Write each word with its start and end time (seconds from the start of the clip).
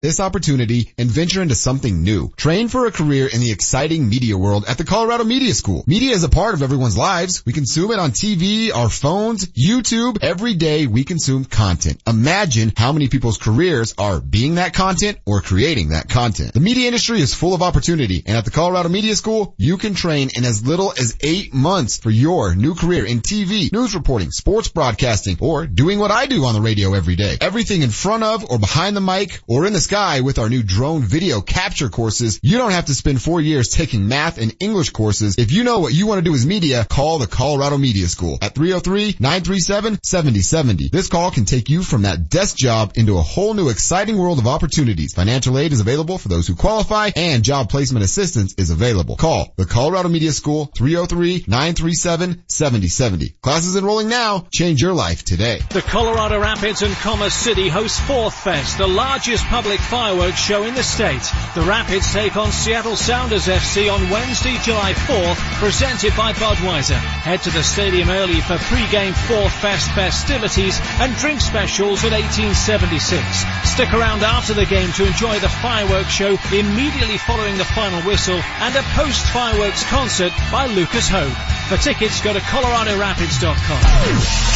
this 0.00 0.20
opportunity 0.20 0.94
and 0.96 1.10
venture 1.10 1.42
into 1.42 1.56
something 1.56 2.04
new. 2.04 2.30
Train 2.36 2.68
for 2.68 2.86
a 2.86 2.92
career 2.92 3.26
in 3.26 3.40
the 3.40 3.50
exciting 3.50 4.08
media 4.08 4.38
world 4.38 4.64
at 4.68 4.78
the 4.78 4.84
Colorado 4.84 5.24
Media 5.24 5.52
School. 5.52 5.82
Media 5.88 6.12
is 6.12 6.22
a 6.22 6.28
part 6.28 6.54
of 6.54 6.62
everyone's 6.62 6.96
lives. 6.96 7.44
We 7.44 7.52
consume 7.52 7.90
it 7.90 7.98
on 7.98 8.12
TV, 8.12 8.72
our 8.72 8.88
phones, 8.88 9.48
YouTube. 9.48 10.18
Every 10.22 10.54
day 10.54 10.86
we 10.86 11.02
consume 11.02 11.44
content. 11.44 12.00
Imagine 12.06 12.72
how 12.76 12.92
many 12.92 13.08
people's 13.08 13.38
careers 13.38 13.94
are 13.98 14.20
being 14.20 14.54
that 14.54 14.72
content 14.72 15.18
or 15.26 15.40
creating 15.40 15.88
that 15.88 16.08
content. 16.08 16.54
The 16.54 16.60
media 16.60 16.86
industry 16.86 17.20
is 17.20 17.34
full 17.34 17.54
of 17.54 17.62
opportunity 17.62 18.22
and 18.24 18.36
at 18.36 18.44
the 18.44 18.52
Colorado 18.52 18.90
Media 18.90 19.16
School, 19.16 19.56
you 19.58 19.78
can 19.78 19.94
train 19.94 20.30
in 20.32 20.44
as 20.44 20.64
little 20.64 20.92
as 20.92 21.16
eight 21.22 21.52
months 21.52 21.98
for 21.98 22.10
your 22.10 22.54
new 22.54 22.76
career 22.76 23.04
in 23.04 23.20
TV, 23.20 23.72
news 23.72 23.96
reporting, 23.96 24.30
sports 24.30 24.68
broadcasting, 24.68 25.38
or 25.40 25.66
doing 25.66 25.98
what 25.98 26.12
I 26.12 26.26
do 26.26 26.44
on 26.44 26.54
the 26.54 26.60
radio 26.60 26.94
every 26.94 27.16
day. 27.16 27.36
Everything 27.40 27.82
in 27.82 27.90
front 27.90 28.22
of 28.22 28.48
or 28.48 28.60
behind 28.60 28.96
the 28.96 29.00
mic 29.00 29.40
or 29.48 29.66
in 29.66 29.72
the 29.72 29.87
sky 29.88 30.20
with 30.20 30.38
our 30.38 30.50
new 30.50 30.62
drone 30.62 31.00
video 31.00 31.40
capture 31.40 31.88
courses. 31.88 32.38
You 32.42 32.58
don't 32.58 32.72
have 32.72 32.84
to 32.86 32.94
spend 32.94 33.22
four 33.22 33.40
years 33.40 33.70
taking 33.70 34.06
math 34.06 34.36
and 34.36 34.54
English 34.60 34.90
courses. 34.90 35.36
If 35.38 35.50
you 35.50 35.64
know 35.64 35.78
what 35.78 35.94
you 35.94 36.06
want 36.06 36.18
to 36.18 36.30
do 36.30 36.34
as 36.34 36.44
media, 36.44 36.84
call 36.84 37.18
the 37.18 37.26
Colorado 37.26 37.78
Media 37.78 38.06
School 38.06 38.36
at 38.42 38.54
303-937-7070. 38.54 40.90
This 40.90 41.08
call 41.08 41.30
can 41.30 41.46
take 41.46 41.70
you 41.70 41.82
from 41.82 42.02
that 42.02 42.28
desk 42.28 42.58
job 42.58 42.92
into 42.96 43.16
a 43.16 43.22
whole 43.22 43.54
new 43.54 43.70
exciting 43.70 44.18
world 44.18 44.38
of 44.38 44.46
opportunities. 44.46 45.14
Financial 45.14 45.58
aid 45.58 45.72
is 45.72 45.80
available 45.80 46.18
for 46.18 46.28
those 46.28 46.46
who 46.46 46.54
qualify 46.54 47.10
and 47.16 47.42
job 47.42 47.70
placement 47.70 48.04
assistance 48.04 48.56
is 48.58 48.68
available. 48.68 49.16
Call 49.16 49.54
the 49.56 49.64
Colorado 49.64 50.10
Media 50.10 50.32
School 50.32 50.70
303-937-7070. 50.76 53.40
Classes 53.40 53.74
enrolling 53.74 54.10
now. 54.10 54.46
Change 54.52 54.82
your 54.82 54.92
life 54.92 55.24
today. 55.24 55.60
The 55.70 55.80
Colorado 55.80 56.38
Rapids 56.38 56.82
and 56.82 56.94
Commerce 56.96 57.32
City 57.32 57.70
host 57.70 57.98
Fourth 58.02 58.34
Fest, 58.34 58.76
the 58.76 58.98
largest 58.98 59.44
public 59.44 59.77
fireworks 59.78 60.38
show 60.38 60.64
in 60.64 60.74
the 60.74 60.82
state. 60.82 61.22
The 61.54 61.62
Rapids 61.62 62.12
take 62.12 62.36
on 62.36 62.52
Seattle 62.52 62.96
Sounders 62.96 63.46
FC 63.46 63.92
on 63.92 64.10
Wednesday, 64.10 64.56
July 64.62 64.92
4th, 64.92 65.38
presented 65.60 66.16
by 66.16 66.32
Budweiser. 66.32 66.98
Head 66.98 67.42
to 67.42 67.50
the 67.50 67.62
stadium 67.62 68.10
early 68.10 68.40
for 68.40 68.58
pre-game 68.58 69.14
Fourth 69.14 69.52
Fest 69.60 69.90
festivities 69.92 70.80
and 71.00 71.14
drink 71.16 71.40
specials 71.40 72.04
at 72.04 72.12
1876. 72.12 73.22
Stick 73.64 73.92
around 73.92 74.22
after 74.22 74.54
the 74.54 74.66
game 74.66 74.92
to 74.92 75.06
enjoy 75.06 75.38
the 75.38 75.48
fireworks 75.48 76.10
show 76.10 76.36
immediately 76.52 77.18
following 77.18 77.56
the 77.58 77.64
final 77.64 78.00
whistle 78.02 78.40
and 78.60 78.74
a 78.76 78.82
post-fireworks 78.94 79.84
concert 79.88 80.32
by 80.50 80.66
Lucas 80.66 81.08
Hoge. 81.08 81.32
For 81.68 81.76
tickets, 81.76 82.22
go 82.22 82.32
to 82.32 82.40
coloradorapids.com. 82.40 83.80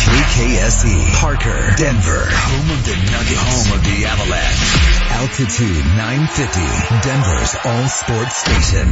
KKSE, 0.02 1.12
Parker, 1.20 1.74
Denver, 1.76 2.24
home 2.26 2.70
of 2.70 2.84
the 2.86 2.96
Nuggets, 3.12 3.68
home 3.68 3.78
of 3.78 3.84
the 3.84 4.06
Avalanche. 4.06 5.11
Altitude 5.12 5.84
950, 5.94 6.60
Denver's 7.04 7.54
all 7.64 7.86
sports 7.86 8.36
station. 8.38 8.88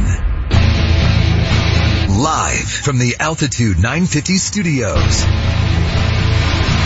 Live 2.21 2.69
from 2.69 2.99
the 2.99 3.15
Altitude 3.19 3.77
950 3.77 4.37
studios. 4.37 5.25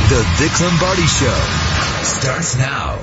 The 0.10 0.24
Vic 0.40 0.60
Lombardi 0.62 1.06
Show 1.06 1.42
starts 2.04 2.58
now. 2.58 2.98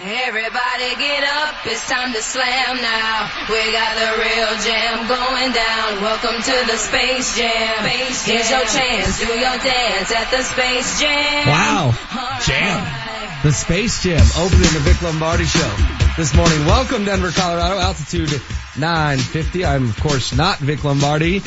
Everybody 0.00 0.94
get 0.96 1.24
up, 1.24 1.66
it's 1.66 1.86
time 1.90 2.12
to 2.14 2.22
slam 2.22 2.76
now. 2.80 3.30
We 3.50 3.72
got 3.72 3.92
the 3.98 4.22
real 4.22 4.52
jam 4.62 5.08
going 5.08 5.52
down. 5.52 6.00
Welcome 6.00 6.40
to 6.42 6.56
the 6.70 6.78
Space 6.78 7.36
Jam. 7.36 7.84
space 7.84 8.24
Here's 8.24 8.50
your 8.50 8.64
chance, 8.64 9.18
do 9.18 9.26
your 9.26 9.58
dance 9.58 10.10
at 10.12 10.30
the 10.30 10.42
Space 10.42 11.00
Jam. 11.00 11.48
Wow. 11.48 12.38
Jam. 12.46 13.11
The 13.42 13.50
Space 13.50 14.04
Jam 14.04 14.24
opening 14.38 14.72
the 14.72 14.78
Vic 14.84 15.02
Lombardi 15.02 15.46
show 15.46 15.74
this 16.16 16.32
morning. 16.32 16.64
Welcome 16.64 17.04
Denver, 17.04 17.32
Colorado, 17.32 17.76
altitude 17.76 18.30
950. 18.78 19.64
I'm 19.66 19.88
of 19.88 20.00
course 20.00 20.32
not 20.32 20.60
Vic 20.60 20.84
Lombardi. 20.84 21.40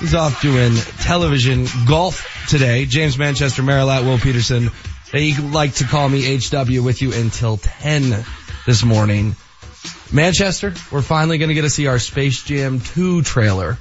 He's 0.00 0.14
off 0.14 0.40
doing 0.40 0.74
television 1.02 1.66
golf 1.86 2.46
today. 2.48 2.86
James 2.86 3.18
Manchester, 3.18 3.62
Marilat, 3.62 4.04
Will 4.04 4.16
Peterson. 4.16 4.70
They 5.12 5.36
like 5.36 5.74
to 5.74 5.84
call 5.84 6.08
me 6.08 6.38
HW 6.38 6.82
with 6.82 7.02
you 7.02 7.12
until 7.12 7.58
10 7.58 8.24
this 8.64 8.82
morning. 8.82 9.36
Manchester, 10.10 10.72
we're 10.90 11.02
finally 11.02 11.36
going 11.36 11.50
to 11.50 11.54
get 11.54 11.62
to 11.62 11.70
see 11.70 11.86
our 11.86 11.98
Space 11.98 12.44
Jam 12.44 12.80
2 12.80 13.20
trailer 13.20 13.76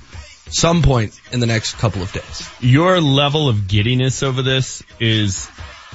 some 0.49 0.81
point 0.81 1.17
in 1.31 1.39
the 1.39 1.45
next 1.47 1.77
couple 1.77 2.01
of 2.01 2.11
days. 2.11 2.49
Your 2.59 2.99
level 2.99 3.47
of 3.47 3.69
giddiness 3.69 4.23
over 4.23 4.41
this 4.41 4.83
is 4.99 5.49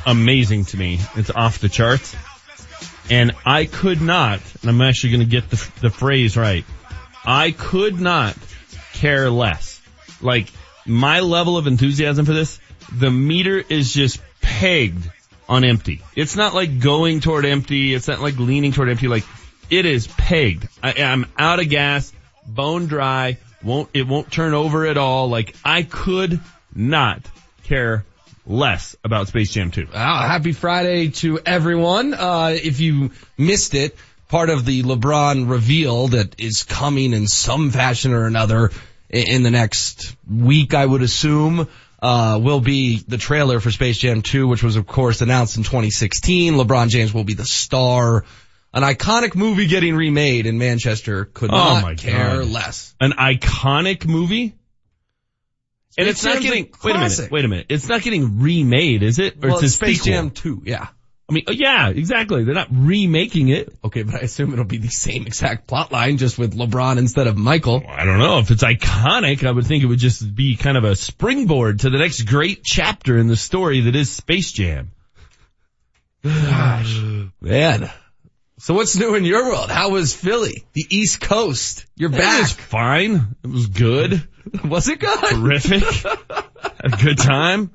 amazing 0.06 0.66
to 0.66 0.76
me. 0.76 0.98
It's 1.16 1.30
off 1.30 1.58
the 1.58 1.68
charts. 1.68 2.14
And 3.10 3.32
I 3.44 3.64
could 3.64 4.00
not, 4.00 4.40
and 4.62 4.70
I'm 4.70 4.80
actually 4.80 5.10
going 5.10 5.20
to 5.22 5.30
get 5.30 5.50
the, 5.50 5.70
the 5.80 5.90
phrase 5.90 6.36
right. 6.36 6.64
I 7.24 7.50
could 7.50 8.00
not 8.00 8.36
care 8.92 9.30
less. 9.30 9.80
Like 10.20 10.48
my 10.86 11.20
level 11.20 11.56
of 11.56 11.66
enthusiasm 11.66 12.24
for 12.24 12.32
this, 12.32 12.60
the 12.92 13.10
meter 13.10 13.62
is 13.68 13.92
just 13.92 14.20
pegged 14.40 15.10
on 15.48 15.64
empty. 15.64 16.02
It's 16.14 16.36
not 16.36 16.54
like 16.54 16.80
going 16.80 17.20
toward 17.20 17.44
empty. 17.44 17.94
It's 17.94 18.08
not 18.08 18.20
like 18.20 18.38
leaning 18.38 18.72
toward 18.72 18.88
empty. 18.88 19.08
Like 19.08 19.24
it 19.68 19.86
is 19.86 20.06
pegged. 20.06 20.68
I, 20.82 20.92
am 20.92 21.26
out 21.36 21.60
of 21.60 21.68
gas, 21.68 22.12
bone 22.46 22.86
dry. 22.86 23.38
Won't 23.62 23.90
it 23.92 24.06
won't 24.06 24.30
turn 24.30 24.54
over 24.54 24.86
at 24.86 24.96
all. 24.96 25.28
Like 25.28 25.54
I 25.64 25.82
could 25.82 26.40
not 26.74 27.22
care 27.64 28.04
less 28.46 28.96
about 29.04 29.28
Space 29.28 29.52
Jam 29.52 29.70
2. 29.70 29.88
happy 30.26 30.52
Friday 30.52 31.10
to 31.10 31.38
everyone. 31.44 32.14
Uh, 32.14 32.56
if 32.60 32.80
you 32.80 33.10
missed 33.38 33.74
it, 33.74 33.96
part 34.28 34.50
of 34.50 34.64
the 34.64 34.82
LeBron 34.82 35.50
reveal 35.50 36.08
that 36.08 36.40
is 36.40 36.62
coming 36.62 37.12
in 37.12 37.26
some 37.26 37.70
fashion 37.70 38.12
or 38.12 38.26
another 38.26 38.70
in 39.08 39.42
the 39.42 39.50
next 39.50 40.16
week, 40.30 40.72
I 40.72 40.86
would 40.86 41.02
assume, 41.02 41.68
uh, 42.00 42.38
will 42.40 42.60
be 42.60 43.02
the 43.06 43.18
trailer 43.18 43.60
for 43.60 43.70
Space 43.70 43.98
Jam 43.98 44.22
2, 44.22 44.46
which 44.46 44.62
was 44.62 44.76
of 44.76 44.86
course 44.86 45.20
announced 45.20 45.56
in 45.56 45.64
2016. 45.64 46.54
LeBron 46.54 46.88
James 46.88 47.12
will 47.12 47.24
be 47.24 47.34
the 47.34 47.44
star. 47.44 48.24
An 48.72 48.84
iconic 48.84 49.34
movie 49.34 49.66
getting 49.66 49.96
remade 49.96 50.46
in 50.46 50.56
Manchester 50.58 51.24
could 51.24 51.50
oh 51.50 51.56
not 51.56 51.98
care 51.98 52.38
God. 52.38 52.48
less. 52.48 52.94
An 53.00 53.12
iconic 53.12 54.06
movie? 54.06 54.54
And 55.98 56.08
it's, 56.08 56.24
not 56.24 56.40
getting, 56.40 56.72
wait 56.84 56.94
a 56.94 56.98
minute, 56.98 57.30
wait 57.30 57.44
a 57.44 57.48
minute. 57.48 57.66
It's 57.68 57.88
not 57.88 58.02
getting 58.02 58.40
remade, 58.40 59.02
is 59.02 59.18
it? 59.18 59.44
Or 59.44 59.48
well, 59.50 59.58
it's, 59.58 59.74
Space 59.74 60.02
sequel? 60.02 60.22
Jam 60.22 60.30
2, 60.30 60.62
yeah. 60.64 60.88
I 61.28 61.32
mean, 61.32 61.44
oh, 61.46 61.52
yeah, 61.52 61.90
exactly. 61.90 62.42
They're 62.42 62.54
not 62.54 62.68
remaking 62.72 63.50
it. 63.50 63.72
Okay, 63.84 64.02
but 64.02 64.16
I 64.16 64.18
assume 64.18 64.52
it'll 64.52 64.64
be 64.64 64.78
the 64.78 64.88
same 64.88 65.26
exact 65.26 65.68
plot 65.68 65.92
line, 65.92 66.16
just 66.16 66.38
with 66.38 66.56
LeBron 66.56 66.98
instead 66.98 67.28
of 67.28 67.36
Michael. 67.36 67.84
I 67.88 68.04
don't 68.04 68.18
know. 68.18 68.38
If 68.38 68.50
it's 68.50 68.64
iconic, 68.64 69.46
I 69.46 69.52
would 69.52 69.64
think 69.64 69.84
it 69.84 69.86
would 69.86 70.00
just 70.00 70.34
be 70.34 70.56
kind 70.56 70.76
of 70.76 70.82
a 70.82 70.96
springboard 70.96 71.80
to 71.80 71.90
the 71.90 71.98
next 71.98 72.22
great 72.22 72.64
chapter 72.64 73.16
in 73.16 73.28
the 73.28 73.36
story 73.36 73.82
that 73.82 73.94
is 73.94 74.10
Space 74.10 74.50
Jam. 74.50 74.90
Gosh. 76.24 77.00
Man. 77.40 77.90
So 78.58 78.74
what's 78.74 78.96
new 78.96 79.14
in 79.14 79.24
your 79.24 79.50
world? 79.50 79.70
How 79.70 79.90
was 79.90 80.14
Philly? 80.14 80.66
The 80.72 80.84
East 80.90 81.20
Coast? 81.20 81.86
You're 81.96 82.10
back. 82.10 82.38
It 82.38 82.42
was 82.42 82.52
fine. 82.52 83.36
It 83.44 83.50
was 83.50 83.68
good. 83.68 84.28
Was 84.64 84.88
it 84.88 85.00
good? 85.00 85.18
Terrific. 85.18 85.82
A 86.82 86.88
good 86.90 87.18
time. 87.18 87.70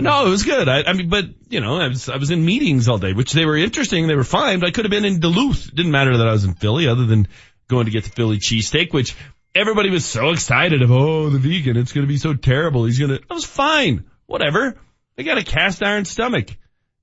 No, 0.00 0.26
it 0.26 0.30
was 0.30 0.42
good. 0.42 0.68
I, 0.68 0.84
I, 0.84 0.92
mean, 0.94 1.10
but 1.10 1.26
you 1.50 1.60
know, 1.60 1.78
I 1.78 1.88
was 1.88 2.08
I 2.08 2.16
was 2.16 2.30
in 2.30 2.44
meetings 2.44 2.88
all 2.88 2.96
day, 2.96 3.12
which 3.12 3.32
they 3.32 3.44
were 3.44 3.56
interesting. 3.56 4.06
They 4.06 4.14
were 4.14 4.24
fine. 4.24 4.60
But 4.60 4.68
I 4.68 4.70
could 4.70 4.86
have 4.86 4.90
been 4.90 5.04
in 5.04 5.20
Duluth. 5.20 5.68
It 5.68 5.74
didn't 5.74 5.92
matter 5.92 6.16
that 6.16 6.26
I 6.26 6.32
was 6.32 6.44
in 6.44 6.54
Philly, 6.54 6.88
other 6.88 7.04
than 7.04 7.28
going 7.68 7.84
to 7.86 7.90
get 7.90 8.04
the 8.04 8.10
Philly 8.10 8.38
cheesesteak, 8.38 8.92
which 8.92 9.14
everybody 9.54 9.90
was 9.90 10.04
so 10.04 10.30
excited 10.30 10.82
of. 10.82 10.90
Oh, 10.90 11.28
the 11.28 11.38
vegan, 11.38 11.76
it's 11.76 11.92
going 11.92 12.06
to 12.06 12.08
be 12.08 12.16
so 12.16 12.34
terrible. 12.34 12.84
He's 12.84 12.98
going 12.98 13.10
to. 13.10 13.20
I 13.30 13.34
was 13.34 13.44
fine. 13.44 14.04
Whatever. 14.26 14.78
I 15.18 15.22
got 15.22 15.38
a 15.38 15.44
cast 15.44 15.82
iron 15.82 16.06
stomach. 16.06 16.48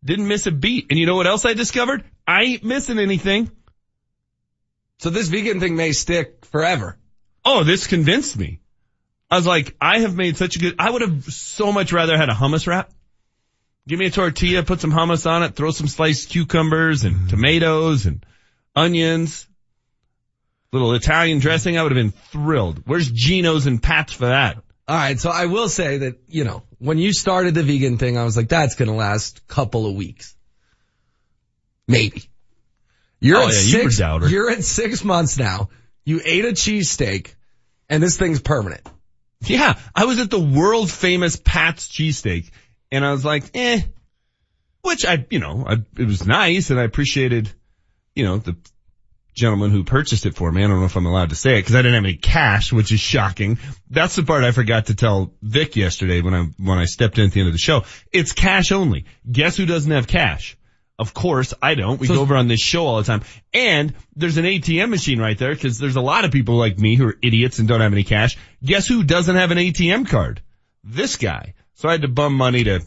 Didn't 0.04 0.28
miss 0.28 0.48
a 0.48 0.52
beat. 0.52 0.88
And 0.90 0.98
you 0.98 1.06
know 1.06 1.16
what 1.16 1.28
else 1.28 1.46
I 1.46 1.54
discovered? 1.54 2.04
I 2.28 2.44
ain't 2.44 2.64
missing 2.64 2.98
anything. 2.98 3.52
So 5.00 5.10
this 5.10 5.28
vegan 5.28 5.60
thing 5.60 5.76
may 5.76 5.92
stick 5.92 6.46
forever. 6.46 6.98
Oh, 7.46 7.64
this 7.64 7.88
convinced 7.88 8.38
me. 8.38 8.62
I 9.32 9.36
was 9.36 9.46
like, 9.46 9.76
I 9.80 10.00
have 10.00 10.16
made 10.16 10.38
such 10.38 10.56
a 10.56 10.60
good, 10.60 10.76
I 10.80 10.90
would 10.90 11.02
have 11.02 11.24
so 11.26 11.72
much 11.72 11.94
rather 11.94 12.18
had 12.18 12.30
a 12.30 12.34
hummus 12.34 12.66
wrap. 12.66 12.92
Give 13.88 14.00
me 14.00 14.08
a 14.08 14.12
tortilla, 14.12 14.64
put 14.64 14.82
some 14.82 14.92
hummus 14.92 15.30
on 15.30 15.44
it, 15.44 15.56
throw 15.56 15.72
some 15.72 15.88
sliced 15.88 16.30
cucumbers 16.30 17.04
and 17.04 17.16
mm. 17.16 17.30
tomatoes 17.30 18.06
and 18.06 18.26
onions, 18.76 19.48
little 20.72 20.94
Italian 20.94 21.40
dressing. 21.40 21.78
I 21.78 21.84
would 21.84 21.92
have 21.92 21.98
been 21.98 22.12
thrilled. 22.12 22.84
Where's 22.86 23.10
Geno's 23.12 23.68
and 23.68 23.82
Pat's 23.82 24.14
for 24.14 24.28
that? 24.28 24.58
All 24.88 24.96
right. 24.96 25.20
So 25.20 25.30
I 25.30 25.46
will 25.46 25.70
say 25.70 26.00
that, 26.00 26.20
you 26.28 26.44
know, 26.44 26.64
when 26.80 26.98
you 26.98 27.14
started 27.14 27.54
the 27.54 27.64
vegan 27.64 27.98
thing, 27.98 28.18
I 28.18 28.24
was 28.24 28.36
like, 28.36 28.50
that's 28.50 28.76
going 28.76 28.90
to 28.90 28.96
last 28.96 29.40
a 29.40 29.54
couple 29.54 29.86
of 29.86 29.96
weeks. 29.96 30.36
Maybe. 31.88 32.24
You're 33.20 33.38
oh, 33.38 33.48
at 33.48 33.54
yeah, 33.54 33.60
six, 33.60 34.00
you 34.00 34.28
you're 34.28 34.50
at 34.50 34.64
six 34.64 35.04
months 35.04 35.38
now. 35.38 35.70
You 36.06 36.22
ate 36.24 36.46
a 36.46 36.50
cheesesteak 36.50 37.34
and 37.90 38.02
this 38.02 38.18
thing's 38.18 38.40
permanent. 38.40 38.88
Yeah, 39.42 39.80
I 39.96 40.06
was 40.06 40.20
at 40.20 40.30
the 40.30 40.40
world 40.40 40.92
famous 40.92 41.36
Pat's 41.38 41.88
cheesesteak 41.88 42.52
and 42.92 43.06
I 43.06 43.12
was 43.12 43.24
like, 43.24 43.44
eh, 43.54 43.82
which 44.82 45.06
I, 45.06 45.26
you 45.30 45.40
know, 45.40 45.64
I, 45.66 45.78
it 45.98 46.06
was 46.06 46.26
nice 46.26 46.70
and 46.70 46.80
I 46.80 46.84
appreciated, 46.84 47.50
you 48.16 48.26
know, 48.26 48.38
the 48.38 48.58
gentleman 49.34 49.72
who 49.72 49.84
purchased 49.84 50.26
it 50.26 50.36
for 50.36 50.52
me. 50.52 50.64
I 50.64 50.68
don't 50.68 50.80
know 50.80 50.86
if 50.86 50.96
I'm 50.98 51.06
allowed 51.06 51.30
to 51.30 51.36
say 51.36 51.58
it 51.58 51.62
because 51.62 51.76
I 51.76 51.80
didn't 51.80 51.96
have 51.96 52.04
any 52.04 52.16
cash, 52.16 52.74
which 52.74 52.92
is 52.92 53.00
shocking. 53.00 53.58
That's 53.90 54.16
the 54.16 54.24
part 54.24 54.44
I 54.44 54.52
forgot 54.52 54.88
to 54.88 54.96
tell 54.96 55.34
Vic 55.42 55.76
yesterday 55.76 56.22
when 56.22 56.34
I, 56.34 56.44
when 56.58 56.78
I 56.78 56.86
stepped 56.86 57.18
in 57.18 57.26
at 57.26 57.32
the 57.32 57.40
end 57.40 57.48
of 57.48 57.54
the 57.54 57.60
show. 57.60 57.86
It's 58.12 58.34
cash 58.34 58.72
only. 58.72 59.06
Guess 59.30 59.58
who 59.58 59.66
doesn't 59.66 59.92
have 59.92 60.08
cash? 60.08 60.58
Of 61.00 61.14
course, 61.14 61.54
I 61.62 61.76
don't. 61.76 62.00
We 62.00 62.08
So- 62.08 62.16
go 62.16 62.22
over 62.22 62.36
on 62.36 62.48
this 62.50 62.60
show 62.62 62.86
all 62.86 62.98
the 62.98 63.06
time. 63.06 63.22
And 63.54 63.94
there's 64.16 64.38
an 64.38 64.46
ATM 64.46 64.90
machine 64.90 65.20
right 65.20 65.38
there 65.38 65.54
because 65.56 65.80
there's 65.80 65.96
a 65.96 66.02
lot 66.02 66.26
of 66.26 66.32
people 66.32 66.56
like 66.58 66.78
me 66.78 66.96
who 66.96 67.08
are 67.08 67.18
idiots 67.24 67.58
and 67.60 67.68
don't 67.70 67.80
have 67.82 67.94
any 67.94 68.04
cash. 68.04 68.38
Guess 68.64 68.88
who 68.88 69.04
doesn't 69.04 69.36
have 69.38 69.52
an 69.52 69.58
ATM 69.58 70.06
card? 70.10 70.42
This 70.84 71.16
guy. 71.16 71.54
So 71.76 71.88
I 71.88 71.94
had 71.94 72.02
to 72.02 72.10
bum 72.10 72.34
money 72.36 72.66
to 72.66 72.82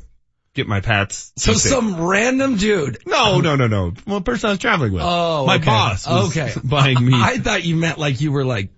get 0.55 0.69
my 0.69 0.81
Pats. 0.83 1.33
So 1.39 1.55
some 1.55 1.99
random 2.03 2.57
dude. 2.59 2.99
No, 3.07 3.41
no, 3.41 3.57
no, 3.57 3.67
no. 3.67 3.93
Well, 4.07 4.19
the 4.21 4.25
person 4.25 4.49
I 4.49 4.53
was 4.53 4.59
traveling 4.59 4.93
with. 4.93 5.03
Oh, 5.03 5.47
my 5.47 5.57
okay. 5.57 5.65
boss. 5.65 6.07
Was 6.07 6.37
Okay. 6.37 6.53
Buying 6.65 7.03
me. 7.03 7.13
I 7.15 7.39
thought 7.39 7.65
you 7.65 7.77
meant 7.77 7.97
like 7.99 8.21
you 8.21 8.31
were 8.33 8.45
like, 8.45 8.69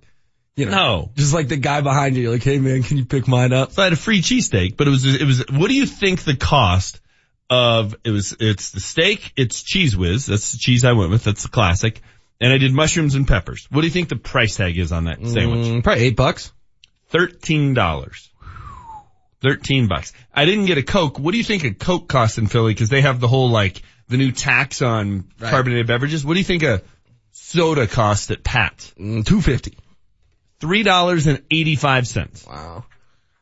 you 0.54 0.66
know, 0.66 0.70
No. 0.70 1.10
just 1.16 1.34
like 1.34 1.48
the 1.48 1.56
guy 1.56 1.80
behind 1.80 2.14
you. 2.14 2.22
You're 2.22 2.32
like, 2.32 2.44
hey 2.44 2.60
man, 2.60 2.84
can 2.84 2.98
you 2.98 3.04
pick 3.04 3.26
mine 3.26 3.52
up? 3.52 3.72
So 3.72 3.82
I 3.82 3.86
had 3.86 3.92
a 3.92 3.96
free 3.96 4.20
cheesesteak, 4.22 4.76
but 4.76 4.86
it 4.86 4.90
was, 4.90 5.04
it 5.04 5.24
was, 5.26 5.44
what 5.50 5.66
do 5.68 5.74
you 5.74 5.86
think 5.86 6.22
the 6.22 6.36
cost 6.36 7.00
of, 7.54 7.94
it 8.04 8.10
was, 8.10 8.36
it's 8.40 8.70
the 8.72 8.80
steak, 8.80 9.32
it's 9.36 9.62
Cheez 9.62 9.94
Whiz, 9.94 10.26
that's 10.26 10.52
the 10.52 10.58
cheese 10.58 10.84
I 10.84 10.92
went 10.92 11.10
with, 11.10 11.24
that's 11.24 11.44
the 11.44 11.48
classic, 11.48 12.02
and 12.40 12.52
I 12.52 12.58
did 12.58 12.72
mushrooms 12.72 13.14
and 13.14 13.26
peppers. 13.26 13.66
What 13.70 13.80
do 13.82 13.86
you 13.86 13.92
think 13.92 14.08
the 14.08 14.16
price 14.16 14.56
tag 14.56 14.76
is 14.78 14.92
on 14.92 15.04
that 15.04 15.18
sandwich? 15.26 15.66
Mm, 15.66 15.82
probably 15.84 16.04
eight 16.04 16.16
bucks. 16.16 16.52
Thirteen 17.08 17.74
dollars. 17.74 18.30
Thirteen 19.40 19.88
bucks. 19.88 20.12
I 20.34 20.44
didn't 20.46 20.66
get 20.66 20.78
a 20.78 20.82
Coke. 20.82 21.18
What 21.18 21.32
do 21.32 21.38
you 21.38 21.44
think 21.44 21.64
a 21.64 21.72
Coke 21.74 22.08
costs 22.08 22.38
in 22.38 22.46
Philly? 22.46 22.74
Cause 22.74 22.88
they 22.88 23.02
have 23.02 23.20
the 23.20 23.28
whole 23.28 23.50
like, 23.50 23.82
the 24.08 24.16
new 24.16 24.32
tax 24.32 24.82
on 24.82 25.28
Right. 25.38 25.50
carbonated 25.50 25.86
beverages. 25.86 26.24
What 26.24 26.34
do 26.34 26.40
you 26.40 26.44
think 26.44 26.62
a 26.62 26.82
soda 27.32 27.86
costs 27.86 28.30
at 28.30 28.42
Pat's? 28.42 28.92
Mm, 28.98 29.24
two 29.24 29.40
fifty. 29.40 29.76
Three 30.60 30.82
dollars 30.82 31.26
and 31.26 31.42
eighty-five 31.50 32.06
cents. 32.06 32.46
Wow. 32.46 32.84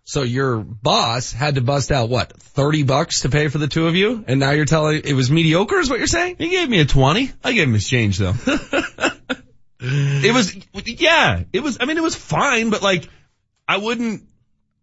So 0.05 0.23
your 0.23 0.59
boss 0.59 1.33
had 1.33 1.55
to 1.55 1.61
bust 1.61 1.93
out 1.93 2.09
what, 2.09 2.33
30 2.33 2.83
bucks 2.83 3.21
to 3.21 3.29
pay 3.29 3.49
for 3.49 3.59
the 3.59 3.69
two 3.69 3.87
of 3.87 3.95
you? 3.95 4.25
And 4.27 4.41
now 4.41 4.51
you're 4.51 4.65
telling 4.65 5.03
it 5.05 5.13
was 5.13 5.31
mediocre 5.31 5.79
is 5.79 5.89
what 5.89 5.99
you're 5.99 6.09
saying? 6.09 6.37
He 6.39 6.49
gave 6.49 6.69
me 6.69 6.81
a 6.81 6.85
20. 6.85 7.31
I 7.45 7.53
gave 7.53 7.69
him 7.69 7.75
his 7.75 7.89
change 7.89 8.19
though. 8.19 8.35
it 9.81 10.35
was, 10.35 10.57
yeah, 10.85 11.45
it 11.53 11.63
was, 11.63 11.79
I 11.81 11.85
mean, 11.85 11.99
it 11.99 12.03
was 12.03 12.17
fine, 12.17 12.71
but 12.71 12.83
like, 12.83 13.09
I 13.69 13.77
wouldn't, 13.77 14.25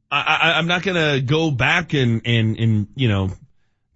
I, 0.09 0.21
I, 0.21 0.57
I'm 0.57 0.67
not 0.67 0.83
gonna 0.83 1.19
go 1.19 1.51
back 1.51 1.93
and, 1.93 2.21
and, 2.25 2.57
and, 2.57 2.87
you 2.95 3.09
know, 3.09 3.29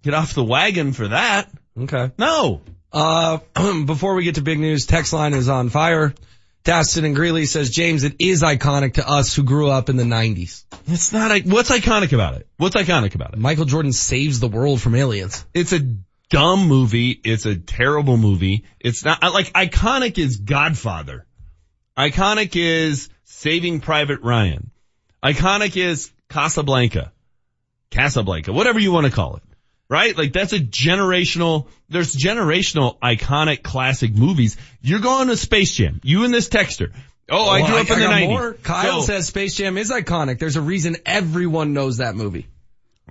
get 0.02 0.12
off 0.12 0.34
the 0.34 0.44
wagon 0.44 0.92
for 0.92 1.08
that. 1.08 1.50
Okay. 1.78 2.12
No. 2.18 2.60
Uh, 2.92 3.38
before 3.86 4.14
we 4.14 4.24
get 4.24 4.36
to 4.36 4.42
big 4.42 4.60
news, 4.60 4.86
text 4.86 5.12
line 5.12 5.32
is 5.32 5.48
on 5.48 5.70
fire. 5.70 6.14
Daston 6.64 7.04
and 7.04 7.14
Greeley 7.14 7.44
says, 7.44 7.68
James, 7.68 8.04
it 8.04 8.16
is 8.18 8.42
iconic 8.42 8.94
to 8.94 9.06
us 9.06 9.34
who 9.34 9.42
grew 9.42 9.68
up 9.68 9.90
in 9.90 9.96
the 9.96 10.04
90s. 10.04 10.64
It's 10.86 11.12
not, 11.12 11.44
what's 11.44 11.70
iconic 11.70 12.12
about 12.12 12.36
it? 12.36 12.48
What's 12.56 12.74
iconic 12.74 13.14
about 13.14 13.34
it? 13.34 13.38
Michael 13.38 13.66
Jordan 13.66 13.92
saves 13.92 14.40
the 14.40 14.48
world 14.48 14.80
from 14.80 14.94
aliens. 14.94 15.44
It's 15.52 15.72
a 15.72 15.80
dumb 16.30 16.66
movie. 16.66 17.20
It's 17.22 17.44
a 17.44 17.54
terrible 17.54 18.16
movie. 18.16 18.64
It's 18.80 19.04
not, 19.04 19.22
like, 19.22 19.52
iconic 19.52 20.16
is 20.16 20.38
Godfather. 20.38 21.26
Iconic 21.98 22.56
is 22.56 23.10
Saving 23.24 23.80
Private 23.80 24.22
Ryan. 24.22 24.70
Iconic 25.22 25.76
is 25.76 26.10
Casablanca. 26.30 27.12
Casablanca, 27.90 28.52
whatever 28.52 28.80
you 28.80 28.90
want 28.90 29.06
to 29.06 29.12
call 29.12 29.36
it. 29.36 29.42
Right? 29.88 30.16
Like 30.16 30.32
that's 30.32 30.52
a 30.52 30.58
generational, 30.58 31.68
there's 31.88 32.14
generational 32.14 32.98
iconic 33.00 33.62
classic 33.62 34.16
movies. 34.16 34.56
You're 34.80 35.00
going 35.00 35.28
to 35.28 35.36
Space 35.36 35.74
Jam. 35.74 36.00
You 36.02 36.24
and 36.24 36.32
this 36.32 36.48
texter. 36.48 36.92
Oh, 37.30 37.48
I 37.48 37.62
oh, 37.62 37.66
grew 37.66 37.76
up 37.76 37.90
in 37.90 37.98
the 37.98 38.04
got 38.04 38.14
90s. 38.14 38.28
more. 38.28 38.54
Kyle 38.54 39.00
So- 39.00 39.06
says 39.06 39.26
Space 39.26 39.54
Jam 39.56 39.78
is 39.78 39.90
iconic. 39.90 40.38
There's 40.38 40.56
a 40.56 40.62
reason 40.62 40.96
everyone 41.06 41.72
knows 41.72 41.98
that 41.98 42.14
movie. 42.14 42.48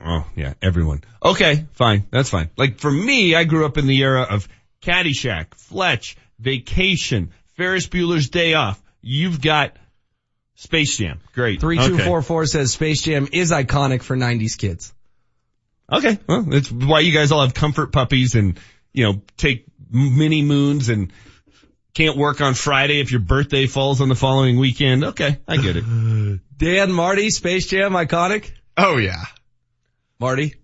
Oh, 0.03 0.25
yeah, 0.35 0.53
everyone. 0.61 1.03
Okay, 1.23 1.65
fine. 1.73 2.07
That's 2.09 2.29
fine. 2.29 2.49
Like 2.57 2.79
for 2.79 2.91
me, 2.91 3.35
I 3.35 3.43
grew 3.43 3.65
up 3.65 3.77
in 3.77 3.87
the 3.87 4.01
era 4.01 4.23
of 4.23 4.47
Caddyshack, 4.81 5.53
Fletch, 5.55 6.17
Vacation, 6.39 7.31
Ferris 7.55 7.87
Bueller's 7.87 8.29
Day 8.29 8.55
Off. 8.55 8.81
You've 9.01 9.41
got 9.41 9.77
Space 10.55 10.97
Jam. 10.97 11.19
Great. 11.33 11.61
3244 11.61 12.45
says 12.47 12.73
Space 12.73 13.01
Jam 13.03 13.27
is 13.31 13.51
iconic 13.51 14.01
for 14.01 14.15
90s 14.17 14.57
kids. 14.57 14.93
Okay. 15.91 16.09
okay. 16.09 16.19
Well, 16.27 16.43
that's 16.43 16.71
why 16.71 17.01
you 17.01 17.11
guys 17.13 17.31
all 17.31 17.41
have 17.41 17.53
comfort 17.53 17.91
puppies 17.91 18.35
and, 18.35 18.59
you 18.93 19.05
know, 19.05 19.21
take 19.37 19.65
mini 19.91 20.41
moons 20.41 20.89
and 20.89 21.11
can't 21.93 22.17
work 22.17 22.41
on 22.41 22.53
Friday 22.55 22.99
if 22.99 23.11
your 23.11 23.19
birthday 23.19 23.67
falls 23.67 24.01
on 24.01 24.09
the 24.09 24.15
following 24.15 24.57
weekend. 24.59 25.03
Okay. 25.03 25.39
I 25.47 25.57
get 25.57 25.75
it. 25.77 25.83
Dan, 26.57 26.91
Marty, 26.91 27.29
Space 27.29 27.67
Jam, 27.67 27.91
iconic? 27.93 28.51
Oh 28.77 28.97
yeah. 28.97 29.23
Marty? 30.19 30.55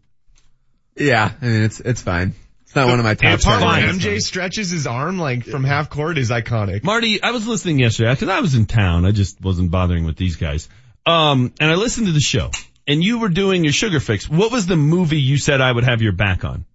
Yeah, 0.96 1.32
I 1.42 1.46
mean 1.46 1.64
it's 1.64 1.80
it's 1.80 2.02
fine. 2.02 2.34
It's 2.64 2.76
not 2.76 2.88
one 2.88 3.00
of 3.00 3.06
my 3.06 3.16
top 3.16 3.34
It's 3.36 3.44
ten. 3.44 3.60
fine. 3.60 3.84
It's 3.84 3.98
MJ 3.98 4.20
stretches 4.20 4.70
his 4.70 4.86
arm 4.88 5.20
like 5.20 5.44
from 5.44 5.64
half 5.64 5.90
court 5.90 6.18
is 6.18 6.30
iconic. 6.30 6.84
Marty, 6.84 7.22
I 7.22 7.32
was 7.32 7.48
listening 7.48 7.80
yesterday 7.80 8.12
because 8.14 8.30
I 8.30 8.40
was 8.42 8.56
in 8.56 8.66
town. 8.66 9.06
I 9.06 9.12
just 9.12 9.42
wasn't 9.42 9.72
bothering 9.72 10.06
with 10.06 10.18
these 10.18 10.36
guys. 10.36 10.70
Um, 11.06 11.54
and 11.60 11.72
I 11.72 11.76
listened 11.76 12.08
to 12.08 12.14
the 12.14 12.20
show 12.20 12.52
and 12.90 13.04
you 13.04 13.20
were 13.20 13.30
doing 13.30 13.64
your 13.64 13.72
sugar 13.72 14.00
fix. 14.00 14.28
What 14.28 14.52
was 14.52 14.66
the 14.66 14.76
movie 14.76 15.22
you 15.22 15.38
said 15.38 15.62
I 15.62 15.72
would 15.72 15.84
have 15.84 16.02
your 16.02 16.12
back 16.12 16.44
on? 16.44 16.66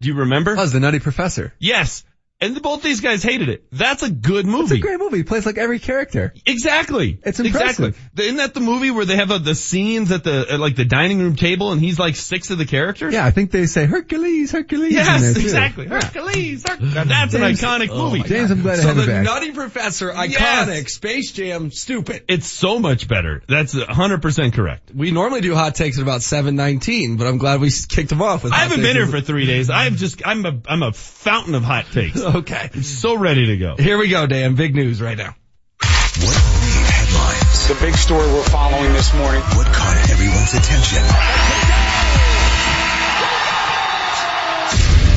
Do 0.00 0.08
you 0.08 0.14
remember? 0.14 0.54
Oh, 0.56 0.62
it's 0.62 0.72
the 0.72 0.80
Nutty 0.80 1.00
Professor. 1.00 1.52
yes. 1.58 2.04
And 2.40 2.60
both 2.60 2.82
these 2.82 3.00
guys 3.00 3.22
hated 3.22 3.48
it. 3.48 3.64
That's 3.72 4.02
a 4.02 4.10
good 4.10 4.44
movie. 4.44 4.64
It's 4.64 4.72
a 4.72 4.78
great 4.86 4.98
movie. 4.98 5.18
He 5.18 5.22
plays 5.22 5.46
like 5.46 5.56
every 5.56 5.78
character. 5.78 6.34
Exactly. 6.44 7.18
It's 7.24 7.40
impressive. 7.40 7.86
Exactly. 7.90 8.24
Isn't 8.24 8.36
that 8.38 8.52
the 8.54 8.60
movie 8.60 8.90
where 8.90 9.04
they 9.04 9.16
have 9.16 9.30
uh, 9.30 9.38
the 9.38 9.54
scenes 9.54 10.10
at 10.12 10.24
the 10.24 10.44
at 10.50 10.60
like 10.60 10.74
the 10.76 10.84
dining 10.84 11.20
room 11.20 11.36
table 11.36 11.72
and 11.72 11.80
he's 11.80 11.98
like 11.98 12.16
six 12.16 12.50
of 12.50 12.58
the 12.58 12.66
characters? 12.66 13.14
Yeah, 13.14 13.24
I 13.24 13.30
think 13.30 13.50
they 13.50 13.66
say 13.66 13.86
Hercules, 13.86 14.50
Hercules. 14.50 14.92
Yes, 14.92 15.36
exactly. 15.36 15.86
Yeah. 15.86 16.02
Hercules. 16.02 16.64
Hercules. 16.68 16.94
Now 16.94 17.04
that's 17.04 17.32
James- 17.32 17.62
an 17.62 17.68
iconic 17.70 17.88
Oh 17.90 18.06
movie. 18.10 18.18
my 18.18 18.26
James, 18.26 18.50
I'm 18.50 18.62
glad 18.62 18.78
I 18.78 18.82
So 18.82 18.88
have 18.88 18.96
the 18.96 19.02
it 19.04 19.06
back. 19.06 19.24
Nutty 19.24 19.52
Professor, 19.52 20.10
iconic. 20.12 20.32
Yes. 20.32 20.92
Space 20.94 21.32
Jam, 21.32 21.70
stupid. 21.70 22.24
It's 22.28 22.48
so 22.48 22.78
much 22.78 23.08
better. 23.08 23.42
That's 23.48 23.74
100% 23.74 24.52
correct. 24.52 24.90
We 24.94 25.12
normally 25.12 25.40
do 25.40 25.54
hot 25.54 25.76
takes 25.76 25.98
at 25.98 26.02
about 26.02 26.22
719, 26.22 27.16
but 27.16 27.26
I'm 27.26 27.38
glad 27.38 27.60
we 27.60 27.70
kicked 27.70 28.10
them 28.10 28.20
off 28.22 28.42
with 28.44 28.52
I 28.52 28.56
hot 28.56 28.62
haven't 28.68 28.82
been 28.82 28.96
here 28.96 29.06
for 29.06 29.20
three 29.20 29.46
days. 29.46 29.70
I'm 29.70 29.96
just, 29.96 30.20
I'm 30.26 30.44
a, 30.44 30.60
I'm 30.68 30.82
a 30.82 30.92
fountain 30.92 31.54
of 31.54 31.62
hot 31.62 31.86
takes. 31.92 32.23
Okay. 32.34 32.70
so 32.80 33.16
ready 33.18 33.46
to 33.46 33.56
go. 33.58 33.76
Here 33.76 33.98
we 33.98 34.08
go, 34.08 34.26
Dan. 34.26 34.54
Big 34.54 34.74
news 34.74 35.00
right 35.02 35.16
now. 35.16 35.36
What 35.80 36.42
made 36.62 36.86
headlines? 36.88 37.68
The 37.68 37.76
big 37.78 37.94
story 37.94 38.26
we're 38.26 38.42
following 38.44 38.92
this 38.94 39.12
morning. 39.14 39.42
What 39.42 39.66
caught 39.66 40.10
everyone's 40.10 40.54
attention? 40.54 41.02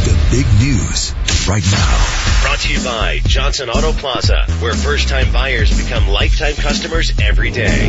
The 0.03 0.17
big 0.31 0.45
news 0.59 1.13
right 1.47 1.63
now. 1.71 2.41
Brought 2.41 2.59
to 2.59 2.73
you 2.73 2.83
by 2.83 3.19
Johnson 3.23 3.69
Auto 3.69 3.93
Plaza, 3.93 4.45
where 4.59 4.73
first 4.73 5.07
time 5.07 5.31
buyers 5.31 5.75
become 5.81 6.09
lifetime 6.09 6.55
customers 6.55 7.13
every 7.21 7.51
day. 7.51 7.87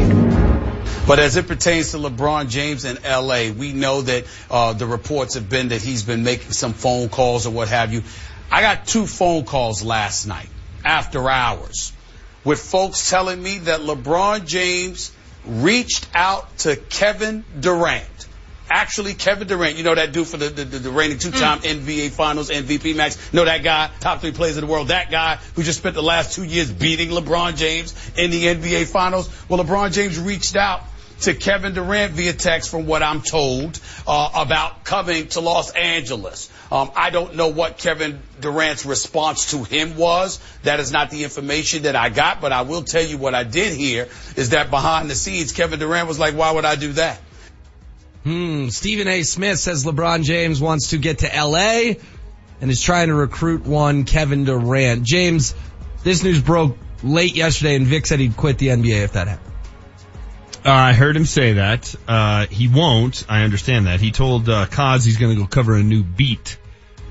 But 1.09 1.19
as 1.19 1.37
it 1.37 1.49
pertains 1.49 1.93
to 1.93 1.97
LeBron 1.97 2.51
James 2.51 2.85
in 2.85 2.99
LA, 3.03 3.51
we 3.51 3.73
know 3.73 4.03
that 4.03 4.27
uh, 4.51 4.75
the 4.75 4.85
reports 4.85 5.37
have 5.37 5.49
been 5.49 5.69
that 5.69 5.81
he's 5.81 6.03
been 6.03 6.23
making 6.23 6.53
some 6.53 6.75
phone 6.75 7.09
calls 7.09 7.47
or 7.47 7.51
what 7.51 7.69
have 7.69 7.95
you. 7.95 8.03
I 8.51 8.63
got 8.63 8.87
two 8.87 9.07
phone 9.07 9.45
calls 9.45 9.83
last 9.85 10.27
night 10.27 10.49
after 10.85 11.29
hours 11.29 11.93
with 12.45 12.61
folks 12.61 13.11
telling 13.11 13.43
me 13.43 13.59
that 13.59 13.81
LeBron 13.81 14.47
James 14.47 15.13
reached 15.45 16.09
out 16.15 16.59
to 16.59 16.77
Kevin 16.77 17.45
Durant. 17.61 18.07
Actually, 18.71 19.15
Kevin 19.15 19.49
Durant, 19.49 19.77
you 19.77 19.83
know 19.83 19.95
that 19.95 20.13
dude 20.13 20.27
for 20.27 20.37
the, 20.37 20.51
the, 20.51 20.65
the, 20.65 20.91
reigning 20.91 21.17
hmm. 21.17 21.31
two-time 21.31 21.61
NBA 21.61 22.11
Finals 22.11 22.51
MVP 22.51 22.95
max. 22.95 23.33
Know 23.33 23.45
that 23.47 23.63
guy, 23.63 23.91
top 24.01 24.21
three 24.21 24.33
players 24.33 24.59
in 24.59 24.65
the 24.65 24.71
world. 24.71 24.89
That 24.89 25.11
guy 25.11 25.37
who 25.55 25.63
just 25.63 25.79
spent 25.79 25.95
the 25.95 26.03
last 26.03 26.35
two 26.35 26.45
years 26.45 26.71
beating 26.71 27.09
LeBron 27.09 27.57
James 27.57 27.95
in 28.17 28.31
the 28.31 28.45
NBA 28.45 28.87
Finals. 28.87 29.31
Well, 29.49 29.63
LeBron 29.65 29.93
James 29.93 30.19
reached 30.19 30.57
out 30.57 30.83
to 31.23 31.35
Kevin 31.35 31.75
Durant 31.75 32.13
via 32.13 32.33
text, 32.33 32.71
from 32.71 32.87
what 32.87 33.03
I'm 33.03 33.23
told, 33.23 33.81
uh, 34.07 34.31
about 34.35 34.85
coming 34.85 35.29
to 35.29 35.41
Los 35.41 35.73
Angeles. 35.73 36.51
Um, 36.71 36.91
I 36.95 37.11
don't 37.11 37.35
know 37.35 37.49
what 37.49 37.79
Kevin 37.79 38.21
Durant's 38.41 38.85
response 38.85 39.53
to 39.53 39.65
him 39.65 39.97
was. 39.97 40.39
That 40.63 40.81
is 40.81 40.93
not 40.93 41.11
the 41.11 41.25
information 41.25 41.83
that 41.85 41.97
I 41.97 42.09
got, 42.09 42.41
but 42.41 42.53
I 42.53 42.63
will 42.63 42.83
tell 42.83 43.03
you 43.03 43.19
what 43.19 43.35
I 43.35 43.45
did 43.45 43.77
hear 43.77 44.09
is 44.37 44.51
that 44.51 44.71
behind 44.71 45.11
the 45.11 45.15
scenes, 45.15 45.53
Kevin 45.53 45.79
Durant 45.79 46.09
was 46.09 46.19
like, 46.19 46.35
"Why 46.35 46.53
would 46.53 46.65
I 46.65 46.77
do 46.77 46.93
that?" 46.93 47.19
Hmm. 48.25 48.69
Stephen 48.69 49.09
A. 49.09 49.23
Smith 49.23 49.59
says 49.59 49.85
LeBron 49.85 50.25
James 50.25 50.61
wants 50.61 50.89
to 50.89 50.99
get 50.99 51.21
to 51.21 51.27
LA 51.29 51.95
and 52.61 52.71
is 52.71 52.83
trying 52.83 53.09
to 53.09 53.15
recruit 53.15 53.65
one 53.65 54.05
Kevin 54.05 54.45
Durant. 54.45 55.05
James, 55.05 55.55
this 56.03 56.23
news 56.23 56.43
broke 56.43 56.77
late 57.03 57.35
yesterday 57.35 57.77
and 57.77 57.87
Vic 57.87 58.07
said 58.07 58.21
he'd 58.21 58.37
quit 58.37 58.59
the 58.59 58.69
NBA 58.69 59.05
if 59.05 59.13
that 59.13 59.29
happened. 59.29 59.48
Uh, 60.65 60.71
I 60.73 60.93
heard 60.93 61.17
him 61.17 61.25
say 61.25 61.55
that. 61.55 61.95
Uh, 62.07 62.47
he 62.47 62.69
won't. 62.69 63.25
I 63.29 63.43
understand 63.43 63.87
that. 63.87 64.01
He 64.01 64.11
told, 64.11 64.49
uh, 64.49 64.67
Kaz 64.67 65.05
he's 65.05 65.17
gonna 65.17 65.37
go 65.37 65.47
cover 65.47 65.77
a 65.77 65.83
new 65.83 66.03
beat 66.03 66.59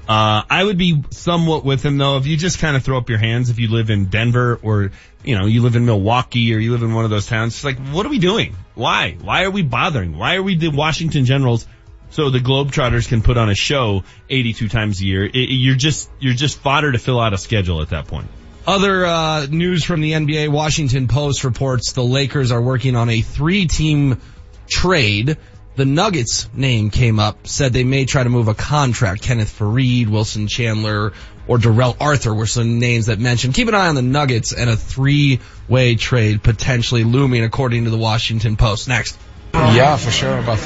Uh, 0.08 0.42
I 0.50 0.63
would 0.63 0.77
be 0.77 1.04
somewhat 1.10 1.66
with 1.66 1.84
him 1.84 1.98
though. 1.98 2.18
If 2.18 2.27
you 2.27 2.38
just 2.38 2.60
kind 2.60 2.77
of 2.77 2.84
throw 2.84 2.98
up 2.98 3.10
your 3.10 3.18
hands, 3.18 3.50
if 3.50 3.60
you 3.60 3.68
live 3.70 3.89
in 3.89 4.06
Denver 4.06 4.58
or, 4.62 4.92
you 5.24 5.38
know, 5.38 5.46
you 5.46 5.62
live 5.62 5.75
in 5.75 5.86
Milwaukee 5.86 6.54
or 6.56 6.60
you 6.60 6.72
live 6.72 6.84
in 6.84 6.94
one 6.94 7.04
of 7.04 7.10
those 7.10 7.25
towns, 7.25 7.56
it's 7.56 7.63
like, 7.66 7.77
what 7.92 8.06
are 8.06 8.10
we 8.10 8.20
doing? 8.20 8.56
Why? 8.75 9.18
Why 9.22 9.44
are 9.44 9.51
we 9.51 9.63
bothering? 9.63 10.18
Why 10.18 10.36
are 10.36 10.44
we 10.44 10.56
the 10.56 10.70
Washington 10.70 11.25
Generals? 11.25 11.68
So 12.10 12.30
the 12.30 12.39
Globetrotters 12.39 13.10
can 13.10 13.22
put 13.22 13.38
on 13.38 13.50
a 13.50 13.56
show 13.56 14.04
82 14.30 14.70
times 14.70 15.01
a 15.01 15.06
year. 15.06 15.25
It, 15.25 15.50
you're 15.50 15.75
just, 15.75 16.10
you're 16.20 16.36
just 16.36 16.60
fodder 16.60 16.92
to 16.92 17.00
fill 17.00 17.20
out 17.20 17.34
a 17.34 17.38
schedule 17.38 17.82
at 17.82 17.89
that 17.89 18.08
point. 18.08 18.30
Other 18.67 19.05
uh, 19.05 19.45
news 19.45 19.86
from 19.86 20.01
the 20.01 20.12
NBA, 20.12 20.50
Washington 20.50 21.07
Post 21.07 21.45
reports 21.45 21.93
the 21.93 22.03
Lakers 22.03 22.51
are 22.51 22.62
working 22.62 22.97
on 22.97 23.09
a 23.09 23.21
three-team 23.21 24.19
trade. 24.67 25.38
The 25.77 25.86
Nuggets 25.86 26.50
name 26.53 26.89
came 26.89 27.17
up, 27.17 27.47
said 27.47 27.71
they 27.71 27.86
may 27.86 28.03
try 28.03 28.24
to 28.24 28.29
move 28.29 28.50
a 28.50 28.53
contract. 28.53 29.21
Kenneth 29.21 29.57
Faried, 29.57 30.09
Wilson 30.09 30.47
Chandler, 30.47 31.13
or 31.47 31.57
Darrell 31.59 31.95
Arthur 31.97 32.33
were 32.33 32.45
some 32.45 32.77
names 32.77 33.05
that 33.05 33.19
mentioned. 33.19 33.53
Keep 33.53 33.69
an 33.69 33.75
eye 33.75 33.88
on 33.88 33.95
the 33.95 34.01
Nuggets 34.01 34.51
and 34.51 34.69
a 34.69 34.75
three-way 34.75 35.95
trade 35.95 36.43
potentially 36.43 37.05
looming 37.05 37.45
according 37.45 37.86
to 37.86 37.89
the 37.89 37.97
Washington 37.97 38.57
Post. 38.57 38.89
Next. 38.89 39.17
Yeah, 39.53 39.95
for 39.95 40.12
sure. 40.12 40.41
But 40.41 40.59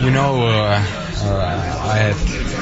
you 0.00 0.12
know, 0.12 0.46
uh, 0.46 0.84
uh, 1.22 1.80
I 1.82 2.10
was, 2.10 2.59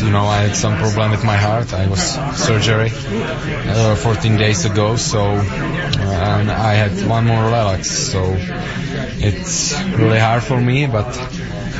you 0.00 0.10
know, 0.10 0.24
I 0.26 0.42
had 0.42 0.56
some 0.56 0.78
problem 0.78 1.10
with 1.10 1.24
my 1.24 1.36
heart. 1.36 1.72
I 1.72 1.86
was 1.88 2.00
surgery 2.36 2.90
uh, 2.92 3.94
14 3.96 4.36
days 4.36 4.64
ago, 4.64 4.96
so 4.96 5.20
uh, 5.20 6.38
and 6.40 6.50
I 6.50 6.74
had 6.74 7.08
one 7.08 7.26
more 7.26 7.44
relax. 7.44 7.90
So 7.90 8.34
it's 8.36 9.80
really 9.98 10.18
hard 10.18 10.42
for 10.42 10.60
me, 10.60 10.86
but 10.86 11.16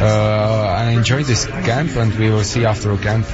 uh, 0.01 0.75
I 0.79 0.91
enjoy 0.91 1.25
this 1.25 1.47
camp, 1.47 1.97
and 1.97 2.15
we 2.19 2.31
will 2.31 2.45
see 2.45 2.65
after 2.65 2.97
camp. 2.97 3.27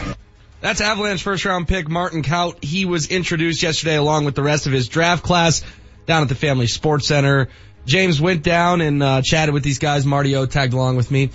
That's 0.61 0.81
Avalanche 0.81 1.23
first 1.23 1.45
round 1.45 1.69
pick 1.69 1.89
Martin 1.89 2.23
Kaut. 2.23 2.65
He 2.65 2.87
was 2.87 3.09
introduced 3.09 3.63
yesterday 3.63 3.97
along 3.97 4.25
with 4.25 4.35
the 4.35 4.43
rest 4.43 4.67
of 4.67 4.73
his 4.73 4.89
draft 4.89 5.23
class 5.23 5.63
down 6.07 6.23
at 6.23 6.29
the 6.29 6.35
Family 6.35 6.67
Sports 6.67 7.07
Center. 7.07 7.49
James 7.85 8.21
went 8.21 8.43
down 8.43 8.81
and 8.81 9.03
uh, 9.03 9.23
chatted 9.23 9.55
with 9.55 9.63
these 9.63 9.79
guys. 9.79 10.05
Marty 10.05 10.35
O 10.35 10.47
tagged 10.47 10.73
along 10.73 10.97
with 10.97 11.11
me. 11.11 11.31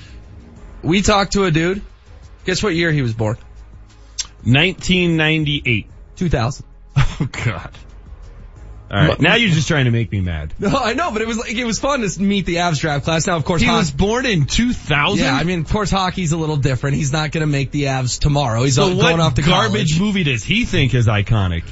We 0.83 1.01
talked 1.01 1.33
to 1.33 1.45
a 1.45 1.51
dude. 1.51 1.81
Guess 2.45 2.63
what 2.63 2.73
year 2.75 2.91
he 2.91 3.01
was 3.01 3.13
born? 3.13 3.37
1998. 4.43 5.87
2000. 6.15 6.65
Oh 6.97 7.27
God. 7.31 7.71
All 8.89 8.97
right. 9.07 9.21
Now 9.21 9.35
you're 9.35 9.51
just 9.51 9.67
trying 9.67 9.85
to 9.85 9.91
make 9.91 10.11
me 10.11 10.19
mad. 10.21 10.53
No, 10.59 10.69
I 10.69 10.93
know, 10.93 11.11
but 11.11 11.21
it 11.21 11.27
was 11.27 11.37
like 11.37 11.53
it 11.53 11.63
was 11.65 11.79
fun 11.79 12.01
to 12.01 12.21
meet 12.21 12.45
the 12.45 12.55
Avs 12.55 12.79
draft 12.79 13.05
class. 13.05 13.27
Now, 13.27 13.37
of 13.37 13.45
course, 13.45 13.61
He 13.61 13.69
was 13.69 13.91
born 13.91 14.25
in 14.25 14.45
2000. 14.45 15.23
yeah. 15.23 15.33
I 15.35 15.43
mean, 15.43 15.61
of 15.61 15.69
course, 15.69 15.91
hockey's 15.91 16.31
a 16.31 16.37
little 16.37 16.57
different. 16.57 16.97
He's 16.97 17.13
not 17.13 17.31
going 17.31 17.41
to 17.41 17.47
make 17.47 17.71
the 17.71 17.83
Avs 17.83 18.19
tomorrow. 18.19 18.63
He's 18.63 18.75
so 18.75 18.87
going 18.87 18.97
what 18.97 19.19
off 19.19 19.35
to 19.35 19.43
garbage 19.43 19.97
college. 19.97 19.99
movie 19.99 20.23
does 20.23 20.43
he 20.43 20.65
think 20.65 20.93
is 20.95 21.07
iconic? 21.07 21.63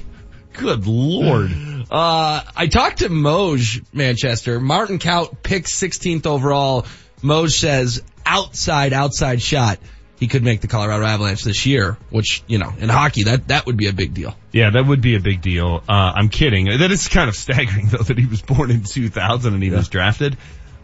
Good 0.54 0.86
lord. 0.88 1.52
Uh, 1.90 2.44
I 2.56 2.68
talked 2.68 3.00
to 3.00 3.10
Moj 3.10 3.84
Manchester. 3.92 4.60
Martin 4.60 5.00
Kaut 5.00 5.42
picks 5.42 5.72
16th 5.74 6.28
overall. 6.28 6.86
Moj 7.24 7.50
says 7.50 8.04
outside, 8.24 8.94
outside 8.94 9.42
shot. 9.42 9.80
He 10.20 10.28
could 10.28 10.44
make 10.44 10.60
the 10.60 10.68
Colorado 10.68 11.06
Avalanche 11.06 11.44
this 11.44 11.66
year, 11.66 11.98
which, 12.10 12.44
you 12.46 12.58
know, 12.58 12.74
in 12.78 12.90
hockey, 12.90 13.24
that, 13.24 13.48
that 13.48 13.66
would 13.66 13.78
be 13.78 13.88
a 13.88 13.94
big 13.94 14.14
deal. 14.14 14.36
Yeah, 14.52 14.70
that 14.72 14.86
would 14.86 15.00
be 15.00 15.16
a 15.16 15.22
big 15.22 15.42
deal. 15.42 15.82
Uh, 15.88 16.12
I'm 16.16 16.28
kidding. 16.28 16.66
That 16.66 16.92
is 16.92 17.08
kind 17.08 17.30
of 17.30 17.36
staggering 17.36 17.88
though 17.88 18.04
that 18.04 18.18
he 18.18 18.26
was 18.26 18.42
born 18.42 18.70
in 18.70 18.84
2000 18.84 19.54
and 19.54 19.64
he 19.64 19.70
was 19.70 19.88
drafted. 19.88 20.38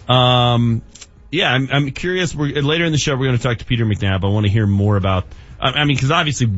Um, 0.08 0.84
yeah, 1.32 1.52
I'm, 1.52 1.68
I'm 1.70 1.92
curious. 1.92 2.34
We're, 2.34 2.62
later 2.62 2.86
in 2.86 2.94
the 2.94 2.98
show, 2.98 3.14
we're 3.18 3.26
going 3.26 3.38
to 3.38 3.44
talk 3.44 3.58
to 3.58 3.66
Peter 3.66 3.86
McNab. 3.86 4.24
I 4.24 4.28
want 4.28 4.46
to 4.46 4.52
hear 4.52 4.66
more 4.66 4.96
about, 4.96 5.26
I, 5.60 5.72
I 5.72 5.84
mean, 5.84 5.98
cause 5.98 6.12
obviously 6.12 6.50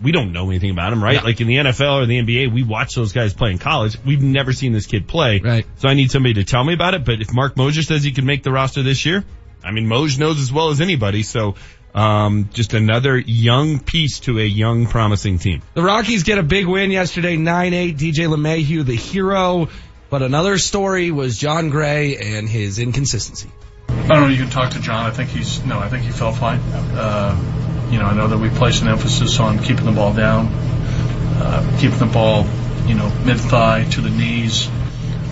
we 0.00 0.12
don't 0.12 0.32
know 0.32 0.50
anything 0.50 0.70
about 0.70 0.92
him, 0.92 1.02
right? 1.02 1.16
Yeah. 1.16 1.22
Like 1.22 1.40
in 1.40 1.48
the 1.48 1.56
NFL 1.56 2.02
or 2.02 2.06
the 2.06 2.20
NBA, 2.20 2.54
we 2.54 2.62
watch 2.62 2.94
those 2.94 3.12
guys 3.12 3.34
play 3.34 3.50
in 3.50 3.58
college. 3.58 3.98
We've 4.06 4.22
never 4.22 4.52
seen 4.52 4.72
this 4.72 4.86
kid 4.86 5.08
play. 5.08 5.40
Right. 5.40 5.66
So 5.78 5.88
I 5.88 5.94
need 5.94 6.12
somebody 6.12 6.34
to 6.34 6.44
tell 6.44 6.62
me 6.62 6.74
about 6.74 6.94
it. 6.94 7.04
But 7.04 7.20
if 7.20 7.32
Mark 7.32 7.56
Mosier 7.56 7.82
says 7.82 8.04
he 8.04 8.12
can 8.12 8.24
make 8.24 8.44
the 8.44 8.52
roster 8.52 8.84
this 8.84 9.04
year, 9.04 9.24
I 9.62 9.72
mean, 9.72 9.86
Moj 9.86 10.18
knows 10.18 10.40
as 10.40 10.52
well 10.52 10.70
as 10.70 10.80
anybody. 10.80 11.22
So, 11.22 11.54
um, 11.94 12.50
just 12.52 12.74
another 12.74 13.18
young 13.18 13.78
piece 13.78 14.20
to 14.20 14.38
a 14.38 14.44
young 14.44 14.86
promising 14.86 15.38
team. 15.38 15.62
The 15.74 15.82
Rockies 15.82 16.22
get 16.22 16.38
a 16.38 16.42
big 16.42 16.66
win 16.66 16.90
yesterday, 16.90 17.36
9-8. 17.36 17.96
DJ 17.96 18.28
LeMahieu, 18.28 18.84
the 18.84 18.94
hero. 18.94 19.68
But 20.08 20.22
another 20.22 20.58
story 20.58 21.10
was 21.10 21.38
Jon 21.38 21.70
Gray 21.70 22.16
and 22.16 22.48
his 22.48 22.78
inconsistency. 22.78 23.48
I 23.88 24.14
don't 24.14 24.22
know. 24.22 24.28
You 24.28 24.42
can 24.42 24.50
talk 24.50 24.72
to 24.72 24.80
Jon. 24.80 25.06
I 25.06 25.10
think 25.10 25.30
he's 25.30 25.64
no. 25.64 25.78
I 25.78 25.88
think 25.88 26.04
he 26.04 26.10
felt 26.10 26.36
fine. 26.36 26.58
Uh, 26.58 27.88
you 27.90 27.98
know, 27.98 28.06
I 28.06 28.14
know 28.14 28.26
that 28.28 28.38
we 28.38 28.48
place 28.48 28.82
an 28.82 28.88
emphasis 28.88 29.38
on 29.38 29.60
keeping 29.60 29.84
the 29.84 29.92
ball 29.92 30.12
down, 30.12 30.46
uh, 30.48 31.78
keeping 31.80 31.98
the 31.98 32.06
ball, 32.06 32.46
you 32.86 32.94
know, 32.94 33.08
mid 33.24 33.38
thigh 33.38 33.84
to 33.84 34.00
the 34.00 34.10
knees. 34.10 34.66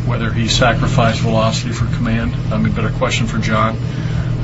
Whether 0.06 0.32
he 0.32 0.48
sacrificed 0.48 1.20
velocity 1.20 1.72
for 1.72 1.86
command, 1.86 2.34
I 2.52 2.58
mean, 2.58 2.72
better 2.72 2.90
question 2.90 3.26
for 3.26 3.38
Jon. 3.38 3.76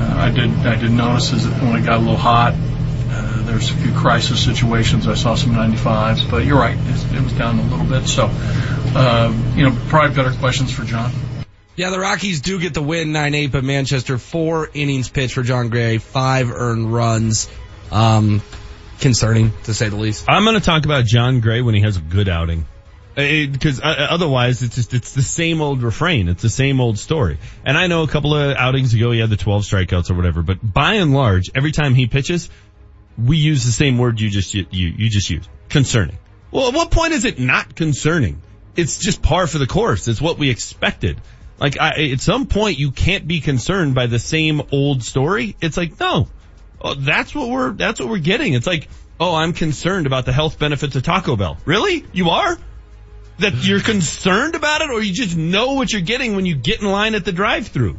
Uh, 0.01 0.15
I 0.19 0.31
did. 0.31 0.51
I 0.67 0.77
did 0.77 0.91
notice 0.91 1.33
is 1.33 1.49
that 1.49 1.63
when 1.63 1.81
it 1.81 1.85
got 1.85 1.97
a 1.97 2.01
little 2.01 2.17
hot, 2.17 2.55
uh, 2.55 3.43
there's 3.43 3.71
a 3.71 3.75
few 3.75 3.93
crisis 3.93 4.45
situations. 4.45 5.07
I 5.07 5.15
saw 5.15 5.35
some 5.35 5.53
95s, 5.53 6.31
but 6.31 6.45
you're 6.45 6.59
right. 6.59 6.77
It, 6.77 7.15
it 7.15 7.23
was 7.23 7.33
down 7.33 7.59
a 7.59 7.63
little 7.63 7.87
bit. 7.87 8.09
So, 8.09 8.29
uh, 8.31 9.33
you 9.55 9.69
know, 9.69 9.79
probably 9.89 10.15
better 10.17 10.33
questions 10.33 10.73
for 10.73 10.85
Jon. 10.85 11.13
Yeah, 11.77 11.91
the 11.91 11.99
Rockies 11.99 12.41
do 12.41 12.61
get 12.61 12.73
the 12.73 12.83
win 12.83 13.09
9-8, 13.09 13.51
but 13.51 13.65
Manchester, 13.65 14.17
four 14.17 14.71
innings 14.73 15.09
pitched 15.09 15.35
for 15.35 15.43
Jon 15.43 15.71
Gray, 15.71 15.99
five 15.99 16.51
earned 16.51 16.93
runs. 16.93 17.49
Um, 17.91 18.43
concerning 19.01 19.53
to 19.65 19.75
say 19.75 19.89
the 19.89 19.97
least. 19.97 20.25
I'm 20.29 20.45
going 20.45 20.59
to 20.59 20.65
talk 20.65 20.85
about 20.85 21.05
John 21.05 21.41
Gray 21.41 21.63
when 21.63 21.75
he 21.75 21.83
has 21.83 21.97
a 21.97 22.01
good 22.01 22.29
outing. 22.29 22.67
Because 23.15 23.81
uh, 23.81 24.09
otherwise, 24.11 24.63
it's 24.63 24.75
just 24.75 24.93
it's 24.93 25.13
the 25.13 25.23
same 25.23 25.61
old 25.61 25.83
refrain. 25.83 26.29
It's 26.29 26.43
the 26.43 26.49
same 26.49 26.81
old 26.81 26.99
story. 26.99 27.39
And 27.65 27.79
I 27.79 27.87
know 27.87 28.03
a 28.03 28.09
couple 28.09 28.35
of 28.35 28.57
outings 28.57 28.93
ago 28.93 29.13
he 29.13 29.21
had 29.21 29.31
the 29.31 29.37
12 29.37 29.63
strikeouts 29.63 30.11
or 30.11 30.15
whatever. 30.15 30.43
But 30.43 30.59
by 30.61 30.95
and 30.95 31.13
large, 31.13 31.51
every 31.55 31.71
time 31.71 31.95
he 31.95 32.07
pitches, 32.07 32.51
we 33.17 33.37
use 33.37 33.65
the 33.65 33.73
same 33.73 33.99
word 33.99 34.21
you 34.21 34.31
just 34.31 34.55
you 34.55 34.67
you 34.71 35.09
just 35.09 35.31
used. 35.31 35.49
Concerning. 35.69 36.19
Well, 36.51 36.69
at 36.69 36.75
what 36.75 36.91
point 36.91 37.13
is 37.13 37.25
it 37.25 37.39
not 37.39 37.75
concerning? 37.75 38.43
It's 38.77 38.99
just 38.99 39.23
par 39.23 39.47
for 39.47 39.59
the 39.59 39.67
course. 39.67 40.09
It's 40.09 40.21
what 40.21 40.39
we 40.39 40.51
expected. 40.51 41.21
Like 41.59 41.81
I, 41.81 42.11
at 42.11 42.21
some 42.21 42.47
point, 42.47 42.79
you 42.79 42.91
can't 42.91 43.27
be 43.29 43.41
concerned 43.41 43.95
by 43.95 44.07
the 44.07 44.19
same 44.19 44.61
old 44.73 45.05
story. 45.05 45.57
It's 45.61 45.77
like 45.77 46.01
no, 46.01 46.29
oh, 46.81 46.95
that's 46.95 47.33
what 47.33 47.49
we're 47.49 47.73
that's 47.73 48.01
what 48.01 48.09
we're 48.09 48.19
getting. 48.19 48.55
It's 48.55 48.67
like 48.67 48.89
oh, 49.21 49.35
I'm 49.35 49.53
concerned 49.53 50.07
about 50.07 50.27
the 50.27 50.33
health 50.33 50.59
benefits 50.59 50.97
of 50.97 51.03
Taco 51.05 51.37
Bell. 51.37 51.57
Really? 51.65 52.05
You 52.13 52.31
are? 52.31 52.59
That 53.39 53.65
you're 53.65 53.81
concerned 53.81 54.55
about 54.55 54.81
it, 54.83 54.91
or 54.91 55.03
you 55.03 55.13
just 55.13 55.37
know 55.37 55.73
what 55.73 55.93
you're 55.93 56.03
getting 56.03 56.37
when 56.37 56.47
you 56.47 56.55
get 56.55 56.81
in 56.81 56.87
line 56.87 57.15
at 57.15 57.25
the 57.25 57.33
drive-through? 57.33 57.99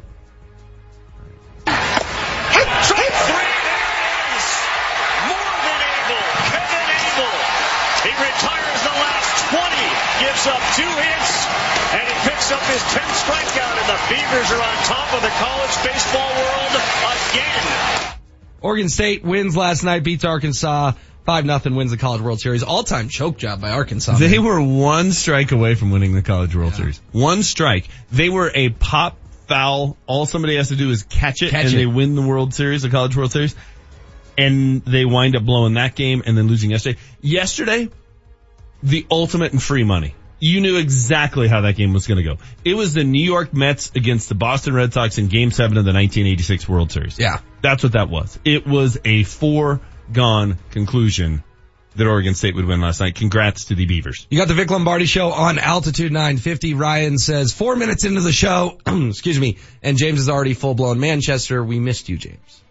He 8.06 8.12
retires 8.12 8.82
the 8.86 8.96
last 9.01 9.34
20, 9.50 9.65
gives 10.24 10.46
up 10.48 10.62
two 10.77 10.86
hits, 10.86 11.32
and 11.98 12.06
he 12.08 12.15
picks 12.30 12.51
up 12.51 12.62
his 12.70 12.82
10th 12.94 13.18
strikeout, 13.25 13.75
and 13.82 13.89
the 13.89 14.00
Beavers 14.08 14.51
are 14.54 14.62
on 14.62 14.77
top 14.86 15.13
of 15.13 15.22
the 15.22 15.34
college 15.42 15.75
baseball 15.84 16.32
world 16.32 16.74
again. 17.34 18.13
Oregon 18.62 18.89
State 18.89 19.24
wins 19.24 19.58
last 19.58 19.84
night, 19.84 20.04
beats 20.04 20.24
Arkansas. 20.24 20.94
5 21.25 21.46
nothing 21.46 21.75
wins 21.75 21.91
the 21.91 21.98
College 21.98 22.22
World 22.22 22.39
Series. 22.39 22.62
All-time 22.63 23.10
choke 23.10 23.38
job 23.38 23.60
by 23.60 23.72
Arkansas. 23.72 24.17
They 24.17 24.38
were 24.38 24.62
one 24.62 25.12
strike 25.12 25.51
away 25.51 25.74
from 25.75 25.91
winning 25.91 26.13
the 26.13 26.22
College 26.22 26.55
World 26.55 26.75
Series. 26.75 27.01
One 27.12 27.41
strike. 27.41 27.88
They 28.12 28.29
were 28.29 28.51
a 28.53 28.70
pop 28.70 29.17
foul. 29.48 29.98
All 30.05 30.25
somebody 30.27 30.55
has 30.58 30.70
to 30.70 30.75
do 30.75 30.91
is 30.91 31.03
catch 31.03 31.41
it 31.41 31.50
Catch 31.50 31.65
and 31.65 31.74
it. 31.74 31.77
they 31.77 31.86
win 31.88 32.15
the 32.15 32.22
World 32.22 32.53
Series, 32.53 32.84
the 32.84 32.89
College 32.89 33.15
World 33.15 33.32
Series. 33.32 33.55
And 34.38 34.84
they 34.84 35.05
wind 35.05 35.36
up 35.36 35.44
blowing 35.44 35.75
that 35.75 35.96
game 35.96 36.22
and 36.25 36.38
then 36.38 36.48
losing 36.48 36.70
yesterday. 36.70 37.00
Yesterday, 37.22 37.89
the 38.84 39.08
ultimate 39.10 39.53
in 39.53 39.60
free 39.60 39.84
money. 39.84 40.13
You 40.39 40.62
knew 40.62 40.77
exactly 40.77 41.48
how 41.48 41.62
that 41.62 41.75
game 41.75 41.94
was 41.94 42.05
going 42.05 42.17
to 42.17 42.24
go. 42.24 42.38
It 42.63 42.75
was 42.75 42.94
the 42.94 43.03
New 43.03 43.24
York 43.24 43.53
Mets 43.53 43.91
against 43.96 44.29
the 44.29 44.36
Boston 44.36 44.74
Red 44.75 44.94
Sox 44.94 45.17
in 45.17 45.27
game 45.27 45.50
seven 45.50 45.77
of 45.77 45.86
the 45.86 45.94
1986 45.94 46.67
World 46.70 46.91
Series. 46.91 47.17
Yeah. 47.17 47.39
That's 47.62 47.82
what 47.82 47.94
that 47.94 48.10
was. 48.10 48.38
It 48.44 48.67
was 48.67 48.98
a 49.05 49.24
foregone 50.05 50.57
conclusion 50.71 51.43
that 51.95 52.07
Oregon 52.07 52.35
State 52.35 52.55
would 52.55 52.65
win 52.65 52.81
last 52.81 53.00
night. 53.00 53.15
Congrats 53.15 53.65
to 53.65 53.75
the 53.75 53.85
Beavers. 53.85 54.27
You 54.29 54.38
got 54.38 54.47
the 54.47 54.53
Vic 54.53 54.69
Lombardi 54.69 55.05
show 55.05 55.31
on 55.31 55.57
Altitude 55.59 56.12
950. 56.12 56.74
Ryan 56.74 57.17
says 57.17 57.53
four 57.53 57.75
minutes 57.75 58.03
into 58.03 58.21
the 58.21 58.33
show, 58.33 58.77
excuse 58.85 59.39
me, 59.39 59.57
and 59.81 59.97
James 59.97 60.19
is 60.19 60.29
already 60.29 60.53
full 60.53 60.75
blown 60.75 61.00
Manchester. 61.00 61.63
We 61.63 61.79
missed 61.79 62.09
you, 62.09 62.17
James. 62.17 62.62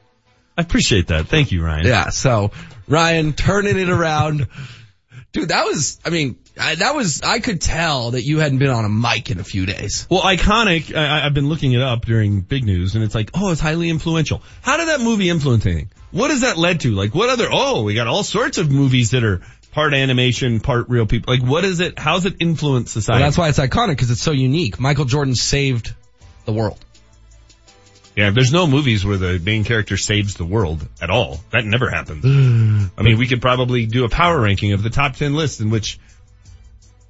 I 0.57 0.63
appreciate 0.63 1.09
that. 1.09 1.27
Thank 1.27 1.53
you, 1.53 1.65
Ryan. 1.65 1.87
Yeah. 1.87 2.11
So 2.11 2.53
Ryan 2.87 3.33
turning 3.33 3.79
it 3.79 3.89
around. 3.89 4.47
Dude, 5.35 5.49
that 5.49 5.67
was, 5.67 5.99
I 6.05 6.11
mean, 6.11 6.39
I, 6.59 6.77
that 6.77 6.95
was, 6.95 7.21
I 7.23 7.41
could 7.41 7.61
tell 7.61 8.13
that 8.13 8.23
you 8.23 8.39
hadn't 8.39 8.59
been 8.59 8.71
on 8.71 8.85
a 8.85 8.89
mic 8.89 9.33
in 9.33 9.41
a 9.41 9.45
few 9.45 9.67
days. 9.67 10.07
Well, 10.09 10.23
iconic. 10.23 10.97
I, 10.97 11.27
I've 11.27 11.35
been 11.35 11.49
looking 11.49 11.73
it 11.73 11.83
up 11.83 12.07
during 12.07 12.41
big 12.41 12.65
news, 12.65 12.95
and 12.95 13.03
it's 13.03 13.17
like, 13.17 13.31
oh, 13.35 13.51
it's 13.51 13.61
highly 13.61 13.91
influential. 13.91 14.43
How 14.63 14.77
did 14.77 14.89
that 14.89 15.01
movie 15.01 15.29
influence 15.29 15.67
anything? 15.67 15.91
What 16.13 16.31
has 16.31 16.43
that 16.43 16.57
led 16.57 16.81
to? 16.81 16.93
Like, 16.93 17.17
what 17.17 17.31
other? 17.31 17.49
Oh, 17.51 17.83
we 17.83 17.95
got 17.95 18.07
all 18.07 18.23
sorts 18.23 18.59
of 18.59 18.71
movies 18.71 19.11
that 19.11 19.25
are 19.25 19.43
part 19.73 19.93
animation, 19.93 20.61
part 20.61 20.89
real 20.89 21.07
people. 21.07 21.35
Like, 21.35 21.43
what 21.43 21.65
is 21.65 21.81
it? 21.81 21.99
How's 21.99 22.27
it 22.27 22.37
influence 22.39 22.93
society? 22.93 23.21
Well, 23.21 23.27
that's 23.27 23.39
why 23.39 23.49
it's 23.49 23.59
iconic 23.59 23.89
because 23.97 24.13
it's 24.13 24.23
so 24.23 24.31
unique. 24.31 24.79
Michael 24.79 25.05
Jordan 25.05 25.35
saved 25.35 25.93
the 26.45 26.53
world. 26.53 26.79
Yeah, 28.17 28.31
there's 28.31 28.53
no 28.53 28.67
movies 28.67 29.05
where 29.05 29.17
the 29.17 29.41
main 29.41 29.65
character 29.65 29.97
saves 29.97 30.35
the 30.35 30.45
world 30.45 30.87
at 31.03 31.11
all. 31.11 31.41
That 31.51 31.65
never 31.65 31.91
happens. 31.91 32.25
I 32.99 33.03
mean, 33.03 33.19
we 33.19 33.27
could 33.27 33.43
probably 33.43 33.87
do 33.87 34.05
a 34.05 34.09
power 34.09 34.41
ranking 34.41 34.73
of 34.73 34.83
the 34.83 34.91
top 34.91 35.17
10 35.17 35.35
list 35.35 35.61
in 35.61 35.71
which 35.71 35.99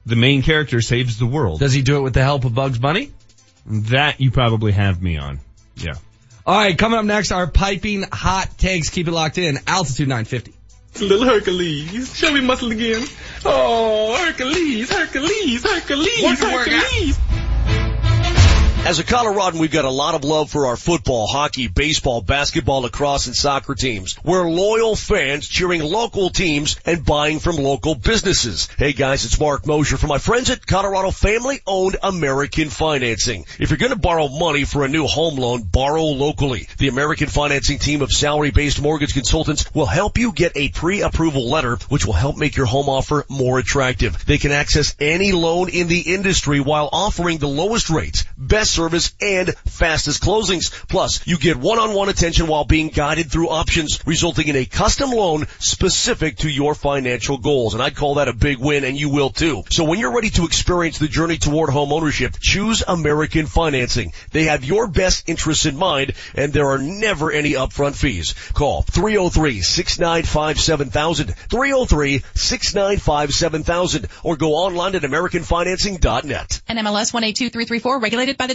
the 0.07 0.17
main 0.17 0.43
character 0.43 0.81
saves 0.81 1.19
the 1.19 1.27
world. 1.27 1.61
Does 1.61 1.73
he 1.73 1.83
do 1.83 1.99
it 1.99 2.01
with 2.01 2.15
the 2.15 2.23
help 2.23 2.45
of 2.45 2.55
Bugs 2.55 2.79
Bunny? 2.79 3.13
That 3.67 4.21
you 4.21 4.31
probably 4.31 4.73
have 4.73 5.03
me 5.03 5.19
on. 5.19 5.41
Yeah. 5.77 5.95
All 6.47 6.57
right, 6.57 6.77
coming 6.77 6.99
up 6.99 7.05
next, 7.07 7.33
our 7.33 7.47
piping 7.47 8.03
hot 8.11 8.59
takes. 8.59 8.91
Keep 8.91 9.09
it 9.09 9.13
locked 9.13 9.39
in. 9.39 9.59
Altitude 9.67 10.09
950. 10.09 10.53
Little 11.01 11.25
Hercules, 11.25 12.17
show 12.17 12.33
me 12.33 12.41
muscle 12.41 12.71
again. 12.71 13.05
Oh, 13.45 14.15
Hercules, 14.17 14.91
Hercules, 14.91 15.65
Hercules, 15.65 16.41
Hercules. 16.41 17.19
As 18.87 18.99
a 18.99 19.03
Coloradan, 19.03 19.61
we've 19.61 19.73
got 19.73 19.87
a 19.87 19.91
lot 19.91 20.14
of 20.14 20.25
love 20.25 20.50
for 20.50 20.67
our 20.67 20.76
football, 20.76 21.26
hockey, 21.26 21.69
baseball, 21.69 22.21
basketball, 22.21 22.83
lacrosse, 22.83 23.26
and 23.26 23.35
soccer 23.35 23.75
teams. 23.75 24.23
We're 24.23 24.47
loyal 24.47 24.95
fans 24.95 25.49
cheering 25.49 25.83
local 25.83 26.29
teams 26.29 26.79
and 26.85 27.03
buying 27.03 27.38
from 27.38 27.57
local 27.57 27.95
businesses. 27.95 28.69
Hey 28.76 28.93
guys, 28.93 29.25
it's 29.25 29.41
Mark 29.41 29.67
Mosher 29.67 29.97
from 29.97 30.11
my 30.11 30.19
friends 30.19 30.50
at 30.50 30.67
Colorado 30.67 31.12
Family 31.12 31.62
Owned 31.67 31.97
American 32.03 32.69
Financing. 32.69 33.47
If 33.59 33.71
you're 33.71 33.79
going 33.79 33.93
to 33.93 33.97
borrow 33.97 34.29
money 34.29 34.64
for 34.64 34.85
a 34.85 34.88
new 34.88 35.07
home 35.07 35.37
loan, 35.37 35.62
borrow 35.62 36.05
locally. 36.05 36.69
The 36.76 36.88
American 36.88 37.29
Financing 37.29 37.79
team 37.79 38.03
of 38.03 38.12
salary-based 38.12 38.83
mortgage 38.83 39.14
consultants 39.14 39.64
will 39.75 39.87
help 39.87 40.19
you 40.19 40.31
get 40.33 40.59
a 40.59 40.69
pre-approval 40.69 41.49
letter, 41.49 41.79
which 41.88 42.05
will 42.05 42.12
help 42.12 42.37
make 42.37 42.55
your 42.55 42.67
home 42.67 42.91
offer 42.91 43.25
more 43.31 43.59
attractive. 43.59 44.26
They 44.26 44.37
can 44.37 44.53
access 44.53 44.95
any 45.00 45.33
loan 45.33 45.71
in 45.71 45.88
the 45.88 46.00
industry 46.00 46.61
while 46.61 46.91
offering 46.93 47.38
the 47.38 47.49
lowest 47.49 47.88
rates, 47.88 48.26
best 48.37 48.74
service, 48.75 49.14
and 49.21 49.54
fastest 49.66 50.23
closings. 50.23 50.73
Plus, 50.88 51.25
you 51.26 51.38
get 51.38 51.57
one-on-one 51.57 52.09
attention 52.09 52.49
while 52.49 52.64
being 52.64 52.88
guided 52.88 53.31
through 53.31 53.49
options, 53.49 54.00
resulting 54.07 54.49
in 54.49 54.57
a 54.57 54.64
custom 54.64 55.11
loan 55.11 55.47
specific 55.59 56.38
to 56.38 56.50
your 56.50 56.75
financial 56.75 57.38
goals. 57.38 57.75
And 57.75 57.83
I'd 57.83 57.97
call 57.97 58.14
that 58.16 58.28
a 58.28 58.33
big 58.33 58.59
win, 58.59 58.85
and 58.85 58.99
you 58.99 59.09
will 59.09 59.31
too. 59.31 59.62
So 59.71 59.85
when 59.85 59.99
you're 59.99 60.14
ready 60.14 60.31
to 60.31 60.45
experience 60.45 60.99
the 60.99 61.09
journey 61.09 61.38
toward 61.38 61.71
home 61.71 61.93
ownership, 61.93 62.37
choose 62.40 62.83
American 62.87 63.47
Financing. 63.47 64.12
They 64.33 64.45
have 64.45 64.64
your 64.64 64.87
best 64.88 65.28
interests 65.28 65.66
in 65.66 65.76
mind, 65.76 66.14
and 66.35 66.52
there 66.52 66.71
are 66.71 66.78
never 66.78 67.31
any 67.31 67.52
upfront 67.52 67.95
fees. 67.95 68.35
Call 68.54 68.83
303-695-7000, 68.83 71.37
303-695-7000, 71.49 74.07
or 74.25 74.37
go 74.37 74.54
online 74.54 74.95
at 74.95 75.02
AmericanFinancing.net. 75.02 76.61
NMLS 76.69 77.14
182334, 77.14 78.00
regulated 78.00 78.37
by 78.37 78.47
the 78.47 78.54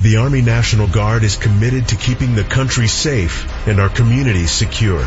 The 0.00 0.16
Army 0.16 0.40
National 0.40 0.86
Guard 0.86 1.24
is 1.24 1.36
committed 1.36 1.88
to 1.88 1.96
keeping 1.96 2.34
the 2.34 2.42
country 2.42 2.88
safe 2.88 3.46
and 3.68 3.80
our 3.80 3.90
communities 3.90 4.50
secure. 4.50 5.06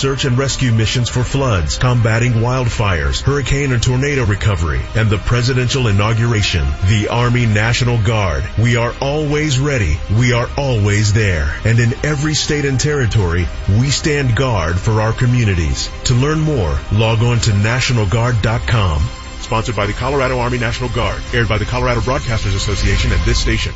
search 0.01 0.25
and 0.25 0.35
rescue 0.35 0.71
missions 0.71 1.09
for 1.09 1.23
floods, 1.23 1.77
combating 1.77 2.31
wildfires, 2.31 3.21
hurricane 3.21 3.71
and 3.71 3.83
tornado 3.83 4.25
recovery, 4.25 4.81
and 4.95 5.11
the 5.11 5.17
presidential 5.19 5.87
inauguration. 5.87 6.65
The 6.87 7.09
Army 7.11 7.45
National 7.45 8.01
Guard. 8.01 8.43
We 8.57 8.77
are 8.77 8.95
always 8.99 9.59
ready. 9.59 9.99
We 10.17 10.33
are 10.33 10.49
always 10.57 11.13
there. 11.13 11.55
And 11.65 11.79
in 11.79 11.93
every 12.03 12.33
state 12.33 12.65
and 12.65 12.79
territory, 12.79 13.47
we 13.79 13.91
stand 13.91 14.35
guard 14.35 14.79
for 14.79 15.01
our 15.01 15.13
communities. 15.13 15.87
To 16.05 16.15
learn 16.15 16.39
more, 16.39 16.79
log 16.91 17.21
on 17.21 17.37
to 17.41 17.51
nationalguard.com. 17.51 19.01
Sponsored 19.41 19.75
by 19.75 19.85
the 19.85 19.93
Colorado 19.93 20.39
Army 20.39 20.57
National 20.57 20.89
Guard. 20.89 21.21
Aired 21.31 21.47
by 21.47 21.59
the 21.59 21.65
Colorado 21.65 22.01
Broadcasters 22.01 22.55
Association 22.55 23.11
and 23.11 23.21
this 23.21 23.39
station. 23.39 23.73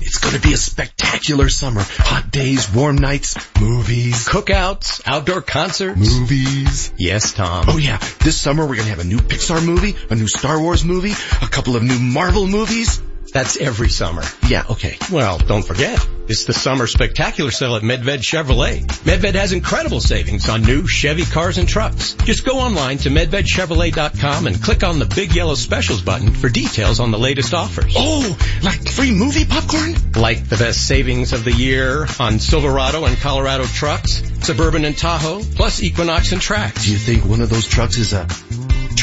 It's 0.00 0.18
gonna 0.18 0.38
be 0.38 0.52
a 0.52 0.56
spectacular 0.56 1.48
summer. 1.48 1.82
Hot 1.82 2.30
days, 2.30 2.70
warm 2.72 2.96
nights, 2.96 3.36
movies, 3.60 4.26
cookouts, 4.26 5.00
outdoor 5.06 5.42
concerts, 5.42 5.98
movies. 5.98 6.92
Yes, 6.96 7.32
Tom. 7.32 7.66
Oh 7.68 7.78
yeah, 7.78 7.98
this 8.20 8.36
summer 8.36 8.66
we're 8.66 8.76
gonna 8.76 8.88
have 8.88 8.98
a 8.98 9.04
new 9.04 9.18
Pixar 9.18 9.64
movie, 9.64 9.94
a 10.10 10.14
new 10.14 10.28
Star 10.28 10.60
Wars 10.60 10.84
movie, 10.84 11.12
a 11.42 11.48
couple 11.48 11.76
of 11.76 11.82
new 11.82 11.98
Marvel 11.98 12.46
movies. 12.46 13.00
That's 13.34 13.56
every 13.56 13.88
summer. 13.88 14.22
Yeah, 14.46 14.62
okay. 14.70 14.96
Well, 15.10 15.38
don't 15.38 15.64
forget, 15.64 15.98
it's 16.28 16.44
the 16.44 16.52
summer 16.52 16.86
spectacular 16.86 17.50
sale 17.50 17.74
at 17.74 17.82
Medved 17.82 18.20
Chevrolet. 18.20 18.86
Medved 18.86 19.34
has 19.34 19.52
incredible 19.52 20.00
savings 20.00 20.48
on 20.48 20.62
new 20.62 20.86
Chevy 20.86 21.24
cars 21.24 21.58
and 21.58 21.68
trucks. 21.68 22.12
Just 22.12 22.44
go 22.44 22.60
online 22.60 22.98
to 22.98 23.10
medvedchevrolet.com 23.10 24.46
and 24.46 24.62
click 24.62 24.84
on 24.84 25.00
the 25.00 25.06
big 25.06 25.34
yellow 25.34 25.56
specials 25.56 26.00
button 26.00 26.30
for 26.30 26.48
details 26.48 27.00
on 27.00 27.10
the 27.10 27.18
latest 27.18 27.54
offers. 27.54 27.92
Oh, 27.96 28.38
like 28.62 28.88
free 28.88 29.10
movie 29.10 29.46
popcorn? 29.46 29.96
Like 30.14 30.48
the 30.48 30.56
best 30.56 30.86
savings 30.86 31.32
of 31.32 31.42
the 31.42 31.52
year 31.52 32.06
on 32.20 32.38
Silverado 32.38 33.04
and 33.04 33.16
Colorado 33.16 33.64
trucks, 33.64 34.22
Suburban 34.42 34.84
and 34.84 34.96
Tahoe, 34.96 35.42
plus 35.56 35.82
Equinox 35.82 36.30
and 36.30 36.40
Trax. 36.40 36.84
Do 36.84 36.92
you 36.92 36.98
think 36.98 37.24
one 37.24 37.40
of 37.40 37.50
those 37.50 37.66
trucks 37.66 37.98
is 37.98 38.12
a 38.12 38.28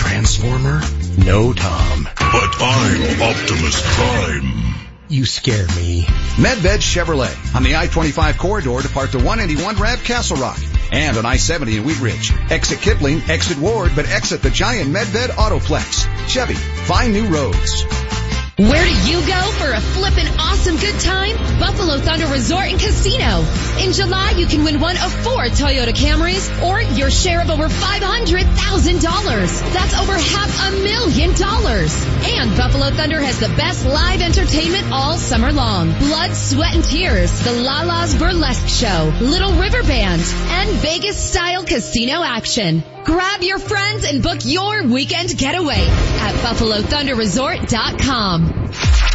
transformer? 0.01 0.81
No, 1.19 1.53
Tom. 1.53 2.03
But 2.03 2.55
I'm 2.59 3.21
Optimus 3.21 3.81
Prime. 3.95 4.73
You 5.09 5.25
scare 5.25 5.67
me. 5.75 6.03
Medved 6.37 6.79
Chevrolet 6.79 7.55
on 7.55 7.61
the 7.61 7.75
I-25 7.75 8.37
corridor 8.39 8.81
depart 8.81 9.11
the 9.11 9.19
181 9.19 9.75
Ramp 9.75 10.01
Castle 10.01 10.37
Rock 10.37 10.59
and 10.91 11.17
on 11.17 11.25
I-70 11.25 11.77
in 11.77 11.83
Wheat 11.83 11.99
Ridge. 11.99 12.33
Exit 12.49 12.79
Kipling, 12.79 13.21
exit 13.29 13.59
Ward, 13.59 13.91
but 13.95 14.09
exit 14.09 14.41
the 14.41 14.49
giant 14.49 14.89
Medved 14.89 15.27
Autoplex. 15.27 16.07
Chevy, 16.27 16.55
find 16.55 17.13
new 17.13 17.27
roads. 17.27 17.85
Where 18.61 18.85
do 18.85 18.93
you 19.09 19.25
go 19.25 19.41
for 19.57 19.71
a 19.71 19.81
flippin' 19.81 20.27
awesome 20.37 20.77
good 20.77 20.99
time? 20.99 21.35
Buffalo 21.59 21.97
Thunder 21.97 22.27
Resort 22.27 22.65
and 22.65 22.79
Casino. 22.79 23.43
In 23.81 23.91
July, 23.91 24.35
you 24.37 24.45
can 24.45 24.63
win 24.63 24.79
one 24.79 24.97
of 24.97 25.11
four 25.23 25.45
Toyota 25.45 25.91
Camrys 25.91 26.45
or 26.61 26.79
your 26.79 27.09
share 27.09 27.41
of 27.41 27.49
over 27.49 27.67
$500,000. 27.67 29.73
That's 29.73 29.97
over 29.97 30.13
half 30.13 30.67
a 30.67 30.71
million 30.83 31.33
dollars. 31.33 31.91
And 32.37 32.55
Buffalo 32.55 32.91
Thunder 32.91 33.19
has 33.19 33.39
the 33.39 33.49
best 33.49 33.83
live 33.83 34.21
entertainment 34.21 34.91
all 34.91 35.17
summer 35.17 35.51
long. 35.51 35.91
Blood, 35.97 36.35
Sweat, 36.35 36.75
and 36.75 36.83
Tears, 36.83 37.31
the 37.43 37.53
Lala's 37.53 38.13
Burlesque 38.13 38.67
Show, 38.67 39.11
Little 39.21 39.53
River 39.53 39.81
Band, 39.81 40.21
and 40.21 40.69
Vegas 40.81 41.17
style 41.17 41.63
casino 41.63 42.21
action. 42.23 42.83
Grab 43.03 43.41
your 43.41 43.59
friends 43.59 44.05
and 44.05 44.21
book 44.21 44.39
your 44.43 44.85
weekend 44.85 45.35
getaway 45.37 45.87
at 45.87 46.35
BuffaloThunderResort.com. 46.35 49.10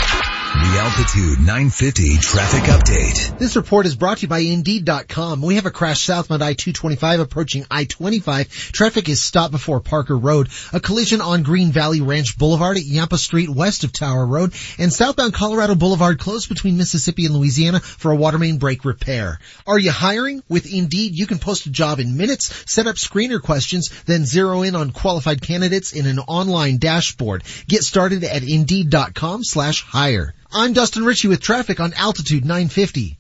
The 0.67 0.81
Altitude 0.81 1.39
950 1.39 2.19
traffic 2.19 2.65
update. 2.65 3.39
This 3.39 3.55
report 3.55 3.87
is 3.87 3.95
brought 3.95 4.19
to 4.19 4.23
you 4.23 4.29
by 4.29 4.41
Indeed.com. 4.41 5.41
We 5.41 5.55
have 5.55 5.67
a 5.67 5.71
crash 5.71 6.03
southbound 6.03 6.43
I-225 6.43 7.21
approaching 7.21 7.65
I-25. 7.71 8.73
Traffic 8.73 9.09
is 9.09 9.23
stopped 9.23 9.53
before 9.53 9.79
Parker 9.79 10.19
Road. 10.19 10.49
A 10.73 10.81
collision 10.81 11.21
on 11.21 11.45
Green 11.45 11.71
Valley 11.71 12.01
Ranch 12.01 12.37
Boulevard 12.37 12.79
at 12.79 12.83
Yampa 12.83 13.17
Street 13.17 13.49
west 13.49 13.85
of 13.85 13.93
Tower 13.93 14.27
Road 14.27 14.55
and 14.77 14.93
southbound 14.93 15.35
Colorado 15.35 15.77
Boulevard 15.77 16.19
closed 16.19 16.49
between 16.49 16.77
Mississippi 16.77 17.27
and 17.27 17.37
Louisiana 17.37 17.79
for 17.79 18.11
a 18.11 18.17
water 18.17 18.39
main 18.39 18.59
break 18.59 18.85
repair. 18.85 19.39
Are 19.69 19.79
you 19.79 19.93
hiring? 19.93 20.43
With 20.49 20.67
Indeed, 20.67 21.15
you 21.15 21.29
can 21.29 21.39
post 21.39 21.67
a 21.67 21.71
job 21.71 22.01
in 22.01 22.17
minutes, 22.17 22.65
set 22.67 22.89
up 22.89 22.97
screener 22.97 23.41
questions, 23.41 23.91
then 24.07 24.27
zero 24.27 24.63
in 24.63 24.75
on 24.75 24.91
qualified 24.91 25.43
candidates 25.43 25.93
in 25.93 26.07
an 26.07 26.19
online 26.19 26.79
dashboard. 26.79 27.45
Get 27.69 27.85
started 27.85 28.25
at 28.25 28.43
Indeed.com 28.43 29.45
slash 29.45 29.85
hire. 29.85 30.35
I'm 30.53 30.73
Dustin 30.73 31.05
Ritchie 31.05 31.29
with 31.29 31.41
traffic 31.41 31.81
on 31.81 31.93
Altitude 31.95 32.45
950. 32.45 33.19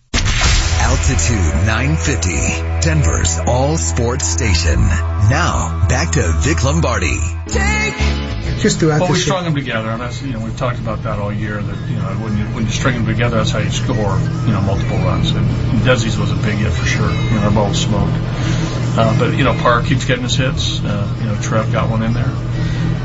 Altitude 0.78 1.66
950, 1.66 2.80
Denver's 2.86 3.38
all 3.46 3.76
sports 3.76 4.26
station. 4.26 4.78
Now, 4.80 5.86
back 5.88 6.12
to 6.12 6.22
Vic 6.40 6.62
Lombardi. 6.62 7.18
Just 8.60 8.78
throughout 8.80 9.00
Well, 9.00 9.08
the 9.08 9.12
we 9.14 9.18
show. 9.18 9.24
strung 9.32 9.44
them 9.44 9.54
together, 9.54 9.90
and 9.90 10.00
that's 10.00 10.22
you 10.22 10.32
know 10.32 10.40
we've 10.40 10.56
talked 10.56 10.78
about 10.78 11.02
that 11.02 11.18
all 11.18 11.32
year. 11.32 11.60
That 11.60 11.90
you 11.90 11.96
know 11.96 12.04
when 12.24 12.38
you 12.38 12.44
when 12.54 12.64
you 12.64 12.70
string 12.70 12.94
them 12.94 13.06
together, 13.06 13.36
that's 13.38 13.50
how 13.50 13.58
you 13.58 13.70
score 13.70 13.96
you 14.46 14.52
know 14.52 14.60
multiple 14.62 14.96
runs. 14.98 15.30
And, 15.30 15.44
and 15.46 15.80
Desi's 15.80 16.16
was 16.16 16.30
a 16.30 16.36
big 16.36 16.54
hit 16.56 16.72
for 16.72 16.86
sure. 16.86 17.10
You 17.10 17.30
know, 17.34 17.40
our 17.42 17.50
ball 17.50 17.68
was 17.68 17.82
smoked. 17.82 18.12
Uh, 18.98 19.18
but 19.18 19.36
you 19.36 19.44
know 19.44 19.52
Parra 19.54 19.82
keeps 19.84 20.04
getting 20.04 20.22
his 20.24 20.36
hits. 20.36 20.80
Uh, 20.82 21.16
you 21.20 21.26
know 21.26 21.38
Trev 21.42 21.70
got 21.72 21.90
one 21.90 22.02
in 22.02 22.12
there. 22.14 22.30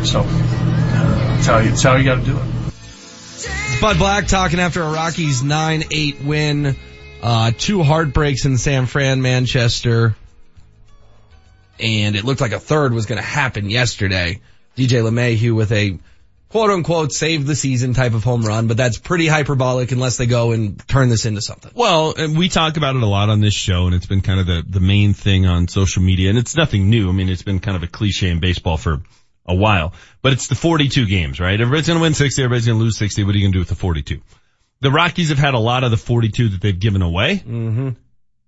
So 0.06 0.22
uh, 0.24 1.36
it's 1.38 1.48
how 1.48 1.58
you 1.60 1.72
it's 1.72 1.84
how 1.84 1.96
you 1.96 2.06
got 2.06 2.16
to 2.20 2.26
do 2.26 2.38
it. 2.38 2.44
Bud 3.82 3.98
Black 3.98 4.28
talking 4.28 4.60
after 4.60 4.84
a 4.84 4.92
Rockies 4.92 5.42
9-8 5.42 6.24
win. 6.24 6.76
Uh, 7.20 7.52
two 7.58 7.82
heartbreaks 7.82 8.46
in 8.46 8.60
San 8.60 8.86
Fran, 8.86 9.24
Manchester. 9.24 10.16
And 11.80 12.16
it 12.16 12.24
looked 12.24 12.42
like 12.42 12.52
a 12.52 12.60
third 12.60 12.94
was 12.94 13.08
going 13.08 13.20
to 13.20 13.28
happen 13.28 13.72
yesterday. 13.72 14.40
DJ 14.78 15.02
LeMahieu 15.02 15.56
with 15.56 15.72
a 15.72 15.98
quote 16.50 16.70
unquote 16.70 17.12
save 17.12 17.48
the 17.48 17.56
season 17.56 17.96
type 17.96 18.14
of 18.14 18.24
home 18.24 18.44
run, 18.44 18.68
but 18.68 18.78
that's 18.78 19.00
pretty 19.00 19.26
hyperbolic 19.26 19.92
unless 19.92 20.18
they 20.18 20.28
go 20.28 20.52
and 20.52 20.88
turn 20.88 21.10
this 21.10 21.26
into 21.26 21.42
something. 21.42 21.72
Well, 21.74 22.14
and 22.16 22.38
we 22.38 22.50
talk 22.50 22.78
about 22.78 22.96
it 22.96 23.02
a 23.02 23.08
lot 23.08 23.30
on 23.30 23.42
this 23.42 23.56
show, 23.56 23.88
and 23.88 23.96
it's 23.96 24.06
been 24.06 24.22
kind 24.22 24.40
of 24.40 24.46
the, 24.46 24.64
the 24.70 24.80
main 24.80 25.16
thing 25.16 25.48
on 25.48 25.68
social 25.68 26.04
media, 26.04 26.30
and 26.30 26.38
it's 26.38 26.56
nothing 26.56 26.92
new. 26.92 27.10
I 27.10 27.14
mean, 27.14 27.30
it's 27.30 27.42
been 27.42 27.60
kind 27.60 27.76
of 27.76 27.82
a 27.82 27.88
cliche 27.88 28.30
in 28.30 28.40
baseball 28.40 28.78
for 28.78 29.02
a 29.46 29.56
while, 29.56 29.94
but 30.22 30.34
it's 30.34 30.48
the 30.48 30.56
42 30.56 31.06
games, 31.08 31.40
right? 31.40 31.60
Everybody's 31.60 31.88
going 31.88 31.98
to 32.00 32.02
win 32.02 32.14
60, 32.14 32.42
everybody's 32.44 32.66
going 32.68 32.78
to 32.78 32.84
lose 32.84 32.98
60. 32.98 33.24
What 33.24 33.34
are 33.36 33.38
you 33.38 33.44
going 33.46 33.52
to 33.54 33.56
do 33.58 33.62
with 33.62 33.70
the 33.70 33.76
42? 33.76 34.22
The 34.82 34.92
Rockies 34.92 35.30
have 35.30 35.38
had 35.40 35.54
a 35.54 35.60
lot 35.60 35.84
of 35.84 35.92
the 35.92 35.98
42 35.98 36.50
that 36.50 36.62
they've 36.62 36.80
given 36.80 37.02
away. 37.02 37.38
Mm-hmm. 37.38 37.90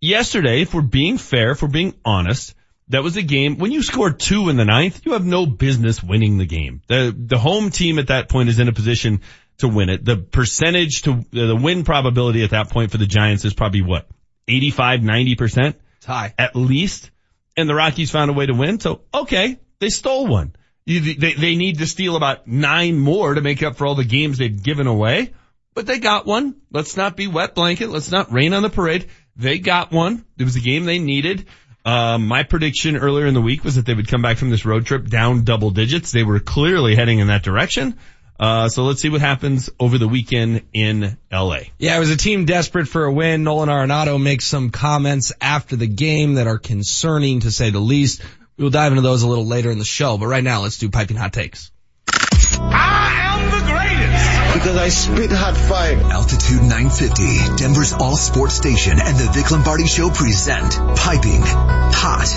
Yesterday, 0.02 0.62
if 0.62 0.74
we're 0.74 0.82
being 0.82 1.18
fair, 1.18 1.52
if 1.52 1.62
we're 1.62 1.68
being 1.70 1.94
honest, 2.04 2.56
that 2.90 3.04
was 3.04 3.16
a 3.16 3.22
game 3.22 3.58
when 3.58 3.72
you 3.72 3.82
score 3.82 4.12
two 4.12 4.50
in 4.50 4.58
the 4.58 4.66
ninth, 4.66 5.06
you 5.06 5.14
have 5.14 5.26
no 5.26 5.46
business 5.46 6.04
winning 6.04 6.38
the 6.38 6.46
game. 6.46 6.82
The 6.88 7.16
the 7.18 7.38
home 7.38 7.70
team 7.70 7.98
at 8.00 8.08
that 8.08 8.28
point 8.30 8.50
is 8.50 8.60
in 8.60 8.68
a 8.68 8.74
position 8.74 9.22
to 9.60 9.70
win 9.70 9.90
it. 9.90 10.04
The 10.04 10.18
percentage 10.18 11.04
to 11.04 11.24
the 11.32 11.56
win 11.56 11.86
probability 11.86 12.44
at 12.44 12.50
that 12.50 12.70
point 12.70 12.92
for 12.92 12.98
the 12.98 13.06
Giants 13.06 13.46
is 13.46 13.54
probably 13.54 13.82
what 13.82 14.08
85, 14.50 15.02
90 15.04 15.36
percent 15.36 15.76
It's 15.98 16.06
high. 16.06 16.34
at 16.38 16.56
least. 16.56 17.10
And 17.56 17.70
the 17.70 17.76
Rockies 17.76 18.12
found 18.12 18.30
a 18.30 18.34
way 18.34 18.46
to 18.48 18.54
win. 18.54 18.80
So 18.82 19.02
okay, 19.14 19.60
they 19.80 19.90
stole 19.90 20.28
one. 20.28 20.54
You, 20.86 21.16
they 21.16 21.34
they 21.34 21.56
need 21.56 21.80
to 21.80 21.88
steal 21.88 22.16
about 22.16 22.48
nine 22.48 23.00
more 23.00 23.34
to 23.34 23.42
make 23.42 23.64
up 23.64 23.78
for 23.78 23.88
all 23.88 23.96
the 23.96 24.04
games 24.04 24.38
they've 24.38 24.64
given 24.64 24.88
away. 24.88 25.34
But 25.74 25.88
they 25.88 26.00
got 26.00 26.26
one. 26.26 26.56
Let's 26.72 26.98
not 26.98 27.16
be 27.16 27.28
wet 27.28 27.56
blanket. 27.56 27.90
Let's 27.90 28.12
not 28.12 28.32
rain 28.32 28.54
on 28.54 28.64
the 28.64 28.70
parade. 28.70 29.10
They 29.36 29.60
got 29.60 29.92
one. 29.92 30.26
It 30.38 30.44
was 30.44 30.56
a 30.56 30.60
game 30.60 30.86
they 30.86 31.00
needed. 31.00 31.48
Um, 31.86 32.28
my 32.28 32.44
prediction 32.44 32.96
earlier 32.96 33.26
in 33.26 33.34
the 33.34 33.42
week 33.42 33.64
was 33.64 33.76
that 33.76 33.86
they 33.86 33.94
would 33.94 34.08
come 34.08 34.22
back 34.22 34.38
from 34.38 34.50
this 34.50 34.66
road 34.66 34.86
trip 34.86 35.08
down 35.08 35.44
double 35.44 35.72
digits. 35.72 36.12
They 36.12 36.24
were 36.24 36.40
clearly 36.40 36.96
heading 36.96 37.20
in 37.20 37.28
that 37.28 37.44
direction. 37.44 37.98
Uh, 38.40 38.68
so 38.68 38.84
let's 38.84 39.02
see 39.02 39.10
what 39.10 39.22
happens 39.22 39.70
over 39.80 39.98
the 39.98 40.08
weekend 40.08 40.64
in 40.74 41.18
LA. 41.32 41.60
Yeah, 41.78 41.96
it 41.96 42.00
was 42.00 42.10
a 42.10 42.18
team 42.18 42.46
desperate 42.46 42.88
for 42.88 43.06
a 43.06 43.12
win. 43.12 43.44
Nolan 43.44 43.70
Arenado 43.70 44.22
makes 44.22 44.46
some 44.46 44.70
comments 44.70 45.34
after 45.40 45.76
the 45.76 45.88
game 45.88 46.36
that 46.36 46.48
are 46.48 46.58
concerning 46.58 47.42
to 47.42 47.52
say 47.52 47.70
the 47.70 47.80
least. 47.80 48.22
We'll 48.58 48.70
dive 48.70 48.92
into 48.92 49.02
those 49.02 49.24
a 49.24 49.28
little 49.28 49.48
later 49.48 49.72
in 49.72 49.80
the 49.80 49.86
show, 49.86 50.18
but 50.18 50.28
right 50.28 50.44
now 50.44 50.62
let's 50.62 50.78
do 50.78 50.90
piping 50.90 51.18
hot 51.18 51.34
takes. 51.34 51.72
I 52.08 53.12
am 53.34 53.50
the 53.50 53.66
greatest! 53.72 54.54
Because 54.54 54.78
I 54.78 54.90
spit 54.90 55.32
hot 55.32 55.58
fire. 55.58 55.98
Altitude 56.12 56.62
950, 56.62 57.58
Denver's 57.58 57.94
all 57.94 58.16
sports 58.16 58.54
station 58.54 59.00
and 59.00 59.18
the 59.18 59.32
Vic 59.32 59.50
Lombardi 59.50 59.88
show 59.88 60.12
present 60.12 60.74
Piping 60.96 61.42
Hot 61.42 62.28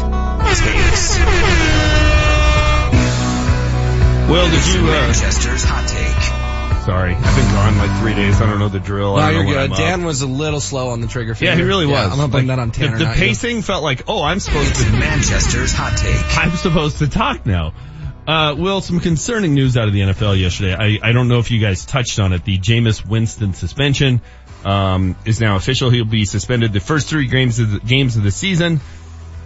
Takes. 0.57 1.19
Well, 4.31 4.51
did 4.51 4.67
you, 4.75 4.81
uh, 4.81 4.91
Manchester's 4.91 5.65
hot 5.65 5.87
take. 5.87 6.46
Sorry, 6.87 7.15
I've 7.15 7.37
been 7.37 7.53
gone 7.53 7.79
like 7.79 8.01
three 8.01 8.15
days. 8.15 8.41
I 8.41 8.49
don't 8.49 8.61
know 8.61 8.69
the 8.69 8.79
drill. 8.79 9.17
No, 9.17 9.21
I 9.21 9.33
don't 9.33 9.49
you're 9.49 9.57
know 9.57 9.67
good. 9.67 9.71
I'm 9.71 9.73
up. 9.73 9.79
Dan 9.79 10.05
was 10.05 10.23
a 10.23 10.27
little 10.29 10.61
slow 10.61 10.91
on 10.91 11.01
the 11.01 11.09
trigger 11.09 11.35
finger. 11.35 11.51
Yeah, 11.51 11.57
he 11.59 11.65
really 11.65 11.85
was. 11.85 11.95
Yeah, 11.95 12.05
I'm 12.05 12.11
gonna 12.11 12.29
blame 12.29 12.47
Like, 12.47 12.57
that 12.57 12.63
on 12.63 12.71
Tanner. 12.71 12.93
The, 12.93 12.99
the 12.99 13.05
not 13.07 13.17
you. 13.17 13.23
pacing 13.23 13.63
felt 13.63 13.83
like, 13.83 14.05
oh, 14.07 14.23
I'm 14.23 14.39
supposed 14.39 14.71
It's 14.71 14.85
to 14.85 14.93
Manchester's 14.93 15.73
hot 15.73 15.99
take. 15.99 16.39
I'm 16.39 16.53
supposed 16.53 16.99
to 16.99 17.09
talk 17.09 17.45
now. 17.45 17.75
Uh, 18.27 18.55
Will, 18.57 18.81
some 18.81 19.01
concerning 19.01 19.55
news 19.55 19.77
out 19.77 19.89
of 19.89 19.95
the 19.95 20.01
NFL 20.01 20.41
yesterday. 20.41 20.75
I, 20.75 21.09
I 21.09 21.13
don't 21.13 21.29
know 21.29 21.39
if 21.41 21.51
you 21.51 21.61
guys 21.61 21.85
touched 21.85 22.21
on 22.21 22.33
it. 22.33 22.45
The 22.45 22.59
Jameis 22.59 23.05
Winston 23.05 23.53
suspension, 23.55 24.21
um, 24.65 25.17
is 25.25 25.41
now 25.41 25.57
official. 25.57 25.91
He'll 25.91 26.05
be 26.05 26.25
suspended 26.25 26.73
the 26.73 26.81
first 26.81 27.09
three 27.09 27.27
games 27.27 27.59
of 27.59 27.71
the, 27.71 27.81
games 27.81 28.17
of 28.17 28.23
the 28.23 28.33
season 28.33 28.81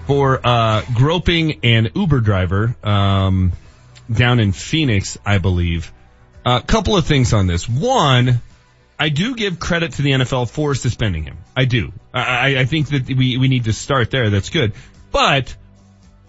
for, 0.07 0.41
uh, 0.47 0.83
groping 0.95 1.61
an 1.63 1.91
Uber 1.95 2.21
driver, 2.21 2.77
um, 2.83 3.53
down 4.11 4.41
in 4.41 4.53
Phoenix, 4.53 5.19
I 5.25 5.39
believe. 5.39 5.93
A 6.45 6.61
couple 6.63 6.97
of 6.97 7.07
things 7.07 7.33
on 7.33 7.47
this. 7.47 7.69
One, 7.69 8.41
I 8.99 9.09
do 9.11 9.35
give 9.35 9.59
credit 9.59 9.93
to 9.93 10.03
the 10.03 10.11
NFL 10.13 10.51
for 10.51 10.75
suspending 10.75 11.25
him. 11.25 11.39
I 11.57 11.65
do. 11.67 11.93
I, 12.15 12.21
I- 12.21 12.61
I 12.61 12.65
think 12.65 12.89
that 12.89 13.07
we, 13.09 13.37
we 13.37 13.49
need 13.49 13.65
to 13.65 13.73
start 13.73 14.11
there. 14.11 14.31
That's 14.31 14.51
good. 14.51 14.73
But 15.13 15.55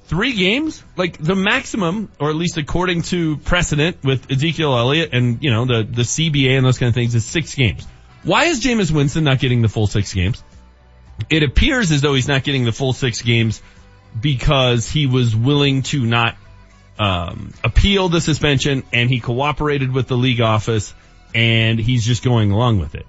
three 0.06 0.34
games, 0.34 0.84
like 0.98 1.18
the 1.18 1.36
maximum, 1.36 2.12
or 2.20 2.30
at 2.30 2.36
least 2.36 2.58
according 2.58 3.04
to 3.04 3.38
precedent 3.38 4.04
with 4.04 4.30
Ezekiel 4.30 4.78
Elliott 4.78 5.14
and, 5.14 5.42
you 5.42 5.52
know, 5.52 5.66
the, 5.66 5.84
the 5.84 6.02
CBA 6.02 6.58
and 6.58 6.66
those 6.66 6.78
kind 6.78 6.90
of 6.90 6.96
things 6.96 7.16
is 7.16 7.24
six 7.26 7.56
games. 7.56 7.88
Why 8.24 8.46
is 8.46 8.60
Jameis 8.62 8.92
Winston 8.92 9.24
not 9.24 9.40
getting 9.40 9.62
the 9.62 9.70
full 9.70 9.88
six 9.88 10.14
games? 10.14 10.44
It 11.30 11.44
appears 11.44 11.92
as 11.92 12.02
though 12.02 12.14
he's 12.16 12.28
not 12.28 12.44
getting 12.44 12.66
the 12.66 12.72
full 12.72 12.94
six 12.94 13.22
games 13.22 13.62
because 14.20 14.90
he 14.90 15.08
was 15.08 15.36
willing 15.36 15.84
to 15.84 16.06
not 16.06 16.36
um, 17.02 17.52
appeal 17.64 18.10
the 18.10 18.22
suspension 18.22 18.84
and 18.94 19.10
he 19.10 19.20
cooperated 19.20 19.92
with 19.92 20.08
the 20.08 20.16
league 20.16 20.40
office 20.40 20.94
and 21.34 21.80
he's 21.80 22.06
just 22.06 22.24
going 22.24 22.52
along 22.52 22.80
with 22.80 22.94
it. 22.94 23.08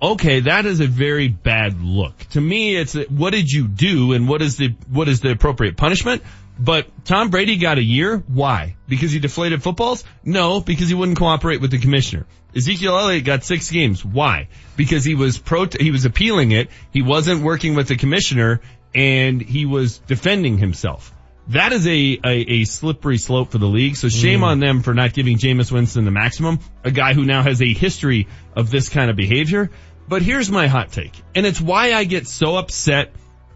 Okay, 0.00 0.40
that 0.40 0.64
is 0.64 0.80
a 0.80 0.86
very 0.86 1.28
bad 1.28 1.82
look. 1.82 2.16
To 2.30 2.40
me, 2.40 2.74
it's 2.74 2.94
what 3.08 3.30
did 3.30 3.50
you 3.50 3.68
do 3.68 4.14
and 4.14 4.26
what 4.26 4.40
is 4.40 4.56
the 4.56 4.74
what 4.88 5.06
is 5.08 5.20
the 5.20 5.32
appropriate 5.32 5.76
punishment? 5.76 6.22
But 6.58 6.86
Tom 7.04 7.28
Brady 7.28 7.58
got 7.58 7.76
a 7.76 7.82
year. 7.82 8.18
Why? 8.26 8.76
Because 8.88 9.12
he 9.12 9.18
deflated 9.18 9.62
footballs? 9.62 10.04
No, 10.24 10.60
because 10.60 10.88
he 10.88 10.94
wouldn't 10.94 11.18
cooperate 11.18 11.60
with 11.60 11.70
the 11.70 11.78
commissioner. 11.78 12.26
Ezekiel 12.56 12.96
Elliott 12.96 13.24
got 13.24 13.44
six 13.44 13.70
games. 13.70 14.02
Why? 14.02 14.48
Because 14.76 15.04
he 15.04 15.14
was 15.14 15.36
pro, 15.36 15.66
he 15.78 15.90
was 15.90 16.06
appealing 16.06 16.52
it. 16.52 16.70
He 16.90 17.02
wasn't 17.02 17.42
working 17.42 17.74
with 17.74 17.88
the 17.88 17.96
commissioner 17.96 18.62
and 18.94 19.42
he 19.42 19.66
was 19.66 19.98
defending 19.98 20.56
himself. 20.56 21.12
That 21.48 21.72
is 21.72 21.86
a, 21.86 22.18
a, 22.24 22.30
a 22.30 22.64
slippery 22.64 23.18
slope 23.18 23.52
for 23.52 23.58
the 23.58 23.66
league. 23.66 23.96
So 23.96 24.08
shame 24.08 24.40
mm. 24.40 24.44
on 24.44 24.60
them 24.60 24.82
for 24.82 24.94
not 24.94 25.12
giving 25.12 25.38
Jameis 25.38 25.70
Winston 25.70 26.04
the 26.04 26.10
maximum, 26.10 26.58
a 26.82 26.90
guy 26.90 27.14
who 27.14 27.24
now 27.24 27.42
has 27.42 27.62
a 27.62 27.72
history 27.72 28.26
of 28.54 28.70
this 28.70 28.88
kind 28.88 29.10
of 29.10 29.16
behavior. 29.16 29.70
But 30.08 30.22
here's 30.22 30.50
my 30.50 30.66
hot 30.66 30.92
take. 30.92 31.12
And 31.34 31.46
it's 31.46 31.60
why 31.60 31.92
I 31.92 32.04
get 32.04 32.26
so 32.26 32.56
upset 32.56 33.12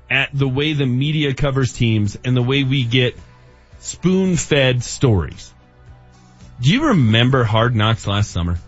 at 0.09 0.31
the 0.33 0.49
way 0.49 0.73
the 0.73 0.87
media 0.87 1.35
covers 1.35 1.73
teams 1.73 2.17
and 2.25 2.37
the 2.37 2.43
way 2.43 2.65
we 2.65 2.85
get 2.85 3.17
spoon 3.81 4.37
fed 4.37 4.83
stories. 4.83 5.53
Do 6.61 6.71
you 6.71 6.89
remember 6.89 7.45
Hard 7.45 7.75
Knocks 7.75 8.07
last 8.07 8.31
summer? 8.31 8.59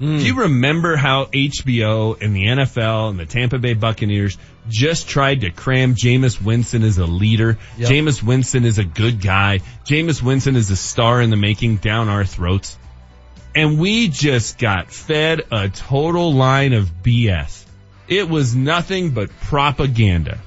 Mm. 0.00 0.20
Do 0.20 0.26
you 0.26 0.34
remember 0.42 0.96
how 0.96 1.26
HBO 1.26 2.20
and 2.20 2.34
the 2.34 2.46
NFL 2.46 3.10
and 3.10 3.20
the 3.20 3.26
Tampa 3.26 3.58
Bay 3.58 3.74
Buccaneers 3.74 4.38
just 4.68 5.08
tried 5.08 5.42
to 5.42 5.50
cram 5.50 5.94
Jameis 5.94 6.42
Winston 6.42 6.82
as 6.82 6.96
a 6.96 7.06
leader? 7.06 7.58
Yep. 7.76 7.90
Jameis 7.90 8.22
Winston 8.22 8.64
is 8.64 8.78
a 8.78 8.84
good 8.84 9.20
guy. 9.20 9.60
Jameis 9.84 10.22
Winston 10.22 10.56
is 10.56 10.70
a 10.70 10.76
star 10.76 11.20
in 11.20 11.28
the 11.28 11.36
making 11.36 11.76
down 11.76 12.08
our 12.08 12.24
throats. 12.24 12.78
And 13.54 13.78
we 13.78 14.08
just 14.08 14.58
got 14.58 14.90
fed 14.90 15.42
a 15.50 15.68
total 15.68 16.32
line 16.32 16.72
of 16.72 17.02
BS. 17.02 17.66
It 18.08 18.28
was 18.28 18.54
nothing 18.54 19.10
but 19.10 19.28
propaganda. 19.40 20.38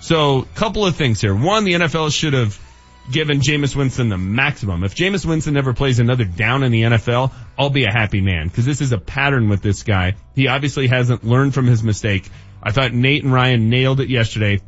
So, 0.00 0.42
couple 0.54 0.86
of 0.86 0.96
things 0.96 1.20
here. 1.20 1.34
One, 1.34 1.64
the 1.64 1.74
NFL 1.74 2.12
should 2.12 2.32
have, 2.32 2.58
given 3.10 3.40
Jameis 3.40 3.74
Winston 3.74 4.08
the 4.08 4.18
maximum. 4.18 4.84
If 4.84 4.94
Jameis 4.94 5.24
Winston 5.24 5.54
never 5.54 5.72
plays 5.72 5.98
another 5.98 6.24
down 6.24 6.62
in 6.62 6.72
the 6.72 6.82
NFL, 6.82 7.32
I'll 7.58 7.70
be 7.70 7.84
a 7.84 7.92
happy 7.92 8.20
man 8.20 8.48
because 8.48 8.66
this 8.66 8.80
is 8.80 8.92
a 8.92 8.98
pattern 8.98 9.48
with 9.48 9.62
this 9.62 9.82
guy. 9.82 10.14
He 10.34 10.48
obviously 10.48 10.86
hasn't 10.86 11.24
learned 11.24 11.54
from 11.54 11.66
his 11.66 11.82
mistake. 11.82 12.28
I 12.62 12.72
thought 12.72 12.92
Nate 12.92 13.24
and 13.24 13.32
Ryan 13.32 13.70
nailed 13.70 14.00
it 14.00 14.08
yesterday 14.08 14.60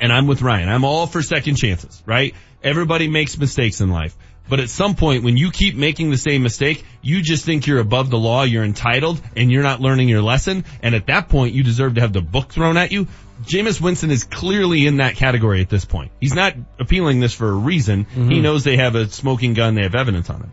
and 0.00 0.12
I'm 0.12 0.26
with 0.26 0.42
Ryan. 0.42 0.68
I'm 0.68 0.84
all 0.84 1.06
for 1.06 1.22
second 1.22 1.56
chances, 1.56 2.02
right? 2.06 2.34
Everybody 2.62 3.08
makes 3.08 3.38
mistakes 3.38 3.80
in 3.80 3.90
life. 3.90 4.16
But 4.48 4.60
at 4.60 4.68
some 4.68 4.96
point, 4.96 5.22
when 5.22 5.36
you 5.36 5.52
keep 5.52 5.76
making 5.76 6.10
the 6.10 6.18
same 6.18 6.42
mistake, 6.42 6.84
you 7.02 7.22
just 7.22 7.44
think 7.44 7.66
you're 7.66 7.78
above 7.78 8.10
the 8.10 8.18
law, 8.18 8.42
you're 8.42 8.64
entitled, 8.64 9.20
and 9.36 9.50
you're 9.50 9.62
not 9.62 9.80
learning 9.80 10.08
your 10.08 10.22
lesson. 10.22 10.64
And 10.82 10.94
at 10.94 11.06
that 11.06 11.28
point, 11.28 11.54
you 11.54 11.62
deserve 11.62 11.94
to 11.94 12.00
have 12.00 12.12
the 12.12 12.20
book 12.20 12.52
thrown 12.52 12.76
at 12.76 12.90
you. 12.90 13.06
Jameis 13.42 13.80
Winston 13.80 14.10
is 14.10 14.24
clearly 14.24 14.86
in 14.86 14.98
that 14.98 15.16
category 15.16 15.60
at 15.60 15.68
this 15.68 15.84
point. 15.84 16.12
He's 16.20 16.34
not 16.34 16.54
appealing 16.78 17.20
this 17.20 17.32
for 17.32 17.48
a 17.48 17.54
reason. 17.54 18.04
He 18.04 18.20
mm-hmm. 18.20 18.42
knows 18.42 18.64
they 18.64 18.76
have 18.76 18.94
a 18.94 19.08
smoking 19.08 19.54
gun, 19.54 19.74
they 19.74 19.82
have 19.82 19.94
evidence 19.94 20.28
on 20.30 20.40
him. 20.40 20.52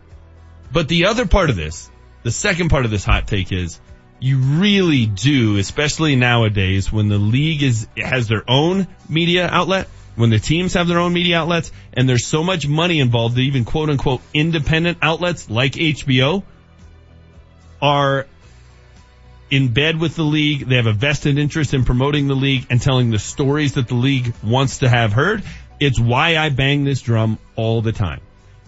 But 0.72 0.88
the 0.88 1.06
other 1.06 1.26
part 1.26 1.50
of 1.50 1.56
this, 1.56 1.90
the 2.22 2.30
second 2.30 2.68
part 2.68 2.84
of 2.84 2.90
this 2.90 3.04
hot 3.04 3.26
take 3.26 3.52
is, 3.52 3.80
you 4.20 4.38
really 4.38 5.06
do, 5.06 5.58
especially 5.58 6.16
nowadays 6.16 6.92
when 6.92 7.08
the 7.08 7.18
league 7.18 7.62
is, 7.62 7.86
has 7.96 8.28
their 8.28 8.42
own 8.48 8.88
media 9.08 9.46
outlet, 9.46 9.88
when 10.16 10.30
the 10.30 10.40
teams 10.40 10.74
have 10.74 10.88
their 10.88 10.98
own 10.98 11.12
media 11.12 11.38
outlets, 11.38 11.70
and 11.92 12.08
there's 12.08 12.26
so 12.26 12.42
much 12.42 12.66
money 12.66 12.98
involved 13.00 13.36
that 13.36 13.42
even 13.42 13.64
quote 13.64 13.90
unquote 13.90 14.20
independent 14.34 14.98
outlets 15.02 15.48
like 15.48 15.74
HBO 15.74 16.42
are 17.80 18.26
in 19.50 19.72
bed 19.72 19.98
with 20.00 20.16
the 20.16 20.22
league. 20.22 20.66
They 20.68 20.76
have 20.76 20.86
a 20.86 20.92
vested 20.92 21.38
interest 21.38 21.74
in 21.74 21.84
promoting 21.84 22.28
the 22.28 22.34
league 22.34 22.66
and 22.70 22.80
telling 22.80 23.10
the 23.10 23.18
stories 23.18 23.74
that 23.74 23.88
the 23.88 23.94
league 23.94 24.34
wants 24.42 24.78
to 24.78 24.88
have 24.88 25.12
heard. 25.12 25.42
It's 25.80 25.98
why 25.98 26.36
I 26.36 26.50
bang 26.50 26.84
this 26.84 27.00
drum 27.02 27.38
all 27.56 27.82
the 27.82 27.92
time. 27.92 28.20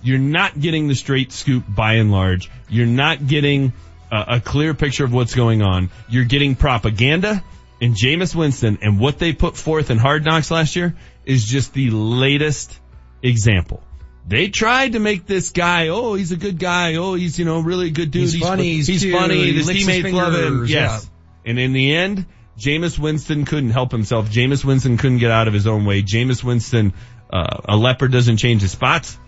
You're 0.03 0.19
not 0.19 0.59
getting 0.59 0.89
the 0.89 0.95
straight 0.95 1.33
scoop 1.33 1.65
by 1.69 1.95
and 1.95 2.11
large. 2.11 2.51
You're 2.69 2.87
not 2.87 3.27
getting 3.27 3.73
a, 4.11 4.25
a 4.29 4.41
clear 4.41 4.75
picture 4.75 5.05
of 5.05 5.13
what's 5.13 5.35
going 5.35 5.63
on. 5.63 5.91
You're 6.09 6.25
getting 6.25 6.55
propaganda 6.55 7.45
and 7.81 7.95
Jameis 7.95 8.35
Winston 8.35 8.79
and 8.83 9.01
what 9.01 9.19
they 9.19 9.33
put 9.33 9.57
forth 9.57 9.91
in 9.91 9.99
Hard 9.99 10.25
Knocks 10.25 10.51
last 10.51 10.77
year 10.77 10.95
is 11.25 11.45
just 11.45 11.75
the 11.75 11.91
latest 11.91 12.79
example. 13.23 13.83
They 14.27 14.49
tried 14.49 14.93
to 14.93 14.99
make 15.01 15.27
this 15.27 15.51
guy, 15.51 15.89
oh, 15.89 16.15
he's 16.15 16.33
a 16.33 16.37
good 16.37 16.59
guy. 16.59 16.95
Oh, 16.97 17.15
he's, 17.15 17.39
you 17.39 17.45
know, 17.45 17.61
really 17.61 17.89
a 17.89 17.91
good 17.91 18.11
dude. 18.11 18.31
He's 18.31 18.39
funny, 18.39 18.75
he's 18.75 18.87
cute, 18.87 19.15
funny. 19.15 19.37
he 19.37 19.53
His 19.55 19.67
licks 19.67 19.81
his 19.81 19.87
teammates 19.89 20.15
love 20.15 20.35
him. 20.35 20.41
fingers, 20.41 20.71
Yes. 20.71 21.11
And 21.45 21.59
in 21.59 21.73
the 21.73 21.95
end, 21.97 22.27
Jameis 22.59 22.99
Winston 22.99 23.45
couldn't 23.45 23.71
help 23.71 23.91
himself. 23.91 24.29
Jameis 24.31 24.65
Winston 24.65 24.99
couldn't 24.99 25.19
get 25.19 25.31
out 25.31 25.49
of 25.49 25.55
his 25.55 25.67
own 25.67 25.85
way. 25.85 26.03
Jameis 26.03 26.45
Winston, 26.45 26.93
uh, 27.33 27.61
a 27.65 27.77
leopard 27.77 28.13
doesn't 28.13 28.37
change 28.37 28.63
his 28.63 28.73
spots. 28.73 29.19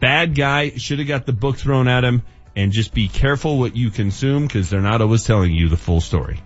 Bad 0.00 0.34
guy, 0.34 0.70
should 0.70 0.98
have 0.98 1.08
got 1.08 1.24
the 1.24 1.32
book 1.32 1.56
thrown 1.56 1.88
at 1.88 2.04
him. 2.04 2.22
And 2.56 2.70
just 2.70 2.94
be 2.94 3.08
careful 3.08 3.58
what 3.58 3.74
you 3.74 3.90
consume 3.90 4.46
because 4.46 4.70
they're 4.70 4.80
not 4.80 5.00
always 5.00 5.24
telling 5.24 5.52
you 5.52 5.68
the 5.68 5.76
full 5.76 6.00
story. 6.00 6.40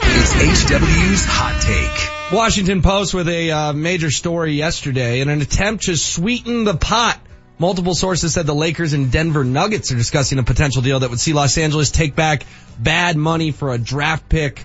It's 0.00 0.32
HW's 0.32 1.24
hot 1.26 1.60
take. 1.60 2.21
Washington 2.32 2.80
Post 2.80 3.12
with 3.12 3.28
a 3.28 3.50
uh, 3.50 3.72
major 3.74 4.10
story 4.10 4.54
yesterday 4.54 5.20
in 5.20 5.28
an 5.28 5.42
attempt 5.42 5.84
to 5.84 5.98
sweeten 5.98 6.64
the 6.64 6.74
pot. 6.74 7.20
Multiple 7.58 7.94
sources 7.94 8.32
said 8.32 8.46
the 8.46 8.54
Lakers 8.54 8.94
and 8.94 9.12
Denver 9.12 9.44
Nuggets 9.44 9.92
are 9.92 9.96
discussing 9.96 10.38
a 10.38 10.42
potential 10.42 10.80
deal 10.80 11.00
that 11.00 11.10
would 11.10 11.20
see 11.20 11.34
Los 11.34 11.58
Angeles 11.58 11.90
take 11.90 12.16
back 12.16 12.46
bad 12.78 13.18
money 13.18 13.50
for 13.50 13.74
a 13.74 13.76
draft 13.76 14.30
pick. 14.30 14.64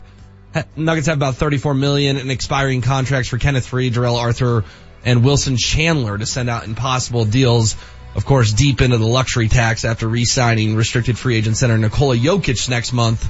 Nuggets 0.78 1.08
have 1.08 1.18
about 1.18 1.36
34 1.36 1.74
million 1.74 2.16
in 2.16 2.30
expiring 2.30 2.82
contracts 2.82 3.28
for 3.28 3.38
Kenneth 3.38 3.70
Faried, 3.70 3.94
Darrell 3.94 4.16
Arthur, 4.16 4.64
and 5.04 5.26
Wilson 5.26 5.58
Chandler 5.58 6.18
to 6.18 6.26
send 6.26 6.50
out 6.50 6.64
impossible 6.64 7.26
deals. 7.26 7.76
Of 8.16 8.26
course, 8.26 8.54
deep 8.54 8.80
into 8.80 8.98
the 8.98 9.06
luxury 9.06 9.50
tax 9.50 9.84
after 9.84 10.08
re-signing 10.08 10.78
restricted 10.78 11.18
free 11.18 11.36
agent 11.36 11.58
center 11.58 11.78
Nikola 11.78 12.16
Jokic 12.16 12.70
next 12.70 12.94
month 12.94 13.30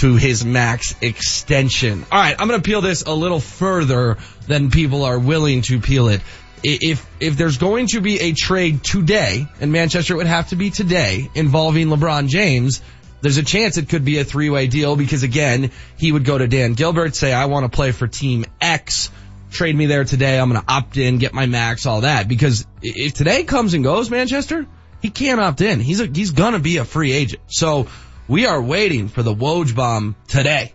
to 0.00 0.16
his 0.16 0.44
max 0.44 0.94
extension. 1.02 2.06
All 2.10 2.18
right, 2.18 2.34
I'm 2.38 2.48
going 2.48 2.60
to 2.60 2.66
peel 2.66 2.80
this 2.80 3.02
a 3.02 3.12
little 3.12 3.40
further 3.40 4.16
than 4.46 4.70
people 4.70 5.04
are 5.04 5.18
willing 5.18 5.60
to 5.62 5.78
peel 5.78 6.08
it. 6.08 6.22
If 6.62 7.06
if 7.20 7.36
there's 7.36 7.58
going 7.58 7.86
to 7.88 8.00
be 8.00 8.18
a 8.20 8.32
trade 8.32 8.82
today, 8.82 9.46
and 9.60 9.72
Manchester 9.72 10.16
would 10.16 10.26
have 10.26 10.48
to 10.50 10.56
be 10.56 10.70
today 10.70 11.30
involving 11.34 11.88
LeBron 11.88 12.28
James, 12.28 12.82
there's 13.20 13.36
a 13.36 13.42
chance 13.42 13.76
it 13.76 13.90
could 13.90 14.04
be 14.04 14.18
a 14.18 14.24
three-way 14.24 14.68
deal 14.68 14.96
because 14.96 15.22
again, 15.22 15.70
he 15.98 16.12
would 16.12 16.24
go 16.24 16.38
to 16.38 16.48
Dan 16.48 16.72
Gilbert, 16.72 17.14
say, 17.14 17.32
I 17.32 17.46
want 17.46 17.70
to 17.70 17.74
play 17.74 17.92
for 17.92 18.06
team 18.06 18.46
X, 18.60 19.10
trade 19.50 19.76
me 19.76 19.84
there 19.86 20.04
today, 20.04 20.40
I'm 20.40 20.50
going 20.50 20.62
to 20.62 20.72
opt 20.72 20.96
in, 20.96 21.18
get 21.18 21.34
my 21.34 21.44
max, 21.44 21.84
all 21.84 22.02
that. 22.02 22.26
Because 22.26 22.66
if 22.82 23.12
today 23.14 23.44
comes 23.44 23.74
and 23.74 23.84
goes, 23.84 24.10
Manchester, 24.10 24.66
he 25.02 25.10
can't 25.10 25.40
opt 25.40 25.60
in. 25.60 25.80
He's 25.80 26.00
a, 26.00 26.06
he's 26.06 26.30
going 26.30 26.54
to 26.54 26.58
be 26.58 26.78
a 26.78 26.84
free 26.84 27.12
agent. 27.12 27.42
So 27.48 27.88
we 28.30 28.46
are 28.46 28.62
waiting 28.62 29.08
for 29.08 29.24
the 29.24 29.34
Woj 29.34 29.74
bomb 29.74 30.14
today 30.28 30.72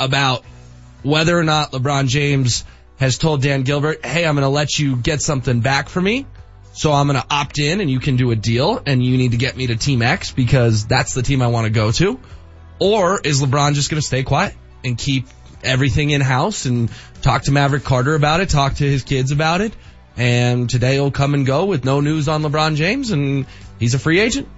about 0.00 0.44
whether 1.04 1.38
or 1.38 1.44
not 1.44 1.70
LeBron 1.70 2.08
James 2.08 2.64
has 2.98 3.18
told 3.18 3.40
Dan 3.40 3.62
Gilbert, 3.62 4.04
hey, 4.04 4.26
I'm 4.26 4.34
going 4.34 4.42
to 4.42 4.48
let 4.48 4.76
you 4.76 4.96
get 4.96 5.22
something 5.22 5.60
back 5.60 5.88
for 5.88 6.00
me. 6.00 6.26
So 6.72 6.90
I'm 6.92 7.06
going 7.06 7.20
to 7.20 7.26
opt 7.30 7.60
in 7.60 7.80
and 7.80 7.88
you 7.88 8.00
can 8.00 8.16
do 8.16 8.32
a 8.32 8.36
deal 8.36 8.82
and 8.84 9.00
you 9.00 9.16
need 9.16 9.30
to 9.30 9.36
get 9.36 9.56
me 9.56 9.68
to 9.68 9.76
team 9.76 10.02
X 10.02 10.32
because 10.32 10.84
that's 10.84 11.14
the 11.14 11.22
team 11.22 11.40
I 11.40 11.46
want 11.46 11.66
to 11.66 11.70
go 11.70 11.92
to. 11.92 12.18
Or 12.80 13.20
is 13.20 13.40
LeBron 13.40 13.74
just 13.74 13.88
going 13.88 14.00
to 14.00 14.06
stay 14.06 14.24
quiet 14.24 14.56
and 14.82 14.98
keep 14.98 15.26
everything 15.62 16.10
in 16.10 16.20
house 16.20 16.66
and 16.66 16.90
talk 17.20 17.42
to 17.42 17.52
Maverick 17.52 17.84
Carter 17.84 18.16
about 18.16 18.40
it, 18.40 18.48
talk 18.48 18.74
to 18.74 18.84
his 18.84 19.04
kids 19.04 19.30
about 19.30 19.60
it. 19.60 19.72
And 20.16 20.68
today 20.68 20.94
he'll 20.94 21.12
come 21.12 21.34
and 21.34 21.46
go 21.46 21.66
with 21.66 21.84
no 21.84 22.00
news 22.00 22.26
on 22.26 22.42
LeBron 22.42 22.74
James 22.74 23.12
and 23.12 23.46
he's 23.78 23.94
a 23.94 24.00
free 24.00 24.18
agent. 24.18 24.48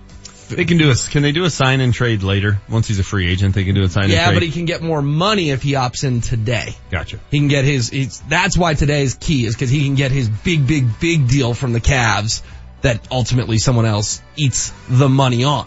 They 0.49 0.65
can 0.67 0.77
do 0.79 0.91
a, 0.91 0.95
can 0.95 1.23
they 1.23 1.33
do 1.33 1.45
a 1.45 1.51
sign 1.51 1.81
and 1.81 1.93
trade 1.95 2.23
later? 2.23 2.61
Once 2.69 2.87
he's 2.87 2.99
a 2.99 3.05
free 3.05 3.29
agent, 3.31 3.55
they 3.55 3.65
can 3.65 3.75
do 3.75 3.83
a 3.83 3.89
sign 3.89 4.05
and 4.05 4.13
Yeah, 4.13 4.27
trade. 4.27 4.35
but 4.35 4.43
he 4.43 4.51
can 4.51 4.67
get 4.67 4.83
more 4.83 5.01
money 5.03 5.51
if 5.51 5.63
he 5.63 5.73
opts 5.73 6.05
in 6.05 6.21
today. 6.21 6.75
Gotcha. 6.91 7.19
He 7.31 7.39
can 7.39 7.49
get 7.49 7.65
his, 7.65 7.89
he's, 7.89 8.21
that's 8.29 8.57
why 8.57 8.75
today 8.75 9.03
is 9.03 9.15
key 9.15 9.47
is 9.47 9.55
because 9.55 9.71
he 9.71 9.85
can 9.85 9.95
get 9.95 10.11
his 10.13 10.29
big, 10.29 10.67
big, 10.67 11.01
big 11.01 11.29
deal 11.29 11.55
from 11.55 11.73
the 11.73 11.81
Cavs 11.81 12.43
that 12.83 13.01
ultimately 13.11 13.57
someone 13.59 13.87
else 13.87 14.21
eats 14.37 14.73
the 14.89 15.09
money 15.09 15.45
on. 15.45 15.67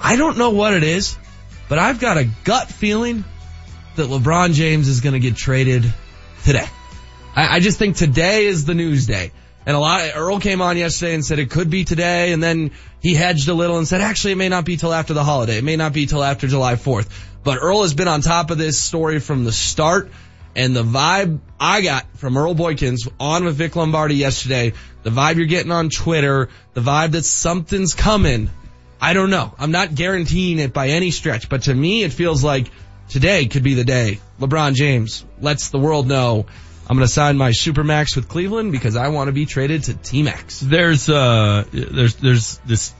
I 0.00 0.16
don't 0.16 0.36
know 0.36 0.50
what 0.50 0.74
it 0.74 0.82
is, 0.82 1.16
but 1.68 1.78
I've 1.78 2.00
got 2.00 2.18
a 2.18 2.24
gut 2.44 2.68
feeling 2.68 3.24
that 3.96 4.08
LeBron 4.08 4.52
James 4.54 4.88
is 4.88 5.00
going 5.00 5.12
to 5.12 5.20
get 5.20 5.36
traded 5.36 5.84
today. 6.44 6.66
I, 7.36 7.56
I 7.56 7.60
just 7.60 7.78
think 7.78 7.96
today 7.96 8.46
is 8.46 8.64
the 8.64 8.74
news 8.74 9.06
day. 9.06 9.30
And 9.66 9.74
a 9.74 9.78
lot, 9.78 10.10
Earl 10.14 10.40
came 10.40 10.60
on 10.60 10.76
yesterday 10.76 11.14
and 11.14 11.24
said 11.24 11.38
it 11.38 11.48
could 11.50 11.70
be 11.70 11.84
today, 11.84 12.32
and 12.32 12.42
then 12.42 12.72
he 13.04 13.14
hedged 13.14 13.48
a 13.48 13.54
little 13.54 13.76
and 13.76 13.86
said 13.86 14.00
actually 14.00 14.32
it 14.32 14.36
may 14.36 14.48
not 14.48 14.64
be 14.64 14.78
till 14.78 14.94
after 14.94 15.12
the 15.12 15.22
holiday. 15.22 15.58
It 15.58 15.64
may 15.64 15.76
not 15.76 15.92
be 15.92 16.06
till 16.06 16.24
after 16.24 16.48
July 16.48 16.76
4th. 16.76 17.06
But 17.42 17.58
Earl 17.60 17.82
has 17.82 17.92
been 17.92 18.08
on 18.08 18.22
top 18.22 18.50
of 18.50 18.56
this 18.56 18.78
story 18.78 19.20
from 19.20 19.44
the 19.44 19.52
start, 19.52 20.10
and 20.56 20.74
the 20.74 20.82
vibe 20.82 21.40
I 21.60 21.82
got 21.82 22.06
from 22.16 22.38
Earl 22.38 22.54
Boykins 22.54 23.06
on 23.20 23.44
with 23.44 23.56
Vic 23.56 23.76
Lombardi 23.76 24.14
yesterday, 24.14 24.72
the 25.02 25.10
vibe 25.10 25.36
you're 25.36 25.44
getting 25.44 25.70
on 25.70 25.90
Twitter, 25.90 26.48
the 26.72 26.80
vibe 26.80 27.10
that 27.10 27.26
something's 27.26 27.92
coming. 27.92 28.48
I 29.02 29.12
don't 29.12 29.28
know. 29.28 29.54
I'm 29.58 29.70
not 29.70 29.94
guaranteeing 29.94 30.58
it 30.58 30.72
by 30.72 30.88
any 30.88 31.10
stretch, 31.10 31.50
but 31.50 31.64
to 31.64 31.74
me 31.74 32.04
it 32.04 32.12
feels 32.14 32.42
like 32.42 32.70
today 33.10 33.44
could 33.44 33.62
be 33.62 33.74
the 33.74 33.84
day. 33.84 34.18
LeBron 34.40 34.72
James 34.72 35.26
lets 35.42 35.68
the 35.68 35.78
world 35.78 36.08
know 36.08 36.46
I'm 36.88 36.96
going 36.96 37.06
to 37.06 37.12
sign 37.12 37.38
my 37.38 37.50
Supermax 37.50 38.14
with 38.14 38.28
Cleveland 38.28 38.72
because 38.72 38.94
I 38.94 39.08
want 39.08 39.28
to 39.28 39.32
be 39.32 39.46
traded 39.46 39.84
to 39.84 39.94
Team 39.94 40.28
X. 40.28 40.60
There's 40.60 41.08
uh 41.08 41.64
there's 41.72 42.16
there's 42.16 42.58
this 42.58 42.92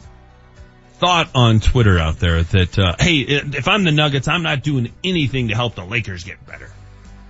thought 0.94 1.29
on 1.35 1.61
Twitter 1.61 1.99
out 1.99 2.18
there 2.18 2.42
that 2.42 2.79
uh, 2.79 2.94
hey, 2.99 3.18
if 3.18 3.68
I'm 3.68 3.85
the 3.85 3.92
Nuggets, 3.92 4.27
I'm 4.27 4.42
not 4.42 4.62
doing 4.62 4.92
anything 5.03 5.49
to 5.49 5.55
help 5.55 5.75
the 5.75 5.85
Lakers 5.85 6.25
get 6.25 6.44
better. 6.47 6.70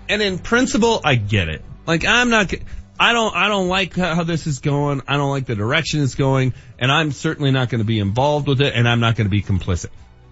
And 0.09 0.23
in 0.23 0.39
principle, 0.39 1.01
I 1.05 1.17
get 1.17 1.49
it. 1.49 1.65
Like 1.87 2.05
I'm 2.05 2.31
not 2.31 2.55
I 3.01 3.13
don't 3.13 3.35
I 3.35 3.49
don't 3.49 3.69
like 3.69 3.97
how 3.97 4.23
this 4.23 4.47
is 4.47 4.61
going. 4.61 5.03
I 5.09 5.17
don't 5.17 5.31
like 5.31 5.47
the 5.47 5.57
direction 5.57 6.03
it's 6.03 6.15
going, 6.15 6.55
and 6.79 6.93
I'm 6.93 7.11
certainly 7.11 7.51
not 7.51 7.69
going 7.69 7.81
to 7.81 7.87
be 7.87 7.99
involved 7.99 8.47
with 8.47 8.61
it 8.61 8.75
and 8.75 8.89
I'm 8.89 9.01
not 9.01 9.17
going 9.17 9.27
to 9.27 9.31
be 9.31 9.43
complicit. 9.43 9.89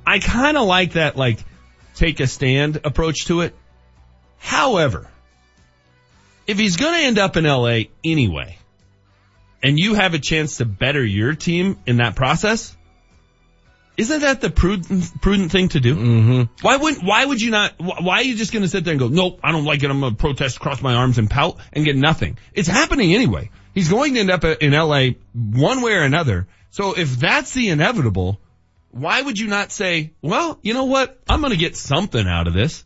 I 0.06 0.20
kind 0.20 0.56
of 0.56 0.66
like 0.66 0.92
that 0.92 1.16
like 1.16 1.40
take 1.94 2.20
a 2.20 2.28
stand 2.28 2.80
approach 2.84 3.26
to 3.26 3.40
it. 3.40 3.56
However, 4.38 5.08
if 6.46 6.58
he's 6.58 6.76
going 6.76 6.94
to 6.94 7.06
end 7.06 7.18
up 7.18 7.36
in 7.36 7.44
LA 7.44 7.80
anyway, 8.04 8.58
and 9.62 9.78
you 9.78 9.94
have 9.94 10.14
a 10.14 10.18
chance 10.18 10.56
to 10.58 10.64
better 10.64 11.04
your 11.04 11.34
team 11.34 11.78
in 11.86 11.98
that 11.98 12.16
process, 12.16 12.76
isn't 13.96 14.20
that 14.20 14.40
the 14.40 14.50
prudent 14.50 15.20
prudent 15.20 15.52
thing 15.52 15.68
to 15.70 15.80
do? 15.80 15.94
Mm-hmm. 15.94 16.42
Why 16.62 16.76
wouldn't? 16.76 17.04
why 17.04 17.24
would 17.24 17.40
you 17.40 17.50
not? 17.50 17.74
Why 17.78 18.16
are 18.16 18.22
you 18.22 18.36
just 18.36 18.52
going 18.52 18.62
to 18.62 18.68
sit 18.68 18.84
there 18.84 18.92
and 18.92 18.98
go, 18.98 19.08
nope, 19.08 19.40
I 19.44 19.52
don't 19.52 19.64
like 19.64 19.82
it. 19.82 19.90
I'm 19.90 20.00
going 20.00 20.14
to 20.14 20.18
protest, 20.18 20.60
cross 20.60 20.80
my 20.80 20.94
arms, 20.94 21.18
and 21.18 21.30
pout 21.30 21.58
and 21.72 21.84
get 21.84 21.96
nothing? 21.96 22.38
It's 22.54 22.68
happening 22.68 23.14
anyway. 23.14 23.50
He's 23.74 23.88
going 23.88 24.14
to 24.14 24.20
end 24.20 24.30
up 24.30 24.44
in 24.44 24.72
LA 24.72 25.10
one 25.34 25.82
way 25.82 25.92
or 25.92 26.02
another. 26.02 26.48
So 26.70 26.94
if 26.94 27.18
that's 27.18 27.52
the 27.52 27.68
inevitable, 27.68 28.40
why 28.90 29.20
would 29.20 29.38
you 29.38 29.48
not 29.48 29.72
say, 29.72 30.12
well, 30.22 30.58
you 30.62 30.74
know 30.74 30.84
what? 30.84 31.18
I'm 31.28 31.40
going 31.40 31.52
to 31.52 31.58
get 31.58 31.76
something 31.76 32.26
out 32.26 32.46
of 32.46 32.54
this. 32.54 32.84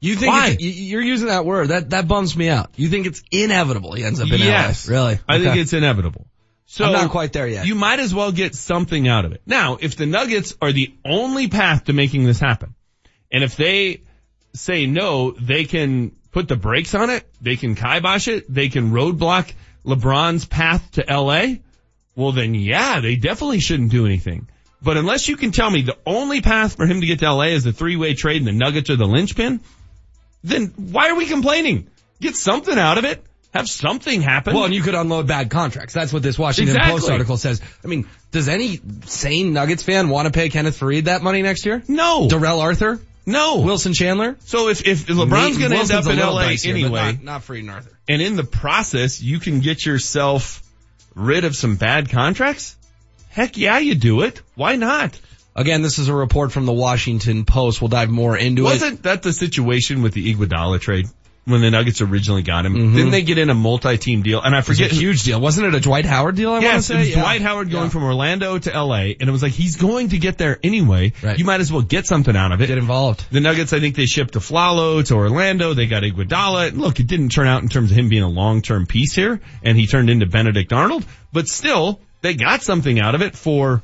You 0.00 0.14
think 0.16 0.32
Why? 0.32 0.56
you're 0.58 1.02
using 1.02 1.28
that 1.28 1.44
word 1.44 1.68
that 1.68 1.90
that 1.90 2.06
bums 2.06 2.36
me 2.36 2.48
out. 2.48 2.70
You 2.76 2.88
think 2.88 3.06
it's 3.06 3.22
inevitable 3.30 3.94
he 3.94 4.04
ends 4.04 4.20
up 4.20 4.30
in 4.30 4.40
yes. 4.40 4.88
LA? 4.88 4.94
Really? 4.94 5.18
I 5.28 5.38
think 5.38 5.56
it's 5.56 5.72
inevitable. 5.72 6.26
So 6.66 6.84
I'm 6.84 6.92
not 6.92 7.10
quite 7.10 7.32
there 7.32 7.46
yet. 7.46 7.66
You 7.66 7.76
might 7.76 8.00
as 8.00 8.12
well 8.12 8.32
get 8.32 8.54
something 8.54 9.06
out 9.08 9.24
of 9.24 9.32
it. 9.32 9.40
Now, 9.46 9.78
if 9.80 9.96
the 9.96 10.04
Nuggets 10.04 10.54
are 10.60 10.72
the 10.72 10.92
only 11.04 11.48
path 11.48 11.84
to 11.84 11.92
making 11.92 12.24
this 12.24 12.40
happen, 12.40 12.74
and 13.32 13.44
if 13.44 13.56
they 13.56 14.02
say 14.52 14.86
no, 14.86 15.30
they 15.30 15.64
can 15.64 16.10
put 16.32 16.48
the 16.48 16.56
brakes 16.56 16.94
on 16.94 17.10
it, 17.10 17.24
they 17.40 17.56
can 17.56 17.76
kibosh 17.76 18.28
it, 18.28 18.52
they 18.52 18.68
can 18.68 18.90
roadblock 18.90 19.52
LeBron's 19.84 20.44
path 20.44 20.90
to 20.92 21.04
LA, 21.08 21.56
well 22.16 22.32
then 22.32 22.54
yeah, 22.54 23.00
they 23.00 23.16
definitely 23.16 23.60
shouldn't 23.60 23.92
do 23.92 24.04
anything. 24.04 24.48
But 24.82 24.96
unless 24.96 25.28
you 25.28 25.36
can 25.36 25.52
tell 25.52 25.70
me 25.70 25.82
the 25.82 25.96
only 26.04 26.42
path 26.42 26.76
for 26.76 26.86
him 26.86 27.00
to 27.00 27.06
get 27.06 27.20
to 27.20 27.32
LA 27.32 27.44
is 27.44 27.64
the 27.64 27.72
three-way 27.72 28.14
trade 28.14 28.38
and 28.38 28.46
the 28.46 28.52
Nuggets 28.52 28.90
are 28.90 28.96
the 28.96 29.06
linchpin, 29.06 29.60
then 30.46 30.72
why 30.76 31.10
are 31.10 31.14
we 31.16 31.26
complaining? 31.26 31.88
Get 32.20 32.36
something 32.36 32.78
out 32.78 32.98
of 32.98 33.04
it. 33.04 33.22
Have 33.52 33.68
something 33.68 34.20
happen. 34.20 34.54
Well, 34.54 34.64
and 34.64 34.74
you 34.74 34.82
could 34.82 34.94
unload 34.94 35.26
bad 35.26 35.50
contracts. 35.50 35.94
That's 35.94 36.12
what 36.12 36.22
this 36.22 36.38
Washington 36.38 36.76
Exactly. 36.76 37.00
Post 37.00 37.10
article 37.10 37.36
says. 37.38 37.62
I 37.82 37.86
mean, 37.86 38.06
does 38.30 38.48
any 38.48 38.80
sane 39.06 39.54
Nuggets 39.54 39.82
fan 39.82 40.08
want 40.10 40.26
to 40.26 40.32
pay 40.32 40.50
Kenneth 40.50 40.78
Faried 40.78 41.04
that 41.04 41.22
money 41.22 41.40
next 41.42 41.64
year? 41.64 41.82
No. 41.88 42.28
Darrell 42.28 42.60
Arthur? 42.60 43.00
No. 43.24 43.60
Wilson 43.60 43.94
Chandler? 43.94 44.36
So 44.44 44.68
if, 44.68 44.86
if 44.86 45.06
LeBron's 45.06 45.58
going 45.58 45.70
to 45.70 45.78
end 45.78 45.90
up 45.90 46.06
in 46.06 46.18
LA 46.18 46.54
anyway, 46.64 47.12
not, 47.12 47.22
not 47.22 47.42
Faried 47.42 47.60
and 47.60 47.70
Arthur. 47.70 47.90
and 48.08 48.20
in 48.20 48.36
the 48.36 48.44
process, 48.44 49.22
you 49.22 49.40
can 49.40 49.60
get 49.60 49.84
yourself 49.86 50.62
rid 51.14 51.44
of 51.44 51.56
some 51.56 51.76
bad 51.76 52.10
contracts, 52.10 52.76
heck 53.30 53.56
yeah, 53.56 53.78
you 53.78 53.94
do 53.94 54.20
it. 54.20 54.42
Why 54.54 54.76
not? 54.76 55.18
Again, 55.56 55.82
this 55.82 55.98
is 55.98 56.08
a 56.08 56.14
report 56.14 56.52
from 56.52 56.66
the 56.66 56.72
Washington 56.72 57.44
Post. 57.46 57.80
We'll 57.80 57.88
dive 57.88 58.10
more 58.10 58.36
into 58.36 58.62
it. 58.62 58.64
Wasn't 58.64 59.02
that 59.04 59.22
the 59.22 59.32
situation 59.32 60.02
with 60.02 60.12
the 60.12 60.34
Iguodala 60.34 60.80
trade 60.80 61.06
when 61.46 61.62
the 61.62 61.70
Nuggets 61.70 62.02
originally 62.02 62.42
got 62.42 62.66
him? 62.66 62.74
Mhm. 62.74 62.94
Didn't 62.94 63.10
they 63.12 63.22
get 63.22 63.38
in 63.38 63.48
a 63.48 63.54
multi-team 63.54 64.20
deal? 64.22 64.42
And 64.42 64.54
I 64.54 64.60
forget 64.60 64.92
a 64.92 64.94
huge 64.94 65.22
deal. 65.22 65.40
Wasn't 65.40 65.66
it 65.66 65.74
a 65.74 65.80
Dwight 65.80 66.04
Howard 66.04 66.36
deal, 66.36 66.50
I 66.50 66.52
want 66.54 66.62
to 66.64 66.68
Yes, 66.68 66.86
say? 66.86 66.94
it 66.96 66.98
was 66.98 67.08
Yeah. 67.10 67.20
Dwight 67.22 67.40
Howard 67.40 67.70
going 67.70 67.88
from 67.88 68.02
Orlando 68.04 68.58
to 68.58 68.70
LA, 68.76 69.14
and 69.18 69.28
it 69.28 69.32
was 69.32 69.42
like 69.42 69.52
he's 69.52 69.76
going 69.76 70.10
to 70.10 70.18
get 70.18 70.36
there 70.36 70.58
anyway. 70.62 71.14
Right. 71.22 71.38
You 71.38 71.46
might 71.46 71.60
as 71.60 71.72
well 71.72 71.80
get 71.82 72.06
something 72.06 72.36
out 72.36 72.52
of 72.52 72.60
it. 72.60 72.66
Get 72.66 72.76
involved. 72.76 73.24
The 73.30 73.40
Nuggets, 73.40 73.72
I 73.72 73.80
think 73.80 73.94
they 73.96 74.04
shipped 74.06 74.34
Afflalo 74.34 75.02
to 75.06 75.14
Orlando. 75.14 75.72
They 75.72 75.86
got 75.86 76.02
Iguodala. 76.02 76.68
And 76.68 76.78
Look, 76.82 77.00
it 77.00 77.06
didn't 77.06 77.30
turn 77.30 77.46
out 77.46 77.62
in 77.62 77.70
terms 77.70 77.92
of 77.92 77.96
him 77.96 78.10
being 78.10 78.24
a 78.24 78.28
long-term 78.28 78.84
piece 78.86 79.14
here, 79.14 79.40
and 79.62 79.78
he 79.78 79.86
turned 79.86 80.10
into 80.10 80.26
Benedict 80.26 80.70
Arnold. 80.72 81.06
But 81.32 81.48
still, 81.48 82.00
they 82.20 82.34
got 82.34 82.62
something 82.62 83.00
out 83.00 83.14
of 83.14 83.22
it 83.22 83.34
for 83.36 83.82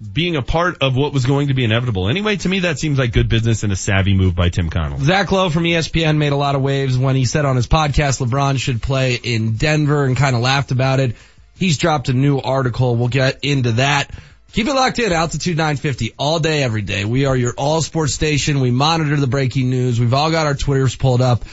being 0.00 0.36
a 0.36 0.42
part 0.42 0.82
of 0.82 0.94
what 0.94 1.12
was 1.14 1.24
going 1.24 1.48
to 1.48 1.54
be 1.54 1.64
inevitable. 1.64 2.08
Anyway, 2.08 2.36
to 2.36 2.48
me, 2.48 2.60
that 2.60 2.78
seems 2.78 2.98
like 2.98 3.12
good 3.12 3.28
business 3.28 3.62
and 3.62 3.72
a 3.72 3.76
savvy 3.76 4.14
move 4.14 4.34
by 4.34 4.50
Tim 4.50 4.68
Connelly. 4.68 5.04
Zach 5.04 5.32
Lowe 5.32 5.48
from 5.48 5.62
ESPN 5.64 6.18
made 6.18 6.32
a 6.32 6.36
lot 6.36 6.54
of 6.54 6.60
waves 6.60 6.98
when 6.98 7.16
he 7.16 7.24
said 7.24 7.46
on 7.46 7.56
his 7.56 7.66
podcast 7.66 8.20
LeBron 8.20 8.58
should 8.58 8.82
play 8.82 9.14
in 9.14 9.54
Denver 9.54 10.04
and 10.04 10.16
kind 10.16 10.36
of 10.36 10.42
laughed 10.42 10.70
about 10.70 11.00
it. 11.00 11.16
He's 11.58 11.78
dropped 11.78 12.10
a 12.10 12.12
new 12.12 12.38
article. 12.38 12.96
We'll 12.96 13.08
get 13.08 13.38
into 13.42 13.72
that. 13.72 14.10
Keep 14.52 14.68
it 14.68 14.74
locked 14.74 14.98
in, 14.98 15.12
Altitude 15.12 15.56
950, 15.56 16.14
all 16.18 16.40
day, 16.40 16.62
every 16.62 16.82
day. 16.82 17.06
We 17.06 17.24
are 17.24 17.36
your 17.36 17.54
all 17.56 17.80
sports 17.80 18.12
station. 18.12 18.60
We 18.60 18.70
monitor 18.70 19.16
the 19.16 19.26
breaking 19.26 19.70
news. 19.70 19.98
We've 19.98 20.14
all 20.14 20.30
got 20.30 20.46
our 20.46 20.54
Twitters 20.54 20.94
pulled 20.94 21.22
up. 21.22 21.44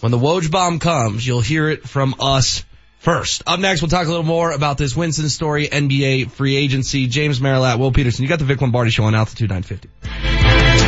When 0.00 0.12
the 0.12 0.18
Woj 0.18 0.50
bomb 0.50 0.78
comes, 0.78 1.26
you'll 1.26 1.40
hear 1.40 1.70
it 1.70 1.88
from 1.88 2.14
us 2.20 2.64
first. 3.06 3.44
Up 3.46 3.60
next, 3.60 3.82
we'll 3.82 3.88
talk 3.88 4.06
a 4.06 4.10
little 4.10 4.24
more 4.24 4.50
about 4.50 4.78
this 4.78 4.96
Winston 4.96 5.28
story, 5.28 5.68
NBA 5.68 6.32
free 6.32 6.56
agency, 6.56 7.06
James 7.06 7.40
Merilatt, 7.40 7.78
Will 7.78 7.92
Peterson. 7.92 8.24
You 8.24 8.28
got 8.28 8.40
the 8.40 8.44
Vic 8.44 8.60
Lombardi 8.60 8.90
show 8.90 9.04
on 9.04 9.14
Altitude 9.14 9.48
950. 9.50 10.85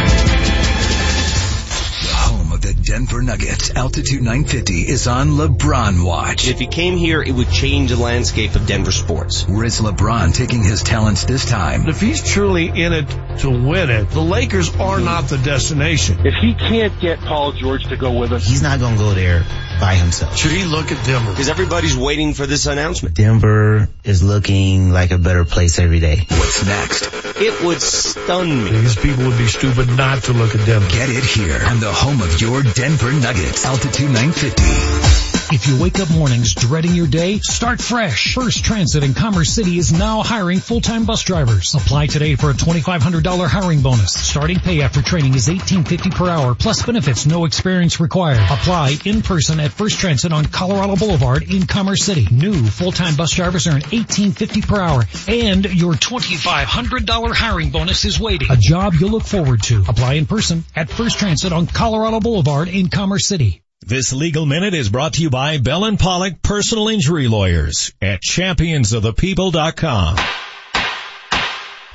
The 2.60 2.68
home 2.68 2.72
of 2.72 2.76
the 2.76 2.82
Denver 2.82 3.22
Nuggets. 3.22 3.70
Altitude 3.74 4.22
950 4.22 4.88
is 4.88 5.06
on 5.06 5.30
LeBron 5.30 6.04
watch. 6.04 6.48
If 6.48 6.58
he 6.58 6.66
came 6.66 6.96
here, 6.96 7.22
it 7.22 7.32
would 7.32 7.50
change 7.50 7.90
the 7.90 7.96
landscape 7.96 8.54
of 8.54 8.66
Denver 8.66 8.92
sports. 8.92 9.46
Where 9.46 9.64
is 9.64 9.80
LeBron 9.80 10.34
taking 10.34 10.62
his 10.62 10.82
talents 10.82 11.24
this 11.24 11.44
time? 11.44 11.88
If 11.88 12.00
he's 12.00 12.22
truly 12.22 12.66
in 12.68 12.92
it 12.92 13.08
to 13.40 13.50
win 13.50 13.90
it, 13.90 14.10
the 14.10 14.20
Lakers 14.20 14.74
are 14.76 15.00
not 15.00 15.28
the 15.28 15.38
destination. 15.38 16.26
If 16.26 16.34
he 16.34 16.54
can't 16.54 16.98
get 17.00 17.20
Paul 17.20 17.52
George 17.52 17.84
to 17.88 17.96
go 17.96 18.18
with 18.18 18.32
us, 18.32 18.46
he's 18.46 18.62
not 18.62 18.80
going 18.80 18.94
to 18.94 18.98
go 18.98 19.14
there 19.14 19.44
by 19.80 19.94
himself. 19.94 20.36
Should 20.36 20.52
he 20.52 20.64
look 20.64 20.90
at 20.90 21.04
Denver? 21.06 21.30
Because 21.30 21.48
everybody's 21.48 21.96
waiting 21.96 22.34
for 22.34 22.46
this 22.46 22.66
announcement. 22.66 23.14
Denver 23.14 23.88
is 24.04 24.22
looking 24.22 24.90
like 24.90 25.10
a 25.10 25.18
better 25.18 25.44
place 25.44 25.78
every 25.78 26.00
day. 26.00 26.26
What's 26.28 26.64
next? 26.64 27.08
It 27.40 27.62
would 27.62 27.80
stun 27.80 28.64
me. 28.64 28.70
These 28.70 28.96
people 28.96 29.26
would 29.26 29.38
be 29.38 29.46
stupid 29.46 29.88
not 29.96 30.24
to 30.24 30.32
look 30.32 30.54
at 30.54 30.66
Denver. 30.66 30.88
Get 30.88 31.08
it 31.08 31.24
here 31.24 31.60
on 31.64 31.78
the 31.78 31.92
home 31.92 32.20
of 32.20 32.40
your 32.40 32.47
Denver 32.48 33.12
Nuggets. 33.12 33.66
Altitude 33.66 34.10
950. 34.10 35.27
If 35.50 35.66
you 35.66 35.80
wake 35.80 35.98
up 35.98 36.10
mornings 36.10 36.52
dreading 36.52 36.94
your 36.94 37.06
day, 37.06 37.38
start 37.38 37.80
fresh. 37.80 38.34
First 38.34 38.66
Transit 38.66 39.02
in 39.02 39.14
Commerce 39.14 39.48
City 39.48 39.78
is 39.78 39.90
now 39.90 40.22
hiring 40.22 40.58
full-time 40.58 41.06
bus 41.06 41.22
drivers. 41.22 41.74
Apply 41.74 42.06
today 42.06 42.34
for 42.34 42.50
a 42.50 42.52
$2,500 42.52 43.48
hiring 43.48 43.80
bonus. 43.80 44.12
Starting 44.12 44.58
pay 44.58 44.82
after 44.82 45.00
training 45.00 45.34
is 45.34 45.48
$18.50 45.48 46.14
per 46.14 46.28
hour 46.28 46.54
plus 46.54 46.84
benefits, 46.84 47.24
no 47.24 47.46
experience 47.46 47.98
required. 47.98 48.42
Apply 48.42 48.98
in 49.06 49.22
person 49.22 49.58
at 49.58 49.72
First 49.72 49.98
Transit 49.98 50.34
on 50.34 50.44
Colorado 50.44 50.96
Boulevard 50.96 51.50
in 51.50 51.66
Commerce 51.66 52.04
City. 52.04 52.28
New 52.30 52.66
full-time 52.66 53.16
bus 53.16 53.32
drivers 53.32 53.66
earn 53.66 53.80
$18.50 53.80 54.68
per 54.68 54.78
hour 54.78 55.04
and 55.28 55.64
your 55.64 55.94
$2,500 55.94 57.34
hiring 57.34 57.70
bonus 57.70 58.04
is 58.04 58.20
waiting. 58.20 58.48
A 58.50 58.56
job 58.58 58.92
you'll 59.00 59.12
look 59.12 59.24
forward 59.24 59.62
to. 59.62 59.82
Apply 59.88 60.12
in 60.14 60.26
person 60.26 60.64
at 60.76 60.90
First 60.90 61.18
Transit 61.18 61.54
on 61.54 61.66
Colorado 61.66 62.20
Boulevard 62.20 62.68
in 62.68 62.90
Commerce 62.90 63.26
City. 63.26 63.62
This 63.86 64.12
legal 64.12 64.44
minute 64.44 64.74
is 64.74 64.88
brought 64.88 65.14
to 65.14 65.22
you 65.22 65.30
by 65.30 65.58
Bell 65.58 65.84
and 65.84 65.96
Pollock 65.98 66.42
Personal 66.42 66.88
Injury 66.88 67.28
Lawyers 67.28 67.92
at 68.02 68.20
championsofthepeople.com. 68.20 70.47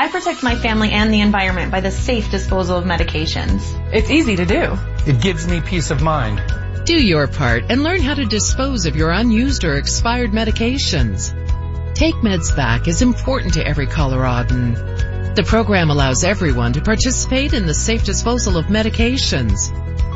I 0.00 0.08
protect 0.08 0.42
my 0.42 0.54
family 0.54 0.92
and 0.92 1.12
the 1.12 1.20
environment 1.20 1.70
by 1.70 1.80
the 1.80 1.90
safe 1.90 2.30
disposal 2.30 2.78
of 2.78 2.86
medications. 2.86 3.60
It's 3.92 4.10
easy 4.10 4.34
to 4.36 4.46
do. 4.46 4.78
It 5.06 5.20
gives 5.20 5.46
me 5.46 5.60
peace 5.60 5.90
of 5.90 6.00
mind. 6.00 6.40
Do 6.86 6.94
your 6.94 7.26
part 7.26 7.64
and 7.68 7.82
learn 7.82 8.00
how 8.00 8.14
to 8.14 8.24
dispose 8.24 8.86
of 8.86 8.96
your 8.96 9.10
unused 9.10 9.62
or 9.62 9.74
expired 9.74 10.30
medications. 10.30 11.34
Take 11.94 12.14
Meds 12.14 12.56
Back 12.56 12.88
is 12.88 13.02
important 13.02 13.52
to 13.54 13.66
every 13.66 13.86
Coloradan. 13.86 15.34
The 15.34 15.44
program 15.46 15.90
allows 15.90 16.24
everyone 16.24 16.72
to 16.72 16.80
participate 16.80 17.52
in 17.52 17.66
the 17.66 17.74
safe 17.74 18.02
disposal 18.02 18.56
of 18.56 18.68
medications. 18.68 19.68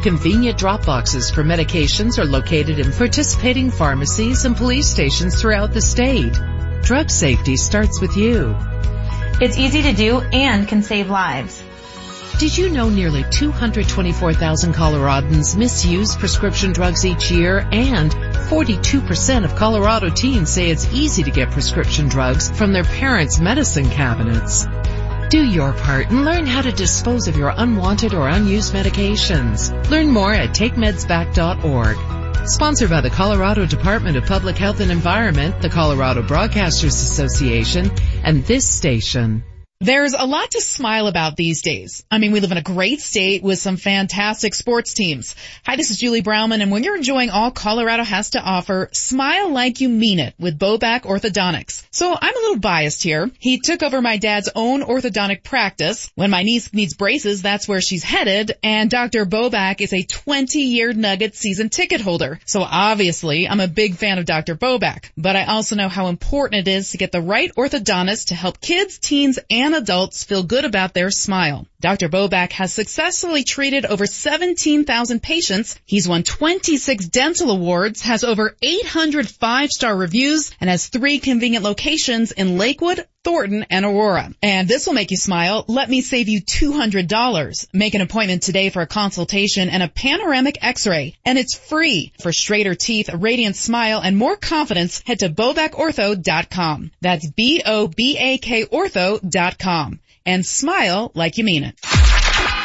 Convenient 0.02 0.56
drop 0.56 0.86
boxes 0.86 1.30
for 1.30 1.44
medications 1.44 2.18
are 2.18 2.24
located 2.24 2.78
in 2.78 2.90
participating 2.90 3.70
pharmacies 3.70 4.46
and 4.46 4.56
police 4.56 4.88
stations 4.88 5.38
throughout 5.38 5.74
the 5.74 5.82
state. 5.82 6.40
Drug 6.80 7.10
safety 7.10 7.58
starts 7.58 8.00
with 8.00 8.16
you. 8.16 8.56
It's 9.40 9.58
easy 9.58 9.82
to 9.82 9.92
do 9.92 10.20
and 10.20 10.68
can 10.68 10.82
save 10.82 11.10
lives. 11.10 11.62
Did 12.38 12.56
you 12.58 12.68
know 12.68 12.88
nearly 12.88 13.24
224,000 13.30 14.74
Coloradans 14.74 15.56
misuse 15.56 16.16
prescription 16.16 16.72
drugs 16.72 17.04
each 17.04 17.30
year 17.30 17.66
and 17.70 18.10
42% 18.10 19.44
of 19.44 19.54
Colorado 19.54 20.08
teens 20.10 20.50
say 20.50 20.70
it's 20.70 20.92
easy 20.92 21.22
to 21.22 21.30
get 21.30 21.50
prescription 21.50 22.08
drugs 22.08 22.50
from 22.50 22.72
their 22.72 22.84
parents' 22.84 23.40
medicine 23.40 23.88
cabinets. 23.88 24.66
Do 25.30 25.44
your 25.44 25.72
part 25.72 26.10
and 26.10 26.24
learn 26.24 26.46
how 26.46 26.62
to 26.62 26.72
dispose 26.72 27.28
of 27.28 27.36
your 27.36 27.54
unwanted 27.56 28.14
or 28.14 28.28
unused 28.28 28.72
medications. 28.72 29.72
Learn 29.90 30.10
more 30.10 30.32
at 30.32 30.50
takemedsback.org. 30.50 32.13
Sponsored 32.46 32.90
by 32.90 33.00
the 33.00 33.08
Colorado 33.08 33.64
Department 33.64 34.18
of 34.18 34.26
Public 34.26 34.58
Health 34.58 34.80
and 34.80 34.90
Environment, 34.90 35.62
the 35.62 35.70
Colorado 35.70 36.22
Broadcasters 36.22 36.92
Association, 36.92 37.90
and 38.22 38.44
this 38.44 38.68
station. 38.68 39.42
There's 39.80 40.14
a 40.14 40.24
lot 40.24 40.52
to 40.52 40.60
smile 40.60 41.08
about 41.08 41.36
these 41.36 41.60
days. 41.60 42.04
I 42.08 42.18
mean, 42.18 42.30
we 42.30 42.38
live 42.38 42.52
in 42.52 42.56
a 42.58 42.62
great 42.62 43.00
state 43.00 43.42
with 43.42 43.58
some 43.58 43.76
fantastic 43.76 44.54
sports 44.54 44.94
teams. 44.94 45.34
Hi, 45.66 45.74
this 45.74 45.90
is 45.90 45.98
Julie 45.98 46.22
Browman, 46.22 46.62
and 46.62 46.70
when 46.70 46.84
you're 46.84 46.96
enjoying 46.96 47.30
all 47.30 47.50
Colorado 47.50 48.04
has 48.04 48.30
to 48.30 48.40
offer, 48.40 48.88
smile 48.92 49.50
like 49.50 49.80
you 49.80 49.88
mean 49.88 50.20
it 50.20 50.34
with 50.38 50.60
Bobak 50.60 51.02
Orthodontics. 51.02 51.84
So 51.90 52.16
I'm 52.18 52.36
a 52.36 52.38
little 52.38 52.60
biased 52.60 53.02
here. 53.02 53.28
He 53.40 53.58
took 53.58 53.82
over 53.82 54.00
my 54.00 54.16
dad's 54.16 54.48
own 54.54 54.82
orthodontic 54.82 55.42
practice. 55.42 56.10
When 56.14 56.30
my 56.30 56.44
niece 56.44 56.72
needs 56.72 56.94
braces, 56.94 57.42
that's 57.42 57.66
where 57.66 57.80
she's 57.80 58.04
headed, 58.04 58.52
and 58.62 58.88
Dr. 58.88 59.26
Bobak 59.26 59.80
is 59.80 59.92
a 59.92 60.04
20-year 60.04 60.92
Nugget 60.92 61.34
season 61.34 61.68
ticket 61.68 62.00
holder. 62.00 62.38
So 62.46 62.62
obviously, 62.62 63.48
I'm 63.48 63.60
a 63.60 63.68
big 63.68 63.96
fan 63.96 64.18
of 64.18 64.24
Dr. 64.24 64.54
Bobak, 64.54 65.10
but 65.16 65.34
I 65.34 65.46
also 65.46 65.74
know 65.74 65.88
how 65.88 66.06
important 66.06 66.66
it 66.66 66.70
is 66.70 66.92
to 66.92 66.96
get 66.96 67.10
the 67.10 67.20
right 67.20 67.50
orthodontist 67.56 68.28
to 68.28 68.36
help 68.36 68.60
kids, 68.60 68.98
teens, 68.98 69.40
and 69.50 69.63
adults 69.72 70.24
feel 70.24 70.42
good 70.42 70.64
about 70.64 70.92
their 70.92 71.10
smile. 71.10 71.66
Dr. 71.80 72.08
Bobak 72.08 72.52
has 72.52 72.72
successfully 72.72 73.44
treated 73.44 73.86
over 73.86 74.04
17,000 74.04 75.22
patients. 75.22 75.78
He's 75.86 76.08
won 76.08 76.24
26 76.24 77.06
dental 77.06 77.50
awards, 77.50 78.02
has 78.02 78.24
over 78.24 78.56
800 78.60 79.28
five-star 79.28 79.96
reviews, 79.96 80.50
and 80.60 80.68
has 80.68 80.88
three 80.88 81.20
convenient 81.20 81.64
locations 81.64 82.32
in 82.32 82.58
Lakewood, 82.58 83.06
Thornton, 83.24 83.66
and 83.70 83.84
Aurora. 83.84 84.32
And 84.42 84.68
this 84.68 84.86
will 84.86 84.94
make 84.94 85.10
you 85.10 85.16
smile. 85.16 85.64
Let 85.66 85.90
me 85.90 86.02
save 86.02 86.28
you 86.28 86.40
$200. 86.42 87.66
Make 87.72 87.94
an 87.94 88.02
appointment 88.02 88.42
today 88.42 88.70
for 88.70 88.82
a 88.82 88.86
consultation 88.86 89.70
and 89.70 89.82
a 89.82 89.88
panoramic 89.88 90.58
x-ray. 90.62 91.16
And 91.24 91.38
it's 91.38 91.56
free. 91.56 92.12
For 92.20 92.32
straighter 92.32 92.74
teeth, 92.74 93.12
a 93.12 93.16
radiant 93.16 93.56
smile, 93.56 94.00
and 94.00 94.16
more 94.16 94.36
confidence, 94.36 95.02
head 95.06 95.20
to 95.20 95.30
bobakortho.com. 95.30 96.90
That's 97.00 97.30
B-O-B-A-K 97.30 98.66
ortho.com. 98.66 100.00
And 100.26 100.46
smile 100.46 101.10
like 101.14 101.38
you 101.38 101.44
mean 101.44 101.64
it. 101.64 102.03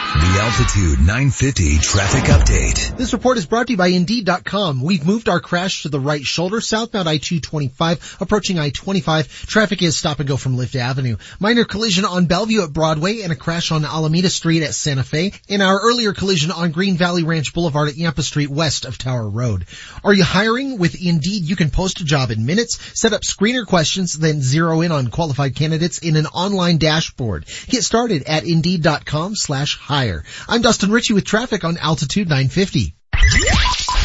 The 0.10 0.40
Altitude 0.42 1.00
950 1.06 1.78
traffic 1.78 2.24
update. 2.24 2.98
This 2.98 3.14
report 3.14 3.38
is 3.38 3.46
brought 3.46 3.68
to 3.68 3.74
you 3.74 3.78
by 3.78 3.90
Indeed.com. 3.90 4.82
We've 4.82 5.06
moved 5.06 5.30
our 5.30 5.40
crash 5.40 5.84
to 5.84 5.90
the 5.90 6.00
right 6.00 6.24
shoulder, 6.24 6.62
southbound 6.62 7.08
I-225, 7.08 8.20
approaching 8.20 8.58
I-25. 8.58 9.46
Traffic 9.46 9.84
is 9.84 9.96
stop 9.96 10.20
and 10.20 10.28
go 10.28 10.36
from 10.36 10.56
Iliff 10.56 10.76
Avenue. 10.76 11.18
Minor 11.40 11.64
collision 11.64 12.06
on 12.06 12.26
Bellevue 12.26 12.64
at 12.64 12.74
Broadway 12.74 13.22
and 13.22 13.32
a 13.32 13.36
crash 13.36 13.72
on 13.72 13.86
Alameda 13.86 14.32
Street 14.32 14.64
at 14.64 14.74
Santa 14.74 15.04
Fe. 15.04 15.32
In 15.48 15.62
our 15.62 15.80
earlier 15.80 16.12
collision 16.12 16.50
on 16.50 16.72
Green 16.72 16.98
Valley 16.98 17.22
Ranch 17.22 17.54
Boulevard 17.54 17.90
at 17.90 17.98
Yampa 17.98 18.24
Street 18.24 18.50
west 18.50 18.86
of 18.86 18.98
Tower 18.98 19.30
Road. 19.30 19.68
Are 20.04 20.14
you 20.14 20.24
hiring? 20.24 20.80
With 20.80 21.00
Indeed, 21.00 21.44
you 21.44 21.56
can 21.56 21.70
post 21.70 22.02
a 22.02 22.04
job 22.04 22.32
in 22.32 22.48
minutes, 22.48 22.80
set 23.00 23.14
up 23.14 23.22
screener 23.22 23.64
questions, 23.64 24.14
then 24.14 24.42
zero 24.42 24.82
in 24.82 24.92
on 24.92 25.10
qualified 25.10 25.54
candidates 25.56 26.00
in 26.00 26.16
an 26.16 26.26
online 26.26 26.80
dashboard. 26.80 27.46
Get 27.68 27.84
started 27.84 28.24
at 28.24 28.48
Indeed.com 28.48 29.36
slash 29.36 29.78
hire. 29.78 29.99
I'm 30.48 30.62
Dustin 30.62 30.92
Ritchie 30.92 31.14
with 31.14 31.26
traffic 31.26 31.64
on 31.66 31.78
Altitude 31.78 32.30
950. 32.30 32.96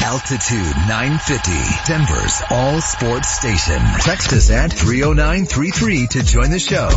Altitude 0.03 0.77
950, 0.89 1.53
Denver's 1.87 2.43
all 2.51 2.81
sports 2.81 3.29
station. 3.29 3.81
Text 4.01 4.33
us 4.33 4.51
at 4.51 4.73
30933 4.73 6.07
to 6.09 6.23
join 6.23 6.51
the 6.51 6.59
show. 6.59 6.89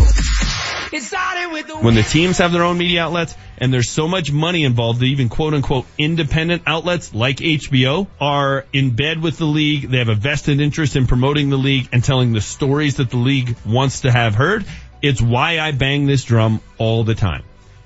When 1.81 1.95
the 1.95 2.01
teams 2.01 2.39
have 2.39 2.51
their 2.51 2.63
own 2.63 2.77
media 2.77 3.03
outlets 3.03 3.35
and 3.59 3.71
there's 3.71 3.89
so 3.89 4.07
much 4.07 4.31
money 4.31 4.63
involved 4.63 4.99
that 4.99 5.05
even 5.05 5.29
quote 5.29 5.53
unquote 5.53 5.85
independent 5.97 6.63
outlets 6.65 7.13
like 7.13 7.37
HBO 7.37 8.07
are 8.19 8.65
in 8.73 8.95
bed 8.95 9.21
with 9.21 9.37
the 9.37 9.45
league. 9.45 9.89
They 9.89 9.99
have 9.99 10.09
a 10.09 10.15
vested 10.15 10.59
interest 10.59 10.95
in 10.95 11.05
promoting 11.05 11.49
the 11.49 11.57
league 11.57 11.87
and 11.91 12.03
telling 12.03 12.33
the 12.33 12.41
stories 12.41 12.95
that 12.95 13.11
the 13.11 13.17
league 13.17 13.55
wants 13.65 14.01
to 14.01 14.11
have 14.11 14.33
heard. 14.33 14.65
It's 15.01 15.21
why 15.21 15.59
I 15.59 15.71
bang 15.71 16.07
this 16.07 16.23
drum 16.23 16.61
all 16.77 17.03
the 17.03 17.15
time. 17.15 17.43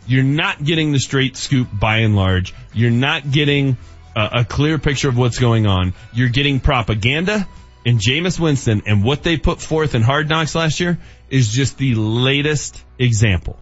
You're 0.07 0.23
not 0.23 0.63
getting 0.63 0.91
the 0.91 0.99
straight 0.99 1.37
scoop 1.37 1.67
by 1.71 1.97
and 1.97 2.15
large. 2.15 2.53
You're 2.73 2.91
not 2.91 3.31
getting 3.31 3.77
a, 4.15 4.29
a 4.39 4.45
clear 4.45 4.77
picture 4.77 5.09
of 5.09 5.17
what's 5.17 5.39
going 5.39 5.67
on. 5.67 5.93
You're 6.13 6.29
getting 6.29 6.59
propaganda 6.59 7.47
and 7.85 7.99
Jameis 7.99 8.39
Winston 8.39 8.83
and 8.85 9.03
what 9.03 9.23
they 9.23 9.37
put 9.37 9.61
forth 9.61 9.95
in 9.95 10.01
Hard 10.01 10.29
Knocks 10.29 10.55
last 10.55 10.79
year 10.79 10.99
is 11.29 11.51
just 11.51 11.77
the 11.77 11.95
latest 11.95 12.83
example. 12.99 13.59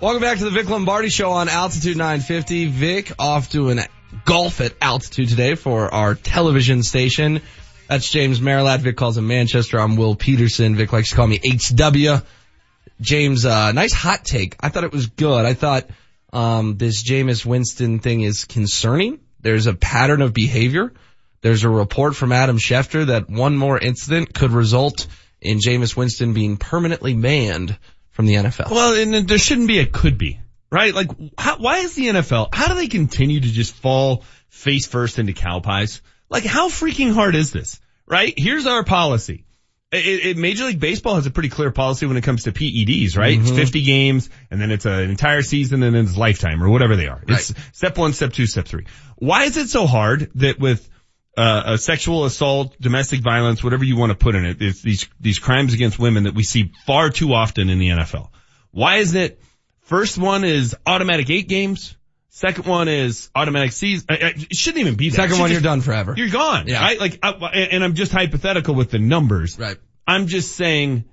Welcome 0.00 0.22
back 0.22 0.38
to 0.38 0.44
the 0.44 0.50
Vic 0.50 0.68
Lombardi 0.68 1.10
Show 1.10 1.30
on 1.30 1.48
Altitude 1.48 1.96
950. 1.96 2.66
Vic 2.66 3.12
off 3.18 3.50
to 3.50 3.68
doing 3.68 3.78
golf 4.24 4.60
at 4.60 4.74
altitude 4.80 5.28
today 5.28 5.54
for 5.54 5.92
our 5.92 6.14
television 6.14 6.82
station. 6.82 7.40
That's 7.88 8.10
James 8.10 8.40
Merilatt. 8.40 8.80
Vic 8.80 8.96
calls 8.96 9.16
him 9.16 9.28
Manchester. 9.28 9.78
I'm 9.78 9.96
Will 9.96 10.16
Peterson. 10.16 10.76
Vic 10.76 10.92
likes 10.92 11.10
to 11.10 11.16
call 11.16 11.26
me 11.26 11.40
HW. 11.44 12.24
James, 13.00 13.44
uh, 13.44 13.72
nice 13.72 13.92
hot 13.92 14.24
take. 14.24 14.56
I 14.60 14.68
thought 14.68 14.84
it 14.84 14.92
was 14.92 15.06
good. 15.06 15.44
I 15.44 15.54
thought, 15.54 15.86
um, 16.32 16.76
this 16.76 17.02
Jameis 17.02 17.44
Winston 17.44 17.98
thing 17.98 18.22
is 18.22 18.44
concerning. 18.44 19.20
There's 19.40 19.66
a 19.66 19.74
pattern 19.74 20.22
of 20.22 20.32
behavior. 20.32 20.92
There's 21.42 21.64
a 21.64 21.68
report 21.68 22.14
from 22.14 22.32
Adam 22.32 22.58
Schefter 22.58 23.06
that 23.06 23.28
one 23.28 23.56
more 23.56 23.78
incident 23.78 24.32
could 24.32 24.52
result 24.52 25.06
in 25.40 25.58
Jameis 25.58 25.96
Winston 25.96 26.32
being 26.32 26.56
permanently 26.56 27.14
banned 27.14 27.76
from 28.10 28.26
the 28.26 28.34
NFL. 28.34 28.70
Well, 28.70 28.94
and 28.94 29.28
there 29.28 29.38
shouldn't 29.38 29.66
be 29.66 29.80
a 29.80 29.86
could 29.86 30.16
be, 30.16 30.40
right? 30.70 30.94
Like, 30.94 31.10
how, 31.36 31.58
why 31.58 31.78
is 31.78 31.94
the 31.94 32.06
NFL, 32.06 32.54
how 32.54 32.68
do 32.68 32.74
they 32.74 32.86
continue 32.86 33.40
to 33.40 33.48
just 33.48 33.74
fall 33.74 34.24
face 34.48 34.86
first 34.86 35.18
into 35.18 35.32
cow 35.32 35.60
pies? 35.60 36.00
Like, 36.30 36.44
how 36.44 36.68
freaking 36.68 37.12
hard 37.12 37.34
is 37.34 37.52
this, 37.52 37.80
right? 38.06 38.32
Here's 38.36 38.66
our 38.66 38.84
policy. 38.84 39.44
It, 39.92 40.26
it, 40.26 40.36
Major 40.38 40.64
League 40.64 40.80
Baseball 40.80 41.16
has 41.16 41.26
a 41.26 41.30
pretty 41.30 41.50
clear 41.50 41.70
policy 41.70 42.06
when 42.06 42.16
it 42.16 42.22
comes 42.22 42.44
to 42.44 42.52
PEDs, 42.52 43.16
right? 43.16 43.38
Mm-hmm. 43.38 43.46
It's 43.46 43.56
50 43.56 43.82
games 43.82 44.30
and 44.50 44.58
then 44.58 44.70
it's 44.70 44.86
an 44.86 45.10
entire 45.10 45.42
season 45.42 45.82
and 45.82 45.94
then 45.94 46.06
it's 46.06 46.16
lifetime 46.16 46.62
or 46.62 46.70
whatever 46.70 46.96
they 46.96 47.08
are. 47.08 47.22
Right. 47.28 47.38
It's 47.38 47.52
step 47.72 47.98
one, 47.98 48.14
step 48.14 48.32
two, 48.32 48.46
step 48.46 48.66
three. 48.66 48.86
Why 49.16 49.44
is 49.44 49.58
it 49.58 49.68
so 49.68 49.86
hard 49.86 50.30
that 50.36 50.58
with 50.58 50.88
uh, 51.36 51.62
a 51.66 51.78
sexual 51.78 52.24
assault, 52.24 52.74
domestic 52.80 53.20
violence, 53.20 53.62
whatever 53.62 53.84
you 53.84 53.96
want 53.96 54.10
to 54.10 54.16
put 54.16 54.34
in 54.34 54.46
it, 54.46 54.62
it's 54.62 54.80
these, 54.80 55.08
these 55.20 55.38
crimes 55.38 55.74
against 55.74 55.98
women 55.98 56.24
that 56.24 56.34
we 56.34 56.42
see 56.42 56.72
far 56.86 57.10
too 57.10 57.34
often 57.34 57.68
in 57.68 57.78
the 57.78 57.90
NFL. 57.90 58.30
Why 58.70 58.96
is 58.96 59.14
it 59.14 59.40
first 59.82 60.16
one 60.16 60.44
is 60.44 60.74
automatic 60.86 61.28
eight 61.28 61.48
games? 61.48 61.96
Second 62.34 62.64
one 62.64 62.88
is 62.88 63.28
automatic 63.34 63.72
season. 63.72 64.06
It 64.08 64.56
shouldn't 64.56 64.80
even 64.80 64.94
be 64.94 65.10
that. 65.10 65.16
Second 65.16 65.38
one, 65.38 65.50
just, 65.50 65.52
you're 65.52 65.70
done 65.70 65.82
forever. 65.82 66.14
You're 66.16 66.30
gone. 66.30 66.66
Yeah. 66.66 66.80
Right? 66.80 66.98
Like, 66.98 67.18
I, 67.22 67.28
and 67.70 67.84
I'm 67.84 67.94
just 67.94 68.10
hypothetical 68.10 68.74
with 68.74 68.90
the 68.90 68.98
numbers. 68.98 69.58
Right. 69.58 69.76
I'm 70.06 70.28
just 70.28 70.56
saying, 70.56 71.04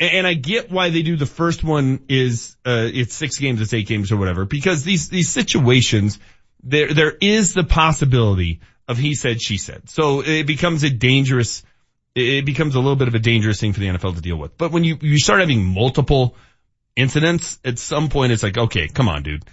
and 0.00 0.26
I 0.26 0.34
get 0.34 0.72
why 0.72 0.90
they 0.90 1.02
do 1.02 1.16
the 1.16 1.24
first 1.24 1.62
one 1.62 2.00
is, 2.08 2.56
uh, 2.66 2.88
it's 2.92 3.14
six 3.14 3.38
games, 3.38 3.60
it's 3.60 3.72
eight 3.72 3.86
games 3.86 4.10
or 4.10 4.16
whatever, 4.16 4.44
because 4.44 4.82
these, 4.82 5.08
these 5.08 5.28
situations, 5.28 6.18
there, 6.64 6.92
there 6.92 7.12
is 7.20 7.54
the 7.54 7.62
possibility 7.62 8.58
of 8.88 8.98
he 8.98 9.14
said, 9.14 9.40
she 9.40 9.56
said. 9.56 9.88
So 9.88 10.24
it 10.24 10.48
becomes 10.48 10.82
a 10.82 10.90
dangerous, 10.90 11.62
it 12.16 12.44
becomes 12.44 12.74
a 12.74 12.80
little 12.80 12.96
bit 12.96 13.06
of 13.06 13.14
a 13.14 13.20
dangerous 13.20 13.60
thing 13.60 13.72
for 13.72 13.78
the 13.78 13.86
NFL 13.86 14.16
to 14.16 14.20
deal 14.20 14.36
with. 14.36 14.58
But 14.58 14.72
when 14.72 14.82
you, 14.82 14.98
you 15.00 15.18
start 15.18 15.38
having 15.38 15.64
multiple 15.64 16.34
incidents, 16.96 17.60
at 17.64 17.78
some 17.78 18.08
point 18.08 18.32
it's 18.32 18.42
like, 18.42 18.58
okay, 18.58 18.88
come 18.88 19.08
on, 19.08 19.22
dude 19.22 19.44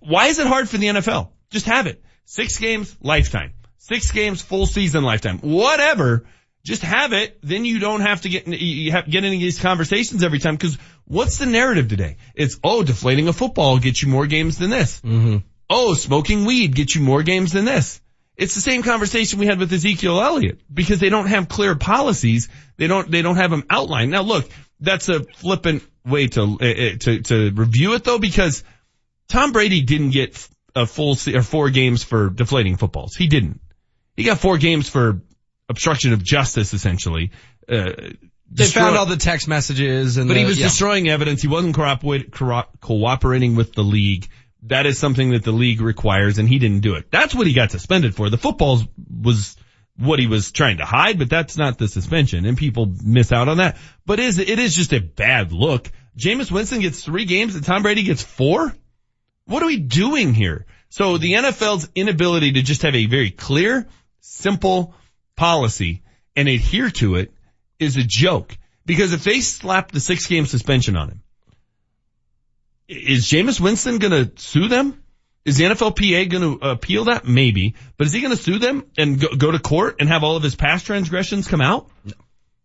why 0.00 0.26
is 0.26 0.38
it 0.38 0.46
hard 0.46 0.68
for 0.68 0.78
the 0.78 0.86
NFL? 0.86 1.30
Just 1.50 1.66
have 1.66 1.86
it. 1.86 2.02
Six 2.24 2.58
games, 2.58 2.96
lifetime. 3.00 3.52
Six 3.78 4.10
games, 4.12 4.40
full 4.40 4.66
season, 4.66 5.04
lifetime. 5.04 5.38
Whatever. 5.38 6.26
Just 6.64 6.80
have 6.80 7.12
it, 7.12 7.38
then 7.42 7.66
you 7.66 7.78
don't 7.78 8.00
have 8.00 8.22
to 8.22 8.30
get 8.30 8.46
you 8.48 8.92
have, 8.92 9.08
get 9.08 9.22
into 9.22 9.38
these 9.38 9.60
conversations 9.60 10.24
every 10.24 10.38
time. 10.38 10.54
Because 10.54 10.78
what's 11.04 11.36
the 11.36 11.44
narrative 11.44 11.88
today? 11.88 12.16
It's 12.34 12.58
oh, 12.64 12.82
deflating 12.82 13.28
a 13.28 13.34
football 13.34 13.78
gets 13.78 14.02
you 14.02 14.08
more 14.08 14.26
games 14.26 14.56
than 14.56 14.70
this. 14.70 14.98
Mm-hmm. 15.02 15.38
Oh, 15.68 15.92
smoking 15.92 16.46
weed 16.46 16.74
gets 16.74 16.94
you 16.94 17.02
more 17.02 17.22
games 17.22 17.52
than 17.52 17.66
this. 17.66 18.00
It's 18.36 18.54
the 18.54 18.62
same 18.62 18.82
conversation 18.82 19.38
we 19.38 19.46
had 19.46 19.58
with 19.58 19.72
Ezekiel 19.72 20.20
Elliott 20.20 20.60
because 20.72 20.98
they 20.98 21.10
don't 21.10 21.26
have 21.26 21.48
clear 21.48 21.76
policies. 21.76 22.48
They 22.78 22.86
don't 22.86 23.10
they 23.10 23.20
don't 23.20 23.36
have 23.36 23.50
them 23.50 23.64
outlined. 23.68 24.10
Now 24.10 24.22
look, 24.22 24.48
that's 24.80 25.10
a 25.10 25.20
flippant 25.20 25.82
way 26.06 26.28
to 26.28 26.42
uh, 26.42 26.98
to 27.00 27.20
to 27.20 27.50
review 27.52 27.92
it 27.92 28.04
though 28.04 28.18
because 28.18 28.64
Tom 29.34 29.52
Brady 29.52 29.82
didn't 29.82 30.10
get 30.10 30.48
a 30.76 30.86
full 30.86 31.16
se- 31.16 31.34
or 31.34 31.42
four 31.42 31.70
games 31.70 32.04
for 32.04 32.30
deflating 32.30 32.76
footballs. 32.76 33.16
He 33.16 33.26
didn't. 33.26 33.60
He 34.16 34.22
got 34.22 34.38
four 34.38 34.58
games 34.58 34.88
for 34.88 35.22
obstruction 35.68 36.12
of 36.12 36.22
justice, 36.22 36.72
essentially. 36.72 37.32
Uh, 37.68 37.90
They 37.96 38.64
destroy- 38.64 38.82
found 38.82 38.96
all 38.96 39.06
the 39.06 39.16
text 39.16 39.48
messages 39.48 40.16
and 40.18 40.28
but 40.28 40.34
the, 40.34 40.40
he 40.40 40.46
was 40.46 40.58
yeah. 40.58 40.66
destroying 40.66 41.08
evidence. 41.08 41.42
He 41.42 41.48
wasn't 41.48 41.74
cooperate, 41.74 42.30
co- 42.30 42.62
cooperating 42.80 43.56
with 43.56 43.72
the 43.72 43.82
league. 43.82 44.28
That 44.66 44.86
is 44.86 44.98
something 44.98 45.30
that 45.32 45.42
the 45.42 45.52
league 45.52 45.80
requires, 45.80 46.38
and 46.38 46.48
he 46.48 46.58
didn't 46.58 46.80
do 46.80 46.94
it. 46.94 47.10
That's 47.10 47.34
what 47.34 47.46
he 47.46 47.52
got 47.54 47.70
suspended 47.72 48.14
for. 48.14 48.30
The 48.30 48.38
footballs 48.38 48.84
was 49.10 49.56
what 49.98 50.18
he 50.20 50.26
was 50.26 50.52
trying 50.52 50.78
to 50.78 50.84
hide, 50.84 51.18
but 51.18 51.28
that's 51.28 51.56
not 51.58 51.76
the 51.76 51.88
suspension, 51.88 52.46
and 52.46 52.56
people 52.56 52.86
miss 53.04 53.30
out 53.32 53.48
on 53.48 53.56
that. 53.58 53.76
But 54.06 54.20
it 54.20 54.26
is 54.26 54.38
it 54.38 54.58
is 54.58 54.74
just 54.74 54.92
a 54.92 55.00
bad 55.00 55.52
look. 55.52 55.90
Jameis 56.16 56.50
Winston 56.50 56.80
gets 56.80 57.02
three 57.04 57.24
games, 57.26 57.56
and 57.56 57.64
Tom 57.64 57.82
Brady 57.82 58.04
gets 58.04 58.22
four. 58.22 58.74
What 59.46 59.62
are 59.62 59.66
we 59.66 59.78
doing 59.78 60.34
here? 60.34 60.66
So 60.88 61.18
the 61.18 61.32
NFL's 61.32 61.88
inability 61.94 62.52
to 62.52 62.62
just 62.62 62.82
have 62.82 62.94
a 62.94 63.06
very 63.06 63.30
clear, 63.30 63.86
simple 64.20 64.94
policy 65.36 66.02
and 66.36 66.48
adhere 66.48 66.90
to 66.90 67.16
it 67.16 67.32
is 67.78 67.96
a 67.96 68.02
joke. 68.02 68.56
Because 68.86 69.12
if 69.12 69.24
they 69.24 69.40
slap 69.40 69.90
the 69.90 70.00
six 70.00 70.26
game 70.26 70.46
suspension 70.46 70.96
on 70.96 71.08
him, 71.10 71.22
is 72.88 73.26
Jameis 73.26 73.60
Winston 73.60 73.98
gonna 73.98 74.30
sue 74.36 74.68
them? 74.68 75.02
Is 75.44 75.56
the 75.56 75.64
NFLPA 75.64 76.28
gonna 76.30 76.52
appeal 76.70 77.04
that? 77.04 77.26
Maybe. 77.26 77.74
But 77.96 78.06
is 78.06 78.12
he 78.12 78.20
gonna 78.20 78.36
sue 78.36 78.58
them 78.58 78.84
and 78.96 79.20
go, 79.20 79.28
go 79.36 79.50
to 79.50 79.58
court 79.58 79.96
and 80.00 80.08
have 80.08 80.22
all 80.22 80.36
of 80.36 80.42
his 80.42 80.54
past 80.54 80.86
transgressions 80.86 81.48
come 81.48 81.60
out? 81.60 81.88
No. 82.04 82.12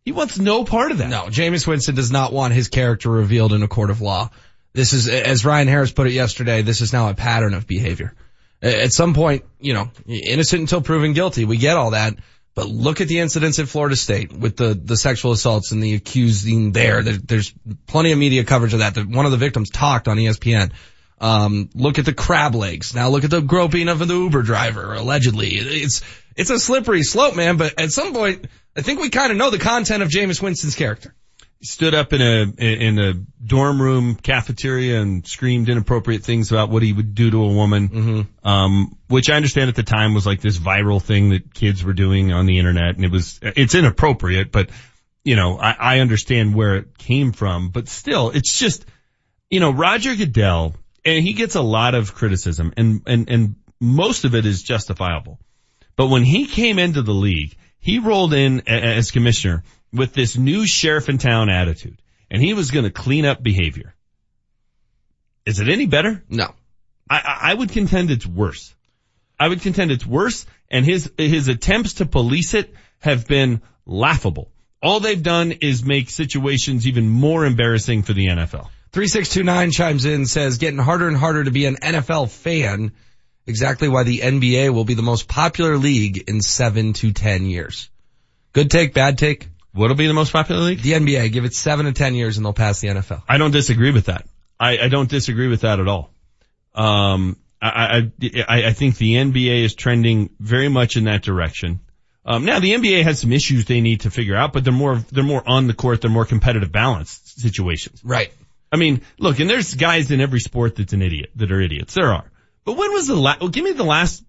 He 0.06 0.12
wants 0.12 0.40
no 0.40 0.64
part 0.64 0.92
of 0.92 1.00
that. 1.00 1.10
No, 1.10 1.24
Jameis 1.26 1.68
Winston 1.68 1.96
does 1.96 2.12
not 2.12 2.34
want 2.34 2.54
his 2.54 2.68
character 2.68 3.10
revealed 3.10 3.54
in 3.54 3.64
a 3.64 3.68
court 3.68 3.90
of 3.90 4.02
law. 4.02 4.30
This 4.74 4.94
is, 4.94 5.08
as 5.08 5.46
Ryan 5.46 5.68
Harris 5.68 5.92
put 5.92 6.08
it 6.08 6.14
yesterday, 6.14 6.62
this 6.62 6.82
is 6.82 6.94
now 6.94 7.10
a 7.10 7.14
pattern 7.14 7.54
of 7.54 7.68
behavior. 7.68 8.14
At 8.62 8.92
some 8.92 9.14
point, 9.14 9.46
you 9.60 9.74
know, 9.74 9.90
innocent 10.08 10.62
until 10.62 10.82
proven 10.82 11.14
guilty. 11.14 11.46
We 11.46 11.58
get 11.58 11.78
all 11.78 11.92
that. 11.92 12.16
But 12.56 12.68
look 12.68 13.00
at 13.00 13.08
the 13.08 13.20
incidents 13.20 13.58
at 13.60 13.70
Florida 13.70 13.96
State 13.96 14.34
with 14.34 14.58
the, 14.58 14.74
the 14.74 14.98
sexual 14.98 15.32
assaults 15.32 15.72
and 15.72 15.82
the 15.82 15.94
accusing 15.94 16.74
there. 16.74 17.02
there. 17.02 17.14
There's 17.14 17.54
plenty 17.88 18.12
of 18.12 18.18
media 18.18 18.44
coverage 18.44 18.74
of 18.74 18.80
that. 18.80 18.98
One 18.98 19.26
of 19.26 19.32
the 19.32 19.38
victims 19.38 19.70
talked 19.70 20.08
on 20.10 20.18
ESPN. 20.18 20.74
Um, 21.22 21.70
look 21.74 22.00
at 22.00 22.06
the 22.06 22.14
crab 22.14 22.56
legs. 22.56 22.94
Now 22.94 23.10
look 23.10 23.24
at 23.24 23.30
the 23.30 23.42
groping 23.42 23.88
of 23.88 24.00
the 24.00 24.14
Uber 24.14 24.42
driver, 24.42 24.94
allegedly. 24.94 25.50
It's, 25.52 26.02
it's 26.36 26.50
a 26.50 26.60
slippery 26.60 27.04
slope, 27.04 27.36
man, 27.36 27.58
but 27.58 27.80
at 27.80 27.92
some 27.92 28.14
point, 28.14 28.48
I 28.76 28.82
think 28.82 29.00
we 29.00 29.10
kind 29.10 29.32
of 29.32 29.38
know 29.38 29.50
the 29.50 29.60
content 29.60 30.04
of 30.04 30.10
Jameis 30.10 30.42
Winston's 30.42 30.76
character. 30.76 31.16
Stood 31.62 31.94
up 31.94 32.14
in 32.14 32.22
a 32.22 32.44
in 32.58 33.00
a 33.00 33.14
dorm 33.46 33.82
room 33.82 34.16
cafeteria 34.16 35.02
and 35.02 35.28
screamed 35.28 35.68
inappropriate 35.68 36.24
things 36.24 36.52
about 36.54 36.70
what 36.70 36.84
he 36.84 36.94
would 36.94 37.14
do 37.14 37.32
to 37.32 37.44
a 37.44 37.54
woman. 37.54 37.90
Mm-hmm. 37.90 38.48
Um, 38.48 38.98
which 39.10 39.30
I 39.30 39.36
understand 39.36 39.68
at 39.68 39.76
the 39.76 39.84
time 39.84 40.14
was 40.14 40.26
like 40.26 40.40
this 40.40 40.58
viral 40.58 41.02
thing 41.02 41.32
that 41.32 41.54
kids 41.54 41.84
were 41.84 41.92
doing 41.92 42.32
on 42.32 42.46
the 42.46 42.60
internet, 42.60 42.96
and 42.96 43.04
it 43.04 43.12
was 43.12 43.40
it's 43.42 43.76
inappropriate, 43.76 44.54
but 44.54 44.70
you 45.26 45.36
know 45.36 45.60
I, 45.60 45.76
I 45.78 46.00
understand 46.00 46.56
where 46.56 46.78
it 46.78 46.98
came 46.98 47.34
from, 47.34 47.72
but 47.72 47.90
still, 47.90 48.30
it's 48.30 48.58
just 48.58 48.86
you 49.50 49.60
know 49.60 49.72
Roger 49.72 50.16
Goodell, 50.16 50.76
and 51.04 51.24
he 51.24 51.34
gets 51.34 51.56
a 51.56 51.62
lot 51.62 51.94
of 51.94 52.16
criticism, 52.16 52.74
and 52.78 53.02
and 53.06 53.30
and 53.30 53.56
most 53.82 54.24
of 54.24 54.34
it 54.34 54.46
is 54.46 54.64
justifiable. 54.64 55.40
But 55.98 56.08
when 56.08 56.24
he 56.24 56.48
came 56.48 56.80
into 56.80 57.02
the 57.02 57.14
league, 57.14 57.58
he 57.80 58.00
rolled 58.00 58.34
in 58.34 58.62
as 58.70 59.12
commissioner 59.12 59.64
with 59.94 60.14
this 60.14 60.38
new 60.38 60.66
sheriff 60.66 61.10
in 61.10 61.18
town 61.18 61.50
attitude, 61.50 62.02
and 62.30 62.42
he 62.42 62.54
was 62.54 62.72
going 62.72 62.86
to 62.86 62.92
clean 62.92 63.26
up 63.26 63.42
behavior. 63.42 63.96
Is 65.46 65.60
it 65.60 65.70
any 65.70 65.86
better? 65.86 66.24
No. 66.30 66.54
I, 67.10 67.18
I 67.18 67.52
I 67.52 67.54
would 67.54 67.72
contend 67.72 68.12
it's 68.12 68.26
worse. 68.26 68.74
I 69.40 69.48
would 69.48 69.62
contend 69.62 69.92
it's 69.92 70.06
worse, 70.06 70.46
and 70.70 70.86
his 70.86 71.12
his 71.18 71.48
attempts 71.48 71.96
to 71.96 72.06
police 72.06 72.54
it 72.54 72.74
have 73.00 73.28
been 73.28 73.62
laughable. 73.86 74.52
All 74.82 75.00
they've 75.00 75.22
done 75.22 75.52
is 75.52 75.84
make 75.84 76.10
situations 76.10 76.88
even 76.88 77.10
more 77.10 77.46
embarrassing 77.46 78.04
for 78.04 78.14
the 78.14 78.28
NFL. 78.28 78.70
3629 78.92 79.72
chimes 79.72 80.06
in 80.06 80.26
says 80.26 80.58
getting 80.58 80.80
harder 80.80 81.08
and 81.08 81.18
harder 81.18 81.44
to 81.44 81.52
be 81.52 81.66
an 81.66 81.76
NFL 81.76 82.30
fan. 82.30 82.92
Exactly 83.46 83.88
why 83.88 84.04
the 84.04 84.20
NBA 84.20 84.74
will 84.74 84.86
be 84.86 84.94
the 84.94 85.02
most 85.02 85.28
popular 85.28 85.78
league 85.78 86.30
in 86.30 86.42
seven 86.42 86.94
to 86.94 87.12
10 87.12 87.46
years. 87.46 87.90
Good 88.54 88.72
take, 88.72 88.94
bad 88.94 89.18
take. 89.18 89.48
What'll 89.80 89.96
be 89.96 90.08
the 90.08 90.14
most 90.14 90.34
popular 90.34 90.62
league? 90.62 90.82
The 90.82 90.92
NBA. 90.92 91.32
Give 91.32 91.46
it 91.46 91.54
seven 91.54 91.86
to 91.86 91.94
10 91.94 92.14
years 92.14 92.36
and 92.36 92.46
they'll 92.46 92.52
pass 92.52 92.82
the 92.82 92.90
NFL. 92.90 93.24
I 93.30 93.38
don't 93.38 93.52
disagree 93.52 93.92
with 93.92 94.08
that. 94.08 94.28
I, 94.60 94.78
I 94.78 94.88
don't 94.90 95.10
disagree 95.10 95.48
with 95.48 95.62
that 95.62 95.80
at 95.80 95.88
all. 95.88 96.12
Um, 96.76 97.38
I, 97.62 97.70
I, 97.70 98.44
I 98.48 98.68
I 98.68 98.74
think 98.74 98.98
the 98.98 99.16
NBA 99.16 99.64
is 99.64 99.76
trending 99.76 100.32
very 100.38 100.68
much 100.68 100.98
in 100.98 101.06
that 101.06 101.24
direction. 101.24 101.80
Um, 102.26 102.44
now 102.44 102.60
the 102.60 102.74
NBA 102.74 103.04
has 103.04 103.20
some 103.20 103.32
issues 103.32 103.66
they 103.66 103.80
need 103.80 104.02
to 104.02 104.12
figure 104.12 104.36
out, 104.36 104.52
but 104.52 104.66
they're 104.66 104.74
more, 104.74 104.98
they're 105.12 105.24
more 105.24 105.48
on 105.48 105.68
the 105.68 105.74
court, 105.74 106.02
they're 106.02 106.12
more 106.12 106.26
competitive 106.26 106.74
balance 106.74 107.22
situations. 107.38 108.02
Right. 108.04 108.34
I 108.72 108.76
mean, 108.76 109.02
look, 109.18 109.40
and 109.40 109.50
there's 109.50 109.74
guys 109.76 110.12
in 110.12 110.20
every 110.20 110.42
sport 110.42 110.76
that's 110.76 110.92
an 110.92 111.02
idiot, 111.02 111.32
that 111.38 111.54
are 111.54 111.62
idiots. 111.62 111.94
There 111.94 112.14
are. 112.14 112.30
But 112.66 112.74
when 112.74 112.92
was 112.92 113.08
the 113.08 113.16
last, 113.16 113.40
well, 113.40 113.50
give 113.50 113.64
me 113.64 113.72
the 113.72 113.86
last 113.86 114.24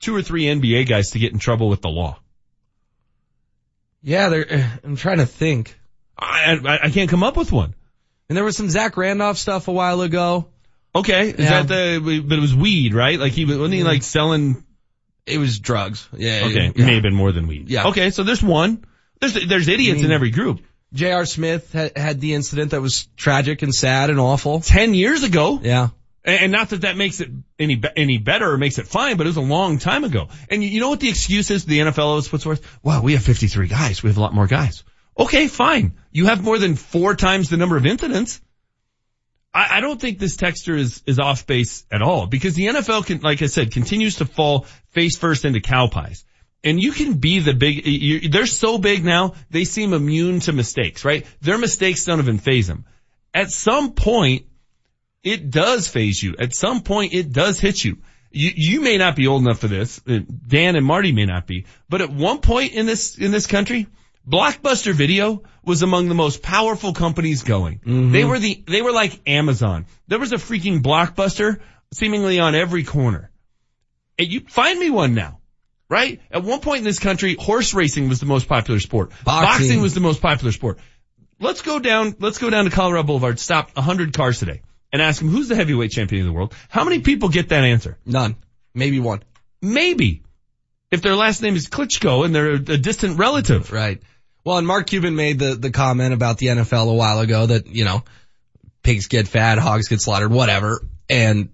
two 0.00 0.14
or 0.14 0.22
three 0.22 0.46
NBA 0.46 0.88
guys 0.88 1.12
to 1.12 1.20
get 1.20 1.32
in 1.32 1.38
trouble 1.38 1.68
with 1.68 1.80
the 1.80 1.88
law. 1.88 2.18
Yeah, 4.02 4.30
I'm 4.84 4.96
trying 4.96 5.18
to 5.18 5.26
think. 5.26 5.78
I, 6.18 6.58
I, 6.64 6.78
I 6.84 6.90
can't 6.90 7.10
come 7.10 7.22
up 7.22 7.36
with 7.36 7.52
one. 7.52 7.74
And 8.28 8.36
there 8.36 8.44
was 8.44 8.56
some 8.56 8.70
Zach 8.70 8.96
Randolph 8.96 9.38
stuff 9.38 9.68
a 9.68 9.72
while 9.72 10.00
ago. 10.00 10.46
Okay. 10.94 11.30
Is 11.30 11.38
Yeah. 11.38 11.62
that 11.62 11.68
the, 11.68 12.24
but 12.26 12.38
it 12.38 12.40
was 12.40 12.54
weed, 12.54 12.94
right? 12.94 13.18
Like 13.18 13.32
he 13.32 13.44
was, 13.44 13.58
wasn't 13.58 13.74
he 13.74 13.84
like 13.84 13.98
mm-hmm. 13.98 14.02
selling? 14.02 14.64
It 15.26 15.38
was 15.38 15.58
drugs. 15.58 16.08
Yeah. 16.16 16.42
Okay. 16.46 16.66
It 16.68 16.78
yeah. 16.78 16.86
may 16.86 16.94
have 16.94 17.02
been 17.02 17.14
more 17.14 17.32
than 17.32 17.46
weed. 17.46 17.68
Yeah. 17.68 17.88
Okay. 17.88 18.10
So 18.10 18.22
there's 18.22 18.42
one. 18.42 18.84
There's, 19.20 19.34
there's 19.46 19.68
idiots 19.68 19.98
I 19.98 20.02
mean- 20.02 20.04
in 20.06 20.12
every 20.12 20.30
group. 20.30 20.60
J.R. 20.92 21.26
Smith 21.26 21.72
had, 21.72 21.98
had 21.98 22.20
the 22.20 22.34
incident 22.34 22.70
that 22.70 22.80
was 22.80 23.06
tragic 23.16 23.60
and 23.62 23.74
sad 23.74 24.08
and 24.08 24.20
awful. 24.20 24.60
Ten 24.60 24.94
years 24.94 25.24
ago. 25.24 25.60
Yeah. 25.60 25.88
And 26.26 26.50
not 26.50 26.70
that 26.70 26.80
that 26.80 26.96
makes 26.96 27.20
it 27.20 27.30
any 27.56 27.80
any 27.94 28.18
better 28.18 28.50
or 28.50 28.58
makes 28.58 28.78
it 28.78 28.88
fine, 28.88 29.16
but 29.16 29.26
it 29.26 29.30
was 29.30 29.36
a 29.36 29.40
long 29.40 29.78
time 29.78 30.02
ago. 30.02 30.28
And 30.50 30.62
you 30.62 30.80
know 30.80 30.90
what 30.90 30.98
the 30.98 31.08
excuse 31.08 31.52
is 31.52 31.64
the 31.64 31.78
NFL 31.78 31.98
always 32.00 32.26
puts 32.26 32.42
forth? 32.42 32.66
Well, 32.82 33.00
we 33.02 33.12
have 33.12 33.22
53 33.22 33.68
guys. 33.68 34.02
We 34.02 34.10
have 34.10 34.16
a 34.16 34.20
lot 34.20 34.34
more 34.34 34.48
guys. 34.48 34.82
Okay, 35.16 35.46
fine. 35.46 35.94
You 36.10 36.26
have 36.26 36.42
more 36.42 36.58
than 36.58 36.74
four 36.74 37.14
times 37.14 37.48
the 37.48 37.56
number 37.56 37.76
of 37.76 37.86
incidents. 37.86 38.40
I, 39.54 39.78
I 39.78 39.80
don't 39.80 40.00
think 40.00 40.18
this 40.18 40.36
texture 40.36 40.76
is, 40.76 41.02
is 41.06 41.20
off 41.20 41.46
base 41.46 41.86
at 41.92 42.02
all 42.02 42.26
because 42.26 42.54
the 42.54 42.66
NFL 42.66 43.06
can, 43.06 43.20
like 43.20 43.40
I 43.40 43.46
said, 43.46 43.72
continues 43.72 44.16
to 44.16 44.26
fall 44.26 44.66
face 44.90 45.16
first 45.16 45.44
into 45.44 45.60
cow 45.60 45.86
pies. 45.86 46.24
And 46.64 46.82
you 46.82 46.90
can 46.90 47.14
be 47.14 47.38
the 47.38 47.54
big, 47.54 47.86
you, 47.86 48.28
they're 48.28 48.46
so 48.46 48.78
big 48.78 49.04
now, 49.04 49.34
they 49.50 49.64
seem 49.64 49.92
immune 49.92 50.40
to 50.40 50.52
mistakes, 50.52 51.04
right? 51.04 51.24
Their 51.40 51.58
mistakes 51.58 52.04
don't 52.04 52.18
even 52.18 52.38
faze 52.38 52.66
them. 52.66 52.84
At 53.32 53.50
some 53.50 53.92
point, 53.92 54.46
it 55.26 55.50
does 55.50 55.88
faze 55.88 56.22
you. 56.22 56.36
At 56.38 56.54
some 56.54 56.82
point, 56.82 57.12
it 57.12 57.32
does 57.32 57.58
hit 57.58 57.84
you. 57.84 57.98
You, 58.30 58.52
you 58.54 58.80
may 58.80 58.96
not 58.96 59.16
be 59.16 59.26
old 59.26 59.42
enough 59.42 59.58
for 59.58 59.66
this. 59.66 60.00
uh, 60.08 60.20
Dan 60.46 60.76
and 60.76 60.86
Marty 60.86 61.10
may 61.10 61.26
not 61.26 61.48
be, 61.48 61.66
but 61.88 62.00
at 62.00 62.10
one 62.10 62.38
point 62.38 62.74
in 62.74 62.86
this, 62.86 63.18
in 63.18 63.32
this 63.32 63.48
country, 63.48 63.88
Blockbuster 64.28 64.92
Video 64.92 65.42
was 65.64 65.82
among 65.82 66.08
the 66.08 66.14
most 66.14 66.42
powerful 66.42 66.92
companies 66.92 67.42
going. 67.42 67.80
They 68.12 68.24
were 68.24 68.38
the, 68.38 68.62
they 68.68 68.82
were 68.82 68.92
like 68.92 69.20
Amazon. 69.28 69.86
There 70.06 70.20
was 70.20 70.32
a 70.32 70.36
freaking 70.36 70.80
Blockbuster 70.80 71.60
seemingly 71.92 72.38
on 72.38 72.54
every 72.54 72.84
corner. 72.84 73.30
And 74.18 74.28
you 74.28 74.40
find 74.48 74.78
me 74.78 74.90
one 74.90 75.14
now, 75.14 75.40
right? 75.88 76.20
At 76.30 76.44
one 76.44 76.60
point 76.60 76.78
in 76.78 76.84
this 76.84 77.00
country, 77.00 77.34
horse 77.34 77.74
racing 77.74 78.08
was 78.08 78.20
the 78.20 78.26
most 78.26 78.48
popular 78.48 78.78
sport. 78.78 79.10
Boxing. 79.24 79.80
was 79.80 79.94
the 79.94 80.00
most 80.00 80.22
popular 80.22 80.52
sport. 80.52 80.78
Let's 81.40 81.62
go 81.62 81.80
down, 81.80 82.14
let's 82.20 82.38
go 82.38 82.48
down 82.48 82.64
to 82.66 82.70
Colorado 82.70 83.02
Boulevard, 83.02 83.40
stop 83.40 83.72
a 83.76 83.82
hundred 83.82 84.14
cars 84.14 84.38
today 84.38 84.62
and 84.92 85.02
ask 85.02 85.20
them 85.20 85.28
who's 85.28 85.48
the 85.48 85.56
heavyweight 85.56 85.90
champion 85.90 86.22
of 86.22 86.26
the 86.26 86.32
world. 86.32 86.54
How 86.68 86.84
many 86.84 87.00
people 87.00 87.28
get 87.28 87.50
that 87.50 87.64
answer? 87.64 87.98
None. 88.06 88.36
Maybe 88.74 89.00
one. 89.00 89.22
Maybe. 89.60 90.22
If 90.90 91.02
their 91.02 91.16
last 91.16 91.42
name 91.42 91.56
is 91.56 91.68
Klitschko 91.68 92.24
and 92.24 92.34
they're 92.34 92.52
a 92.52 92.58
distant 92.58 93.18
relative. 93.18 93.72
Right. 93.72 94.00
Well, 94.44 94.58
and 94.58 94.66
Mark 94.66 94.86
Cuban 94.86 95.16
made 95.16 95.40
the, 95.40 95.56
the 95.56 95.70
comment 95.70 96.14
about 96.14 96.38
the 96.38 96.46
NFL 96.46 96.88
a 96.88 96.94
while 96.94 97.18
ago 97.18 97.46
that, 97.46 97.66
you 97.66 97.84
know, 97.84 98.04
pigs 98.82 99.08
get 99.08 99.26
fat, 99.26 99.58
hogs 99.58 99.88
get 99.88 100.00
slaughtered, 100.00 100.30
whatever. 100.30 100.80
And 101.10 101.48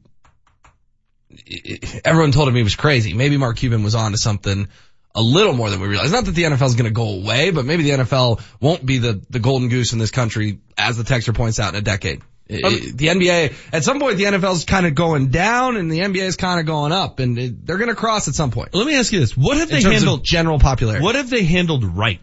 everyone 2.05 2.33
told 2.33 2.49
him 2.49 2.55
he 2.55 2.63
was 2.63 2.77
crazy. 2.77 3.15
Maybe 3.15 3.39
Mark 3.39 3.57
Cuban 3.57 3.83
was 3.83 3.95
on 3.95 4.13
to 4.13 4.19
something 4.19 4.69
a 5.15 5.23
little 5.23 5.55
more 5.55 5.71
than 5.71 5.81
we 5.81 5.89
realize. 5.89 6.13
Not 6.13 6.27
that 6.27 6.33
the 6.33 6.43
NFL 6.45 6.67
is 6.67 6.75
going 6.75 6.85
to 6.85 6.91
go 6.91 7.09
away, 7.09 7.51
but 7.51 7.65
maybe 7.65 7.83
the 7.83 7.91
NFL 7.91 8.43
won't 8.61 8.85
be 8.85 8.99
the, 8.99 9.23
the 9.31 9.39
golden 9.39 9.69
goose 9.69 9.93
in 9.93 9.99
this 9.99 10.11
country, 10.11 10.61
as 10.77 10.97
the 10.97 11.03
texter 11.03 11.35
points 11.35 11.61
out, 11.61 11.75
in 11.75 11.79
a 11.79 11.83
decade. 11.83 12.23
Um, 12.55 12.97
the 12.97 13.07
NBA, 13.09 13.55
at 13.73 13.85
some 13.85 14.01
point 14.01 14.17
the 14.17 14.25
NFL 14.25 14.55
is 14.55 14.65
kind 14.65 14.87
of 14.87 14.95
going 14.95 15.29
down 15.29 15.77
and 15.77 15.91
the 15.91 16.01
NBA 16.01 16.23
is 16.23 16.37
kind 16.37 16.61
of 16.61 16.67
going 16.67 16.93
up 16.93 17.19
and 17.19 17.39
it, 17.39 17.67
they're 17.67 17.79
going 17.79 17.91
to 17.91 17.95
cross 17.97 18.29
at 18.29 18.35
some 18.35 18.51
point. 18.51 18.75
Let 18.75 18.87
me 18.87 18.97
ask 18.97 19.13
you 19.13 19.21
this. 19.21 19.37
What 19.37 19.57
have 19.57 19.71
they 19.71 19.83
handled? 19.83 20.25
general 20.25 20.59
popularity? 20.59 21.03
What 21.03 21.15
have 21.15 21.31
they 21.31 21.45
handled 21.45 21.85
right? 21.85 22.21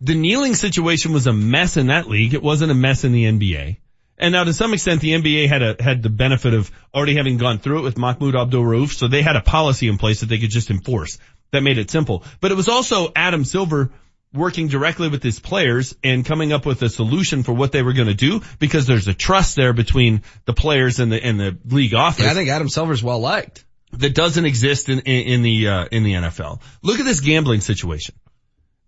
The 0.00 0.14
kneeling 0.14 0.54
situation 0.54 1.12
was 1.12 1.26
a 1.26 1.32
mess 1.32 1.76
in 1.76 1.88
that 1.88 2.08
league. 2.08 2.34
It 2.34 2.42
wasn't 2.42 2.70
a 2.70 2.74
mess 2.74 3.04
in 3.04 3.12
the 3.12 3.24
NBA. 3.24 3.78
And 4.18 4.32
now 4.32 4.44
to 4.44 4.52
some 4.52 4.74
extent 4.74 5.00
the 5.00 5.12
NBA 5.12 5.48
had 5.48 5.62
a, 5.62 5.76
had 5.80 6.02
the 6.02 6.10
benefit 6.10 6.54
of 6.54 6.70
already 6.94 7.16
having 7.16 7.36
gone 7.36 7.58
through 7.58 7.80
it 7.80 7.82
with 7.82 7.98
Mahmoud 7.98 8.34
Abdul 8.34 8.62
Rauf, 8.62 8.92
so 8.92 9.06
they 9.08 9.22
had 9.22 9.36
a 9.36 9.40
policy 9.40 9.88
in 9.88 9.98
place 9.98 10.20
that 10.20 10.26
they 10.26 10.38
could 10.38 10.50
just 10.50 10.70
enforce. 10.70 11.18
That 11.52 11.62
made 11.62 11.78
it 11.78 11.90
simple. 11.90 12.24
But 12.40 12.50
it 12.50 12.56
was 12.56 12.68
also 12.68 13.12
Adam 13.14 13.44
Silver 13.44 13.90
working 14.34 14.68
directly 14.68 15.08
with 15.08 15.22
his 15.22 15.40
players 15.40 15.96
and 16.04 16.24
coming 16.24 16.52
up 16.52 16.66
with 16.66 16.82
a 16.82 16.88
solution 16.88 17.42
for 17.42 17.52
what 17.52 17.72
they 17.72 17.82
were 17.82 17.94
going 17.94 18.08
to 18.08 18.14
do 18.14 18.40
because 18.58 18.86
there's 18.86 19.08
a 19.08 19.14
trust 19.14 19.56
there 19.56 19.72
between 19.72 20.22
the 20.44 20.52
players 20.52 21.00
and 21.00 21.10
the, 21.10 21.22
and 21.24 21.40
the 21.40 21.56
league 21.66 21.94
office 21.94 22.24
Yeah, 22.24 22.30
I 22.30 22.34
think 22.34 22.50
Adam 22.50 22.68
Silver's 22.68 23.02
well 23.02 23.20
liked. 23.20 23.64
that 23.92 24.14
doesn't 24.14 24.44
exist 24.44 24.88
in, 24.90 25.00
in, 25.00 25.26
in 25.34 25.42
the, 25.42 25.68
uh, 25.68 25.84
in 25.90 26.02
the 26.04 26.12
NFL. 26.12 26.60
Look 26.82 27.00
at 27.00 27.06
this 27.06 27.20
gambling 27.20 27.60
situation. 27.62 28.14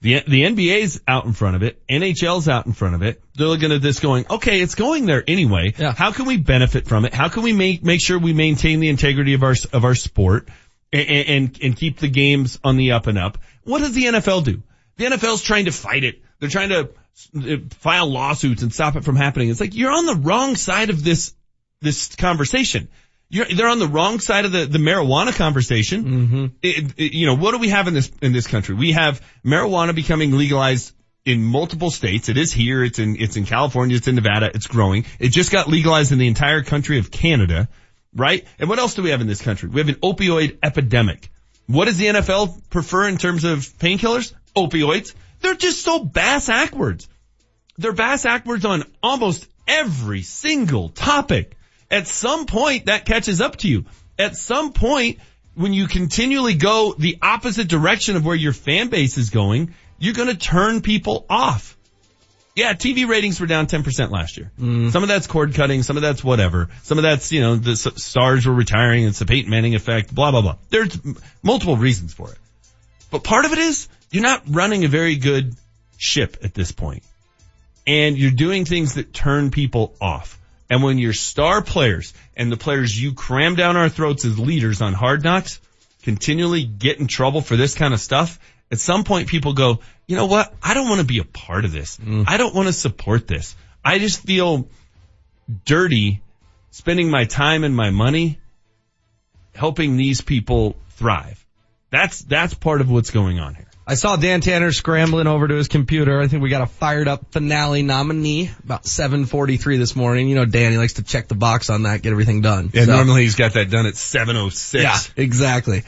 The, 0.02 0.22
the 0.26 0.42
NBA's 0.44 1.00
out 1.06 1.26
in 1.26 1.32
front 1.34 1.56
of 1.56 1.62
it. 1.62 1.82
NHL's 1.86 2.48
out 2.48 2.64
in 2.66 2.72
front 2.72 2.94
of 2.94 3.02
it. 3.02 3.22
They're 3.34 3.48
looking 3.48 3.70
at 3.70 3.82
this 3.82 4.00
going, 4.00 4.24
okay, 4.30 4.60
it's 4.60 4.74
going 4.74 5.04
there 5.04 5.22
anyway. 5.26 5.74
Yeah. 5.76 5.92
How 5.92 6.12
can 6.12 6.24
we 6.24 6.38
benefit 6.38 6.86
from 6.86 7.04
it? 7.04 7.12
How 7.12 7.28
can 7.28 7.42
we 7.42 7.52
make, 7.52 7.82
make 7.84 8.00
sure 8.00 8.18
we 8.18 8.32
maintain 8.32 8.80
the 8.80 8.88
integrity 8.88 9.34
of 9.34 9.42
our, 9.42 9.54
of 9.74 9.84
our 9.84 9.94
sport 9.94 10.48
and, 10.90 11.08
and, 11.08 11.58
and 11.62 11.76
keep 11.76 11.98
the 11.98 12.08
games 12.08 12.58
on 12.64 12.76
the 12.78 12.92
up 12.92 13.08
and 13.08 13.18
up? 13.18 13.38
What 13.64 13.80
does 13.80 13.92
the 13.92 14.04
NFL 14.04 14.44
do? 14.44 14.62
The 15.00 15.06
NFL's 15.06 15.40
trying 15.42 15.64
to 15.64 15.72
fight 15.72 16.04
it. 16.04 16.20
They're 16.40 16.50
trying 16.50 16.68
to 16.68 16.90
uh, 17.34 17.56
file 17.78 18.06
lawsuits 18.10 18.62
and 18.62 18.70
stop 18.72 18.96
it 18.96 19.04
from 19.04 19.16
happening. 19.16 19.48
It's 19.48 19.58
like 19.60 19.74
you're 19.74 19.90
on 19.92 20.04
the 20.04 20.14
wrong 20.14 20.56
side 20.56 20.90
of 20.90 21.02
this, 21.02 21.32
this 21.80 22.14
conversation. 22.16 22.88
You're, 23.30 23.46
they're 23.46 23.68
on 23.68 23.78
the 23.78 23.86
wrong 23.88 24.20
side 24.20 24.44
of 24.44 24.52
the, 24.52 24.66
the 24.66 24.76
marijuana 24.78 25.34
conversation. 25.34 26.04
Mm-hmm. 26.04 26.46
It- 26.60 26.92
it- 26.98 27.12
you 27.14 27.24
know, 27.24 27.34
what 27.34 27.52
do 27.52 27.58
we 27.58 27.70
have 27.70 27.88
in 27.88 27.94
this, 27.94 28.12
in 28.20 28.34
this 28.34 28.46
country? 28.46 28.74
We 28.74 28.92
have 28.92 29.22
marijuana 29.42 29.94
becoming 29.94 30.36
legalized 30.36 30.92
in 31.24 31.42
multiple 31.42 31.90
states. 31.90 32.28
It 32.28 32.36
is 32.36 32.52
here. 32.52 32.84
It's 32.84 32.98
in, 32.98 33.16
it's 33.18 33.36
in 33.38 33.46
California. 33.46 33.96
It's 33.96 34.06
in 34.06 34.16
Nevada. 34.16 34.50
It's 34.54 34.66
growing. 34.66 35.06
It 35.18 35.30
just 35.30 35.50
got 35.50 35.66
legalized 35.66 36.12
in 36.12 36.18
the 36.18 36.28
entire 36.28 36.62
country 36.62 36.98
of 36.98 37.10
Canada, 37.10 37.68
right? 38.14 38.46
And 38.58 38.68
what 38.68 38.78
else 38.78 38.94
do 38.96 39.02
we 39.02 39.10
have 39.10 39.22
in 39.22 39.28
this 39.28 39.40
country? 39.40 39.70
We 39.70 39.80
have 39.80 39.88
an 39.88 39.94
opioid 39.96 40.58
epidemic. 40.62 41.30
What 41.66 41.84
does 41.84 41.96
the 41.98 42.06
NFL 42.06 42.68
prefer 42.68 43.06
in 43.08 43.16
terms 43.16 43.44
of 43.44 43.60
painkillers? 43.60 44.34
Opioids. 44.56 45.14
They're 45.40 45.54
just 45.54 45.82
so 45.82 46.04
bass 46.04 46.48
backwards. 46.48 47.08
They're 47.78 47.92
bass 47.92 48.24
backwards 48.24 48.64
on 48.64 48.84
almost 49.02 49.46
every 49.66 50.22
single 50.22 50.90
topic. 50.90 51.56
At 51.90 52.06
some 52.06 52.46
point 52.46 52.86
that 52.86 53.04
catches 53.04 53.40
up 53.40 53.56
to 53.56 53.68
you. 53.68 53.86
At 54.18 54.36
some 54.36 54.72
point 54.72 55.18
when 55.54 55.72
you 55.72 55.86
continually 55.86 56.54
go 56.54 56.94
the 56.96 57.18
opposite 57.22 57.68
direction 57.68 58.16
of 58.16 58.24
where 58.24 58.36
your 58.36 58.52
fan 58.52 58.88
base 58.88 59.18
is 59.18 59.30
going, 59.30 59.74
you're 59.98 60.14
going 60.14 60.28
to 60.28 60.36
turn 60.36 60.80
people 60.80 61.26
off. 61.28 61.76
Yeah, 62.56 62.72
TV 62.74 63.08
ratings 63.08 63.40
were 63.40 63.46
down 63.46 63.66
10% 63.66 64.10
last 64.10 64.36
year. 64.36 64.50
Mm. 64.60 64.90
Some 64.90 65.02
of 65.02 65.08
that's 65.08 65.26
cord 65.26 65.54
cutting, 65.54 65.82
some 65.82 65.96
of 65.96 66.02
that's 66.02 66.22
whatever. 66.22 66.68
Some 66.82 66.98
of 66.98 67.02
that's, 67.02 67.30
you 67.32 67.40
know, 67.40 67.56
the 67.56 67.76
stars 67.76 68.46
were 68.46 68.52
retiring, 68.52 69.04
it's 69.04 69.20
the 69.20 69.26
Peyton 69.26 69.50
Manning 69.50 69.74
effect, 69.74 70.14
blah, 70.14 70.30
blah, 70.30 70.42
blah. 70.42 70.56
There's 70.68 70.94
m- 71.04 71.16
multiple 71.42 71.76
reasons 71.76 72.12
for 72.12 72.30
it. 72.30 72.38
But 73.10 73.24
part 73.24 73.44
of 73.44 73.52
it 73.52 73.58
is 73.58 73.88
you're 74.10 74.22
not 74.22 74.42
running 74.48 74.84
a 74.84 74.88
very 74.88 75.16
good 75.16 75.54
ship 75.96 76.38
at 76.42 76.54
this 76.54 76.72
point. 76.72 77.02
And 77.86 78.16
you're 78.16 78.30
doing 78.30 78.64
things 78.64 78.94
that 78.94 79.12
turn 79.12 79.50
people 79.50 79.94
off. 80.00 80.38
And 80.68 80.82
when 80.82 80.98
your 80.98 81.12
star 81.12 81.62
players 81.62 82.14
and 82.36 82.50
the 82.50 82.56
players 82.56 83.00
you 83.00 83.14
cram 83.14 83.56
down 83.56 83.76
our 83.76 83.88
throats 83.88 84.24
as 84.24 84.38
leaders 84.38 84.80
on 84.80 84.92
hard 84.92 85.24
knocks 85.24 85.60
continually 86.02 86.64
get 86.64 87.00
in 87.00 87.06
trouble 87.06 87.40
for 87.40 87.56
this 87.56 87.74
kind 87.74 87.92
of 87.92 88.00
stuff, 88.00 88.38
at 88.70 88.78
some 88.78 89.04
point 89.04 89.28
people 89.28 89.52
go, 89.52 89.80
you 90.06 90.16
know 90.16 90.26
what? 90.26 90.52
I 90.62 90.74
don't 90.74 90.88
want 90.88 91.00
to 91.00 91.06
be 91.06 91.18
a 91.18 91.24
part 91.24 91.64
of 91.64 91.72
this. 91.72 91.96
Mm. 91.96 92.24
I 92.26 92.36
don't 92.36 92.54
want 92.54 92.68
to 92.68 92.72
support 92.72 93.26
this. 93.26 93.56
I 93.84 93.98
just 93.98 94.22
feel 94.22 94.68
dirty 95.64 96.22
spending 96.70 97.10
my 97.10 97.24
time 97.24 97.64
and 97.64 97.74
my 97.74 97.90
money 97.90 98.38
helping 99.54 99.96
these 99.96 100.20
people 100.20 100.76
thrive. 100.90 101.44
That's, 101.90 102.22
that's 102.22 102.54
part 102.54 102.80
of 102.80 102.90
what's 102.90 103.10
going 103.10 103.40
on 103.40 103.56
here. 103.56 103.69
I 103.90 103.94
saw 103.94 104.14
Dan 104.14 104.40
Tanner 104.40 104.70
scrambling 104.70 105.26
over 105.26 105.48
to 105.48 105.54
his 105.56 105.66
computer. 105.66 106.20
I 106.20 106.28
think 106.28 106.44
we 106.44 106.48
got 106.48 106.62
a 106.62 106.66
fired 106.66 107.08
up 107.08 107.32
finale 107.32 107.82
nominee 107.82 108.48
about 108.62 108.86
743 108.86 109.78
this 109.78 109.96
morning. 109.96 110.28
You 110.28 110.36
know, 110.36 110.44
Dan, 110.44 110.70
he 110.70 110.78
likes 110.78 110.92
to 110.92 111.02
check 111.02 111.26
the 111.26 111.34
box 111.34 111.70
on 111.70 111.82
that, 111.82 112.00
get 112.00 112.12
everything 112.12 112.40
done. 112.40 112.70
Yeah, 112.72 112.84
So- 112.84 112.94
normally 112.94 113.22
he's 113.22 113.34
got 113.34 113.54
that 113.54 113.68
done 113.68 113.86
at 113.86 113.96
706. 113.96 114.84
Yeah, 114.84 114.96
exactly. 115.20 115.82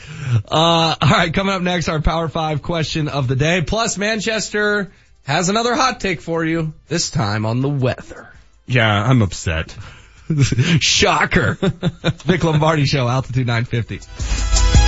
Uh, 0.51 0.51
all 0.51 0.97
right, 1.01 1.33
coming 1.33 1.55
up 1.55 1.63
next, 1.63 1.89
our 1.89 2.03
Power 2.03 2.29
Five 2.29 2.61
question 2.61 3.07
of 3.07 3.29
the 3.29 3.37
day. 3.37 3.63
Plus, 3.63 3.97
Manchester 3.97 4.91
has 5.23 5.49
another 5.49 5.77
hot 5.77 6.01
take 6.01 6.23
for 6.23 6.45
you. 6.45 6.75
This 6.89 7.09
time 7.13 7.47
on 7.47 7.61
the 7.61 7.69
weather. 7.69 8.29
Yeah, 8.67 8.91
I'm 8.91 9.23
upset. 9.23 9.77
Shocker. 10.81 11.55
Vic 12.25 12.43
Lombardi 12.43 12.85
Show, 12.87 13.07
Altitude 13.07 13.47
950. 13.47 14.82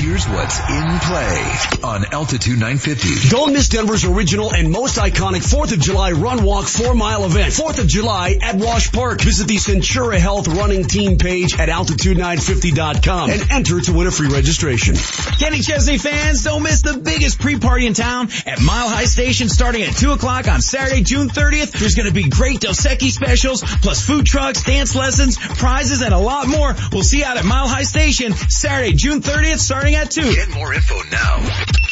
Here's 0.00 0.26
what's 0.26 0.58
in 0.60 0.98
play 1.00 1.54
on 1.84 2.06
Altitude 2.14 2.58
950. 2.58 3.28
Don't 3.28 3.52
miss 3.52 3.68
Denver's 3.68 4.06
original 4.06 4.50
and 4.50 4.72
most 4.72 4.96
iconic 4.96 5.42
4th 5.42 5.74
of 5.74 5.78
July 5.78 6.12
run 6.12 6.42
walk 6.42 6.64
4 6.68 6.94
mile 6.94 7.26
event. 7.26 7.52
4th 7.52 7.80
of 7.80 7.86
July 7.86 8.38
at 8.40 8.54
Wash 8.54 8.92
Park. 8.92 9.20
Visit 9.20 9.46
the 9.46 9.56
Centura 9.56 10.16
Health 10.16 10.48
running 10.48 10.84
team 10.84 11.18
page 11.18 11.52
at 11.58 11.68
altitude950.com 11.68 13.28
and 13.28 13.50
enter 13.50 13.78
to 13.78 13.92
win 13.92 14.06
a 14.06 14.10
free 14.10 14.28
registration. 14.28 14.94
Kenny 15.38 15.60
Chesney 15.60 15.98
fans, 15.98 16.44
don't 16.44 16.62
miss 16.62 16.80
the 16.80 16.96
biggest 16.96 17.38
pre-party 17.38 17.86
in 17.86 17.92
town 17.92 18.30
at 18.46 18.58
Mile 18.58 18.88
High 18.88 19.04
Station 19.04 19.50
starting 19.50 19.82
at 19.82 19.94
2 19.94 20.12
o'clock 20.12 20.48
on 20.48 20.62
Saturday, 20.62 21.02
June 21.02 21.28
30th. 21.28 21.72
There's 21.72 21.94
going 21.94 22.08
to 22.08 22.14
be 22.14 22.26
great 22.26 22.60
Dos 22.60 22.86
Equis 22.86 23.10
specials, 23.10 23.62
plus 23.62 24.06
food 24.06 24.24
trucks, 24.24 24.62
dance 24.62 24.96
lessons, 24.96 25.36
prizes, 25.36 26.00
and 26.00 26.14
a 26.14 26.18
lot 26.18 26.48
more. 26.48 26.74
We'll 26.90 27.02
see 27.02 27.18
you 27.18 27.26
out 27.26 27.36
at 27.36 27.44
Mile 27.44 27.68
High 27.68 27.82
Station 27.82 28.32
Saturday, 28.32 28.94
June 28.94 29.20
30th 29.20 29.58
starting 29.58 29.89
at 29.96 30.10
2. 30.10 30.22
Get 30.22 30.50
more 30.50 30.72
info 30.72 30.96
now 31.10 31.38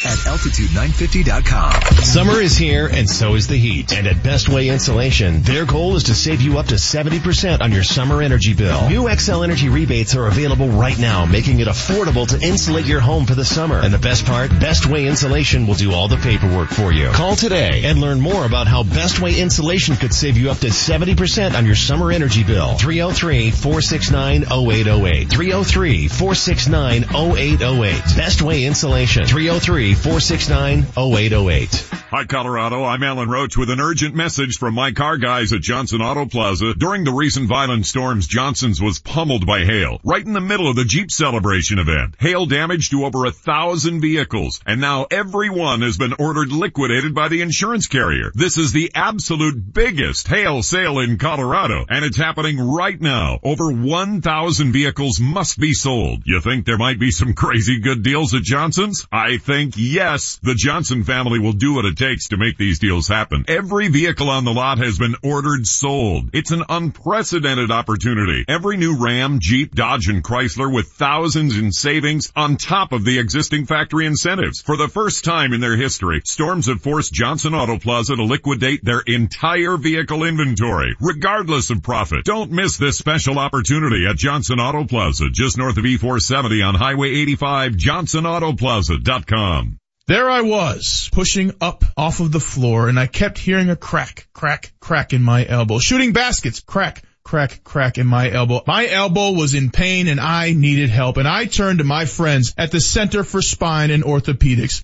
at 0.05 0.17
altitude950.com. 0.19 2.03
Summer 2.03 2.41
is 2.41 2.57
here 2.57 2.87
and 2.87 3.09
so 3.09 3.35
is 3.35 3.47
the 3.47 3.57
heat. 3.57 3.91
And 3.91 4.07
at 4.07 4.23
Best 4.23 4.47
Way 4.47 4.69
Insulation, 4.69 5.41
their 5.41 5.65
goal 5.65 5.95
is 5.95 6.03
to 6.03 6.15
save 6.15 6.41
you 6.41 6.57
up 6.57 6.67
to 6.67 6.75
70% 6.75 7.61
on 7.61 7.71
your 7.71 7.83
summer 7.83 8.21
energy 8.21 8.53
bill. 8.53 8.89
New 8.89 9.03
Xcel 9.03 9.43
Energy 9.43 9.69
rebates 9.69 10.15
are 10.15 10.27
available 10.27 10.69
right 10.69 10.97
now, 10.97 11.25
making 11.25 11.59
it 11.59 11.67
affordable 11.67 12.27
to 12.27 12.39
insulate 12.45 12.85
your 12.85 13.01
home 13.01 13.25
for 13.25 13.35
the 13.35 13.45
summer. 13.45 13.81
And 13.81 13.93
the 13.93 13.99
best 13.99 14.25
part, 14.25 14.51
Best 14.51 14.85
Way 14.85 15.07
Insulation 15.07 15.67
will 15.67 15.75
do 15.75 15.91
all 15.91 16.07
the 16.07 16.17
paperwork 16.17 16.69
for 16.69 16.93
you. 16.93 17.09
Call 17.11 17.35
today 17.35 17.83
and 17.85 17.99
learn 17.99 18.21
more 18.21 18.45
about 18.45 18.67
how 18.67 18.83
Best 18.83 19.19
Way 19.19 19.39
Insulation 19.39 19.95
could 19.95 20.13
save 20.13 20.37
you 20.37 20.51
up 20.51 20.59
to 20.59 20.67
70% 20.67 21.55
on 21.55 21.65
your 21.65 21.75
summer 21.75 22.11
energy 22.11 22.43
bill. 22.43 22.77
303 22.77 23.51
469 23.51 24.43
0808. 24.43 25.27
303-469-0808. 25.27 27.78
303-469-0808. 27.79 28.15
Best 28.15 28.41
Way 28.41 28.65
Insulation. 28.65 29.23
303-469-0808. 29.23 31.98
Hi 32.11 32.25
Colorado, 32.25 32.85
I'm 32.85 33.03
Alan 33.03 33.29
Roach 33.29 33.55
with 33.55 33.69
an 33.69 33.79
urgent 33.79 34.15
message 34.15 34.57
from 34.57 34.73
my 34.73 34.93
car 34.93 35.17
guys 35.17 35.53
at 35.53 35.61
Johnson 35.61 36.01
Auto 36.01 36.25
Plaza. 36.25 36.73
During 36.73 37.03
the 37.03 37.11
recent 37.11 37.47
violent 37.47 37.85
storms, 37.85 38.25
Johnson's 38.25 38.81
was 38.81 38.97
pummeled 38.97 39.45
by 39.45 39.63
hail, 39.63 39.99
right 40.03 40.25
in 40.25 40.33
the 40.33 40.41
middle 40.41 40.67
of 40.67 40.75
the 40.75 40.85
Jeep 40.85 41.11
celebration 41.11 41.77
event. 41.77 42.15
Hail 42.19 42.47
damage 42.47 42.89
to 42.89 43.05
over 43.05 43.25
a 43.25 43.31
thousand 43.31 44.01
vehicles, 44.01 44.59
and 44.65 44.81
now 44.81 45.05
every 45.11 45.51
one 45.51 45.83
has 45.83 45.99
been 45.99 46.15
ordered 46.17 46.51
liquidated 46.51 47.13
by 47.13 47.27
the 47.27 47.43
insurance 47.43 47.85
carrier. 47.85 48.31
This 48.33 48.57
is 48.57 48.71
the 48.71 48.91
absolute 48.95 49.71
biggest 49.71 50.27
hail 50.27 50.63
sale 50.63 50.97
in 50.97 51.19
Colorado, 51.19 51.85
and 51.87 52.03
it's 52.03 52.17
happening 52.17 52.59
right 52.59 52.99
now. 52.99 53.37
Over 53.43 53.71
1,000 53.71 54.71
vehicles 54.71 55.19
must 55.19 55.59
be 55.59 55.75
sold. 55.75 56.23
You 56.25 56.41
think 56.41 56.65
there 56.65 56.79
might 56.79 56.99
be 56.99 57.11
some 57.11 57.33
crazy 57.35 57.81
good 57.81 58.01
deals 58.01 58.33
at 58.33 58.41
Johnson's? 58.41 59.05
I 59.11 59.37
think 59.37 59.75
yes. 59.77 60.39
The 60.41 60.55
Johnson 60.55 61.03
family 61.03 61.37
will 61.37 61.53
do 61.53 61.77
it 61.77 61.98
takes 61.99 62.29
to 62.29 62.37
make 62.37 62.57
these 62.57 62.79
deals 62.79 63.07
happen. 63.07 63.43
Every 63.47 63.89
vehicle 63.89 64.29
on 64.29 64.45
the 64.45 64.53
lot 64.53 64.77
has 64.77 64.97
been 64.97 65.15
ordered 65.21 65.67
sold. 65.67 66.29
It's 66.33 66.51
an 66.51 66.63
unprecedented 66.69 67.69
opportunity. 67.69 68.45
Every 68.47 68.77
new 68.77 68.97
Ram, 68.97 69.39
Jeep, 69.39 69.75
Dodge, 69.75 70.07
and 70.07 70.23
Chrysler 70.23 70.73
with 70.73 70.87
thousands 70.87 71.57
in 71.57 71.73
savings 71.73 72.31
on 72.35 72.55
top 72.55 72.93
of 72.93 73.03
the 73.03 73.19
existing 73.19 73.65
factory 73.65 74.05
incentives. 74.05 74.61
For 74.61 74.77
the 74.77 74.87
first 74.87 75.25
time 75.25 75.51
in 75.51 75.59
their 75.59 75.75
history, 75.75 76.21
Storms 76.23 76.67
have 76.67 76.81
forced 76.81 77.11
Johnson 77.11 77.53
Auto 77.53 77.77
Plaza 77.77 78.15
to 78.15 78.23
liquidate 78.23 78.85
their 78.85 79.01
entire 79.01 79.75
vehicle 79.75 80.23
inventory, 80.23 80.95
regardless 81.01 81.69
of 81.69 81.83
profit. 81.83 82.23
Don't 82.23 82.51
miss 82.51 82.77
this 82.77 82.97
special 82.97 83.37
opportunity 83.37 84.07
at 84.07 84.15
Johnson 84.15 84.59
Auto 84.59 84.85
Plaza, 84.85 85.29
just 85.29 85.57
north 85.57 85.77
of 85.77 85.83
E470 85.83 86.65
on 86.65 86.75
Highway 86.75 87.09
85, 87.09 87.73
johnsonautoplaza.com. 87.73 89.78
There 90.09 90.27
I 90.27 90.41
was, 90.41 91.07
pushing 91.11 91.53
up 91.61 91.85
off 91.95 92.19
of 92.19 92.31
the 92.31 92.39
floor, 92.39 92.89
and 92.89 92.99
I 92.99 93.05
kept 93.05 93.37
hearing 93.37 93.69
a 93.69 93.75
crack, 93.75 94.27
crack, 94.33 94.73
crack 94.79 95.13
in 95.13 95.21
my 95.21 95.45
elbow. 95.45 95.77
Shooting 95.77 96.13
baskets, 96.13 96.61
crack, 96.61 97.03
crack, 97.23 97.63
crack 97.63 97.99
in 97.99 98.07
my 98.07 98.27
elbow. 98.31 98.63
My 98.65 98.87
elbow 98.87 99.33
was 99.33 99.53
in 99.53 99.69
pain 99.69 100.07
and 100.07 100.19
I 100.19 100.53
needed 100.53 100.89
help, 100.89 101.17
and 101.17 101.27
I 101.27 101.45
turned 101.45 101.77
to 101.77 101.85
my 101.85 102.05
friends 102.05 102.55
at 102.57 102.71
the 102.71 102.81
Center 102.81 103.23
for 103.23 103.39
Spine 103.43 103.91
and 103.91 104.03
Orthopedics. 104.03 104.83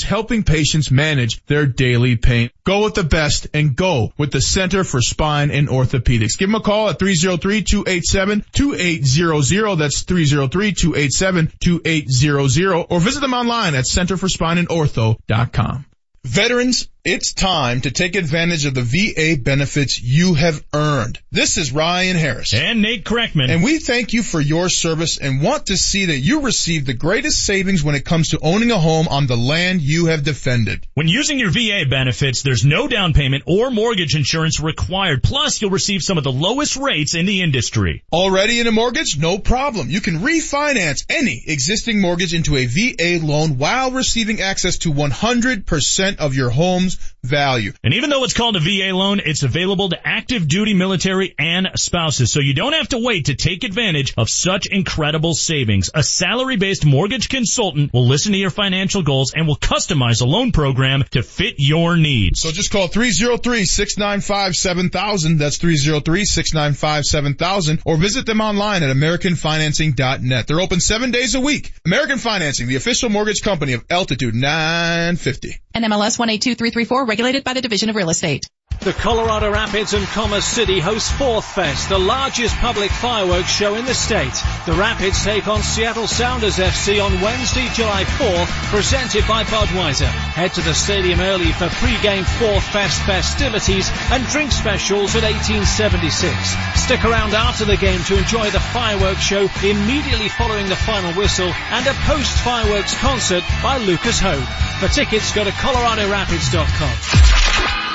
helping 0.03 0.43
patients 0.43 0.91
manage 0.91 1.43
their 1.45 1.65
daily 1.65 2.15
pain. 2.15 2.51
Go 2.63 2.83
with 2.83 2.93
the 2.95 3.03
best 3.03 3.47
and 3.53 3.75
go 3.75 4.13
with 4.17 4.31
the 4.31 4.41
Center 4.41 4.83
for 4.83 4.99
Spine 5.01 5.51
and 5.51 5.67
Orthopedics. 5.67 6.37
Give 6.37 6.49
them 6.49 6.55
a 6.55 6.61
call 6.61 6.89
at 6.89 6.99
303-287-2800. 6.99 9.77
That's 9.77 10.03
303-287-2800 10.03 12.87
or 12.89 12.99
visit 12.99 13.21
them 13.21 13.33
online 13.33 13.75
at 13.75 13.85
centerforspineandortho.com. 13.85 15.85
Veterans, 16.23 16.87
it's 17.03 17.33
time 17.33 17.81
to 17.81 17.89
take 17.89 18.15
advantage 18.15 18.65
of 18.65 18.75
the 18.75 18.83
VA 18.83 19.41
benefits 19.41 19.99
you 19.99 20.35
have 20.35 20.63
earned. 20.71 21.19
This 21.31 21.57
is 21.57 21.71
Ryan 21.71 22.15
Harris. 22.15 22.53
And 22.53 22.83
Nate 22.83 23.03
Kreckman. 23.03 23.49
And 23.49 23.63
we 23.63 23.79
thank 23.79 24.13
you 24.13 24.21
for 24.21 24.39
your 24.39 24.69
service 24.69 25.17
and 25.17 25.41
want 25.41 25.67
to 25.67 25.77
see 25.77 26.05
that 26.05 26.17
you 26.17 26.41
receive 26.41 26.85
the 26.85 26.93
greatest 26.93 27.43
savings 27.43 27.83
when 27.83 27.95
it 27.95 28.05
comes 28.05 28.29
to 28.29 28.39
owning 28.39 28.69
a 28.69 28.77
home 28.77 29.07
on 29.07 29.25
the 29.25 29.35
land 29.35 29.81
you 29.81 30.07
have 30.07 30.23
defended. 30.23 30.85
When 30.93 31.07
using 31.07 31.39
your 31.39 31.49
VA 31.49 31.89
benefits, 31.89 32.43
there's 32.43 32.65
no 32.65 32.87
down 32.87 33.13
payment 33.13 33.45
or 33.47 33.71
mortgage 33.71 34.15
insurance 34.15 34.59
required. 34.59 35.23
Plus, 35.23 35.59
you'll 35.59 35.71
receive 35.71 36.03
some 36.03 36.19
of 36.19 36.23
the 36.23 36.31
lowest 36.31 36.77
rates 36.77 37.15
in 37.15 37.25
the 37.25 37.41
industry. 37.41 38.03
Already 38.13 38.59
in 38.59 38.67
a 38.67 38.71
mortgage? 38.71 39.17
No 39.17 39.39
problem. 39.39 39.89
You 39.89 40.01
can 40.01 40.19
refinance 40.19 41.05
any 41.09 41.43
existing 41.47 41.99
mortgage 41.99 42.35
into 42.35 42.57
a 42.57 42.67
VA 42.67 43.25
loan 43.25 43.57
while 43.57 43.89
receiving 43.89 44.39
access 44.39 44.77
to 44.79 44.93
100% 44.93 46.17
of 46.17 46.35
your 46.35 46.51
home's 46.51 46.90
value. 47.23 47.73
And 47.83 47.93
even 47.93 48.09
though 48.09 48.23
it's 48.23 48.33
called 48.33 48.55
a 48.55 48.59
VA 48.59 48.95
loan, 48.95 49.21
it's 49.23 49.43
available 49.43 49.89
to 49.89 50.07
active 50.07 50.47
duty 50.47 50.73
military 50.73 51.35
and 51.37 51.67
spouses. 51.75 52.31
So 52.31 52.39
you 52.39 52.53
don't 52.53 52.71
have 52.73 52.87
to 52.89 52.97
wait 52.97 53.25
to 53.25 53.35
take 53.35 53.63
advantage 53.63 54.13
of 54.17 54.29
such 54.29 54.65
incredible 54.67 55.33
savings. 55.33 55.89
A 55.93 56.03
salary-based 56.03 56.85
mortgage 56.85 57.29
consultant 57.29 57.93
will 57.93 58.07
listen 58.07 58.33
to 58.33 58.37
your 58.37 58.49
financial 58.49 59.03
goals 59.03 59.33
and 59.33 59.47
will 59.47 59.57
customize 59.57 60.21
a 60.21 60.25
loan 60.25 60.51
program 60.51 61.03
to 61.11 61.23
fit 61.23 61.55
your 61.57 61.95
needs. 61.97 62.41
So 62.41 62.51
just 62.51 62.71
call 62.71 62.87
303-695-7000. 62.87 65.37
That's 65.37 65.57
303-695-7000 65.57 67.81
or 67.85 67.97
visit 67.97 68.25
them 68.25 68.41
online 68.41 68.83
at 68.83 68.95
americanfinancing.net. 68.95 70.47
They're 70.47 70.61
open 70.61 70.79
seven 70.79 71.11
days 71.11 71.35
a 71.35 71.41
week. 71.41 71.73
American 71.85 72.17
Financing, 72.17 72.67
the 72.67 72.75
official 72.75 73.09
mortgage 73.09 73.41
company 73.41 73.73
of 73.73 73.83
Altitude 73.89 74.35
950. 74.35 75.59
And 75.73 75.85
MLS 75.85 76.19
18233 76.19 76.80
10134, 76.81 77.05
regulated 77.05 77.43
by 77.43 77.53
the 77.53 77.61
Division 77.61 77.89
of 77.89 77.95
Real 77.95 78.09
Estate. 78.09 78.49
The 78.81 78.93
Colorado 78.93 79.51
Rapids 79.51 79.93
and 79.93 80.07
Commerce 80.07 80.43
City 80.43 80.79
host 80.79 81.11
Fourth 81.13 81.45
Fest, 81.45 81.89
the 81.89 81.99
largest 81.99 82.55
public 82.55 82.89
fireworks 82.89 83.51
show 83.51 83.75
in 83.75 83.85
the 83.85 83.93
state. 83.93 84.33
The 84.65 84.73
Rapids 84.73 85.23
take 85.23 85.47
on 85.47 85.61
Seattle 85.61 86.07
Sounders 86.07 86.57
FC 86.57 86.97
on 86.97 87.21
Wednesday, 87.21 87.67
July 87.75 88.05
4th, 88.05 88.47
presented 88.73 89.27
by 89.27 89.43
Budweiser. 89.43 90.07
Head 90.07 90.53
to 90.55 90.61
the 90.61 90.73
stadium 90.73 91.19
early 91.19 91.51
for 91.51 91.69
pre-game 91.77 92.23
Fourth 92.23 92.63
Fest 92.73 92.99
festivities 93.03 93.87
and 94.09 94.25
drink 94.25 94.51
specials 94.51 95.15
at 95.15 95.21
1876. 95.29 96.33
Stick 96.73 97.05
around 97.05 97.35
after 97.35 97.65
the 97.65 97.77
game 97.77 98.01
to 98.05 98.17
enjoy 98.17 98.49
the 98.49 98.59
fireworks 98.73 99.21
show 99.21 99.47
immediately 99.61 100.29
following 100.29 100.67
the 100.69 100.75
final 100.75 101.13
whistle 101.13 101.53
and 101.69 101.85
a 101.85 101.93
post-fireworks 102.09 102.97
concert 102.97 103.43
by 103.61 103.77
Lucas 103.77 104.19
Hoge. 104.19 104.41
For 104.81 104.87
tickets, 104.87 105.31
go 105.33 105.43
to 105.43 105.51
coloradorapids.com. 105.51 107.21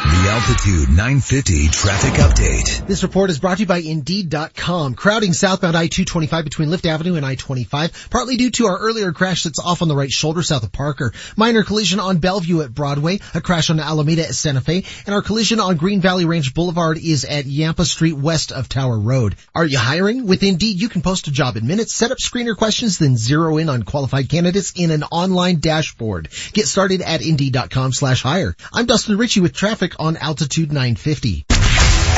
The 0.06 0.30
Altitude 0.30 0.88
950 0.90 1.68
traffic 1.68 2.12
update. 2.14 2.86
This 2.86 3.02
report 3.02 3.28
is 3.28 3.40
brought 3.40 3.56
to 3.56 3.62
you 3.62 3.66
by 3.66 3.78
Indeed.com. 3.78 4.94
Crowding 4.94 5.32
southbound 5.32 5.76
I-225 5.76 6.44
between 6.44 6.68
Iliff 6.68 6.86
Avenue 6.86 7.16
and 7.16 7.26
I-25, 7.26 8.10
partly 8.10 8.36
due 8.36 8.52
to 8.52 8.66
our 8.66 8.78
earlier 8.78 9.12
crash 9.12 9.42
that's 9.42 9.58
off 9.58 9.82
on 9.82 9.88
the 9.88 9.96
right 9.96 10.10
shoulder 10.10 10.42
south 10.42 10.62
of 10.62 10.70
Parker. 10.70 11.12
Minor 11.36 11.64
collision 11.64 11.98
on 11.98 12.18
Bellevue 12.18 12.60
at 12.60 12.72
Broadway, 12.72 13.18
a 13.34 13.40
crash 13.40 13.68
on 13.68 13.80
Alameda 13.80 14.22
at 14.22 14.34
Santa 14.36 14.60
Fe, 14.60 14.84
and 15.06 15.14
our 15.14 15.22
collision 15.22 15.58
on 15.58 15.76
Green 15.76 16.00
Valley 16.00 16.24
Ranch 16.24 16.54
Boulevard 16.54 16.98
is 16.98 17.24
at 17.24 17.46
Yampa 17.46 17.84
Street 17.84 18.16
west 18.16 18.52
of 18.52 18.68
Tower 18.68 19.00
Road. 19.00 19.34
Are 19.56 19.66
you 19.66 19.78
hiring? 19.78 20.26
With 20.26 20.44
Indeed, 20.44 20.80
you 20.80 20.88
can 20.88 21.02
post 21.02 21.26
a 21.26 21.32
job 21.32 21.56
in 21.56 21.66
minutes, 21.66 21.92
set 21.92 22.12
up 22.12 22.18
screener 22.18 22.56
questions, 22.56 22.98
then 22.98 23.16
zero 23.16 23.56
in 23.56 23.68
on 23.68 23.82
qualified 23.82 24.28
candidates 24.28 24.72
in 24.76 24.92
an 24.92 25.02
online 25.02 25.58
dashboard. 25.58 26.28
Get 26.52 26.68
started 26.68 27.00
at 27.02 27.22
Indeed.com 27.22 27.92
slash 27.92 28.22
hire. 28.22 28.54
I'm 28.72 28.86
Dustin 28.86 29.18
Ritchie 29.18 29.40
with 29.40 29.52
traffic 29.52 29.95
on 29.98 30.16
Altitude 30.16 30.72
950. 30.72 31.46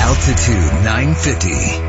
Altitude 0.01 0.85
950, 0.85 1.49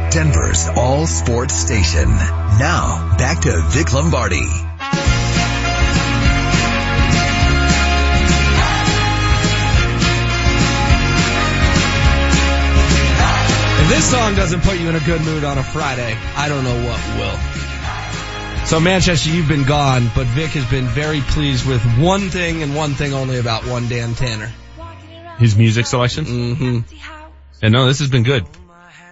Denver's 0.10 0.68
all 0.76 1.06
sports 1.06 1.54
station. 1.54 2.10
Now, 2.10 3.16
back 3.18 3.42
to 3.42 3.62
Vic 3.70 3.94
Lombardi. 3.94 4.38
If 13.82 13.88
this 13.90 14.12
song 14.12 14.36
doesn't 14.36 14.62
put 14.62 14.80
you 14.80 14.90
in 14.90 14.96
a 14.96 15.00
good 15.00 15.22
mood 15.22 15.44
on 15.44 15.58
a 15.58 15.64
Friday, 15.64 16.18
I 16.36 16.50
don't 16.50 16.64
know 16.64 16.76
what 16.88 17.00
will. 17.18 18.66
So 18.66 18.80
Manchester, 18.80 19.30
you've 19.30 19.48
been 19.48 19.64
gone, 19.64 20.12
but 20.16 20.28
Vic 20.28 20.52
has 20.52 20.70
been 20.70 20.86
very 20.86 21.22
pleased 21.22 21.66
with 21.68 21.82
one 21.98 22.30
thing 22.30 22.62
and 22.62 22.76
one 22.76 22.94
thing 22.94 23.14
only 23.14 23.40
about 23.40 23.66
one 23.66 23.88
Dan 23.88 24.14
Tanner. 24.14 24.52
His 25.40 25.56
music 25.56 25.86
selection? 25.86 26.26
Mm-hmm. 26.26 26.80
And 27.62 27.74
no, 27.74 27.88
this 27.88 28.00
has 28.00 28.10
been 28.10 28.24
good. 28.24 28.46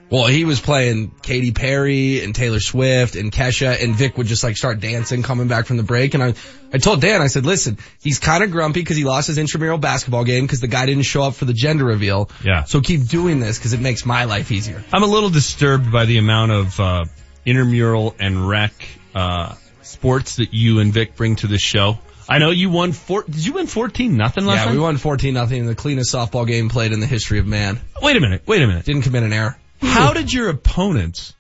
Well, 0.10 0.26
he 0.26 0.46
was 0.46 0.62
playing 0.62 1.12
Katy 1.22 1.52
Perry 1.52 2.24
and 2.24 2.34
Taylor 2.34 2.62
Swift 2.62 3.18
and 3.18 3.30
Kesha 3.30 3.84
and 3.84 3.94
Vic 3.94 4.18
would 4.18 4.28
just 4.28 4.42
like 4.42 4.56
start 4.56 4.80
dancing 4.80 5.22
coming 5.22 5.50
back 5.50 5.66
from 5.66 5.76
the 5.76 5.84
break. 5.84 6.14
And 6.14 6.24
I, 6.24 6.34
I 6.72 6.78
told 6.78 7.02
Dan, 7.02 7.22
I 7.22 7.28
said, 7.28 7.46
listen, 7.46 7.78
he's 8.02 8.18
kind 8.18 8.42
of 8.42 8.52
grumpy 8.52 8.80
because 8.80 8.96
he 8.96 9.04
lost 9.04 9.28
his 9.28 9.38
intramural 9.38 9.78
basketball 9.78 10.24
game 10.24 10.46
because 10.46 10.62
the 10.62 10.68
guy 10.68 10.86
didn't 10.86 11.04
show 11.04 11.24
up 11.24 11.34
for 11.34 11.44
the 11.44 11.54
gender 11.54 11.84
reveal. 11.84 12.30
Yeah. 12.42 12.64
So 12.64 12.80
keep 12.80 13.06
doing 13.06 13.42
this 13.42 13.58
because 13.58 13.74
it 13.74 13.82
makes 13.82 14.06
my 14.06 14.24
life 14.24 14.50
easier. 14.50 14.82
I'm 14.94 15.04
a 15.04 15.08
little 15.08 15.30
disturbed 15.30 15.92
by 15.92 16.06
the 16.06 16.20
amount 16.20 16.54
of, 16.54 16.80
uh, 16.80 17.06
intramural 17.46 18.16
and 18.18 18.48
rec, 18.48 18.72
uh, 19.14 19.56
sports 19.82 20.38
that 20.38 20.54
you 20.54 20.80
and 20.80 20.94
Vic 20.94 21.18
bring 21.18 21.36
to 21.38 21.48
the 21.48 21.58
show. 21.58 22.00
I 22.30 22.40
know 22.40 22.50
you 22.52 22.70
won 22.70 22.92
four, 22.92 23.24
did 23.24 23.46
you 23.46 23.54
win 23.54 23.68
14 23.68 24.16
nothing 24.18 24.46
last 24.46 24.58
yeah, 24.58 24.66
night? 24.66 24.74
we 24.74 24.80
won 24.80 24.98
14 24.98 25.34
nothing 25.34 25.66
the 25.66 25.76
cleanest 25.76 26.14
softball 26.14 26.46
game 26.46 26.70
played 26.70 26.92
in 26.92 27.00
the 27.00 27.06
history 27.06 27.40
of 27.40 27.48
man. 27.48 27.80
Wait 28.02 28.18
a 28.18 28.20
minute, 28.20 28.44
wait 28.46 28.62
a 28.62 28.68
minute. 28.68 28.86
Didn't 28.86 29.04
commit 29.04 29.24
an 29.24 29.34
error. 29.34 29.58
How 29.82 30.14
did 30.14 30.34
your 30.34 30.50
opponents 30.50 31.34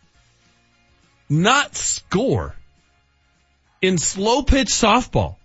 not 1.29 1.75
score 1.75 2.55
in 3.81 3.97
slow 3.97 4.43
pitch 4.43 4.69
softball? 4.69 5.35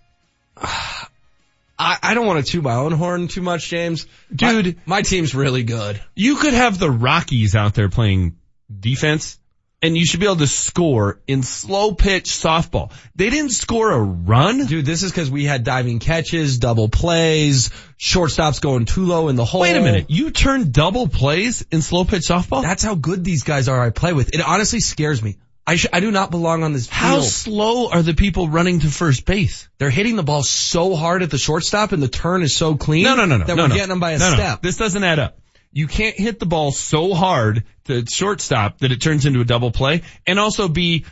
I, 0.57 1.97
I 2.01 2.13
don't 2.13 2.27
want 2.27 2.45
to 2.45 2.51
toot 2.51 2.63
my 2.63 2.75
own 2.75 2.91
horn 2.91 3.27
too 3.27 3.41
much, 3.41 3.67
James. 3.67 4.05
Dude, 4.33 4.77
my, 4.85 4.97
my 4.97 5.01
team's 5.01 5.35
really 5.35 5.63
good. 5.63 5.99
You 6.15 6.37
could 6.37 6.53
have 6.53 6.79
the 6.79 6.89
Rockies 6.89 7.55
out 7.55 7.73
there 7.73 7.89
playing 7.89 8.37
defense 8.79 9.39
and 9.83 9.97
you 9.97 10.05
should 10.05 10.21
be 10.21 10.25
able 10.25 10.37
to 10.37 10.47
score 10.47 11.19
in 11.27 11.43
slow 11.43 11.93
pitch 11.93 12.25
softball. 12.25 12.91
They 13.15 13.29
didn't 13.29 13.51
score 13.51 13.91
a 13.91 13.99
run. 14.01 14.65
Dude, 14.65 14.85
this 14.85 15.03
is 15.03 15.11
because 15.11 15.29
we 15.29 15.43
had 15.43 15.65
diving 15.65 15.99
catches, 15.99 16.57
double 16.57 16.87
plays, 16.87 17.69
shortstops 17.99 18.61
going 18.61 18.85
too 18.85 19.05
low 19.05 19.27
in 19.27 19.35
the 19.35 19.43
hole. 19.43 19.61
Wait 19.61 19.75
a 19.75 19.81
minute. 19.81 20.05
You 20.09 20.31
turn 20.31 20.71
double 20.71 21.09
plays 21.09 21.65
in 21.69 21.81
slow 21.81 22.05
pitch 22.05 22.23
softball? 22.23 22.63
That's 22.63 22.81
how 22.81 22.95
good 22.95 23.25
these 23.25 23.43
guys 23.43 23.67
are 23.67 23.81
I 23.81 23.89
play 23.89 24.13
with. 24.13 24.33
It 24.33 24.41
honestly 24.41 24.79
scares 24.79 25.21
me. 25.21 25.37
I 25.67 25.75
sh- 25.75 25.87
I 25.93 25.99
do 25.99 26.11
not 26.11 26.31
belong 26.31 26.63
on 26.63 26.73
this 26.73 26.87
field. 26.87 26.97
How 26.97 27.21
slow 27.21 27.89
are 27.89 28.01
the 28.01 28.13
people 28.13 28.49
running 28.49 28.79
to 28.81 28.87
first 28.87 29.25
base? 29.25 29.69
They're 29.77 29.89
hitting 29.89 30.15
the 30.15 30.23
ball 30.23 30.43
so 30.43 30.95
hard 30.95 31.23
at 31.23 31.29
the 31.29 31.37
shortstop 31.37 31.91
and 31.91 32.01
the 32.01 32.09
turn 32.09 32.41
is 32.41 32.55
so 32.55 32.75
clean. 32.75 33.03
No, 33.03 33.15
no, 33.15 33.25
no, 33.25 33.37
no. 33.37 33.45
That 33.45 33.55
no, 33.55 33.63
we're 33.63 33.69
no. 33.69 33.75
getting 33.75 33.89
them 33.89 33.99
by 33.99 34.11
a 34.11 34.17
no, 34.17 34.29
no. 34.29 34.35
step. 34.35 34.61
This 34.61 34.77
doesn't 34.77 35.03
add 35.03 35.19
up. 35.19 35.39
You 35.73 35.87
can't 35.87 36.15
hit 36.15 36.39
the 36.39 36.45
ball 36.45 36.71
so 36.71 37.13
hard 37.13 37.63
to 37.85 38.05
shortstop 38.05 38.77
that 38.79 38.91
it 38.91 39.01
turns 39.01 39.25
into 39.25 39.41
a 39.41 39.45
double 39.45 39.71
play 39.71 40.03
and 40.27 40.39
also 40.39 40.67
be 40.67 41.05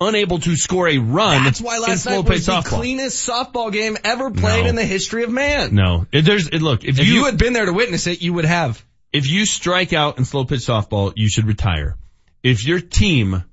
unable 0.00 0.38
to 0.40 0.56
score 0.56 0.88
a 0.88 0.98
run 0.98 1.44
That's 1.44 1.60
why 1.60 1.78
last 1.78 2.06
night 2.06 2.24
was 2.24 2.44
the 2.46 2.52
softball. 2.52 2.64
cleanest 2.64 3.28
softball 3.28 3.72
game 3.72 3.96
ever 4.02 4.30
played 4.30 4.64
No. 4.64 4.68
in 4.70 4.74
the 4.74 4.84
history 4.84 5.22
of 5.24 5.30
man. 5.30 5.74
No. 5.74 6.06
It, 6.10 6.22
there's, 6.22 6.48
it, 6.48 6.60
look, 6.62 6.84
if, 6.84 6.98
If 6.98 7.06
you 7.06 7.26
had 7.26 7.38
been 7.38 7.52
there 7.52 7.66
to 7.66 7.72
witness 7.72 8.06
it, 8.06 8.20
you 8.22 8.32
would 8.32 8.46
have. 8.46 8.84
if 9.12 9.28
you 9.30 9.46
strike 9.46 9.92
out 9.92 10.18
in 10.18 10.24
slow 10.24 10.44
pitch 10.44 10.60
softball, 10.60 11.12
you 11.16 11.28
should 11.28 11.46
retire. 11.46 11.96
If 12.42 12.66
your 12.66 12.80
team 12.80 13.44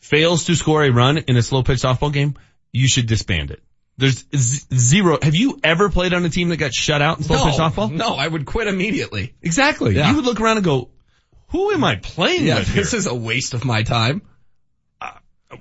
fails 0.00 0.44
to 0.46 0.54
score 0.56 0.82
a 0.84 0.90
run 0.90 1.18
in 1.18 1.36
a 1.36 1.42
slow 1.42 1.62
pitch 1.62 1.78
softball 1.80 2.12
game, 2.12 2.34
you 2.72 2.88
should 2.88 3.06
disband 3.06 3.50
it. 3.52 3.62
There's 3.96 4.24
z- 4.34 4.66
zero. 4.74 5.18
Have 5.22 5.34
you 5.36 5.58
ever 5.62 5.88
played 5.88 6.14
on 6.14 6.24
a 6.24 6.28
team 6.28 6.48
that 6.48 6.56
got 6.56 6.72
shut 6.74 7.00
out 7.00 7.18
in 7.18 7.24
slow 7.24 7.36
no, 7.36 7.44
pitch 7.44 7.54
softball? 7.60 7.92
no, 7.92 8.14
I 8.14 8.26
would 8.26 8.44
quit 8.44 8.66
immediately. 8.66 9.34
Exactly. 9.40 9.94
Yeah. 9.94 10.10
You 10.10 10.16
would 10.16 10.24
look 10.24 10.40
around 10.40 10.56
and 10.56 10.64
go, 10.64 10.90
who 11.48 11.70
am 11.72 11.84
I 11.84 11.96
playing 11.96 12.46
Yeah, 12.46 12.58
with 12.58 12.68
here? 12.68 12.82
this 12.82 12.92
is 12.94 13.06
a 13.06 13.14
waste 13.14 13.54
of 13.54 13.64
my 13.64 13.84
time. 13.84 14.22
Uh, 15.00 15.12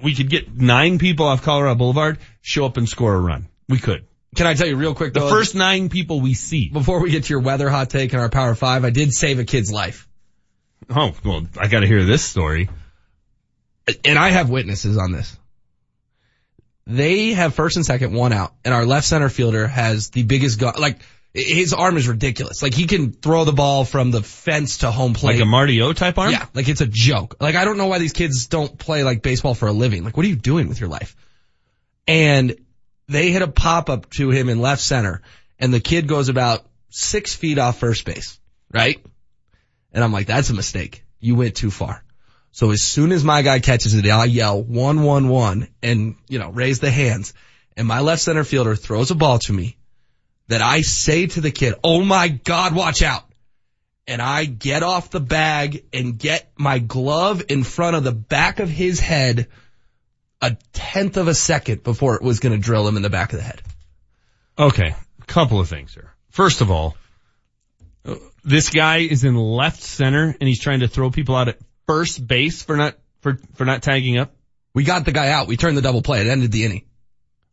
we 0.02 0.16
could 0.16 0.30
get 0.30 0.52
nine 0.56 0.98
people 0.98 1.28
off 1.28 1.44
Colorado 1.44 1.76
Boulevard, 1.76 2.18
show 2.42 2.66
up 2.66 2.78
and 2.78 2.90
score 2.90 3.14
a 3.14 3.20
run. 3.20 3.48
We 3.70 3.78
could. 3.78 4.06
Can 4.36 4.48
I 4.48 4.56
tell 4.56 4.66
you 4.66 4.78
real 4.78 4.96
quick 4.96 5.14
The 5.14 5.20
first 5.22 5.54
nine 5.54 5.90
people 5.90 6.20
we 6.20 6.34
see. 6.34 6.70
before 6.70 7.02
we 7.04 7.12
get 7.12 7.26
to 7.26 7.30
your 7.30 7.42
weather 7.42 7.70
hot 7.70 7.92
take 7.92 8.14
and 8.14 8.22
our 8.22 8.30
power 8.30 8.56
five, 8.56 8.84
I 8.84 8.90
did 8.90 9.14
save 9.14 9.38
a 9.38 9.44
kid's 9.46 9.72
life. 9.72 10.08
Oh, 10.90 11.14
well, 11.24 11.46
I 11.60 11.68
gotta 11.68 11.86
hear 11.86 12.04
this 12.04 12.24
story. 12.24 12.68
And 14.04 14.18
I 14.18 14.30
have 14.30 14.50
witnesses 14.50 14.98
on 14.98 15.12
this. 15.12 15.38
They 16.86 17.34
have 17.34 17.54
first 17.54 17.78
and 17.78 17.86
second, 17.86 18.14
one 18.14 18.34
out, 18.34 18.54
and 18.66 18.74
our 18.74 18.86
left 18.86 19.08
center 19.08 19.30
fielder 19.30 19.68
has 19.68 20.10
the 20.10 20.24
biggest 20.24 20.60
gun. 20.60 20.74
Like 20.78 21.00
his 21.34 21.74
arm 21.74 21.98
is 21.98 22.08
ridiculous. 22.08 22.62
Like 22.62 22.74
he 22.74 22.86
can 22.86 23.12
throw 23.12 23.46
the 23.46 23.54
ball 23.54 23.86
from 23.86 24.12
the 24.12 24.22
fence 24.22 24.80
to 24.80 24.92
home 24.92 25.14
plate. 25.14 25.36
Like 25.36 25.44
a 25.44 25.46
Marty 25.46 25.82
O 25.82 25.94
type 25.94 26.18
arm? 26.18 26.32
Yeah, 26.32 26.46
like 26.54 26.68
it's 26.68 26.82
a 26.82 26.86
joke. 26.86 27.38
Like 27.40 27.56
I 27.56 27.66
don't 27.66 27.78
know 27.78 27.88
why 27.88 28.00
these 28.00 28.14
kids 28.14 28.48
don't 28.48 28.78
play 28.78 29.04
like 29.04 29.22
baseball 29.22 29.56
for 29.56 29.68
a 29.68 29.72
living. 29.72 30.04
Like 30.04 30.18
what 30.18 30.26
are 30.26 30.30
you 30.30 30.36
doing 30.36 30.68
with 30.68 30.80
your 30.80 30.90
life? 30.90 31.16
And 32.06 32.56
they 33.08 33.32
hit 33.32 33.42
a 33.42 33.48
pop 33.48 33.90
up 33.90 34.10
to 34.12 34.30
him 34.30 34.50
in 34.50 34.60
left 34.60 34.82
center, 34.82 35.22
and 35.58 35.74
the 35.74 35.80
kid 35.80 36.08
goes 36.08 36.30
about 36.30 36.66
six 36.90 37.34
feet 37.34 37.58
off 37.58 37.80
first 37.80 38.06
base, 38.06 38.40
right? 38.72 39.04
And 39.94 40.04
I'm 40.04 40.12
like, 40.12 40.28
that's 40.28 40.50
a 40.50 40.54
mistake. 40.54 41.04
You 41.20 41.36
went 41.36 41.56
too 41.56 41.72
far. 41.72 42.03
So 42.54 42.70
as 42.70 42.84
soon 42.84 43.12
as 43.12 43.24
my 43.24 43.42
guy 43.42 43.60
catches 43.60 43.96
it, 43.96 44.08
I 44.08 44.26
yell 44.26 44.62
one, 44.62 45.02
one, 45.02 45.28
one 45.28 45.68
and, 45.82 46.16
you 46.30 46.38
know, 46.38 46.52
raise 46.52 46.80
the 46.80 46.92
hands. 46.92 47.34
And 47.76 47.88
my 47.88 48.02
left 48.02 48.22
center 48.22 48.44
fielder 48.44 48.76
throws 48.76 49.10
a 49.10 49.16
ball 49.16 49.40
to 49.40 49.52
me 49.52 49.76
that 50.50 50.62
I 50.62 50.82
say 50.82 51.26
to 51.26 51.42
the 51.42 51.50
kid, 51.50 51.74
Oh 51.84 52.04
my 52.04 52.28
God, 52.28 52.76
watch 52.76 53.02
out. 53.02 53.24
And 54.08 54.22
I 54.22 54.46
get 54.46 54.84
off 54.84 55.10
the 55.10 55.20
bag 55.20 55.84
and 55.94 56.20
get 56.20 56.52
my 56.56 56.78
glove 56.78 57.44
in 57.50 57.64
front 57.64 57.96
of 57.96 58.04
the 58.04 58.12
back 58.12 58.60
of 58.60 58.70
his 58.70 59.00
head 59.00 59.48
a 60.40 60.56
tenth 60.74 61.18
of 61.18 61.28
a 61.28 61.34
second 61.34 61.82
before 61.82 62.16
it 62.16 62.22
was 62.22 62.40
going 62.40 62.54
to 62.54 62.60
drill 62.60 62.88
him 62.88 62.98
in 62.98 63.02
the 63.02 63.10
back 63.10 63.34
of 63.34 63.40
the 63.40 63.46
head. 63.46 63.64
Okay. 64.60 64.94
A 65.22 65.26
couple 65.26 65.60
of 65.60 65.70
things 65.70 65.96
here. 65.96 66.14
First 66.30 66.62
of 66.62 66.70
all, 66.70 66.96
uh, 68.06 68.16
this 68.44 68.70
guy 68.70 68.98
is 68.98 69.24
in 69.24 69.36
left 69.36 69.82
center 69.82 70.36
and 70.40 70.48
he's 70.48 70.60
trying 70.60 70.82
to 70.82 70.88
throw 70.88 71.10
people 71.10 71.36
out 71.36 71.48
at 71.48 71.58
first 71.88 72.26
base 72.26 72.62
for 72.64 72.76
not, 72.78 72.96
for, 73.22 73.38
for 73.56 73.66
not 73.66 73.82
tagging 73.84 74.18
up 74.18 74.34
We 74.74 74.84
got 74.84 75.06
the 75.06 75.12
guy 75.12 75.30
out. 75.30 75.48
We 75.48 75.58
turned 75.58 75.78
the 75.78 75.82
double 75.82 76.02
play. 76.02 76.22
It 76.22 76.28
ended 76.28 76.52
the 76.52 76.66
inning. 76.66 76.86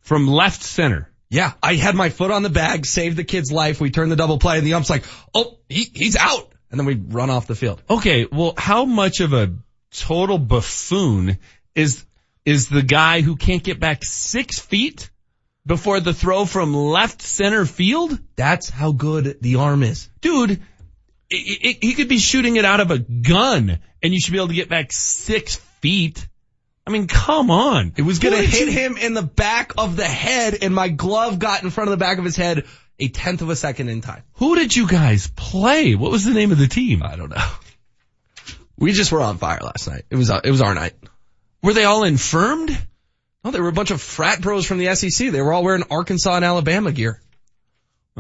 from 0.01 0.27
left 0.27 0.63
center. 0.63 1.09
Yeah, 1.29 1.53
I 1.63 1.75
had 1.75 1.95
my 1.95 2.09
foot 2.09 2.33
on 2.33 2.43
the 2.43 2.51
bag, 2.51 2.85
saved 2.87 3.17
the 3.17 3.25
kid's 3.25 3.53
life. 3.53 3.81
We 3.81 3.91
turned 3.91 4.11
the 4.11 4.17
double 4.17 4.39
play 4.39 4.59
and 4.59 4.67
the 4.67 4.75
ump's 4.75 4.91
like, 4.91 5.05
oh, 5.33 5.59
he, 5.69 5.85
he's 5.95 6.17
out. 6.17 6.53
And 6.71 6.79
then 6.79 6.87
we 6.87 6.95
run 6.95 7.31
off 7.31 7.47
the 7.47 7.55
field. 7.55 7.83
Okay. 7.89 8.27
Well, 8.31 8.55
how 8.57 8.85
much 8.85 9.21
of 9.21 9.33
a 9.33 9.55
total 9.93 10.39
buffoon 10.39 11.39
is, 11.75 12.05
is 12.45 12.69
the 12.69 12.83
guy 12.83 13.21
who 13.21 13.37
can't 13.37 13.63
get 13.63 13.79
back 13.79 14.05
six 14.05 14.59
feet 14.59 15.11
before 15.67 16.01
the 16.01 16.15
throw 16.15 16.45
from 16.47 16.75
left 16.75 17.23
center 17.23 17.65
field? 17.65 18.19
That's 18.35 18.69
how 18.71 18.91
good 18.93 19.39
the 19.41 19.57
arm 19.57 19.83
is. 19.85 20.09
dude, 20.21 20.63
he 21.31 21.95
could 21.95 22.09
be 22.09 22.19
shooting 22.19 22.57
it 22.57 22.65
out 22.65 22.81
of 22.81 22.91
a 22.91 22.99
gun 22.99 23.79
and 24.03 24.13
you 24.13 24.21
should 24.21 24.33
be 24.33 24.39
able 24.39 24.49
to 24.49 24.55
get 24.55 24.69
back 24.69 24.93
six 24.93 25.57
feet. 25.81 26.27
I 26.87 26.91
mean, 26.91 27.07
come 27.07 27.51
on. 27.51 27.93
It 27.97 28.03
was 28.03 28.19
going 28.19 28.35
to 28.35 28.43
hit 28.47 28.67
you- 28.67 28.73
him 28.73 28.97
in 28.97 29.15
the 29.15 29.23
back 29.23 29.73
of 29.79 29.97
the 29.97 30.05
head 30.07 30.59
and 30.61 30.75
my 30.75 30.89
glove 30.89 31.39
got 31.39 31.63
in 31.63 31.71
front 31.71 31.89
of 31.89 31.93
the 31.93 32.03
back 32.05 32.19
of 32.19 32.25
his 32.25 32.37
head 32.37 32.65
a 32.99 33.09
tenth 33.09 33.43
of 33.43 33.49
a 33.49 33.57
second 33.57 33.89
in 33.89 34.01
time. 34.01 34.23
Who 34.35 34.57
did 34.57 34.75
you 34.75 34.87
guys 34.89 35.29
play? 35.29 35.95
What 35.95 36.11
was 36.11 36.25
the 36.25 36.35
name 36.35 36.53
of 36.53 36.59
the 36.59 36.67
team? 36.69 37.03
I 37.03 37.17
don't 37.17 37.31
know. 37.31 37.51
We 38.77 38.93
just 38.93 39.13
were 39.13 39.21
on 39.21 39.39
fire 39.39 39.61
last 39.63 39.87
night. 39.89 40.05
It 40.11 40.17
was, 40.17 40.31
uh, 40.31 40.41
it 40.43 40.51
was 40.51 40.63
our 40.63 40.75
night. 40.75 40.95
Were 41.63 41.75
they 41.75 41.85
all 41.85 42.05
infirmed? 42.05 42.77
No, 43.45 43.51
they 43.51 43.61
were 43.61 43.69
a 43.69 43.73
bunch 43.73 43.91
of 43.91 44.01
frat 44.01 44.41
bros 44.41 44.67
from 44.67 44.79
the 44.79 44.95
SEC. 44.95 45.31
They 45.31 45.41
were 45.43 45.53
all 45.53 45.63
wearing 45.63 45.85
Arkansas 45.91 46.35
and 46.35 46.45
Alabama 46.45 46.91
gear. 46.93 47.21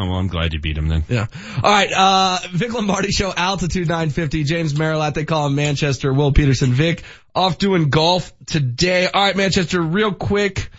Oh, 0.00 0.06
well, 0.08 0.18
I'm 0.18 0.28
glad 0.28 0.52
you 0.52 0.60
beat 0.60 0.78
him 0.78 0.88
then. 0.88 1.04
Yeah. 1.08 1.26
All 1.62 1.70
right. 1.70 1.92
Uh, 1.92 2.38
Vic 2.52 2.72
Lombardi 2.72 3.10
show 3.12 3.32
altitude 3.32 3.86
950. 3.88 4.44
James 4.44 4.74
Merilatt, 4.74 5.14
they 5.14 5.24
call 5.24 5.46
him 5.46 5.54
Manchester. 5.54 6.12
Will 6.12 6.32
Peterson. 6.32 6.72
Vic 6.72 7.02
off 7.34 7.58
doing 7.58 7.90
golf 7.90 8.32
today. 8.46 9.06
All 9.12 9.22
right, 9.22 9.36
Manchester, 9.36 9.80
real 9.82 10.12
quick. 10.14 10.70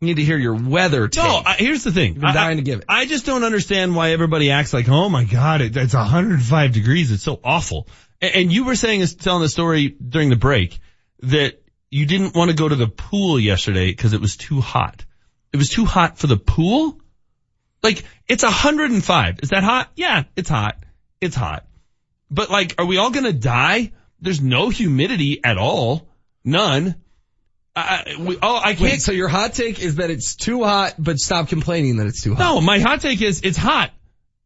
Need 0.00 0.14
to 0.16 0.22
hear 0.22 0.38
your 0.38 0.54
weather 0.54 1.08
take. 1.08 1.24
No, 1.24 1.42
I, 1.44 1.54
here's 1.54 1.82
the 1.82 1.90
thing. 1.92 2.12
You've 2.14 2.20
been 2.20 2.30
I- 2.30 2.34
dying 2.34 2.58
I- 2.58 2.60
to 2.60 2.62
give 2.62 2.78
it. 2.80 2.84
I 2.88 3.06
just 3.06 3.26
don't 3.26 3.42
understand 3.44 3.96
why 3.96 4.10
everybody 4.12 4.50
acts 4.50 4.72
like, 4.72 4.88
oh 4.88 5.08
my 5.08 5.24
god, 5.24 5.60
it, 5.60 5.76
it's 5.76 5.94
105 5.94 6.72
degrees. 6.72 7.10
It's 7.10 7.22
so 7.24 7.40
awful. 7.42 7.88
And, 8.20 8.34
and 8.34 8.52
you 8.52 8.64
were 8.64 8.76
saying, 8.76 9.04
telling 9.18 9.42
the 9.42 9.48
story 9.48 9.88
during 9.88 10.30
the 10.30 10.36
break 10.36 10.78
that 11.22 11.60
you 11.90 12.06
didn't 12.06 12.34
want 12.36 12.50
to 12.50 12.56
go 12.56 12.68
to 12.68 12.76
the 12.76 12.86
pool 12.86 13.40
yesterday 13.40 13.90
because 13.90 14.12
it 14.12 14.20
was 14.20 14.36
too 14.36 14.60
hot. 14.60 15.04
It 15.52 15.56
was 15.56 15.68
too 15.70 15.84
hot 15.84 16.18
for 16.18 16.26
the 16.28 16.36
pool? 16.36 17.00
Like, 17.82 18.04
it's 18.26 18.42
105. 18.42 19.40
Is 19.42 19.50
that 19.50 19.62
hot? 19.62 19.90
Yeah, 19.96 20.24
it's 20.36 20.48
hot. 20.48 20.82
It's 21.20 21.36
hot. 21.36 21.64
But 22.30 22.50
like, 22.50 22.74
are 22.78 22.84
we 22.84 22.98
all 22.98 23.10
gonna 23.10 23.32
die? 23.32 23.92
There's 24.20 24.40
no 24.40 24.68
humidity 24.68 25.42
at 25.44 25.58
all. 25.58 26.08
None. 26.44 26.96
I, 27.76 28.16
we, 28.18 28.36
oh, 28.42 28.56
I 28.56 28.74
can't 28.74 28.80
Wait, 28.80 29.02
so 29.02 29.12
your 29.12 29.28
hot 29.28 29.54
take 29.54 29.80
is 29.80 29.96
that 29.96 30.10
it's 30.10 30.34
too 30.34 30.64
hot, 30.64 30.94
but 30.98 31.18
stop 31.18 31.48
complaining 31.48 31.98
that 31.98 32.08
it's 32.08 32.22
too 32.22 32.34
hot. 32.34 32.40
no, 32.40 32.60
my 32.60 32.80
hot 32.80 33.00
take 33.00 33.22
is 33.22 33.42
it's 33.44 33.56
hot, 33.56 33.92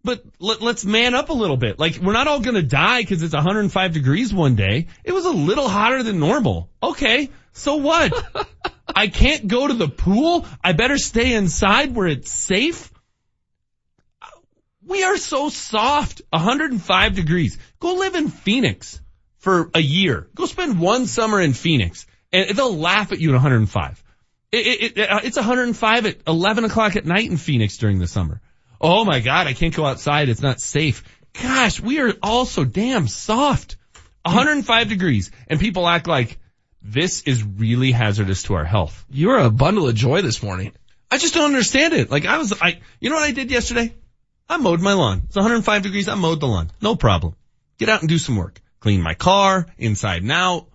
but 0.04 0.22
let, 0.38 0.60
let's 0.60 0.84
man 0.84 1.14
up 1.14 1.30
a 1.30 1.32
little 1.32 1.56
bit. 1.56 1.78
Like 1.78 1.96
we're 1.96 2.12
not 2.12 2.28
all 2.28 2.40
gonna 2.40 2.62
die 2.62 3.00
because 3.00 3.22
it's 3.22 3.34
105 3.34 3.92
degrees 3.94 4.34
one 4.34 4.54
day. 4.54 4.88
It 5.02 5.12
was 5.12 5.24
a 5.24 5.30
little 5.30 5.66
hotter 5.66 6.02
than 6.02 6.20
normal. 6.20 6.70
Okay, 6.82 7.30
so 7.52 7.76
what? 7.76 8.12
I 8.94 9.08
can't 9.08 9.48
go 9.48 9.66
to 9.66 9.74
the 9.74 9.88
pool. 9.88 10.46
I 10.62 10.72
better 10.72 10.98
stay 10.98 11.32
inside 11.32 11.94
where 11.94 12.06
it's 12.06 12.30
safe. 12.30 12.91
We 14.86 15.04
are 15.04 15.16
so 15.16 15.48
soft. 15.48 16.22
105 16.30 17.14
degrees. 17.14 17.58
Go 17.80 17.94
live 17.94 18.14
in 18.14 18.28
Phoenix 18.28 19.00
for 19.38 19.70
a 19.74 19.80
year. 19.80 20.28
Go 20.34 20.46
spend 20.46 20.80
one 20.80 21.06
summer 21.06 21.40
in 21.40 21.52
Phoenix 21.52 22.06
and 22.32 22.56
they'll 22.56 22.76
laugh 22.76 23.12
at 23.12 23.18
you 23.18 23.30
at 23.30 23.34
105. 23.34 24.04
It, 24.52 24.56
it, 24.56 24.98
it, 24.98 25.10
uh, 25.10 25.20
it's 25.24 25.36
105 25.36 26.06
at 26.06 26.16
11 26.26 26.64
o'clock 26.64 26.96
at 26.96 27.06
night 27.06 27.30
in 27.30 27.36
Phoenix 27.36 27.76
during 27.78 27.98
the 27.98 28.06
summer. 28.06 28.40
Oh 28.80 29.04
my 29.04 29.20
God, 29.20 29.46
I 29.46 29.52
can't 29.52 29.74
go 29.74 29.84
outside. 29.84 30.28
It's 30.28 30.42
not 30.42 30.60
safe. 30.60 31.04
Gosh, 31.40 31.80
we 31.80 32.00
are 32.00 32.14
all 32.22 32.44
so 32.44 32.64
damn 32.64 33.08
soft. 33.08 33.76
105 34.24 34.88
degrees 34.88 35.30
and 35.48 35.58
people 35.58 35.88
act 35.88 36.06
like 36.06 36.38
this 36.82 37.22
is 37.22 37.42
really 37.42 37.92
hazardous 37.92 38.44
to 38.44 38.54
our 38.54 38.64
health. 38.64 39.04
You're 39.10 39.38
a 39.38 39.50
bundle 39.50 39.88
of 39.88 39.94
joy 39.94 40.22
this 40.22 40.42
morning. 40.42 40.72
I 41.10 41.18
just 41.18 41.34
don't 41.34 41.46
understand 41.46 41.94
it. 41.94 42.10
Like 42.10 42.26
I 42.26 42.38
was, 42.38 42.52
I, 42.60 42.80
you 43.00 43.10
know 43.10 43.16
what 43.16 43.24
I 43.24 43.32
did 43.32 43.50
yesterday? 43.50 43.94
I 44.52 44.58
mowed 44.58 44.82
my 44.82 44.92
lawn. 44.92 45.22
It's 45.24 45.36
105 45.36 45.82
degrees. 45.82 46.08
I 46.08 46.14
mowed 46.14 46.40
the 46.40 46.46
lawn. 46.46 46.70
No 46.82 46.94
problem. 46.94 47.34
Get 47.78 47.88
out 47.88 48.00
and 48.00 48.08
do 48.08 48.18
some 48.18 48.36
work. 48.36 48.60
Clean 48.80 49.00
my 49.00 49.14
car 49.14 49.66
inside 49.78 50.22
and 50.22 50.30
out. 50.30 50.66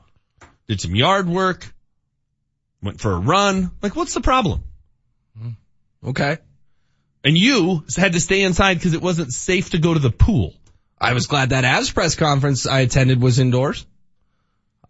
Did 0.68 0.82
some 0.82 0.96
yard 0.96 1.30
work. 1.30 1.72
Went 2.82 3.00
for 3.00 3.12
a 3.12 3.20
run. 3.20 3.70
Like 3.84 3.96
what's 3.96 4.16
the 4.16 4.22
problem? 4.22 4.64
Hmm. 5.40 5.50
Okay. 6.04 6.38
And 7.24 7.38
you 7.38 7.84
had 7.96 8.14
to 8.14 8.20
stay 8.20 8.42
inside 8.42 8.76
because 8.76 8.96
it 8.96 9.02
wasn't 9.02 9.32
safe 9.32 9.70
to 9.72 9.78
go 9.78 9.94
to 9.94 10.00
the 10.00 10.12
pool. 10.12 10.56
I 11.00 11.14
was 11.14 11.28
glad 11.28 11.50
that 11.50 11.64
Avs 11.64 11.94
press 11.94 12.16
conference 12.16 12.66
I 12.66 12.80
attended 12.80 13.22
was 13.22 13.38
indoors. 13.38 13.86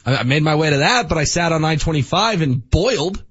I, 0.05 0.15
I 0.15 0.23
made 0.23 0.43
my 0.43 0.55
way 0.55 0.69
to 0.69 0.77
that, 0.77 1.09
but 1.09 1.17
I 1.17 1.25
sat 1.25 1.51
on 1.51 1.65
I-25 1.65 2.41
and 2.41 2.69
boiled. 2.69 3.21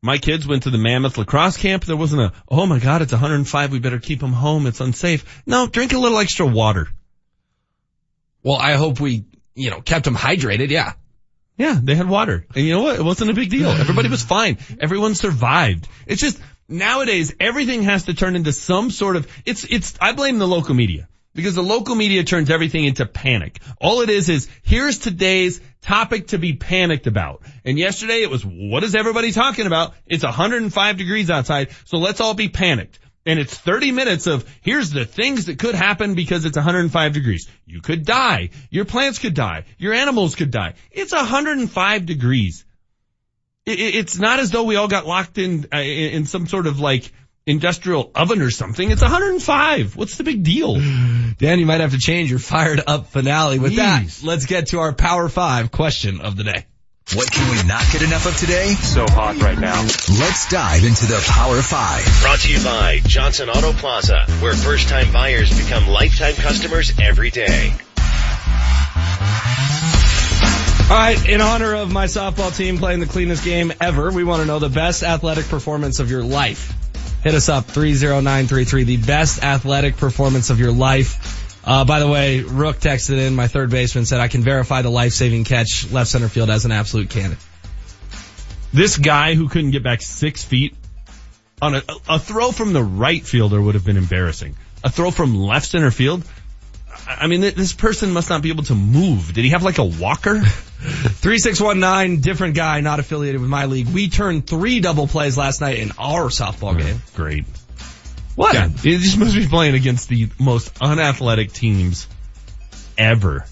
My 0.00 0.18
kids 0.18 0.46
went 0.46 0.62
to 0.62 0.70
the 0.70 0.78
Mammoth 0.78 1.18
lacrosse 1.18 1.56
camp. 1.56 1.84
There 1.84 1.96
wasn't 1.96 2.22
a, 2.22 2.32
oh 2.48 2.66
my 2.66 2.78
God, 2.78 3.02
it's 3.02 3.12
105. 3.12 3.72
We 3.72 3.80
better 3.80 3.98
keep 3.98 4.20
them 4.20 4.32
home. 4.32 4.66
It's 4.66 4.80
unsafe. 4.80 5.42
No, 5.44 5.66
drink 5.66 5.92
a 5.92 5.98
little 5.98 6.18
extra 6.18 6.46
water. 6.46 6.88
Well, 8.42 8.56
I 8.56 8.74
hope 8.74 9.00
we, 9.00 9.24
you 9.54 9.70
know, 9.70 9.80
kept 9.80 10.04
them 10.04 10.14
hydrated. 10.14 10.70
Yeah. 10.70 10.92
Yeah, 11.56 11.76
they 11.82 11.96
had 11.96 12.08
water. 12.08 12.46
And 12.54 12.64
you 12.64 12.72
know 12.74 12.82
what? 12.82 12.96
It 12.96 13.02
wasn't 13.02 13.30
a 13.30 13.34
big 13.34 13.50
deal. 13.50 13.68
Everybody 13.68 14.08
was 14.08 14.22
fine. 14.22 14.58
Everyone 14.78 15.16
survived. 15.16 15.88
It's 16.06 16.20
just 16.20 16.40
nowadays 16.68 17.34
everything 17.40 17.82
has 17.82 18.04
to 18.04 18.14
turn 18.14 18.36
into 18.36 18.52
some 18.52 18.92
sort 18.92 19.16
of, 19.16 19.26
it's, 19.44 19.64
it's, 19.64 19.94
I 20.00 20.12
blame 20.12 20.38
the 20.38 20.46
local 20.46 20.74
media 20.74 21.08
because 21.34 21.54
the 21.54 21.62
local 21.62 21.94
media 21.94 22.24
turns 22.24 22.50
everything 22.50 22.84
into 22.84 23.06
panic. 23.06 23.60
All 23.80 24.00
it 24.00 24.10
is 24.10 24.28
is 24.28 24.48
here's 24.62 24.98
today's 24.98 25.60
topic 25.80 26.28
to 26.28 26.38
be 26.38 26.54
panicked 26.54 27.06
about. 27.06 27.42
And 27.64 27.78
yesterday 27.78 28.22
it 28.22 28.30
was 28.30 28.44
what 28.44 28.84
is 28.84 28.94
everybody 28.94 29.32
talking 29.32 29.66
about? 29.66 29.94
It's 30.06 30.24
105 30.24 30.96
degrees 30.96 31.30
outside, 31.30 31.70
so 31.84 31.98
let's 31.98 32.20
all 32.20 32.34
be 32.34 32.48
panicked. 32.48 32.98
And 33.26 33.38
it's 33.38 33.54
30 33.54 33.92
minutes 33.92 34.26
of 34.26 34.48
here's 34.62 34.90
the 34.90 35.04
things 35.04 35.46
that 35.46 35.58
could 35.58 35.74
happen 35.74 36.14
because 36.14 36.44
it's 36.46 36.56
105 36.56 37.12
degrees. 37.12 37.46
You 37.66 37.82
could 37.82 38.06
die. 38.06 38.50
Your 38.70 38.86
plants 38.86 39.18
could 39.18 39.34
die. 39.34 39.64
Your 39.76 39.92
animals 39.92 40.34
could 40.34 40.50
die. 40.50 40.74
It's 40.90 41.12
105 41.12 42.06
degrees. 42.06 42.64
It's 43.66 44.18
not 44.18 44.40
as 44.40 44.50
though 44.50 44.64
we 44.64 44.76
all 44.76 44.88
got 44.88 45.04
locked 45.04 45.36
in, 45.36 45.66
uh, 45.74 45.78
in 45.78 46.24
some 46.24 46.46
sort 46.46 46.66
of 46.66 46.80
like 46.80 47.12
industrial 47.48 48.10
oven 48.14 48.42
or 48.42 48.50
something. 48.50 48.90
It's 48.90 49.02
105. 49.02 49.96
What's 49.96 50.16
the 50.16 50.24
big 50.24 50.42
deal? 50.44 50.74
Dan, 51.38 51.58
you 51.58 51.66
might 51.66 51.80
have 51.80 51.92
to 51.92 51.98
change 51.98 52.30
your 52.30 52.38
fired 52.38 52.82
up 52.86 53.08
finale 53.08 53.58
with 53.58 53.72
Jeez. 53.72 54.20
that. 54.20 54.26
Let's 54.26 54.46
get 54.46 54.68
to 54.68 54.80
our 54.80 54.92
power 54.92 55.28
five 55.28 55.70
question 55.70 56.20
of 56.20 56.36
the 56.36 56.44
day. 56.44 56.66
What 57.14 57.32
can 57.32 57.50
we 57.50 57.66
not 57.66 57.82
get 57.90 58.02
enough 58.02 58.26
of 58.26 58.36
today? 58.36 58.74
So 58.74 59.06
hot 59.08 59.40
right 59.40 59.58
now. 59.58 59.80
Let's 59.80 60.46
dive 60.50 60.84
into 60.84 61.06
the 61.06 61.24
Power 61.26 61.62
5. 61.62 62.20
Brought 62.20 62.40
to 62.40 62.52
you 62.52 62.62
by 62.62 63.00
Johnson 63.02 63.48
Auto 63.48 63.72
Plaza, 63.72 64.26
where 64.40 64.52
first 64.52 64.90
time 64.90 65.10
buyers 65.10 65.48
become 65.56 65.88
lifetime 65.88 66.34
customers 66.34 66.92
every 67.00 67.30
day. 67.30 67.72
All 70.90 70.96
right, 70.96 71.28
in 71.28 71.40
honor 71.40 71.76
of 71.76 71.90
my 71.90 72.04
softball 72.06 72.54
team 72.54 72.76
playing 72.76 73.00
the 73.00 73.06
cleanest 73.06 73.42
game 73.42 73.72
ever, 73.80 74.10
we 74.10 74.24
want 74.24 74.40
to 74.42 74.46
know 74.46 74.58
the 74.58 74.68
best 74.68 75.02
athletic 75.02 75.46
performance 75.46 76.00
of 76.00 76.10
your 76.10 76.22
life. 76.22 76.74
Hit 77.28 77.34
us 77.34 77.50
up, 77.50 77.66
30933, 77.66 78.84
the 78.84 78.96
best 78.96 79.44
athletic 79.44 79.98
performance 79.98 80.48
of 80.48 80.58
your 80.58 80.72
life. 80.72 81.62
Uh, 81.62 81.84
by 81.84 82.00
the 82.00 82.08
way, 82.08 82.40
Rook 82.40 82.78
texted 82.78 83.18
in, 83.18 83.36
my 83.36 83.48
third 83.48 83.68
baseman 83.68 84.06
said, 84.06 84.18
I 84.18 84.28
can 84.28 84.40
verify 84.40 84.80
the 84.80 84.88
life-saving 84.88 85.44
catch 85.44 85.90
left 85.92 86.08
center 86.08 86.30
field 86.30 86.48
as 86.48 86.64
an 86.64 86.72
absolute 86.72 87.10
cannon. 87.10 87.36
This 88.72 88.96
guy 88.96 89.34
who 89.34 89.50
couldn't 89.50 89.72
get 89.72 89.82
back 89.82 90.00
six 90.00 90.42
feet 90.42 90.74
on 91.60 91.74
a, 91.74 91.82
a 92.08 92.18
throw 92.18 92.50
from 92.50 92.72
the 92.72 92.82
right 92.82 93.22
fielder 93.22 93.60
would 93.60 93.74
have 93.74 93.84
been 93.84 93.98
embarrassing. 93.98 94.56
A 94.82 94.88
throw 94.88 95.10
from 95.10 95.36
left 95.36 95.66
center 95.66 95.90
field, 95.90 96.24
I 97.08 97.26
mean, 97.26 97.40
this 97.40 97.72
person 97.72 98.12
must 98.12 98.28
not 98.28 98.42
be 98.42 98.50
able 98.50 98.64
to 98.64 98.74
move. 98.74 99.32
Did 99.32 99.42
he 99.42 99.50
have 99.50 99.62
like 99.62 99.78
a 99.78 99.84
walker? 99.84 100.40
3619, 100.40 102.20
different 102.20 102.54
guy, 102.54 102.80
not 102.80 103.00
affiliated 103.00 103.40
with 103.40 103.48
my 103.50 103.64
league. 103.64 103.88
We 103.88 104.10
turned 104.10 104.46
three 104.46 104.80
double 104.80 105.08
plays 105.08 105.36
last 105.36 105.60
night 105.60 105.78
in 105.78 105.92
our 105.98 106.28
softball 106.28 106.78
game. 106.78 107.00
Great. 107.16 107.46
What? 108.36 108.54
Yeah, 108.54 108.66
it 108.66 108.98
just 109.00 109.18
must 109.18 109.34
be 109.34 109.48
playing 109.48 109.74
against 109.74 110.08
the 110.08 110.28
most 110.38 110.72
unathletic 110.80 111.52
teams 111.52 112.06
ever. 112.96 113.46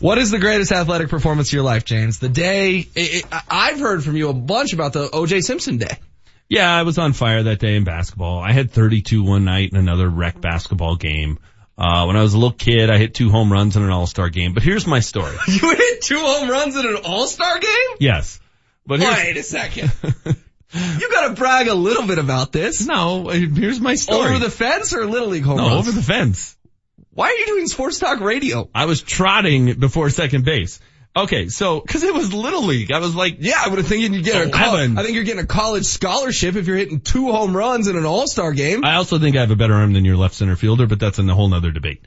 What 0.00 0.18
is 0.18 0.30
the 0.30 0.38
greatest 0.38 0.70
athletic 0.70 1.08
performance 1.08 1.48
of 1.48 1.54
your 1.54 1.64
life, 1.64 1.84
James? 1.84 2.18
The 2.20 2.28
day, 2.28 2.78
it, 2.78 2.86
it, 2.94 3.24
I've 3.50 3.80
heard 3.80 4.04
from 4.04 4.16
you 4.16 4.28
a 4.28 4.34
bunch 4.34 4.72
about 4.74 4.92
the 4.92 5.08
OJ 5.08 5.42
Simpson 5.42 5.78
day. 5.78 5.98
Yeah, 6.48 6.72
I 6.72 6.82
was 6.82 6.98
on 6.98 7.14
fire 7.14 7.42
that 7.42 7.58
day 7.58 7.74
in 7.74 7.84
basketball. 7.84 8.38
I 8.38 8.52
had 8.52 8.70
32 8.70 9.24
one 9.24 9.44
night 9.44 9.70
in 9.72 9.78
another 9.78 10.08
rec 10.08 10.40
basketball 10.40 10.96
game. 10.96 11.38
Uh, 11.78 12.06
when 12.06 12.16
I 12.16 12.22
was 12.22 12.34
a 12.34 12.38
little 12.38 12.56
kid, 12.56 12.90
I 12.90 12.98
hit 12.98 13.14
two 13.14 13.30
home 13.30 13.52
runs 13.52 13.76
in 13.76 13.84
an 13.84 13.90
all-star 13.90 14.30
game. 14.30 14.52
But 14.52 14.64
here's 14.64 14.86
my 14.86 14.98
story. 14.98 15.36
you 15.48 15.70
hit 15.70 16.02
two 16.02 16.18
home 16.18 16.50
runs 16.50 16.76
in 16.76 16.84
an 16.84 16.96
all-star 17.04 17.60
game? 17.60 17.96
Yes. 18.00 18.40
But 18.84 19.00
wait 19.00 19.36
a 19.36 19.42
second. 19.42 19.92
You 20.74 21.08
gotta 21.10 21.34
brag 21.34 21.68
a 21.68 21.74
little 21.74 22.06
bit 22.06 22.18
about 22.18 22.52
this. 22.52 22.86
No, 22.86 23.28
here's 23.28 23.80
my 23.80 23.94
story. 23.94 24.30
Over 24.30 24.38
the 24.38 24.50
fence 24.50 24.92
or 24.92 25.06
Little 25.06 25.28
League 25.28 25.44
home 25.44 25.56
no, 25.56 25.68
runs? 25.68 25.88
over 25.88 25.92
the 25.92 26.02
fence. 26.02 26.56
Why 27.10 27.28
are 27.28 27.34
you 27.34 27.46
doing 27.46 27.66
sports 27.68 27.98
talk 27.98 28.20
radio? 28.20 28.68
I 28.74 28.84
was 28.84 29.02
trotting 29.02 29.74
before 29.78 30.10
second 30.10 30.44
base. 30.44 30.78
Okay, 31.18 31.48
so, 31.48 31.80
cause 31.80 32.02
it 32.04 32.14
was 32.14 32.32
Little 32.32 32.64
League. 32.64 32.92
I 32.92 33.00
was 33.00 33.14
like, 33.14 33.38
yeah, 33.40 33.60
I 33.64 33.68
would 33.68 33.78
have 33.78 33.88
thinking 33.88 34.14
you'd 34.14 34.24
get 34.24 34.46
a 34.46 34.50
college, 34.50 34.96
I 34.96 35.02
think 35.02 35.14
you're 35.14 35.24
getting 35.24 35.42
a 35.42 35.46
college 35.46 35.84
scholarship 35.84 36.54
if 36.54 36.66
you're 36.66 36.76
hitting 36.76 37.00
two 37.00 37.32
home 37.32 37.56
runs 37.56 37.88
in 37.88 37.96
an 37.96 38.04
all-star 38.04 38.52
game. 38.52 38.84
I 38.84 38.94
also 38.94 39.18
think 39.18 39.36
I 39.36 39.40
have 39.40 39.50
a 39.50 39.56
better 39.56 39.74
arm 39.74 39.92
than 39.92 40.04
your 40.04 40.16
left 40.16 40.34
center 40.34 40.54
fielder, 40.54 40.86
but 40.86 41.00
that's 41.00 41.18
in 41.18 41.28
a 41.28 41.34
whole 41.34 41.48
nother 41.48 41.72
debate. 41.72 42.04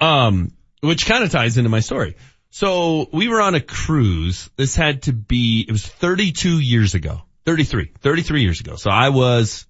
Um, 0.00 0.52
which 0.80 1.06
kind 1.06 1.24
of 1.24 1.30
ties 1.30 1.58
into 1.58 1.68
my 1.68 1.80
story. 1.80 2.16
So 2.50 3.08
we 3.12 3.28
were 3.28 3.40
on 3.40 3.54
a 3.54 3.60
cruise. 3.60 4.48
This 4.56 4.74
had 4.74 5.02
to 5.02 5.12
be, 5.12 5.64
it 5.68 5.72
was 5.72 5.86
32 5.86 6.58
years 6.58 6.94
ago. 6.94 7.22
33, 7.44 7.92
33 8.00 8.42
years 8.42 8.60
ago. 8.60 8.76
So 8.76 8.90
I 8.90 9.10
was 9.10 9.66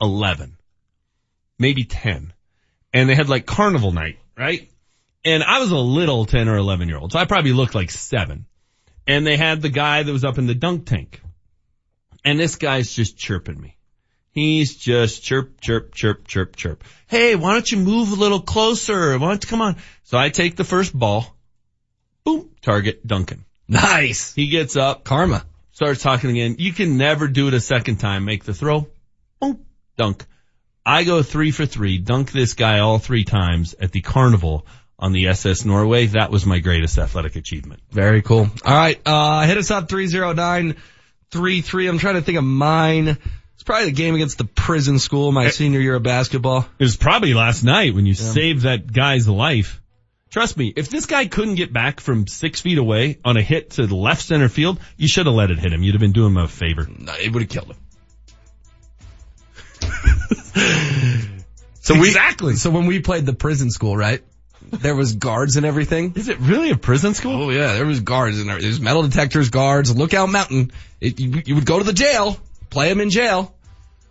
11, 0.00 0.56
maybe 1.58 1.84
10. 1.84 2.32
And 2.92 3.08
they 3.08 3.14
had 3.14 3.28
like 3.28 3.46
carnival 3.46 3.92
night, 3.92 4.18
right? 4.36 4.70
And 5.24 5.42
I 5.42 5.60
was 5.60 5.70
a 5.70 5.76
little 5.76 6.24
10 6.24 6.48
or 6.48 6.56
11 6.56 6.88
year 6.88 6.98
old. 6.98 7.12
So 7.12 7.18
I 7.18 7.24
probably 7.24 7.52
looked 7.52 7.74
like 7.74 7.90
seven. 7.90 8.46
And 9.06 9.26
they 9.26 9.36
had 9.36 9.62
the 9.62 9.68
guy 9.68 10.02
that 10.02 10.12
was 10.12 10.24
up 10.24 10.38
in 10.38 10.46
the 10.46 10.54
dunk 10.54 10.86
tank. 10.86 11.20
And 12.24 12.38
this 12.38 12.56
guy's 12.56 12.92
just 12.92 13.16
chirping 13.16 13.60
me. 13.60 13.76
He's 14.30 14.76
just 14.76 15.22
chirp, 15.22 15.60
chirp, 15.60 15.94
chirp, 15.94 16.26
chirp, 16.26 16.56
chirp. 16.56 16.84
Hey, 17.06 17.34
why 17.34 17.52
don't 17.52 17.70
you 17.70 17.78
move 17.78 18.12
a 18.12 18.16
little 18.16 18.40
closer? 18.40 19.18
Why 19.18 19.28
don't 19.28 19.44
you 19.44 19.48
come 19.48 19.60
on? 19.60 19.76
So 20.04 20.16
I 20.16 20.30
take 20.30 20.56
the 20.56 20.64
first 20.64 20.96
ball. 20.96 21.36
Boom. 22.24 22.50
Target 22.62 23.06
Duncan. 23.06 23.44
Nice. 23.68 24.34
He 24.34 24.48
gets 24.48 24.76
up. 24.76 25.04
Karma 25.04 25.44
starts 25.72 26.02
talking 26.02 26.30
again. 26.30 26.56
You 26.58 26.72
can 26.72 26.96
never 26.96 27.28
do 27.28 27.48
it 27.48 27.54
a 27.54 27.60
second 27.60 27.96
time. 27.96 28.24
Make 28.24 28.44
the 28.44 28.54
throw. 28.54 28.86
Boom. 29.40 29.64
Dunk. 29.96 30.24
I 30.84 31.04
go 31.04 31.22
three 31.22 31.52
for 31.52 31.64
three, 31.64 31.98
dunk 31.98 32.32
this 32.32 32.54
guy 32.54 32.80
all 32.80 32.98
three 32.98 33.24
times 33.24 33.74
at 33.74 33.92
the 33.92 34.00
carnival 34.00 34.66
on 35.02 35.12
the 35.12 35.26
SS 35.26 35.66
Norway. 35.66 36.06
That 36.06 36.30
was 36.30 36.46
my 36.46 36.60
greatest 36.60 36.96
athletic 36.96 37.36
achievement. 37.36 37.82
Very 37.90 38.22
cool. 38.22 38.48
All 38.64 38.74
right. 38.74 38.98
Uh, 39.04 39.44
hit 39.44 39.58
us 39.58 39.72
up 39.72 39.88
30933. 39.88 41.88
I'm 41.88 41.98
trying 41.98 42.14
to 42.14 42.22
think 42.22 42.38
of 42.38 42.44
mine. 42.44 43.08
It's 43.08 43.64
probably 43.64 43.86
the 43.86 43.92
game 43.92 44.14
against 44.14 44.38
the 44.38 44.44
prison 44.44 45.00
school, 45.00 45.32
my 45.32 45.46
it, 45.46 45.54
senior 45.54 45.80
year 45.80 45.96
of 45.96 46.04
basketball. 46.04 46.66
It 46.78 46.84
was 46.84 46.96
probably 46.96 47.34
last 47.34 47.64
night 47.64 47.94
when 47.94 48.06
you 48.06 48.14
yeah. 48.14 48.32
saved 48.32 48.62
that 48.62 48.92
guy's 48.92 49.28
life. 49.28 49.80
Trust 50.30 50.56
me, 50.56 50.72
if 50.74 50.88
this 50.88 51.04
guy 51.06 51.26
couldn't 51.26 51.56
get 51.56 51.72
back 51.72 51.98
from 52.00 52.26
six 52.26 52.60
feet 52.60 52.78
away 52.78 53.18
on 53.24 53.36
a 53.36 53.42
hit 53.42 53.70
to 53.72 53.86
the 53.86 53.96
left 53.96 54.22
center 54.22 54.48
field, 54.48 54.80
you 54.96 55.08
should 55.08 55.26
have 55.26 55.34
let 55.34 55.50
it 55.50 55.58
hit 55.58 55.72
him. 55.72 55.82
You'd 55.82 55.94
have 55.94 56.00
been 56.00 56.12
doing 56.12 56.32
him 56.32 56.38
a 56.38 56.48
favor. 56.48 56.88
No, 56.88 57.12
it 57.12 57.32
would 57.32 57.42
have 57.42 57.50
killed 57.50 57.70
him. 57.70 57.76
so 61.80 61.94
we, 61.94 62.06
exactly. 62.06 62.54
So 62.54 62.70
when 62.70 62.86
we 62.86 63.00
played 63.00 63.26
the 63.26 63.34
prison 63.34 63.70
school, 63.70 63.96
right? 63.96 64.22
There 64.72 64.96
was 64.96 65.14
guards 65.14 65.56
and 65.56 65.66
everything. 65.66 66.14
Is 66.16 66.28
it 66.28 66.38
really 66.40 66.70
a 66.70 66.76
prison 66.76 67.12
school? 67.12 67.42
Oh 67.42 67.50
yeah, 67.50 67.74
there 67.74 67.84
was 67.84 68.00
guards 68.00 68.40
and 68.40 68.48
there 68.48 68.56
was 68.56 68.80
metal 68.80 69.02
detectors, 69.02 69.50
guards, 69.50 69.94
lookout 69.94 70.30
mountain. 70.30 70.72
It, 70.98 71.20
you, 71.20 71.42
you 71.44 71.54
would 71.56 71.66
go 71.66 71.78
to 71.78 71.84
the 71.84 71.92
jail, 71.92 72.38
play 72.70 72.88
them 72.88 73.00
in 73.00 73.10
jail. 73.10 73.54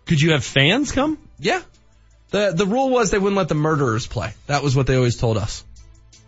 Could 0.06 0.20
you 0.20 0.32
have 0.32 0.44
fans 0.44 0.92
come? 0.92 1.18
Yeah. 1.40 1.60
The, 2.30 2.52
the 2.52 2.64
rule 2.64 2.90
was 2.90 3.10
they 3.10 3.18
wouldn't 3.18 3.36
let 3.36 3.48
the 3.48 3.54
murderers 3.54 4.06
play. 4.06 4.34
That 4.46 4.62
was 4.62 4.76
what 4.76 4.86
they 4.86 4.94
always 4.94 5.16
told 5.16 5.36
us. 5.36 5.64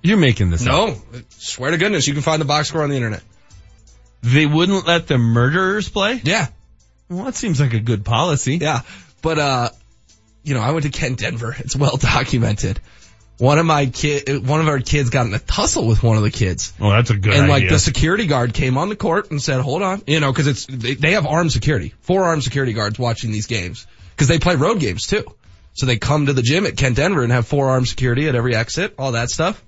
You're 0.02 0.18
making 0.18 0.50
this 0.50 0.62
no, 0.62 0.88
up. 0.88 0.96
No, 1.12 1.20
swear 1.30 1.70
to 1.70 1.78
goodness, 1.78 2.06
you 2.06 2.12
can 2.12 2.22
find 2.22 2.40
the 2.40 2.44
box 2.44 2.68
score 2.68 2.82
on 2.82 2.90
the 2.90 2.96
internet. 2.96 3.22
They 4.22 4.46
wouldn't 4.46 4.86
let 4.86 5.06
the 5.06 5.16
murderers 5.16 5.88
play? 5.88 6.20
Yeah. 6.22 6.48
Well, 7.08 7.24
that 7.24 7.36
seems 7.36 7.60
like 7.60 7.72
a 7.72 7.80
good 7.80 8.04
policy. 8.04 8.56
Yeah. 8.56 8.80
But, 9.22 9.38
uh, 9.38 9.68
you 10.42 10.54
know, 10.54 10.60
I 10.60 10.72
went 10.72 10.84
to 10.84 10.90
Kent 10.90 11.20
Denver. 11.20 11.54
It's 11.58 11.76
well 11.76 11.96
documented. 11.96 12.80
One 13.38 13.58
of 13.58 13.66
my 13.66 13.86
kid, 13.86 14.46
one 14.46 14.60
of 14.60 14.68
our 14.68 14.78
kids 14.78 15.10
got 15.10 15.26
in 15.26 15.34
a 15.34 15.40
tussle 15.40 15.86
with 15.86 16.02
one 16.02 16.16
of 16.16 16.22
the 16.22 16.30
kids. 16.30 16.72
Oh, 16.80 16.90
that's 16.90 17.10
a 17.10 17.16
good 17.16 17.32
And 17.34 17.42
idea. 17.42 17.42
And 17.42 17.50
like 17.50 17.68
the 17.68 17.78
security 17.80 18.26
guard 18.26 18.54
came 18.54 18.78
on 18.78 18.88
the 18.88 18.96
court 18.96 19.30
and 19.30 19.42
said, 19.42 19.60
hold 19.60 19.82
on, 19.82 20.02
you 20.06 20.20
know, 20.20 20.32
cause 20.32 20.46
it's, 20.46 20.66
they, 20.66 20.94
they 20.94 21.12
have 21.12 21.26
armed 21.26 21.50
security, 21.50 21.94
four 22.00 22.24
armed 22.24 22.44
security 22.44 22.72
guards 22.72 22.98
watching 22.98 23.32
these 23.32 23.46
games. 23.46 23.86
Cause 24.16 24.28
they 24.28 24.38
play 24.38 24.54
road 24.54 24.78
games 24.78 25.06
too. 25.08 25.24
So 25.72 25.86
they 25.86 25.96
come 25.96 26.26
to 26.26 26.32
the 26.32 26.42
gym 26.42 26.66
at 26.66 26.76
Kent 26.76 26.96
Denver 26.96 27.24
and 27.24 27.32
have 27.32 27.48
four 27.48 27.70
armed 27.70 27.88
security 27.88 28.28
at 28.28 28.36
every 28.36 28.54
exit, 28.54 28.94
all 28.96 29.12
that 29.12 29.30
stuff. 29.30 29.62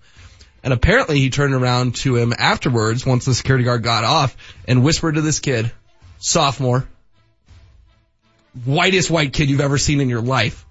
And 0.63 0.73
apparently 0.73 1.19
he 1.19 1.31
turned 1.31 1.55
around 1.55 1.97
to 1.97 2.17
him 2.17 2.33
afterwards 2.37 3.05
once 3.05 3.25
the 3.25 3.35
security 3.35 3.65
guard 3.65 3.83
got 3.83 4.05
off 4.05 4.37
and 4.69 4.85
whispered 4.85 5.17
to 5.17 5.21
this 5.21 5.41
kid, 5.41 5.73
sophomore, 6.19 6.89
whitest 8.65 9.11
white 9.11 9.33
kid 9.33 9.51
you've 9.51 9.61
ever 9.61 9.79
seen 9.79 10.01
in 10.01 10.09
your 10.09 10.21
life. 10.21 10.66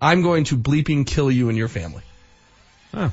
I'm 0.00 0.22
going 0.22 0.44
to 0.44 0.56
bleeping 0.56 1.06
kill 1.06 1.30
you 1.30 1.48
and 1.48 1.56
your 1.56 1.68
family. 1.68 2.02
Huh. 2.92 3.10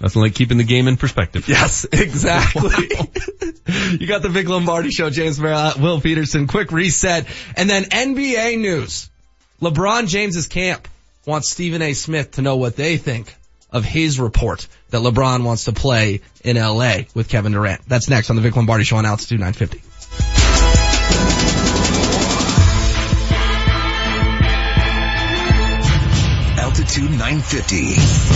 Nothing 0.00 0.22
like 0.22 0.34
keeping 0.34 0.58
the 0.58 0.64
game 0.64 0.88
in 0.88 0.96
perspective. 0.96 1.48
Yes, 1.48 1.84
exactly. 1.92 2.88
you 3.98 4.06
got 4.06 4.22
the 4.22 4.28
Vic 4.28 4.48
Lombardi 4.48 4.90
show, 4.90 5.10
James 5.10 5.38
Merilatt, 5.38 5.78
Will 5.78 6.00
Peterson, 6.00 6.48
quick 6.48 6.72
reset, 6.72 7.26
and 7.56 7.70
then 7.70 7.84
NBA 7.84 8.58
news. 8.58 9.08
LeBron 9.60 10.08
James's 10.08 10.48
camp 10.48 10.88
wants 11.24 11.50
Stephen 11.50 11.82
A. 11.82 11.92
Smith 11.92 12.32
to 12.32 12.42
know 12.42 12.56
what 12.56 12.74
they 12.74 12.96
think 12.96 13.32
of 13.70 13.84
his 13.84 14.18
report 14.18 14.66
that 14.90 15.02
LeBron 15.02 15.44
wants 15.44 15.64
to 15.64 15.72
play 15.72 16.20
in 16.42 16.56
LA 16.56 17.02
with 17.14 17.28
Kevin 17.28 17.52
Durant. 17.52 17.80
That's 17.88 18.08
next 18.08 18.28
on 18.28 18.36
the 18.36 18.42
Vic 18.42 18.56
Lombardi 18.56 18.84
show 18.84 18.96
on 18.96 19.06
Altitude 19.06 19.38
950. 19.38 19.91
Altitude 26.92 27.18
950, 27.18 27.94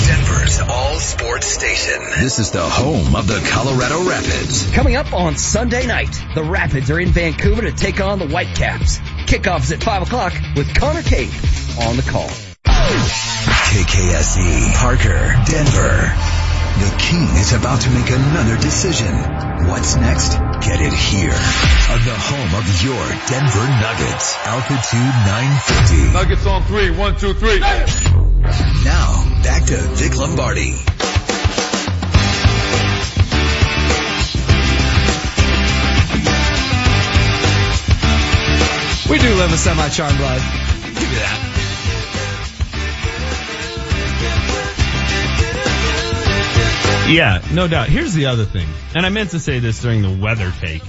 Denver's 0.08 0.60
all 0.60 0.98
sports 0.98 1.46
station. 1.46 2.00
This 2.20 2.38
is 2.38 2.52
the 2.52 2.62
home 2.62 3.14
of 3.14 3.26
the 3.26 3.46
Colorado 3.52 4.08
Rapids. 4.08 4.70
Coming 4.72 4.96
up 4.96 5.12
on 5.12 5.36
Sunday 5.36 5.86
night, 5.86 6.18
the 6.34 6.42
Rapids 6.42 6.90
are 6.90 6.98
in 6.98 7.10
Vancouver 7.10 7.60
to 7.60 7.72
take 7.72 8.00
on 8.00 8.18
the 8.18 8.26
Whitecaps. 8.26 8.96
Kickoff 9.28 9.64
is 9.64 9.72
at 9.72 9.82
5 9.82 10.04
o'clock 10.04 10.32
with 10.56 10.74
Connor 10.74 11.02
Cave 11.02 11.34
on 11.80 11.98
the 11.98 12.02
call. 12.02 12.30
KKSE, 12.64 14.72
Parker, 14.76 15.36
Denver. 15.44 16.16
The 16.80 16.96
King 16.96 17.28
is 17.36 17.52
about 17.52 17.82
to 17.82 17.90
make 17.90 18.08
another 18.08 18.56
decision. 18.56 19.12
What's 19.68 19.96
next? 19.96 20.32
Get 20.64 20.80
it 20.80 20.94
here. 20.94 21.36
On 21.92 22.00
the 22.08 22.16
home 22.16 22.54
of 22.56 22.64
your 22.82 23.04
Denver 23.28 23.68
Nuggets. 23.84 24.34
Altitude 24.46 25.12
950. 25.28 26.12
Nuggets 26.14 26.46
on 26.46 26.62
three. 26.64 26.88
One, 26.88 27.16
two, 27.16 27.34
three. 27.34 27.60
Now, 28.42 29.40
back 29.42 29.64
to 29.66 29.76
Vic 29.76 30.16
Lombardi. 30.16 30.74
We 39.08 39.18
do 39.18 39.34
live 39.34 39.52
a 39.52 39.56
semi-charmed 39.56 40.20
life. 40.20 40.42
Give 40.94 41.12
you 41.12 41.18
that. 41.18 41.52
Yeah, 47.08 47.40
no 47.52 47.68
doubt. 47.68 47.88
Here's 47.88 48.14
the 48.14 48.26
other 48.26 48.44
thing, 48.44 48.66
and 48.96 49.06
I 49.06 49.10
meant 49.10 49.30
to 49.30 49.38
say 49.38 49.60
this 49.60 49.80
during 49.80 50.02
the 50.02 50.18
weather 50.20 50.52
take. 50.60 50.82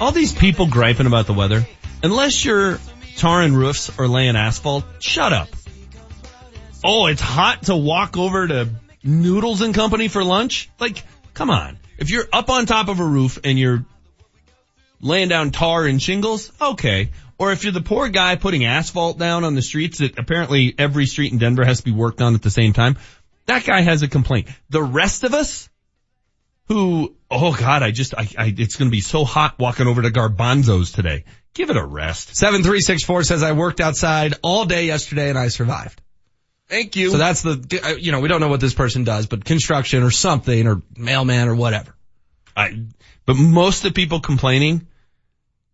All 0.00 0.12
these 0.12 0.32
people 0.32 0.66
griping 0.66 1.06
about 1.06 1.26
the 1.26 1.34
weather, 1.34 1.66
unless 2.04 2.44
you're 2.44 2.78
tarring 3.16 3.52
roofs 3.52 3.90
or 3.98 4.06
laying 4.06 4.36
asphalt, 4.36 4.84
shut 5.00 5.32
up. 5.32 5.48
Oh, 6.82 7.06
it's 7.06 7.20
hot 7.20 7.64
to 7.64 7.76
walk 7.76 8.16
over 8.16 8.46
to 8.46 8.68
Noodles 9.02 9.60
and 9.60 9.74
Company 9.74 10.08
for 10.08 10.24
lunch? 10.24 10.70
Like, 10.78 11.02
come 11.34 11.50
on. 11.50 11.78
If 11.98 12.10
you're 12.10 12.26
up 12.32 12.48
on 12.48 12.66
top 12.66 12.88
of 12.88 13.00
a 13.00 13.04
roof 13.04 13.38
and 13.44 13.58
you're 13.58 13.84
laying 15.00 15.28
down 15.28 15.50
tar 15.50 15.84
and 15.84 16.00
shingles, 16.00 16.50
okay. 16.60 17.10
Or 17.38 17.52
if 17.52 17.64
you're 17.64 17.72
the 17.72 17.80
poor 17.80 18.08
guy 18.08 18.36
putting 18.36 18.64
asphalt 18.64 19.18
down 19.18 19.44
on 19.44 19.54
the 19.54 19.62
streets 19.62 19.98
that 19.98 20.18
apparently 20.18 20.74
every 20.76 21.06
street 21.06 21.32
in 21.32 21.38
Denver 21.38 21.64
has 21.64 21.78
to 21.78 21.84
be 21.84 21.92
worked 21.92 22.20
on 22.22 22.34
at 22.34 22.42
the 22.42 22.50
same 22.50 22.72
time, 22.72 22.96
that 23.46 23.64
guy 23.64 23.80
has 23.80 24.02
a 24.02 24.08
complaint. 24.08 24.48
The 24.68 24.82
rest 24.82 25.24
of 25.24 25.34
us 25.34 25.68
who, 26.68 27.14
oh 27.30 27.52
God, 27.52 27.82
I 27.82 27.90
just, 27.90 28.14
I, 28.14 28.28
I 28.38 28.54
it's 28.56 28.76
going 28.76 28.90
to 28.90 28.94
be 28.94 29.00
so 29.00 29.24
hot 29.24 29.58
walking 29.58 29.86
over 29.86 30.02
to 30.02 30.10
Garbanzo's 30.10 30.92
today. 30.92 31.24
Give 31.52 31.68
it 31.68 31.76
a 31.76 31.84
rest. 31.84 32.36
7364 32.36 33.24
says 33.24 33.42
I 33.42 33.52
worked 33.52 33.80
outside 33.80 34.34
all 34.42 34.66
day 34.66 34.86
yesterday 34.86 35.30
and 35.30 35.38
I 35.38 35.48
survived. 35.48 36.00
Thank 36.70 36.94
you. 36.94 37.10
So 37.10 37.18
that's 37.18 37.42
the, 37.42 37.80
uh, 37.84 37.88
you 37.96 38.12
know, 38.12 38.20
we 38.20 38.28
don't 38.28 38.40
know 38.40 38.48
what 38.48 38.60
this 38.60 38.74
person 38.74 39.02
does, 39.02 39.26
but 39.26 39.44
construction 39.44 40.04
or 40.04 40.12
something 40.12 40.68
or 40.68 40.82
mailman 40.96 41.48
or 41.48 41.56
whatever. 41.56 41.92
I, 42.56 42.84
but 43.26 43.34
most 43.34 43.84
of 43.84 43.92
the 43.92 44.00
people 44.00 44.20
complaining, 44.20 44.86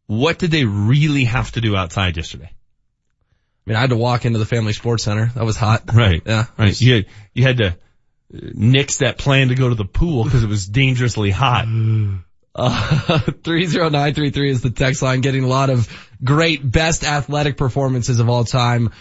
what 0.07 0.39
did 0.39 0.51
they 0.51 0.65
really 0.65 1.25
have 1.25 1.53
to 1.53 1.61
do 1.61 1.77
outside 1.77 2.17
yesterday? 2.17 2.51
I 2.51 3.71
mean, 3.71 3.77
I 3.77 3.81
had 3.81 3.91
to 3.91 3.97
walk 3.97 4.25
into 4.25 4.39
the 4.39 4.47
family 4.47 4.73
sports 4.73 5.05
center. 5.05 5.31
That 5.35 5.45
was 5.45 5.57
hot. 5.57 5.83
Right. 5.93 6.23
Yeah. 6.25 6.47
Right. 6.57 6.81
You 6.81 6.95
had, 6.95 7.07
you 7.35 7.43
had 7.43 7.57
to 7.59 7.77
nix 8.31 8.99
that 8.99 9.19
plan 9.19 9.49
to 9.49 9.55
go 9.55 9.69
to 9.69 9.75
the 9.75 9.85
pool 9.85 10.25
because 10.25 10.45
it 10.45 10.49
was 10.49 10.67
dangerously 10.67 11.31
hot. 11.31 11.67
Uh, 12.59 13.19
30933 13.45 14.51
is 14.51 14.63
the 14.63 14.71
text 14.71 15.03
line 15.03 15.21
getting 15.21 15.45
a 15.45 15.47
lot 15.47 15.69
of 15.69 15.87
great 16.25 16.63
best 16.69 17.05
athletic 17.05 17.59
performances 17.59 18.19
of 18.19 18.31
all 18.31 18.45
time. 18.45 18.93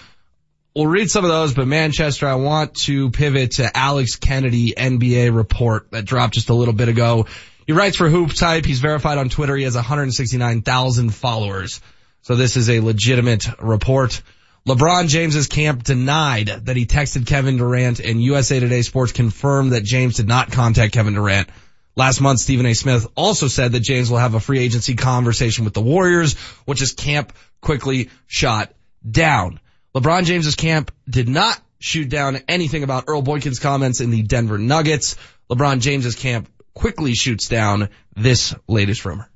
We'll 0.76 0.88
read 0.88 1.09
some 1.09 1.23
of 1.23 1.32
those, 1.32 1.53
but 1.53 1.67
Manchester, 1.67 2.28
I 2.28 2.36
want 2.36 2.76
to 2.82 3.09
pivot 3.09 3.51
to 3.51 3.78
Alex 3.78 4.17
Kennedy 4.17 4.73
NBA 4.76 5.34
report 5.34 5.89
that 5.91 6.03
dropped 6.03 6.34
just 6.34 6.49
a 6.49 6.53
little 6.53 6.73
bit 6.73 6.89
ago. 6.89 7.28
He 7.65 7.71
writes 7.71 7.95
for 7.95 8.09
HoopsHype. 8.09 8.65
He's 8.65 8.82
verified 8.82 9.17
on 9.17 9.30
Twitter. 9.30 9.55
He 9.55 9.63
has 9.63 9.76
169,000 9.76 11.11
followers. 11.11 11.80
So 12.23 12.36
this 12.36 12.57
is 12.57 12.69
a 12.69 12.82
legitimate 12.82 13.47
report. 13.61 14.21
LeBron 14.67 15.07
James's 15.07 15.47
camp 15.47 15.84
denied 15.84 16.47
that 16.47 16.76
he 16.76 16.86
texted 16.86 17.26
Kevin 17.26 17.55
Durant 17.55 18.01
and 18.01 18.21
USA 18.21 18.59
Today 18.59 18.82
Sports 18.82 19.13
confirmed 19.13 19.71
that 19.71 19.86
James 19.86 20.17
did 20.17 20.28
not 20.28 20.51
contact 20.51 20.91
Kevin 20.91 21.13
Durant. 21.13 21.47
Last 21.95 22.19
month, 22.19 22.41
Stephen 22.41 22.65
A. 22.65 22.73
Smith 22.73 23.07
also 23.15 23.47
said 23.47 23.71
that 23.71 23.80
James 23.80 24.11
will 24.11 24.17
have 24.17 24.34
a 24.34 24.41
free 24.41 24.59
agency 24.59 24.95
conversation 24.95 25.63
with 25.63 25.73
the 25.73 25.82
Warriors, 25.82 26.34
which 26.65 26.82
his 26.82 26.91
camp 26.91 27.32
quickly 27.61 28.09
shot 28.28 28.73
down. 29.09 29.61
LeBron 29.95 30.25
James's 30.25 30.55
camp 30.55 30.91
did 31.09 31.29
not 31.29 31.59
shoot 31.79 32.09
down 32.09 32.39
anything 32.47 32.83
about 32.83 33.05
Earl 33.07 33.21
Boykins' 33.21 33.61
comments 33.61 34.01
in 34.01 34.11
the 34.11 34.23
Denver 34.23 34.57
Nuggets. 34.57 35.15
LeBron 35.49 35.79
James's 35.79 36.15
camp 36.15 36.49
quickly 36.73 37.13
shoots 37.13 37.47
down 37.47 37.89
this 38.15 38.53
latest 38.67 39.05
rumor. 39.05 39.29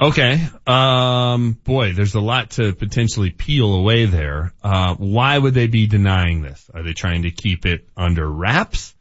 Okay. 0.00 0.40
Um, 0.66 1.52
boy, 1.64 1.92
there's 1.92 2.14
a 2.14 2.20
lot 2.20 2.50
to 2.52 2.74
potentially 2.74 3.30
peel 3.30 3.74
away 3.74 4.04
there. 4.04 4.52
Uh, 4.62 4.94
why 4.94 5.36
would 5.36 5.54
they 5.54 5.66
be 5.66 5.86
denying 5.86 6.42
this? 6.42 6.70
Are 6.72 6.82
they 6.82 6.92
trying 6.92 7.22
to 7.22 7.30
keep 7.30 7.66
it 7.66 7.88
under 7.96 8.30
wraps? 8.30 8.94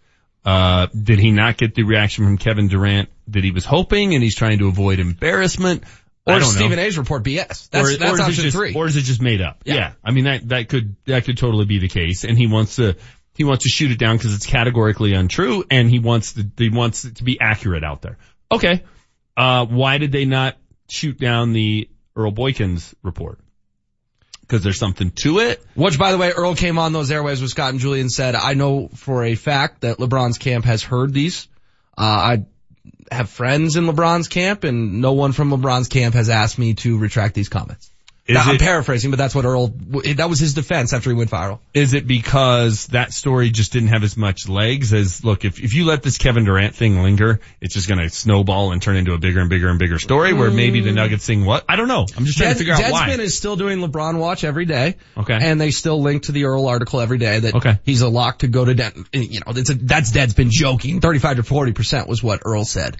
Uh, 0.44 0.88
did 0.88 1.20
he 1.20 1.32
not 1.32 1.58
get 1.58 1.76
the 1.76 1.84
reaction 1.84 2.24
from 2.24 2.38
Kevin 2.38 2.70
Durant 2.70 3.10
that 3.28 3.44
he 3.44 3.52
was 3.52 3.66
hoping 3.66 4.14
and 4.14 4.24
he's 4.24 4.36
trying 4.36 4.60
to 4.60 4.68
avoid 4.68 5.00
embarrassment? 5.00 5.84
Or 6.28 6.38
is 6.38 6.52
Stephen 6.52 6.80
A's 6.80 6.98
report 6.98 7.24
BS. 7.24 7.70
That's, 7.70 7.76
or, 7.76 7.98
that's 7.98 8.20
or 8.20 8.22
option 8.22 8.44
just, 8.44 8.58
three. 8.58 8.74
Or 8.74 8.88
is 8.88 8.96
it 8.98 9.02
just 9.02 9.22
made 9.22 9.42
up? 9.42 9.62
Yeah. 9.64 9.76
yeah. 9.76 9.92
I 10.04 10.12
mean, 10.12 10.24
that, 10.24 10.50
that 10.50 10.70
could, 10.70 10.96
that 11.06 11.26
could 11.26 11.38
totally 11.38 11.66
be 11.66 11.78
the 11.78 11.88
case. 11.88 12.24
And 12.24 12.36
he 12.36 12.48
wants 12.48 12.78
to, 12.78 12.96
he 13.36 13.44
wants 13.44 13.64
to 13.64 13.70
shoot 13.70 13.92
it 13.92 14.00
down 14.00 14.18
because 14.18 14.34
it's 14.34 14.46
categorically 14.46 15.14
untrue 15.14 15.66
and 15.70 15.90
he 15.90 16.00
wants 16.00 16.34
he 16.58 16.70
wants 16.70 17.06
it 17.06 17.18
to 17.18 17.24
be 17.24 17.40
accurate 17.40 17.84
out 17.84 18.02
there. 18.02 18.18
Okay. 18.52 18.84
Uh, 19.38 19.66
why 19.66 19.98
did 19.98 20.12
they 20.12 20.26
not 20.26 20.58
shoot 20.90 21.20
down 21.20 21.54
the 21.54 21.90
Earl 22.16 22.32
Boykins 22.32 22.94
report? 23.04 23.40
Because 24.42 24.64
there's 24.64 24.80
something 24.80 25.12
to 25.24 25.40
it. 25.40 25.64
Which, 25.76 26.00
by 26.00 26.12
the 26.12 26.18
way, 26.18 26.32
Earl 26.32 26.56
came 26.56 26.78
on 26.78 26.94
those 26.94 27.12
airways 27.12 27.42
with 27.42 27.52
Scott 27.52 27.72
and 27.72 27.80
Julian 27.80 28.10
said, 28.10 28.36
I 28.36 28.54
know 28.54 28.88
for 28.90 29.24
a 29.24 29.36
fact 29.36 29.82
that 29.82 29.98
LeBron's 29.98 30.38
camp 30.38 30.66
has 30.66 30.84
heard 30.84 31.14
these. 31.14 31.48
Uh, 31.98 32.04
I 32.04 32.46
have 33.12 33.30
friends 33.30 33.76
in 33.76 33.86
LeBron's 33.86 34.28
camp 34.28 34.64
and 34.64 35.02
no 35.02 35.14
one 35.14 35.32
from 35.32 35.50
LeBron's 35.52 35.88
camp 35.88 36.16
has 36.16 36.30
asked 36.30 36.58
me 36.58 36.74
to 36.76 36.98
retract 36.98 37.36
these 37.36 37.50
comments. 37.50 37.92
Now, 38.28 38.42
I'm 38.44 38.58
paraphrasing, 38.58 39.12
but 39.12 39.18
that's 39.18 39.36
what 39.36 39.46
Earl, 39.46 39.68
that 39.68 40.28
was 40.28 40.40
his 40.40 40.56
defense 40.56 40.94
after 40.94 41.12
he 41.12 41.16
went 41.16 41.30
viral. 41.30 41.60
Is 41.76 41.94
it 41.94 42.08
because 42.08 42.88
that 42.88 43.14
story 43.14 43.52
just 43.52 43.72
didn't 43.72 43.90
have 43.90 44.04
as 44.04 44.18
much 44.18 44.50
legs 44.50 44.94
as, 44.94 45.24
look, 45.24 45.46
if, 45.46 45.60
if 45.60 45.76
you 45.76 45.86
let 45.86 46.02
this 46.02 46.18
Kevin 46.18 46.44
Durant 46.44 46.76
thing 46.76 47.04
linger, 47.04 47.40
it's 47.62 47.76
just 47.76 47.88
gonna 47.88 48.10
snowball 48.10 48.72
and 48.72 48.82
turn 48.82 48.96
into 48.98 49.14
a 49.14 49.20
bigger 49.20 49.42
and 49.42 49.50
bigger 49.50 49.70
and 49.70 49.78
bigger 49.78 50.00
story 50.00 50.34
where 50.34 50.50
maybe 50.50 50.82
the 50.82 50.90
hmm. 50.90 50.96
Nuggets 50.96 51.26
thing 51.26 51.46
what? 51.46 51.66
I 51.70 51.76
don't 51.76 51.88
know. 51.88 52.08
I'm 52.18 52.26
just 52.26 52.40
trying 52.40 52.54
to 52.54 52.58
figure 52.58 52.74
out 52.74 52.92
why. 52.92 53.10
Deadspin 53.10 53.20
is 53.20 53.38
still 53.38 53.58
doing 53.58 53.80
LeBron 53.80 54.18
Watch 54.18 54.44
every 54.44 54.66
day. 54.66 54.96
Okay. 55.16 55.38
And 55.40 55.62
they 55.62 55.70
still 55.70 56.02
link 56.02 56.24
to 56.24 56.32
the 56.32 56.46
Earl 56.46 56.68
article 56.68 57.02
every 57.02 57.20
day 57.20 57.40
that 57.40 57.54
Okay. 57.54 57.80
he's 57.84 58.02
a 58.02 58.10
lock 58.10 58.40
to 58.40 58.48
go 58.48 58.66
to 58.66 58.74
Den- 58.74 59.06
you 59.14 59.42
know, 59.42 59.52
it's 59.56 59.70
a, 59.70 59.76
that's 59.76 60.12
Deadspin 60.12 60.50
joking. 60.50 61.00
35 61.00 61.38
to 61.38 61.44
40% 61.44 62.08
was 62.08 62.24
what 62.24 62.42
Earl 62.44 62.66
said. 62.66 62.98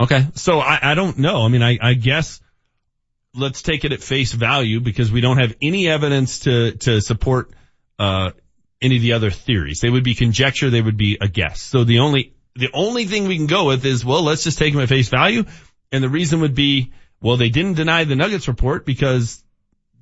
Okay. 0.00 0.24
So 0.34 0.60
I, 0.60 0.92
I 0.92 0.94
don't 0.94 1.18
know. 1.18 1.42
I 1.42 1.48
mean, 1.48 1.62
I, 1.62 1.78
I 1.82 1.94
guess 1.94 2.40
let's 3.34 3.62
take 3.62 3.84
it 3.84 3.92
at 3.92 4.02
face 4.02 4.32
value 4.32 4.80
because 4.80 5.10
we 5.10 5.20
don't 5.20 5.38
have 5.38 5.54
any 5.62 5.88
evidence 5.88 6.40
to, 6.40 6.72
to 6.72 7.00
support, 7.00 7.52
uh, 7.98 8.30
any 8.80 8.96
of 8.96 9.02
the 9.02 9.12
other 9.12 9.30
theories. 9.30 9.80
They 9.80 9.90
would 9.90 10.04
be 10.04 10.14
conjecture. 10.14 10.70
They 10.70 10.82
would 10.82 10.96
be 10.96 11.16
a 11.20 11.28
guess. 11.28 11.62
So 11.62 11.84
the 11.84 12.00
only, 12.00 12.34
the 12.56 12.70
only 12.74 13.06
thing 13.06 13.28
we 13.28 13.36
can 13.36 13.46
go 13.46 13.66
with 13.68 13.84
is, 13.86 14.04
well, 14.04 14.22
let's 14.22 14.44
just 14.44 14.58
take 14.58 14.72
them 14.72 14.82
at 14.82 14.88
face 14.88 15.08
value. 15.08 15.44
And 15.90 16.02
the 16.02 16.08
reason 16.08 16.40
would 16.40 16.54
be, 16.54 16.92
well, 17.20 17.36
they 17.36 17.48
didn't 17.48 17.74
deny 17.74 18.04
the 18.04 18.16
Nuggets 18.16 18.48
report 18.48 18.84
because 18.84 19.42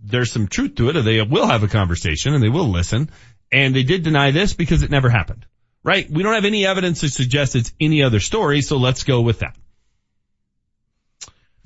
there's 0.03 0.33
some 0.33 0.49
truth 0.49 0.77
to 0.77 0.89
it 0.89 0.97
or 0.97 1.03
they 1.03 1.21
will 1.23 1.47
have 1.47 1.63
a 1.63 1.69
conversation 1.69 2.35
and 2.35 2.43
they 2.43 2.49
will 2.49 2.69
listen. 2.69 3.11
And 3.53 3.75
they 3.75 3.83
did 3.83 4.03
deny 4.03 4.31
this 4.31 4.55
because 4.55 4.83
it 4.83 4.91
never 4.91 5.11
happened. 5.11 5.47
Right? 5.83 6.11
We 6.11 6.23
don't 6.23 6.35
have 6.35 6.45
any 6.45 6.67
evidence 6.67 7.01
to 7.01 7.09
suggest 7.09 7.57
it's 7.57 7.73
any 7.81 8.03
other 8.03 8.21
story. 8.21 8.61
So 8.61 8.77
let's 8.77 9.05
go 9.05 9.21
with 9.21 9.41
that. 9.41 9.57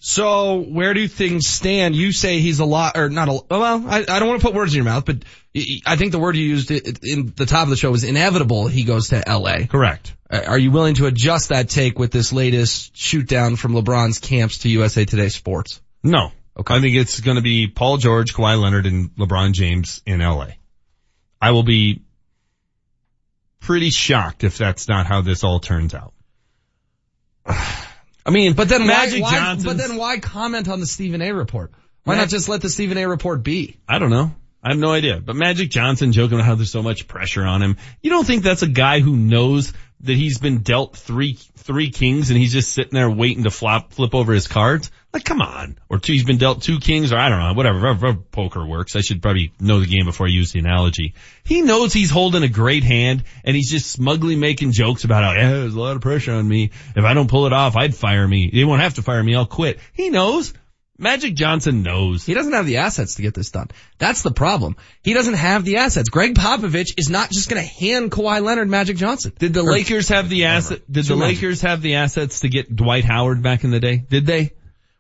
So 0.06 0.58
where 0.58 0.92
do 0.92 1.08
things 1.08 1.46
stand? 1.46 1.96
You 1.96 2.12
say 2.12 2.38
he's 2.38 2.60
a 2.60 2.66
lot, 2.66 2.94
or 2.94 3.08
not 3.08 3.28
a, 3.28 3.40
well, 3.50 3.86
I, 3.88 4.04
I 4.06 4.18
don't 4.18 4.28
want 4.28 4.42
to 4.42 4.46
put 4.46 4.54
words 4.54 4.74
in 4.74 4.76
your 4.76 4.84
mouth, 4.84 5.06
but 5.06 5.24
I 5.86 5.96
think 5.96 6.12
the 6.12 6.18
word 6.18 6.36
you 6.36 6.44
used 6.44 6.70
in 6.70 7.32
the 7.34 7.46
top 7.46 7.62
of 7.62 7.70
the 7.70 7.76
show 7.76 7.90
was 7.90 8.04
inevitable 8.04 8.68
he 8.68 8.84
goes 8.84 9.08
to 9.08 9.22
LA. 9.26 9.64
Correct. 9.66 10.14
Are 10.28 10.58
you 10.58 10.70
willing 10.70 10.96
to 10.96 11.06
adjust 11.06 11.48
that 11.48 11.70
take 11.70 11.98
with 11.98 12.10
this 12.10 12.34
latest 12.34 12.94
shoot 12.94 13.26
down 13.26 13.56
from 13.56 13.72
LeBron's 13.72 14.18
camps 14.18 14.58
to 14.58 14.68
USA 14.68 15.06
Today 15.06 15.30
Sports? 15.30 15.80
No. 16.02 16.32
Okay. 16.54 16.74
I 16.74 16.80
think 16.82 16.96
it's 16.96 17.20
going 17.20 17.36
to 17.36 17.42
be 17.42 17.66
Paul 17.66 17.96
George, 17.96 18.34
Kawhi 18.34 18.60
Leonard, 18.60 18.84
and 18.84 19.08
LeBron 19.16 19.52
James 19.54 20.02
in 20.04 20.20
LA. 20.20 20.48
I 21.40 21.52
will 21.52 21.62
be 21.62 22.02
pretty 23.58 23.88
shocked 23.88 24.44
if 24.44 24.58
that's 24.58 24.86
not 24.86 25.06
how 25.06 25.22
this 25.22 25.44
all 25.44 25.60
turns 25.60 25.94
out. 25.94 26.12
I 28.26 28.30
mean, 28.30 28.54
but 28.54 28.68
then 28.68 28.86
Magic 28.86 29.22
why, 29.22 29.54
why 29.54 29.62
but 29.62 29.76
then 29.76 29.96
why 29.96 30.18
comment 30.18 30.68
on 30.68 30.80
the 30.80 30.86
Stephen 30.86 31.20
A 31.22 31.32
report? 31.32 31.72
Why 32.04 32.16
not 32.16 32.28
just 32.28 32.48
let 32.48 32.60
the 32.60 32.68
Stephen 32.68 32.98
A 32.98 33.06
report 33.08 33.42
be? 33.42 33.78
I 33.88 33.98
don't 33.98 34.10
know. 34.10 34.34
I 34.62 34.70
have 34.70 34.78
no 34.78 34.90
idea. 34.90 35.20
But 35.20 35.36
Magic 35.36 35.70
Johnson 35.70 36.12
joking 36.12 36.38
about 36.38 36.46
how 36.46 36.54
there's 36.54 36.70
so 36.70 36.82
much 36.82 37.06
pressure 37.06 37.44
on 37.44 37.62
him. 37.62 37.76
You 38.00 38.10
don't 38.10 38.26
think 38.26 38.42
that's 38.42 38.62
a 38.62 38.66
guy 38.66 39.00
who 39.00 39.14
knows 39.14 39.74
that 40.04 40.16
he's 40.16 40.38
been 40.38 40.58
dealt 40.58 40.96
three, 40.96 41.34
three 41.34 41.90
kings 41.90 42.30
and 42.30 42.38
he's 42.38 42.52
just 42.52 42.72
sitting 42.72 42.92
there 42.92 43.10
waiting 43.10 43.44
to 43.44 43.50
flop, 43.50 43.92
flip 43.92 44.14
over 44.14 44.32
his 44.32 44.48
cards? 44.48 44.90
Like, 45.12 45.24
come 45.24 45.40
on. 45.40 45.78
Or 45.88 45.98
two, 45.98 46.12
he's 46.12 46.24
been 46.24 46.38
dealt 46.38 46.62
two 46.62 46.80
kings 46.80 47.12
or 47.12 47.18
I 47.18 47.28
don't 47.28 47.38
know, 47.38 47.52
whatever, 47.54 47.80
whatever 47.80 48.14
poker 48.14 48.64
works. 48.66 48.96
I 48.96 49.00
should 49.00 49.22
probably 49.22 49.52
know 49.60 49.80
the 49.80 49.86
game 49.86 50.06
before 50.06 50.26
I 50.26 50.30
use 50.30 50.52
the 50.52 50.58
analogy. 50.58 51.14
He 51.44 51.62
knows 51.62 51.92
he's 51.92 52.10
holding 52.10 52.42
a 52.42 52.48
great 52.48 52.84
hand 52.84 53.24
and 53.44 53.54
he's 53.54 53.70
just 53.70 53.90
smugly 53.90 54.36
making 54.36 54.72
jokes 54.72 55.04
about 55.04 55.24
how, 55.24 55.32
yeah, 55.32 55.50
there's 55.50 55.74
a 55.74 55.80
lot 55.80 55.96
of 55.96 56.02
pressure 56.02 56.32
on 56.32 56.48
me. 56.48 56.70
If 56.96 57.04
I 57.04 57.14
don't 57.14 57.30
pull 57.30 57.46
it 57.46 57.52
off, 57.52 57.76
I'd 57.76 57.94
fire 57.94 58.26
me. 58.26 58.50
They 58.52 58.64
won't 58.64 58.82
have 58.82 58.94
to 58.94 59.02
fire 59.02 59.22
me. 59.22 59.34
I'll 59.34 59.46
quit. 59.46 59.78
He 59.92 60.10
knows. 60.10 60.52
Magic 60.96 61.34
Johnson 61.34 61.82
knows. 61.82 62.24
He 62.24 62.34
doesn't 62.34 62.52
have 62.52 62.66
the 62.66 62.76
assets 62.76 63.16
to 63.16 63.22
get 63.22 63.34
this 63.34 63.50
done. 63.50 63.68
That's 63.98 64.22
the 64.22 64.30
problem. 64.30 64.76
He 65.02 65.12
doesn't 65.12 65.34
have 65.34 65.64
the 65.64 65.78
assets. 65.78 66.08
Gregg 66.08 66.34
Popovich 66.34 66.94
is 66.96 67.10
not 67.10 67.30
just 67.30 67.50
going 67.50 67.60
to 67.60 67.68
hand 67.68 68.12
Kawhi 68.12 68.40
Leonard 68.42 68.68
Magic 68.68 68.96
Johnson. 68.96 69.32
Did 69.38 69.54
the 69.54 69.62
or, 69.62 69.72
Lakers 69.72 70.08
have 70.08 70.28
the 70.28 70.44
asset? 70.44 70.80
Did 70.90 71.06
the 71.06 71.16
Lakers 71.16 71.62
have 71.62 71.82
the 71.82 71.96
assets 71.96 72.40
to 72.40 72.48
get 72.48 72.74
Dwight 72.74 73.04
Howard 73.04 73.42
back 73.42 73.64
in 73.64 73.70
the 73.70 73.80
day? 73.80 73.96
Did 73.96 74.24
they? 74.24 74.52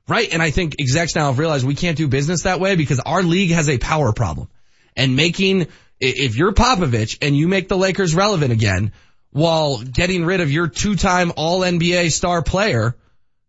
Right. 0.08 0.28
And 0.32 0.42
I 0.42 0.50
think 0.50 0.74
execs 0.80 1.14
now 1.14 1.26
have 1.26 1.38
realized 1.38 1.64
we 1.64 1.76
can't 1.76 1.96
do 1.96 2.08
business 2.08 2.42
that 2.42 2.58
way 2.58 2.74
because 2.74 2.98
our 2.98 3.22
league 3.22 3.52
has 3.52 3.68
a 3.68 3.78
power 3.78 4.12
problem. 4.12 4.48
And 4.96 5.14
making, 5.14 5.68
if 6.00 6.36
you're 6.36 6.52
Popovich 6.52 7.18
and 7.22 7.36
you 7.36 7.46
make 7.46 7.68
the 7.68 7.76
Lakers 7.76 8.14
relevant 8.14 8.52
again 8.52 8.92
while 9.30 9.78
getting 9.78 10.24
rid 10.24 10.40
of 10.40 10.50
your 10.50 10.68
two-time 10.68 11.32
all 11.36 11.60
NBA 11.60 12.10
star 12.12 12.42
player, 12.42 12.96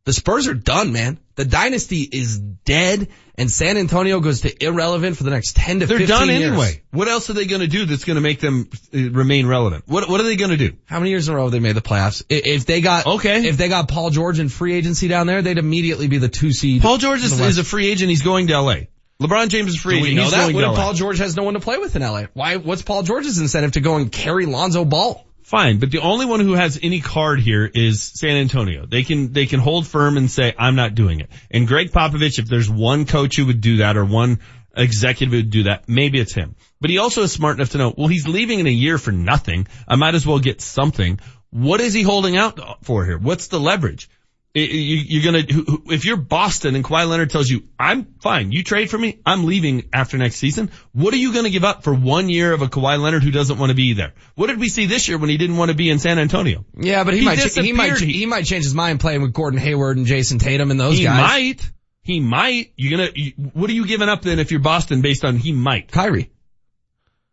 the 0.05 0.13
Spurs 0.13 0.47
are 0.47 0.53
done, 0.53 0.93
man. 0.93 1.19
The 1.35 1.45
dynasty 1.45 2.01
is 2.01 2.39
dead 2.39 3.09
and 3.37 3.51
San 3.51 3.77
Antonio 3.77 4.19
goes 4.21 4.41
to 4.41 4.63
irrelevant 4.63 5.17
for 5.17 5.23
the 5.23 5.29
next 5.31 5.55
10 5.57 5.81
to 5.81 5.85
They're 5.85 5.99
15 5.99 6.17
done 6.17 6.29
years. 6.29 6.43
anyway. 6.43 6.81
What 6.91 7.07
else 7.07 7.29
are 7.29 7.33
they 7.33 7.45
going 7.45 7.61
to 7.61 7.67
do 7.67 7.85
that's 7.85 8.05
going 8.05 8.15
to 8.15 8.21
make 8.21 8.39
them 8.39 8.69
uh, 8.93 9.09
remain 9.11 9.45
relevant? 9.45 9.83
What 9.87 10.09
What 10.09 10.21
are 10.21 10.23
they 10.23 10.37
going 10.37 10.51
to 10.51 10.57
do? 10.57 10.77
How 10.85 10.99
many 10.99 11.09
years 11.11 11.27
in 11.27 11.33
a 11.33 11.37
row 11.37 11.43
have 11.43 11.51
they 11.51 11.59
made 11.59 11.75
the 11.75 11.81
playoffs? 11.81 12.23
If 12.29 12.65
they 12.65 12.81
got 12.81 13.05
okay, 13.05 13.45
if 13.45 13.57
they 13.57 13.67
got 13.67 13.87
Paul 13.89 14.09
George 14.09 14.39
in 14.39 14.49
free 14.49 14.73
agency 14.73 15.07
down 15.07 15.27
there, 15.27 15.41
they'd 15.41 15.57
immediately 15.57 16.07
be 16.07 16.17
the 16.17 16.29
two 16.29 16.51
seed. 16.53 16.81
Paul 16.81 16.97
George 16.97 17.23
is, 17.23 17.37
is 17.39 17.57
a 17.57 17.63
free 17.63 17.87
agent. 17.87 18.09
He's 18.09 18.23
going 18.23 18.47
to 18.47 18.59
LA. 18.59 18.75
LeBron 19.21 19.47
James 19.47 19.69
is 19.69 19.79
free. 19.79 19.97
Do 19.97 20.03
we 20.03 20.13
know 20.13 20.23
He's 20.23 20.31
that? 20.31 20.53
What 20.53 20.63
if 20.63 20.75
Paul 20.75 20.93
George 20.93 21.19
has 21.19 21.35
no 21.37 21.43
one 21.43 21.53
to 21.53 21.59
play 21.61 21.77
with 21.77 21.95
in 21.95 22.01
LA? 22.01 22.25
Why? 22.33 22.57
What's 22.57 22.81
Paul 22.81 23.03
George's 23.03 23.39
incentive 23.39 23.73
to 23.73 23.81
go 23.81 23.95
and 23.95 24.11
carry 24.11 24.45
Lonzo 24.45 24.83
Ball? 24.83 25.24
Fine, 25.45 25.77
but 25.77 25.91
the 25.91 25.99
only 25.99 26.25
one 26.25 26.39
who 26.39 26.53
has 26.53 26.79
any 26.81 27.01
card 27.01 27.39
here 27.39 27.69
is 27.71 28.01
San 28.01 28.35
Antonio. 28.35 28.87
They 28.87 29.03
can, 29.03 29.31
they 29.31 29.45
can 29.45 29.59
hold 29.59 29.85
firm 29.85 30.17
and 30.17 30.29
say, 30.29 30.55
I'm 30.57 30.75
not 30.75 30.95
doing 30.95 31.19
it. 31.19 31.29
And 31.51 31.67
Gregg 31.67 31.91
Popovich, 31.91 32.39
if 32.39 32.47
there's 32.47 32.67
one 32.67 33.05
coach 33.05 33.37
who 33.37 33.45
would 33.45 33.61
do 33.61 33.77
that 33.77 33.95
or 33.95 34.05
one 34.05 34.39
executive 34.75 35.31
who 35.31 35.37
would 35.37 35.51
do 35.51 35.63
that, 35.63 35.87
maybe 35.87 36.19
it's 36.19 36.33
him. 36.33 36.55
But 36.81 36.89
he 36.89 36.97
also 36.97 37.21
is 37.21 37.31
smart 37.31 37.57
enough 37.57 37.69
to 37.69 37.77
know, 37.77 37.93
well, 37.95 38.07
he's 38.07 38.27
leaving 38.27 38.59
in 38.59 38.65
a 38.65 38.71
year 38.71 38.97
for 38.97 39.11
nothing. 39.11 39.67
I 39.87 39.97
might 39.97 40.15
as 40.15 40.25
well 40.25 40.39
get 40.39 40.61
something. 40.61 41.19
What 41.51 41.79
is 41.79 41.93
he 41.93 42.01
holding 42.01 42.35
out 42.35 42.83
for 42.83 43.05
here? 43.05 43.19
What's 43.19 43.45
the 43.45 43.59
leverage? 43.59 44.09
You're 44.57 45.23
gonna, 45.23 45.43
if 45.91 46.05
you're 46.05 46.15
Boston 46.15 46.75
and 46.75 46.83
Kawhi 46.83 47.09
Leonard 47.09 47.29
tells 47.29 47.49
you, 47.49 47.63
I'm 47.77 48.05
fine, 48.21 48.53
you 48.53 48.63
trade 48.63 48.89
for 48.89 48.97
me, 48.97 49.19
I'm 49.25 49.45
leaving 49.45 49.89
after 49.91 50.17
next 50.17 50.37
season, 50.37 50.71
what 50.93 51.13
are 51.13 51.17
you 51.17 51.33
gonna 51.33 51.49
give 51.49 51.65
up 51.65 51.83
for 51.83 51.93
one 51.93 52.29
year 52.29 52.53
of 52.53 52.61
a 52.61 52.67
Kawhi 52.67 52.97
Leonard 52.97 53.21
who 53.21 53.31
doesn't 53.31 53.57
want 53.59 53.71
to 53.71 53.75
be 53.75 53.91
there? 53.93 54.13
What 54.35 54.47
did 54.47 54.57
we 54.57 54.69
see 54.69 54.85
this 54.85 55.09
year 55.09 55.17
when 55.17 55.29
he 55.29 55.37
didn't 55.37 55.57
want 55.57 55.71
to 55.71 55.75
be 55.75 55.89
in 55.89 55.99
San 55.99 56.19
Antonio? 56.19 56.63
Yeah, 56.77 57.03
but 57.03 57.15
he, 57.15 57.19
he 57.19 57.25
might, 57.25 57.39
he 57.39 57.73
might, 57.73 57.97
he 57.99 58.25
might 58.25 58.45
change 58.45 58.63
his 58.63 58.73
mind 58.73 59.01
playing 59.01 59.21
with 59.21 59.33
Gordon 59.33 59.59
Hayward 59.59 59.97
and 59.97 60.05
Jayson 60.05 60.39
Tatum 60.39 60.71
and 60.71 60.79
those 60.79 60.97
he 60.97 61.03
guys. 61.03 61.17
He 61.17 61.21
might. 61.21 61.71
He 62.01 62.19
might. 62.21 62.71
You're 62.77 62.97
gonna, 62.97 63.11
what 63.53 63.69
are 63.69 63.73
you 63.73 63.85
giving 63.85 64.07
up 64.07 64.21
then 64.21 64.39
if 64.39 64.51
you're 64.51 64.61
Boston 64.61 65.01
based 65.01 65.25
on 65.25 65.35
he 65.35 65.51
might? 65.51 65.91
Kyrie. 65.91 66.31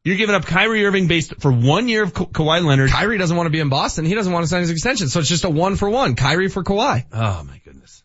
You're 0.04 0.16
giving 0.16 0.34
up 0.34 0.44
Kyrie 0.44 0.84
Irving 0.84 1.06
based 1.06 1.40
for 1.40 1.52
one 1.52 1.88
year 1.88 2.02
of 2.02 2.12
Ka- 2.12 2.24
Kawhi 2.24 2.64
Leonard. 2.64 2.90
Kyrie 2.90 3.18
doesn't 3.18 3.36
want 3.36 3.46
to 3.46 3.50
be 3.50 3.60
in 3.60 3.68
Boston. 3.68 4.04
He 4.04 4.14
doesn't 4.14 4.32
want 4.32 4.42
to 4.42 4.48
sign 4.48 4.60
his 4.60 4.70
extension. 4.70 5.08
So 5.08 5.20
it's 5.20 5.28
just 5.28 5.44
a 5.44 5.50
one 5.50 5.76
for 5.76 5.88
one. 5.88 6.16
Kyrie 6.16 6.48
for 6.48 6.64
Kawhi. 6.64 7.04
Oh 7.12 7.44
my 7.44 7.60
goodness. 7.64 8.02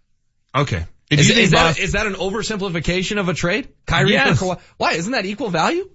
Okay. 0.56 0.86
Is, 1.10 1.30
is, 1.30 1.52
that, 1.52 1.80
is 1.80 1.94
that 1.94 2.06
an 2.06 2.14
oversimplification 2.14 3.18
of 3.18 3.30
a 3.30 3.34
trade? 3.34 3.70
Kyrie 3.86 4.12
yes. 4.12 4.38
for 4.38 4.46
Kawhi. 4.46 4.60
Why? 4.78 4.92
Isn't 4.94 5.14
that 5.14 5.26
equal 5.26 5.50
value? 5.50 5.90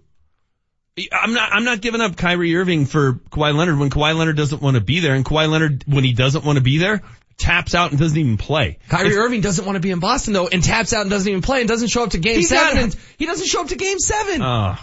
I'm 1.12 1.32
not, 1.34 1.52
I'm 1.52 1.64
not 1.64 1.80
giving 1.80 2.00
up 2.00 2.16
Kyrie 2.16 2.56
Irving 2.56 2.86
for 2.86 3.14
Kawhi 3.30 3.54
Leonard 3.54 3.78
when 3.78 3.90
Kawhi 3.90 4.16
Leonard 4.16 4.36
doesn't 4.36 4.60
want 4.60 4.76
to 4.76 4.82
be 4.82 5.00
there 5.00 5.14
and 5.14 5.24
Kawhi 5.24 5.48
Leonard, 5.48 5.84
when 5.86 6.04
he 6.04 6.12
doesn't 6.12 6.44
want 6.44 6.56
to 6.56 6.62
be 6.62 6.78
there, 6.78 7.02
taps 7.38 7.74
out 7.74 7.90
and 7.90 8.00
doesn't 8.00 8.18
even 8.18 8.36
play. 8.36 8.78
Kyrie 8.88 9.16
Irving 9.16 9.40
doesn't 9.40 9.64
want 9.64 9.76
to 9.76 9.80
be 9.80 9.90
in 9.90 10.00
Boston 10.00 10.32
though 10.32 10.48
and 10.48 10.62
taps 10.62 10.92
out 10.92 11.02
and 11.02 11.10
doesn't 11.10 11.28
even 11.28 11.42
play 11.42 11.60
and 11.60 11.68
doesn't 11.68 11.88
show 11.88 12.04
up 12.04 12.10
to 12.10 12.18
game 12.18 12.42
seven 12.42 12.78
and 12.82 12.96
he 13.18 13.26
doesn't 13.26 13.46
show 13.46 13.62
up 13.62 13.68
to 13.68 13.76
game 13.76 13.98
seven. 13.98 14.42
Uh, 14.42 14.76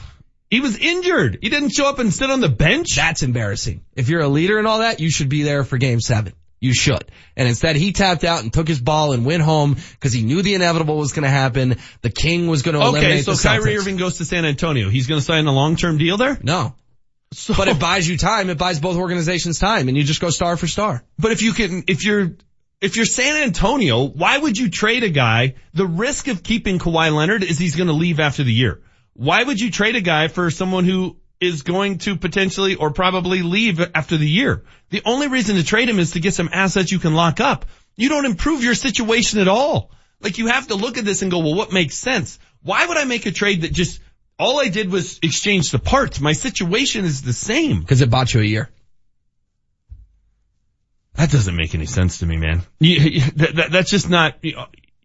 he 0.49 0.61
was 0.61 0.77
injured. 0.77 1.39
He 1.41 1.49
didn't 1.49 1.69
show 1.69 1.87
up 1.87 1.99
and 1.99 2.13
sit 2.13 2.29
on 2.31 2.39
the 2.39 2.49
bench. 2.49 2.95
That's 2.95 3.23
embarrassing. 3.23 3.83
If 3.95 4.09
you're 4.09 4.21
a 4.21 4.27
leader 4.27 4.57
and 4.57 4.67
all 4.67 4.79
that, 4.79 4.99
you 4.99 5.11
should 5.11 5.29
be 5.29 5.43
there 5.43 5.63
for 5.63 5.77
game 5.77 5.99
seven. 5.99 6.33
You 6.59 6.73
should. 6.73 7.09
And 7.37 7.47
instead 7.47 7.77
he 7.77 7.93
tapped 7.93 8.23
out 8.23 8.43
and 8.43 8.51
took 8.51 8.67
his 8.67 8.81
ball 8.81 9.13
and 9.13 9.25
went 9.25 9.41
home 9.43 9.75
because 9.75 10.11
he 10.11 10.23
knew 10.23 10.41
the 10.41 10.55
inevitable 10.55 10.97
was 10.97 11.13
going 11.13 11.23
to 11.23 11.29
happen. 11.29 11.77
The 12.01 12.09
king 12.09 12.47
was 12.47 12.63
going 12.63 12.75
to 12.75 12.81
okay, 12.81 12.89
eliminate 12.89 13.25
so 13.25 13.31
the 13.31 13.37
Celtics. 13.37 13.59
Kyrie 13.61 13.77
Irving 13.77 13.97
goes 13.97 14.17
to 14.17 14.25
San 14.25 14.43
Antonio. 14.43 14.89
He's 14.89 15.07
going 15.07 15.19
to 15.19 15.25
sign 15.25 15.47
a 15.47 15.53
long-term 15.53 15.97
deal 15.97 16.17
there? 16.17 16.37
No. 16.43 16.75
So, 17.31 17.53
but 17.55 17.67
it 17.67 17.79
buys 17.79 18.09
you 18.09 18.17
time. 18.17 18.49
It 18.49 18.57
buys 18.57 18.79
both 18.79 18.97
organizations 18.97 19.59
time 19.59 19.87
and 19.87 19.95
you 19.95 20.03
just 20.03 20.19
go 20.19 20.31
star 20.31 20.57
for 20.57 20.67
star. 20.67 21.03
But 21.17 21.31
if 21.31 21.43
you 21.43 21.53
can, 21.53 21.83
if 21.87 22.03
you're, 22.03 22.31
if 22.81 22.97
you're 22.97 23.05
San 23.05 23.41
Antonio, 23.43 24.05
why 24.05 24.37
would 24.37 24.57
you 24.57 24.69
trade 24.69 25.03
a 25.03 25.09
guy? 25.09 25.55
The 25.73 25.85
risk 25.85 26.27
of 26.27 26.43
keeping 26.43 26.79
Kawhi 26.79 27.13
Leonard 27.15 27.43
is 27.43 27.57
he's 27.57 27.75
going 27.75 27.87
to 27.87 27.93
leave 27.93 28.19
after 28.19 28.43
the 28.43 28.53
year. 28.53 28.81
Why 29.19 29.43
would 29.43 29.59
you 29.59 29.69
trade 29.69 29.97
a 29.97 30.01
guy 30.01 30.29
for 30.29 30.49
someone 30.49 30.85
who 30.85 31.17
is 31.41 31.63
going 31.63 31.97
to 31.97 32.15
potentially 32.15 32.75
or 32.75 32.91
probably 32.91 33.41
leave 33.41 33.81
after 33.93 34.15
the 34.15 34.25
year? 34.25 34.63
The 34.91 35.01
only 35.03 35.27
reason 35.27 35.57
to 35.57 35.63
trade 35.65 35.89
him 35.89 35.99
is 35.99 36.11
to 36.11 36.21
get 36.21 36.33
some 36.33 36.49
assets 36.53 36.89
you 36.89 36.99
can 36.99 37.13
lock 37.13 37.41
up. 37.41 37.65
You 37.97 38.07
don't 38.07 38.25
improve 38.25 38.63
your 38.63 38.75
situation 38.75 39.41
at 39.41 39.49
all. 39.49 39.91
Like 40.21 40.37
you 40.37 40.47
have 40.47 40.67
to 40.67 40.75
look 40.75 40.97
at 40.97 41.03
this 41.03 41.21
and 41.21 41.29
go, 41.29 41.39
well, 41.39 41.53
what 41.53 41.73
makes 41.73 41.95
sense? 41.95 42.39
Why 42.63 42.85
would 42.85 42.95
I 42.95 43.03
make 43.03 43.25
a 43.25 43.31
trade 43.31 43.63
that 43.63 43.73
just, 43.73 43.99
all 44.39 44.61
I 44.61 44.69
did 44.69 44.89
was 44.89 45.19
exchange 45.21 45.71
the 45.71 45.79
parts. 45.79 46.21
My 46.21 46.31
situation 46.31 47.03
is 47.03 47.21
the 47.21 47.33
same. 47.33 47.83
Cause 47.83 47.99
it 47.99 48.09
bought 48.09 48.33
you 48.33 48.39
a 48.39 48.45
year. 48.45 48.69
That 51.15 51.29
doesn't 51.29 51.57
make 51.57 51.75
any 51.75 51.87
sense 51.87 52.19
to 52.19 52.25
me, 52.25 52.37
man. 52.37 52.61
You, 52.79 53.19
that, 53.35 53.55
that, 53.57 53.71
that's 53.73 53.91
just 53.91 54.09
not, 54.09 54.37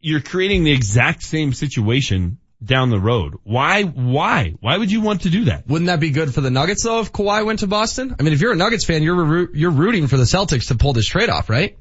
you're 0.00 0.20
creating 0.20 0.62
the 0.62 0.70
exact 0.70 1.24
same 1.24 1.52
situation 1.52 2.38
down 2.64 2.90
the 2.90 2.98
road. 2.98 3.34
Why, 3.44 3.82
why, 3.82 4.54
why 4.60 4.78
would 4.78 4.90
you 4.90 5.00
want 5.00 5.22
to 5.22 5.30
do 5.30 5.44
that? 5.46 5.66
Wouldn't 5.68 5.86
that 5.86 6.00
be 6.00 6.10
good 6.10 6.32
for 6.32 6.40
the 6.40 6.50
Nuggets 6.50 6.82
though 6.82 7.00
if 7.00 7.12
Kawhi 7.12 7.44
went 7.44 7.60
to 7.60 7.66
Boston? 7.66 8.16
I 8.18 8.22
mean, 8.22 8.32
if 8.32 8.40
you're 8.40 8.52
a 8.52 8.56
Nuggets 8.56 8.84
fan, 8.84 9.02
you're, 9.02 9.54
you're 9.54 9.70
rooting 9.70 10.06
for 10.06 10.16
the 10.16 10.24
Celtics 10.24 10.68
to 10.68 10.74
pull 10.74 10.92
this 10.92 11.06
trade 11.06 11.28
off, 11.28 11.50
right? 11.50 11.76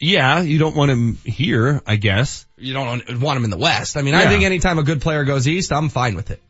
Yeah, 0.00 0.42
you 0.42 0.58
don't 0.58 0.76
want 0.76 0.90
him 0.90 1.18
here, 1.24 1.80
I 1.86 1.96
guess. 1.96 2.46
You 2.56 2.74
don't 2.74 3.20
want 3.20 3.36
him 3.38 3.44
in 3.44 3.50
the 3.50 3.56
West. 3.56 3.96
I 3.96 4.02
mean, 4.02 4.14
yeah. 4.14 4.20
I 4.20 4.26
think 4.26 4.42
anytime 4.42 4.78
a 4.78 4.82
good 4.82 5.00
player 5.00 5.24
goes 5.24 5.46
East, 5.46 5.72
I'm 5.72 5.88
fine 5.88 6.16
with 6.16 6.30
it. 6.30 6.42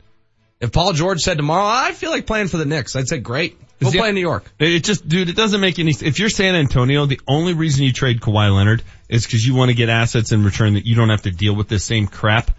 If 0.60 0.72
Paul 0.72 0.92
George 0.92 1.20
said 1.20 1.36
tomorrow, 1.36 1.64
I 1.64 1.92
feel 1.92 2.10
like 2.10 2.26
playing 2.26 2.48
for 2.48 2.56
the 2.56 2.64
Knicks, 2.64 2.96
I'd 2.96 3.06
say 3.06 3.18
great. 3.18 3.58
We'll 3.80 3.92
play 3.92 4.08
in 4.08 4.14
New 4.14 4.22
York. 4.22 4.50
It 4.58 4.80
just, 4.82 5.06
dude, 5.06 5.28
it 5.28 5.36
doesn't 5.36 5.60
make 5.60 5.78
any, 5.78 5.90
if 5.90 6.18
you're 6.18 6.30
San 6.30 6.54
Antonio, 6.54 7.04
the 7.04 7.20
only 7.28 7.52
reason 7.52 7.84
you 7.84 7.92
trade 7.92 8.20
Kawhi 8.20 8.54
Leonard 8.54 8.82
is 9.08 9.26
because 9.26 9.46
you 9.46 9.54
want 9.54 9.70
to 9.70 9.74
get 9.74 9.90
assets 9.90 10.32
in 10.32 10.42
return 10.42 10.74
that 10.74 10.86
you 10.86 10.94
don't 10.94 11.10
have 11.10 11.22
to 11.22 11.30
deal 11.30 11.54
with 11.54 11.68
this 11.68 11.84
same 11.84 12.06
crap 12.06 12.50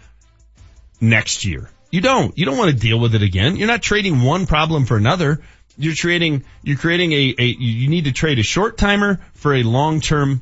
next 1.00 1.44
year. 1.44 1.70
You 1.90 2.00
don't. 2.00 2.36
You 2.36 2.44
don't 2.44 2.58
want 2.58 2.70
to 2.70 2.76
deal 2.76 2.98
with 2.98 3.14
it 3.14 3.22
again. 3.22 3.56
You're 3.56 3.68
not 3.68 3.82
trading 3.82 4.22
one 4.22 4.46
problem 4.46 4.86
for 4.86 4.96
another. 4.96 5.40
You're 5.78 5.94
trading, 5.94 6.44
you're 6.62 6.78
creating 6.78 7.12
a, 7.12 7.34
a 7.38 7.44
you 7.44 7.88
need 7.88 8.04
to 8.04 8.12
trade 8.12 8.38
a 8.38 8.42
short 8.42 8.78
timer 8.78 9.20
for 9.34 9.54
a 9.54 9.62
long 9.62 10.00
term 10.00 10.40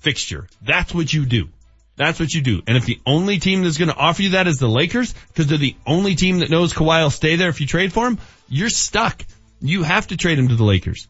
fixture. 0.00 0.48
That's 0.62 0.94
what 0.94 1.12
you 1.12 1.26
do. 1.26 1.48
That's 1.96 2.18
what 2.18 2.32
you 2.32 2.40
do. 2.40 2.62
And 2.66 2.76
if 2.76 2.86
the 2.86 3.00
only 3.06 3.38
team 3.38 3.62
that's 3.62 3.76
going 3.76 3.90
to 3.90 3.96
offer 3.96 4.22
you 4.22 4.30
that 4.30 4.46
is 4.46 4.58
the 4.58 4.68
Lakers, 4.68 5.12
because 5.28 5.46
they're 5.46 5.58
the 5.58 5.76
only 5.86 6.14
team 6.14 6.38
that 6.38 6.50
knows 6.50 6.72
Kawhi 6.72 7.02
will 7.02 7.10
stay 7.10 7.36
there 7.36 7.50
if 7.50 7.60
you 7.60 7.66
trade 7.66 7.92
for 7.92 8.06
him, 8.06 8.18
you're 8.48 8.70
stuck. 8.70 9.22
You 9.60 9.82
have 9.82 10.06
to 10.08 10.16
trade 10.16 10.38
him 10.38 10.48
to 10.48 10.56
the 10.56 10.64
Lakers. 10.64 11.06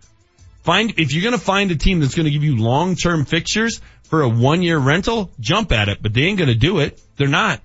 Find, 0.64 0.94
if 0.98 1.12
you're 1.12 1.22
going 1.22 1.38
to 1.38 1.44
find 1.44 1.70
a 1.70 1.76
team 1.76 2.00
that's 2.00 2.14
going 2.14 2.26
to 2.26 2.30
give 2.30 2.44
you 2.44 2.56
long-term 2.56 3.24
fixtures 3.24 3.80
for 4.04 4.22
a 4.22 4.28
one-year 4.28 4.78
rental, 4.78 5.30
jump 5.40 5.72
at 5.72 5.88
it, 5.88 6.02
but 6.02 6.14
they 6.14 6.22
ain't 6.22 6.38
going 6.38 6.50
to 6.50 6.54
do 6.54 6.80
it. 6.80 7.00
They're 7.16 7.28
not. 7.28 7.60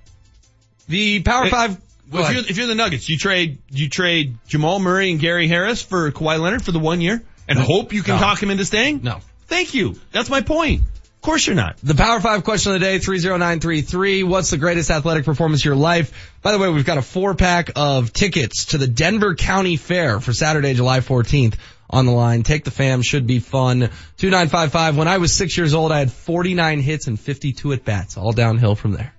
The 0.88 1.20
Power 1.22 1.46
It- 1.46 1.50
Five. 1.50 1.76
Well, 2.10 2.24
if, 2.24 2.32
you're, 2.32 2.40
if 2.48 2.56
you're 2.56 2.66
the 2.66 2.74
Nuggets, 2.74 3.06
you 3.08 3.18
trade 3.18 3.58
you 3.70 3.90
trade 3.90 4.38
Jamal 4.46 4.78
Murray 4.78 5.10
and 5.10 5.20
Gary 5.20 5.46
Harris 5.46 5.82
for 5.82 6.10
Kawhi 6.10 6.40
Leonard 6.40 6.62
for 6.64 6.72
the 6.72 6.78
one 6.78 7.02
year 7.02 7.22
and 7.46 7.58
hope 7.58 7.92
you 7.92 8.02
can 8.02 8.14
No. 8.14 8.20
talk 8.20 8.42
him 8.42 8.50
into 8.50 8.64
staying. 8.64 9.02
No. 9.02 9.18
Thank 9.46 9.74
you. 9.74 9.94
That's 10.10 10.30
my 10.30 10.40
point. 10.40 10.80
Of 10.80 11.20
course 11.20 11.46
you're 11.46 11.56
not. 11.56 11.76
The 11.82 11.94
Power 11.94 12.20
Five 12.20 12.44
question 12.44 12.72
of 12.72 12.80
the 12.80 12.86
day, 12.86 12.98
30933. 12.98 14.22
What's 14.22 14.48
the 14.50 14.56
greatest 14.56 14.90
athletic 14.90 15.24
performance 15.26 15.60
of 15.60 15.64
your 15.66 15.76
life? 15.76 16.32
By 16.42 16.52
the 16.52 16.58
way, 16.58 16.70
we've 16.70 16.84
got 16.86 16.96
a 16.96 17.02
four 17.02 17.34
pack 17.34 17.72
of 17.76 18.12
tickets 18.12 18.66
to 18.66 18.78
the 18.78 18.86
Denver 18.86 19.34
County 19.34 19.76
Fair 19.76 20.20
for 20.20 20.32
Saturday, 20.32 20.72
July 20.74 21.00
14th 21.00 21.56
on 21.90 22.06
the 22.06 22.12
line. 22.12 22.42
Take 22.42 22.64
the 22.64 22.70
fam, 22.70 23.02
should 23.02 23.26
be 23.26 23.38
fun. 23.40 23.80
2955. 24.18 24.96
When 24.96 25.08
I 25.08 25.18
was 25.18 25.32
six 25.34 25.58
years 25.58 25.74
old, 25.74 25.92
I 25.92 25.98
had 25.98 26.12
49 26.12 26.80
hits 26.80 27.06
and 27.06 27.18
52 27.20 27.72
at 27.72 27.84
bats, 27.84 28.16
all 28.16 28.32
downhill 28.32 28.74
from 28.76 28.92
there. 28.92 29.12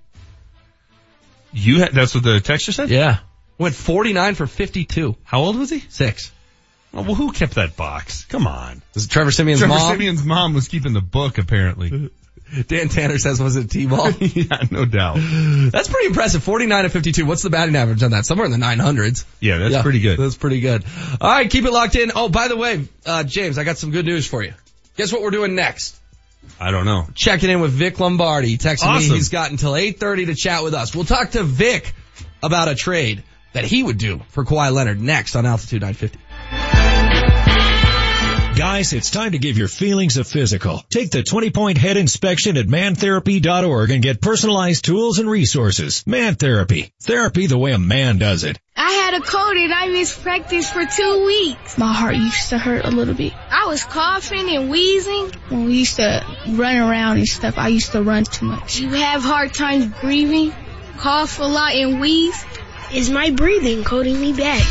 You 1.52 1.80
had, 1.80 1.92
that's 1.92 2.14
what 2.14 2.24
the 2.24 2.40
texture 2.40 2.72
said. 2.72 2.90
Yeah. 2.90 3.18
Went 3.58 3.74
49 3.74 4.34
for 4.34 4.46
52. 4.46 5.16
How 5.24 5.40
old 5.40 5.58
was 5.58 5.70
he? 5.70 5.80
Six. 5.80 6.32
Oh, 6.92 7.02
well, 7.02 7.14
who 7.14 7.32
kept 7.32 7.54
that 7.54 7.76
box? 7.76 8.24
Come 8.24 8.46
on. 8.46 8.82
Was 8.94 9.04
it 9.04 9.10
Trevor 9.10 9.30
Simeon's 9.30 9.60
Trevor 9.60 9.74
mom? 9.74 9.92
Simeon's 9.92 10.24
mom 10.24 10.54
was 10.54 10.68
keeping 10.68 10.92
the 10.92 11.00
book 11.00 11.38
apparently. 11.38 12.10
Dan 12.66 12.88
Tanner 12.88 13.18
says, 13.18 13.40
was 13.40 13.54
it 13.54 13.70
T-ball? 13.70 14.10
yeah, 14.20 14.62
no 14.72 14.84
doubt. 14.84 15.18
That's 15.70 15.86
pretty 15.86 16.08
impressive. 16.08 16.42
49 16.42 16.84
and 16.84 16.92
52. 16.92 17.24
What's 17.24 17.42
the 17.42 17.50
batting 17.50 17.76
average 17.76 18.02
on 18.02 18.10
that? 18.10 18.26
Somewhere 18.26 18.46
in 18.46 18.50
the 18.50 18.58
900s. 18.58 19.24
Yeah, 19.38 19.58
that's 19.58 19.82
pretty 19.82 20.00
good. 20.00 20.18
That's 20.18 20.36
pretty 20.36 20.58
good. 20.58 20.84
All 21.20 21.30
right, 21.30 21.48
keep 21.48 21.64
it 21.64 21.70
locked 21.70 21.94
in. 21.94 22.10
Oh, 22.14 22.28
by 22.28 22.48
the 22.48 22.56
way, 22.56 22.88
uh, 23.06 23.22
James, 23.22 23.56
I 23.56 23.62
got 23.62 23.78
some 23.78 23.92
good 23.92 24.04
news 24.04 24.26
for 24.26 24.42
you. 24.42 24.54
Guess 24.96 25.12
what 25.12 25.22
we're 25.22 25.30
doing 25.30 25.54
next? 25.54 25.99
I 26.58 26.70
don't 26.70 26.84
know. 26.84 27.06
Checking 27.14 27.50
in 27.50 27.60
with 27.60 27.72
Vic 27.72 27.98
Lombardi. 28.00 28.58
Texting 28.58 28.86
Awesome. 28.86 29.10
me 29.10 29.16
he's 29.16 29.28
got 29.30 29.50
until 29.50 29.72
8.30 29.72 30.26
to 30.26 30.34
chat 30.34 30.62
with 30.62 30.74
us. 30.74 30.94
We'll 30.94 31.04
talk 31.04 31.30
to 31.30 31.42
Vic 31.42 31.94
about 32.42 32.68
a 32.68 32.74
trade 32.74 33.22
that 33.52 33.64
he 33.64 33.82
would 33.82 33.98
do 33.98 34.20
for 34.28 34.44
Kawhi 34.44 34.72
Leonard 34.72 35.00
next 35.00 35.36
on 35.36 35.46
Altitude 35.46 35.82
950. 35.82 36.18
Guys, 38.58 38.92
it's 38.92 39.10
time 39.10 39.32
to 39.32 39.38
give 39.38 39.56
your 39.56 39.68
feelings 39.68 40.18
a 40.18 40.24
physical. 40.24 40.82
Take 40.90 41.10
the 41.10 41.22
20 41.22 41.48
point 41.50 41.78
head 41.78 41.96
inspection 41.96 42.58
at 42.58 42.66
mantherapy.org 42.66 43.90
and 43.90 44.02
get 44.02 44.20
personalized 44.20 44.84
tools 44.84 45.18
and 45.18 45.30
resources. 45.30 46.06
Man 46.06 46.34
Therapy. 46.34 46.92
Therapy 47.00 47.46
the 47.46 47.56
way 47.56 47.72
a 47.72 47.78
man 47.78 48.18
does 48.18 48.44
it. 48.44 48.58
I 49.10 49.14
had 49.14 49.22
a 49.22 49.26
cold 49.26 49.56
and 49.56 49.74
I 49.74 49.88
missed 49.88 50.22
practice 50.22 50.70
for 50.70 50.86
two 50.86 51.26
weeks. 51.26 51.76
My 51.76 51.92
heart 51.92 52.14
used 52.14 52.50
to 52.50 52.58
hurt 52.58 52.84
a 52.84 52.92
little 52.92 53.14
bit. 53.14 53.32
I 53.50 53.66
was 53.66 53.82
coughing 53.82 54.48
and 54.54 54.70
wheezing. 54.70 55.32
When 55.48 55.64
we 55.64 55.78
used 55.78 55.96
to 55.96 56.24
run 56.46 56.76
around 56.76 57.16
and 57.16 57.26
stuff, 57.26 57.58
I 57.58 57.68
used 57.68 57.90
to 57.90 58.04
run 58.04 58.22
too 58.22 58.46
much. 58.46 58.78
You 58.78 58.90
have 58.90 59.22
hard 59.22 59.52
times 59.52 59.86
breathing, 60.00 60.54
cough 60.98 61.40
a 61.40 61.42
lot 61.42 61.74
and 61.74 62.00
wheeze. 62.00 62.44
Is 62.94 63.10
my 63.10 63.30
breathing 63.30 63.82
holding 63.82 64.20
me 64.20 64.32
back? 64.32 64.64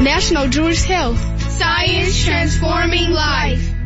National 0.00 0.48
Jewish 0.48 0.82
Health. 0.82 1.20
Science 1.50 2.24
transforming 2.24 3.10
life. 3.10 3.77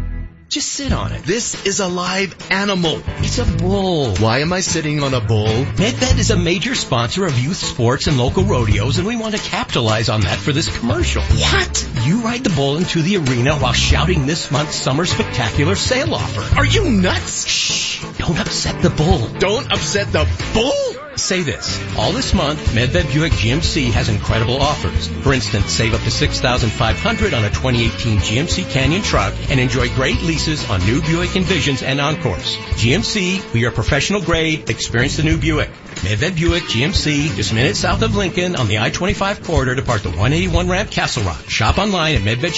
Just 0.53 0.74
sit 0.74 0.93
on 0.93 1.12
it. 1.12 1.23
This 1.23 1.65
is 1.65 1.81
a 1.81 1.89
live 1.89 2.37
animal. 2.51 3.01
It's 3.20 3.39
a 3.39 3.47
bull. 3.47 4.15
Why 4.16 4.41
am 4.41 4.53
I 4.53 4.61
sitting 4.61 5.03
on 5.03 5.15
a 5.15 5.20
bull? 5.23 5.47
Medved 5.47 6.19
is 6.19 6.31
a 6.31 6.37
major 6.37 6.74
sponsor 6.74 7.24
of 7.24 7.39
youth 7.39 7.57
sports 7.57 8.07
and 8.07 8.19
local 8.19 8.45
rodeos, 8.45 8.99
and 8.99 9.07
we 9.07 9.16
want 9.16 9.35
to 9.35 9.41
capitalize 9.41 10.11
on 10.11 10.20
that 10.20 10.39
for 10.39 10.53
this 10.53 10.69
commercial. 10.79 11.23
What? 11.23 11.89
You 12.05 12.20
ride 12.20 12.45
the 12.45 12.51
bull 12.51 12.77
into 12.77 13.01
the 13.01 13.16
arena 13.16 13.57
while 13.57 13.73
shouting 13.73 14.27
this 14.27 14.51
month's 14.51 14.77
summer 14.77 15.07
spectacular 15.07 15.74
sale 15.74 16.15
offer. 16.15 16.59
Are 16.59 16.66
you 16.66 16.85
nuts? 16.85 17.47
Shh! 17.47 18.05
Don't 18.19 18.39
upset 18.39 18.83
the 18.83 18.91
bull. 18.91 19.29
Don't 19.39 19.73
upset 19.73 20.12
the 20.12 20.29
bull? 20.53 21.02
Say 21.16 21.43
this. 21.43 21.78
All 21.97 22.12
this 22.12 22.32
month, 22.32 22.59
Medved 22.70 23.12
Buick 23.12 23.32
GMC 23.32 23.90
has 23.93 24.09
incredible 24.09 24.56
offers. 24.56 25.09
For 25.09 25.34
instance, 25.34 25.70
save 25.70 25.94
up 25.94 26.01
to 26.02 26.10
6,500 26.10 27.34
on 27.34 27.44
a 27.44 27.51
2018 27.51 28.18
GMC 28.18 28.70
Canyon 28.70 29.02
truck 29.02 29.34
and 29.51 29.60
enjoy 29.60 29.89
great 29.94 30.22
leases 30.22 30.68
on 30.70 30.80
new 30.86 31.02
Buick 31.02 31.30
Envisions 31.30 31.82
and 31.82 32.01
Encores. 32.01 32.56
GMC, 32.56 33.52
we 33.52 33.66
are 33.66 33.70
professional 33.70 34.22
grade. 34.22 34.70
Experience 34.70 35.18
the 35.18 35.22
new 35.22 35.36
Buick. 35.36 35.68
Medved 35.97 36.36
Buick 36.36 36.62
GMC, 36.64 37.36
just 37.36 37.52
minutes 37.52 37.78
south 37.78 38.02
of 38.02 38.16
Lincoln 38.16 38.56
on 38.56 38.68
the 38.68 38.78
I-25 38.78 39.44
corridor 39.44 39.74
to 39.76 39.82
part 39.82 40.02
the 40.02 40.09
181 40.09 40.68
ramp 40.68 40.90
Castle 40.90 41.24
Rock. 41.24 41.48
Shop 41.48 41.78
online 41.78 42.16
at 42.16 42.22
Medved 42.22 42.55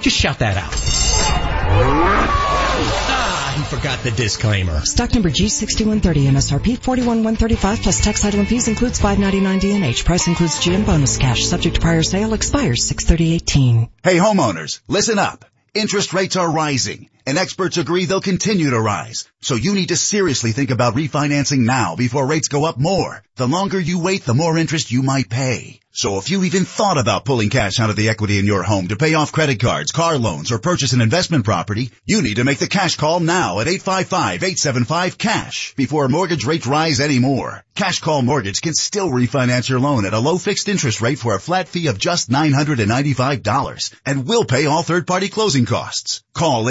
Just 0.00 0.16
shout 0.16 0.38
that 0.38 0.56
out. 0.56 0.72
He 3.56 3.62
forgot 3.62 4.02
the 4.02 4.10
disclaimer. 4.10 4.84
Stock 4.84 5.14
number 5.14 5.30
G6130 5.30 6.28
MSRP 6.28 6.78
41135 6.78 7.80
plus 7.80 8.04
tax 8.04 8.20
title 8.20 8.40
and 8.40 8.48
fees 8.48 8.68
includes 8.68 9.00
599 9.00 9.60
DNH. 9.60 10.04
Price 10.04 10.26
includes 10.26 10.56
GM 10.56 10.84
bonus 10.84 11.16
cash. 11.16 11.46
Subject 11.46 11.76
to 11.76 11.80
prior 11.80 12.02
sale 12.02 12.34
expires 12.34 12.84
63018. 12.84 13.88
Hey 14.02 14.16
homeowners, 14.16 14.80
listen 14.88 15.18
up. 15.18 15.46
Interest 15.72 16.12
rates 16.12 16.36
are 16.36 16.50
rising 16.50 17.08
and 17.26 17.36
experts 17.36 17.76
agree 17.76 18.04
they'll 18.04 18.20
continue 18.20 18.70
to 18.70 18.80
rise. 18.80 19.28
So 19.42 19.56
you 19.56 19.74
need 19.74 19.88
to 19.88 19.96
seriously 19.96 20.52
think 20.52 20.70
about 20.70 20.94
refinancing 20.94 21.58
now 21.58 21.96
before 21.96 22.26
rates 22.26 22.48
go 22.48 22.64
up 22.64 22.78
more. 22.78 23.22
The 23.34 23.48
longer 23.48 23.78
you 23.78 23.98
wait, 23.98 24.24
the 24.24 24.32
more 24.32 24.56
interest 24.56 24.90
you 24.90 25.02
might 25.02 25.28
pay. 25.28 25.80
So 25.96 26.18
if 26.18 26.30
you 26.30 26.44
even 26.44 26.66
thought 26.66 26.98
about 26.98 27.24
pulling 27.24 27.48
cash 27.48 27.80
out 27.80 27.88
of 27.88 27.96
the 27.96 28.10
equity 28.10 28.38
in 28.38 28.44
your 28.44 28.62
home 28.62 28.88
to 28.88 28.96
pay 28.96 29.14
off 29.14 29.32
credit 29.32 29.60
cards, 29.60 29.92
car 29.92 30.18
loans, 30.18 30.52
or 30.52 30.58
purchase 30.58 30.92
an 30.92 31.00
investment 31.00 31.46
property, 31.46 31.90
you 32.04 32.20
need 32.20 32.36
to 32.36 32.44
make 32.44 32.58
the 32.58 32.66
cash 32.66 32.96
call 32.96 33.18
now 33.18 33.60
at 33.60 33.66
855-875-CASH 33.66 35.74
before 35.74 36.08
mortgage 36.08 36.44
rates 36.44 36.66
rise 36.66 37.00
anymore. 37.00 37.64
Cash 37.76 38.00
Call 38.00 38.22
Mortgage 38.22 38.62
can 38.62 38.74
still 38.74 39.10
refinance 39.10 39.68
your 39.68 39.80
loan 39.80 40.06
at 40.06 40.14
a 40.14 40.18
low 40.18 40.38
fixed 40.38 40.68
interest 40.68 41.02
rate 41.02 41.18
for 41.18 41.34
a 41.34 41.40
flat 41.40 41.68
fee 41.68 41.88
of 41.88 41.98
just 41.98 42.30
$995 42.30 43.94
and 44.06 44.26
will 44.26 44.44
pay 44.44 44.64
all 44.64 44.82
third-party 44.82 45.28
closing 45.28 45.66
costs. 45.66 46.22
Call 46.32 46.64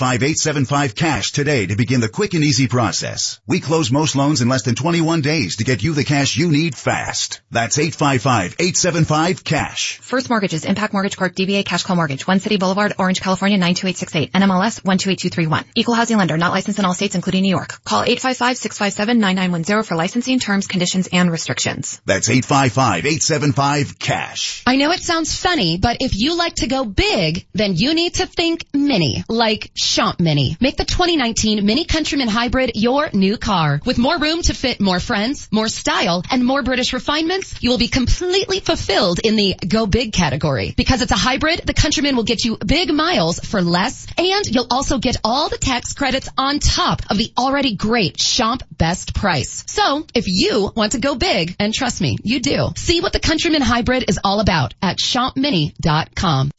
855-875-CASH 0.00 1.32
today 1.32 1.66
to 1.66 1.76
begin 1.76 2.00
the 2.00 2.08
quick 2.08 2.32
and 2.32 2.42
easy 2.42 2.68
process. 2.68 3.38
We 3.46 3.60
close 3.60 3.92
most 3.92 4.16
loans 4.16 4.40
in 4.40 4.48
less 4.48 4.62
than 4.62 4.74
21 4.74 5.20
days 5.20 5.56
to 5.56 5.64
get 5.64 5.82
you 5.82 5.92
the 5.92 6.04
cash 6.04 6.38
you 6.38 6.50
need 6.50 6.74
fast. 6.74 7.42
That's 7.50 7.76
855-875-CASH. 7.76 9.98
First 9.98 10.30
Mortgages, 10.30 10.64
Impac 10.64 10.94
Mortgage 10.94 11.18
Corp, 11.18 11.34
DBA 11.34 11.66
Cash 11.66 11.82
Call 11.82 11.96
Mortgage, 11.96 12.26
One 12.26 12.40
City 12.40 12.56
Boulevard, 12.56 12.94
Orange, 12.98 13.20
California 13.20 13.58
92868, 13.58 14.32
NMLS 14.32 14.82
128231. 14.82 15.66
Equal 15.74 15.94
housing 15.94 16.16
lender, 16.16 16.38
not 16.38 16.52
licensed 16.52 16.78
in 16.78 16.86
all 16.86 16.94
states 16.94 17.14
including 17.14 17.42
New 17.42 17.50
York. 17.50 17.84
Call 17.84 18.02
855-657-9910 18.04 19.86
for 19.86 19.96
licensing 19.96 20.38
terms, 20.38 20.66
conditions, 20.66 21.10
and 21.12 21.30
restrictions. 21.30 22.00
That's 22.06 22.30
855-875-CASH. 22.30 24.62
I 24.66 24.76
know 24.76 24.92
it 24.92 25.02
sounds 25.02 25.36
funny, 25.36 25.76
but 25.76 25.98
if 26.00 26.16
you 26.16 26.38
like 26.38 26.54
to 26.56 26.68
go 26.68 26.86
big, 26.86 27.46
then 27.52 27.74
you 27.76 27.92
need 27.92 28.14
to 28.14 28.24
think 28.26 28.64
mini, 28.72 29.24
like 29.28 29.70
Shop 29.90 30.20
Mini. 30.20 30.56
Make 30.60 30.76
the 30.76 30.84
2019 30.84 31.66
Mini 31.66 31.84
Countryman 31.84 32.28
Hybrid 32.28 32.72
your 32.76 33.10
new 33.12 33.36
car. 33.36 33.80
With 33.84 33.98
more 33.98 34.16
room 34.18 34.40
to 34.42 34.54
fit 34.54 34.80
more 34.80 35.00
friends, 35.00 35.48
more 35.50 35.66
style, 35.66 36.22
and 36.30 36.46
more 36.46 36.62
British 36.62 36.92
refinements, 36.92 37.60
you 37.60 37.70
will 37.70 37.78
be 37.78 37.88
completely 37.88 38.60
fulfilled 38.60 39.18
in 39.24 39.34
the 39.34 39.56
go 39.66 39.86
big 39.86 40.12
category. 40.12 40.74
Because 40.76 41.02
it's 41.02 41.10
a 41.10 41.16
hybrid, 41.16 41.62
the 41.64 41.74
Countryman 41.74 42.14
will 42.14 42.22
get 42.22 42.44
you 42.44 42.56
big 42.56 42.92
miles 42.92 43.40
for 43.40 43.62
less, 43.62 44.06
and 44.16 44.46
you'll 44.46 44.68
also 44.70 44.98
get 44.98 45.16
all 45.24 45.48
the 45.48 45.58
tax 45.58 45.92
credits 45.92 46.28
on 46.38 46.60
top 46.60 47.02
of 47.10 47.18
the 47.18 47.32
already 47.36 47.74
great 47.74 48.20
Shop 48.20 48.62
Best 48.70 49.12
price. 49.12 49.64
So, 49.66 50.06
if 50.14 50.28
you 50.28 50.70
want 50.76 50.92
to 50.92 51.00
go 51.00 51.16
big, 51.16 51.56
and 51.58 51.74
trust 51.74 52.00
me, 52.00 52.16
you 52.22 52.38
do, 52.38 52.68
see 52.76 53.00
what 53.00 53.12
the 53.12 53.18
Countryman 53.18 53.62
Hybrid 53.62 54.04
is 54.08 54.20
all 54.22 54.38
about 54.38 54.72
at 54.80 54.98
shopmini.com. 54.98 56.52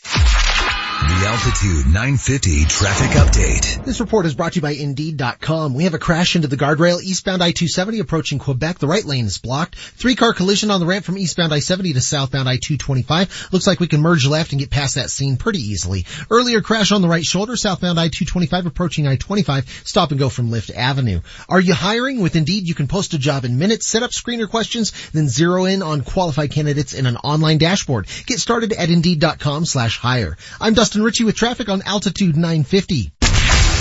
The 1.02 1.26
Altitude 1.26 1.86
950 1.88 2.66
traffic 2.66 3.10
update. 3.18 3.84
This 3.84 4.00
report 4.00 4.28
is 4.28 4.36
brought 4.36 4.52
to 4.54 4.58
you 4.58 4.62
by 4.62 4.74
Indeed.com. 4.74 5.74
We 5.74 5.86
have 5.86 5.96
a 5.96 6.00
crash 6.00 6.36
into 6.36 6.48
the 6.48 6.58
guardrail 6.58 7.02
eastbound 7.02 7.42
I-270 7.42 8.00
approaching 8.02 8.38
Quebec. 8.38 8.78
The 8.78 8.88
right 8.88 9.04
lane 9.04 9.26
is 9.26 9.40
blocked. 9.40 9.76
Three 9.76 10.14
car 10.14 10.34
collision 10.34 10.70
on 10.70 10.80
the 10.80 10.86
ramp 10.86 11.04
from 11.04 11.18
eastbound 11.18 11.54
I-70 11.54 11.96
to 11.96 12.02
southbound 12.02 12.48
I-225. 12.48 13.52
Looks 13.52 13.66
like 13.66 13.80
we 13.80 13.88
can 13.88 14.02
merge 14.02 14.28
left 14.28 14.52
and 14.52 14.60
get 14.60 14.70
past 14.70 14.94
that 14.94 15.10
scene 15.10 15.38
pretty 15.38 15.60
easily. 15.60 16.06
Earlier 16.30 16.62
crash 16.62 16.92
on 16.92 17.02
the 17.02 17.10
right 17.10 17.26
shoulder, 17.26 17.58
southbound 17.58 18.00
I-225 18.00 18.68
approaching 18.68 19.08
I-25. 19.08 19.88
Stop 19.88 20.12
and 20.12 20.20
go 20.20 20.30
from 20.30 20.50
Iliff 20.50 20.70
Avenue. 20.70 21.22
Are 21.50 21.60
you 21.60 21.74
hiring? 21.74 22.22
With 22.22 22.36
Indeed, 22.36 22.68
you 22.68 22.76
can 22.76 22.88
post 22.88 23.16
a 23.16 23.18
job 23.18 23.44
in 23.44 23.58
minutes, 23.58 23.88
set 23.88 24.04
up 24.04 24.12
screener 24.12 24.48
questions, 24.48 24.94
then 25.14 25.28
zero 25.30 25.66
in 25.66 25.82
on 25.82 26.02
qualified 26.02 26.52
candidates 26.52 26.94
in 26.94 27.08
an 27.08 27.18
online 27.18 27.58
dashboard. 27.58 28.06
Get 28.28 28.40
started 28.40 28.72
at 28.74 28.92
Indeed.com 28.92 29.66
slash 29.66 29.98
hire. 29.98 30.38
I'm 30.60 30.76
Dustin 30.76 30.91
Ritchie 31.00 31.24
with 31.24 31.36
traffic 31.36 31.70
on 31.70 31.82
Altitude 31.84 32.36
950. 32.36 33.12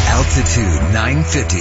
Altitude 0.06 0.92
950, 0.92 1.58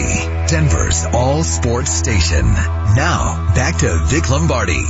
Denver's 0.48 1.06
all 1.06 1.44
sports 1.44 1.92
station. 1.92 2.46
Now, 2.46 3.52
back 3.56 3.78
to 3.80 4.04
Vic 4.06 4.30
Lombardi. 4.30 4.86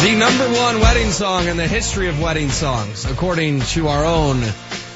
The 0.00 0.16
number 0.16 0.48
one 0.58 0.80
wedding 0.80 1.10
song 1.10 1.46
in 1.48 1.58
the 1.58 1.68
history 1.68 2.08
of 2.08 2.22
wedding 2.22 2.48
songs, 2.48 3.04
according 3.04 3.60
to 3.60 3.88
our 3.88 4.04
own 4.04 4.36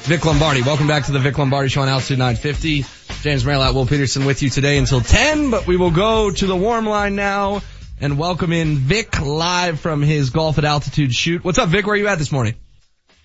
Vic 0.05 0.25
Lombardi. 0.25 0.63
Welcome 0.63 0.87
back 0.87 1.05
to 1.05 1.11
the 1.11 1.19
Vic 1.19 1.37
Lombardi 1.37 1.69
Show 1.69 1.81
on 1.81 1.89
Altitude 1.89 2.17
950. 2.17 2.85
James 3.21 3.43
Merilatt 3.43 3.73
Will 3.73 3.85
Peterson 3.85 4.25
with 4.25 4.41
you 4.41 4.49
today 4.49 4.77
until 4.77 5.01
10, 5.01 5.51
but 5.51 5.67
we 5.67 5.77
will 5.77 5.91
go 5.91 6.31
to 6.31 6.45
the 6.47 6.55
warm 6.55 6.87
line 6.87 7.15
now 7.15 7.61
and 8.01 8.17
welcome 8.17 8.51
in 8.51 8.75
Vic 8.75 9.21
live 9.21 9.79
from 9.79 10.01
his 10.01 10.29
golf 10.29 10.57
at 10.57 10.65
altitude 10.65 11.13
shoot. 11.13 11.43
What's 11.43 11.57
up, 11.57 11.69
Vic? 11.69 11.85
Where 11.85 11.93
are 11.93 11.97
you 11.97 12.07
at 12.07 12.17
this 12.17 12.31
morning? 12.31 12.55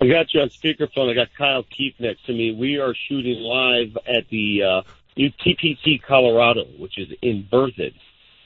I 0.00 0.06
got 0.06 0.32
you 0.32 0.40
on 0.40 0.48
speakerphone. 0.48 1.10
I 1.10 1.14
got 1.14 1.28
Kyle 1.36 1.64
Keith 1.64 1.94
next 1.98 2.24
to 2.26 2.32
me. 2.32 2.54
We 2.58 2.78
are 2.78 2.94
shooting 3.08 3.40
live 3.40 3.96
at 4.06 4.28
the 4.30 4.62
uh, 4.62 4.90
new 5.16 5.30
TPC 5.44 6.00
Colorado, 6.02 6.64
which 6.78 6.98
is 6.98 7.08
in 7.20 7.46
Berthoud. 7.50 7.94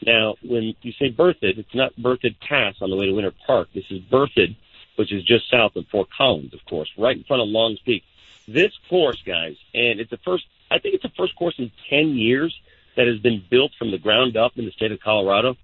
Now, 0.05 0.34
when 0.42 0.74
you 0.82 0.92
say 0.92 1.10
Berthoud, 1.10 1.59
it's 1.59 1.74
not 1.74 1.94
Berthoud 1.96 2.36
Pass 2.40 2.76
on 2.80 2.90
the 2.90 2.96
way 2.96 3.06
to 3.06 3.12
Winter 3.12 3.32
Park. 3.46 3.68
This 3.74 3.84
is 3.90 4.01
Berthoud, 4.01 4.56
which 4.96 5.12
is 5.12 5.24
just 5.24 5.51
south 5.51 5.76
of 5.76 5.86
Fort 5.92 6.09
Collins, 6.16 6.55
of 6.55 6.64
course, 6.64 6.90
right 6.98 7.16
in 7.16 7.24
front 7.24 7.42
of 7.42 7.48
Longs 7.48 7.78
Peak. 7.84 8.02
This 8.48 8.72
course, 8.88 9.22
guys, 9.24 9.56
and 9.72 10.01
it's 10.01 10.10
the 10.10 10.18
first, 10.18 10.44
I 10.70 10.78
think 10.78 10.94
it's 10.94 11.02
the 11.02 11.12
first 11.16 11.36
course 11.36 11.55
in 11.59 11.70
10 11.88 12.09
years 12.10 12.55
that 12.96 13.06
has 13.06 13.18
been 13.18 13.42
built 13.48 13.72
from 13.78 13.90
the 13.90 13.98
ground 13.98 14.36
up 14.36 14.52
in 14.56 14.64
the 14.64 14.72
state 14.72 14.92
of 14.92 15.01
Colorado. 15.01 15.56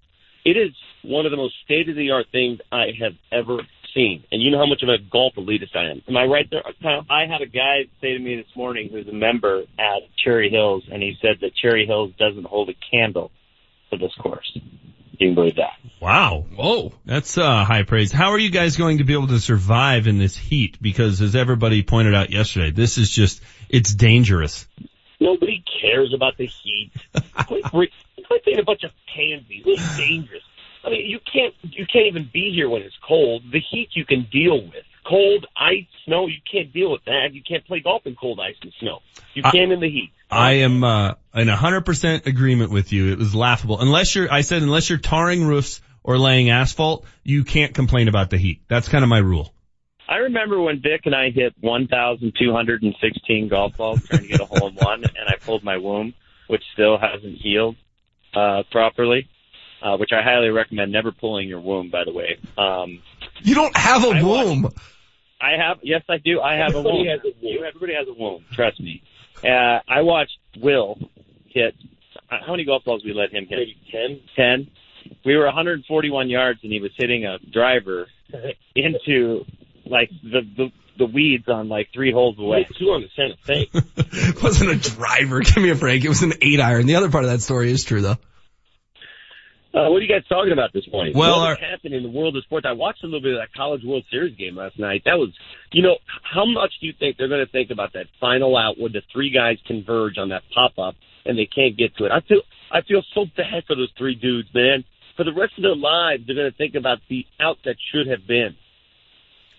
It 0.44 0.56
is 0.56 0.70
one 1.02 1.26
of 1.26 1.30
the 1.30 1.36
most 1.36 1.54
state 1.64 1.88
of 1.88 1.96
the 1.96 2.10
art 2.10 2.26
things 2.32 2.60
I 2.72 2.86
have 3.00 3.14
ever 3.30 3.60
seen. 3.94 4.24
And 4.30 4.42
you 4.42 4.50
know 4.50 4.58
how 4.58 4.66
much 4.66 4.82
of 4.82 4.88
a 4.88 4.98
golf 4.98 5.34
elitist 5.36 5.74
I 5.74 5.90
am. 5.90 6.02
Am 6.08 6.16
I 6.16 6.24
right 6.24 6.48
there, 6.50 6.62
Kyle? 6.82 7.04
I 7.10 7.26
had 7.26 7.42
a 7.42 7.46
guy 7.46 7.86
say 8.00 8.12
to 8.12 8.18
me 8.18 8.36
this 8.36 8.56
morning 8.56 8.88
who's 8.90 9.08
a 9.08 9.12
member 9.12 9.62
at 9.78 10.02
Cherry 10.22 10.50
Hills, 10.50 10.84
and 10.90 11.02
he 11.02 11.16
said 11.20 11.38
that 11.40 11.54
Cherry 11.54 11.86
Hills 11.86 12.12
doesn't 12.18 12.46
hold 12.46 12.68
a 12.68 12.74
candle 12.90 13.30
for 13.88 13.98
this 13.98 14.14
course. 14.20 14.50
Can 14.52 15.28
you 15.28 15.28
can 15.28 15.34
believe 15.34 15.56
that. 15.56 15.74
Wow. 16.00 16.46
Whoa. 16.54 16.94
That's 17.04 17.36
uh, 17.36 17.64
high 17.64 17.82
praise. 17.82 18.10
How 18.10 18.30
are 18.30 18.38
you 18.38 18.50
guys 18.50 18.76
going 18.76 18.98
to 18.98 19.04
be 19.04 19.12
able 19.12 19.26
to 19.28 19.40
survive 19.40 20.06
in 20.06 20.16
this 20.16 20.34
heat? 20.34 20.78
Because 20.80 21.20
as 21.20 21.36
everybody 21.36 21.82
pointed 21.82 22.14
out 22.14 22.30
yesterday, 22.30 22.70
this 22.70 22.96
is 22.96 23.10
just, 23.10 23.42
it's 23.68 23.92
dangerous. 23.92 24.66
Nobody 25.20 25.62
cares 25.80 26.12
about 26.14 26.36
the 26.38 26.46
heat. 26.46 26.90
quit, 27.46 27.64
quit 28.26 28.44
being 28.44 28.58
a 28.58 28.64
bunch 28.64 28.84
of 28.84 28.90
pansies. 29.14 29.62
It's 29.66 29.96
dangerous. 29.96 30.42
I 30.82 30.90
mean, 30.90 31.06
you 31.06 31.18
can't, 31.30 31.54
you 31.62 31.86
can't 31.86 32.06
even 32.06 32.28
be 32.32 32.52
here 32.54 32.68
when 32.68 32.82
it's 32.82 32.96
cold. 33.06 33.42
The 33.52 33.60
heat 33.60 33.90
you 33.92 34.06
can 34.06 34.26
deal 34.32 34.62
with. 34.62 34.84
Cold, 35.06 35.46
ice, 35.56 35.86
snow, 36.04 36.26
you 36.26 36.38
can't 36.50 36.72
deal 36.72 36.90
with 36.90 37.04
that. 37.04 37.32
You 37.32 37.42
can't 37.42 37.64
play 37.66 37.80
golf 37.80 38.06
in 38.06 38.16
cold 38.16 38.40
ice 38.40 38.56
and 38.62 38.72
snow. 38.80 39.00
You 39.34 39.42
can 39.42 39.72
in 39.72 39.80
the 39.80 39.90
heat. 39.90 40.12
I 40.30 40.52
am 40.52 40.84
uh, 40.84 41.14
in 41.34 41.48
100% 41.48 42.26
agreement 42.26 42.70
with 42.70 42.92
you. 42.92 43.12
It 43.12 43.18
was 43.18 43.34
laughable. 43.34 43.80
Unless 43.80 44.14
you're, 44.14 44.32
I 44.32 44.42
said, 44.42 44.62
unless 44.62 44.88
you're 44.88 44.98
tarring 44.98 45.46
roofs 45.46 45.80
or 46.02 46.18
laying 46.18 46.50
asphalt, 46.50 47.04
you 47.24 47.44
can't 47.44 47.74
complain 47.74 48.08
about 48.08 48.30
the 48.30 48.38
heat. 48.38 48.62
That's 48.68 48.88
kind 48.88 49.02
of 49.02 49.10
my 49.10 49.18
rule. 49.18 49.52
I 50.20 50.24
remember 50.24 50.60
when 50.60 50.82
Vic 50.82 51.02
and 51.06 51.14
I 51.14 51.30
hit 51.30 51.54
1,216 51.60 53.48
golf 53.48 53.74
balls 53.78 54.06
trying 54.06 54.20
to 54.22 54.28
get 54.28 54.40
a 54.40 54.44
hole 54.44 54.68
in 54.68 54.74
one, 54.74 55.02
and 55.02 55.28
I 55.28 55.36
pulled 55.42 55.64
my 55.64 55.78
womb, 55.78 56.12
which 56.46 56.62
still 56.74 56.98
hasn't 56.98 57.38
healed 57.38 57.76
uh, 58.34 58.64
properly. 58.70 59.28
Uh, 59.82 59.96
which 59.96 60.10
I 60.12 60.20
highly 60.22 60.50
recommend 60.50 60.92
never 60.92 61.10
pulling 61.10 61.48
your 61.48 61.60
womb, 61.60 61.88
by 61.88 62.04
the 62.04 62.12
way. 62.12 62.36
Um, 62.58 63.00
you 63.40 63.54
don't 63.54 63.74
have 63.74 64.04
a 64.04 64.08
I 64.08 64.22
womb. 64.22 64.64
watched- 64.64 64.76
I 65.40 65.52
have, 65.52 65.78
yes, 65.82 66.02
I 66.06 66.18
do. 66.18 66.38
I 66.38 66.56
have 66.56 66.74
Everybody 66.74 66.88
a 66.90 66.92
womb. 66.98 67.06
has 67.08 67.20
a 67.20 67.28
womb. 67.28 67.34
You- 67.40 67.64
everybody 67.64 67.94
has 67.94 68.06
a 68.06 68.12
womb. 68.12 68.44
Trust 68.52 68.78
me. 68.78 69.00
Uh, 69.42 69.80
I 69.88 70.02
watched 70.02 70.36
Will 70.58 70.98
hit. 71.46 71.74
uh, 72.30 72.36
How 72.44 72.52
many 72.52 72.64
golf 72.66 72.84
balls 72.84 73.02
we 73.06 73.14
let 73.14 73.30
him 73.32 73.46
hit? 73.46 73.58
Maybe 73.58 73.76
10. 73.90 74.20
Ten. 74.36 74.70
We 75.24 75.34
were 75.34 75.46
141 75.46 76.28
yards, 76.28 76.60
and 76.62 76.70
he 76.70 76.78
was 76.82 76.90
hitting 76.98 77.24
a 77.24 77.38
driver 77.38 78.06
into 78.76 79.46
like 79.90 80.10
the 80.22 80.40
the, 80.56 80.72
the 80.98 81.06
weeds 81.06 81.48
on 81.48 81.68
like 81.68 81.88
three 81.92 82.12
holes 82.12 82.38
away. 82.38 82.66
Two 82.78 82.86
on 82.86 83.02
the 83.02 83.08
Santa 83.16 83.36
Fe. 83.44 83.68
It 84.12 84.42
wasn't 84.42 84.70
a 84.70 84.76
driver. 84.90 85.40
Give 85.44 85.58
me 85.62 85.70
a 85.70 85.74
break. 85.74 86.04
It 86.04 86.08
was 86.08 86.22
an 86.22 86.34
eight 86.42 86.60
iron. 86.60 86.86
The 86.86 86.96
other 86.96 87.10
part 87.10 87.24
of 87.24 87.30
that 87.30 87.40
story 87.40 87.70
is 87.70 87.84
true 87.84 88.00
though. 88.02 88.16
Uh, 89.72 89.86
what 89.88 89.98
are 89.98 90.00
you 90.00 90.08
guys 90.08 90.26
talking 90.28 90.52
about 90.52 90.72
this 90.72 90.82
morning? 90.90 91.12
Well, 91.16 91.38
what 91.40 91.48
our- 91.50 91.56
happened 91.56 91.94
in 91.94 92.02
the 92.02 92.10
world 92.10 92.36
of 92.36 92.42
sports? 92.42 92.66
I 92.68 92.72
watched 92.72 93.04
a 93.04 93.06
little 93.06 93.20
bit 93.22 93.34
of 93.34 93.38
that 93.38 93.52
College 93.54 93.82
World 93.84 94.02
Series 94.10 94.36
game 94.36 94.56
last 94.56 94.76
night. 94.80 95.02
That 95.04 95.14
was, 95.16 95.30
you 95.72 95.82
know, 95.82 95.96
how 96.24 96.44
much 96.44 96.72
do 96.80 96.88
you 96.88 96.92
think 96.98 97.16
they're 97.16 97.28
going 97.28 97.44
to 97.46 97.52
think 97.52 97.70
about 97.70 97.92
that 97.92 98.06
final 98.20 98.56
out 98.56 98.80
where 98.80 98.90
the 98.90 99.02
three 99.12 99.30
guys 99.30 99.58
converge 99.68 100.18
on 100.18 100.30
that 100.30 100.42
pop 100.52 100.76
up 100.76 100.96
and 101.24 101.38
they 101.38 101.46
can't 101.46 101.78
get 101.78 101.96
to 101.98 102.06
it? 102.06 102.10
I 102.10 102.18
feel, 102.20 102.42
I 102.72 102.80
feel 102.82 103.02
so 103.14 103.26
bad 103.36 103.62
for 103.68 103.76
those 103.76 103.92
three 103.96 104.16
dudes, 104.16 104.48
man. 104.52 104.82
For 105.16 105.22
the 105.22 105.32
rest 105.32 105.52
of 105.56 105.62
their 105.62 105.76
lives, 105.76 106.24
they're 106.26 106.34
going 106.34 106.50
to 106.50 106.56
think 106.56 106.74
about 106.74 106.98
the 107.08 107.24
out 107.38 107.58
that 107.64 107.76
should 107.92 108.08
have 108.08 108.26
been. 108.26 108.56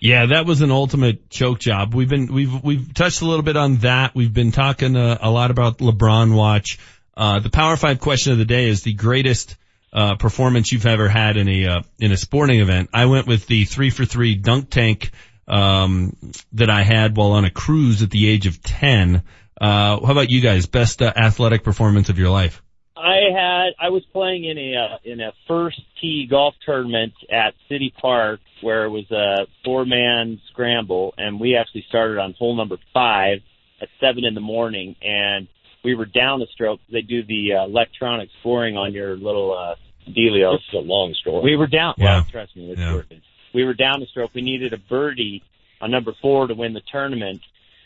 Yeah, 0.02 0.26
that 0.26 0.48
was 0.48 0.62
an 0.62 0.72
ultimate 0.72 1.30
choke 1.30 1.60
job. 1.60 1.94
We've 1.94 2.10
been 2.10 2.34
we've 2.34 2.64
we've 2.64 2.92
touched 2.92 3.22
a 3.22 3.26
little 3.26 3.44
bit 3.44 3.56
on 3.56 3.78
that. 3.78 4.16
We've 4.16 4.34
been 4.34 4.52
talking 4.52 4.96
uh, 4.96 5.20
a 5.22 5.30
lot 5.30 5.52
about 5.52 5.78
LeBron 5.78 6.36
watch. 6.36 6.80
Uh, 7.16 7.40
the 7.40 7.52
Power 7.52 7.78
Five 7.78 8.00
question 8.00 8.34
of 8.34 8.40
the 8.40 8.46
day 8.46 8.68
is 8.68 8.82
the 8.82 8.94
greatest 8.94 9.56
uh, 9.94 10.16
performance 10.16 10.72
you've 10.72 10.88
ever 10.88 11.08
had 11.08 11.38
in 11.38 11.48
a 11.48 11.68
uh, 11.68 11.82
in 12.00 12.12
a 12.12 12.18
sporting 12.18 12.62
event. 12.62 12.90
I 12.92 13.06
went 13.06 13.28
with 13.28 13.46
the 13.46 13.66
three 13.66 13.92
for 13.92 14.04
three 14.04 14.34
dunk 14.34 14.72
tank 14.72 15.12
um, 15.48 16.18
that 16.54 16.72
I 16.72 16.82
had 16.82 17.16
while 17.16 17.34
on 17.34 17.46
a 17.46 17.52
cruise 17.52 18.02
at 18.02 18.10
the 18.10 18.28
age 18.28 18.48
of 18.48 18.60
ten. 18.64 19.22
Uh, 19.60 20.04
how 20.04 20.12
about 20.14 20.32
you 20.32 20.42
guys? 20.42 20.66
Best 20.66 21.04
uh, 21.04 21.14
athletic 21.16 21.64
performance 21.64 22.10
of 22.10 22.18
your 22.18 22.32
life? 22.32 22.64
I 23.02 23.32
had 23.34 23.70
I 23.80 23.90
was 23.90 24.04
playing 24.14 24.46
in 24.46 24.58
a 24.58 24.76
uh, 24.76 24.98
in 25.04 25.20
a 25.20 25.32
first 25.48 25.82
tee 26.00 26.28
golf 26.30 26.54
tournament 26.66 27.14
at 27.32 27.54
City 27.68 27.94
Park 28.00 28.40
where 28.62 28.86
it 28.86 28.90
was 28.90 29.10
a 29.12 29.48
four 29.66 29.86
man 29.86 30.40
scramble 30.52 31.14
and 31.18 31.40
we 31.40 31.56
actually 31.56 31.86
started 31.90 32.18
on 32.20 32.34
hole 32.38 32.56
number 32.56 32.78
five 32.94 33.40
at 33.82 33.90
seven 34.00 34.24
in 34.24 34.36
the 34.36 34.42
morning 34.42 34.96
and 35.02 35.48
we 35.84 35.96
were 35.96 36.06
down 36.06 36.42
a 36.42 36.46
stroke. 36.54 36.80
They 36.92 37.02
do 37.02 37.24
the 37.24 37.54
uh, 37.60 37.66
electronic 37.66 38.30
scoring 38.40 38.78
on 38.78 38.94
your 38.94 39.16
little 39.16 39.58
uh, 39.58 39.76
dealio. 40.10 40.54
This 40.58 40.68
is 40.70 40.76
a 40.76 40.78
long 40.78 41.14
story. 41.20 41.44
We 41.44 41.56
were 41.56 41.68
down. 41.68 41.96
Yeah. 41.98 42.18
Well, 42.18 42.26
trust 42.32 42.56
me, 42.56 42.70
it's 42.72 42.80
Yeah. 42.80 42.94
worth 42.94 43.12
it. 43.12 43.22
We 43.54 43.64
were 43.66 43.74
down 43.74 44.02
a 44.02 44.06
stroke. 44.06 44.32
We 44.34 44.42
needed 44.42 44.74
a 44.74 44.78
birdie 44.78 45.44
on 45.82 45.92
number 45.92 46.14
four 46.22 46.48
to 46.48 46.54
win 46.54 46.74
the 46.74 46.82
tournament, 46.92 47.42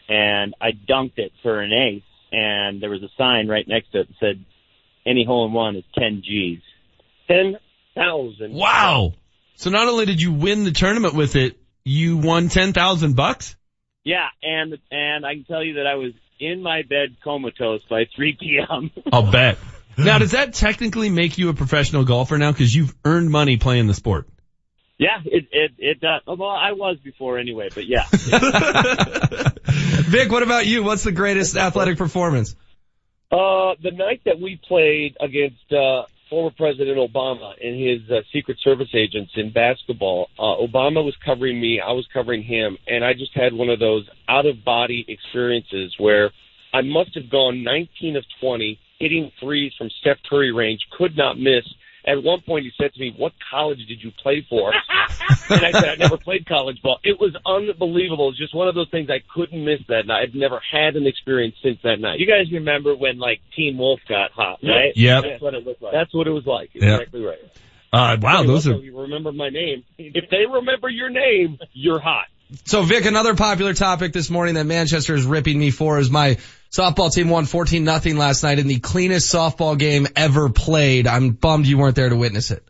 and 0.09 0.53
I 0.61 0.71
dunked 0.73 1.17
it 1.17 1.31
for 1.41 1.61
an 1.61 1.71
ace. 1.71 2.03
And 2.31 2.81
there 2.81 2.89
was 2.89 3.01
a 3.01 3.09
sign 3.17 3.47
right 3.47 3.65
next 3.67 3.91
to 3.93 4.01
it 4.01 4.07
that 4.09 4.15
said, 4.19 4.45
"Any 5.05 5.23
hole 5.25 5.45
in 5.45 5.53
one 5.53 5.75
is 5.75 5.83
10 5.97 6.21
G's." 6.25 6.61
Ten 7.27 7.57
thousand. 7.95 8.53
Wow! 8.53 9.13
So 9.55 9.69
not 9.69 9.87
only 9.87 10.05
did 10.05 10.21
you 10.21 10.31
win 10.33 10.63
the 10.63 10.71
tournament 10.71 11.15
with 11.15 11.35
it, 11.35 11.57
you 11.83 12.17
won 12.17 12.49
ten 12.49 12.73
thousand 12.73 13.15
bucks. 13.15 13.55
Yeah, 14.03 14.27
and 14.43 14.77
and 14.91 15.25
I 15.25 15.33
can 15.35 15.45
tell 15.45 15.63
you 15.63 15.75
that 15.75 15.87
I 15.87 15.95
was 15.95 16.11
in 16.39 16.61
my 16.61 16.81
bed 16.83 17.15
comatose 17.23 17.81
by 17.89 18.05
3 18.15 18.37
p.m. 18.39 18.91
I'll 19.11 19.31
bet. 19.31 19.57
Now, 19.97 20.17
does 20.19 20.31
that 20.31 20.53
technically 20.53 21.09
make 21.09 21.37
you 21.37 21.47
a 21.49 21.53
professional 21.53 22.03
golfer 22.03 22.37
now? 22.37 22.51
Because 22.51 22.75
you've 22.75 22.93
earned 23.05 23.29
money 23.31 23.55
playing 23.57 23.87
the 23.87 23.93
sport. 23.93 24.27
yeah, 24.99 25.21
it 25.25 25.47
it 25.51 25.71
it 25.79 25.99
does. 26.01 26.21
Oh, 26.27 26.35
well, 26.35 26.49
I 26.49 26.73
was 26.73 26.97
before 27.03 27.39
anyway, 27.39 27.69
but 27.73 27.85
yeah. 27.87 28.05
Vic, 30.11 30.31
what 30.31 30.43
about 30.43 30.65
you? 30.67 30.83
What's 30.83 31.03
the 31.03 31.11
greatest 31.11 31.55
athletic 31.55 31.97
performance? 31.97 32.55
Uh, 33.35 33.75
the 33.83 33.91
night 33.91 34.21
that 34.23 34.39
we 34.39 34.57
played 34.65 35.13
against 35.19 35.69
uh, 35.73 36.03
former 36.29 36.51
President 36.55 36.97
Obama 36.97 37.51
and 37.61 37.77
his 37.77 37.99
uh, 38.09 38.21
Secret 38.31 38.57
Service 38.63 38.87
agents 38.93 39.33
in 39.35 39.51
basketball, 39.51 40.29
uh, 40.39 40.55
Obama 40.65 41.03
was 41.03 41.13
covering 41.25 41.59
me, 41.59 41.81
I 41.81 41.91
was 41.91 42.07
covering 42.13 42.43
him, 42.43 42.77
and 42.87 43.03
I 43.03 43.11
just 43.11 43.35
had 43.35 43.51
one 43.51 43.67
of 43.67 43.77
those 43.77 44.07
out 44.29 44.45
of 44.45 44.63
body 44.63 45.03
experiences 45.09 45.93
where 45.97 46.31
I 46.73 46.79
must 46.79 47.13
have 47.15 47.29
gone 47.29 47.61
19 47.61 48.15
of 48.15 48.23
20, 48.39 48.79
hitting 48.99 49.29
threes 49.41 49.73
from 49.77 49.89
Steph 49.99 50.17
Curry 50.29 50.53
range, 50.53 50.79
could 50.97 51.17
not 51.17 51.37
miss, 51.37 51.65
at 52.05 52.23
one 52.23 52.41
point 52.41 52.65
he 52.65 52.71
said 52.79 52.93
to 52.93 52.99
me, 52.99 53.13
what 53.17 53.33
college 53.49 53.79
did 53.87 54.03
you 54.03 54.11
play 54.21 54.45
for? 54.49 54.71
and 55.49 55.65
I 55.65 55.71
said, 55.71 55.89
I 55.89 55.95
never 55.95 56.17
played 56.17 56.45
college 56.45 56.81
ball. 56.81 56.99
It 57.03 57.19
was 57.19 57.35
unbelievable. 57.45 58.25
It 58.27 58.31
was 58.31 58.37
just 58.37 58.55
one 58.55 58.67
of 58.67 58.75
those 58.75 58.89
things 58.89 59.09
I 59.09 59.21
couldn't 59.33 59.63
miss 59.63 59.79
that 59.87 60.05
night. 60.05 60.27
I've 60.29 60.35
never 60.35 60.61
had 60.71 60.95
an 60.95 61.07
experience 61.07 61.55
since 61.63 61.79
that 61.83 61.99
night. 61.99 62.19
You 62.19 62.27
guys 62.27 62.51
remember 62.51 62.95
when 62.95 63.17
like 63.17 63.41
Teen 63.55 63.77
Wolf 63.77 63.99
got 64.07 64.31
hot, 64.31 64.59
right? 64.63 64.93
Yep. 64.95 65.23
That's 65.23 65.41
what 65.41 65.53
it 65.53 65.65
looked 65.65 65.81
like. 65.81 65.93
That's 65.93 66.13
what 66.13 66.27
it 66.27 66.31
was 66.31 66.45
like. 66.45 66.69
Yep. 66.73 66.83
Exactly 66.83 67.23
right. 67.23 67.39
Uh, 67.91 68.17
wow, 68.21 68.41
Hey, 68.41 68.47
those 68.47 68.67
are, 68.67 68.73
You 68.73 69.01
remember 69.01 69.31
my 69.31 69.49
name. 69.49 69.83
If 69.97 70.29
they 70.29 70.45
remember 70.51 70.89
your 70.89 71.09
name, 71.09 71.57
you're 71.73 71.99
hot. 71.99 72.25
So 72.65 72.83
Vic, 72.83 73.05
another 73.05 73.35
popular 73.35 73.73
topic 73.73 74.13
this 74.13 74.29
morning 74.29 74.55
that 74.55 74.65
Manchester 74.65 75.15
is 75.15 75.25
ripping 75.25 75.57
me 75.57 75.71
for 75.71 75.97
is 75.97 76.11
my 76.11 76.37
softball 76.75 77.13
team 77.13 77.29
won 77.29 77.45
14 77.45 77.83
nothing 77.83 78.17
last 78.17 78.43
night 78.43 78.59
in 78.59 78.67
the 78.67 78.79
cleanest 78.79 79.33
softball 79.33 79.77
game 79.77 80.07
ever 80.15 80.49
played. 80.49 81.07
I'm 81.07 81.31
bummed 81.31 81.65
you 81.65 81.77
weren't 81.77 81.95
there 81.95 82.09
to 82.09 82.15
witness 82.15 82.51
it. 82.51 82.67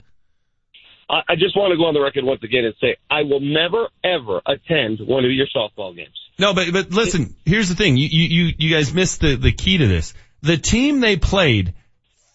I, 1.10 1.22
I 1.30 1.36
just 1.36 1.56
want 1.56 1.72
to 1.72 1.78
go 1.78 1.86
on 1.86 1.94
the 1.94 2.02
record 2.02 2.24
once 2.24 2.44
again 2.44 2.66
and 2.66 2.76
say 2.80 2.98
I 3.10 3.24
will 3.24 3.40
never 3.40 3.88
ever 4.04 4.42
attend 4.46 5.00
one 5.08 5.26
of 5.26 5.32
your 5.32 5.48
softball 5.56 5.96
games. 5.96 6.16
No, 6.38 6.54
but 6.54 6.72
but 6.72 6.92
listen, 6.92 7.36
here's 7.46 7.70
the 7.70 7.76
thing. 7.76 7.98
You 7.98 8.08
you 8.08 8.46
you, 8.46 8.54
you 8.58 8.76
guys 8.76 8.94
missed 8.94 9.22
the 9.22 9.36
the 9.36 9.52
key 9.52 9.78
to 9.78 9.88
this. 9.88 10.14
The 10.42 10.58
team 10.58 11.00
they 11.00 11.18
played 11.18 11.74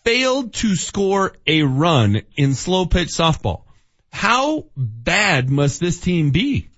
failed 0.04 0.54
to 0.54 0.74
score 0.76 1.34
a 1.46 1.62
run 1.62 2.22
in 2.36 2.54
slow 2.54 2.86
pitch 2.86 3.08
softball. 3.08 3.64
How 4.12 4.66
bad 4.76 5.50
must 5.50 5.80
this 5.80 6.00
team 6.00 6.30
be? 6.30 6.68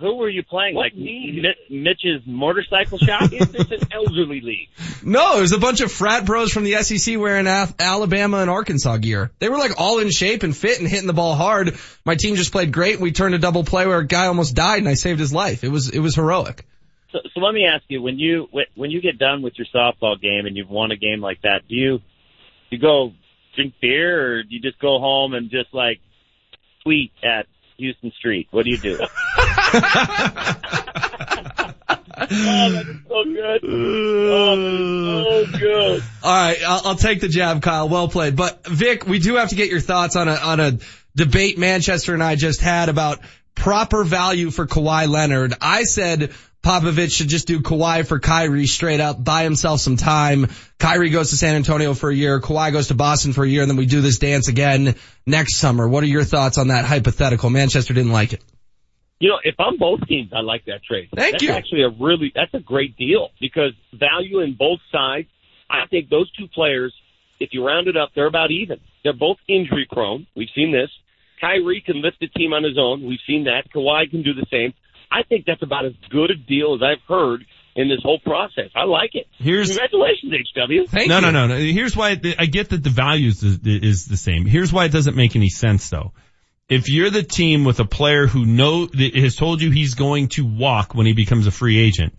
Who 0.08 0.16
were 0.16 0.28
you 0.28 0.42
playing? 0.42 0.74
What 0.74 0.82
like 0.84 0.94
league? 0.94 1.42
Mi- 1.42 1.54
Mitch's 1.80 2.22
motorcycle 2.26 2.98
shop? 2.98 3.22
Is 3.32 3.50
this 3.52 3.70
an 3.70 3.88
elderly 3.92 4.40
league? 4.40 4.68
No, 5.02 5.38
it 5.38 5.40
was 5.42 5.52
a 5.52 5.58
bunch 5.58 5.80
of 5.80 5.90
frat 5.92 6.24
bros 6.24 6.52
from 6.52 6.64
the 6.64 6.74
SEC 6.82 7.18
wearing 7.18 7.46
Af- 7.46 7.74
Alabama 7.78 8.38
and 8.38 8.50
Arkansas 8.50 8.96
gear. 8.98 9.30
They 9.38 9.48
were 9.48 9.58
like 9.58 9.72
all 9.78 9.98
in 9.98 10.10
shape 10.10 10.42
and 10.42 10.56
fit 10.56 10.78
and 10.78 10.88
hitting 10.88 11.06
the 11.06 11.12
ball 11.12 11.34
hard. 11.34 11.76
My 12.04 12.14
team 12.14 12.36
just 12.36 12.52
played 12.52 12.72
great. 12.72 13.00
We 13.00 13.12
turned 13.12 13.34
a 13.34 13.38
double 13.38 13.64
play 13.64 13.86
where 13.86 13.98
a 13.98 14.06
guy 14.06 14.26
almost 14.26 14.54
died 14.54 14.78
and 14.78 14.88
I 14.88 14.94
saved 14.94 15.20
his 15.20 15.32
life. 15.32 15.64
It 15.64 15.70
was, 15.70 15.88
it 15.90 16.00
was 16.00 16.14
heroic. 16.14 16.64
So, 17.12 17.20
so 17.34 17.40
let 17.40 17.54
me 17.54 17.64
ask 17.66 17.84
you: 17.88 18.02
when 18.02 18.18
you 18.18 18.48
when- 18.50 18.66
when 18.74 18.90
you 18.90 19.00
get 19.00 19.16
done 19.18 19.40
with 19.42 19.54
your 19.56 19.66
softball 19.74 20.20
game 20.20 20.44
and 20.46 20.56
you've 20.56 20.68
won 20.68 20.90
a 20.90 20.96
game 20.96 21.20
like 21.20 21.40
that, 21.42 21.60
do 21.68 21.74
you 21.74 22.00
you 22.70 22.78
go 22.78 23.12
drink 23.54 23.74
beer 23.80 24.38
or 24.38 24.42
do 24.42 24.48
you 24.50 24.60
just 24.60 24.78
go 24.80 24.98
home 24.98 25.32
and 25.32 25.48
just 25.50 25.72
like 25.72 26.00
tweet 26.82 27.12
at 27.22 27.46
Houston 27.78 28.12
Street? 28.18 28.48
What 28.50 28.64
do 28.64 28.70
you 28.70 28.78
do? 28.78 28.98
Oh, 32.28 32.70
that's 32.72 32.88
so 33.08 33.24
good. 33.24 33.64
Uh, 33.64 33.68
oh, 33.68 35.40
that's 35.40 35.52
so 35.52 35.58
good. 35.58 36.02
All 36.22 36.34
right, 36.34 36.58
I'll, 36.66 36.80
I'll 36.86 36.96
take 36.96 37.20
the 37.20 37.28
jab, 37.28 37.62
Kyle. 37.62 37.88
Well 37.88 38.08
played. 38.08 38.36
But 38.36 38.66
Vic, 38.66 39.06
we 39.06 39.18
do 39.18 39.36
have 39.36 39.50
to 39.50 39.54
get 39.54 39.68
your 39.68 39.80
thoughts 39.80 40.16
on 40.16 40.28
a 40.28 40.34
on 40.34 40.60
a 40.60 40.78
debate 41.14 41.58
Manchester 41.58 42.14
and 42.14 42.22
I 42.22 42.36
just 42.36 42.60
had 42.60 42.88
about 42.88 43.20
proper 43.54 44.04
value 44.04 44.50
for 44.50 44.66
Kawhi 44.66 45.08
Leonard. 45.08 45.54
I 45.60 45.84
said 45.84 46.32
Popovich 46.66 47.16
should 47.16 47.28
just 47.28 47.46
do 47.46 47.60
Kawhi 47.60 48.04
for 48.04 48.18
Kyrie 48.18 48.66
straight 48.66 48.98
up, 48.98 49.22
buy 49.22 49.44
himself 49.44 49.78
some 49.78 49.96
time. 49.96 50.48
Kyrie 50.80 51.10
goes 51.10 51.30
to 51.30 51.36
San 51.36 51.54
Antonio 51.54 51.94
for 51.94 52.10
a 52.10 52.14
year, 52.14 52.40
Kawhi 52.40 52.72
goes 52.72 52.88
to 52.88 52.94
Boston 52.94 53.32
for 53.32 53.44
a 53.44 53.48
year, 53.48 53.62
and 53.62 53.70
then 53.70 53.76
we 53.76 53.86
do 53.86 54.00
this 54.00 54.18
dance 54.18 54.48
again 54.48 54.96
next 55.24 55.58
summer. 55.58 55.86
What 55.86 56.02
are 56.02 56.08
your 56.08 56.24
thoughts 56.24 56.58
on 56.58 56.68
that 56.68 56.84
hypothetical? 56.84 57.50
Manchester 57.50 57.94
didn't 57.94 58.10
like 58.10 58.32
it. 58.32 58.42
You 59.20 59.28
know, 59.28 59.38
if 59.44 59.54
I'm 59.60 59.78
both 59.78 60.08
teams, 60.08 60.32
I 60.34 60.40
like 60.40 60.64
that 60.64 60.82
trade. 60.82 61.08
Thank 61.14 61.34
that's 61.34 61.42
you. 61.44 61.52
actually 61.52 61.82
a 61.84 61.88
really, 61.88 62.32
that's 62.34 62.52
a 62.52 62.58
great 62.58 62.96
deal 62.96 63.30
because 63.40 63.70
value 63.94 64.40
in 64.40 64.56
both 64.58 64.80
sides. 64.90 65.28
I 65.70 65.86
think 65.86 66.10
those 66.10 66.28
two 66.32 66.48
players, 66.48 66.92
if 67.38 67.50
you 67.52 67.64
round 67.64 67.86
it 67.86 67.96
up, 67.96 68.10
they're 68.16 68.26
about 68.26 68.50
even. 68.50 68.80
They're 69.04 69.12
both 69.12 69.36
injury 69.46 69.86
prone. 69.88 70.26
We've 70.34 70.50
seen 70.52 70.72
this. 70.72 70.90
Kyrie 71.40 71.80
can 71.86 72.02
lift 72.02 72.18
the 72.20 72.26
team 72.26 72.52
on 72.52 72.64
his 72.64 72.76
own. 72.76 73.06
We've 73.06 73.20
seen 73.24 73.44
that. 73.44 73.70
Kawhi 73.72 74.10
can 74.10 74.24
do 74.24 74.34
the 74.34 74.46
same. 74.50 74.74
I 75.10 75.22
think 75.22 75.44
that's 75.46 75.62
about 75.62 75.84
as 75.86 75.92
good 76.10 76.30
a 76.30 76.34
deal 76.36 76.74
as 76.74 76.82
I've 76.82 77.02
heard 77.08 77.44
in 77.74 77.88
this 77.88 78.00
whole 78.02 78.18
process. 78.20 78.70
I 78.74 78.84
like 78.84 79.10
it. 79.14 79.26
Here's 79.38 79.68
Congratulations, 79.68 80.32
HW. 80.32 80.86
Thank 80.90 81.08
no, 81.08 81.16
you. 81.16 81.22
no, 81.22 81.30
no, 81.30 81.46
no. 81.46 81.56
Here's 81.56 81.94
why 81.96 82.12
it, 82.12 82.36
I 82.38 82.46
get 82.46 82.70
that 82.70 82.82
the 82.82 82.90
value 82.90 83.28
is, 83.28 83.42
is 83.42 84.06
the 84.06 84.16
same. 84.16 84.46
Here's 84.46 84.72
why 84.72 84.86
it 84.86 84.92
doesn't 84.92 85.16
make 85.16 85.36
any 85.36 85.50
sense 85.50 85.90
though. 85.90 86.12
If 86.68 86.88
you're 86.88 87.10
the 87.10 87.22
team 87.22 87.64
with 87.64 87.78
a 87.78 87.84
player 87.84 88.26
who 88.26 88.44
know 88.44 88.88
has 89.14 89.36
told 89.36 89.60
you 89.60 89.70
he's 89.70 89.94
going 89.94 90.28
to 90.30 90.44
walk 90.44 90.94
when 90.94 91.06
he 91.06 91.12
becomes 91.12 91.46
a 91.46 91.52
free 91.52 91.78
agent, 91.78 92.14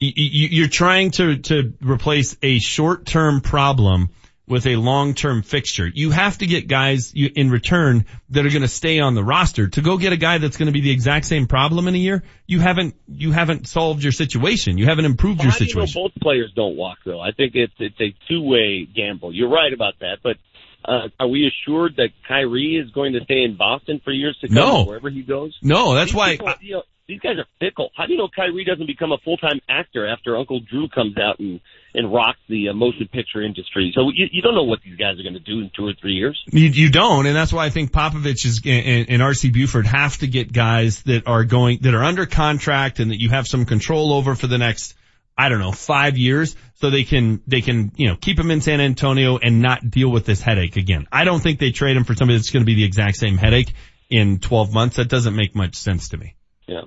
y- 0.00 0.12
y- 0.16 0.48
you're 0.50 0.68
trying 0.68 1.12
to 1.12 1.36
to 1.36 1.74
replace 1.80 2.36
a 2.42 2.58
short-term 2.58 3.40
problem 3.40 4.10
with 4.48 4.66
a 4.66 4.76
long-term 4.76 5.42
fixture. 5.42 5.86
You 5.86 6.10
have 6.10 6.38
to 6.38 6.46
get 6.46 6.68
guys 6.68 7.12
in 7.14 7.50
return 7.50 8.06
that 8.30 8.44
are 8.46 8.50
going 8.50 8.62
to 8.62 8.68
stay 8.68 9.00
on 9.00 9.14
the 9.14 9.24
roster. 9.24 9.68
To 9.68 9.80
go 9.80 9.96
get 9.98 10.12
a 10.12 10.16
guy 10.16 10.38
that's 10.38 10.56
going 10.56 10.66
to 10.66 10.72
be 10.72 10.80
the 10.80 10.90
exact 10.90 11.26
same 11.26 11.46
problem 11.46 11.88
in 11.88 11.94
a 11.94 11.98
year, 11.98 12.22
you 12.46 12.60
haven't 12.60 12.94
you 13.08 13.32
haven't 13.32 13.68
solved 13.68 14.02
your 14.02 14.12
situation. 14.12 14.78
You 14.78 14.86
haven't 14.86 15.04
improved 15.04 15.42
your 15.42 15.52
How 15.52 15.58
do 15.58 15.64
you 15.64 15.74
know 15.74 15.84
situation. 15.86 16.02
both 16.02 16.22
players 16.22 16.52
don't 16.54 16.76
walk 16.76 16.98
though? 17.04 17.20
I 17.20 17.32
think 17.32 17.52
it's 17.54 17.74
it's 17.78 18.00
a 18.00 18.14
two 18.28 18.42
way 18.42 18.84
gamble. 18.86 19.34
You're 19.34 19.50
right 19.50 19.72
about 19.72 19.94
that, 20.00 20.18
but 20.22 20.36
uh, 20.84 21.08
are 21.18 21.28
we 21.28 21.46
assured 21.46 21.96
that 21.96 22.10
Kyrie 22.26 22.76
is 22.76 22.90
going 22.92 23.12
to 23.14 23.20
stay 23.24 23.42
in 23.42 23.56
Boston 23.56 24.00
for 24.04 24.12
years 24.12 24.38
to 24.40 24.46
come, 24.46 24.54
No. 24.54 24.84
wherever 24.84 25.10
he 25.10 25.22
goes? 25.22 25.56
No, 25.60 25.94
that's 25.94 26.12
These 26.12 26.16
why. 26.16 26.30
people, 26.36 26.54
you 26.60 26.74
know, 26.74 26.82
these 27.08 27.20
guys 27.20 27.36
are 27.38 27.46
fickle. 27.58 27.90
How 27.96 28.06
do 28.06 28.12
you 28.12 28.18
know 28.18 28.28
Kyrie 28.34 28.64
doesn't 28.64 28.86
become 28.86 29.12
a 29.12 29.18
full 29.18 29.36
time 29.38 29.60
actor 29.68 30.06
after 30.06 30.36
Uncle 30.36 30.60
Drew 30.60 30.88
comes 30.88 31.16
out 31.18 31.38
and 31.40 31.60
and 31.94 32.12
rocks 32.12 32.38
the 32.48 32.68
uh, 32.68 32.72
motion 32.72 33.08
picture 33.12 33.42
industry? 33.42 33.92
So 33.94 34.10
you, 34.14 34.26
you 34.30 34.42
don't 34.42 34.54
know 34.54 34.64
what 34.64 34.80
these 34.84 34.96
guys 34.96 35.18
are 35.18 35.22
going 35.22 35.34
to 35.34 35.40
do 35.40 35.60
in 35.60 35.70
two 35.74 35.86
or 35.86 35.94
three 36.00 36.14
years. 36.14 36.40
You, 36.46 36.66
you 36.66 36.90
don't, 36.90 37.26
and 37.26 37.34
that's 37.34 37.52
why 37.52 37.66
I 37.66 37.70
think 37.70 37.92
Popovich 37.92 38.44
is 38.44 38.60
and, 38.64 39.08
and 39.08 39.22
RC 39.22 39.52
Buford 39.52 39.86
have 39.86 40.18
to 40.18 40.26
get 40.26 40.52
guys 40.52 41.02
that 41.02 41.26
are 41.26 41.44
going 41.44 41.78
that 41.82 41.94
are 41.94 42.04
under 42.04 42.26
contract 42.26 43.00
and 43.00 43.10
that 43.10 43.20
you 43.20 43.30
have 43.30 43.46
some 43.46 43.64
control 43.64 44.12
over 44.12 44.34
for 44.34 44.46
the 44.46 44.58
next 44.58 44.94
I 45.38 45.48
don't 45.48 45.60
know 45.60 45.70
five 45.70 46.18
years, 46.18 46.56
so 46.74 46.90
they 46.90 47.04
can 47.04 47.40
they 47.46 47.60
can 47.60 47.92
you 47.94 48.08
know 48.08 48.16
keep 48.16 48.38
him 48.38 48.50
in 48.50 48.60
San 48.60 48.80
Antonio 48.80 49.38
and 49.38 49.62
not 49.62 49.88
deal 49.88 50.10
with 50.10 50.26
this 50.26 50.42
headache 50.42 50.76
again. 50.76 51.06
I 51.12 51.24
don't 51.24 51.40
think 51.40 51.60
they 51.60 51.70
trade 51.70 51.96
him 51.96 52.02
for 52.02 52.14
somebody 52.14 52.36
that's 52.38 52.50
going 52.50 52.62
to 52.62 52.66
be 52.66 52.74
the 52.74 52.84
exact 52.84 53.16
same 53.16 53.36
headache 53.36 53.72
in 54.10 54.40
12 54.40 54.72
months. 54.74 54.96
That 54.96 55.08
doesn't 55.08 55.36
make 55.36 55.54
much 55.54 55.76
sense 55.76 56.08
to 56.08 56.16
me. 56.16 56.34
Yeah. 56.66 56.82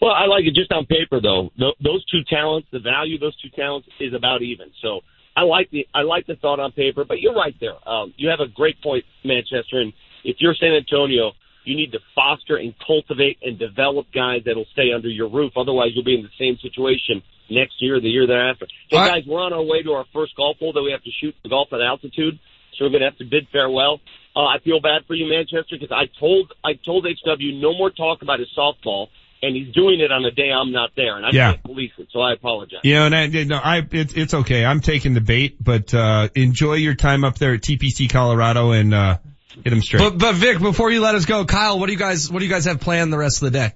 Well, 0.00 0.12
I 0.12 0.26
like 0.26 0.44
it 0.44 0.54
just 0.54 0.72
on 0.72 0.86
paper 0.86 1.20
though. 1.20 1.50
Those 1.82 2.04
two 2.06 2.22
talents, 2.28 2.68
the 2.72 2.80
value 2.80 3.16
of 3.16 3.20
those 3.20 3.36
two 3.40 3.50
talents 3.50 3.88
is 4.00 4.12
about 4.14 4.42
even. 4.42 4.70
So 4.82 5.00
I 5.36 5.42
like 5.42 5.70
the 5.70 5.86
I 5.94 6.02
like 6.02 6.26
the 6.26 6.36
thought 6.36 6.60
on 6.60 6.72
paper, 6.72 7.04
but 7.04 7.20
you're 7.20 7.34
right 7.34 7.54
there. 7.60 7.76
Um, 7.88 8.14
you 8.16 8.28
have 8.28 8.40
a 8.40 8.48
great 8.48 8.80
point, 8.82 9.04
Manchester. 9.24 9.80
And 9.80 9.92
if 10.24 10.36
you're 10.40 10.54
San 10.54 10.72
Antonio, 10.72 11.32
you 11.64 11.76
need 11.76 11.92
to 11.92 11.98
foster 12.14 12.56
and 12.56 12.74
cultivate 12.86 13.38
and 13.42 13.58
develop 13.58 14.06
guys 14.14 14.42
that'll 14.46 14.66
stay 14.72 14.92
under 14.94 15.08
your 15.08 15.28
roof. 15.28 15.52
Otherwise, 15.56 15.90
you'll 15.94 16.04
be 16.04 16.14
in 16.14 16.22
the 16.22 16.36
same 16.38 16.56
situation 16.62 17.22
next 17.50 17.74
year, 17.80 18.00
the 18.00 18.08
year 18.08 18.26
thereafter. 18.26 18.66
Hey 18.88 18.96
right. 18.96 19.14
guys, 19.14 19.24
we're 19.26 19.42
on 19.42 19.52
our 19.52 19.62
way 19.62 19.82
to 19.82 19.92
our 19.92 20.04
first 20.12 20.36
golf 20.36 20.58
hole 20.58 20.72
that 20.72 20.82
we 20.82 20.92
have 20.92 21.02
to 21.02 21.10
shoot 21.20 21.34
the 21.42 21.48
golf 21.48 21.68
at 21.72 21.80
altitude. 21.80 22.38
So 22.78 22.84
we're 22.84 22.90
going 22.90 23.00
to 23.00 23.10
have 23.10 23.18
to 23.18 23.24
bid 23.24 23.48
farewell. 23.52 24.00
Uh, 24.34 24.44
I 24.44 24.58
feel 24.62 24.80
bad 24.80 25.06
for 25.06 25.14
you, 25.14 25.28
Manchester, 25.28 25.76
because 25.80 25.92
I 25.92 26.06
told 26.20 26.52
I 26.64 26.74
told 26.84 27.06
HW 27.06 27.60
no 27.60 27.72
more 27.72 27.90
talk 27.90 28.22
about 28.22 28.38
his 28.38 28.48
softball, 28.56 29.08
and 29.42 29.54
he's 29.54 29.72
doing 29.74 30.00
it 30.00 30.10
on 30.10 30.22
the 30.22 30.30
day 30.30 30.50
I'm 30.50 30.72
not 30.72 30.90
there, 30.96 31.16
and 31.16 31.24
I 31.26 31.30
Yeah. 31.32 31.52
can't 31.52 31.64
police 31.64 31.92
it. 31.98 32.08
So 32.12 32.20
I 32.20 32.32
apologize. 32.32 32.80
Yeah, 32.84 33.04
and 33.06 33.14
I, 33.14 33.26
no, 33.44 33.56
I, 33.56 33.86
it's, 33.90 34.14
it's 34.14 34.34
okay. 34.34 34.64
I'm 34.64 34.80
taking 34.80 35.14
the 35.14 35.20
bait, 35.20 35.56
but, 35.62 35.92
uh, 35.94 36.28
enjoy 36.34 36.74
your 36.74 36.94
time 36.94 37.24
up 37.24 37.38
there 37.38 37.54
at 37.54 37.60
TPC 37.62 38.08
Colorado 38.10 38.72
and, 38.72 38.92
uh, 38.94 39.18
hit 39.62 39.70
them 39.70 39.82
straight. 39.82 40.00
But, 40.00 40.18
but 40.18 40.34
Vic, 40.34 40.58
before 40.60 40.90
you 40.90 41.00
let 41.00 41.14
us 41.14 41.24
go, 41.26 41.44
Kyle, 41.44 41.78
what 41.78 41.86
do 41.86 41.92
you 41.92 41.98
guys, 41.98 42.30
what 42.30 42.40
do 42.40 42.44
you 42.46 42.50
guys 42.50 42.64
have 42.64 42.80
planned 42.80 43.12
the 43.12 43.18
rest 43.18 43.42
of 43.42 43.52
the 43.52 43.58
day? 43.58 43.72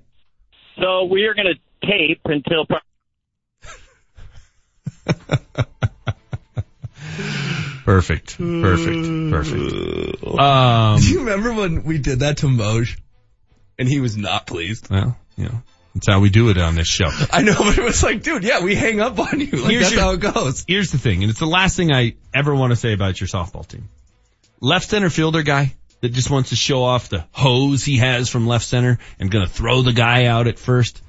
so 0.78 1.04
we 1.04 1.24
are 1.24 1.34
going 1.34 1.48
to 1.54 1.86
tape 1.86 2.20
until. 2.24 2.64
Pro- 2.66 2.78
Perfect. 7.84 8.38
Perfect. 8.38 9.30
Perfect. 9.30 10.24
Um, 10.38 11.00
do 11.00 11.06
you 11.08 11.18
remember 11.20 11.52
when 11.52 11.82
we 11.84 11.98
did 11.98 12.20
that 12.20 12.38
to 12.38 12.46
Moj? 12.46 12.98
And 13.78 13.88
he 13.88 14.00
was 14.00 14.16
not 14.16 14.46
pleased. 14.46 14.88
well, 14.90 15.16
you 15.40 15.46
know, 15.48 15.62
that's 15.94 16.06
how 16.08 16.20
we 16.20 16.30
do 16.30 16.50
it 16.50 16.58
on 16.58 16.74
this 16.76 16.86
show. 16.86 17.08
I 17.32 17.42
know, 17.42 17.54
but 17.58 17.76
it 17.78 17.82
was 17.82 18.02
like, 18.02 18.22
dude, 18.22 18.44
yeah, 18.44 18.62
we 18.62 18.74
hang 18.74 19.00
up 19.00 19.18
on 19.18 19.40
you. 19.40 19.46
Like, 19.50 19.70
Here's 19.72 19.82
that's 19.84 19.92
your- 19.94 20.00
how 20.02 20.10
it 20.12 20.20
goes. 20.20 20.64
Here's 20.68 20.92
the 20.92 20.98
thing, 20.98 21.22
and 21.22 21.30
it's 21.30 21.40
the 21.40 21.46
last 21.46 21.76
thing 21.76 21.92
I 21.92 22.14
ever 22.34 22.54
want 22.54 22.70
to 22.72 22.76
say 22.76 22.92
about 22.92 23.20
your 23.20 23.28
softball 23.28 23.66
team. 23.66 23.88
Left 24.60 24.88
center 24.88 25.10
fielder 25.10 25.42
guy 25.42 25.74
that 26.00 26.10
just 26.12 26.30
wants 26.30 26.50
to 26.50 26.56
show 26.56 26.82
off 26.84 27.08
the 27.08 27.24
hose 27.32 27.82
he 27.84 27.96
has 27.98 28.28
from 28.28 28.46
left 28.46 28.64
center 28.66 28.98
and 29.18 29.30
gonna 29.30 29.46
throw 29.46 29.82
the 29.82 29.92
guy 29.92 30.26
out 30.26 30.46
at 30.46 30.58
first. 30.58 31.02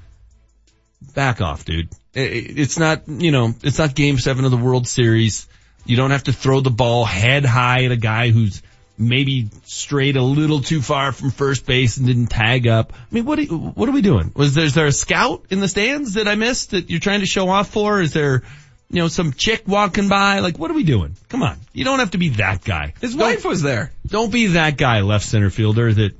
Back 1.14 1.40
off, 1.40 1.64
dude. 1.64 1.88
It's 2.14 2.78
not, 2.78 3.08
you 3.08 3.30
know, 3.30 3.54
it's 3.62 3.78
not 3.78 3.94
game 3.94 4.18
seven 4.18 4.44
of 4.44 4.50
the 4.50 4.56
World 4.56 4.86
Series. 4.86 5.46
You 5.84 5.96
don't 5.96 6.10
have 6.12 6.24
to 6.24 6.32
throw 6.32 6.60
the 6.60 6.70
ball 6.70 7.04
head 7.04 7.44
high 7.44 7.84
at 7.84 7.90
a 7.90 7.96
guy 7.96 8.30
who's 8.30 8.62
maybe 8.98 9.48
strayed 9.64 10.16
a 10.16 10.22
little 10.22 10.60
too 10.60 10.80
far 10.80 11.12
from 11.12 11.30
first 11.30 11.66
base 11.66 11.96
and 11.96 12.06
didn't 12.06 12.26
tag 12.26 12.66
up. 12.66 12.92
I 12.92 13.14
mean, 13.14 13.24
what 13.24 13.38
are, 13.38 13.44
what 13.44 13.88
are 13.88 13.92
we 13.92 14.02
doing? 14.02 14.32
Was 14.34 14.54
there, 14.54 14.64
is 14.64 14.74
there 14.74 14.86
a 14.86 14.92
scout 14.92 15.46
in 15.50 15.60
the 15.60 15.68
stands 15.68 16.14
that 16.14 16.28
I 16.28 16.34
missed 16.34 16.70
that 16.70 16.90
you're 16.90 17.00
trying 17.00 17.20
to 17.20 17.26
show 17.26 17.48
off 17.48 17.70
for? 17.70 18.00
Is 18.00 18.12
there, 18.12 18.42
you 18.90 19.00
know, 19.00 19.08
some 19.08 19.32
chick 19.32 19.62
walking 19.66 20.08
by. 20.08 20.40
Like, 20.40 20.58
what 20.58 20.70
are 20.70 20.74
we 20.74 20.84
doing? 20.84 21.16
Come 21.30 21.42
on. 21.42 21.58
You 21.72 21.84
don't 21.84 21.98
have 21.98 22.10
to 22.10 22.18
be 22.18 22.28
that 22.30 22.62
guy. 22.62 22.92
His 23.00 23.16
wife 23.16 23.44
was 23.44 23.62
there. 23.62 23.90
Don't 24.06 24.30
be 24.30 24.48
that 24.48 24.76
guy, 24.76 25.00
left 25.00 25.24
center 25.24 25.48
fielder, 25.48 25.92
that 25.92 26.12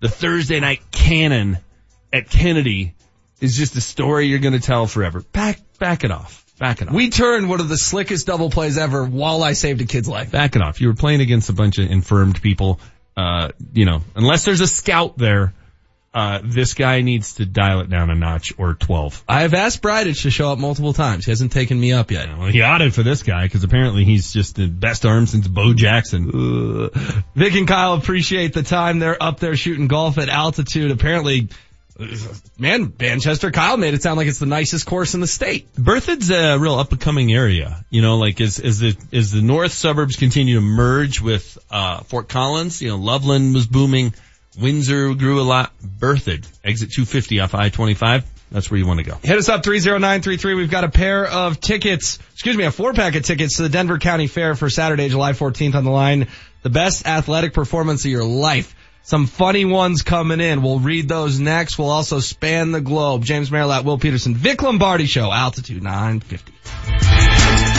the 0.00 0.08
Thursday 0.08 0.60
night 0.60 0.80
cannon 0.92 1.58
at 2.12 2.30
Kennedy 2.30 2.94
is 3.40 3.56
just 3.56 3.76
a 3.76 3.80
story 3.80 4.26
you're 4.26 4.38
going 4.38 4.54
to 4.54 4.60
tell 4.60 4.86
forever. 4.86 5.20
Back, 5.20 5.60
back 5.78 6.04
it 6.04 6.12
off. 6.12 6.44
Back 6.58 6.82
it 6.82 6.88
off. 6.88 6.94
We 6.94 7.10
turned 7.10 7.48
one 7.48 7.60
of 7.60 7.68
the 7.68 7.78
slickest 7.78 8.26
double 8.26 8.50
plays 8.50 8.78
ever 8.78 9.04
while 9.04 9.42
I 9.42 9.52
saved 9.52 9.80
a 9.80 9.84
kid's 9.84 10.08
life. 10.08 10.30
Back 10.30 10.56
it 10.56 10.62
off. 10.62 10.80
You 10.80 10.88
were 10.88 10.94
playing 10.94 11.20
against 11.20 11.48
a 11.50 11.52
bunch 11.52 11.78
of 11.78 11.90
infirmed 11.90 12.42
people. 12.42 12.80
Uh, 13.16 13.50
you 13.72 13.84
know, 13.84 14.02
unless 14.14 14.44
there's 14.44 14.60
a 14.60 14.66
scout 14.66 15.18
there, 15.18 15.54
uh, 16.14 16.40
this 16.42 16.74
guy 16.74 17.02
needs 17.02 17.34
to 17.34 17.46
dial 17.46 17.80
it 17.80 17.90
down 17.90 18.10
a 18.10 18.14
notch 18.14 18.52
or 18.58 18.74
12. 18.74 19.24
I 19.28 19.42
have 19.42 19.54
asked 19.54 19.82
Bridich 19.82 20.22
to 20.22 20.30
show 20.30 20.50
up 20.50 20.58
multiple 20.58 20.92
times. 20.92 21.26
He 21.26 21.30
hasn't 21.30 21.52
taken 21.52 21.78
me 21.78 21.92
up 21.92 22.10
yet. 22.10 22.36
Well, 22.36 22.48
he 22.48 22.62
ought 22.62 22.80
for 22.92 23.02
this 23.02 23.22
guy 23.22 23.44
because 23.44 23.62
apparently 23.62 24.04
he's 24.04 24.32
just 24.32 24.56
the 24.56 24.66
best 24.66 25.04
arm 25.04 25.26
since 25.26 25.46
Bo 25.46 25.74
Jackson. 25.74 26.90
Uh, 26.94 27.20
Vic 27.34 27.54
and 27.54 27.68
Kyle 27.68 27.94
appreciate 27.94 28.52
the 28.52 28.62
time. 28.62 28.98
They're 28.98 29.22
up 29.22 29.38
there 29.38 29.54
shooting 29.54 29.86
golf 29.86 30.18
at 30.18 30.28
altitude. 30.28 30.90
Apparently, 30.90 31.48
man, 32.58 32.92
Manchester 32.98 33.50
Kyle 33.50 33.76
made 33.76 33.94
it 33.94 34.02
sound 34.02 34.16
like 34.16 34.28
it's 34.28 34.38
the 34.38 34.46
nicest 34.46 34.86
course 34.86 35.14
in 35.14 35.20
the 35.20 35.26
state. 35.26 35.74
Berthoud's 35.74 36.30
a 36.30 36.58
real 36.58 36.74
up 36.74 36.92
and 36.92 37.00
coming 37.00 37.32
area. 37.32 37.84
You 37.90 38.02
know, 38.02 38.18
like 38.18 38.40
as, 38.40 38.58
as 38.58 38.78
the, 38.78 38.96
as 39.12 39.32
the 39.32 39.42
north 39.42 39.72
suburbs 39.72 40.16
continue 40.16 40.56
to 40.56 40.60
merge 40.60 41.20
with, 41.20 41.58
uh, 41.70 42.02
Fort 42.02 42.28
Collins, 42.28 42.80
you 42.80 42.88
know, 42.88 42.96
Loveland 42.96 43.54
was 43.54 43.66
booming. 43.66 44.14
Windsor 44.60 45.14
grew 45.14 45.40
a 45.40 45.42
lot. 45.42 45.72
Berthoud, 45.80 46.46
exit 46.64 46.92
250 46.92 47.40
off 47.40 47.54
I-25. 47.54 48.24
That's 48.50 48.70
where 48.70 48.78
you 48.78 48.86
want 48.86 48.98
to 48.98 49.04
go. 49.04 49.16
Hit 49.22 49.36
us 49.36 49.48
up 49.48 49.62
30933. 49.62 50.54
We've 50.54 50.70
got 50.70 50.84
a 50.84 50.88
pair 50.88 51.26
of 51.26 51.60
tickets, 51.60 52.18
excuse 52.32 52.56
me, 52.56 52.64
a 52.64 52.70
four 52.70 52.94
pack 52.94 53.14
of 53.14 53.24
tickets 53.24 53.56
to 53.56 53.62
the 53.62 53.68
Denver 53.68 53.98
County 53.98 54.26
Fair 54.26 54.54
for 54.54 54.70
Saturday, 54.70 55.08
July 55.08 55.32
14th 55.32 55.74
on 55.74 55.84
the 55.84 55.90
line. 55.90 56.28
The 56.62 56.70
best 56.70 57.06
athletic 57.06 57.52
performance 57.52 58.04
of 58.04 58.10
your 58.10 58.24
life. 58.24 58.74
Some 59.08 59.26
funny 59.26 59.64
ones 59.64 60.02
coming 60.02 60.38
in. 60.38 60.60
We'll 60.60 60.80
read 60.80 61.08
those 61.08 61.40
next. 61.40 61.78
We'll 61.78 61.88
also 61.88 62.20
span 62.20 62.72
the 62.72 62.82
globe. 62.82 63.24
James 63.24 63.50
Merilatt, 63.50 63.86
Will 63.86 63.96
Peterson, 63.96 64.34
Vic 64.34 64.60
Lombardi 64.60 65.06
Show, 65.06 65.32
Altitude 65.32 65.82
950. 65.82 67.77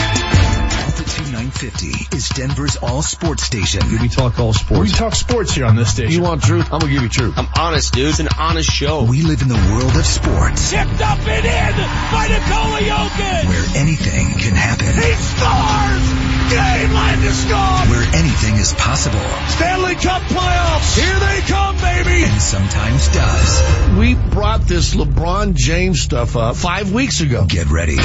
Altitude 1.50 1.72
950 1.72 2.16
is 2.16 2.28
Denver's 2.30 2.76
all 2.76 3.02
sports 3.02 3.42
station. 3.42 3.82
We 4.00 4.08
talk 4.08 4.38
all 4.38 4.52
sports. 4.52 4.80
We 4.80 4.88
talk 4.90 5.14
sports 5.14 5.52
here 5.52 5.64
on 5.66 5.74
this 5.74 5.90
station. 5.90 6.12
You 6.12 6.22
want 6.22 6.42
truth? 6.44 6.72
I'm 6.72 6.78
gonna 6.80 6.92
give 6.92 7.02
you 7.02 7.08
truth. 7.08 7.34
I'm 7.36 7.48
honest, 7.58 7.92
dude. 7.92 8.08
It's 8.08 8.20
an 8.20 8.28
honest 8.38 8.70
show. 8.70 9.02
We 9.04 9.22
live 9.22 9.42
in 9.42 9.48
the 9.48 9.58
world 9.72 9.96
of 9.96 10.06
sports 10.06 10.70
Tipped 10.70 11.00
up 11.00 11.18
and 11.26 11.44
in 11.44 11.76
by 12.12 12.28
Nikola 12.28 12.78
Jokic. 12.80 13.48
where 13.48 13.66
anything 13.82 14.38
can 14.38 14.54
happen, 14.54 14.94
He 14.94 15.14
scores! 15.18 16.30
Game 16.50 16.90
Landeskog! 16.90 17.90
where 17.90 18.02
anything 18.14 18.54
is 18.56 18.72
possible, 18.74 19.18
Stanley 19.48 19.94
Cup 19.96 20.22
playoffs! 20.22 20.98
Here 20.98 21.18
they 21.18 21.40
come, 21.46 21.76
baby! 21.78 22.24
and 22.24 22.40
sometimes 22.42 23.08
does. 23.08 23.96
We 23.98 24.14
brought 24.14 24.62
this 24.62 24.94
LeBron 24.94 25.54
James 25.54 26.00
stuff 26.00 26.36
up 26.36 26.56
five 26.56 26.92
weeks 26.92 27.20
ago. 27.20 27.44
Get 27.46 27.68
ready. 27.70 27.96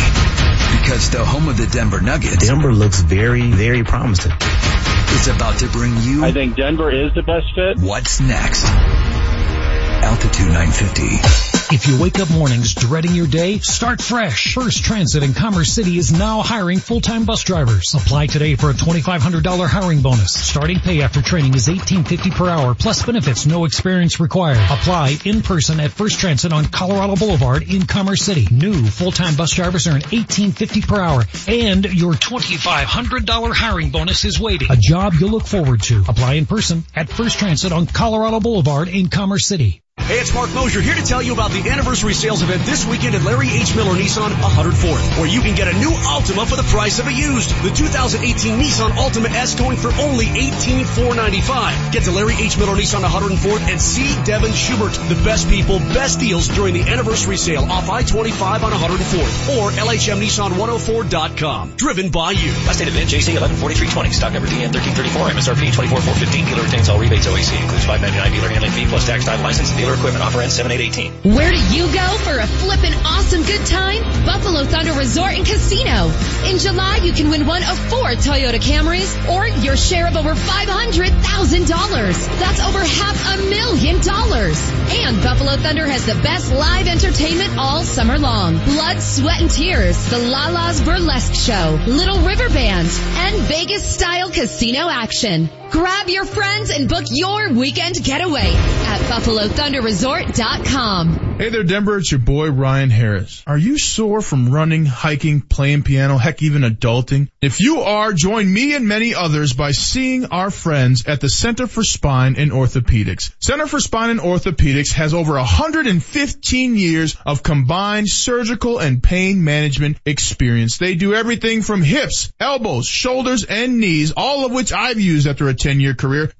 Because 0.81 1.09
the 1.09 1.23
home 1.23 1.47
of 1.47 1.57
the 1.57 1.67
Denver 1.67 2.01
Nuggets 2.01 2.45
Denver 2.47 2.71
looks 2.73 2.99
very, 3.01 3.34
very 3.41 3.83
promising. 3.83 4.31
It's 4.31 5.27
about 5.27 5.59
to 5.59 5.67
bring 5.67 5.97
you 6.01 6.23
I 6.25 6.31
think 6.31 6.55
Denver 6.55 6.91
is 6.91 7.13
the 7.13 7.23
best 7.23 7.45
fit. 7.55 7.79
what's 7.79 8.19
next. 8.19 8.65
Altitude 8.65 10.47
950. 10.47 11.44
If 11.71 11.87
you 11.87 11.99
wake 11.99 12.19
up 12.19 12.29
mornings 12.29 12.75
dreading 12.75 13.15
your 13.15 13.25
day, 13.25 13.57
start 13.57 13.99
fresh. 13.99 14.53
First 14.53 14.83
Transit 14.83 15.23
in 15.23 15.33
Commerce 15.33 15.71
City 15.71 15.97
is 15.97 16.11
now 16.11 16.43
hiring 16.43 16.77
full-time 16.77 17.25
bus 17.25 17.43
drivers. 17.43 17.95
Apply 17.95 18.27
today 18.27 18.53
for 18.55 18.69
a 18.69 18.73
$2,500 18.73 19.67
hiring 19.67 20.01
bonus. 20.03 20.31
Starting 20.31 20.79
pay 20.79 21.01
after 21.01 21.23
training 21.23 21.55
is 21.55 21.67
$18.50 21.67 22.35
per 22.35 22.49
hour 22.49 22.75
plus 22.75 23.03
benefits, 23.03 23.47
no 23.47 23.65
experience 23.65 24.19
required. 24.19 24.59
Apply 24.69 25.17
in 25.25 25.41
person 25.41 25.79
at 25.79 25.91
First 25.91 26.19
Transit 26.19 26.53
on 26.53 26.65
Colorado 26.65 27.15
Boulevard 27.15 27.63
in 27.63 27.87
Commerce 27.87 28.21
City. 28.21 28.47
New 28.51 28.85
full-time 28.85 29.35
bus 29.35 29.55
drivers 29.55 29.87
earn 29.87 30.01
$18.50 30.01 30.87
per 30.87 31.01
hour 31.01 31.23
and 31.47 31.85
your 31.85 32.13
$2,500 32.13 33.53
hiring 33.53 33.89
bonus 33.89 34.23
is 34.23 34.39
waiting. 34.39 34.71
A 34.71 34.77
job 34.77 35.13
you'll 35.19 35.31
look 35.31 35.47
forward 35.47 35.81
to. 35.83 36.03
Apply 36.07 36.33
in 36.33 36.45
person 36.45 36.83
at 36.95 37.09
First 37.09 37.39
Transit 37.39 37.71
on 37.71 37.87
Colorado 37.87 38.39
Boulevard 38.39 38.87
in 38.87 39.09
Commerce 39.09 39.47
City. 39.47 39.81
Hey, 40.05 40.19
it's 40.19 40.35
Mark 40.35 40.53
Mosier 40.53 40.81
here 40.81 40.93
to 40.93 41.01
tell 41.01 41.23
you 41.23 41.33
about 41.33 41.49
the 41.49 41.67
anniversary 41.67 42.13
sales 42.13 42.43
event 42.43 42.61
this 42.61 42.85
weekend 42.85 43.15
at 43.15 43.23
Larry 43.23 43.49
H. 43.49 43.75
Miller 43.75 43.97
Nissan 43.97 44.29
104th, 44.29 45.17
where 45.17 45.25
you 45.25 45.41
can 45.41 45.55
get 45.55 45.67
a 45.67 45.73
new 45.73 45.89
Altima 45.89 46.45
for 46.45 46.55
the 46.55 46.67
price 46.69 46.99
of 46.99 47.07
a 47.07 47.11
used. 47.11 47.49
The 47.63 47.71
2018 47.73 48.53
Nissan 48.53 48.91
Altima 49.01 49.33
S 49.33 49.55
going 49.55 49.77
for 49.77 49.89
only 49.97 50.29
18,495. 50.29 51.91
Get 51.91 52.03
to 52.03 52.11
Larry 52.11 52.35
H. 52.37 52.55
Miller 52.55 52.75
Nissan 52.77 53.01
104th 53.01 53.65
and 53.65 53.81
see 53.81 54.13
Devin 54.25 54.53
Schubert. 54.53 54.93
The 55.09 55.17
best 55.25 55.49
people, 55.49 55.79
best 55.79 56.19
deals 56.19 56.49
during 56.49 56.75
the 56.75 56.83
anniversary 56.83 57.37
sale 57.37 57.65
off 57.65 57.89
I-25 57.89 58.61
on 58.61 58.73
104th 58.77 59.57
or 59.57 59.71
LHMNissan104.com. 59.73 61.77
Driven 61.77 62.11
by 62.11 62.29
you. 62.29 62.51
Last 62.69 62.77
date 62.77 62.89
event, 62.93 63.09
JC 63.09 63.41
114320. 63.41 64.13
Stock 64.13 64.33
number 64.37 64.53
DN 64.53 64.69
1334. 64.69 65.33
MSRP 65.33 65.73
24415. 65.73 66.45
Dealer 66.45 66.61
retains 66.61 66.93
all 66.93 67.01
rebates. 67.01 67.25
OAC 67.25 67.57
includes 67.57 67.89
599 67.89 68.37
dealer 68.37 68.53
handling 68.53 68.69
fee 68.69 68.85
plus 68.85 69.09
tax 69.09 69.25
time 69.25 69.41
license 69.41 69.73
dealer 69.73 69.94
equipment. 69.95 70.23
Offer 70.23 70.41
ends 70.41 70.55
7818. 70.55 71.33
Where 71.35 71.51
do 71.51 71.59
you 71.73 71.85
go 71.91 72.07
for 72.21 72.37
a 72.37 72.45
flippin' 72.47 72.93
awesome 73.05 73.43
good 73.43 73.65
time? 73.65 74.01
Buffalo 74.25 74.63
Thunder 74.65 74.93
Resort 74.93 75.33
and 75.33 75.45
Casino. 75.45 76.11
In 76.45 76.59
July, 76.59 76.97
you 77.03 77.13
can 77.13 77.29
win 77.29 77.45
one 77.47 77.63
of 77.63 77.77
four 77.89 78.09
Toyota 78.19 78.59
Camrys 78.59 79.09
or 79.29 79.47
your 79.47 79.75
share 79.77 80.07
of 80.07 80.15
over 80.15 80.35
$500,000. 80.35 82.39
That's 82.39 82.59
over 82.61 82.79
half 82.79 83.17
a 83.33 83.37
million 83.49 84.01
dollars. 84.01 84.59
And 84.91 85.21
Buffalo 85.23 85.55
Thunder 85.57 85.85
has 85.87 86.05
the 86.05 86.15
best 86.15 86.53
live 86.53 86.87
entertainment 86.87 87.57
all 87.57 87.83
summer 87.83 88.19
long. 88.19 88.57
Blood, 88.65 89.01
sweat, 89.01 89.41
and 89.41 89.49
tears, 89.49 89.97
the 90.09 90.19
Lala's 90.19 90.81
Burlesque 90.81 91.33
Show, 91.33 91.79
Little 91.87 92.19
River 92.19 92.49
Band, 92.49 92.87
and 92.87 93.41
Vegas 93.43 93.83
style 93.83 94.29
casino 94.29 94.89
action. 94.89 95.49
Grab 95.71 96.09
your 96.09 96.25
friends 96.25 96.69
and 96.69 96.87
book 96.87 97.05
your 97.09 97.51
weekend 97.53 97.95
getaway 98.03 98.53
at 98.53 99.01
BuffaloThunderResort.com. 99.09 101.25
Hey 101.37 101.49
there, 101.49 101.63
Denver. 101.63 101.97
It's 101.97 102.11
your 102.11 102.21
boy, 102.21 102.49
Ryan 102.49 102.89
Harris. 102.89 103.43
Are 103.45 103.57
you 103.57 103.77
sore 103.77 104.21
from 104.21 104.51
running, 104.51 104.85
hiking, 104.85 105.41
playing 105.41 105.83
piano, 105.83 106.15
heck, 106.17 106.41
even 106.41 106.61
adulting? 106.61 107.27
If 107.41 107.59
you 107.59 107.81
are, 107.81 108.13
join 108.13 108.49
me 108.51 108.73
and 108.73 108.87
many 108.87 109.15
others 109.15 109.51
by 109.51 109.71
seeing 109.71 110.27
our 110.27 110.49
friends 110.49 111.05
at 111.07 111.19
the 111.19 111.27
Center 111.27 111.67
for 111.67 111.83
Spine 111.83 112.37
and 112.37 112.51
Orthopedics. 112.51 113.33
Center 113.39 113.67
for 113.67 113.81
Spine 113.81 114.11
and 114.11 114.21
Orthopedics 114.21 114.93
has 114.93 115.13
over 115.13 115.33
115 115.33 116.77
years 116.77 117.17
of 117.25 117.43
combined 117.43 118.07
surgical 118.07 118.79
and 118.79 119.03
pain 119.03 119.43
management 119.43 119.97
experience. 120.05 120.77
They 120.77 120.95
do 120.95 121.15
everything 121.15 121.63
from 121.63 121.83
hips, 121.83 122.31
elbows, 122.39 122.87
shoulders, 122.87 123.43
and 123.43 123.79
knees, 123.79 124.13
all 124.15 124.45
of 124.45 124.53
which 124.53 124.71
I've 124.71 125.01
used 125.01 125.27
after 125.27 125.49
a 125.49 125.53
10 125.55 125.79
year 125.79 125.93
career. 125.93 126.31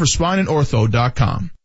centerforspineandortho.com. 0.00 1.59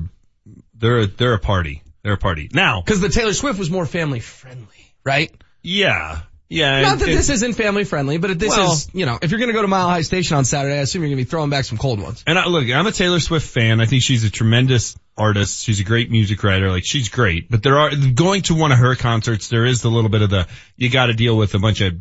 they're, 0.74 1.00
a, 1.00 1.08
they're 1.08 1.34
a 1.34 1.40
party. 1.40 1.84
They're 2.04 2.14
a 2.14 2.18
party. 2.18 2.50
Now. 2.54 2.82
Cause 2.82 3.02
the 3.02 3.10
Taylor 3.10 3.34
Swift 3.34 3.60
was 3.60 3.70
more 3.70 3.86
family 3.86 4.22
friendly, 4.22 4.96
right? 5.04 5.32
Yeah. 5.62 6.22
Yeah. 6.52 6.82
Not 6.82 7.00
that 7.00 7.08
it- 7.08 7.16
this 7.16 7.30
isn't 7.30 7.54
family 7.54 7.86
friendly, 7.86 8.18
but 8.18 8.38
this 8.38 8.50
Well- 8.50 8.74
is, 8.74 8.90
you 8.94 9.06
know, 9.06 9.18
if 9.22 9.32
you're 9.32 9.40
gonna 9.40 9.54
go 9.54 9.62
to 9.62 9.68
Mile 9.68 9.88
High 9.88 10.02
Station 10.02 10.36
on 10.36 10.44
Saturday, 10.46 10.76
I 10.76 10.82
assume 10.82 11.02
you're 11.02 11.10
gonna 11.10 11.22
be 11.22 11.24
throwing 11.24 11.50
back 11.50 11.64
some 11.66 11.78
cold 11.78 12.02
ones. 12.02 12.24
And 12.28 12.38
I, 12.38 12.46
look, 12.48 12.70
I'm 12.70 12.86
a 12.86 12.92
Taylor 12.92 13.20
Swift 13.22 13.48
fan. 13.48 13.80
I 13.80 13.86
think 13.86 14.04
she's 14.04 14.24
a 14.26 14.30
tremendous 14.30 14.98
artist. 15.18 15.64
She's 15.64 15.80
a 15.80 15.84
great 15.86 16.12
music 16.12 16.44
writer. 16.44 16.70
Like 16.70 16.84
she's 16.86 17.08
great. 17.10 17.50
But 17.50 17.64
there 17.64 17.80
are 17.80 17.92
going 17.96 18.42
to 18.44 18.56
one 18.56 18.72
of 18.74 18.80
her 18.80 18.96
concerts. 18.96 19.48
There 19.48 19.66
is 19.66 19.84
a 19.86 19.90
little 19.90 20.10
bit 20.10 20.22
of 20.22 20.30
the 20.30 20.46
you 20.76 20.90
got 20.90 21.06
to 21.06 21.14
deal 21.14 21.38
with 21.38 21.54
a 21.56 21.60
bunch 21.60 21.80
of 21.82 21.94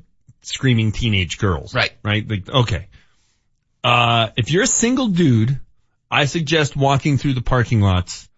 screaming 0.42 0.90
teenage 0.90 1.38
girls. 1.38 1.72
Right. 1.72 1.92
Right. 2.02 2.28
Like 2.28 2.48
okay. 2.48 2.86
Uh, 3.84 4.28
if 4.36 4.50
you're 4.50 4.64
a 4.64 4.66
single 4.66 5.08
dude, 5.08 5.58
I 6.10 6.24
suggest 6.24 6.76
walking 6.76 7.18
through 7.18 7.34
the 7.34 7.40
parking 7.42 7.80
lots 7.80 8.28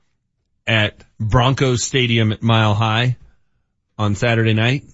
at 0.66 1.02
Broncos 1.18 1.82
Stadium 1.82 2.32
at 2.32 2.42
Mile 2.42 2.74
High 2.74 3.16
on 3.98 4.14
Saturday 4.14 4.52
night. 4.52 4.84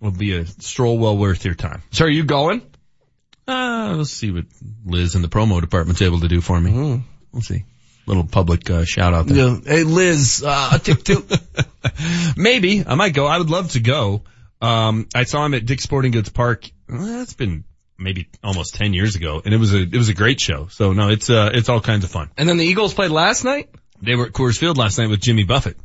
Will 0.00 0.10
be 0.12 0.36
a 0.36 0.46
stroll 0.46 0.98
well 0.98 1.16
worth 1.16 1.44
your 1.44 1.54
time. 1.54 1.82
So 1.90 2.04
are 2.04 2.10
you 2.10 2.24
going? 2.24 2.62
Uh, 3.48 3.94
we'll 3.96 4.04
see 4.04 4.30
what 4.30 4.44
Liz 4.84 5.14
in 5.14 5.22
the 5.22 5.28
promo 5.28 5.60
department's 5.60 6.02
able 6.02 6.20
to 6.20 6.28
do 6.28 6.40
for 6.40 6.60
me. 6.60 7.02
We'll 7.32 7.42
see. 7.42 7.64
Little 8.06 8.24
public 8.24 8.68
uh, 8.70 8.84
shout 8.84 9.12
out 9.12 9.26
there. 9.26 9.36
Yeah. 9.36 9.56
Hey 9.64 9.84
Liz, 9.84 10.42
uh, 10.46 10.70
a 10.72 10.78
tick. 10.78 11.06
Maybe 12.36 12.84
I 12.86 12.94
might 12.94 13.12
go. 13.12 13.26
I 13.26 13.38
would 13.38 13.50
love 13.50 13.72
to 13.72 13.80
go. 13.80 14.22
Um, 14.60 15.08
I 15.14 15.24
saw 15.24 15.44
him 15.44 15.54
at 15.54 15.66
Dick's 15.66 15.84
Sporting 15.84 16.12
Goods 16.12 16.30
Park. 16.30 16.70
That's 16.88 17.34
been 17.34 17.64
maybe 17.98 18.28
almost 18.42 18.74
ten 18.76 18.94
years 18.94 19.16
ago, 19.16 19.42
and 19.44 19.52
it 19.52 19.58
was 19.58 19.74
a 19.74 19.82
it 19.82 19.96
was 19.96 20.08
a 20.08 20.14
great 20.14 20.40
show. 20.40 20.68
So 20.68 20.92
no, 20.92 21.10
it's 21.10 21.28
uh 21.28 21.50
it's 21.52 21.68
all 21.68 21.80
kinds 21.80 22.04
of 22.04 22.10
fun. 22.10 22.30
And 22.38 22.48
then 22.48 22.56
the 22.56 22.64
Eagles 22.64 22.94
played 22.94 23.10
last 23.10 23.44
night? 23.44 23.68
They 24.00 24.14
were 24.14 24.26
at 24.26 24.32
Coors 24.32 24.58
Field 24.58 24.78
last 24.78 24.98
night 24.98 25.10
with 25.10 25.20
Jimmy 25.20 25.44
Buffett. 25.44 25.76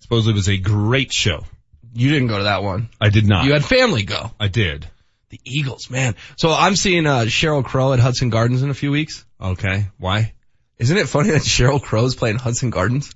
Supposedly 0.00 0.32
it 0.32 0.36
was 0.36 0.48
a 0.48 0.56
great 0.56 1.12
show. 1.12 1.44
You 1.92 2.10
didn't 2.10 2.28
go 2.28 2.38
to 2.38 2.44
that 2.44 2.62
one. 2.62 2.88
I 3.00 3.08
did 3.08 3.26
not. 3.26 3.44
You 3.44 3.52
had 3.52 3.64
family 3.64 4.02
go. 4.02 4.30
I 4.38 4.48
did. 4.48 4.86
The 5.30 5.40
Eagles, 5.44 5.90
man. 5.90 6.16
So 6.36 6.50
I'm 6.50 6.76
seeing, 6.76 7.06
uh, 7.06 7.20
Sheryl 7.20 7.64
Crow 7.64 7.92
at 7.92 8.00
Hudson 8.00 8.30
Gardens 8.30 8.62
in 8.62 8.70
a 8.70 8.74
few 8.74 8.90
weeks. 8.90 9.24
Okay. 9.40 9.86
Why? 9.98 10.32
Isn't 10.78 10.96
it 10.96 11.08
funny 11.08 11.30
that 11.30 11.42
Sheryl 11.42 11.82
Crow's 11.82 12.14
playing 12.14 12.36
Hudson 12.36 12.70
Gardens? 12.70 13.14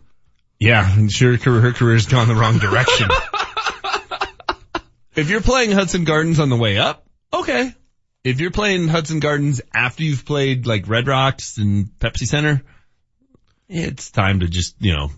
Yeah, 0.60 0.80
I'm 0.80 1.08
sure 1.08 1.36
her, 1.36 1.60
her 1.60 1.72
career's 1.72 2.06
gone 2.06 2.28
the 2.28 2.34
wrong 2.34 2.58
direction. 2.58 3.08
if 5.16 5.30
you're 5.30 5.40
playing 5.40 5.72
Hudson 5.72 6.04
Gardens 6.04 6.40
on 6.40 6.48
the 6.48 6.56
way 6.56 6.78
up, 6.78 7.06
okay. 7.32 7.74
If 8.22 8.40
you're 8.40 8.50
playing 8.50 8.88
Hudson 8.88 9.20
Gardens 9.20 9.60
after 9.74 10.02
you've 10.02 10.24
played 10.24 10.66
like 10.66 10.88
Red 10.88 11.08
Rocks 11.08 11.58
and 11.58 11.86
Pepsi 11.98 12.26
Center, 12.26 12.62
it's 13.68 14.10
time 14.10 14.40
to 14.40 14.48
just, 14.48 14.76
you 14.78 14.92
know, 14.92 15.10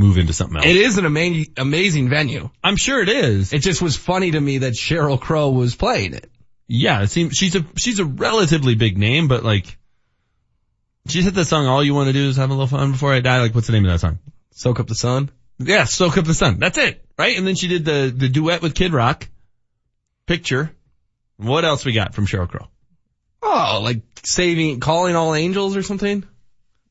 move 0.00 0.18
into 0.18 0.32
something 0.32 0.56
else. 0.56 0.66
It 0.66 0.76
is 0.76 0.98
an 0.98 1.04
ama- 1.04 1.44
amazing 1.56 2.08
venue. 2.08 2.50
I'm 2.64 2.76
sure 2.76 3.00
it 3.00 3.08
is. 3.08 3.52
It 3.52 3.60
just 3.60 3.80
was 3.82 3.96
funny 3.96 4.32
to 4.32 4.40
me 4.40 4.58
that 4.58 4.72
Sheryl 4.72 5.20
Crow 5.20 5.50
was 5.50 5.76
playing 5.76 6.14
it. 6.14 6.28
Yeah, 6.66 7.02
it 7.02 7.08
seems 7.08 7.36
she's 7.36 7.54
a 7.54 7.64
she's 7.78 7.98
a 7.98 8.04
relatively 8.04 8.74
big 8.74 8.96
name, 8.96 9.28
but 9.28 9.44
like 9.44 9.76
she 11.06 11.22
hit 11.22 11.34
that 11.34 11.44
song 11.44 11.66
"All 11.66 11.84
You 11.84 11.94
Want 11.94 12.08
to 12.08 12.12
Do 12.12 12.28
Is 12.28 12.36
Have 12.36 12.50
a 12.50 12.54
Little 12.54 12.66
Fun 12.66 12.92
Before 12.92 13.12
I 13.12 13.20
Die." 13.20 13.40
Like, 13.40 13.54
what's 13.54 13.66
the 13.66 13.72
name 13.72 13.84
of 13.84 13.92
that 13.92 14.00
song? 14.00 14.18
Soak 14.52 14.80
up 14.80 14.86
the 14.86 14.94
sun. 14.94 15.30
Yeah, 15.58 15.84
soak 15.84 16.16
up 16.16 16.24
the 16.24 16.34
sun. 16.34 16.58
That's 16.58 16.78
it, 16.78 17.04
right? 17.18 17.36
And 17.36 17.46
then 17.46 17.54
she 17.54 17.68
did 17.68 17.84
the 17.84 18.12
the 18.16 18.28
duet 18.28 18.62
with 18.62 18.74
Kid 18.74 18.92
Rock. 18.92 19.28
Picture. 20.26 20.74
What 21.36 21.64
else 21.64 21.84
we 21.84 21.92
got 21.92 22.14
from 22.14 22.26
Sheryl 22.26 22.48
Crow? 22.48 22.68
Oh, 23.42 23.80
like 23.82 24.02
saving, 24.22 24.80
calling 24.80 25.16
all 25.16 25.34
angels 25.34 25.76
or 25.76 25.82
something? 25.82 26.24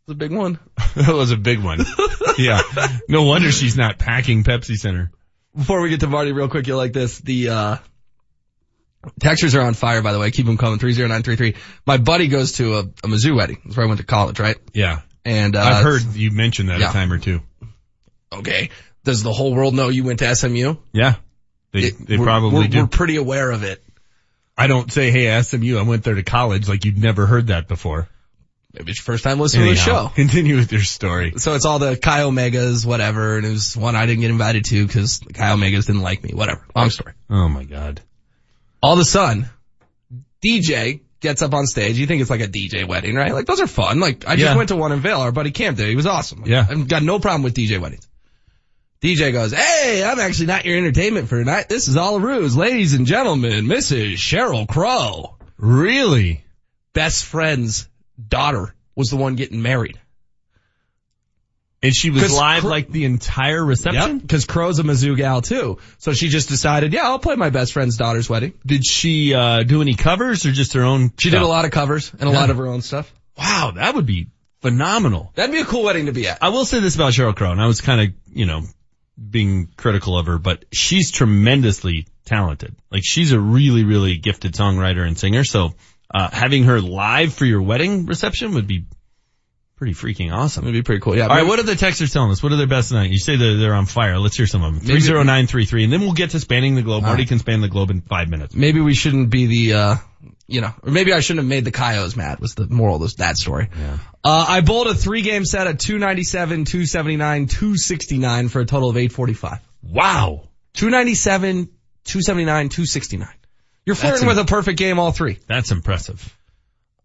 It's 0.10 0.15
a 0.15 0.18
big 0.18 0.31
one. 0.31 0.57
that 0.95 1.14
was 1.14 1.30
a 1.30 1.38
big 1.38 1.60
one. 1.60 1.86
yeah. 2.40 2.61
No 3.07 3.26
wonder 3.26 3.52
she's 3.52 3.77
not 3.77 3.99
packing 3.99 4.44
Pepsi 4.44 4.73
Center. 4.73 5.11
Before 5.56 5.81
we 5.81 5.90
get 5.91 5.99
to 5.99 6.07
Marty 6.07 6.31
real 6.31 6.49
quick, 6.49 6.65
you'll 6.65 6.77
like 6.80 6.94
this. 6.94 7.19
The, 7.19 7.49
uh, 7.49 7.77
textures 9.19 9.53
are 9.53 9.61
on 9.61 9.76
fire, 9.76 10.02
by 10.02 10.11
the 10.11 10.18
way. 10.18 10.31
Keep 10.31 10.48
them 10.48 10.57
coming. 10.57 10.80
30933. 10.80 11.61
My 11.86 11.98
buddy 11.98 12.27
goes 12.27 12.53
to 12.53 12.77
a, 12.77 12.80
a 12.80 13.07
Mizzou 13.07 13.36
wedding. 13.36 13.61
That's 13.64 13.77
where 13.77 13.86
I 13.86 13.88
went 13.88 13.99
to 13.99 14.06
college, 14.07 14.40
right? 14.40 14.57
Yeah. 14.73 15.02
And, 15.23 15.56
uh, 15.56 15.61
I've 15.61 15.84
heard 15.84 16.02
you 16.15 16.31
mention 16.31 16.65
that 16.68 16.80
yeah. 16.80 16.90
a 16.90 16.94
time 16.94 17.14
or 17.14 17.19
two. 17.19 17.41
Okay. 18.34 18.72
Does 19.03 19.22
the 19.22 19.31
whole 19.31 19.53
world 19.53 19.76
know 19.76 19.90
you 19.90 20.03
went 20.03 20.18
to 20.19 20.36
SMU? 20.36 20.73
Yeah. 20.91 21.18
They, 21.72 21.81
It- 21.81 22.07
they 22.07 22.18
we're- 22.18 22.26
probably 22.26 22.61
we're, 22.61 22.68
do. 22.68 22.80
We're 22.80 22.88
pretty 22.88 23.18
aware 23.18 23.52
of 23.52 23.61
it. 23.61 23.84
I 24.57 24.65
don't 24.65 24.91
say, 24.91 25.11
hey, 25.11 25.40
SMU, 25.40 25.77
I 25.77 25.84
went 25.84 26.03
there 26.03 26.15
to 26.15 26.23
college 26.23 26.68
like 26.68 26.84
you'd 26.84 26.98
never 26.98 27.27
heard 27.27 27.48
that 27.48 27.68
before. 27.68 28.10
Maybe 28.74 28.91
it's 28.91 29.00
your 29.00 29.06
first 29.06 29.24
time 29.24 29.40
listening 29.40 29.66
to 29.66 29.72
the 29.72 29.76
show. 29.78 30.12
Continue 30.14 30.56
with 30.58 30.72
your 30.72 30.82
story. 30.84 31.34
So 31.38 31.56
it's 31.56 31.66
all 31.66 31.80
the 31.80 31.98
Chi 31.98 32.20
Omegas, 32.20 32.86
whatever, 32.86 33.38
and 33.38 33.46
it 33.46 33.50
was 33.50 33.76
one 33.76 33.96
I 33.96 34.06
didn't 34.06 34.22
get 34.22 34.30
invited 34.30 34.66
to 34.66 34.86
because 34.86 35.20
the 35.20 35.34
Chi 35.34 35.44
Omegas 35.44 35.88
didn't 35.88 36.02
like 36.04 36.24
me, 36.24 36.34
whatever. 36.36 36.62
Long 36.76 36.91
story. 36.91 37.14
Oh 37.32 37.50
my 37.50 37.64
God. 37.64 38.02
All 38.84 38.94
of 38.94 39.00
a 39.00 39.06
sudden, 39.06 39.48
DJ 40.46 41.02
gets 41.20 41.41
up 41.41 41.54
on 41.54 41.66
stage. 41.66 41.98
You 41.98 42.06
think 42.06 42.22
it's 42.22 42.30
like 42.30 42.41
a 42.41 42.48
DJ 42.48 42.88
wedding, 42.88 43.16
right? 43.16 43.34
Like 43.34 43.48
those 43.48 43.60
are 43.60 43.68
fun. 43.68 44.00
Like 44.00 44.28
I 44.28 44.36
just 44.36 44.52
Yeah. 44.52 44.56
went 44.56 44.70
to 44.70 44.76
one 44.76 44.91
in 44.91 45.00
Vail. 45.02 45.20
Our 45.22 45.32
buddy 45.32 45.52
Cam 45.52 45.74
did. 45.76 45.90
He 45.90 45.96
was 45.96 46.06
awesome. 46.06 46.44
Yeah. 46.46 46.66
I've 46.70 46.88
got 46.88 47.02
no 47.04 47.20
problem 47.20 47.41
with 47.41 47.56
DJ 47.56 47.80
weddings. 47.82 48.08
DJ 49.02 49.32
goes, 49.34 49.52
Hey, 49.52 50.04
I'm 50.06 50.20
actually 50.20 50.46
not 50.46 50.66
your 50.66 50.78
entertainment 50.78 51.28
for 51.28 51.40
tonight. 51.40 51.70
This 51.70 51.88
is 51.88 51.98
all 51.98 52.18
a 52.18 52.20
ruse. 52.20 52.56
Ladies 52.56 52.94
and 52.94 53.08
gentlemen, 53.08 53.66
Mrs. 53.66 54.14
Sheryl 54.14 54.68
Crow. 54.68 55.36
Really? 55.58 56.44
Best 56.94 57.26
friend's 57.26 57.88
daughter 58.28 58.76
was 58.96 59.10
the 59.10 59.16
one 59.18 59.36
getting 59.36 59.62
married. 59.62 60.00
And 61.82 61.96
she 61.96 62.10
was 62.10 62.30
live 62.34 62.62
Cro- 62.62 62.72
like 62.72 62.90
the 62.90 63.06
entire 63.06 63.64
reception? 63.64 64.16
Yep, 64.16 64.22
because 64.24 64.44
Crow's 64.46 64.80
a 64.80 64.84
Mizzou 64.84 65.16
gal 65.16 65.41
too. 65.41 65.78
So 65.98 66.12
she 66.12 66.28
just 66.28 66.50
decided, 66.50 66.91
yeah, 66.91 67.04
I'll 67.04 67.20
play 67.20 67.36
my 67.38 67.50
best 67.52 67.72
friend's 67.72 67.96
daughter's 67.96 68.30
wedding. 68.30 68.54
Did 68.66 68.86
she, 68.86 69.34
uh, 69.34 69.64
do 69.64 69.82
any 69.82 69.94
covers 69.94 70.46
or 70.46 70.52
just 70.52 70.74
her 70.74 70.84
own? 70.84 71.14
She 71.18 71.30
did 71.30 71.41
a 71.41 71.48
lot 71.48 71.64
of 71.64 71.72
covers 71.72 72.12
and 72.12 72.24
a 72.30 72.34
Yeah. 72.34 72.40
lot 72.40 72.50
of 72.50 72.58
her 72.58 72.68
own 72.68 72.82
stuff. 72.82 73.10
Wow, 73.38 73.72
that 73.76 73.96
would 73.96 74.06
be 74.06 74.28
phenomenal. 74.62 75.32
That'd 75.36 75.54
be 75.54 75.62
a 75.62 75.66
cool 75.66 75.84
wedding 75.84 76.08
to 76.08 76.12
be 76.12 76.28
at. 76.28 76.40
I 76.41 76.50
will 76.50 76.66
say 76.66 76.82
this 76.82 76.96
about 76.96 77.14
Sheryl 77.14 77.34
Crow, 77.34 77.52
and 77.54 77.62
I 77.62 77.68
was 77.68 77.80
kind 77.80 78.02
of, 78.02 78.14
you 78.36 78.46
know, 78.46 78.64
being 79.30 79.70
critical 79.78 80.18
of 80.20 80.26
her, 80.26 80.38
but 80.38 80.66
she's 80.74 81.12
tremendously 81.12 82.08
talented. 82.26 82.76
Like 82.91 83.04
she's 83.06 83.32
a 83.32 83.40
really, 83.40 83.86
really 83.86 84.18
gifted 84.18 84.54
songwriter 84.54 85.08
and 85.08 85.18
singer. 85.18 85.46
So, 85.46 85.76
uh, 86.14 86.30
having 86.31 86.64
her 86.65 86.81
live 86.81 87.34
for 87.34 87.45
your 87.45 87.61
wedding 87.61 88.06
reception 88.06 88.53
would 88.53 88.68
be 88.68 88.86
pretty 89.80 89.94
freaking 89.94 90.34
awesome. 90.34 90.65
It'd 90.65 90.73
be 90.73 90.84
pretty 90.84 90.99
cool. 90.99 91.15
Yeah. 91.15 91.27
All 91.27 91.36
right, 91.36 91.45
what 91.45 91.57
are 91.60 91.64
the 91.64 91.73
texters 91.73 92.11
telling 92.11 92.31
us? 92.31 92.44
What 92.44 92.52
are 92.52 92.57
their 92.57 92.68
best 92.68 92.90
tonight? 92.90 93.11
You 93.11 93.18
say 93.18 93.38
they're, 93.38 93.56
they're 93.56 93.73
on 93.73 93.86
fire. 93.86 94.19
Let's 94.19 94.36
hear 94.36 94.45
some 94.45 94.61
of 94.61 94.73
them. 94.73 94.84
Maybe- 94.86 94.99
30933, 94.99 95.86
and 95.86 95.94
then 95.94 96.02
we'll 96.02 96.11
get 96.11 96.31
to 96.31 96.40
spanning 96.40 96.76
the 96.76 96.81
globe. 96.81 97.03
Marty 97.03 97.22
right. 97.22 97.30
can 97.30 97.40
span 97.40 97.61
the 97.61 97.69
globe 97.69 97.90
in 97.90 98.02
five 98.02 98.30
minutes. 98.30 98.53
maybe 98.53 98.81
we 98.81 98.94
shouldn't 98.94 99.30
be 99.30 99.45
the, 99.45 99.73
uh, 99.77 99.95
you 100.48 100.60
know, 100.60 100.73
or 100.84 100.91
maybe 100.91 101.14
I 101.14 101.22
shouldn't 101.22 101.45
have 101.45 101.49
made 101.49 101.64
the 101.64 101.72
Coyotes 101.72 102.18
mad 102.18 102.40
was 102.40 102.56
the 102.56 102.68
moral 102.68 103.02
of 103.02 103.15
that 103.18 103.38
story. 103.38 103.69
Yeah. 103.80 103.98
Uh, 104.22 104.45
I 104.49 104.61
bowled 104.61 104.88
a 104.88 104.95
three 104.95 105.22
game 105.22 105.45
set 105.45 105.68
at 105.68 105.80
297, 105.80 106.65
279, 106.65 107.48
269 107.48 108.49
for 108.49 108.60
a 108.60 108.65
total 108.65 108.90
of 108.90 108.98
845. 108.98 109.60
Wow. 109.81 110.49
297, 110.73 111.69
279, 112.03 112.69
269. 112.69 113.30
You're 113.85 113.95
That's 113.95 114.01
flirting 114.01 114.23
im- 114.23 114.27
with 114.27 114.39
a 114.39 114.45
perfect 114.45 114.77
game 114.77 114.99
all 114.99 115.11
three. 115.11 115.39
That's 115.47 115.72
impressive. 115.72 116.22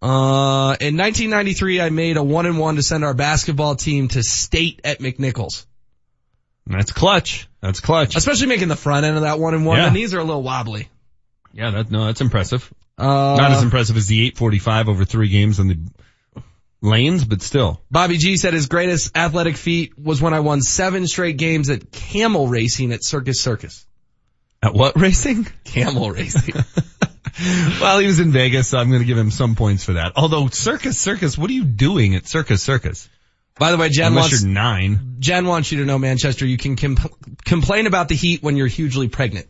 Uh, 0.03 0.77
in 0.81 0.99
1993, 0.99 1.81
I 1.81 1.89
made 1.89 2.17
a 2.19 2.23
one 2.23 2.45
and 2.45 2.59
one 2.59 2.77
to 2.77 2.83
send 2.83 3.05
our 3.05 3.15
basketball 3.15 3.75
team 3.75 4.09
to 4.09 4.23
state 4.23 4.81
at 4.85 4.99
McNichols. 4.99 5.65
That's 6.67 6.93
clutch. 6.93 7.49
That's 7.61 7.81
clutch. 7.81 8.17
Especially 8.17 8.47
making 8.47 8.69
the 8.69 8.77
front 8.77 9.07
end 9.07 9.17
of 9.17 9.23
that 9.23 9.39
one 9.39 9.55
and 9.55 9.65
one. 9.65 9.79
Yeah. 9.79 9.87
The 9.87 9.93
knees 9.93 10.15
are 10.15 10.19
a 10.19 10.25
little 10.25 10.43
wobbly. 10.43 10.89
Yeah, 11.53 11.71
that, 11.71 11.91
no, 11.91 12.07
that's 12.07 12.21
impressive. 12.21 12.71
Uh, 12.99 13.37
Not 13.39 13.53
as 13.53 13.63
impressive 13.63 13.97
as 13.97 14.07
the 14.07 14.21
845 14.27 14.89
over 14.89 15.05
three 15.05 15.29
games 15.29 15.61
on 15.61 15.69
the 15.69 15.79
lanes, 16.81 17.25
but 17.25 17.43
still. 17.43 17.81
Bobby 17.91 18.19
G 18.19 18.37
said 18.37 18.55
his 18.55 18.67
greatest 18.67 19.17
athletic 19.17 19.57
feat 19.57 19.99
was 19.99 20.21
when 20.21 20.35
I 20.35 20.41
won 20.41 20.61
seven 20.63 21.07
straight 21.07 21.37
games 21.37 21.71
at 21.71 21.91
camel 21.91 22.47
racing 22.47 22.93
at 22.93 23.03
Circus 23.05 23.41
Circus. 23.41 23.87
At 24.65 24.73
what 24.73 24.99
racing? 24.99 25.47
Camel 25.65 26.11
racing. 26.11 26.55
well, 27.81 27.99
he 27.99 28.07
was 28.07 28.19
in 28.19 28.33
Vegas, 28.33 28.69
so 28.69 28.79
I'm 28.79 28.89
going 28.89 29.03
to 29.03 29.07
give 29.07 29.19
him 29.19 29.31
some 29.31 29.57
points 29.57 29.85
for 29.85 29.95
that. 29.95 30.13
Although 30.17 30.49
Circus 30.49 30.99
Circus, 30.99 31.37
what 31.37 31.51
are 31.51 31.53
you 31.53 31.65
doing 31.65 32.15
at 32.15 32.27
Circus 32.27 32.63
Circus? 32.63 33.09
By 33.59 33.71
the 33.71 33.77
way, 33.77 33.89
Jen 33.89 34.09
Unless 34.09 34.33
wants, 34.33 34.43
you're 34.43 34.53
nine. 34.53 35.17
Jen 35.21 35.47
wants 35.47 35.71
you 35.71 35.79
to 35.81 35.85
know, 35.85 35.99
Manchester, 35.99 36.47
you 36.47 36.57
can 36.57 36.77
com- 36.77 36.97
complain 37.45 37.87
about 37.87 38.09
the 38.09 38.17
heat 38.17 38.43
when 38.43 38.57
you're 38.57 38.67
hugely 38.67 39.09
pregnant. 39.09 39.47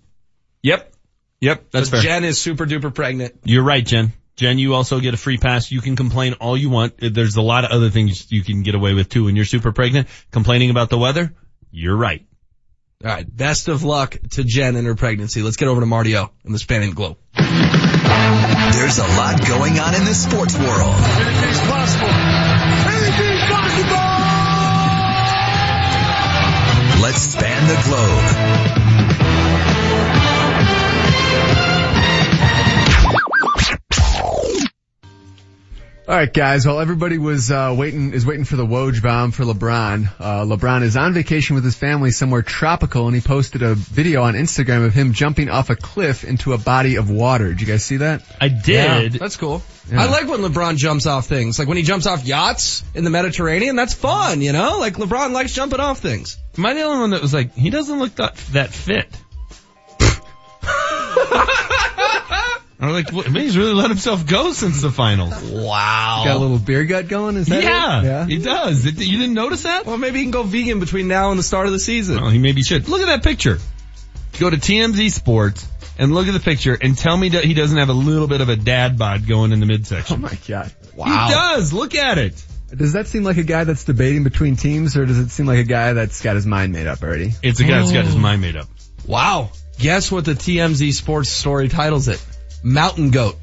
Yep. 0.63 0.93
Yep, 1.41 1.71
that's 1.71 1.91
So 1.91 1.97
fair. 1.97 2.03
Jen 2.03 2.25
is 2.25 2.41
super 2.41 2.67
duper 2.67 2.93
pregnant. 2.93 3.35
You're 3.45 3.63
right, 3.63 3.85
Jen. 3.85 4.13
Jen, 4.37 4.59
you 4.59 4.75
also 4.75 4.99
get 4.99 5.15
a 5.15 5.17
free 5.17 5.39
pass. 5.39 5.71
You 5.71 5.81
can 5.81 5.95
complain 5.95 6.35
all 6.35 6.57
you 6.57 6.71
want. 6.71 6.95
There's 6.99 7.37
a 7.37 7.43
lot 7.43 7.65
of 7.65 7.71
other 7.71 7.91
things 7.91 8.33
you 8.33 8.43
can 8.43 8.63
get 8.63 8.75
away 8.75 8.95
with 8.95 9.09
too 9.09 9.25
when 9.25 9.37
you're 9.37 9.45
super 9.45 9.71
pregnant. 9.73 10.09
Complaining 10.33 10.71
about 10.71 10.91
the 10.91 10.99
weather, 10.99 11.35
you're 11.71 11.97
right. 11.97 12.27
All 13.05 13.11
right. 13.11 13.37
Best 13.37 13.69
of 13.69 13.83
luck 13.85 14.17
to 14.31 14.45
Jen 14.45 14.77
in 14.77 14.87
her 14.87 14.95
pregnancy. 14.95 15.43
Let's 15.43 15.59
get 15.59 15.69
over 15.69 15.81
to 15.81 15.87
Marty 15.87 16.17
O 16.17 16.31
in 16.45 16.53
the 16.53 16.59
spanning 16.59 16.91
the 16.91 16.97
globe. 16.97 17.19
There's 17.35 18.99
a 18.99 19.07
lot 19.07 19.47
going 19.47 19.79
on 19.79 19.95
in 19.95 20.07
the 20.07 20.15
sports 20.15 20.57
world. 20.57 20.95
Anything's 20.95 21.61
possible. 21.61 22.09
Anything's 22.09 23.45
possible. 23.53 24.05
Let's 27.03 27.21
span 27.21 27.69
the 27.69 27.83
globe. 27.85 28.84
All 36.07 36.15
right, 36.15 36.31
guys. 36.31 36.67
While 36.67 36.81
everybody 36.81 37.17
was 37.17 37.51
uh, 37.51 37.75
waiting, 37.75 38.13
is 38.13 38.27
waiting 38.27 38.45
for 38.45 38.57
the 38.57 38.67
Woj 38.67 39.03
bomb 39.03 39.31
for 39.31 39.45
LeBron. 39.45 40.11
Uh, 40.21 40.45
LeBron 40.45 40.83
is 40.83 40.99
on 40.99 41.15
vacation 41.15 41.55
with 41.55 41.65
his 41.65 41.77
family 41.77 42.11
somewhere 42.11 42.43
tropical, 42.43 43.07
and 43.07 43.15
he 43.15 43.23
posted 43.23 43.63
a 43.63 43.75
video 43.75 44.23
on 44.23 44.35
Instagram 44.35 44.85
of 44.85 44.93
him 44.93 45.15
jumping 45.15 45.49
off 45.49 45.71
a 45.71 45.77
cliff 45.77 46.23
into 46.23 46.53
a 46.53 46.59
body 46.59 46.97
of 46.97 47.09
water. 47.09 47.49
Did 47.49 47.63
you 47.63 47.67
guys 47.67 47.87
see 47.87 47.97
that? 47.99 48.21
I 48.39 48.49
did. 48.49 49.15
That's 49.15 49.39
cool. 49.39 49.63
Yeah. 49.91 50.03
I 50.03 50.11
like 50.11 50.29
when 50.29 50.41
LeBron 50.41 50.77
jumps 50.77 51.07
off 51.07 51.25
things. 51.27 51.59
Like 51.59 51.69
when 51.69 51.79
he 51.79 51.83
jumps 51.83 52.07
off 52.07 52.23
yachts 52.23 52.85
in 52.95 53.05
the 53.05 53.11
Mediterranean, 53.11 53.75
that's 53.75 53.95
fun, 53.95 54.43
you 54.43 54.53
know? 54.53 54.79
Like 54.81 54.97
LeBron 54.97 55.33
likes 55.33 55.55
jumping 55.55 55.81
off 55.81 56.01
things. 56.01 56.37
Am 56.59 56.67
I 56.67 56.75
the 56.75 56.83
only 56.83 57.01
one 57.01 57.11
that 57.11 57.23
was 57.23 57.33
like, 57.33 57.55
he 57.55 57.71
doesn't 57.71 57.99
look 57.99 58.15
that, 58.17 58.37
that 58.53 58.75
fit? 58.75 59.09
I 62.81 62.87
was 62.87 62.95
like, 62.95 63.13
what, 63.13 63.31
man, 63.31 63.43
he's 63.43 63.57
really 63.57 63.73
let 63.73 63.89
himself 63.89 64.27
go 64.27 64.53
since 64.53 64.83
the 64.83 64.91
finals. 64.91 65.33
Wow. 65.43 66.23
Got 66.25 66.37
a 66.37 66.39
little 66.39 66.59
beer 66.59 66.85
gut 66.85 67.09
going. 67.09 67.37
Is 67.37 67.47
that 67.47 67.59
it? 67.59 67.65
Yeah, 67.65 68.03
Yeah. 68.03 68.27
he 68.27 68.39
does. 68.39 68.83
Did- 68.83 69.01
You 69.01 69.19
didn't 69.19 69.35
notice 69.35 69.63
that? 69.63 69.87
Well, 69.87 69.97
maybe 69.97 70.19
he 70.19 70.25
can 70.25 70.33
go 70.33 70.43
vegan 70.43 70.81
between 70.81 71.09
now 71.09 71.31
and 71.31 71.39
the 71.39 71.45
start 71.45 71.67
of 71.67 71.73
the 71.73 71.79
season. 71.79 72.21
Well, 72.21 72.31
he 72.31 72.39
maybe 72.39 72.63
should. 72.63 72.89
Look 72.89 73.01
at 73.01 73.07
that 73.07 73.23
picture. 73.23 73.59
Go 74.39 74.51
to 74.51 74.57
TMZ 74.57 75.13
Sports 75.13 75.67
and 75.99 76.13
look 76.13 76.27
at 76.27 76.33
the 76.33 76.41
picture 76.41 76.77
and 76.81 76.99
tell 76.99 77.17
me 77.17 77.31
that 77.31 77.45
he 77.45 77.55
doesn't 77.55 77.79
have 77.79 77.89
a 77.89 77.95
little 77.95 78.27
bit 78.27 78.41
of 78.41 78.49
a 78.49 78.57
dad 78.57 78.99
bod 78.99 79.27
going 79.27 79.53
in 79.53 79.61
the 79.61 79.67
midsection. 79.67 80.17
Oh 80.17 80.19
my 80.19 80.37
god. 80.49 80.73
Wow. 80.97 81.07
He 81.07 81.33
does. 81.33 81.73
Look 81.73 81.95
at 81.95 82.19
it. 82.19 82.45
Does 82.75 82.95
that 82.95 83.07
seem 83.07 83.23
like 83.23 83.37
a 83.37 83.45
guy 83.45 83.63
that's 83.65 83.85
debating 83.85 84.25
between 84.25 84.57
teams, 84.57 84.97
or 84.97 85.07
does 85.07 85.19
it 85.19 85.31
seem 85.31 85.47
like 85.47 85.59
a 85.59 85.65
guy 85.65 85.93
that's 85.93 86.21
got 86.23 86.35
his 86.35 86.45
mind 86.45 86.73
made 86.73 86.89
up 86.89 87.03
already? 87.03 87.33
It's 87.43 87.61
a 87.61 87.65
guy 87.65 87.79
that's 87.79 87.93
got 87.93 88.05
his 88.05 88.17
oh. 88.17 88.19
mind 88.19 88.41
made 88.41 88.57
up. 88.57 88.67
Wow. 89.07 89.51
Guess 89.79 90.11
what 90.11 90.25
the 90.25 90.33
TMZ 90.33 90.93
sports 90.95 91.31
story 91.31 91.69
titles 91.69 92.09
it? 92.09 92.25
Mountain 92.65 93.11
Goat. 93.11 93.37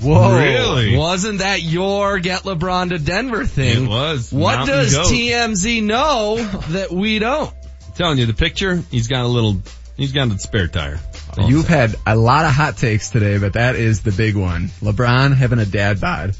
Whoa. 0.00 0.38
Really? 0.38 0.96
Wasn't 0.96 1.40
that 1.40 1.62
your 1.62 2.20
get 2.20 2.44
LeBron 2.44 2.90
to 2.90 2.98
Denver 2.98 3.44
thing? 3.44 3.84
It 3.84 3.88
was. 3.88 4.32
What 4.32 4.58
Mountain 4.58 4.76
does 4.76 4.94
Goat. 4.94 5.06
TMZ 5.06 5.82
know 5.82 6.36
that 6.36 6.90
we 6.90 7.18
don't? 7.18 7.52
I'm 7.86 7.92
telling 7.94 8.18
you, 8.18 8.26
the 8.26 8.32
picture, 8.32 8.82
he's 8.90 9.08
got 9.08 9.24
a 9.24 9.28
little, 9.28 9.60
he's 9.96 10.12
got 10.12 10.28
a 10.28 10.38
spare 10.38 10.68
tire. 10.68 11.00
You've 11.38 11.68
had 11.68 11.94
a 12.06 12.16
lot 12.16 12.44
of 12.44 12.52
hot 12.52 12.76
takes 12.76 13.10
today, 13.10 13.38
but 13.38 13.52
that 13.52 13.76
is 13.76 14.02
the 14.02 14.12
big 14.12 14.36
one. 14.36 14.68
LeBron 14.80 15.34
having 15.34 15.58
a 15.58 15.66
dad 15.66 16.00
bod. 16.00 16.34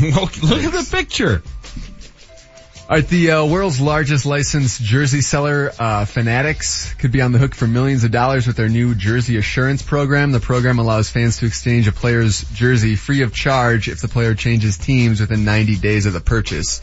look, 0.00 0.42
look 0.42 0.62
at 0.62 0.72
the 0.72 0.88
picture. 0.90 1.42
All 2.88 2.96
right, 2.96 3.06
the 3.06 3.32
uh, 3.32 3.44
world's 3.44 3.82
largest 3.82 4.24
licensed 4.24 4.82
jersey 4.82 5.20
seller, 5.20 5.72
uh, 5.78 6.06
Fanatics, 6.06 6.94
could 6.94 7.12
be 7.12 7.20
on 7.20 7.32
the 7.32 7.38
hook 7.38 7.54
for 7.54 7.66
millions 7.66 8.02
of 8.02 8.10
dollars 8.10 8.46
with 8.46 8.56
their 8.56 8.70
new 8.70 8.94
jersey 8.94 9.36
assurance 9.36 9.82
program. 9.82 10.32
The 10.32 10.40
program 10.40 10.78
allows 10.78 11.10
fans 11.10 11.36
to 11.40 11.46
exchange 11.46 11.86
a 11.86 11.92
player's 11.92 12.40
jersey 12.54 12.96
free 12.96 13.20
of 13.20 13.34
charge 13.34 13.90
if 13.90 14.00
the 14.00 14.08
player 14.08 14.34
changes 14.34 14.78
teams 14.78 15.20
within 15.20 15.44
90 15.44 15.76
days 15.76 16.06
of 16.06 16.14
the 16.14 16.20
purchase. 16.20 16.80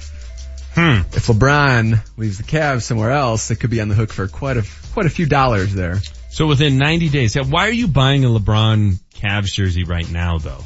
Hmm. 0.75 0.99
If 1.11 1.25
LeBron 1.25 1.99
leaves 2.17 2.37
the 2.37 2.43
Cavs 2.43 2.83
somewhere 2.83 3.09
else, 3.09 3.49
it 3.49 3.55
could 3.55 3.71
be 3.71 3.81
on 3.81 3.87
the 3.87 3.95
hook 3.95 4.13
for 4.13 4.27
quite 4.27 4.57
a 4.57 4.65
quite 4.93 5.07
a 5.07 5.09
few 5.09 5.25
dollars 5.25 5.73
there. 5.73 6.01
So 6.29 6.45
within 6.45 6.77
90 6.77 7.09
days, 7.09 7.35
why 7.35 7.67
are 7.67 7.71
you 7.71 7.87
buying 7.87 8.25
a 8.25 8.27
LeBron 8.27 8.99
Cavs 9.15 9.53
jersey 9.53 9.85
right 9.85 10.07
now 10.11 10.37
though? 10.37 10.65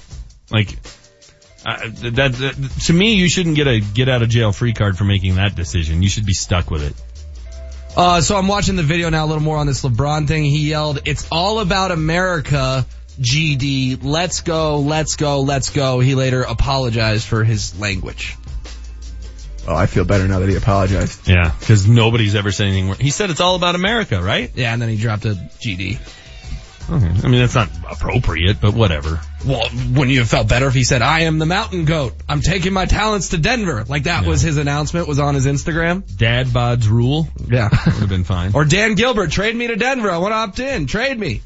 Like, 0.51 0.77
uh, 1.75 1.89
that, 2.11 2.33
that, 2.33 2.71
to 2.85 2.93
me, 2.93 3.15
you 3.15 3.29
shouldn't 3.29 3.55
get 3.55 3.67
a 3.67 3.79
get 3.79 4.09
out 4.09 4.21
of 4.21 4.29
jail 4.29 4.51
free 4.51 4.73
card 4.73 4.97
for 4.97 5.03
making 5.03 5.35
that 5.35 5.55
decision. 5.55 6.03
You 6.03 6.09
should 6.09 6.25
be 6.25 6.33
stuck 6.33 6.71
with 6.71 6.83
it. 6.83 6.93
Uh, 7.95 8.21
so 8.21 8.37
I'm 8.37 8.47
watching 8.47 8.75
the 8.75 8.83
video 8.83 9.09
now 9.09 9.25
a 9.25 9.27
little 9.27 9.43
more 9.43 9.57
on 9.57 9.67
this 9.67 9.83
LeBron 9.83 10.27
thing. 10.27 10.45
He 10.45 10.69
yelled, 10.69 11.01
it's 11.05 11.27
all 11.31 11.59
about 11.59 11.91
America, 11.91 12.85
GD. 13.19 14.03
Let's 14.03 14.41
go, 14.41 14.79
let's 14.79 15.15
go, 15.15 15.41
let's 15.41 15.71
go. 15.71 15.99
He 15.99 16.15
later 16.15 16.43
apologized 16.43 17.27
for 17.27 17.43
his 17.43 17.77
language. 17.79 18.37
Oh, 19.67 19.75
I 19.75 19.87
feel 19.87 20.05
better 20.05 20.27
now 20.27 20.39
that 20.39 20.49
he 20.49 20.55
apologized. 20.55 21.27
Yeah, 21.27 21.53
because 21.59 21.87
nobody's 21.87 22.35
ever 22.35 22.51
said 22.51 22.67
anything. 22.67 22.93
He 22.95 23.11
said 23.11 23.29
it's 23.29 23.41
all 23.41 23.55
about 23.55 23.75
America, 23.75 24.21
right? 24.21 24.51
Yeah, 24.55 24.71
and 24.71 24.81
then 24.81 24.89
he 24.89 24.97
dropped 24.97 25.25
a 25.25 25.33
GD. 25.33 25.99
Okay. 26.91 27.05
I 27.23 27.27
mean, 27.27 27.39
that's 27.39 27.53
not 27.55 27.69
appropriate, 27.89 28.59
but 28.59 28.73
whatever. 28.73 29.21
Well, 29.45 29.69
wouldn't 29.91 30.09
you 30.09 30.19
have 30.19 30.29
felt 30.29 30.47
better 30.47 30.67
if 30.67 30.73
he 30.73 30.83
said, 30.83 31.01
I 31.03 31.21
am 31.21 31.37
the 31.37 31.45
mountain 31.45 31.85
goat. 31.85 32.13
I'm 32.27 32.41
taking 32.41 32.73
my 32.73 32.85
talents 32.85 33.29
to 33.29 33.37
Denver. 33.37 33.83
Like 33.87 34.03
that 34.03 34.25
was 34.25 34.41
his 34.41 34.57
announcement, 34.57 35.07
was 35.07 35.19
on 35.19 35.35
his 35.35 35.45
Instagram. 35.45 36.03
Dad 36.17 36.47
bods 36.47 36.89
rule. 36.89 37.27
Yeah. 37.47 37.69
Would 37.71 37.93
have 37.95 38.09
been 38.09 38.23
fine. 38.23 38.51
or 38.55 38.65
Dan 38.65 38.95
Gilbert, 38.95 39.31
trade 39.31 39.55
me 39.55 39.67
to 39.67 39.75
Denver. 39.75 40.09
I 40.09 40.17
want 40.17 40.31
to 40.31 40.37
opt 40.37 40.59
in. 40.59 40.87
Trade 40.87 41.19
me. 41.19 41.41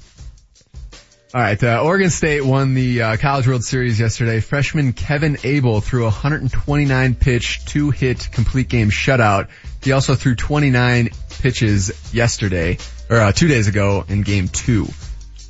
All 1.35 1.41
right, 1.41 1.61
uh, 1.63 1.81
Oregon 1.83 2.11
State 2.11 2.45
won 2.45 2.75
the 2.75 3.01
uh, 3.01 3.17
College 3.17 3.47
World 3.47 3.63
Series 3.63 3.99
yesterday. 3.99 4.39
Freshman 4.39 4.93
Kevin 4.93 5.39
Abel 5.43 5.81
threw 5.81 6.01
a 6.03 6.05
129 6.05 7.15
pitch, 7.15 7.65
two 7.65 7.89
hit 7.89 8.29
complete 8.31 8.69
game 8.69 8.91
shutout. 8.91 9.47
He 9.81 9.93
also 9.93 10.13
threw 10.13 10.35
29 10.35 11.09
pitches 11.41 12.13
yesterday, 12.13 12.77
or 13.09 13.17
uh, 13.17 13.31
two 13.31 13.47
days 13.47 13.67
ago 13.67 14.05
in 14.07 14.21
game 14.21 14.47
two. 14.47 14.87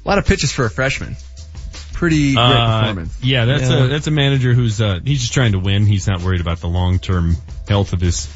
A 0.06 0.10
lot 0.10 0.18
of 0.18 0.26
pitches 0.26 0.52
for 0.52 0.66
a 0.66 0.70
freshman. 0.70 1.16
Pretty 1.94 2.34
great 2.34 2.44
Uh, 2.44 2.80
performance. 2.82 3.18
Yeah, 3.22 3.46
that's 3.46 3.70
Yeah. 3.70 3.86
a 3.86 3.88
that's 3.88 4.08
a 4.08 4.12
manager 4.12 4.54
who's 4.54 4.82
uh 4.82 5.00
he's 5.04 5.22
just 5.22 5.34
trying 5.34 5.54
to 5.54 5.60
win. 5.60 5.86
He's 5.86 6.08
not 6.08 6.22
worried 6.22 6.42
about 6.42 6.60
the 6.60 6.68
long 6.68 7.00
term 7.00 7.38
health 7.68 7.94
of 7.94 8.02
his. 8.02 8.28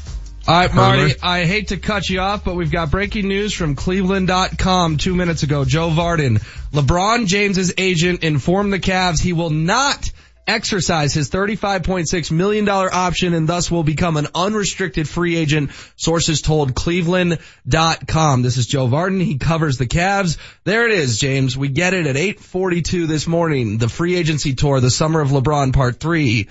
All 0.46 0.54
right, 0.54 0.72
Marty, 0.74 1.14
I 1.22 1.44
hate 1.44 1.68
to 1.68 1.76
cut 1.76 2.08
you 2.08 2.20
off, 2.20 2.42
but 2.42 2.54
we've 2.56 2.70
got 2.70 2.90
breaking 2.90 3.28
news 3.28 3.52
from 3.52 3.74
Cleveland.com 3.74 4.96
two 4.96 5.14
minutes 5.14 5.42
ago. 5.42 5.66
Joe 5.66 5.90
Vardon, 5.90 6.40
LeBron 6.72 7.26
James's 7.26 7.74
agent 7.76 8.24
informed 8.24 8.72
the 8.72 8.78
Cavs 8.78 9.20
he 9.20 9.34
will 9.34 9.50
not 9.50 10.10
exercise 10.48 11.14
his 11.14 11.30
$35.6 11.30 12.30
million 12.32 12.68
option 12.68 13.34
and 13.34 13.48
thus 13.48 13.70
will 13.70 13.84
become 13.84 14.16
an 14.16 14.28
unrestricted 14.34 15.08
free 15.08 15.36
agent, 15.36 15.70
sources 15.96 16.42
told 16.42 16.74
Cleveland.com. 16.74 18.42
This 18.42 18.56
is 18.56 18.66
Joe 18.66 18.88
Vardon. 18.88 19.22
He 19.22 19.38
covers 19.38 19.76
the 19.76 19.86
Cavs. 19.86 20.38
There 20.64 20.88
it 20.88 20.98
is, 20.98 21.18
James. 21.18 21.56
We 21.56 21.68
get 21.68 21.94
it 21.94 22.06
at 22.06 22.16
842 22.16 23.06
this 23.06 23.26
morning. 23.26 23.78
The 23.78 23.88
free 23.88 24.16
agency 24.16 24.54
tour, 24.54 24.80
the 24.80 24.90
summer 24.90 25.20
of 25.20 25.28
LeBron 25.28 25.72
part 25.72 26.00
three 26.00 26.48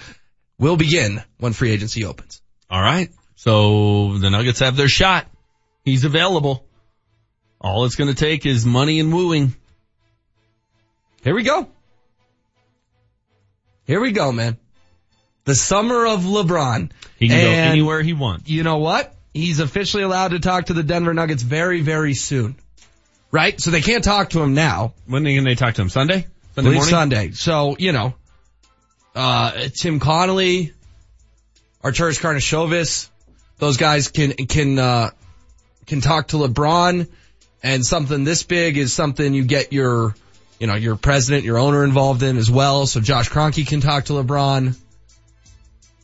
will 0.60 0.78
begin 0.78 1.24
when 1.40 1.54
free 1.54 1.72
agency 1.72 2.06
opens. 2.06 2.42
All 2.70 2.82
right. 2.82 3.10
So 3.36 4.18
the 4.18 4.30
Nuggets 4.30 4.60
have 4.60 4.76
their 4.76 4.88
shot. 4.88 5.28
He's 5.84 6.04
available. 6.04 6.66
All 7.60 7.86
it's 7.86 7.96
going 7.96 8.14
to 8.14 8.16
take 8.16 8.46
is 8.46 8.66
money 8.66 9.00
and 9.00 9.14
wooing. 9.14 9.56
Here 11.24 11.34
we 11.34 11.44
go. 11.44 11.68
Here 13.88 14.02
we 14.02 14.12
go, 14.12 14.34
man. 14.34 14.58
The 15.46 15.56
summer 15.56 16.06
of 16.06 16.20
LeBron. 16.22 16.92
He 17.18 17.30
can 17.30 17.42
go 17.42 17.50
anywhere 17.50 18.04
he 18.04 18.12
wants. 18.12 18.50
You 18.50 18.64
know 18.64 18.80
what? 18.80 19.16
He's 19.34 19.62
officially 19.62 20.04
allowed 20.04 20.32
to 20.32 20.40
talk 20.40 20.66
to 20.66 20.74
the 20.74 20.84
Denver 20.84 21.14
Nuggets 21.14 21.42
very, 21.42 21.80
very 21.80 22.14
soon. 22.14 22.58
Right? 23.32 23.60
So 23.60 23.72
they 23.72 23.82
can't 23.82 24.04
talk 24.04 24.32
to 24.32 24.42
him 24.42 24.54
now. 24.54 24.94
When 25.06 25.24
can 25.24 25.46
they 25.46 25.56
talk 25.56 25.76
to 25.76 25.82
him? 25.82 25.90
Sunday? 25.90 26.28
Sunday 26.54 26.72
morning? 26.72 26.90
Sunday. 26.90 27.32
So, 27.32 27.78
you 27.80 27.94
know, 27.94 28.14
uh, 29.16 29.70
Tim 29.74 30.02
Connelly, 30.02 30.74
Arturas 31.82 32.20
Karnisovas, 32.20 33.10
those 33.58 33.78
guys 33.78 34.10
can, 34.10 34.34
can, 34.34 34.78
uh, 34.78 35.12
can 35.86 36.02
talk 36.02 36.28
to 36.30 36.38
LeBron 36.38 37.08
and 37.64 37.86
something 37.86 38.26
this 38.26 38.44
big 38.44 38.78
is 38.78 38.92
something 38.92 39.34
you 39.34 39.46
get 39.46 39.72
your, 39.72 40.14
you 40.60 40.68
know, 40.68 40.76
your 40.76 40.96
president, 40.96 41.44
your 41.44 41.58
owner 41.58 41.84
involved 41.84 42.24
in 42.24 42.38
as 42.38 42.50
well. 42.50 42.86
So 42.86 43.00
Josh 43.00 43.30
Kroenke 43.30 43.68
can 43.68 43.82
talk 43.82 44.06
to 44.06 44.14
LeBron. 44.14 44.76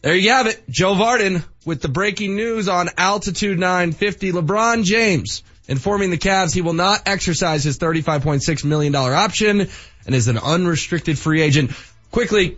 There 0.02 0.16
you 0.16 0.32
have 0.32 0.48
it. 0.48 0.62
Joe 0.70 0.96
Vardon 0.96 1.44
with 1.66 1.82
the 1.82 1.88
breaking 1.88 2.36
news 2.36 2.68
on 2.68 2.90
Altitude 2.98 3.58
950. 3.58 4.34
LeBron 4.34 4.84
James 4.84 5.44
informing 5.68 6.10
the 6.10 6.18
Cavs 6.18 6.54
he 6.54 6.62
will 6.62 6.74
not 6.74 7.04
exercise 7.06 7.64
his 7.64 7.80
$35.6 7.80 8.66
million 8.66 8.94
option 8.96 9.70
and 10.06 10.16
is 10.16 10.28
an 10.28 10.38
unrestricted 10.38 11.18
free 11.18 11.42
agent. 11.42 11.72
Quickly, 12.12 12.58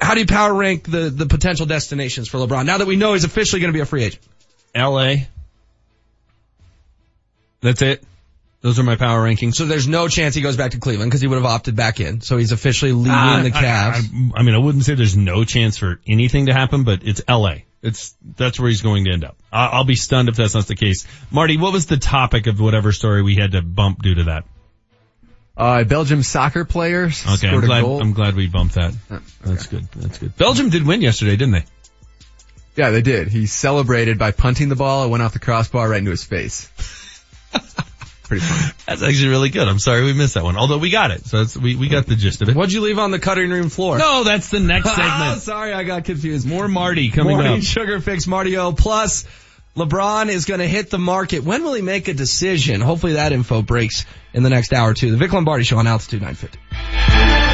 how 0.00 0.14
do 0.14 0.20
you 0.20 0.26
power 0.26 0.52
rank 0.52 0.90
the, 0.90 1.10
the 1.10 1.26
potential 1.26 1.66
destinations 1.66 2.28
for 2.28 2.38
LeBron 2.38 2.66
now 2.66 2.78
that 2.78 2.86
we 2.86 2.96
know 2.96 3.12
he's 3.12 3.24
officially 3.24 3.60
going 3.60 3.72
to 3.72 3.76
be 3.76 3.82
a 3.82 3.86
free 3.86 4.04
agent? 4.04 4.22
LA. 4.74 5.14
That's 7.60 7.82
it. 7.82 8.02
Those 8.62 8.78
are 8.78 8.84
my 8.84 8.94
power 8.96 9.20
rankings. 9.26 9.56
So 9.56 9.66
there's 9.66 9.88
no 9.88 10.06
chance 10.08 10.34
he 10.36 10.40
goes 10.40 10.56
back 10.56 10.70
to 10.70 10.78
Cleveland 10.78 11.10
because 11.10 11.20
he 11.20 11.26
would 11.26 11.34
have 11.36 11.44
opted 11.44 11.74
back 11.76 11.98
in. 11.98 12.20
So 12.20 12.38
he's 12.38 12.52
officially 12.52 12.92
leaving 12.92 13.10
Uh, 13.12 13.42
the 13.42 13.50
Cavs. 13.50 13.60
I, 13.60 14.36
I, 14.36 14.40
I 14.40 14.42
mean, 14.44 14.54
I 14.54 14.58
wouldn't 14.58 14.84
say 14.84 14.94
there's 14.94 15.16
no 15.16 15.44
chance 15.44 15.76
for 15.78 16.00
anything 16.06 16.46
to 16.46 16.52
happen, 16.54 16.84
but 16.84 17.00
it's 17.02 17.20
LA. 17.28 17.56
It's, 17.82 18.14
that's 18.36 18.60
where 18.60 18.68
he's 18.68 18.80
going 18.80 19.04
to 19.06 19.10
end 19.12 19.24
up. 19.24 19.36
I, 19.52 19.66
I'll 19.66 19.84
be 19.84 19.96
stunned 19.96 20.28
if 20.28 20.36
that's 20.36 20.54
not 20.54 20.68
the 20.68 20.76
case. 20.76 21.04
Marty, 21.32 21.56
what 21.56 21.72
was 21.72 21.86
the 21.86 21.96
topic 21.96 22.46
of 22.46 22.60
whatever 22.60 22.92
story 22.92 23.22
we 23.22 23.34
had 23.34 23.52
to 23.52 23.62
bump 23.62 24.00
due 24.00 24.14
to 24.14 24.24
that? 24.24 24.44
Uh, 25.56 25.82
Belgium 25.84 26.22
soccer 26.22 26.64
players 26.64 27.20
Okay, 27.22 27.30
I'm 27.32 27.36
scored 27.36 27.64
a 27.64 27.66
glad, 27.66 27.80
goal. 27.82 28.00
I'm 28.00 28.12
glad 28.12 28.36
we 28.36 28.46
bumped 28.46 28.76
that. 28.76 28.94
That's 29.44 29.66
good. 29.66 29.86
That's 29.96 30.18
good. 30.18 30.36
Belgium 30.36 30.70
did 30.70 30.86
win 30.86 31.02
yesterday, 31.02 31.32
didn't 31.32 31.52
they? 31.52 31.64
Yeah, 32.76 32.90
they 32.90 33.02
did. 33.02 33.26
He 33.28 33.46
celebrated 33.46 34.18
by 34.18 34.30
punting 34.30 34.68
the 34.70 34.76
ball. 34.76 35.04
It 35.04 35.08
went 35.08 35.22
off 35.24 35.32
the 35.32 35.40
crossbar 35.40 35.88
right 35.90 35.98
into 35.98 36.10
his 36.12 36.24
face. 36.24 36.70
Pretty 38.32 38.46
funny. 38.46 38.72
That's 38.86 39.02
actually 39.02 39.28
really 39.28 39.50
good. 39.50 39.68
I'm 39.68 39.78
sorry 39.78 40.04
we 40.04 40.14
missed 40.14 40.34
that 40.34 40.44
one. 40.44 40.56
Although 40.56 40.78
we 40.78 40.88
got 40.88 41.10
it. 41.10 41.26
So 41.26 41.42
it's, 41.42 41.54
we, 41.54 41.76
we 41.76 41.88
got 41.88 42.06
the 42.06 42.14
gist 42.16 42.40
of 42.40 42.48
it. 42.48 42.56
What'd 42.56 42.72
you 42.72 42.80
leave 42.80 42.98
on 42.98 43.10
the 43.10 43.18
cutting 43.18 43.50
room 43.50 43.68
floor? 43.68 43.98
No, 43.98 44.24
that's 44.24 44.48
the 44.48 44.58
next 44.58 44.86
Oh, 44.86 44.94
segment. 44.96 45.42
sorry, 45.42 45.74
I 45.74 45.84
got 45.84 46.04
confused. 46.06 46.46
More 46.48 46.66
Marty 46.66 47.10
coming 47.10 47.36
Morning 47.36 47.58
up. 47.58 47.62
Sugar 47.62 48.00
Fix 48.00 48.26
Marty 48.26 48.56
O. 48.56 48.72
Plus, 48.72 49.26
LeBron 49.76 50.28
is 50.30 50.46
going 50.46 50.60
to 50.60 50.66
hit 50.68 50.88
the 50.88 50.98
market. 50.98 51.44
When 51.44 51.62
will 51.62 51.74
he 51.74 51.82
make 51.82 52.08
a 52.08 52.14
decision? 52.14 52.80
Hopefully 52.80 53.12
that 53.14 53.32
info 53.32 53.60
breaks 53.60 54.06
in 54.32 54.42
the 54.42 54.50
next 54.50 54.72
hour 54.72 54.90
or 54.90 54.94
two. 54.94 55.10
The 55.10 55.18
Vic 55.18 55.30
Lombardi 55.32 55.64
Show 55.64 55.76
on 55.76 55.86
Altitude 55.86 56.22
950. 56.22 57.51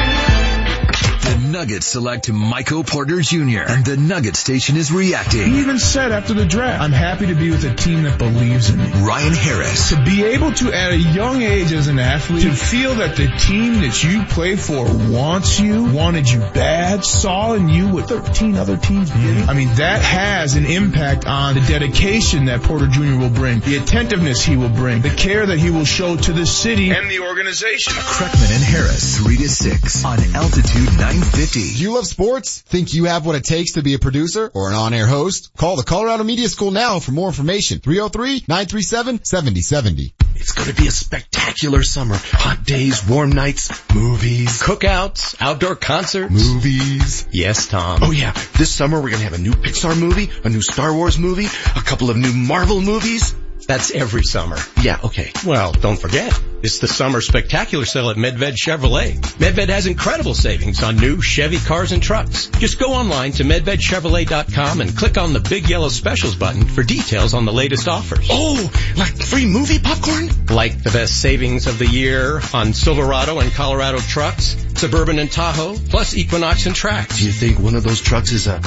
The 1.29 1.37
Nuggets 1.37 1.85
select 1.85 2.31
Michael 2.31 2.83
Porter 2.83 3.21
Jr. 3.21 3.61
and 3.67 3.85
the 3.85 3.97
Nugget 3.97 4.35
Station 4.35 4.77
is 4.77 4.91
reacting. 4.91 5.51
He 5.51 5.59
even 5.59 5.77
said 5.77 6.11
after 6.11 6.33
the 6.33 6.43
draft, 6.43 6.81
I'm 6.81 6.91
happy 6.91 7.27
to 7.27 7.35
be 7.35 7.51
with 7.51 7.63
a 7.65 7.75
team 7.75 8.01
that 8.01 8.17
believes 8.17 8.71
in 8.71 8.79
me. 8.79 8.89
Ryan 9.05 9.33
Harris, 9.33 9.89
To 9.91 10.03
be 10.03 10.23
able 10.23 10.51
to, 10.53 10.73
at 10.73 10.91
a 10.91 10.97
young 10.97 11.43
age 11.43 11.71
as 11.71 11.87
an 11.87 11.99
athlete, 11.99 12.41
to 12.41 12.51
feel 12.51 12.95
that 12.95 13.15
the 13.15 13.27
team 13.27 13.81
that 13.81 14.03
you 14.03 14.23
play 14.23 14.55
for 14.55 14.85
wants 14.85 15.59
you, 15.59 15.83
wanted 15.83 16.27
you 16.27 16.39
bad, 16.39 17.05
saw 17.05 17.53
in 17.53 17.69
you 17.69 17.89
what 17.89 18.09
13 18.09 18.55
other 18.55 18.77
teams 18.77 19.11
did. 19.11 19.19
Mm-hmm. 19.19 19.49
I 19.51 19.53
mean, 19.53 19.67
that 19.75 20.01
has 20.01 20.55
an 20.55 20.65
impact 20.65 21.27
on 21.27 21.53
the 21.53 21.61
dedication 21.61 22.45
that 22.45 22.63
Porter 22.63 22.87
Jr. 22.87 23.19
will 23.19 23.29
bring, 23.29 23.59
the 23.59 23.75
attentiveness 23.75 24.43
he 24.43 24.57
will 24.57 24.69
bring, 24.69 25.03
the 25.03 25.11
care 25.11 25.45
that 25.45 25.59
he 25.59 25.69
will 25.69 25.85
show 25.85 26.17
to 26.17 26.33
the 26.33 26.47
city 26.47 26.89
and 26.89 27.07
the 27.07 27.19
organization. 27.19 27.93
Kreckman 27.93 28.49
and 28.51 28.63
Harris, 28.63 29.19
3 29.19 29.37
to 29.37 29.47
6 29.47 30.05
on 30.05 30.17
Altitude 30.33 30.89
950. 31.19 31.73
Do 31.73 31.83
you 31.83 31.93
love 31.95 32.07
sports? 32.07 32.61
Think 32.61 32.93
you 32.93 33.03
have 33.05 33.25
what 33.25 33.35
it 33.35 33.43
takes 33.43 33.73
to 33.73 33.81
be 33.81 33.93
a 33.93 33.99
producer 33.99 34.49
or 34.53 34.69
an 34.69 34.75
on-air 34.75 35.05
host? 35.05 35.51
Call 35.57 35.75
the 35.75 35.83
Colorado 35.83 36.23
Media 36.23 36.47
School 36.47 36.71
now 36.71 36.99
for 36.99 37.11
more 37.11 37.27
information. 37.27 37.79
303-937-7070. 37.79 40.13
It's 40.35 40.53
gonna 40.53 40.71
be 40.73 40.87
a 40.87 40.91
spectacular 40.91 41.83
summer. 41.83 42.15
Hot 42.15 42.63
days, 42.63 43.05
warm 43.05 43.33
nights, 43.33 43.69
movies, 43.93 44.61
cookouts, 44.61 45.35
outdoor 45.41 45.75
concerts, 45.75 46.31
movies. 46.31 47.27
Yes, 47.31 47.67
Tom. 47.67 47.99
Oh 48.01 48.11
yeah, 48.11 48.31
this 48.57 48.71
summer 48.71 49.01
we're 49.01 49.09
gonna 49.09 49.23
have 49.23 49.33
a 49.33 49.37
new 49.37 49.51
Pixar 49.51 49.99
movie, 49.99 50.29
a 50.45 50.49
new 50.49 50.61
Star 50.61 50.93
Wars 50.93 51.19
movie, 51.19 51.47
a 51.75 51.81
couple 51.81 52.09
of 52.09 52.15
new 52.15 52.31
Marvel 52.31 52.79
movies. 52.79 53.35
That's 53.69 53.91
every 53.91 54.23
summer. 54.23 54.57
Yeah, 54.81 54.97
okay. 55.03 55.31
Well, 55.45 55.73
don't 55.73 55.99
forget, 55.99 56.33
it's 56.63 56.79
the 56.79 56.87
summer 56.87 57.21
spectacular 57.21 57.85
sale 57.85 58.09
at 58.09 58.17
Medved 58.17 58.55
Chevrolet. 58.55 59.19
Medved 59.37 59.69
has 59.69 59.85
incredible 59.85 60.33
savings 60.33 60.81
on 60.81 60.97
new 60.97 61.21
Chevy 61.21 61.59
cars 61.59 61.91
and 61.91 62.01
trucks. 62.01 62.47
Just 62.57 62.79
go 62.79 62.93
online 62.93 63.31
to 63.33 63.43
medvedchevrolet.com 63.43 64.81
and 64.81 64.97
click 64.97 65.19
on 65.19 65.33
the 65.33 65.39
big 65.39 65.69
yellow 65.69 65.89
specials 65.89 66.35
button 66.35 66.65
for 66.65 66.81
details 66.81 67.35
on 67.35 67.45
the 67.45 67.53
latest 67.53 67.87
offers. 67.87 68.25
Oh, 68.31 68.71
like 68.97 69.15
free 69.15 69.45
movie 69.45 69.77
popcorn? 69.77 70.29
Like 70.47 70.81
the 70.81 70.89
best 70.89 71.21
savings 71.21 71.67
of 71.67 71.77
the 71.77 71.85
year 71.85 72.41
on 72.55 72.73
Silverado 72.73 73.37
and 73.37 73.51
Colorado 73.51 73.99
trucks, 73.99 74.57
Suburban 74.77 75.19
and 75.19 75.31
Tahoe, 75.31 75.75
plus 75.89 76.15
Equinox 76.15 76.65
and 76.65 76.73
Trax. 76.73 77.19
Do 77.19 77.25
you 77.27 77.31
think 77.31 77.59
one 77.59 77.75
of 77.75 77.83
those 77.83 78.01
trucks 78.01 78.31
is 78.31 78.47
a 78.47 78.59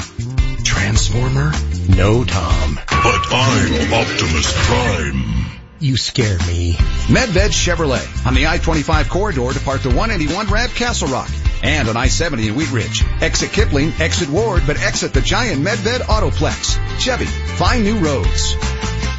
Transformer? 0.73 1.51
No, 1.89 2.23
Tom. 2.23 2.75
But 2.75 3.21
I'm 3.31 3.93
Optimus 3.93 4.51
Prime. 4.65 5.45
You 5.79 5.97
scare 5.97 6.39
me. 6.39 6.73
Medved 7.07 7.51
Chevrolet 7.51 8.25
on 8.25 8.33
the 8.33 8.47
I-25 8.47 9.07
corridor 9.07 9.53
depart 9.53 9.83
the 9.83 9.89
181 9.89 10.47
Rad 10.47 10.71
Castle 10.71 11.09
Rock 11.09 11.29
and 11.61 11.87
on 11.89 11.95
I-70 11.95 12.47
in 12.47 12.55
Wheat 12.55 12.71
Ridge. 12.71 13.03
Exit 13.21 13.51
Kipling, 13.51 13.93
exit 13.99 14.29
Ward, 14.29 14.63
but 14.65 14.81
exit 14.81 15.13
the 15.13 15.21
giant 15.21 15.63
Medved 15.63 15.99
Autoplex. 15.99 16.99
Chevy, 16.99 17.25
find 17.25 17.83
new 17.83 17.99
roads. 17.99 18.55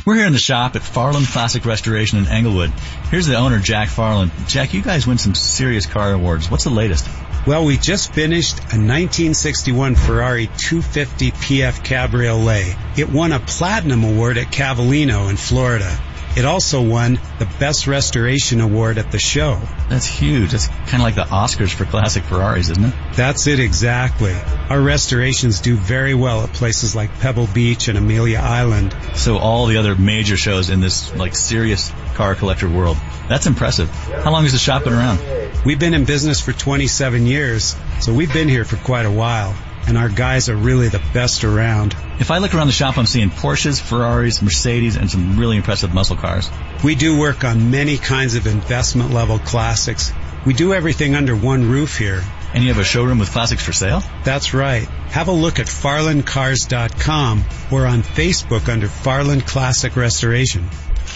We're 0.07 0.17
here 0.17 0.27
in 0.27 0.35
the 0.35 0.39
shop 0.39 0.77
at 0.77 0.83
Farland 0.83 1.27
Classic 1.29 1.65
Restoration 1.65 2.19
in 2.19 2.27
Englewood. 2.27 2.69
Here's 3.11 3.27
the 3.27 3.37
owner, 3.37 3.59
Jack 3.59 3.89
Farland. 3.89 4.33
Jack, 4.47 4.75
you 4.75 4.83
guys 4.83 5.07
win 5.07 5.17
some 5.17 5.35
serious 5.35 5.87
car 5.87 6.13
awards. 6.13 6.51
What's 6.51 6.65
the 6.65 6.71
latest? 6.71 7.09
Well, 7.47 7.65
we 7.65 7.79
just 7.79 8.13
finished 8.13 8.59
a 8.59 8.77
1961 8.77 9.95
Ferrari 9.95 10.49
250 10.59 11.31
PF 11.31 11.83
Cabriolet. 11.85 12.77
It 12.99 13.09
won 13.09 13.33
a 13.33 13.41
platinum 13.41 14.05
award 14.05 14.37
at 14.37 14.49
Cavallino 14.49 15.31
in 15.31 15.39
Florida. 15.39 15.99
It 16.37 16.45
also 16.45 16.83
won 16.83 17.21
the 17.39 17.49
Best 17.61 17.87
Restoration 17.87 18.61
Award 18.61 18.99
at 18.99 19.13
the 19.13 19.21
show. 19.21 19.61
That's 19.89 20.05
huge. 20.05 20.51
That's 20.51 20.67
kind 20.67 20.95
of 20.95 21.01
like 21.03 21.15
the 21.15 21.23
Oscars 21.23 21.73
for 21.73 21.85
classic 21.85 22.25
Ferraris, 22.25 22.71
isn't 22.71 22.85
it? 22.85 22.95
That's 23.13 23.47
it 23.47 23.61
exactly. 23.61 24.35
Our 24.69 24.81
restorations 24.81 25.61
do 25.61 25.77
very 25.77 26.13
well 26.15 26.43
at 26.43 26.53
places 26.53 26.97
like 26.97 27.21
Pebble 27.21 27.47
Beach 27.47 27.87
and 27.87 27.97
Amelia 27.97 28.39
Island. 28.39 28.97
So 29.15 29.39
all 29.39 29.67
the 29.67 29.77
other 29.77 29.95
major 29.95 30.37
shows 30.37 30.71
in 30.71 30.81
this 30.81 31.15
like 31.15 31.37
serious 31.37 31.93
car 32.15 32.35
collector 32.35 32.69
world. 32.69 32.97
That's 33.29 33.47
impressive. 33.47 33.89
How 33.91 34.33
long 34.33 34.43
has 34.43 34.53
the 34.53 34.59
shop 34.59 34.85
been 34.85 34.93
around? 34.93 35.21
We've 35.65 35.79
been 35.79 35.95
in 35.95 36.05
business 36.05 36.41
for 36.41 36.53
27 36.53 37.27
years, 37.27 37.77
so 38.01 38.13
we've 38.13 38.33
been 38.33 38.49
here 38.49 38.65
for 38.65 38.77
quite 38.77 39.07
a 39.07 39.11
while 39.11 39.55
and 39.87 39.99
our 39.99 40.09
guys 40.09 40.49
are 40.49 40.57
really 40.57 40.89
the 40.89 41.03
best 41.13 41.45
around. 41.45 41.95
If 42.19 42.31
I 42.31 42.39
look 42.39 42.55
around 42.55 42.69
the 42.69 42.73
shop, 42.73 42.97
I'm 42.99 43.07
seeing 43.07 43.31
Porsches, 43.31 43.81
Ferraris, 43.81 44.43
Mercedes, 44.43 44.97
and 44.97 45.11
some 45.11 45.39
really 45.39 45.57
impressive 45.57 45.93
muscle 45.93 46.17
cars. 46.17 46.51
We 46.83 46.95
do 46.95 47.19
work 47.19 47.45
on 47.45 47.71
many 47.71 47.99
kinds 47.99 48.35
of 48.35 48.47
investment 48.47 49.13
level 49.13 49.39
classics. 49.39 50.13
We 50.47 50.55
do 50.55 50.75
everything 50.75 51.15
under 51.15 51.35
one 51.35 51.71
roof 51.71 51.97
here. 51.99 52.23
And 52.53 52.63
you 52.63 52.69
have 52.73 52.81
a 52.81 52.85
showroom 52.85 53.19
with 53.19 53.33
classics 53.33 53.65
for 53.65 53.73
sale? 53.73 54.03
That's 54.23 54.55
right. 54.55 54.87
Have 55.11 55.27
a 55.27 55.33
look 55.33 55.59
at 55.59 55.67
farlandcars.com 55.67 57.45
or 57.73 57.87
on 57.87 58.03
Facebook 58.03 58.69
under 58.69 58.87
Farland 58.87 59.45
Classic 59.45 59.97
Restoration. 59.97 60.69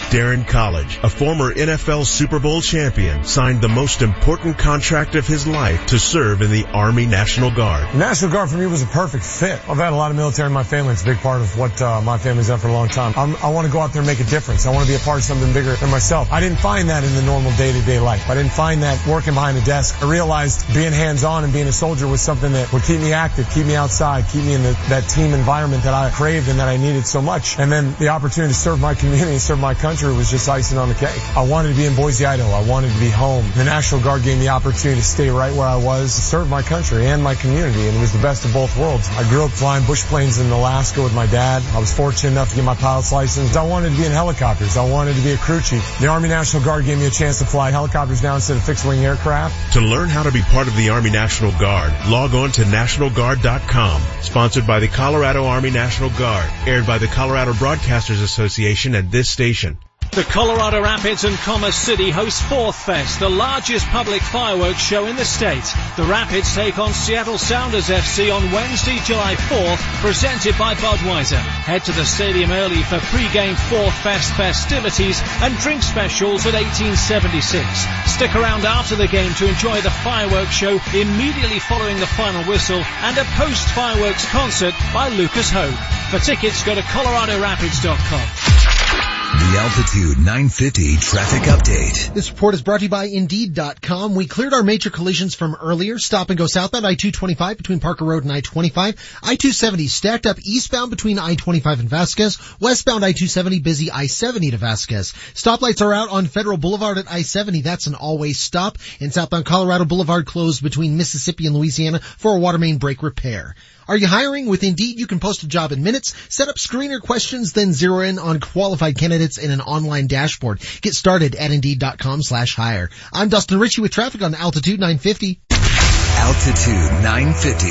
Darren 0.09 0.47
College, 0.47 0.99
a 1.03 1.09
former 1.09 1.53
NFL 1.53 2.05
Super 2.05 2.39
Bowl 2.39 2.61
champion, 2.61 3.23
signed 3.23 3.61
the 3.61 3.69
most 3.69 4.01
important 4.01 4.57
contract 4.57 5.15
of 5.15 5.27
his 5.27 5.45
life 5.45 5.87
to 5.87 5.99
serve 5.99 6.41
in 6.41 6.51
the 6.51 6.65
Army 6.65 7.05
National 7.05 7.51
Guard. 7.51 7.93
The 7.93 7.97
National 7.97 8.31
Guard 8.31 8.49
for 8.49 8.57
me 8.57 8.65
was 8.65 8.81
a 8.81 8.87
perfect 8.87 9.23
fit. 9.23 9.59
I've 9.69 9.77
had 9.77 9.93
a 9.93 9.95
lot 9.95 10.11
of 10.11 10.17
military 10.17 10.47
in 10.47 10.53
my 10.53 10.63
family. 10.63 10.93
It's 10.93 11.03
a 11.03 11.05
big 11.05 11.17
part 11.17 11.41
of 11.41 11.57
what 11.57 11.81
uh, 11.81 12.01
my 12.01 12.17
family's 12.17 12.47
done 12.47 12.59
for 12.59 12.67
a 12.67 12.73
long 12.73 12.87
time. 12.87 13.13
I'm, 13.17 13.35
i 13.37 13.49
want 13.49 13.67
to 13.67 13.73
go 13.73 13.79
out 13.79 13.93
there 13.93 14.01
and 14.01 14.07
make 14.07 14.19
a 14.19 14.29
difference. 14.29 14.65
I 14.65 14.73
want 14.73 14.85
to 14.85 14.91
be 14.91 14.95
a 14.95 14.99
part 14.99 15.19
of 15.19 15.23
something 15.23 15.53
bigger 15.53 15.75
than 15.75 15.89
myself. 15.89 16.31
I 16.31 16.39
didn't 16.39 16.59
find 16.59 16.89
that 16.89 17.03
in 17.03 17.13
the 17.15 17.21
normal 17.21 17.51
day-to-day 17.53 17.99
life. 17.99 18.29
I 18.29 18.35
didn't 18.35 18.51
find 18.51 18.83
that 18.83 19.05
working 19.07 19.33
behind 19.33 19.57
a 19.57 19.61
desk. 19.61 20.01
I 20.01 20.09
realized 20.09 20.73
being 20.73 20.91
hands-on 20.91 21.43
and 21.43 21.53
being 21.53 21.67
a 21.67 21.71
soldier 21.71 22.07
was 22.07 22.21
something 22.21 22.53
that 22.53 22.71
would 22.73 22.83
keep 22.83 22.99
me 22.99 23.13
active, 23.13 23.49
keep 23.51 23.65
me 23.65 23.75
outside, 23.75 24.25
keep 24.31 24.43
me 24.43 24.53
in 24.53 24.63
the, 24.63 24.71
that 24.89 25.07
team 25.09 25.33
environment 25.33 25.83
that 25.83 25.93
I 25.93 26.09
craved 26.09 26.49
and 26.49 26.59
that 26.59 26.67
I 26.67 26.77
needed 26.77 27.05
so 27.05 27.21
much. 27.21 27.57
And 27.59 27.71
then 27.71 27.95
the 27.99 28.09
opportunity 28.09 28.53
to 28.53 28.59
serve 28.59 28.79
my 28.79 28.93
community, 28.93 29.37
serve 29.49 29.59
my 29.59 29.73
country 29.79 30.13
was 30.13 30.29
just 30.29 30.47
icing 30.47 30.77
on 30.77 30.89
the 30.89 30.95
cake. 30.95 31.19
I 31.35 31.43
wanted 31.47 31.69
to 31.69 31.75
be 31.75 31.85
in 31.85 31.95
Boise, 31.95 32.25
Idaho. 32.25 32.49
I 32.51 32.63
wanted 32.67 32.91
to 32.91 32.99
be 32.99 33.09
home. 33.09 33.45
The 33.55 33.63
National 33.63 34.01
Guard 34.01 34.23
gave 34.23 34.37
me 34.37 34.43
the 34.43 34.49
opportunity 34.49 34.99
to 35.01 35.05
stay 35.05 35.29
right 35.29 35.53
where 35.53 35.67
I 35.67 35.77
was, 35.77 36.13
serve 36.13 36.49
my 36.49 36.61
country 36.61 37.07
and 37.07 37.23
my 37.23 37.35
community, 37.35 37.87
and 37.87 37.97
it 37.97 37.99
was 37.99 38.11
the 38.11 38.21
best 38.21 38.45
of 38.45 38.53
both 38.53 38.77
worlds. 38.77 39.09
I 39.09 39.27
grew 39.29 39.45
up 39.45 39.51
flying 39.51 39.85
bush 39.85 40.03
planes 40.03 40.39
in 40.39 40.49
Alaska 40.51 41.01
with 41.01 41.13
my 41.13 41.25
dad. 41.25 41.63
I 41.73 41.79
was 41.79 41.93
fortunate 41.93 42.31
enough 42.31 42.49
to 42.49 42.55
get 42.55 42.65
my 42.65 42.75
pilot's 42.75 43.11
license. 43.11 43.55
I 43.55 43.63
wanted 43.63 43.91
to 43.91 43.97
be 43.97 44.05
in 44.05 44.11
helicopters. 44.11 44.77
I 44.77 44.89
wanted 44.89 45.15
to 45.15 45.21
be 45.21 45.31
a 45.31 45.37
crew 45.37 45.61
chief. 45.61 45.99
The 45.99 46.07
Army 46.07 46.29
National 46.29 46.63
Guard 46.63 46.85
gave 46.85 46.99
me 46.99 47.07
a 47.07 47.11
chance 47.11 47.39
to 47.39 47.45
fly 47.45 47.71
helicopters 47.71 48.21
now 48.21 48.35
instead 48.35 48.57
of 48.57 48.63
fixed 48.63 48.85
wing 48.85 49.05
aircraft. 49.05 49.73
To 49.73 49.81
learn 49.81 50.09
how 50.09 50.23
to 50.23 50.31
be 50.31 50.41
part 50.41 50.67
of 50.67 50.75
the 50.75 50.89
Army 50.89 51.09
National 51.09 51.51
Guard, 51.59 51.93
log 52.07 52.33
on 52.33 52.51
to 52.53 52.63
nationalguard.com. 52.63 54.01
Sponsored 54.21 54.67
by 54.67 54.79
the 54.79 54.87
Colorado 54.87 55.45
Army 55.45 55.71
National 55.71 56.09
Guard. 56.11 56.49
Aired 56.67 56.85
by 56.85 56.97
the 56.97 57.07
Colorado 57.07 57.53
Broadcasters 57.53 58.21
Association 58.23 58.95
and 58.95 59.11
this 59.11 59.29
station. 59.29 59.68
The 60.11 60.23
Colorado 60.23 60.81
Rapids 60.81 61.23
and 61.23 61.37
Commerce 61.37 61.75
City 61.75 62.09
host 62.09 62.41
Fourth 62.41 62.75
Fest, 62.75 63.19
the 63.19 63.29
largest 63.29 63.85
public 63.87 64.23
fireworks 64.23 64.81
show 64.81 65.05
in 65.05 65.15
the 65.15 65.23
state. 65.23 65.63
The 65.97 66.03
Rapids 66.03 66.55
take 66.55 66.79
on 66.79 66.93
Seattle 66.93 67.37
Sounders 67.37 67.89
FC 67.89 68.35
on 68.35 68.51
Wednesday, 68.51 68.97
July 69.05 69.35
4th, 69.35 69.77
presented 70.01 70.57
by 70.57 70.73
Budweiser. 70.73 71.37
Head 71.37 71.85
to 71.85 71.91
the 71.91 72.05
stadium 72.05 72.51
early 72.51 72.81
for 72.81 72.97
pre-game 73.13 73.55
Fourth 73.55 73.93
Fest 74.01 74.33
festivities 74.33 75.21
and 75.41 75.55
drink 75.59 75.83
specials 75.83 76.47
at 76.47 76.55
1876. 76.55 77.63
Stick 78.11 78.35
around 78.35 78.65
after 78.65 78.95
the 78.95 79.07
game 79.07 79.33
to 79.35 79.47
enjoy 79.47 79.79
the 79.81 79.91
fireworks 80.01 80.51
show 80.51 80.79
immediately 80.91 81.59
following 81.59 81.99
the 81.99 82.07
final 82.17 82.43
whistle 82.45 82.81
and 83.05 83.15
a 83.17 83.23
post-fireworks 83.37 84.25
concert 84.31 84.73
by 84.91 85.09
Lucas 85.09 85.51
Hoge. 85.51 85.77
For 86.09 86.17
tickets, 86.17 86.63
go 86.63 86.73
to 86.73 86.81
coloradorapids.com. 86.81 89.18
The 89.29 89.59
Altitude 89.59 90.17
950 90.17 90.97
traffic 90.97 91.43
update. 91.43 92.15
This 92.15 92.31
report 92.31 92.55
is 92.55 92.63
brought 92.63 92.79
to 92.79 92.85
you 92.85 92.89
by 92.89 93.03
Indeed.com. 93.03 94.15
We 94.15 94.25
cleared 94.25 94.55
our 94.55 94.63
major 94.63 94.89
collisions 94.89 95.35
from 95.35 95.55
earlier. 95.61 95.99
Stop 95.99 96.31
and 96.31 96.37
go 96.37 96.47
southbound 96.47 96.87
I-225 96.87 97.57
between 97.57 97.79
Parker 97.79 98.05
Road 98.05 98.23
and 98.23 98.33
I-25. 98.33 98.97
I-270 99.21 99.87
stacked 99.87 100.25
up 100.25 100.39
eastbound 100.39 100.89
between 100.89 101.19
I-25 101.19 101.79
and 101.79 101.89
Vasquez. 101.89 102.39
Westbound 102.59 103.05
I-270 103.05 103.61
busy 103.61 103.91
I-70 103.91 104.49
to 104.51 104.57
Vasquez. 104.57 105.13
Stoplights 105.35 105.83
are 105.83 105.93
out 105.93 106.09
on 106.09 106.25
Federal 106.25 106.57
Boulevard 106.57 106.97
at 106.97 107.11
I-70. 107.11 107.61
That's 107.61 107.85
an 107.85 107.93
always 107.93 108.39
stop. 108.39 108.79
And 108.99 109.13
southbound 109.13 109.45
Colorado 109.45 109.85
Boulevard 109.85 110.25
closed 110.25 110.63
between 110.63 110.97
Mississippi 110.97 111.45
and 111.45 111.55
Louisiana 111.55 111.99
for 111.99 112.35
a 112.35 112.39
water 112.39 112.57
main 112.57 112.79
break 112.79 113.03
repair. 113.03 113.55
Are 113.89 113.97
you 113.97 114.05
hiring? 114.05 114.45
With 114.45 114.63
Indeed, 114.63 114.99
you 114.99 115.07
can 115.07 115.19
post 115.19 115.41
a 115.41 115.47
job 115.47 115.71
in 115.71 115.81
minutes, 115.81 116.13
set 116.29 116.47
up 116.47 116.57
screener 116.57 117.01
questions, 117.01 117.53
then 117.53 117.73
zero 117.73 118.01
in 118.01 118.19
on 118.19 118.39
qualified 118.39 118.99
candidates 118.99 119.39
in 119.39 119.49
an 119.49 119.61
online 119.61 120.05
dashboard. 120.05 120.61
Get 120.81 120.93
started 120.93 121.33
at 121.33 121.49
Indeed.com 121.49 122.21
slash 122.21 122.55
hire. 122.55 122.91
I'm 123.11 123.29
Dustin 123.29 123.57
Ritchie 123.57 123.81
with 123.81 123.89
traffic 123.91 124.21
on 124.21 124.35
Altitude 124.35 124.79
950. 124.79 125.41
Altitude 125.49 127.01
950, 127.01 127.67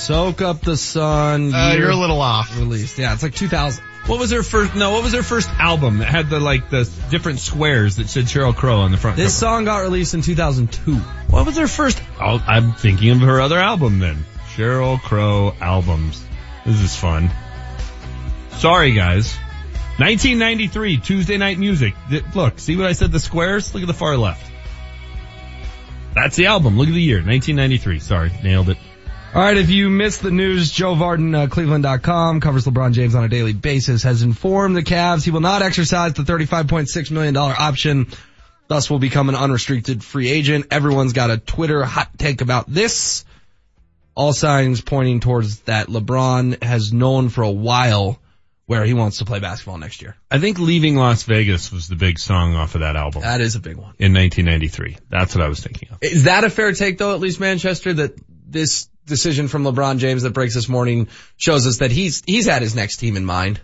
Soak 0.06 0.42
Up 0.42 0.62
the 0.62 0.78
Sun. 0.78 1.54
Uh, 1.54 1.72
year 1.72 1.80
you're 1.82 1.90
a 1.92 1.96
little 1.96 2.22
off. 2.22 2.56
Released. 2.58 2.98
Yeah, 2.98 3.14
it's 3.14 3.24
like 3.24 3.34
2000. 3.36 3.84
What 4.06 4.20
was 4.20 4.30
her 4.30 4.44
first, 4.44 4.76
no, 4.76 4.92
what 4.92 5.04
was 5.04 5.14
her 5.14 5.24
first 5.24 5.50
album 5.60 5.98
that 5.98 6.06
had 6.06 6.30
the, 6.30 6.40
like, 6.40 6.70
the 6.70 6.88
different 7.10 7.40
squares 7.40 7.96
that 7.96 8.08
said 8.08 8.26
Sheryl 8.26 8.56
Crow 8.56 8.82
on 8.82 8.92
the 8.92 8.98
front 8.98 9.18
This 9.18 9.40
cover? 9.40 9.52
song 9.56 9.66
got 9.66 9.80
released 9.80 10.14
in 10.14 10.22
2002. 10.22 10.96
What 10.96 11.48
was 11.48 11.58
her 11.58 11.68
first, 11.68 12.00
oh, 12.22 12.44
I'm 12.46 12.74
thinking 12.74 13.10
of 13.10 13.22
her 13.22 13.42
other 13.42 13.58
album 13.58 13.98
then. 13.98 14.24
Sheryl 14.56 15.02
Crow 15.02 15.54
albums. 15.60 16.24
This 16.68 16.80
is 16.82 16.96
fun. 16.96 17.32
Sorry 18.52 18.92
guys. 18.94 19.36
1993, 19.98 20.98
Tuesday 20.98 21.38
Night 21.38 21.58
Music. 21.58 21.96
Look, 22.36 22.60
see 22.60 22.76
what 22.76 22.86
I 22.86 22.92
said, 22.92 23.12
the 23.12 23.20
squares? 23.20 23.74
Look 23.74 23.82
at 23.82 23.88
the 23.88 23.94
far 23.96 24.18
left. 24.18 24.52
That's 26.14 26.36
the 26.36 26.46
album. 26.46 26.78
Look 26.78 26.90
at 26.90 26.94
the 26.94 27.02
year, 27.02 27.18
1993. 27.18 28.00
Sorry, 28.00 28.32
nailed 28.44 28.70
it. 28.70 28.78
All 29.36 29.42
right, 29.42 29.58
if 29.58 29.70
you 29.70 29.90
missed 29.90 30.22
the 30.22 30.32
news, 30.32 30.72
Joe 30.72 30.96
Vardon, 30.96 31.36
uh, 31.36 31.48
Cleveland.com, 31.48 32.40
covers 32.40 32.64
LeBron 32.64 32.94
James 32.94 33.16
on 33.16 33.26
a 33.26 33.28
daily 33.28 33.52
basis, 33.52 34.04
has 34.04 34.22
informed 34.22 34.78
the 34.78 34.82
Cavs 34.82 35.26
he 35.26 35.32
will 35.32 35.42
not 35.42 35.62
exercise 35.62 36.14
the 36.14 36.24
$35.6 36.24 37.12
million 37.12 37.36
option, 37.36 38.08
thus 38.70 38.90
will 38.90 38.98
become 38.98 39.28
an 39.28 39.36
unrestricted 39.36 40.06
free 40.06 40.30
agent. 40.30 40.68
Everyone's 40.72 41.12
got 41.12 41.32
a 41.32 41.38
Twitter 41.38 41.84
hot 41.84 42.18
take 42.18 42.40
about 42.40 42.70
this. 42.70 43.26
All 44.16 44.32
signs 44.32 44.80
pointing 44.80 45.20
towards 45.20 45.60
that 45.64 45.88
LeBron 45.88 46.64
has 46.64 46.94
known 46.94 47.28
for 47.28 47.42
a 47.42 47.52
while 47.52 48.22
where 48.68 48.86
he 48.86 48.94
wants 48.94 49.18
to 49.18 49.26
play 49.26 49.42
basketball 49.42 49.78
next 49.78 50.02
year. 50.02 50.16
I 50.32 50.40
think 50.40 50.60
Leaving 50.60 50.96
Las 50.96 51.24
Vegas 51.24 51.74
was 51.74 51.90
the 51.90 51.98
big 51.98 52.20
song 52.20 52.56
off 52.56 52.76
of 52.76 52.82
that 52.82 52.96
album. 52.96 53.24
That 53.24 53.42
is 53.42 53.56
a 53.56 53.60
big 53.60 53.76
one. 53.76 53.96
In 54.00 54.14
1993. 54.14 54.96
That's 55.10 55.36
what 55.36 55.44
I 55.44 55.50
was 55.50 55.60
thinking 55.60 55.90
of. 55.90 55.98
Is 56.02 56.24
that 56.24 56.46
a 56.46 56.50
fair 56.50 56.72
take 56.72 56.98
though, 56.98 57.14
at 57.14 57.20
least 57.20 57.42
Manchester, 57.42 57.92
that 57.92 58.14
this 58.48 58.88
decision 59.06 59.48
from 59.48 59.64
LeBron 59.64 59.98
James 60.00 60.24
that 60.24 60.32
breaks 60.34 60.54
this 60.56 60.68
morning 60.70 61.08
shows 61.38 61.66
us 61.68 61.78
that 61.80 61.92
he's, 61.92 62.24
he's 62.26 62.46
had 62.46 62.62
his 62.62 62.76
next 62.76 62.98
team 62.98 63.18
in 63.18 63.26
mind 63.26 63.60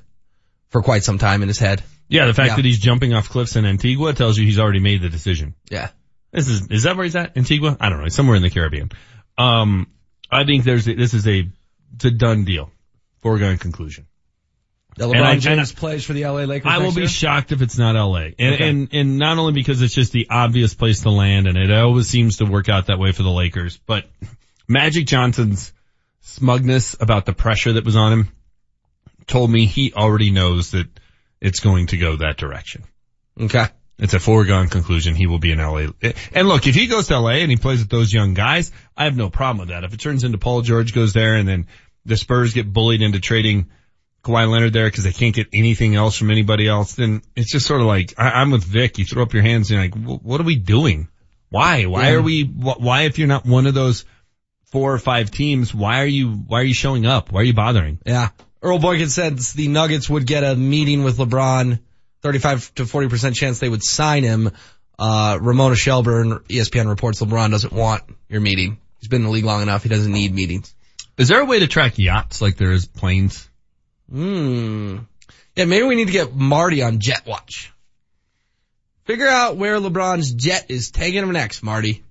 for 0.70 0.82
quite 0.82 1.04
some 1.04 1.18
time 1.18 1.42
in 1.42 1.48
his 1.48 1.60
head. 1.60 1.84
Yeah, 2.08 2.26
the 2.28 2.34
fact 2.34 2.50
Yeah. 2.50 2.56
that 2.58 2.66
he's 2.66 2.80
jumping 2.80 3.14
off 3.14 3.30
cliffs 3.30 3.56
in 3.56 3.66
Antigua 3.66 4.14
tells 4.14 4.38
you 4.38 4.46
he's 4.46 4.60
already 4.60 4.80
made 4.80 5.02
the 5.02 5.10
decision. 5.10 5.56
Yeah. 5.70 5.90
This 6.32 6.48
is, 6.48 6.68
is 6.70 6.84
that 6.84 6.96
where 6.96 7.04
he's 7.06 7.16
at? 7.16 7.36
Antigua? 7.38 7.76
I 7.80 7.90
don't 7.90 8.00
know. 8.00 8.06
It's 8.06 8.16
somewhere 8.16 8.36
in 8.36 8.42
the 8.42 8.50
Caribbean. 8.50 8.90
Um, 9.38 9.88
I 10.32 10.44
think 10.46 10.64
there's, 10.64 10.86
this 10.86 11.14
is 11.14 11.28
a, 11.28 11.50
it's 11.96 12.06
a 12.06 12.12
done 12.12 12.46
deal. 12.46 12.72
Foregone 13.22 13.58
conclusion. 13.58 14.08
That 14.98 15.06
LeBron 15.08 15.24
I- 15.24 15.38
James 15.38 15.72
I- 15.72 15.76
plays 15.80 16.04
for 16.06 16.14
the 16.14 16.26
LA 16.26 16.44
Lakers 16.44 16.72
I 16.72 16.80
will 16.80 16.92
be 16.94 17.02
year? 17.02 17.08
shocked 17.10 17.52
if 17.54 17.62
it's 17.62 17.78
not 17.78 17.96
LA. 17.96 18.30
And, 18.40 18.56
Okay. 18.56 18.70
and, 18.70 18.90
and 18.94 19.18
not 19.18 19.38
only 19.38 19.54
because 19.54 19.82
it's 19.82 19.94
just 19.94 20.12
the 20.12 20.28
obvious 20.30 20.74
place 20.74 21.02
to 21.02 21.10
land 21.12 21.48
and 21.48 21.58
it 21.58 21.72
always 21.72 22.08
seems 22.08 22.38
to 22.38 22.46
work 22.46 22.68
out 22.70 22.88
that 22.88 23.00
way 23.00 23.12
for 23.14 23.24
the 23.24 23.30
Lakers, 23.32 23.80
but 23.86 24.06
Magic 24.72 25.06
Johnson's 25.06 25.74
smugness 26.22 26.96
about 27.00 27.26
the 27.26 27.34
pressure 27.34 27.74
that 27.74 27.86
was 27.86 27.96
on 27.96 28.14
him 28.14 28.32
told 29.28 29.50
me 29.52 29.66
he 29.66 29.94
already 29.94 30.32
knows 30.32 30.72
that 30.72 30.88
it's 31.40 31.60
going 31.60 31.88
to 31.88 31.98
go 31.98 32.18
that 32.18 32.38
direction. 32.38 32.84
Okay. 33.40 33.66
It's 33.98 34.14
a 34.14 34.20
foregone 34.20 34.68
conclusion. 34.68 35.14
He 35.16 35.28
will 35.28 35.38
be 35.40 35.52
in 35.52 35.60
LA. 35.60 35.88
And 36.34 36.48
look, 36.48 36.66
if 36.66 36.74
he 36.74 36.88
goes 36.88 37.08
to 37.08 37.20
LA 37.20 37.34
and 37.42 37.52
he 37.52 37.58
plays 37.58 37.80
with 37.80 37.90
those 37.90 38.12
young 38.12 38.34
guys, 38.34 38.72
I 38.98 39.04
have 39.04 39.16
no 39.16 39.30
problem 39.30 39.60
with 39.60 39.70
that. 39.70 39.84
If 39.84 39.94
it 39.94 40.00
turns 40.00 40.24
into 40.24 40.38
Paul 40.40 40.62
George 40.62 40.94
goes 40.94 41.14
there 41.14 41.36
and 41.36 41.48
then 41.48 41.68
the 42.06 42.18
Spurs 42.18 42.54
get 42.54 42.72
bullied 42.72 43.02
into 43.04 43.20
trading 43.20 43.70
Kawhi 44.24 44.50
Leonard 44.50 44.74
there 44.74 44.88
because 44.88 45.04
they 45.04 45.12
can't 45.12 45.36
get 45.36 45.48
anything 45.54 45.96
else 45.96 46.18
from 46.18 46.32
anybody 46.32 46.68
else, 46.68 46.94
then 46.96 47.22
it's 47.36 47.52
just 47.52 47.68
sort 47.68 47.82
of 47.82 47.88
like, 47.88 48.14
I, 48.18 48.30
I'm 48.42 48.50
with 48.52 48.64
Vic. 48.64 48.98
You 48.98 49.06
throw 49.06 49.22
up 49.24 49.34
your 49.34 49.44
hands 49.44 49.70
and 49.70 49.80
you're 49.94 50.08
like, 50.08 50.22
what 50.24 50.42
are 50.42 50.46
we 50.46 50.56
doing? 50.56 51.08
Why? 51.50 51.86
Why 51.86 52.10
Yeah. 52.10 52.16
are 52.16 52.22
we, 52.22 52.44
wh- 52.44 52.80
why 52.80 53.04
if 53.04 53.20
you're 53.20 53.28
not 53.28 53.46
one 53.46 53.68
of 53.68 53.74
those 53.76 54.06
four 54.72 54.94
or 54.94 54.98
five 54.98 55.32
teams, 55.32 55.74
why 55.74 56.02
are 56.02 56.08
you, 56.08 56.32
why 56.32 56.62
are 56.62 56.66
you 56.66 56.74
showing 56.74 57.06
up? 57.06 57.32
Why 57.32 57.42
are 57.42 57.44
you 57.44 57.54
bothering? 57.54 58.00
Yeah. 58.06 58.30
Earl 58.62 58.80
Boykin 58.80 59.10
said 59.10 59.38
the 59.38 59.68
Nuggets 59.68 60.10
would 60.10 60.26
get 60.26 60.44
a 60.44 60.56
meeting 60.56 61.04
with 61.04 61.18
LeBron, 61.18 61.80
35 62.22 62.76
to 62.76 62.84
40% 62.84 63.36
chance 63.36 63.60
they 63.60 63.70
would 63.70 63.84
sign 63.84 64.24
him. 64.24 64.52
Uh, 64.98 65.38
Ramona 65.42 65.76
Shelburne, 65.76 66.40
ESPN 66.48 66.88
reports 66.88 67.22
LeBron 67.22 67.52
doesn't 67.52 67.74
want 67.74 68.04
your 68.30 68.42
meeting. 68.42 68.80
He's 69.00 69.08
been 69.08 69.22
in 69.22 69.26
the 69.26 69.32
league 69.32 69.46
long 69.46 69.64
enough. 69.64 69.84
He 69.84 69.90
doesn't 69.90 70.12
need 70.12 70.34
meetings. 70.34 70.76
Is 71.18 71.28
there 71.28 71.42
a 71.42 71.46
way 71.46 71.60
to 71.60 71.68
track 71.68 71.98
yachts 71.98 72.42
like 72.42 72.58
there 72.58 72.72
is 72.72 72.86
planes? 72.86 73.50
Hmm. 74.10 74.98
Yeah, 75.56 75.66
maybe 75.66 75.86
we 75.86 75.96
need 75.96 76.08
to 76.08 76.14
get 76.14 76.36
Marty 76.36 76.84
on 76.84 77.00
Jet 77.00 77.26
Watch. 77.26 77.74
Figure 79.06 79.28
out 79.28 79.58
where 79.58 79.78
LeBron's 79.78 80.34
jet 80.34 80.68
is 80.70 80.92
taking 80.92 81.24
him 81.24 81.32
next, 81.32 81.64
Marty. 81.64 82.04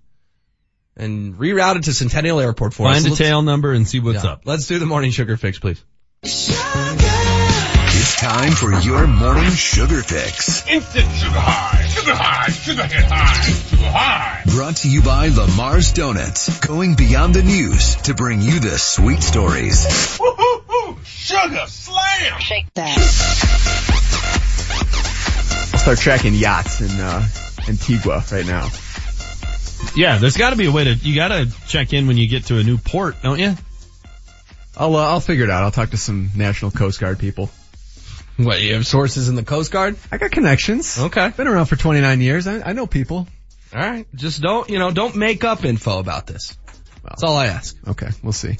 And 0.97 1.35
reroute 1.37 1.77
it 1.77 1.85
to 1.85 1.95
Centennial 1.95 2.41
Airport 2.41 2.75
for 2.75 2.87
us. 2.87 2.95
Find 2.95 3.07
a 3.07 3.09
Let's- 3.11 3.19
tail 3.19 3.43
number 3.43 3.73
and 3.73 3.87
see 3.89 4.01
what's 4.01 4.25
Yeah. 4.25 4.31
up. 4.33 4.43
Let's 4.45 4.67
do 4.67 4.79
the 4.79 4.87
morning 4.87 5.11
sugar 5.13 5.37
fix, 5.37 5.59
please. 5.59 5.83
It's 6.23 8.17
time 8.21 8.53
for 8.53 8.73
your 8.81 9.07
morning 9.07 9.51
sugar 9.53 10.03
fix. 10.03 10.67
Instant 10.69 11.07
sugar 11.17 11.39
high, 11.41 11.87
sugar 11.89 12.15
high, 12.15 12.51
sugar 12.51 12.83
hit 12.87 13.05
high, 13.07 13.43
sugar 13.71 13.83
high. 13.91 14.43
Brought 14.47 14.77
to 14.79 14.89
you 14.91 15.01
by 15.03 15.29
Lamar's 15.29 15.93
Donuts, 15.93 16.59
going 16.61 16.95
beyond 16.97 17.35
the 17.35 17.43
news 17.43 17.97
to 18.03 18.15
bring 18.15 18.41
you 18.43 18.59
the 18.61 18.79
sweet 18.79 19.23
stories. 19.23 19.87
Woo-hoo-hoo, 20.21 20.99
sugar 21.05 21.65
slam. 21.69 22.41
Shake 22.41 22.67
that. 22.75 22.99
I'll 25.73 25.79
start 25.79 25.99
tracking 25.99 26.35
yachts 26.35 26.81
in 26.81 26.91
uh, 27.01 27.27
Antigua 27.69 28.25
right 28.33 28.47
now. 28.47 28.69
Yeah, 29.97 30.19
there's 30.19 30.37
got 30.37 30.51
to 30.51 30.57
be 30.57 30.67
a 30.67 30.73
way 30.73 30.85
to. 30.85 30.95
You 30.95 31.15
got 31.15 31.29
to 31.29 31.51
check 31.67 31.93
in 31.93 32.07
when 32.07 32.17
you 32.17 32.29
get 32.29 32.47
to 32.47 32.59
a 32.59 32.63
new 32.63 32.79
port, 32.79 33.17
don't 33.23 33.39
you? 33.39 33.55
I'll 34.77 34.95
uh, 34.97 35.09
I'll 35.11 35.21
figure 35.21 35.45
it 35.45 35.51
out. 35.51 35.65
I'll 35.65 35.71
talk 35.71 35.91
to 35.91 35.97
some 35.97 36.31
National 36.37 36.71
Coast 36.71 37.01
Guard 37.01 37.19
people. 37.19 37.51
What, 38.37 38.63
you 38.63 38.75
have 38.75 38.87
sources 38.87 39.29
in 39.29 39.35
the 39.35 39.43
Coast 39.43 39.71
Guard? 39.71 39.97
I 40.11 40.17
got 40.17 40.31
connections. 40.31 40.99
Okay. 40.99 41.31
Been 41.37 41.47
around 41.47 41.67
for 41.67 41.77
29 41.77 42.21
years. 42.23 42.47
I, 42.47 42.61
I 42.61 42.73
know 42.73 42.87
people. 42.87 43.29
All 43.75 43.81
right. 43.81 44.07
Just 44.15 44.41
don't, 44.41 44.69
you 44.71 44.79
know, 44.79 44.91
don't 44.91 45.15
make 45.15 45.45
up 45.45 45.65
info 45.65 45.99
about 45.99 46.27
this. 46.27 46.57
That's 47.05 47.23
all 47.23 47.37
I 47.37 47.47
ask. 47.47 47.77
Okay, 47.89 48.09
we'll 48.23 48.33
see. 48.33 48.57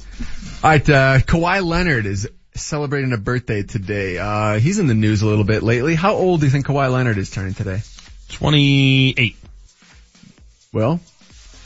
All 0.63 0.69
right, 0.69 0.89
uh, 0.89 1.19
Kawhi 1.19 1.63
Leonard 1.63 2.05
is 2.05 2.29
celebrating 2.55 3.13
a 3.13 3.17
birthday 3.17 3.63
today. 3.63 4.17
Uh, 4.17 4.59
he's 4.59 4.79
in 4.79 4.87
the 4.87 4.93
news 4.93 5.21
a 5.21 5.27
little 5.27 5.43
bit 5.43 5.63
lately. 5.63 5.95
How 5.95 6.13
old 6.13 6.39
do 6.39 6.47
you 6.47 6.51
think 6.51 6.65
Kawhi 6.65 6.91
Leonard 6.91 7.17
is 7.17 7.29
turning 7.29 7.53
today? 7.53 7.81
28. 8.29 9.35
Well, 10.73 10.99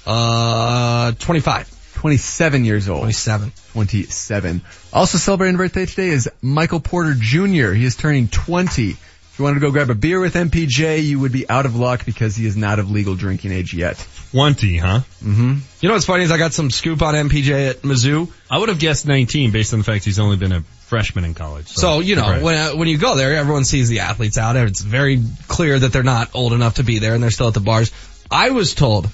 Uh, 0.06 1.11
25. 1.19 1.72
27 1.95 2.65
years 2.65 2.88
old. 2.90 3.02
27. 3.02 3.52
27. 3.73 4.61
Also 4.94 5.18
celebrating 5.18 5.57
birthday 5.57 5.86
today 5.86 6.10
is 6.10 6.30
Michael 6.41 6.80
Porter 6.80 7.15
Jr. 7.18 7.72
He 7.73 7.86
is 7.86 7.95
turning 7.95 8.27
20. 8.27 8.91
If 8.91 9.40
you 9.40 9.44
wanted 9.44 9.56
to 9.56 9.65
go 9.65 9.72
grab 9.72 9.90
a 9.90 9.95
beer 9.95 10.19
with 10.19 10.34
MPJ, 10.36 11.03
you 11.03 11.19
would 11.19 11.32
be 11.34 11.49
out 11.49 11.65
of 11.65 11.76
luck 11.76 12.06
because 12.06 12.36
he 12.38 12.45
is 12.45 12.56
not 12.56 12.80
of 12.80 12.90
legal 12.91 13.15
drinking 13.15 13.52
age 13.52 13.73
yet. 13.73 13.98
20, 14.32 14.77
huh? 14.77 14.99
Mm-hmm. 15.23 15.53
You 15.82 15.90
know 15.90 15.95
what's 15.95 16.06
funny 16.06 16.23
is 16.23 16.32
I 16.32 16.38
got 16.38 16.53
some 16.53 16.69
scoop 16.72 17.02
on 17.02 17.15
MPJ 17.15 17.69
at 17.72 17.82
Mizzou. 17.82 18.32
I 18.49 18.60
would 18.60 18.69
have 18.69 18.80
guessed 18.80 19.06
19 19.06 19.52
based 19.52 19.73
on 19.73 19.80
the 19.80 19.84
fact 19.86 20.06
he's 20.06 20.19
only 20.19 20.38
been 20.38 20.53
a 20.53 20.61
freshman 20.61 21.26
in 21.26 21.34
college. 21.34 21.68
So, 21.68 21.99
you 21.99 22.15
know, 22.15 22.30
Right. 22.30 22.41
when, 22.41 22.56
uh, 22.57 22.72
when 22.76 22.88
you 22.88 22.98
go 22.98 23.15
there, 23.18 23.36
everyone 23.36 23.65
sees 23.65 23.90
the 23.90 24.02
athletes 24.02 24.38
out. 24.38 24.56
It's 24.56 24.80
very 24.82 25.22
clear 25.48 25.80
that 25.80 25.91
they're 25.91 26.03
not 26.03 26.30
old 26.34 26.53
enough 26.53 26.76
to 26.76 26.84
be 26.84 26.99
there 26.99 27.14
and 27.14 27.22
they're 27.23 27.32
still 27.32 27.48
at 27.49 27.53
the 27.56 27.60
bars. 27.60 27.91
I 28.32 28.52
was 28.52 28.73
told 28.73 29.10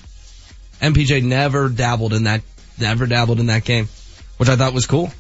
MPJ 0.81 1.23
never 1.23 1.69
dabbled 1.69 2.13
in 2.13 2.23
that, 2.25 2.41
never 2.79 3.05
dabbled 3.05 3.39
in 3.39 3.47
that 3.47 3.63
game, 3.63 3.87
which 4.37 4.49
I 4.49 4.55
thought 4.55 4.73
was 4.73 4.85
cool. 4.87 5.11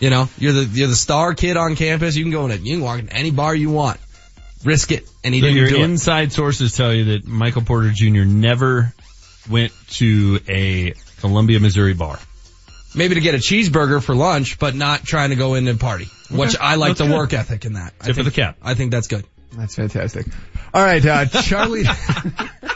You 0.00 0.10
know, 0.10 0.28
you're 0.38 0.52
the, 0.52 0.64
you're 0.64 0.88
the 0.88 0.96
star 0.96 1.34
kid 1.34 1.56
on 1.56 1.74
campus. 1.76 2.16
You 2.16 2.24
can 2.24 2.32
go 2.32 2.44
in 2.44 2.50
it. 2.50 2.60
You 2.60 2.76
can 2.76 2.84
walk 2.84 2.98
in 2.98 3.08
any 3.08 3.30
bar 3.30 3.54
you 3.54 3.70
want. 3.70 3.98
Risk 4.64 4.90
it. 4.92 5.08
And 5.24 5.32
he 5.34 5.40
So 5.40 5.46
didn't 5.46 5.58
your 5.58 5.68
do 5.68 5.76
it. 5.76 5.82
inside 5.82 6.32
sources 6.32 6.76
tell 6.76 6.92
you 6.92 7.04
that 7.16 7.26
Michael 7.26 7.62
Porter 7.62 7.90
Jr. 7.94 8.24
never 8.24 8.92
went 9.48 9.72
to 9.92 10.40
a 10.48 10.92
Columbia, 11.20 11.60
Missouri 11.60 11.94
bar. 11.94 12.18
Maybe 12.94 13.14
to 13.14 13.20
get 13.20 13.34
a 13.34 13.38
cheeseburger 13.38 14.02
for 14.02 14.14
lunch, 14.14 14.58
but 14.58 14.74
not 14.74 15.04
trying 15.04 15.30
to 15.30 15.36
go 15.36 15.54
in 15.54 15.68
and 15.68 15.78
party. 15.78 16.08
Which 16.30 16.56
I 16.58 16.74
like 16.74 16.90
That's 16.90 17.00
the 17.00 17.06
good. 17.06 17.16
work 17.16 17.32
ethic 17.32 17.64
in 17.64 17.74
that. 17.74 17.92
I 18.00 18.06
Tip 18.06 18.10
of 18.10 18.16
think, 18.16 18.24
the 18.34 18.40
cap. 18.40 18.56
I 18.62 18.74
think 18.74 18.90
that's 18.90 19.06
good. 19.06 19.24
That's 19.52 19.76
fantastic. 19.76 20.26
All 20.74 20.82
right, 20.82 21.04
uh, 21.04 21.24
Charlie. 21.26 21.84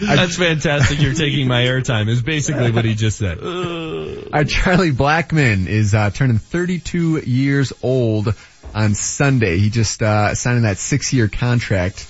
That's 0.00 0.36
fantastic. 0.36 1.00
You're 1.00 1.14
taking 1.14 1.46
my 1.46 1.62
airtime 1.62 2.08
is 2.08 2.22
basically 2.22 2.70
what 2.70 2.84
he 2.84 2.94
just 2.94 3.18
said. 3.18 3.38
Our 3.38 4.44
Charlie 4.44 4.92
Blackmon 4.92 5.66
is 5.66 5.94
uh, 5.94 6.10
turning 6.10 6.38
32 6.38 7.20
years 7.20 7.72
old 7.82 8.34
on 8.74 8.94
Sunday. 8.94 9.58
He 9.58 9.70
just 9.70 10.02
uh, 10.02 10.34
signed 10.34 10.64
that 10.64 10.78
six-year 10.78 11.28
contract. 11.28 12.06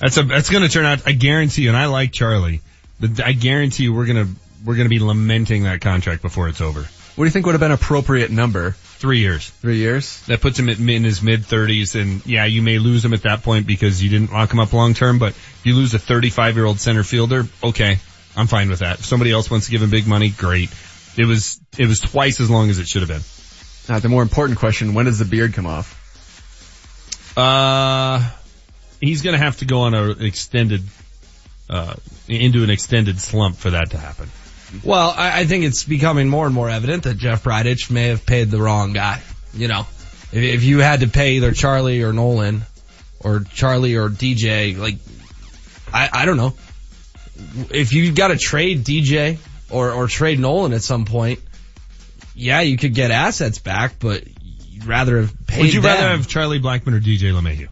That's 0.00 0.16
a, 0.16 0.22
that's 0.24 0.50
gonna 0.50 0.68
turn 0.68 0.84
out, 0.84 1.06
I 1.06 1.12
guarantee 1.12 1.62
you, 1.62 1.68
and 1.68 1.76
I 1.76 1.86
like 1.86 2.12
Charlie, 2.12 2.60
but 3.00 3.24
I 3.24 3.32
guarantee 3.32 3.84
you 3.84 3.94
we're 3.94 4.06
gonna, 4.06 4.28
we're 4.64 4.76
gonna 4.76 4.88
be 4.88 4.98
lamenting 4.98 5.62
that 5.64 5.80
contract 5.80 6.22
before 6.22 6.48
it's 6.48 6.60
over. 6.60 6.80
What 6.80 7.16
do 7.16 7.24
you 7.24 7.30
think 7.30 7.46
would 7.46 7.52
have 7.52 7.60
been 7.60 7.72
appropriate 7.72 8.30
number? 8.30 8.74
Three 9.02 9.18
years. 9.18 9.50
Three 9.50 9.78
years? 9.78 10.22
That 10.26 10.40
puts 10.40 10.60
him 10.60 10.68
at, 10.68 10.78
in 10.78 11.02
his 11.02 11.24
mid 11.24 11.44
thirties 11.44 11.96
and 11.96 12.24
yeah, 12.24 12.44
you 12.44 12.62
may 12.62 12.78
lose 12.78 13.04
him 13.04 13.12
at 13.12 13.22
that 13.22 13.42
point 13.42 13.66
because 13.66 14.00
you 14.00 14.08
didn't 14.08 14.32
lock 14.32 14.52
him 14.52 14.60
up 14.60 14.72
long 14.72 14.94
term, 14.94 15.18
but 15.18 15.30
if 15.30 15.62
you 15.64 15.74
lose 15.74 15.92
a 15.92 15.98
35 15.98 16.54
year 16.54 16.64
old 16.64 16.78
center 16.78 17.02
fielder, 17.02 17.42
okay, 17.64 17.98
I'm 18.36 18.46
fine 18.46 18.70
with 18.70 18.78
that. 18.78 19.00
If 19.00 19.04
somebody 19.04 19.32
else 19.32 19.50
wants 19.50 19.66
to 19.66 19.72
give 19.72 19.82
him 19.82 19.90
big 19.90 20.06
money, 20.06 20.30
great. 20.30 20.70
It 21.18 21.26
was, 21.26 21.60
it 21.76 21.88
was 21.88 21.98
twice 21.98 22.38
as 22.38 22.48
long 22.48 22.70
as 22.70 22.78
it 22.78 22.86
should 22.86 23.02
have 23.02 23.08
been. 23.08 23.92
Now, 23.92 23.98
the 23.98 24.08
more 24.08 24.22
important 24.22 24.60
question, 24.60 24.94
when 24.94 25.06
does 25.06 25.18
the 25.18 25.24
beard 25.24 25.52
come 25.52 25.66
off? 25.66 25.98
Uh, 27.36 28.30
he's 29.00 29.22
gonna 29.22 29.36
have 29.36 29.56
to 29.56 29.64
go 29.64 29.80
on 29.80 29.94
an 29.94 30.24
extended, 30.24 30.84
uh, 31.68 31.94
into 32.28 32.62
an 32.62 32.70
extended 32.70 33.18
slump 33.18 33.56
for 33.56 33.70
that 33.70 33.90
to 33.90 33.98
happen. 33.98 34.30
Well, 34.84 35.14
I, 35.16 35.40
I 35.40 35.44
think 35.44 35.64
it's 35.64 35.84
becoming 35.84 36.28
more 36.28 36.46
and 36.46 36.54
more 36.54 36.70
evident 36.70 37.04
that 37.04 37.18
Jeff 37.18 37.44
Bridich 37.44 37.90
may 37.90 38.08
have 38.08 38.24
paid 38.24 38.50
the 38.50 38.60
wrong 38.60 38.92
guy. 38.92 39.22
You 39.54 39.68
know, 39.68 39.86
if, 40.32 40.42
if 40.42 40.62
you 40.64 40.78
had 40.78 41.00
to 41.00 41.08
pay 41.08 41.34
either 41.34 41.52
Charlie 41.52 42.02
or 42.02 42.12
Nolan, 42.12 42.62
or 43.20 43.40
Charlie 43.40 43.96
or 43.96 44.08
DJ, 44.08 44.76
like, 44.78 44.96
I, 45.92 46.08
I 46.12 46.24
don't 46.24 46.36
know. 46.36 46.54
If 47.70 47.92
you 47.92 48.12
got 48.12 48.28
to 48.28 48.36
trade 48.36 48.84
DJ 48.84 49.38
or, 49.70 49.92
or 49.92 50.06
trade 50.06 50.38
Nolan 50.38 50.72
at 50.72 50.82
some 50.82 51.04
point, 51.04 51.40
yeah, 52.34 52.60
you 52.60 52.78
could 52.78 52.94
get 52.94 53.10
assets 53.10 53.58
back, 53.58 53.94
but 53.98 54.24
you'd 54.68 54.86
rather 54.86 55.20
have 55.20 55.46
paid 55.46 55.62
Would 55.62 55.74
you 55.74 55.82
rather 55.82 56.08
have 56.08 56.28
Charlie 56.28 56.60
Blackmon 56.60 56.94
or 56.94 57.00
DJ 57.00 57.32
LeMahieu? 57.32 57.68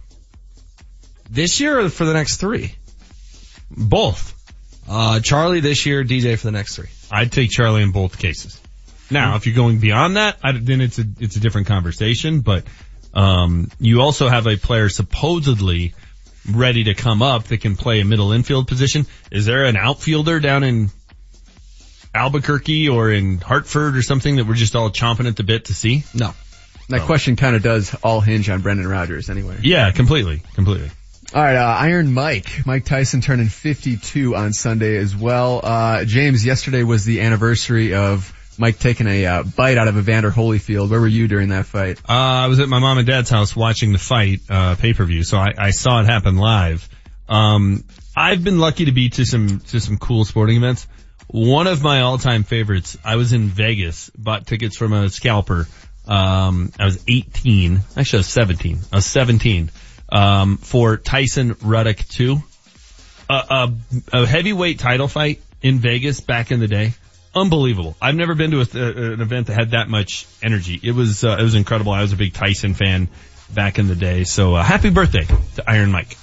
this 1.31 1.61
year 1.61 1.81
or 1.81 1.89
for 1.89 2.05
the 2.05 2.13
next 2.13 2.37
three? 2.39 2.75
Both. 3.71 4.35
Uh, 4.91 5.21
Charlie 5.21 5.61
this 5.61 5.87
year, 5.87 6.03
DJ 6.03 6.37
for 6.37 6.47
the 6.49 6.53
next 6.53 6.75
three. 6.75 6.89
I'd 7.13 7.31
take 7.31 7.51
Charlie 7.51 7.83
in 7.83 7.93
both 7.93 8.19
cases. 8.19 8.61
Now, 9.09 9.37
if 9.37 9.47
you're 9.47 9.55
going 9.55 9.79
beyond 9.79 10.17
that, 10.17 10.37
I, 10.43 10.53
then 10.53 10.81
it's 10.81 10.99
a 10.99 11.05
it's 11.21 11.37
a 11.37 11.41
different 11.41 11.69
conversation. 11.69 12.41
But 12.41 12.65
um, 13.15 13.71
you 13.79 14.01
also 14.01 14.29
have 14.29 14.49
a 14.49 14.57
player 14.57 14.89
supposedly 14.89 15.95
ready 16.51 16.85
to 16.85 16.95
come 16.95 17.23
up 17.23 17.45
that 17.45 17.61
can 17.61 17.77
play 17.77 18.01
a 18.01 18.05
middle 18.05 18.33
infield 18.33 18.67
position. 18.67 19.07
Is 19.31 19.47
there 19.47 19.65
an 19.65 19.77
outfielder 19.77 20.41
down 20.41 20.65
in 20.65 20.91
Albuquerque 22.13 22.89
or 22.89 23.13
in 23.13 23.39
Hartford 23.39 23.97
or 23.97 24.03
something 24.03 24.37
that 24.37 24.47
we're 24.47 24.55
just 24.55 24.75
all 24.75 24.91
chomping 24.91 25.29
at 25.29 25.37
the 25.37 25.45
bit 25.45 25.67
to 25.67 25.75
see? 25.75 26.05
No. 26.15 26.35
That 26.89 27.03
question 27.03 27.37
kind 27.37 27.55
of 27.55 27.63
does 27.63 27.95
all 28.03 28.21
hinge 28.21 28.51
on 28.51 28.63
Brendan 28.63 28.89
Rodgers 28.89 29.31
anyway. 29.31 29.59
Yeah, 29.63 29.93
completely, 29.93 30.43
completely. 30.55 30.91
All 31.33 31.41
right, 31.41 31.55
uh, 31.55 31.77
Iron 31.79 32.13
Mike, 32.13 32.67
Mike 32.67 32.85
Tyson 32.85 33.21
turning 33.21 33.47
52 33.47 34.35
on 34.35 34.53
Sunday 34.53 34.97
as 34.97 35.15
well. 35.15 35.61
Uh, 35.63 36.05
James, 36.05 36.45
yesterday 36.45 36.83
was 36.83 37.05
the 37.05 37.21
anniversary 37.21 37.95
of 37.95 38.37
Mike 38.59 38.81
taking 38.81 39.07
a 39.07 39.27
uh, 39.27 39.43
bite 39.45 39.79
out 39.79 39.87
of 39.87 39.97
Evander 39.97 40.33
Holyfield. 40.33 40.91
Where 40.91 41.01
were 41.01 41.07
you 41.07 41.29
during 41.29 41.51
that 41.51 41.67
fight? 41.67 41.99
Uh, 42.01 42.13
I 42.13 42.47
was 42.49 42.59
at 42.59 42.69
my 42.69 42.81
mom 42.81 42.99
and 42.99 43.07
dad's 43.07 43.31
house 43.31 43.55
watching 43.55 43.93
the 43.93 43.99
fight, 43.99 44.41
uh, 44.51 44.75
pay-per-view, 44.75 45.23
so 45.23 45.39
I, 45.39 45.55
I 45.57 45.71
saw 45.71 46.01
it 46.01 46.07
happen 46.07 46.37
live. 46.37 46.89
Um, 47.29 47.85
I've 48.17 48.43
been 48.43 48.59
lucky 48.59 48.87
to 48.87 48.93
be 48.93 49.11
to 49.11 49.25
some, 49.25 49.61
to 49.69 49.79
some 49.79 49.99
cool 49.99 50.25
sporting 50.25 50.57
events. 50.57 50.89
One 51.29 51.69
of 51.69 51.81
my 51.81 52.01
all-time 52.01 52.43
favorites, 52.43 52.99
I 53.05 53.15
was 53.15 53.33
in 53.33 53.47
Vegas, 53.47 54.11
bought 54.19 54.49
tickets 54.49 54.77
from 54.77 54.93
a 54.93 55.09
scalper. 55.09 55.69
Um, 56.09 56.73
I 56.77 56.87
was 56.87 57.05
18, 57.07 57.83
actually 57.97 58.17
I 58.17 58.19
was 58.19 58.27
17. 58.27 58.79
I 58.93 58.97
was 58.97 59.07
17, 59.07 59.71
um, 60.13 60.57
for 60.59 60.97
Tyson 60.97 61.57
Ruddock 61.63 61.99
2. 62.09 62.43
A, 63.29 63.33
a, 63.33 63.73
a 64.13 64.27
heavyweight 64.27 64.79
title 64.81 65.07
fight 65.07 65.41
in 65.63 65.79
Vegas 65.79 66.21
back 66.21 66.51
in 66.51 66.59
the 66.61 66.67
day. 66.67 66.95
Unbelievable. 67.35 67.95
I've 68.03 68.17
never 68.17 68.35
been 68.35 68.51
to 68.51 68.61
a, 68.61 69.13
an 69.13 69.21
event 69.21 69.47
that 69.47 69.55
had 69.55 69.71
that 69.71 69.89
much 69.89 70.27
energy. 70.43 70.81
It 70.83 70.93
was, 70.93 71.23
uh, 71.23 71.37
it 71.39 71.43
was 71.45 71.55
incredible. 71.55 71.93
I 71.93 72.03
was 72.03 72.13
a 72.13 72.17
big 72.17 72.33
Tyson 72.33 72.75
fan 72.75 73.09
back 73.55 73.79
in 73.79 73.87
the 73.87 73.95
day. 73.95 74.25
So, 74.25 74.57
uh, 74.57 74.65
happy 74.65 74.91
birthday 74.91 75.27
to 75.57 75.71
Iron 75.71 75.93
Mike. 75.93 76.17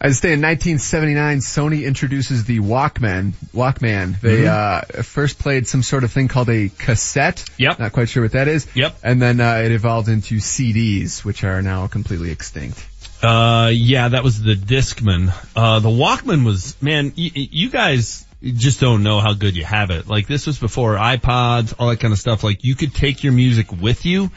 I'd 0.00 0.14
say 0.14 0.32
in 0.34 0.42
1979, 0.42 1.38
Sony 1.38 1.84
introduces 1.84 2.44
the 2.44 2.60
Walkman. 2.60 3.32
Walkman. 3.54 4.20
They 4.20 4.42
Mhm. 4.42 4.98
uh, 4.98 5.02
first 5.02 5.38
played 5.38 5.66
some 5.66 5.82
sort 5.82 6.04
of 6.04 6.12
thing 6.12 6.28
called 6.28 6.50
a 6.50 6.70
cassette. 6.78 7.44
Yep. 7.56 7.78
Not 7.78 7.92
quite 7.92 8.08
sure 8.10 8.22
what 8.22 8.32
that 8.32 8.46
is. 8.46 8.66
Yep. 8.74 8.98
And 9.02 9.20
then 9.20 9.40
uh, 9.40 9.54
it 9.64 9.72
evolved 9.72 10.08
into 10.08 10.36
CDs, 10.36 11.24
which 11.24 11.44
are 11.44 11.62
now 11.62 11.86
completely 11.86 12.30
extinct. 12.30 12.86
Uh, 13.22 13.70
yeah, 13.72 14.08
that 14.08 14.22
was 14.22 14.42
the 14.42 14.54
Discman. 14.54 15.32
Uh, 15.54 15.80
the 15.80 15.88
Walkman 15.88 16.44
was, 16.44 16.80
man, 16.82 17.12
y- 17.16 17.30
you 17.34 17.70
guys 17.70 18.26
just 18.42 18.80
don't 18.80 19.02
know 19.02 19.20
how 19.20 19.32
good 19.32 19.56
you 19.56 19.64
have 19.64 19.90
it. 19.90 20.06
Like 20.06 20.26
this 20.26 20.46
was 20.46 20.58
before 20.58 20.96
iPods, 20.96 21.74
all 21.78 21.88
that 21.88 22.00
kind 22.00 22.12
of 22.12 22.18
stuff. 22.18 22.44
Like 22.44 22.62
you 22.64 22.74
could 22.74 22.94
take 22.94 23.24
your 23.24 23.32
music 23.32 23.72
with 23.72 24.04
you 24.04 24.30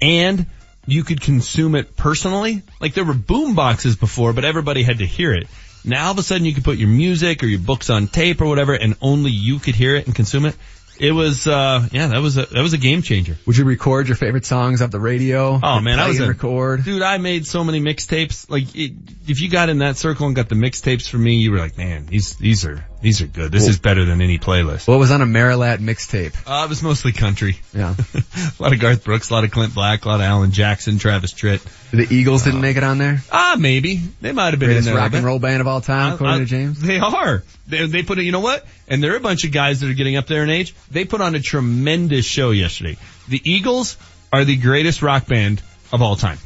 and 0.00 0.46
you 0.86 1.02
could 1.02 1.20
consume 1.20 1.74
it 1.74 1.96
personally. 1.96 2.62
Like 2.80 2.94
there 2.94 3.04
were 3.04 3.14
boom 3.14 3.54
boxes 3.54 3.96
before, 3.96 4.32
but 4.32 4.44
everybody 4.44 4.82
had 4.82 4.98
to 4.98 5.06
hear 5.06 5.32
it. 5.32 5.48
Now 5.84 6.06
all 6.06 6.12
of 6.12 6.18
a 6.18 6.22
sudden 6.22 6.44
you 6.44 6.52
could 6.52 6.64
put 6.64 6.78
your 6.78 6.88
music 6.88 7.42
or 7.42 7.46
your 7.46 7.60
books 7.60 7.90
on 7.90 8.08
tape 8.08 8.40
or 8.40 8.46
whatever 8.46 8.74
and 8.74 8.96
only 9.00 9.30
you 9.30 9.58
could 9.58 9.74
hear 9.74 9.96
it 9.96 10.06
and 10.06 10.14
consume 10.14 10.44
it. 10.44 10.54
It 10.98 11.12
was, 11.12 11.46
uh, 11.46 11.86
yeah, 11.92 12.08
that 12.08 12.18
was 12.22 12.36
a, 12.38 12.46
that 12.46 12.62
was 12.62 12.72
a 12.72 12.78
game 12.78 13.02
changer. 13.02 13.36
Would 13.46 13.56
you 13.56 13.64
record 13.64 14.08
your 14.08 14.16
favorite 14.16 14.46
songs 14.46 14.80
off 14.82 14.90
the 14.90 15.00
radio? 15.00 15.58
Oh 15.62 15.80
man, 15.80 15.98
I 15.98 16.08
was 16.08 16.20
a 16.20 16.28
record. 16.28 16.84
dude. 16.84 17.02
I 17.02 17.18
made 17.18 17.46
so 17.46 17.62
many 17.64 17.80
mixtapes. 17.80 18.48
Like, 18.50 18.74
it, 18.74 18.92
if 19.28 19.40
you 19.40 19.48
got 19.50 19.68
in 19.68 19.78
that 19.78 19.96
circle 19.96 20.26
and 20.26 20.34
got 20.34 20.48
the 20.48 20.54
mixtapes 20.54 21.08
from 21.08 21.22
me, 21.24 21.34
you 21.36 21.50
were 21.52 21.58
like, 21.58 21.76
man, 21.76 22.06
these 22.06 22.36
these 22.36 22.64
are 22.64 22.84
these 23.02 23.20
are 23.20 23.26
good. 23.26 23.52
This 23.52 23.62
Cool. 23.64 23.70
is 23.70 23.78
better 23.78 24.04
than 24.04 24.20
any 24.22 24.38
playlist. 24.38 24.88
What 24.88 24.98
was 24.98 25.10
on 25.10 25.20
a 25.22 25.26
Merilatt 25.26 25.78
mixtape? 25.80 26.34
Uh, 26.46 26.64
it 26.64 26.68
was 26.68 26.82
mostly 26.82 27.12
country. 27.12 27.58
Yeah. 27.74 27.94
a 28.14 28.62
lot 28.62 28.72
of 28.72 28.80
Garth 28.80 29.04
Brooks, 29.04 29.30
a 29.30 29.34
lot 29.34 29.44
of 29.44 29.50
Clint 29.50 29.74
Black, 29.74 30.04
a 30.04 30.08
lot 30.08 30.16
of 30.16 30.22
Alan 30.22 30.50
Jackson, 30.50 30.98
Travis 30.98 31.32
Tritt. 31.34 31.62
The 31.90 32.06
Eagles 32.12 32.42
didn't 32.42 32.62
make 32.62 32.76
it 32.76 32.82
on 32.84 32.98
there? 32.98 33.22
Ah, 33.30 33.56
maybe 33.58 34.00
they 34.20 34.32
might 34.32 34.50
have 34.52 34.58
been 34.58 34.68
Greatest 34.70 34.88
in 34.88 34.94
there. 34.94 35.02
rock 35.02 35.12
and 35.12 35.24
roll 35.24 35.38
band 35.38 35.60
of 35.60 35.66
all 35.68 35.80
time, 35.80 36.14
according 36.14 36.36
I- 36.36 36.38
to 36.38 36.44
James. 36.46 36.80
They 36.80 36.98
are. 36.98 37.44
They, 37.68 37.86
they 37.86 38.02
put 38.02 38.18
it, 38.18 38.24
you 38.24 38.32
know 38.32 38.40
what? 38.40 38.64
And 38.88 39.02
there 39.02 39.12
are 39.14 39.16
a 39.16 39.20
bunch 39.20 39.44
of 39.44 39.52
guys 39.52 39.80
that 39.80 39.90
are 39.90 39.94
getting 39.94 40.16
up 40.16 40.26
there 40.26 40.42
in 40.42 40.50
age. 40.50 40.74
They 40.90 41.04
put 41.04 41.20
on 41.20 41.34
a 41.34 41.40
tremendous 41.40 42.24
show 42.24 42.50
yesterday. 42.50 42.96
The 43.28 43.40
Eagles 43.44 43.96
are 44.32 44.44
the 44.44 44.56
greatest 44.56 45.02
rock 45.02 45.26
band 45.26 45.62
of 45.92 46.02
all 46.02 46.16
time. 46.16 46.38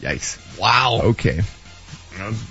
Yikes. 0.00 0.58
Wow. 0.58 1.00
Okay. 1.02 1.42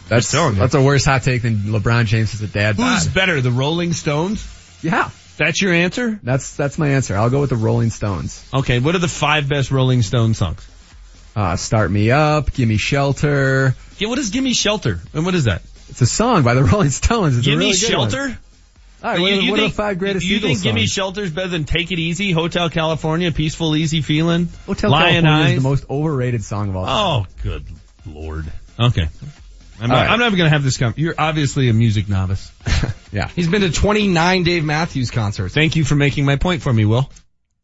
That's, 0.07 0.31
telling 0.31 0.55
that's 0.55 0.73
a 0.73 0.81
worse 0.81 1.05
hot 1.05 1.23
take 1.23 1.43
than 1.43 1.57
LeBron 1.57 2.05
James 2.05 2.33
as 2.33 2.41
a 2.41 2.47
dad. 2.47 2.75
Who's 2.75 3.05
bod. 3.05 3.13
better, 3.13 3.41
the 3.41 3.51
Rolling 3.51 3.93
Stones? 3.93 4.43
Yeah. 4.81 5.09
That's 5.37 5.61
your 5.61 5.73
answer? 5.73 6.19
That's, 6.23 6.55
that's 6.55 6.77
my 6.77 6.89
answer. 6.89 7.15
I'll 7.15 7.29
go 7.29 7.41
with 7.41 7.51
the 7.51 7.55
Rolling 7.55 7.91
Stones. 7.91 8.43
Okay, 8.53 8.79
what 8.79 8.95
are 8.95 8.99
the 8.99 9.07
five 9.07 9.47
best 9.47 9.71
Rolling 9.71 10.01
Stone 10.01 10.33
songs? 10.33 10.67
Uh, 11.35 11.55
Start 11.55 11.91
Me 11.91 12.11
Up, 12.11 12.51
Gimme 12.51 12.77
Shelter. 12.77 13.75
Yeah, 13.97 14.09
what 14.09 14.19
is 14.19 14.31
Gimme 14.31 14.53
Shelter? 14.53 14.99
And 15.13 15.25
what 15.25 15.35
is 15.35 15.45
that? 15.45 15.61
It's 15.89 16.01
a 16.01 16.05
song 16.05 16.43
by 16.43 16.53
the 16.53 16.63
Rolling 16.65 16.89
Stones. 16.89 17.37
It's 17.37 17.45
a 17.45 17.49
Gimme 17.49 17.65
really 17.65 17.77
good 17.77 17.97
one. 17.97 18.09
Shelter? 18.09 18.39
All 19.01 19.09
right, 19.11 19.19
what, 19.21 19.31
are, 19.31 19.51
what 19.51 19.59
are 19.59 19.63
the 19.63 19.69
five 19.69 19.97
greatest 19.97 20.25
You 20.25 20.37
Eagles 20.37 20.51
think 20.51 20.63
Gimme 20.63 20.81
songs? 20.81 20.91
Shelter's 20.91 21.31
better 21.31 21.47
than 21.47 21.63
Take 21.63 21.91
It 21.91 21.99
Easy, 21.99 22.31
Hotel 22.31 22.69
California, 22.69 23.31
Peaceful 23.31 23.75
Easy 23.77 24.01
Feeling, 24.01 24.49
Hotel 24.65 24.91
Lion 24.91 25.23
California 25.23 25.31
Eyes? 25.45 25.57
is 25.57 25.63
the 25.63 25.69
most 25.69 25.85
overrated 25.89 26.43
song 26.43 26.67
of 26.69 26.75
all 26.75 26.85
time. 26.85 27.25
Oh, 27.25 27.25
good 27.43 27.65
lord. 28.05 28.51
Okay. 28.77 29.07
I'm 29.81 29.83
All 29.83 29.87
not, 29.87 29.93
right. 30.01 30.09
I'm 30.09 30.19
never 30.19 30.35
gonna 30.35 30.49
have 30.49 30.63
this 30.63 30.75
come. 30.75 30.93
You're 30.97 31.15
obviously 31.17 31.69
a 31.69 31.73
music 31.73 32.09
novice. 32.09 32.51
yeah. 33.13 33.29
He's 33.29 33.47
been 33.47 33.61
to 33.61 33.71
29 33.71 34.43
Dave 34.43 34.65
Matthews 34.65 35.11
concerts. 35.11 35.53
Thank 35.53 35.77
you 35.77 35.85
for 35.85 35.95
making 35.95 36.25
my 36.25 36.35
point 36.35 36.61
for 36.61 36.73
me, 36.73 36.83
Will. 36.83 37.09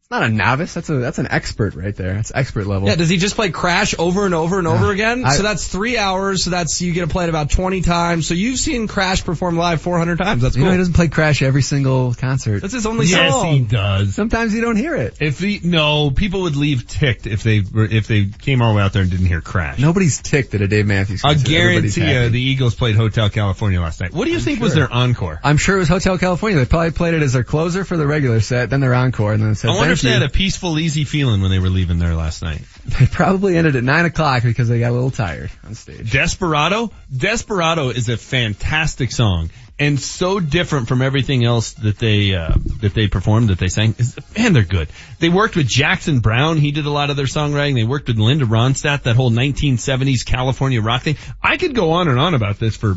It's 0.06 0.12
not 0.12 0.22
a 0.22 0.28
novice. 0.28 0.72
That's 0.72 0.88
a, 0.88 0.98
that's 0.98 1.18
an 1.18 1.26
expert 1.28 1.74
right 1.74 1.96
there. 1.96 2.14
That's 2.14 2.30
expert 2.32 2.64
level. 2.68 2.86
Yeah, 2.86 2.94
does 2.94 3.08
he 3.08 3.16
just 3.16 3.34
play 3.34 3.50
Crash 3.50 3.92
over 3.98 4.24
and 4.24 4.34
over 4.34 4.56
and 4.56 4.68
over 4.68 4.92
again? 4.92 5.24
I- 5.24 5.34
so 5.34 5.42
that's 5.42 5.66
three 5.66 5.98
hours. 5.98 6.44
So 6.44 6.50
that's 6.50 6.80
you 6.80 6.92
get 6.92 7.00
to 7.00 7.06
play 7.08 7.24
it 7.24 7.28
about 7.28 7.50
20 7.50 7.82
times. 7.82 8.28
So 8.28 8.34
you've 8.34 8.60
seen 8.60 8.86
Crash 8.86 9.24
perform 9.24 9.56
live 9.56 9.82
400 9.82 10.18
times. 10.18 10.42
That's 10.42 10.54
you 10.54 10.60
cool. 10.60 10.66
know 10.66 10.72
he 10.74 10.78
doesn't 10.78 10.94
play 10.94 11.08
Crash 11.08 11.42
every 11.42 11.62
single 11.62 12.14
concert. 12.14 12.60
That's 12.60 12.72
his 12.72 12.86
only 12.86 13.06
yes, 13.06 13.32
song. 13.32 13.52
he 13.52 13.58
does. 13.62 14.14
Sometimes 14.14 14.54
you 14.54 14.60
don't 14.60 14.76
hear 14.76 14.94
it. 14.94 15.16
If 15.18 15.40
he, 15.40 15.58
no, 15.64 16.12
people 16.12 16.42
would 16.42 16.54
leave 16.54 16.86
ticked 16.86 17.26
if 17.26 17.42
they 17.42 17.62
were, 17.62 17.86
if 17.86 18.06
they 18.06 18.26
came 18.26 18.62
all 18.62 18.70
the 18.70 18.76
way 18.76 18.84
out 18.84 18.92
there 18.92 19.02
and 19.02 19.10
didn't 19.10 19.26
hear 19.26 19.40
Crash. 19.40 19.80
Nobody's 19.80 20.22
ticked 20.22 20.54
at 20.54 20.60
a 20.60 20.68
Dave 20.68 20.86
Matthews 20.86 21.24
I 21.24 21.34
concert. 21.34 21.50
Everybody's 21.50 21.96
guarantee 21.96 22.22
you 22.22 22.28
the 22.28 22.40
Eagles 22.40 22.76
played 22.76 22.94
Hotel 22.94 23.28
California 23.28 23.80
last 23.80 24.00
night. 24.00 24.12
What 24.12 24.26
do 24.26 24.30
you 24.30 24.38
think 24.38 24.60
was 24.60 24.72
their 24.72 24.92
encore? 24.92 25.40
I'm 25.42 25.56
sure 25.56 25.74
it 25.74 25.80
was 25.80 25.88
Hotel 25.88 26.16
California. 26.16 26.60
They 26.60 26.64
probably 26.64 26.92
played 26.92 27.14
it 27.14 27.22
as 27.22 27.32
their 27.32 27.42
closer 27.42 27.84
for 27.84 27.96
the 27.96 28.06
regular 28.06 28.38
set, 28.38 28.70
then 28.70 28.78
their 28.78 28.94
encore, 28.94 29.32
and 29.32 29.42
then 29.42 29.56
said 29.56 29.70
I 29.70 29.74
wonder 29.74 29.95
thank 29.95 29.95
if 29.96 30.02
they 30.02 30.12
had 30.12 30.22
a 30.22 30.28
peaceful, 30.28 30.78
easy 30.78 31.04
feeling 31.04 31.40
when 31.40 31.50
they 31.50 31.58
were 31.58 31.68
leaving 31.68 31.98
there 31.98 32.14
last 32.14 32.42
night. 32.42 32.62
They 32.86 33.06
probably 33.06 33.56
ended 33.58 33.74
at 33.76 33.82
nine 33.82 34.04
o'clock 34.04 34.44
because 34.44 34.68
they 34.68 34.78
got 34.78 34.90
a 34.90 34.94
little 34.94 35.10
tired 35.10 35.50
on 35.64 35.74
stage. 35.74 36.10
Desperado? 36.10 36.92
Desperado 37.14 37.90
is 37.90 38.08
a 38.08 38.16
fantastic 38.16 39.10
song 39.10 39.50
and 39.78 40.00
so 40.00 40.40
different 40.40 40.88
from 40.88 41.02
everything 41.02 41.44
else 41.44 41.72
that 41.74 41.98
they, 41.98 42.34
uh, 42.34 42.54
that 42.80 42.94
they 42.94 43.08
performed, 43.08 43.50
that 43.50 43.58
they 43.58 43.68
sang. 43.68 43.94
Man, 44.36 44.52
they're 44.52 44.62
good. 44.62 44.88
They 45.18 45.28
worked 45.28 45.56
with 45.56 45.66
Jackson 45.66 46.20
Browne. 46.20 46.56
He 46.56 46.70
did 46.70 46.86
a 46.86 46.90
lot 46.90 47.10
of 47.10 47.16
their 47.16 47.26
songwriting. 47.26 47.74
They 47.74 47.84
worked 47.84 48.08
with 48.08 48.18
Linda 48.18 48.46
Ronstadt, 48.46 49.02
that 49.02 49.16
whole 49.16 49.30
1970s 49.30 50.24
California 50.24 50.80
rock 50.80 51.02
thing. 51.02 51.16
I 51.42 51.56
could 51.56 51.74
go 51.74 51.90
on 51.92 52.08
and 52.08 52.18
on 52.18 52.34
about 52.34 52.58
this 52.58 52.76
for 52.76 52.94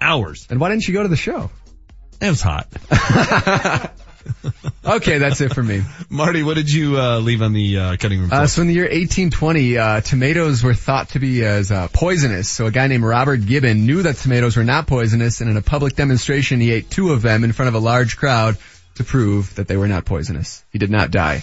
hours. 0.00 0.46
And 0.50 0.60
why 0.60 0.68
didn't 0.68 0.86
you 0.86 0.94
go 0.94 1.02
to 1.02 1.08
the 1.08 1.16
show? 1.16 1.50
It 2.20 2.28
was 2.28 2.42
hot. 2.42 2.66
Okay, 4.84 5.18
that's 5.18 5.42
it 5.42 5.52
for 5.52 5.62
me. 5.62 5.82
Marty, 6.08 6.42
what 6.42 6.54
did 6.54 6.72
you, 6.72 6.98
uh, 6.98 7.18
leave 7.18 7.42
on 7.42 7.52
the, 7.52 7.78
uh, 7.78 7.96
cutting 7.96 8.20
room 8.20 8.30
floor? 8.30 8.42
Uh, 8.42 8.46
so 8.46 8.62
in 8.62 8.68
the 8.68 8.74
year 8.74 8.84
1820, 8.84 9.76
uh, 9.76 10.00
tomatoes 10.00 10.62
were 10.62 10.72
thought 10.72 11.10
to 11.10 11.18
be 11.18 11.44
as 11.44 11.70
uh, 11.70 11.88
poisonous. 11.92 12.48
So 12.48 12.64
a 12.64 12.70
guy 12.70 12.86
named 12.86 13.04
Robert 13.04 13.44
Gibbon 13.44 13.84
knew 13.84 14.02
that 14.04 14.16
tomatoes 14.16 14.56
were 14.56 14.64
not 14.64 14.86
poisonous, 14.86 15.42
and 15.42 15.50
in 15.50 15.58
a 15.58 15.62
public 15.62 15.94
demonstration, 15.94 16.60
he 16.60 16.72
ate 16.72 16.88
two 16.88 17.12
of 17.12 17.20
them 17.20 17.44
in 17.44 17.52
front 17.52 17.68
of 17.68 17.74
a 17.74 17.78
large 17.84 18.16
crowd 18.16 18.56
to 18.94 19.04
prove 19.04 19.54
that 19.56 19.68
they 19.68 19.76
were 19.76 19.88
not 19.88 20.06
poisonous. 20.06 20.64
He 20.72 20.78
did 20.78 20.90
not 20.90 21.10
die. 21.10 21.42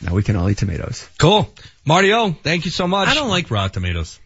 Now 0.00 0.14
we 0.14 0.22
can 0.22 0.36
all 0.36 0.48
eat 0.48 0.58
tomatoes. 0.58 1.08
Cool. 1.18 1.52
Marty 1.84 2.12
O, 2.12 2.32
thank 2.32 2.66
you 2.66 2.70
so 2.70 2.86
much. 2.86 3.08
I 3.08 3.14
don't 3.14 3.28
like 3.28 3.50
raw 3.50 3.66
tomatoes. 3.68 4.20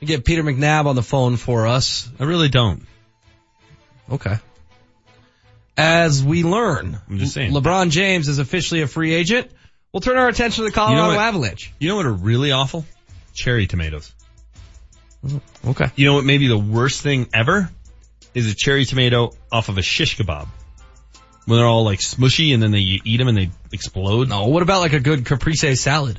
Get 0.00 0.24
Peter 0.24 0.44
McNab 0.44 0.86
on 0.86 0.94
the 0.94 1.02
phone 1.02 1.36
for 1.36 1.66
us. 1.66 2.08
I 2.20 2.24
really 2.24 2.48
don't. 2.48 2.86
Okay. 4.10 4.36
As 5.78 6.24
we 6.24 6.42
learn, 6.42 7.00
I'm 7.08 7.18
just 7.18 7.32
saying. 7.32 7.52
LeBron 7.52 7.90
James 7.90 8.26
is 8.26 8.40
officially 8.40 8.82
a 8.82 8.88
free 8.88 9.14
agent. 9.14 9.48
We'll 9.92 10.00
turn 10.00 10.16
our 10.16 10.26
attention 10.26 10.64
to 10.64 10.70
the 10.70 10.74
Colorado 10.74 11.14
what? 11.14 11.18
Avalanche. 11.18 11.72
You 11.78 11.88
know 11.88 11.96
what 11.96 12.06
are 12.06 12.12
really 12.12 12.50
awful? 12.50 12.84
Cherry 13.32 13.68
tomatoes. 13.68 14.12
Okay. 15.64 15.86
You 15.94 16.06
know 16.06 16.14
what 16.14 16.24
may 16.24 16.38
be 16.38 16.48
the 16.48 16.58
worst 16.58 17.02
thing 17.02 17.28
ever? 17.32 17.70
Is 18.34 18.50
a 18.50 18.56
cherry 18.56 18.86
tomato 18.86 19.30
off 19.52 19.68
of 19.68 19.78
a 19.78 19.82
shish 19.82 20.18
kebab. 20.18 20.48
When 21.46 21.58
they're 21.58 21.66
all 21.66 21.84
like 21.84 22.00
smushy 22.00 22.52
and 22.52 22.62
then 22.62 22.72
they 22.72 22.78
you 22.78 23.00
eat 23.04 23.16
them 23.18 23.28
and 23.28 23.38
they 23.38 23.50
explode. 23.72 24.28
No, 24.28 24.48
what 24.48 24.64
about 24.64 24.80
like 24.80 24.92
a 24.94 25.00
good 25.00 25.24
caprese 25.24 25.76
salad 25.76 26.18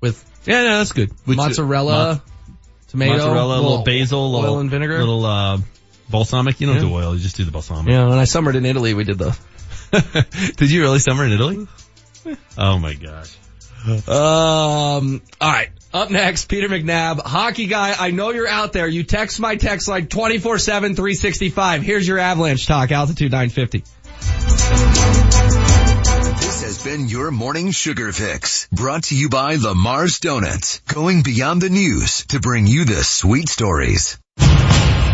with 0.00 0.24
Yeah, 0.46 0.62
no, 0.62 0.78
that's 0.78 0.92
good. 0.92 1.10
With 1.26 1.36
mozzarella, 1.36 2.22
tomato, 2.86 3.16
mozzarella, 3.16 3.58
a 3.58 3.60
little 3.60 3.82
basil, 3.82 4.34
oil 4.34 4.40
little 4.40 4.58
and 4.60 4.70
vinegar. 4.70 4.98
little 4.98 5.24
uh 5.24 5.58
balsamic. 6.10 6.60
You 6.60 6.66
don't 6.68 6.76
Yeah. 6.76 6.82
do 6.82 6.94
oil, 6.94 7.14
you 7.14 7.20
just 7.22 7.36
do 7.36 7.44
the 7.44 7.50
balsamic. 7.50 7.88
Yeah, 7.92 8.08
when 8.08 8.18
I 8.18 8.24
summered 8.24 8.56
in 8.56 8.64
Italy, 8.66 8.94
we 8.94 9.04
did 9.04 9.18
the. 9.18 9.36
Did 10.56 10.70
you 10.70 10.82
really 10.82 10.98
summer 10.98 11.24
in 11.24 11.32
Italy? 11.32 11.66
Oh 12.58 12.78
my 12.78 12.94
gosh. 12.94 13.36
Um, 13.86 15.22
all 15.40 15.52
right. 15.52 15.68
Up 15.94 16.10
next, 16.10 16.46
Peter 16.48 16.68
McNab, 16.68 17.20
hockey 17.22 17.66
guy. 17.66 17.94
I 17.98 18.10
know 18.10 18.30
you're 18.30 18.48
out 18.48 18.72
there. 18.72 18.88
You 18.88 19.04
text 19.04 19.38
my 19.38 19.54
text 19.56 19.86
like 19.88 20.08
24-7, 20.10 20.96
365. 20.96 21.82
Here's 21.82 22.06
your 22.06 22.18
avalanche 22.18 22.66
talk, 22.66 22.90
altitude 22.90 23.30
950. 23.30 23.84
This 26.40 26.62
has 26.64 26.82
been 26.84 27.08
your 27.08 27.30
morning 27.30 27.70
sugar 27.70 28.12
fix 28.12 28.66
brought 28.72 29.04
to 29.04 29.16
you 29.16 29.28
by 29.28 29.54
Lamar's 29.56 30.18
Donuts, 30.18 30.80
going 30.88 31.22
beyond 31.22 31.62
the 31.62 31.70
news 31.70 32.26
to 32.26 32.40
bring 32.40 32.66
you 32.66 32.84
the 32.84 33.02
sweet 33.04 33.48
stories. 33.48 34.18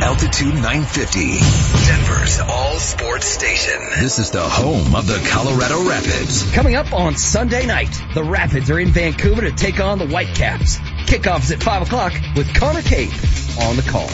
Altitude 0.02 0.54
950, 0.54 1.38
Denver's 1.86 2.40
all 2.40 2.74
sports 2.74 3.24
station. 3.24 3.80
This 4.00 4.18
is 4.18 4.32
the 4.32 4.42
home 4.42 4.96
of 4.96 5.06
the 5.06 5.24
Colorado 5.30 5.88
Rapids. 5.88 6.50
Coming 6.52 6.74
up 6.74 6.92
on 6.92 7.14
Sunday 7.14 7.66
night, 7.66 7.96
the 8.12 8.24
Rapids 8.24 8.68
are 8.72 8.80
in 8.80 8.88
Vancouver 8.88 9.42
to 9.42 9.52
take 9.52 9.78
on 9.78 10.00
the 10.00 10.08
Whitecaps. 10.08 10.78
Kickoff 11.06 11.44
is 11.44 11.52
at 11.52 11.62
5 11.62 11.82
o'clock 11.82 12.12
with 12.34 12.52
Connor 12.52 12.82
Cape 12.82 13.12
on 13.60 13.76
the 13.76 13.82
call. 13.82 14.08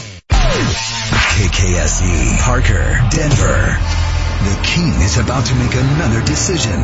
KKSE, 1.39 2.39
Parker, 2.43 3.01
Denver. 3.11 4.08
The 4.39 4.61
King 4.63 4.95
is 5.03 5.19
about 5.19 5.47
to 5.47 5.55
make 5.57 5.75
another 5.75 6.25
decision. 6.25 6.79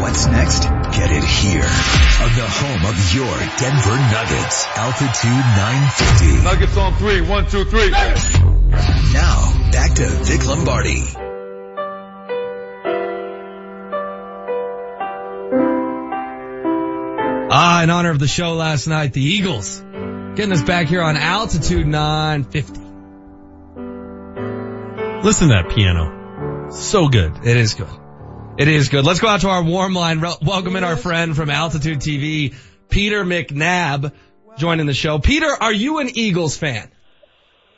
What's 0.00 0.26
next? 0.26 0.62
Get 0.96 1.12
it 1.12 1.22
here. 1.22 1.68
On 2.24 2.30
the 2.32 2.48
home 2.48 2.86
of 2.86 2.96
your 3.14 3.34
Denver 3.60 3.98
Nuggets. 4.08 4.66
Altitude 4.74 5.44
950. 5.54 6.44
Nuggets 6.44 6.76
on 6.78 6.94
three. 6.94 7.20
One, 7.20 7.46
two, 7.46 7.64
three. 7.66 7.90
Now, 7.90 9.70
back 9.70 9.92
to 9.96 10.06
Vic 10.24 10.46
Lombardi. 10.46 11.04
Ah, 17.50 17.82
in 17.82 17.90
honor 17.90 18.10
of 18.10 18.18
the 18.18 18.26
show 18.26 18.54
last 18.54 18.86
night, 18.86 19.12
the 19.12 19.22
Eagles 19.22 19.80
getting 20.36 20.52
us 20.52 20.62
back 20.62 20.88
here 20.88 21.02
on 21.02 21.18
altitude 21.18 21.86
950. 21.86 22.80
Listen 25.22 25.48
to 25.48 25.54
that 25.54 25.68
piano. 25.68 26.23
So 26.70 27.08
good. 27.08 27.38
It 27.44 27.56
is 27.56 27.74
good. 27.74 27.88
It 28.58 28.68
is 28.68 28.88
good. 28.88 29.04
Let's 29.04 29.20
go 29.20 29.28
out 29.28 29.40
to 29.42 29.48
our 29.48 29.62
warm 29.64 29.94
line. 29.94 30.20
Re- 30.20 30.36
welcome 30.42 30.76
in 30.76 30.84
our 30.84 30.96
friend 30.96 31.34
from 31.36 31.50
Altitude 31.50 31.98
TV, 32.00 32.54
Peter 32.88 33.24
McNab, 33.24 34.12
joining 34.58 34.86
the 34.86 34.94
show. 34.94 35.18
Peter, 35.18 35.46
are 35.48 35.72
you 35.72 35.98
an 35.98 36.10
Eagles 36.14 36.56
fan? 36.56 36.90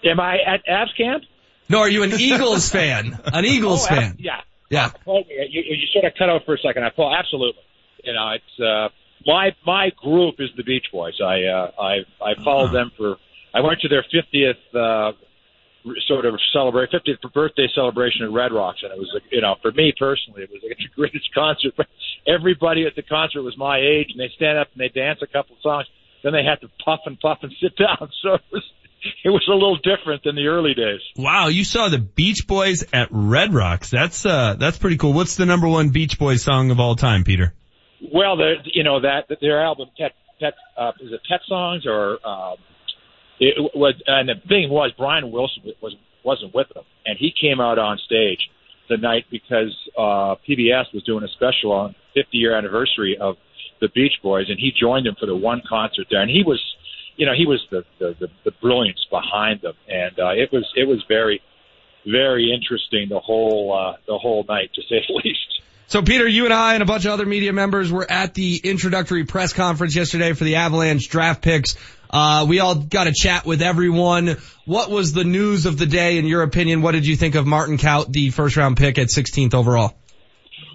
Am 0.05 0.21
I 0.21 0.37
at 0.47 0.65
Avs 0.67 0.97
camp? 0.97 1.25
No, 1.69 1.81
are 1.81 1.89
you 1.89 2.03
an 2.05 2.13
Eagles 2.19 2.69
fan? 2.71 3.19
An 3.27 3.45
Eagles 3.47 3.85
Oh, 3.85 3.89
fan? 3.95 4.17
yeah. 4.19 4.41
Yeah. 4.71 4.91
Oh, 5.07 5.19
you, 5.29 5.63
you 5.63 5.87
sort 5.93 6.05
of 6.05 6.13
cut 6.19 6.29
out 6.29 6.43
for 6.45 6.55
a 6.55 6.59
second. 6.59 6.85
I 6.85 6.91
pull 6.91 7.15
absolutely. 7.15 7.63
You 8.05 8.13
know, 8.13 8.31
it's 8.35 8.61
uh, 8.61 8.89
my 9.27 9.55
my 9.65 9.91
group 9.97 10.37
is 10.39 10.51
the 10.57 10.63
Beach 10.65 10.87
Boys. 10.93 11.15
I 11.23 11.45
uh, 11.45 11.71
I 11.81 11.95
I 12.25 12.35
followed 12.45 12.73
them 12.73 12.91
for. 12.97 13.17
I 13.55 13.61
went 13.61 13.81
to 13.81 13.89
their 13.89 14.05
50th 14.05 14.55
uh, 14.75 15.13
sort 16.07 16.27
of 16.27 16.35
celebrate 16.53 16.91
50th 16.91 17.33
birthday 17.33 17.69
celebration 17.75 18.25
at 18.25 18.33
Red 18.33 18.53
Rocks, 18.53 18.81
and 18.83 18.93
it 18.93 18.99
was 18.99 19.11
you 19.31 19.41
know 19.41 19.57
for 19.63 19.73
me 19.73 19.93
personally 19.99 20.43
it 20.43 20.51
was 20.51 20.63
like 20.63 20.79
the 20.79 20.89
greatest 20.97 21.33
concert. 21.35 21.75
But 21.77 21.87
everybody 22.27 22.87
at 22.87 22.95
the 22.97 23.03
concert 23.03 23.43
was 23.43 23.57
my 23.57 23.79
age, 23.79 24.09
and 24.11 24.21
they 24.21 24.31
stand 24.35 24.59
up 24.59 24.69
and 24.73 24.81
they 24.81 24.89
dance 24.89 25.21
a 25.23 25.27
couple 25.27 25.57
of 25.57 25.63
songs. 25.63 25.87
Then 26.23 26.33
they 26.33 26.45
had 26.45 26.61
to 26.63 26.69
puff 26.85 27.01
and 27.07 27.19
puff 27.21 27.39
and 27.43 27.53
sit 27.61 27.77
down. 27.77 28.11
So 28.23 28.35
it 28.35 28.43
was 28.53 28.65
it 29.25 29.31
was 29.31 29.45
a 29.49 29.55
little 29.55 29.77
different 29.77 30.25
than 30.25 30.35
the 30.37 30.47
early 30.47 30.75
days. 30.75 31.01
Wow, 31.17 31.49
you 31.49 31.65
saw 31.65 31.89
the 31.89 31.99
Beach 31.99 32.47
Boys 32.47 32.85
at 32.93 33.09
Red 33.11 33.55
Rocks. 33.55 33.91
That's 33.91 34.27
uh 34.27 34.55
that's 34.59 34.79
pretty 34.79 34.97
cool. 34.97 35.13
What's 35.13 35.37
the 35.37 35.47
number 35.47 35.69
one 35.69 35.91
Beach 35.91 36.19
Boys 36.19 36.43
song 36.43 36.71
of 36.71 36.81
all 36.81 36.97
time, 36.97 37.25
Peter? 37.25 37.55
Well, 38.13 38.37
the 38.37 38.55
you 38.73 38.85
know 38.85 39.01
that 39.01 39.29
their 39.41 39.63
album 39.63 39.89
Pet 39.99 40.13
Pet 40.41 40.55
uh, 40.77 40.93
is 41.01 41.13
it 41.13 41.21
Pet 41.29 41.41
Songs 41.47 41.85
or 41.87 42.19
um, 42.27 42.57
it 43.41 43.73
was 43.75 43.95
and 44.07 44.29
the 44.29 44.35
thing 44.49 44.71
was 44.71 44.93
Brian 44.97 45.31
Wilson 45.31 45.63
was 45.81 45.95
wasn't 46.25 46.55
with 46.55 46.69
them 46.75 46.85
and 47.05 47.17
he 47.19 47.33
came 47.39 47.61
out 47.61 47.79
on 47.79 47.99
stage 47.99 48.51
the 48.89 48.97
night 48.97 49.25
because 49.31 49.77
uh, 49.99 50.37
PBS 50.49 50.93
was 50.95 51.03
doing 51.05 51.25
a 51.25 51.29
special 51.29 51.73
on 51.73 51.95
50 52.15 52.37
year 52.37 52.57
anniversary 52.57 53.17
of 53.21 53.37
the 53.81 53.89
Beach 53.89 54.15
Boys 54.23 54.47
and 54.49 54.59
he 54.59 54.73
joined 54.73 55.07
them 55.07 55.17
for 55.19 55.27
the 55.27 55.37
one 55.37 55.63
concert 55.69 56.07
there 56.11 56.21
and 56.21 56.31
he 56.31 56.43
was 56.43 56.63
you 57.17 57.27
know 57.27 57.33
he 57.37 57.47
was 57.47 57.65
the 57.71 57.85
the 57.99 58.17
the, 58.19 58.29
the 58.45 58.53
brilliance 58.63 59.05
behind 59.11 59.61
them 59.63 59.75
and 59.89 60.19
uh, 60.19 60.31
it 60.31 60.51
was 60.53 60.65
it 60.77 60.89
was 60.89 61.05
very 61.09 61.41
very 62.07 62.53
interesting 62.53 63.09
the 63.09 63.21
whole 63.21 63.73
uh, 63.73 63.97
the 64.07 64.17
whole 64.17 64.45
night 64.49 64.71
to 64.75 64.83
say 64.83 65.05
the 65.07 65.15
least. 65.25 65.41
So 65.89 66.03
Peter, 66.03 66.27
you 66.27 66.47
and 66.47 66.55
I 66.55 66.75
and 66.75 66.83
a 66.83 66.87
bunch 66.87 67.05
of 67.05 67.13
other 67.13 67.27
media 67.27 67.53
members 67.53 67.93
were 67.93 68.11
at 68.11 68.35
the 68.35 68.57
introductory 68.57 69.25
press 69.25 69.53
conference 69.53 69.95
yesterday 69.95 70.33
for 70.33 70.43
the 70.43 70.57
Avalanche 70.57 71.09
draft 71.09 71.43
picks. 71.43 71.77
Uh, 72.11 72.47
we 72.49 72.61
all 72.61 72.75
got 72.75 73.07
a 73.07 73.13
chat 73.13 73.47
with 73.47 73.63
everyone. 73.63 74.37
What 74.65 74.91
was 74.91 75.13
the 75.13 75.25
news 75.25 75.67
of 75.67 75.79
the 75.79 75.87
day 75.87 76.19
in 76.19 76.27
your 76.27 76.43
opinion? 76.43 76.83
What 76.83 76.93
did 76.93 77.07
you 77.07 77.17
think 77.17 77.35
of 77.35 77.47
Martin 77.47 77.79
Kaut, 77.79 78.13
the 78.13 78.31
first 78.31 78.57
round 78.57 78.77
pick 78.77 78.99
at 78.99 79.09
16th 79.09 79.55
overall? 79.55 79.95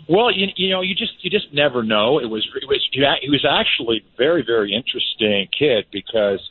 Well, 0.09 0.31
you, 0.31 0.47
you 0.55 0.69
know, 0.71 0.81
you 0.81 0.95
just 0.95 1.13
you 1.21 1.29
just 1.29 1.53
never 1.53 1.83
know. 1.83 2.19
It 2.19 2.25
was 2.25 2.47
it 2.61 2.67
was 2.67 2.85
he 2.91 3.29
was 3.29 3.45
actually 3.49 4.03
very 4.17 4.43
very 4.45 4.73
interesting 4.73 5.47
kid 5.57 5.85
because 5.91 6.41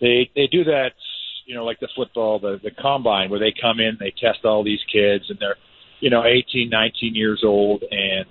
they 0.00 0.30
they 0.34 0.46
do 0.46 0.64
that 0.64 0.92
you 1.48 1.54
know 1.54 1.64
like 1.64 1.80
the 1.80 1.88
football 1.96 2.38
the 2.38 2.60
the 2.62 2.70
combine 2.70 3.30
where 3.30 3.40
they 3.40 3.52
come 3.58 3.80
in 3.80 3.96
they 3.98 4.12
test 4.12 4.44
all 4.44 4.62
these 4.62 4.80
kids 4.92 5.24
and 5.28 5.38
they're 5.40 5.56
you 6.00 6.10
know 6.10 6.22
18 6.24 6.68
19 6.68 7.14
years 7.14 7.42
old 7.44 7.82
and 7.90 8.26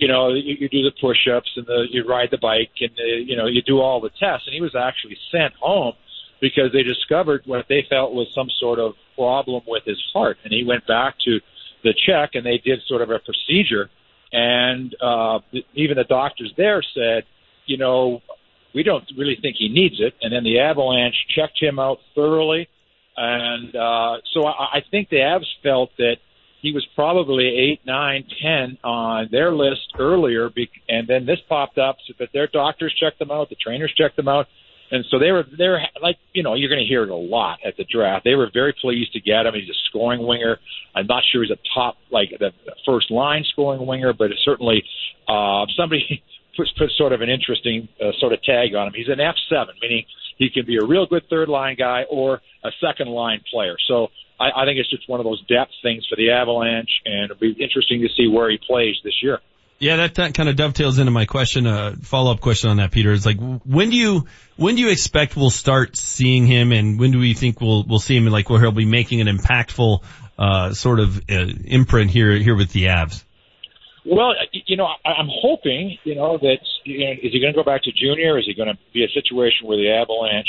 you 0.00 0.08
know 0.08 0.32
you, 0.32 0.56
you 0.58 0.68
do 0.68 0.82
the 0.82 0.92
push-ups 1.00 1.50
and 1.56 1.66
the 1.66 1.86
you 1.90 2.04
ride 2.04 2.30
the 2.30 2.38
bike 2.38 2.72
and 2.80 2.90
the, 2.96 3.22
you 3.24 3.36
know 3.36 3.46
you 3.46 3.62
do 3.62 3.80
all 3.80 4.00
the 4.00 4.08
tests. 4.08 4.46
And 4.46 4.54
he 4.54 4.60
was 4.60 4.74
actually 4.74 5.16
sent 5.30 5.54
home 5.60 5.92
because 6.40 6.72
they 6.72 6.82
discovered 6.82 7.42
what 7.44 7.66
they 7.68 7.86
felt 7.88 8.14
was 8.14 8.26
some 8.34 8.48
sort 8.58 8.78
of 8.78 8.94
problem 9.14 9.62
with 9.66 9.84
his 9.84 10.02
heart. 10.14 10.38
And 10.42 10.52
he 10.52 10.64
went 10.64 10.86
back 10.86 11.16
to 11.26 11.40
the 11.84 11.94
check 12.06 12.30
and 12.32 12.44
they 12.44 12.58
did 12.58 12.80
sort 12.88 13.02
of 13.02 13.10
a 13.10 13.18
procedure. 13.18 13.90
And 14.32 14.96
uh 15.00 15.40
even 15.74 15.96
the 15.98 16.04
doctors 16.04 16.52
there 16.56 16.82
said 16.94 17.24
you 17.66 17.76
know 17.76 18.22
we 18.74 18.82
don't 18.82 19.04
really 19.18 19.36
think 19.40 19.56
he 19.58 19.68
needs 19.68 20.00
it. 20.00 20.14
And 20.22 20.32
then 20.32 20.44
the 20.44 20.60
avalanche 20.60 21.26
checked 21.36 21.60
him 21.60 21.78
out 21.78 21.98
thoroughly. 22.14 22.68
And 23.18 23.76
uh 23.76 24.16
so 24.32 24.46
i, 24.46 24.78
I 24.78 24.82
think 24.90 25.10
the 25.10 25.16
avs 25.16 25.44
felt 25.62 25.90
that 25.98 26.16
he 26.60 26.72
was 26.72 26.86
probably 26.94 27.46
eight, 27.46 27.80
nine, 27.86 28.24
ten 28.42 28.78
on 28.84 29.28
their 29.30 29.52
list 29.52 29.94
earlier, 29.98 30.50
and 30.88 31.08
then 31.08 31.26
this 31.26 31.38
popped 31.48 31.78
up. 31.78 31.96
So 32.06 32.14
that 32.18 32.28
their 32.32 32.46
doctors 32.46 32.94
checked 32.98 33.18
them 33.18 33.30
out, 33.30 33.48
the 33.48 33.56
trainers 33.56 33.92
checked 33.96 34.16
them 34.16 34.28
out, 34.28 34.46
and 34.90 35.04
so 35.10 35.18
they 35.18 35.30
were 35.30 35.44
they 35.56 35.68
were 35.68 35.80
like 36.02 36.16
you 36.32 36.42
know 36.42 36.54
you're 36.54 36.68
going 36.68 36.82
to 36.82 36.88
hear 36.88 37.02
it 37.02 37.10
a 37.10 37.14
lot 37.14 37.58
at 37.64 37.76
the 37.76 37.84
draft. 37.84 38.24
They 38.24 38.34
were 38.34 38.50
very 38.52 38.74
pleased 38.80 39.12
to 39.14 39.20
get 39.20 39.46
him. 39.46 39.54
He's 39.54 39.70
a 39.70 39.78
scoring 39.88 40.26
winger. 40.26 40.58
I'm 40.94 41.06
not 41.06 41.22
sure 41.30 41.42
he's 41.42 41.52
a 41.52 41.58
top 41.74 41.96
like 42.10 42.30
the 42.38 42.52
first 42.86 43.10
line 43.10 43.44
scoring 43.50 43.86
winger, 43.86 44.12
but 44.12 44.30
it's 44.30 44.44
certainly 44.44 44.82
uh, 45.28 45.66
somebody 45.76 46.22
puts 46.56 46.72
put 46.76 46.90
sort 46.96 47.12
of 47.12 47.20
an 47.20 47.30
interesting 47.30 47.88
uh, 48.00 48.10
sort 48.18 48.32
of 48.32 48.42
tag 48.42 48.74
on 48.74 48.88
him. 48.88 48.94
He's 48.94 49.08
an 49.08 49.18
F7, 49.18 49.66
meaning 49.80 50.04
he 50.36 50.50
can 50.50 50.66
be 50.66 50.76
a 50.76 50.84
real 50.84 51.06
good 51.06 51.22
third 51.30 51.48
line 51.48 51.76
guy 51.78 52.04
or 52.10 52.40
a 52.64 52.70
second 52.80 53.08
line 53.08 53.42
player. 53.52 53.76
So 53.86 54.08
I, 54.40 54.62
I 54.62 54.64
think 54.64 54.78
it's 54.78 54.90
just 54.90 55.08
one 55.08 55.20
of 55.20 55.24
those 55.24 55.44
depth 55.46 55.72
things 55.82 56.06
for 56.08 56.16
the 56.16 56.30
Avalanche, 56.30 56.90
and 57.04 57.30
it'll 57.30 57.36
be 57.36 57.52
interesting 57.52 58.00
to 58.00 58.08
see 58.16 58.26
where 58.26 58.50
he 58.50 58.58
plays 58.58 58.96
this 59.04 59.22
year. 59.22 59.38
Yeah, 59.78 59.96
that, 59.96 60.14
that 60.16 60.34
kind 60.34 60.48
of 60.48 60.56
dovetails 60.56 60.98
into 60.98 61.10
my 61.10 61.24
question, 61.24 61.66
uh, 61.66 61.94
follow 62.02 62.32
up 62.32 62.40
question 62.40 62.68
on 62.70 62.78
that, 62.78 62.90
Peter. 62.90 63.12
Is 63.12 63.24
like, 63.24 63.38
when 63.64 63.90
do 63.90 63.96
you, 63.96 64.26
when 64.56 64.74
do 64.74 64.82
you 64.82 64.90
expect 64.90 65.36
we'll 65.36 65.48
start 65.48 65.96
seeing 65.96 66.46
him 66.46 66.72
and 66.72 66.98
when 66.98 67.12
do 67.12 67.18
we 67.18 67.32
think 67.32 67.60
we'll, 67.60 67.84
we'll 67.84 67.98
see 67.98 68.16
him 68.16 68.26
like 68.26 68.50
where 68.50 68.60
he'll 68.60 68.72
be 68.72 68.84
making 68.84 69.22
an 69.22 69.26
impactful, 69.26 70.02
uh, 70.38 70.72
sort 70.74 71.00
of, 71.00 71.18
uh, 71.30 71.46
imprint 71.64 72.10
here, 72.10 72.32
here 72.32 72.56
with 72.56 72.72
the 72.72 72.86
Avs? 72.86 73.24
Well, 74.04 74.34
you 74.52 74.76
know, 74.76 74.86
I- 75.04 75.12
I'm 75.12 75.28
hoping, 75.30 75.98
you 76.04 76.14
know, 76.14 76.38
that 76.38 76.58
you 76.84 77.04
know, 77.04 77.12
is 77.12 77.32
he 77.32 77.40
going 77.40 77.52
to 77.52 77.56
go 77.56 77.64
back 77.64 77.82
to 77.84 77.92
junior? 77.92 78.38
Is 78.38 78.46
he 78.46 78.54
going 78.54 78.68
to 78.68 78.78
be 78.92 79.04
a 79.04 79.08
situation 79.08 79.66
where 79.66 79.76
the 79.76 79.90
Avalanche 79.90 80.48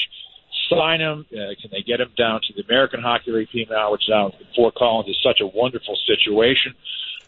sign 0.78 1.00
him? 1.02 1.26
Uh, 1.32 1.54
can 1.62 1.70
they 1.72 1.82
get 1.82 2.00
him 2.00 2.12
down 2.18 2.42
to 2.48 2.54
the 2.56 2.64
American 2.64 3.02
Hockey 3.02 3.32
League 3.32 3.50
team 3.50 3.68
now, 3.70 3.92
which 3.92 4.04
now 4.10 4.32
Fort 4.56 4.76
Collins 4.76 5.10
is 5.10 5.18
such 5.24 5.40
a 5.42 5.48
wonderful 5.48 5.98
situation. 6.08 6.74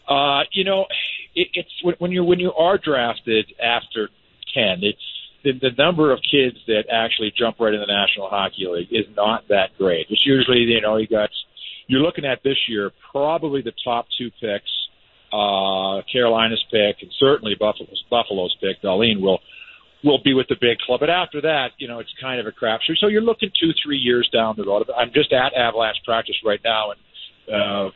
Uh, 0.08 0.42
you 0.52 0.64
know, 0.64 0.86
it, 1.34 1.48
it's 1.54 1.82
when- 1.82 1.96
when 1.98 2.12
you 2.12 2.24
when 2.24 2.38
you 2.40 2.52
are 2.52 2.76
drafted 2.78 3.46
after 3.62 4.10
ten, 4.52 4.80
it's 4.82 5.00
the, 5.42 5.52
the 5.52 5.70
number 5.76 6.12
of 6.12 6.20
kids 6.22 6.56
that 6.66 6.84
actually 6.90 7.32
jump 7.36 7.58
right 7.60 7.74
in 7.74 7.80
the 7.80 7.86
National 7.86 8.28
Hockey 8.28 8.66
League 8.66 8.88
is 8.92 9.06
not 9.16 9.48
that 9.48 9.76
great. 9.78 10.06
It's 10.10 10.24
usually 10.26 10.58
you 10.60 10.80
know 10.80 10.96
you 10.96 11.06
got 11.06 11.30
you're 11.86 12.00
looking 12.02 12.24
at 12.24 12.42
this 12.42 12.56
year 12.68 12.90
probably 13.12 13.60
the 13.62 13.72
top 13.84 14.06
two 14.18 14.30
picks, 14.40 14.70
uh, 15.32 16.02
Carolina's 16.12 16.64
pick, 16.70 17.02
and 17.02 17.10
certainly 17.18 17.54
Buffalo's 17.58 18.02
Buffalo's 18.10 18.56
pick. 18.60 18.80
Dahlin 18.82 19.20
will 19.20 19.40
will 20.04 20.20
be 20.22 20.34
with 20.34 20.46
the 20.48 20.56
big 20.60 20.78
club, 20.78 21.00
but 21.00 21.10
after 21.10 21.40
that, 21.40 21.68
you 21.78 21.88
know, 21.88 21.98
it's 21.98 22.12
kind 22.20 22.38
of 22.38 22.46
a 22.46 22.52
crapshoot. 22.52 22.98
So 23.00 23.06
you're 23.06 23.22
looking 23.22 23.50
two, 23.58 23.70
three 23.82 23.96
years 23.96 24.28
down 24.32 24.54
the 24.56 24.64
road. 24.64 24.88
I'm 24.96 25.10
just 25.14 25.32
at 25.32 25.54
Avalanche 25.54 25.96
practice 26.04 26.36
right 26.44 26.60
now, 26.62 26.92
and 26.92 27.00
uh, 27.54 27.90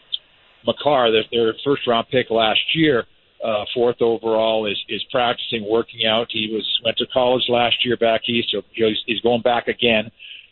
Makar, 0.67 1.13
their, 1.13 1.25
their 1.31 1.55
first 1.65 1.87
round 1.87 2.09
pick 2.11 2.31
last 2.31 2.61
year, 2.75 3.05
uh, 3.45 3.65
fourth 3.75 4.01
overall, 4.01 4.67
is 4.67 4.79
is 4.89 5.05
practicing 5.13 5.69
working 5.69 6.07
out. 6.07 6.29
He 6.31 6.51
was 6.53 6.67
went 6.85 6.97
to 6.97 7.07
college 7.13 7.45
last 7.49 7.77
year 7.85 7.97
back 7.97 8.23
east, 8.27 8.49
so 8.53 8.63
you 8.73 8.85
know, 8.85 8.89
he's, 8.89 9.03
he's 9.07 9.21
going 9.21 9.43
back 9.43 9.69
again. 9.69 10.11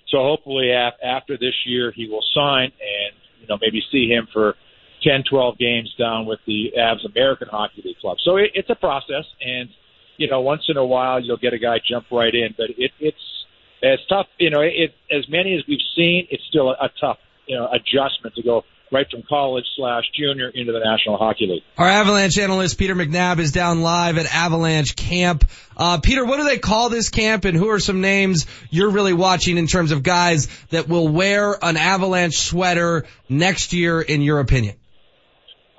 So 0.09 0.19
hopefully 0.19 0.71
af- 0.71 1.01
after 1.03 1.37
this 1.37 1.55
year 1.65 1.91
he 1.91 2.09
will 2.09 2.25
sign 2.35 2.65
and 2.65 3.15
you 3.41 3.47
know 3.49 3.59
maybe 3.61 3.83
see 3.91 4.09
him 4.09 4.29
for 4.33 4.55
10, 5.03 5.25
12 5.29 5.59
games 5.59 5.95
down 5.99 6.27
with 6.27 6.41
the 6.47 6.73
Avs 6.79 7.05
American 7.07 7.49
Hockey 7.49 7.83
League 7.85 7.99
club. 7.99 8.17
So 8.25 8.37
it, 8.37 8.51
it's 8.55 8.71
a 8.71 8.75
process, 8.75 9.25
and 9.41 9.69
you 10.17 10.29
know 10.29 10.41
once 10.41 10.63
in 10.69 10.77
a 10.77 10.85
while 10.85 11.21
you'll 11.21 11.37
get 11.37 11.53
a 11.53 11.59
guy 11.59 11.79
jump 11.89 12.07
right 12.11 12.35
in, 12.35 12.55
but 12.57 12.71
it, 12.77 12.93
it's 13.01 13.45
it's 13.83 14.03
tough. 14.09 14.27
You 14.39 14.51
know, 14.51 14.61
it, 14.61 14.95
as 15.11 15.29
many 15.29 15.55
as 15.55 15.63
we've 15.69 15.79
seen, 15.95 16.27
it's 16.31 16.43
still 16.49 16.71
a, 16.71 16.87
a 16.87 16.91
tough 17.01 17.19
you 17.47 17.57
know 17.57 17.69
adjustment 17.71 18.35
to 18.37 18.43
go 18.43 18.65
right 18.93 19.07
from 19.11 19.23
college 19.29 19.65
slash 19.77 20.05
junior 20.15 20.49
into 20.49 20.73
the 20.73 20.79
National 20.79 21.17
Hockey 21.17 21.47
League. 21.47 21.63
Our 21.77 21.89
Avalanche 21.89 22.39
analyst 22.39 22.79
Peter 22.79 22.95
McNab 22.95 23.39
is 23.39 23.53
down 23.53 23.83
live 23.83 24.19
at 24.19 24.27
Avalanche 24.27 24.95
Camp. 24.95 25.45
Uh, 25.77 25.99
Peter, 25.99 26.25
what 26.25 26.37
do 26.39 26.45
they 26.45 26.59
call 26.59 26.89
this 26.89 27.09
camp, 27.09 27.45
and 27.45 27.57
who 27.57 27.69
are 27.71 27.81
some 27.81 28.01
names 28.01 28.47
you're 28.71 28.91
really 28.91 29.13
watching 29.13 29.59
in 29.59 29.67
terms 29.67 29.93
of 29.93 30.03
guys 30.03 30.49
that 30.71 30.89
will 30.89 31.09
wear 31.09 31.57
an 31.61 31.77
Avalanche 31.77 32.37
sweater 32.37 33.05
next 33.29 33.73
year, 33.73 34.01
in 34.01 34.23
your 34.23 34.41
opinion? 34.41 34.77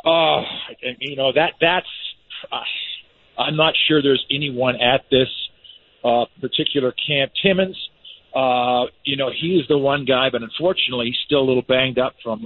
Uh, 0.05 0.41
you 0.99 1.15
know 1.15 1.31
that 1.33 1.53
that's. 1.59 1.87
Uh, 2.51 2.57
I'm 3.37 3.55
not 3.55 3.73
sure 3.87 4.01
there's 4.01 4.25
anyone 4.31 4.75
at 4.75 5.05
this 5.11 5.29
uh, 6.03 6.25
particular 6.41 6.93
camp. 7.07 7.31
Timmins, 7.41 7.77
uh, 8.35 8.85
you 9.03 9.15
know, 9.15 9.29
he's 9.29 9.67
the 9.67 9.77
one 9.77 10.05
guy, 10.05 10.29
but 10.31 10.41
unfortunately, 10.41 11.07
he's 11.07 11.19
still 11.25 11.39
a 11.39 11.47
little 11.47 11.63
banged 11.67 11.99
up 11.99 12.13
from 12.23 12.45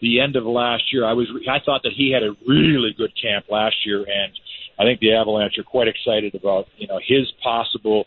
the 0.00 0.20
end 0.20 0.36
of 0.36 0.44
last 0.44 0.84
year. 0.92 1.04
I 1.06 1.12
was 1.12 1.28
I 1.48 1.58
thought 1.64 1.82
that 1.84 1.92
he 1.96 2.12
had 2.12 2.22
a 2.22 2.34
really 2.46 2.92
good 2.96 3.12
camp 3.20 3.46
last 3.50 3.76
year, 3.86 3.98
and 4.00 4.32
I 4.78 4.84
think 4.84 5.00
the 5.00 5.14
Avalanche 5.14 5.58
are 5.58 5.64
quite 5.64 5.88
excited 5.88 6.34
about 6.34 6.66
you 6.76 6.86
know 6.86 6.98
his 7.06 7.30
possible 7.42 8.04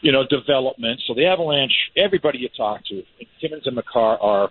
you 0.00 0.12
know 0.12 0.24
development. 0.28 1.00
So 1.06 1.14
the 1.14 1.26
Avalanche, 1.26 1.72
everybody 1.96 2.38
you 2.38 2.48
talk 2.56 2.80
to, 2.86 3.02
Timmins 3.40 3.66
and 3.66 3.74
Makar 3.74 4.18
are 4.20 4.50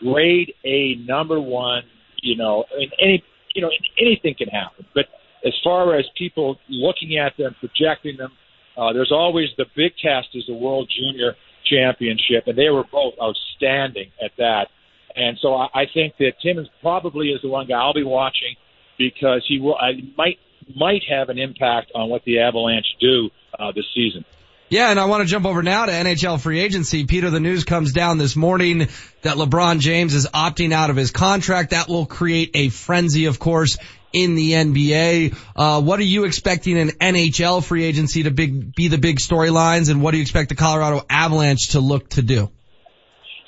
grade 0.00 0.54
A 0.64 0.96
number 1.06 1.40
one. 1.40 1.82
You 2.22 2.36
know, 2.36 2.64
in 2.78 2.88
any 3.00 3.22
you 3.54 3.62
know 3.62 3.70
anything 4.00 4.34
can 4.36 4.48
happen, 4.48 4.86
but 4.94 5.06
as 5.44 5.52
far 5.62 5.96
as 5.96 6.04
people 6.16 6.58
looking 6.68 7.18
at 7.18 7.36
them, 7.36 7.54
projecting 7.60 8.16
them, 8.16 8.32
uh, 8.76 8.92
there's 8.92 9.12
always 9.12 9.48
the 9.56 9.66
big 9.76 9.92
test 10.02 10.28
is 10.34 10.44
the 10.46 10.54
World 10.54 10.90
Junior 10.96 11.34
Championship, 11.64 12.44
and 12.46 12.56
they 12.56 12.70
were 12.70 12.84
both 12.90 13.14
outstanding 13.20 14.10
at 14.22 14.32
that. 14.38 14.68
And 15.14 15.38
so 15.40 15.54
I, 15.54 15.68
I 15.74 15.84
think 15.92 16.14
that 16.18 16.32
Timmins 16.42 16.68
probably 16.80 17.28
is 17.28 17.42
the 17.42 17.48
one 17.48 17.66
guy 17.66 17.78
I'll 17.78 17.94
be 17.94 18.04
watching 18.04 18.56
because 18.98 19.44
he 19.46 19.60
will 19.60 19.76
I 19.76 19.92
might 20.16 20.38
might 20.74 21.02
have 21.08 21.28
an 21.28 21.38
impact 21.38 21.92
on 21.94 22.08
what 22.08 22.24
the 22.24 22.40
Avalanche 22.40 22.86
do 23.00 23.30
uh, 23.58 23.72
this 23.72 23.84
season. 23.94 24.24
Yeah, 24.68 24.90
and 24.90 24.98
I 24.98 25.04
want 25.04 25.22
to 25.22 25.28
jump 25.28 25.44
over 25.44 25.62
now 25.62 25.84
to 25.84 25.92
NHL 25.92 26.40
free 26.40 26.58
agency. 26.60 27.04
Peter, 27.04 27.28
the 27.28 27.40
news 27.40 27.64
comes 27.64 27.92
down 27.92 28.16
this 28.16 28.36
morning 28.36 28.88
that 29.20 29.36
LeBron 29.36 29.80
James 29.80 30.14
is 30.14 30.26
opting 30.26 30.72
out 30.72 30.88
of 30.88 30.96
his 30.96 31.10
contract. 31.10 31.70
That 31.70 31.88
will 31.88 32.06
create 32.06 32.52
a 32.54 32.70
frenzy, 32.70 33.26
of 33.26 33.38
course, 33.38 33.76
in 34.12 34.34
the 34.34 34.52
NBA. 34.52 35.36
Uh, 35.54 35.80
what 35.82 36.00
are 36.00 36.04
you 36.04 36.24
expecting 36.24 36.76
in 36.76 36.88
NHL 36.90 37.64
free 37.64 37.84
agency 37.84 38.24
to 38.24 38.30
big, 38.30 38.74
be 38.74 38.88
the 38.88 38.98
big 38.98 39.18
storylines, 39.18 39.90
and 39.90 40.02
what 40.02 40.12
do 40.12 40.18
you 40.18 40.22
expect 40.22 40.48
the 40.48 40.54
Colorado 40.54 41.04
Avalanche 41.08 41.70
to 41.70 41.80
look 41.80 42.08
to 42.10 42.22
do? 42.22 42.50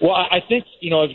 Well, 0.01 0.15
I 0.15 0.41
think 0.49 0.65
you 0.81 0.91
know 0.91 1.07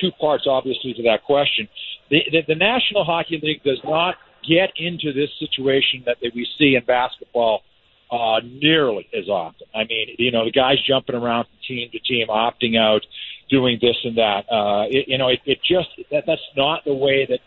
two 0.00 0.10
parts, 0.20 0.44
obviously, 0.48 0.94
to 0.94 1.02
that 1.04 1.24
question. 1.24 1.68
The, 2.10 2.20
the, 2.30 2.42
the 2.48 2.54
National 2.54 3.04
Hockey 3.04 3.40
League 3.42 3.62
does 3.64 3.80
not 3.84 4.16
get 4.48 4.70
into 4.76 5.12
this 5.12 5.30
situation 5.38 6.04
that 6.06 6.16
we 6.22 6.46
see 6.58 6.74
in 6.74 6.84
basketball 6.84 7.62
uh, 8.10 8.40
nearly 8.42 9.06
as 9.16 9.28
often. 9.28 9.66
I 9.74 9.84
mean, 9.84 10.14
you 10.18 10.30
know, 10.30 10.44
the 10.44 10.52
guys 10.52 10.76
jumping 10.86 11.14
around 11.14 11.44
from 11.44 11.58
team 11.66 11.90
to 11.92 11.98
team, 11.98 12.28
opting 12.28 12.78
out, 12.78 13.02
doing 13.50 13.78
this 13.80 13.96
and 14.04 14.16
that. 14.16 14.44
Uh, 14.50 14.84
it, 14.88 15.08
you 15.08 15.18
know, 15.18 15.28
it, 15.28 15.40
it 15.44 15.58
just 15.62 15.88
that 16.10 16.24
that's 16.26 16.40
not 16.56 16.84
the 16.84 16.94
way 16.94 17.26
that 17.28 17.40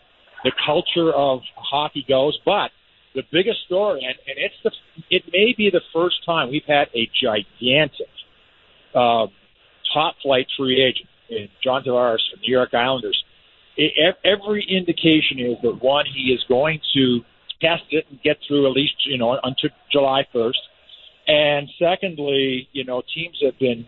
the 0.44 0.52
culture 0.64 1.12
of 1.12 1.40
hockey 1.56 2.04
goes. 2.08 2.38
But 2.44 2.70
the 3.14 3.22
biggest 3.30 3.58
story, 3.66 4.04
and, 4.04 4.16
and 4.26 4.36
it's 4.38 4.54
the 4.64 4.70
it 5.10 5.24
may 5.32 5.54
be 5.56 5.70
the 5.70 5.82
first 5.92 6.24
time 6.24 6.50
we've 6.50 6.62
had 6.66 6.88
a 6.94 7.08
gigantic 7.20 8.08
uh, 8.94 9.26
top 9.92 10.14
flight 10.22 10.46
free 10.56 10.82
agent 10.82 11.08
in 11.28 11.48
John 11.62 11.82
Tavares 11.84 12.20
from 12.30 12.40
New 12.40 12.52
York 12.52 12.74
Islanders. 12.74 13.22
It, 13.76 14.16
every 14.24 14.64
indication 14.68 15.38
is 15.38 15.56
that 15.62 15.82
one, 15.82 16.04
he 16.06 16.32
is 16.32 16.44
going 16.48 16.80
to 16.94 17.20
test 17.60 17.84
it 17.90 18.04
and 18.10 18.20
get 18.22 18.36
through 18.46 18.66
at 18.66 18.72
least, 18.72 18.94
you 19.06 19.16
know, 19.16 19.38
until 19.42 19.70
July 19.90 20.26
1st. 20.34 20.60
And 21.26 21.68
secondly, 21.78 22.68
you 22.72 22.84
know, 22.84 23.02
teams 23.14 23.38
have 23.42 23.58
been, 23.58 23.86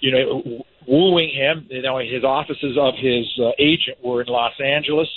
you 0.00 0.12
know, 0.12 0.64
wooing 0.86 1.30
him. 1.30 1.66
You 1.70 1.82
know, 1.82 1.98
his 1.98 2.22
offices 2.22 2.76
of 2.78 2.94
his 2.96 3.26
uh, 3.40 3.50
agent 3.58 3.98
were 4.04 4.20
in 4.20 4.28
Los 4.28 4.52
Angeles. 4.62 5.08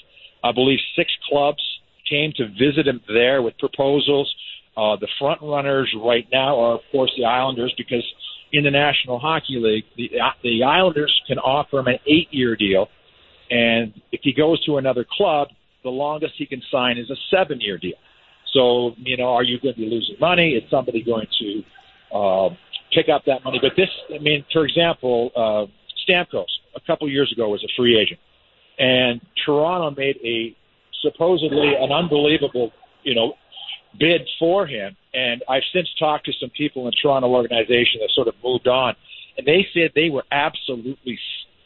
I 0.47 0.51
believe 0.53 0.79
six 0.95 1.09
clubs 1.29 1.63
came 2.09 2.31
to 2.37 2.47
visit 2.47 2.87
him 2.87 3.01
there 3.07 3.41
with 3.41 3.57
proposals. 3.57 4.27
Uh, 4.75 4.95
the 5.03 5.09
front 5.19 5.41
runners 5.41 5.89
right 6.11 6.27
now 6.31 6.51
are, 6.63 6.75
of 6.75 6.81
course, 6.91 7.11
the 7.17 7.25
Islanders 7.25 7.73
because 7.77 8.05
in 8.53 8.63
the 8.63 8.71
National 8.71 9.19
Hockey 9.19 9.57
League, 9.67 9.85
the, 9.97 10.07
the 10.43 10.63
Islanders 10.63 11.13
can 11.27 11.37
offer 11.39 11.79
him 11.79 11.87
an 11.87 11.99
eight-year 12.07 12.55
deal, 12.55 12.87
and 13.49 13.93
if 14.11 14.21
he 14.23 14.33
goes 14.33 14.63
to 14.65 14.77
another 14.77 15.05
club, 15.17 15.49
the 15.83 15.89
longest 15.89 16.33
he 16.37 16.45
can 16.45 16.61
sign 16.71 16.97
is 16.97 17.09
a 17.09 17.19
seven-year 17.35 17.77
deal. 17.77 17.99
So, 18.53 18.91
you 18.97 19.17
know, 19.17 19.29
are 19.37 19.43
you 19.43 19.59
going 19.59 19.75
to 19.75 19.79
be 19.79 19.87
losing 19.87 20.15
money? 20.19 20.51
Is 20.51 20.63
somebody 20.71 21.03
going 21.03 21.27
to 21.41 21.49
uh, 22.17 22.49
pick 22.93 23.07
up 23.13 23.23
that 23.25 23.43
money? 23.43 23.59
But 23.61 23.73
this, 23.75 23.89
I 24.13 24.19
mean, 24.19 24.45
for 24.53 24.65
example, 24.65 25.31
uh, 25.35 25.65
Stamkos 26.07 26.45
a 26.75 26.79
couple 26.87 27.09
years 27.09 27.31
ago 27.35 27.49
was 27.49 27.63
a 27.63 27.71
free 27.77 27.99
agent, 27.99 28.19
and 28.77 29.21
Toronto 29.45 29.95
made 29.95 30.17
a 30.23 30.55
supposedly 31.01 31.73
an 31.79 31.91
unbelievable, 31.91 32.71
you 33.03 33.15
know, 33.15 33.33
bid 33.99 34.21
for 34.39 34.67
him. 34.67 34.95
And 35.13 35.43
I've 35.49 35.63
since 35.73 35.87
talked 35.99 36.25
to 36.25 36.33
some 36.39 36.49
people 36.51 36.87
in 36.87 36.93
Toronto 37.01 37.29
organization 37.29 38.01
that 38.01 38.09
sort 38.13 38.27
of 38.27 38.35
moved 38.43 38.67
on, 38.67 38.95
and 39.37 39.45
they 39.47 39.65
said 39.73 39.91
they 39.95 40.09
were 40.09 40.25
absolutely 40.31 41.17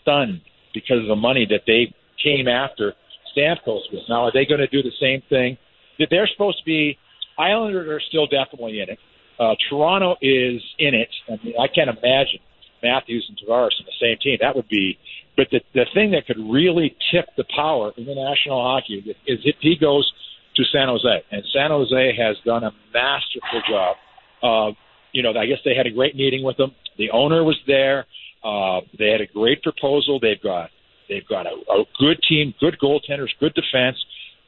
stunned 0.01 0.41
because 0.73 0.99
of 0.99 1.07
the 1.07 1.15
money 1.15 1.45
that 1.49 1.61
they 1.67 1.93
came 2.23 2.47
after 2.47 2.93
Stamkos 3.35 3.81
with. 3.91 4.03
Now, 4.07 4.25
are 4.25 4.31
they 4.33 4.45
going 4.45 4.59
to 4.59 4.67
do 4.67 4.81
the 4.81 4.91
same 4.99 5.21
thing? 5.29 5.57
That 5.99 6.07
they're 6.09 6.29
supposed 6.31 6.59
to 6.59 6.65
be. 6.65 6.97
Islanders 7.37 7.87
are 7.87 8.01
still 8.07 8.27
definitely 8.27 8.81
in 8.81 8.89
it. 8.89 8.99
Uh, 9.39 9.55
Toronto 9.69 10.15
is 10.21 10.61
in 10.77 10.93
it. 10.93 11.09
I 11.27 11.43
mean, 11.43 11.55
I 11.59 11.67
can't 11.67 11.89
imagine 11.89 12.39
Matthews 12.83 13.25
and 13.29 13.37
Tavares 13.37 13.71
in 13.79 13.85
the 13.85 13.97
same 13.99 14.17
team. 14.21 14.37
That 14.41 14.55
would 14.55 14.67
be. 14.69 14.97
But 15.37 15.47
the 15.51 15.61
the 15.73 15.85
thing 15.93 16.11
that 16.11 16.27
could 16.27 16.39
really 16.39 16.95
tip 17.11 17.25
the 17.37 17.45
power 17.55 17.91
in 17.97 18.05
the 18.05 18.15
National 18.15 18.61
Hockey 18.61 19.03
is 19.27 19.39
if 19.43 19.55
he 19.61 19.75
goes 19.79 20.11
to 20.55 20.63
San 20.71 20.87
Jose, 20.87 21.23
and 21.31 21.43
San 21.53 21.71
Jose 21.71 22.15
has 22.17 22.35
done 22.45 22.63
a 22.63 22.71
masterful 22.93 23.61
job. 23.69 23.95
Uh, 24.43 24.75
you 25.13 25.23
know, 25.23 25.31
I 25.31 25.45
guess 25.45 25.59
they 25.63 25.75
had 25.75 25.87
a 25.87 25.91
great 25.91 26.15
meeting 26.15 26.43
with 26.43 26.57
them. 26.57 26.71
The 26.97 27.11
owner 27.11 27.43
was 27.43 27.57
there. 27.67 28.05
Uh, 28.43 28.81
they 28.97 29.09
had 29.09 29.21
a 29.21 29.27
great 29.27 29.61
proposal. 29.61 30.19
They've 30.19 30.41
got 30.41 30.69
they've 31.09 31.27
got 31.27 31.45
a, 31.45 31.55
a 31.71 31.83
good 31.99 32.19
team, 32.27 32.53
good 32.59 32.77
goaltenders, 32.81 33.29
good 33.39 33.53
defense. 33.53 33.97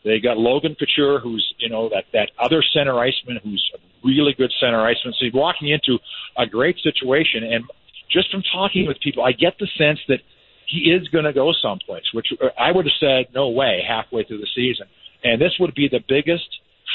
They 0.03 0.19
got 0.19 0.37
Logan 0.37 0.75
Couture, 0.77 1.19
who's 1.19 1.53
you 1.59 1.69
know 1.69 1.89
that 1.89 2.05
that 2.13 2.31
other 2.39 2.63
center 2.73 2.99
iceman, 2.99 3.39
who's 3.43 3.71
a 3.75 3.79
really 4.05 4.33
good 4.33 4.51
center 4.59 4.81
iceman. 4.81 5.13
So 5.17 5.25
he's 5.25 5.33
walking 5.33 5.69
into 5.69 5.99
a 6.37 6.45
great 6.45 6.77
situation, 6.79 7.43
and 7.43 7.65
just 8.13 8.31
from 8.31 8.43
talking 8.53 8.87
with 8.87 8.97
people, 9.01 9.23
I 9.23 9.31
get 9.31 9.53
the 9.59 9.67
sense 9.77 9.99
that 10.07 10.19
he 10.67 10.91
is 10.91 11.07
going 11.09 11.25
to 11.25 11.33
go 11.33 11.51
someplace. 11.61 12.03
Which 12.13 12.27
I 12.57 12.71
would 12.71 12.85
have 12.85 12.99
said 12.99 13.33
no 13.33 13.49
way 13.49 13.83
halfway 13.87 14.23
through 14.23 14.39
the 14.39 14.47
season 14.55 14.87
and 15.23 15.41
this 15.41 15.53
would 15.59 15.73
be 15.73 15.87
the 15.89 16.01
biggest 16.07 16.47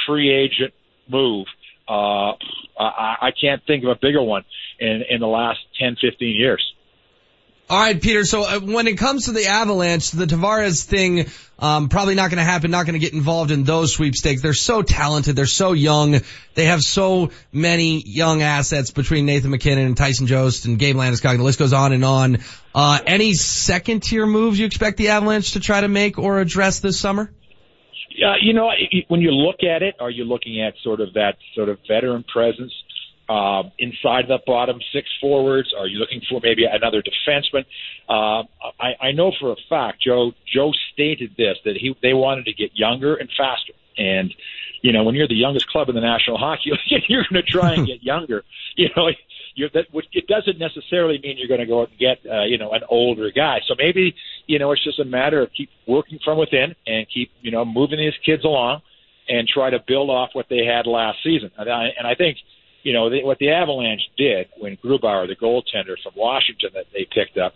free 0.07 0.31
agent 0.31 0.75
move. 1.09 1.47
Uh, 1.89 2.33
I, 2.79 3.17
I 3.23 3.31
can't 3.41 3.63
think 3.67 3.85
of 3.85 3.91
a 3.91 3.97
bigger 4.01 4.23
one 4.23 4.45
in, 4.79 5.03
in 5.09 5.21
the 5.21 5.27
last 5.27 5.61
10, 5.81 5.97
15 6.01 6.29
years. 6.39 6.63
All 7.71 7.79
right, 7.79 8.01
Peter. 8.01 8.25
So 8.25 8.45
uh, 8.45 8.61
when 8.61 8.87
it 8.87 8.97
comes 8.97 9.27
to 9.27 9.33
the 9.33 9.47
Avalanche, 9.47 10.11
the 10.11 10.25
Tavares 10.25 10.85
thing, 10.85 11.27
um, 11.59 11.91
probably 11.91 12.15
not 12.15 12.31
going 12.31 12.39
to 12.39 12.45
happen. 12.45 12.71
Not 12.71 12.87
going 12.87 12.95
to 12.95 12.99
get 12.99 13.13
involved 13.13 13.51
in 13.51 13.65
those 13.65 13.93
sweepstakes. 13.93 14.41
They're 14.41 14.55
so 14.55 14.81
talented. 14.81 15.37
They're 15.37 15.45
so 15.45 15.73
young. 15.73 16.21
They 16.55 16.65
have 16.65 16.81
so 16.81 17.31
many 17.53 18.03
young 18.07 18.41
assets 18.41 18.91
between 18.91 19.27
Nathan 19.27 19.51
MacKinnon 19.51 19.85
and 19.85 19.97
Tyson 19.99 20.27
Jost 20.27 20.65
and 20.65 20.79
Gabe 20.79 20.97
Landeskog. 20.97 21.37
The 21.37 21.43
list 21.43 21.59
goes 21.59 21.75
on 21.75 21.93
and 21.93 22.07
on. 22.07 22.39
Uh, 22.75 23.01
any 23.07 23.35
second 23.35 24.03
tier 24.03 24.25
moves 24.25 24.59
you 24.59 24.65
expect 24.65 24.97
the 24.97 25.09
Avalanche 25.09 25.53
to 25.53 25.61
try 25.61 25.83
to 25.83 25.89
make 25.89 26.19
or 26.19 26.41
address 26.41 26.81
this 26.81 26.99
summer? 26.99 27.31
Uh, 28.25 28.35
you 28.41 28.55
know, 28.55 28.71
when 29.09 29.21
you 29.21 29.31
look 29.31 29.63
at 29.63 29.83
it, 29.83 29.97
are 30.01 30.11
you 30.11 30.25
looking 30.25 30.63
at 30.63 30.73
sort 30.83 31.01
of 31.01 31.13
that 31.15 31.37
sort 31.55 31.69
of 31.69 31.79
veteran 31.87 32.25
presence 32.33 32.73
uh, 33.29 33.65
inside 33.79 34.27
the 34.29 34.39
bottom 34.47 34.81
six 34.93 35.09
forwards? 35.21 35.75
Are 35.77 35.87
you 35.87 35.99
looking 35.99 36.23
for 36.29 36.41
maybe 36.43 36.65
another 36.65 37.03
defenseman? 37.03 37.65
Uh, 38.09 38.45
I, 38.81 39.09
I 39.09 39.13
know 39.13 39.33
for 39.39 39.53
a 39.53 39.57
fact 39.69 40.01
Joe 40.01 40.33
Joe 40.53 40.73
stated 40.93 41.35
this 41.37 41.59
that 41.65 41.77
he 41.77 41.95
they 42.03 42.15
wanted 42.15 42.47
to 42.47 42.53
get 42.53 42.71
younger 42.75 43.15
and 43.15 43.29
faster. 43.37 43.73
And, 43.99 44.33
you 44.81 44.93
know, 44.93 45.03
when 45.03 45.15
you're 45.15 45.29
the 45.29 45.35
youngest 45.35 45.69
club 45.69 45.89
in 45.89 45.95
the 45.95 46.01
National 46.01 46.39
Hockey 46.39 46.71
League, 46.71 47.03
you're 47.09 47.25
going 47.31 47.43
to 47.45 47.51
try 47.51 47.75
and 47.75 47.87
get 47.87 48.03
younger. 48.03 48.45
You 48.77 48.89
know, 48.97 49.09
you're, 49.57 49.71
that 49.71 49.87
it 50.13 50.29
doesn't 50.29 50.57
necessarily 50.57 51.19
mean 51.19 51.37
you're 51.37 51.49
going 51.49 51.59
to 51.59 51.67
go 51.67 51.83
out 51.83 51.89
and 51.89 51.99
get, 51.99 52.19
uh, 52.31 52.45
you 52.45 52.59
know, 52.59 52.71
an 52.71 52.83
older 52.89 53.33
guy. 53.33 53.59
So 53.67 53.75
maybe, 53.77 54.15
you 54.47 54.61
know, 54.61 54.71
it's 54.71 54.85
just 54.85 55.01
a 55.01 55.05
matter 55.05 55.43
of 55.43 55.51
keep 55.53 55.69
working 55.85 56.21
from 56.25 56.39
within 56.39 56.77
and 56.87 57.09
keep, 57.13 57.33
you 57.41 57.51
know, 57.51 57.65
moving 57.65 57.99
these 57.99 58.15
kids 58.25 58.45
along 58.45 58.83
and 59.29 59.49
try 59.49 59.71
to 59.71 59.81
build 59.85 60.11
off 60.11 60.31
what 60.33 60.47
they 60.49 60.65
had 60.65 60.87
last 60.87 61.19
season. 61.25 61.51
And 61.59 61.69
I, 61.69 61.89
and 61.99 62.07
I 62.07 62.15
think, 62.15 62.39
you 62.83 62.93
know, 62.93 63.11
they, 63.11 63.23
what 63.23 63.39
the 63.39 63.51
Avalanche 63.51 64.03
did 64.17 64.49
when 64.59 64.77
Grubauer, 64.77 65.27
the 65.27 65.37
goaltender 65.37 65.97
from 66.03 66.13
Washington 66.17 66.71
that 66.75 66.87
they 66.93 67.07
picked 67.11 67.39
up, 67.39 67.53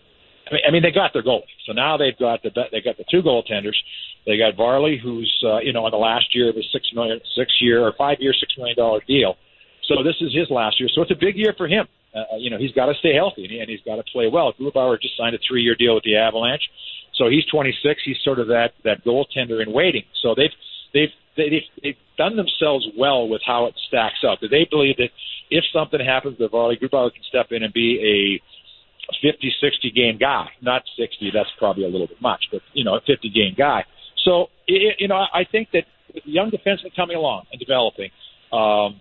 I 0.49 0.53
mean, 0.53 0.63
I 0.67 0.71
mean, 0.71 0.83
they 0.83 0.91
got 0.91 1.13
their 1.13 1.23
goalie. 1.23 1.47
So 1.67 1.73
now 1.73 1.97
they've 1.97 2.19
got 2.19 2.43
the 2.43 2.51
they 2.71 2.81
got 2.81 2.99
the 2.99 3.05
two 3.11 3.23
goaltenders. 3.23 3.79
They 4.27 4.37
got 4.39 4.57
Varley, 4.57 4.99
who's 5.03 5.31
uh, 5.47 5.61
you 5.61 5.73
know 5.73 5.85
on 5.85 5.93
the 5.93 6.03
last 6.03 6.35
year 6.35 6.51
of 6.51 6.57
his 6.57 6.67
six 6.73 6.87
million, 6.95 7.21
six 7.37 7.53
year 7.61 7.83
or 7.83 7.93
five 7.97 8.19
year, 8.21 8.35
six 8.39 8.53
million 8.59 8.77
dollar 8.77 9.01
deal. 9.07 9.37
So 9.89 10.03
this 10.03 10.17
is 10.21 10.35
his 10.35 10.51
last 10.51 10.79
year. 10.81 10.89
So 10.95 11.03
it's 11.03 11.11
a 11.11 11.19
big 11.19 11.37
year 11.37 11.55
for 11.57 11.67
him. 11.67 11.87
Uh, 12.15 12.37
you 12.39 12.51
know, 12.51 12.59
he's 12.59 12.73
got 12.73 12.87
to 12.87 12.95
stay 13.01 13.15
healthy 13.15 13.43
and, 13.45 13.51
he, 13.51 13.59
and 13.59 13.71
he's 13.71 13.81
got 13.87 13.97
to 13.97 14.05
play 14.13 14.29
well. 14.29 14.53
Grubauer 14.53 15.01
just 15.01 15.17
signed 15.17 15.35
a 15.35 15.39
three 15.49 15.63
year 15.63 15.75
deal 15.75 15.95
with 15.95 16.05
the 16.05 16.17
Avalanche. 16.17 16.63
So 17.15 17.29
he's 17.29 17.45
26. 17.47 18.01
He's 18.05 18.17
sort 18.25 18.39
of 18.39 18.49
that 18.49 18.73
that 18.85 19.05
goaltender 19.05 19.63
in 19.63 19.73
waiting. 19.73 20.05
So 20.23 20.35
they've 20.37 20.55
they've 20.93 21.13
they've, 21.37 21.63
they've 21.83 21.97
done 22.17 22.37
themselves 22.37 22.87
well 22.99 23.29
with 23.29 23.43
how 23.45 23.67
it 23.67 23.75
stacks 23.89 24.25
up. 24.29 24.39
They 24.41 24.67
believe 24.71 24.97
that 24.99 25.11
if 25.51 25.65
something 25.73 26.01
happens 26.01 26.39
to 26.39 26.49
Varley, 26.49 26.77
Grubauer 26.77 27.13
can 27.13 27.23
step 27.29 27.47
in 27.51 27.63
and 27.63 27.73
be 27.73 27.99
a 28.01 28.43
50, 29.21 29.53
60 29.61 29.91
game 29.91 30.19
guy. 30.19 30.49
Not 30.61 30.83
60, 30.99 31.31
that's 31.35 31.51
probably 31.59 31.85
a 31.85 31.89
little 31.89 32.07
bit 32.07 32.21
much, 32.21 32.45
but, 32.51 32.63
you 32.73 32.85
know, 32.85 32.97
a 32.97 33.01
50 33.01 33.31
game 33.31 33.55
guy. 33.57 33.85
So, 34.25 34.47
it, 34.67 34.97
you 34.99 35.09
know, 35.09 35.17
I 35.17 35.45
think 35.51 35.69
that 35.73 35.85
with 36.15 36.25
young 36.27 36.51
defensemen 36.51 36.95
coming 36.95 37.17
along 37.17 37.45
and 37.51 37.59
developing, 37.59 38.11
um, 38.53 39.01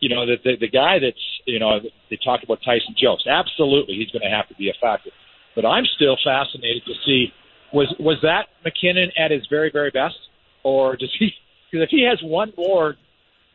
you 0.00 0.14
know, 0.14 0.26
the, 0.26 0.36
the, 0.44 0.56
the 0.60 0.68
guy 0.68 0.98
that's, 0.98 1.22
you 1.46 1.58
know, 1.58 1.80
they 2.10 2.18
talked 2.22 2.44
about 2.44 2.58
Tyson 2.64 2.94
Jost. 3.00 3.26
Absolutely, 3.26 3.94
he's 3.94 4.10
going 4.10 4.28
to 4.28 4.34
have 4.34 4.48
to 4.48 4.54
be 4.54 4.68
a 4.68 4.74
factor. 4.80 5.10
But 5.54 5.64
I'm 5.64 5.84
still 5.96 6.16
fascinated 6.22 6.82
to 6.86 6.92
see 7.04 7.32
was 7.72 7.92
was 7.98 8.18
that 8.22 8.46
MacKinnon 8.64 9.10
at 9.18 9.30
his 9.30 9.46
very 9.50 9.70
very 9.72 9.90
best, 9.90 10.16
or 10.62 10.96
does 10.96 11.12
he? 11.18 11.30
Because 11.70 11.84
if 11.84 11.90
he 11.90 12.06
has 12.08 12.20
one 12.22 12.52
more 12.56 12.96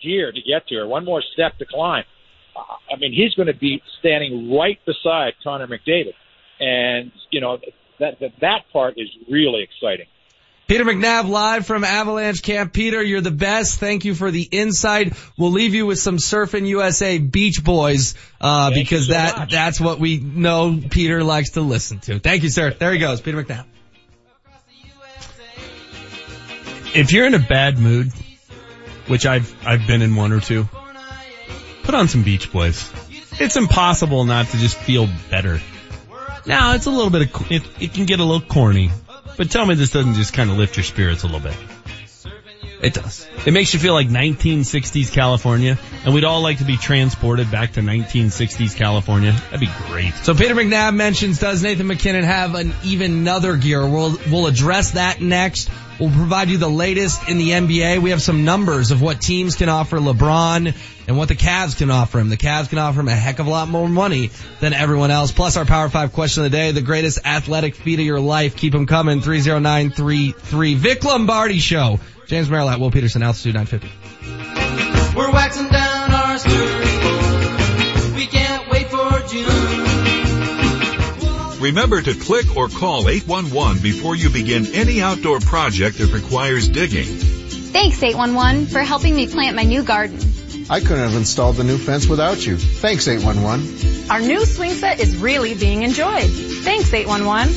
gear 0.01 0.31
to 0.31 0.41
get 0.41 0.67
to, 0.67 0.75
or 0.77 0.87
one 0.87 1.05
more 1.05 1.23
step 1.33 1.57
to 1.59 1.65
climb, 1.65 2.03
I 2.55 2.97
mean, 2.97 3.13
he's 3.13 3.33
going 3.33 3.47
to 3.47 3.57
be 3.57 3.81
standing 3.99 4.53
right 4.53 4.79
beside 4.85 5.33
Connor 5.43 5.67
McDavid, 5.67 6.13
and 6.59 7.11
you 7.29 7.41
know 7.41 7.57
that 7.99 8.19
that, 8.19 8.31
that 8.41 8.61
part 8.73 8.95
is 8.97 9.07
really 9.29 9.63
exciting. 9.63 10.07
Peter 10.67 10.85
McNab 10.85 11.27
live 11.27 11.65
from 11.65 11.83
Avalanche 11.83 12.41
Camp. 12.41 12.71
Peter, 12.71 13.03
you're 13.03 13.19
the 13.19 13.29
best. 13.29 13.77
Thank 13.79 14.05
you 14.05 14.15
for 14.15 14.31
the 14.31 14.43
insight. 14.43 15.13
We'll 15.37 15.51
leave 15.51 15.73
you 15.73 15.85
with 15.85 15.99
some 15.99 16.15
Surfing 16.15 16.65
USA 16.67 17.17
Beach 17.17 17.61
Boys, 17.61 18.15
uh, 18.39 18.71
because 18.73 19.07
so 19.07 19.13
that, 19.13 19.37
much. 19.37 19.51
that's 19.51 19.81
what 19.81 19.99
we 19.99 20.17
know 20.17 20.81
Peter 20.89 21.25
likes 21.25 21.51
to 21.51 21.61
listen 21.61 21.99
to. 22.01 22.19
Thank 22.19 22.43
you, 22.43 22.49
sir. 22.49 22.71
There 22.71 22.93
he 22.93 22.99
goes. 22.99 23.19
Peter 23.19 23.43
McNab. 23.43 23.65
If 26.93 27.13
you're 27.13 27.25
in 27.25 27.33
a 27.33 27.39
bad 27.39 27.79
mood, 27.79 28.11
which 29.07 29.25
I've 29.25 29.55
I've 29.65 29.87
been 29.87 30.01
in 30.01 30.15
one 30.15 30.33
or 30.33 30.41
two, 30.41 30.67
put 31.83 31.95
on 31.95 32.07
some 32.07 32.23
Beach 32.23 32.51
Boys. 32.51 32.91
It's 33.39 33.55
impossible 33.55 34.25
not 34.25 34.47
to 34.47 34.57
just 34.57 34.77
feel 34.77 35.07
better. 35.29 35.61
Now 36.45 36.73
it's 36.73 36.87
a 36.87 36.91
little 36.91 37.09
bit 37.09 37.33
of 37.33 37.51
it, 37.51 37.63
it 37.79 37.93
can 37.93 38.05
get 38.05 38.19
a 38.19 38.25
little 38.25 38.45
corny, 38.45 38.91
but 39.37 39.49
tell 39.49 39.65
me 39.65 39.75
this 39.75 39.91
doesn't 39.91 40.15
just 40.15 40.33
kind 40.33 40.49
of 40.49 40.57
lift 40.57 40.75
your 40.75 40.83
spirits 40.83 41.23
a 41.23 41.27
little 41.27 41.39
bit. 41.39 41.55
It 42.81 42.95
does. 42.95 43.27
It 43.45 43.51
makes 43.51 43.73
you 43.73 43.79
feel 43.79 43.93
like 43.93 44.07
1960s 44.07 45.13
California, 45.13 45.77
and 46.03 46.13
we'd 46.15 46.23
all 46.23 46.41
like 46.41 46.57
to 46.57 46.65
be 46.65 46.77
transported 46.77 47.51
back 47.51 47.73
to 47.73 47.81
1960s 47.81 48.75
California. 48.75 49.33
That'd 49.33 49.59
be 49.59 49.69
great. 49.87 50.13
So 50.23 50.33
Peter 50.33 50.55
McNab 50.55 50.95
mentions, 50.95 51.39
does 51.39 51.61
Nathan 51.61 51.85
MacKinnon 51.85 52.23
have 52.23 52.55
an 52.55 52.73
even 52.83 53.11
another 53.11 53.55
gear? 53.55 53.87
We'll, 53.87 54.17
we'll 54.31 54.47
address 54.47 54.91
that 54.91 55.21
next. 55.21 55.69
We'll 56.01 56.09
provide 56.09 56.49
you 56.49 56.57
the 56.57 56.67
latest 56.67 57.29
in 57.29 57.37
the 57.37 57.51
NBA. 57.51 57.99
We 58.01 58.09
have 58.09 58.23
some 58.23 58.43
numbers 58.43 58.89
of 58.89 59.03
what 59.03 59.21
teams 59.21 59.55
can 59.55 59.69
offer 59.69 59.99
LeBron 59.99 60.75
and 61.07 61.15
what 61.15 61.27
the 61.27 61.35
Cavs 61.35 61.77
can 61.77 61.91
offer 61.91 62.17
him. 62.17 62.29
The 62.29 62.37
Cavs 62.37 62.69
can 62.69 62.79
offer 62.79 63.01
him 63.01 63.07
a 63.07 63.15
heck 63.15 63.37
of 63.37 63.45
a 63.45 63.49
lot 63.51 63.67
more 63.67 63.87
money 63.87 64.31
than 64.61 64.73
everyone 64.73 65.11
else. 65.11 65.31
Plus 65.31 65.57
our 65.57 65.65
Power 65.65 65.89
5 65.89 66.11
question 66.11 66.43
of 66.43 66.49
the 66.51 66.57
day, 66.57 66.71
the 66.71 66.81
greatest 66.81 67.19
athletic 67.23 67.75
feat 67.75 67.99
of 67.99 68.05
your 68.07 68.19
life. 68.19 68.55
Keep 68.55 68.73
them 68.73 68.87
coming. 68.87 69.21
30933. 69.21 70.73
Vic 70.73 71.03
Lombardi 71.03 71.59
Show. 71.59 71.99
James 72.25 72.49
Merilatt 72.49 72.79
Will 72.79 72.89
Peterson, 72.89 73.21
Altitude 73.21 73.53
950. 73.53 75.15
We're 75.15 75.31
waxing 75.31 75.67
down 75.67 76.11
our 76.11 76.39
surfboard. 76.39 76.70
Remember 81.61 82.01
to 82.01 82.15
click 82.15 82.57
or 82.57 82.69
call 82.69 83.07
811 83.07 83.83
before 83.83 84.15
you 84.15 84.31
begin 84.31 84.65
any 84.73 84.99
outdoor 84.99 85.39
project 85.39 85.99
that 85.99 86.11
requires 86.11 86.67
digging. 86.67 87.05
Thanks 87.05 88.01
811 88.01 88.65
for 88.65 88.79
helping 88.79 89.15
me 89.15 89.27
plant 89.27 89.55
my 89.55 89.61
new 89.61 89.83
garden. 89.83 90.17
I 90.71 90.79
couldn't 90.79 91.03
have 91.03 91.13
installed 91.13 91.57
the 91.57 91.63
new 91.63 91.77
fence 91.77 92.07
without 92.07 92.43
you. 92.43 92.57
Thanks 92.57 93.07
811. 93.07 94.09
Our 94.09 94.21
new 94.21 94.43
swing 94.43 94.71
set 94.71 94.99
is 94.99 95.15
really 95.17 95.53
being 95.53 95.83
enjoyed. 95.83 96.31
Thanks 96.31 96.91
811. 96.91 97.53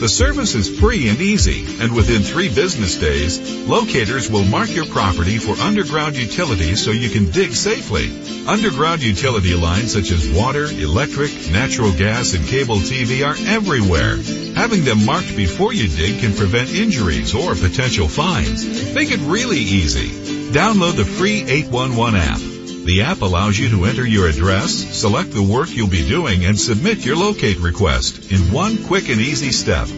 The 0.00 0.08
service 0.08 0.54
is 0.54 0.78
free 0.78 1.08
and 1.08 1.20
easy, 1.20 1.66
and 1.82 1.92
within 1.94 2.22
three 2.22 2.48
business 2.48 2.96
days, 2.96 3.40
locators 3.66 4.30
will 4.30 4.44
mark 4.44 4.72
your 4.72 4.86
property 4.86 5.38
for 5.38 5.60
underground 5.60 6.16
utilities 6.16 6.84
so 6.84 6.92
you 6.92 7.10
can 7.10 7.30
dig 7.30 7.52
safely. 7.52 8.08
Underground 8.46 9.02
utility 9.02 9.54
lines 9.54 9.92
such 9.92 10.12
as 10.12 10.28
water, 10.30 10.66
electric, 10.66 11.32
natural 11.50 11.92
gas, 11.92 12.34
and 12.34 12.46
cable 12.46 12.76
TV 12.76 13.26
are 13.26 13.36
everywhere. 13.48 14.16
Having 14.54 14.84
them 14.84 15.04
marked 15.04 15.36
before 15.36 15.72
you 15.72 15.88
dig 15.88 16.20
can 16.20 16.32
prevent 16.32 16.70
injuries 16.70 17.34
or 17.34 17.54
potential 17.54 18.06
fines. 18.06 18.94
Make 18.94 19.10
it 19.10 19.20
really 19.20 19.58
easy. 19.58 20.08
Download 20.52 20.96
the 20.96 21.04
free 21.04 21.42
811 21.42 22.20
app. 22.20 22.57
The 22.84 23.02
app 23.02 23.20
allows 23.20 23.58
you 23.58 23.68
to 23.70 23.84
enter 23.84 24.06
your 24.06 24.28
address, 24.28 24.72
select 24.72 25.32
the 25.32 25.42
work 25.42 25.68
you'll 25.70 25.88
be 25.88 26.08
doing, 26.08 26.44
and 26.44 26.58
submit 26.58 27.04
your 27.04 27.16
locate 27.16 27.58
request 27.58 28.32
in 28.32 28.52
one 28.52 28.84
quick 28.84 29.08
and 29.08 29.20
easy 29.20 29.52
step. 29.52 29.88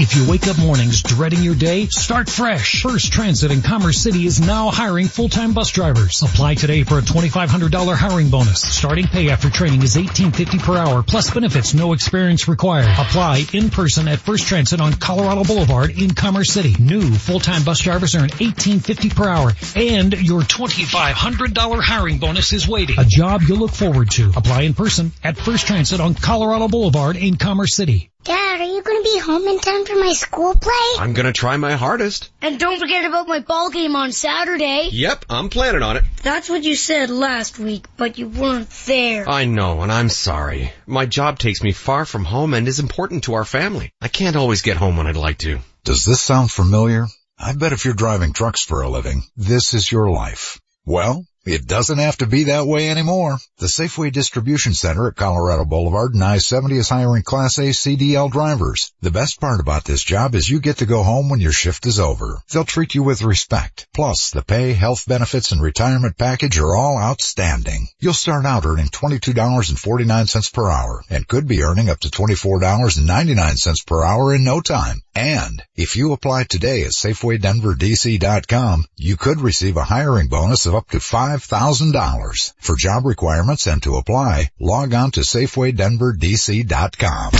If 0.00 0.16
you 0.16 0.28
wake 0.28 0.48
up 0.48 0.58
mornings 0.58 1.02
dreading 1.02 1.44
your 1.44 1.54
day, 1.54 1.86
start 1.86 2.28
fresh. 2.28 2.82
First 2.82 3.12
Transit 3.12 3.52
in 3.52 3.62
Commerce 3.62 3.98
City 3.98 4.26
is 4.26 4.40
now 4.40 4.70
hiring 4.70 5.06
full-time 5.06 5.54
bus 5.54 5.70
drivers. 5.70 6.20
Apply 6.22 6.56
today 6.56 6.82
for 6.82 6.98
a 6.98 7.00
$2,500 7.00 7.94
hiring 7.94 8.28
bonus. 8.28 8.60
Starting 8.60 9.06
pay 9.06 9.30
after 9.30 9.50
training 9.50 9.82
is 9.82 9.94
$18.50 9.94 10.62
per 10.64 10.76
hour 10.76 11.04
plus 11.04 11.30
benefits, 11.30 11.74
no 11.74 11.92
experience 11.92 12.48
required. 12.48 12.90
Apply 12.98 13.44
in 13.52 13.70
person 13.70 14.08
at 14.08 14.18
First 14.18 14.48
Transit 14.48 14.80
on 14.80 14.94
Colorado 14.94 15.44
Boulevard 15.44 15.90
in 15.90 16.10
Commerce 16.10 16.50
City. 16.50 16.74
New 16.80 17.12
full-time 17.12 17.62
bus 17.62 17.80
drivers 17.80 18.16
earn 18.16 18.30
$18.50 18.30 19.14
per 19.14 19.28
hour 19.28 19.52
and 19.76 20.12
your 20.20 20.40
$2,500 20.40 21.82
hiring 21.82 22.18
bonus 22.18 22.52
is 22.52 22.66
waiting. 22.66 22.98
A 22.98 23.04
job 23.04 23.42
you'll 23.42 23.58
look 23.58 23.70
forward 23.70 24.10
to. 24.12 24.32
Apply 24.36 24.62
in 24.62 24.74
person 24.74 25.12
at 25.22 25.36
First 25.36 25.68
Transit 25.68 26.00
on 26.00 26.14
Colorado 26.14 26.66
Boulevard 26.66 27.16
in 27.16 27.36
Commerce 27.36 27.76
City. 27.76 28.10
Dad, 28.24 28.62
are 28.62 28.64
you 28.64 28.80
going 28.80 29.02
to 29.02 29.10
be 29.12 29.18
home 29.18 29.46
in 29.46 29.58
time 29.58 29.84
for 29.84 29.96
my 29.96 30.14
school 30.14 30.54
play? 30.54 30.72
I'm 30.98 31.12
going 31.12 31.26
to 31.26 31.32
try 31.34 31.58
my 31.58 31.72
hardest. 31.72 32.30
And 32.40 32.58
don't 32.58 32.80
forget 32.80 33.04
about 33.04 33.28
my 33.28 33.40
ball 33.40 33.68
game 33.68 33.94
on 33.96 34.12
Saturday. 34.12 34.88
Yep, 34.90 35.26
I'm 35.28 35.50
planning 35.50 35.82
on 35.82 35.98
it. 35.98 36.04
That's 36.22 36.48
what 36.48 36.64
you 36.64 36.74
said 36.74 37.10
last 37.10 37.58
week, 37.58 37.86
but 37.98 38.16
you 38.16 38.28
weren't 38.28 38.70
there. 38.86 39.28
I 39.28 39.44
know, 39.44 39.82
and 39.82 39.92
I'm 39.92 40.08
sorry. 40.08 40.72
My 40.86 41.04
job 41.04 41.38
takes 41.38 41.62
me 41.62 41.72
far 41.72 42.06
from 42.06 42.24
home 42.24 42.54
and 42.54 42.66
is 42.66 42.80
important 42.80 43.24
to 43.24 43.34
our 43.34 43.44
family. 43.44 43.92
I 44.00 44.08
can't 44.08 44.36
always 44.36 44.62
get 44.62 44.78
home 44.78 44.96
when 44.96 45.06
I'd 45.06 45.16
like 45.16 45.38
to. 45.38 45.58
Does 45.84 46.06
this 46.06 46.22
sound 46.22 46.50
familiar? 46.50 47.06
I 47.38 47.52
bet 47.52 47.74
if 47.74 47.84
you're 47.84 47.92
driving 47.92 48.32
trucks 48.32 48.62
for 48.62 48.80
a 48.80 48.88
living, 48.88 49.22
this 49.36 49.74
is 49.74 49.92
your 49.92 50.10
life. 50.10 50.58
Well, 50.86 51.26
it 51.44 51.66
doesn't 51.66 51.98
have 51.98 52.16
to 52.18 52.26
be 52.26 52.44
that 52.44 52.66
way 52.66 52.88
anymore. 52.88 53.36
The 53.64 53.70
Safeway 53.70 54.12
Distribution 54.12 54.74
Center 54.74 55.08
at 55.08 55.16
Colorado 55.16 55.64
Boulevard 55.64 56.12
and 56.12 56.22
I-70 56.22 56.72
is 56.72 56.90
hiring 56.90 57.22
Class 57.22 57.56
A 57.56 57.70
CDL 57.70 58.30
drivers. 58.30 58.92
The 59.00 59.10
best 59.10 59.40
part 59.40 59.58
about 59.58 59.84
this 59.84 60.04
job 60.04 60.34
is 60.34 60.50
you 60.50 60.60
get 60.60 60.76
to 60.78 60.84
go 60.84 61.02
home 61.02 61.30
when 61.30 61.40
your 61.40 61.50
shift 61.50 61.86
is 61.86 61.98
over. 61.98 62.42
They'll 62.52 62.66
treat 62.66 62.94
you 62.94 63.02
with 63.02 63.22
respect. 63.22 63.86
Plus, 63.94 64.32
the 64.32 64.42
pay, 64.42 64.74
health 64.74 65.06
benefits, 65.08 65.50
and 65.50 65.62
retirement 65.62 66.18
package 66.18 66.58
are 66.58 66.76
all 66.76 66.98
outstanding. 66.98 67.88
You'll 67.98 68.12
start 68.12 68.44
out 68.44 68.66
earning 68.66 68.88
$22.49 68.88 70.52
per 70.52 70.70
hour 70.70 71.02
and 71.08 71.26
could 71.26 71.48
be 71.48 71.62
earning 71.62 71.88
up 71.88 72.00
to 72.00 72.08
$24.99 72.08 73.86
per 73.86 74.04
hour 74.04 74.34
in 74.34 74.44
no 74.44 74.60
time. 74.60 75.00
And 75.14 75.62
if 75.74 75.96
you 75.96 76.12
apply 76.12 76.42
today 76.44 76.82
at 76.82 76.90
SafewayDenverDC.com, 76.90 78.84
you 78.96 79.16
could 79.16 79.40
receive 79.40 79.76
a 79.78 79.84
hiring 79.84 80.26
bonus 80.26 80.66
of 80.66 80.74
up 80.74 80.90
to 80.90 80.98
$5,000. 80.98 82.52
For 82.58 82.76
job 82.76 83.06
requirements 83.06 83.53
and 83.66 83.82
to 83.84 83.96
apply, 83.96 84.50
log 84.58 84.94
on 84.94 85.10
to 85.12 85.20
SafewayDenverDC.com. 85.20 87.34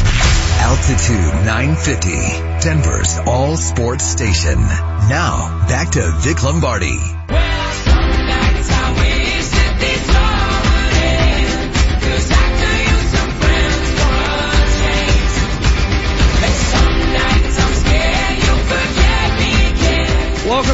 Altitude 0.65 1.35
950, 1.45 2.11
Denver's 2.63 3.19
all 3.27 3.57
sports 3.57 4.05
station. 4.05 4.61
Now, 4.61 5.67
back 5.69 5.91
to 5.91 6.13
Vic 6.21 6.43
Lombardi. 6.43 6.97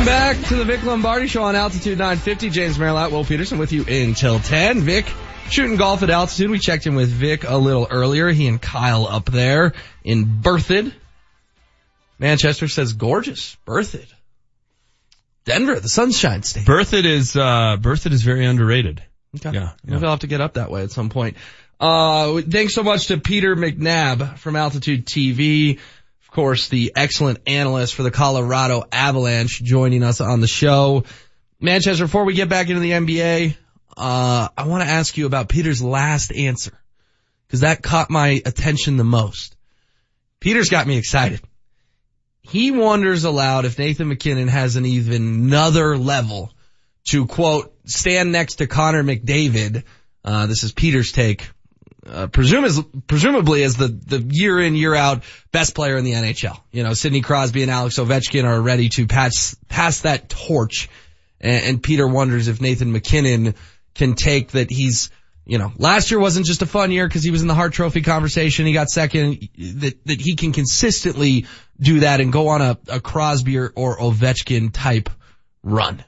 Welcome 0.00 0.14
back 0.14 0.48
to 0.48 0.56
the 0.56 0.64
Vic 0.64 0.82
Lombardi 0.82 1.26
Show 1.26 1.42
on 1.42 1.54
Altitude 1.54 1.98
950. 1.98 2.48
James 2.48 2.78
Merilatt, 2.78 3.10
Will 3.10 3.22
Peterson 3.22 3.58
with 3.58 3.70
you 3.70 3.84
until 3.84 4.40
10. 4.40 4.80
Vic 4.80 5.04
shooting 5.50 5.76
golf 5.76 6.02
at 6.02 6.08
altitude. 6.08 6.48
We 6.48 6.58
checked 6.58 6.86
in 6.86 6.94
with 6.94 7.10
Vic 7.10 7.44
a 7.46 7.58
little 7.58 7.86
earlier. 7.90 8.30
He 8.30 8.46
and 8.46 8.62
Kyle 8.62 9.06
up 9.06 9.26
there 9.26 9.74
in 10.02 10.24
Berthoud. 10.24 10.94
Manchester 12.18 12.66
says 12.66 12.94
gorgeous. 12.94 13.58
Berthoud. 13.66 14.10
Denver, 15.44 15.78
the 15.78 15.90
Sunshine 15.90 16.44
State. 16.44 16.64
Berthoud 16.64 17.04
is, 17.04 17.36
uh, 17.36 17.76
Berthoud 17.78 18.12
is 18.12 18.22
very 18.22 18.46
underrated. 18.46 19.02
Okay. 19.36 19.54
Yeah. 19.54 19.72
Maybe 19.84 20.02
I'll 20.02 20.12
have 20.12 20.20
to 20.20 20.26
get 20.26 20.40
up 20.40 20.54
that 20.54 20.70
way 20.70 20.82
at 20.82 20.92
some 20.92 21.10
point. 21.10 21.36
Uh, 21.78 22.40
thanks 22.40 22.72
so 22.72 22.82
much 22.82 23.08
to 23.08 23.18
Peter 23.18 23.54
McNab 23.54 24.38
from 24.38 24.56
Altitude 24.56 25.04
TV. 25.04 25.78
Of 26.30 26.34
course, 26.34 26.68
the 26.68 26.92
excellent 26.94 27.40
analyst 27.48 27.96
for 27.96 28.04
the 28.04 28.12
Colorado 28.12 28.84
Avalanche 28.92 29.60
joining 29.60 30.04
us 30.04 30.20
on 30.20 30.40
the 30.40 30.46
show. 30.46 31.02
Manchester, 31.58 32.04
before 32.04 32.24
we 32.24 32.34
get 32.34 32.48
back 32.48 32.68
into 32.68 32.78
the 32.78 32.92
NBA, 32.92 33.56
uh, 33.96 34.48
I 34.56 34.68
want 34.68 34.84
to 34.84 34.88
ask 34.88 35.18
you 35.18 35.26
about 35.26 35.48
Peter's 35.48 35.82
last 35.82 36.32
answer. 36.32 36.70
Cause 37.48 37.60
that 37.60 37.82
caught 37.82 38.10
my 38.10 38.40
attention 38.46 38.96
the 38.96 39.02
most. 39.02 39.56
Peter's 40.38 40.68
got 40.68 40.86
me 40.86 40.98
excited. 40.98 41.40
He 42.42 42.70
wonders 42.70 43.24
aloud 43.24 43.64
if 43.64 43.76
Nathan 43.76 44.06
MacKinnon 44.06 44.46
has 44.46 44.76
an 44.76 44.86
even 44.86 45.24
another 45.24 45.98
level 45.98 46.52
to 47.06 47.26
quote, 47.26 47.74
stand 47.86 48.30
next 48.30 48.56
to 48.56 48.68
Connor 48.68 49.02
McDavid. 49.02 49.82
Uh, 50.24 50.46
this 50.46 50.62
is 50.62 50.70
Peter's 50.70 51.10
take. 51.10 51.50
Uh, 52.06 52.28
presumably 52.28 53.62
as 53.62 53.76
the, 53.76 53.88
the 53.88 54.26
year 54.30 54.58
in, 54.58 54.74
year 54.74 54.94
out 54.94 55.22
best 55.52 55.74
player 55.74 55.98
in 55.98 56.04
the 56.04 56.12
NHL. 56.12 56.58
You 56.72 56.82
know, 56.82 56.94
Sidney 56.94 57.20
Crosby 57.20 57.60
and 57.62 57.70
Alex 57.70 57.98
Ovechkin 57.98 58.44
are 58.44 58.60
ready 58.60 58.88
to 58.90 59.06
pass, 59.06 59.54
pass 59.68 60.00
that 60.00 60.30
torch. 60.30 60.88
And, 61.40 61.64
and 61.64 61.82
Peter 61.82 62.08
wonders 62.08 62.48
if 62.48 62.60
Nathan 62.60 62.92
MacKinnon 62.92 63.54
can 63.94 64.14
take 64.14 64.52
that 64.52 64.70
he's, 64.70 65.10
you 65.44 65.58
know, 65.58 65.72
last 65.76 66.10
year 66.10 66.18
wasn't 66.18 66.46
just 66.46 66.62
a 66.62 66.66
fun 66.66 66.90
year 66.90 67.06
because 67.06 67.22
he 67.22 67.30
was 67.30 67.42
in 67.42 67.48
the 67.48 67.54
Hart 67.54 67.74
Trophy 67.74 68.00
conversation. 68.00 68.64
He 68.64 68.72
got 68.72 68.88
second. 68.88 69.48
That 69.58 70.04
that 70.06 70.20
he 70.20 70.36
can 70.36 70.52
consistently 70.52 71.46
do 71.78 72.00
that 72.00 72.20
and 72.20 72.32
go 72.32 72.48
on 72.48 72.62
a, 72.62 72.78
a 72.88 73.00
Crosby 73.00 73.58
or, 73.58 73.72
or 73.74 73.98
Ovechkin 73.98 74.70
type 74.72 75.10
run. 75.62 76.04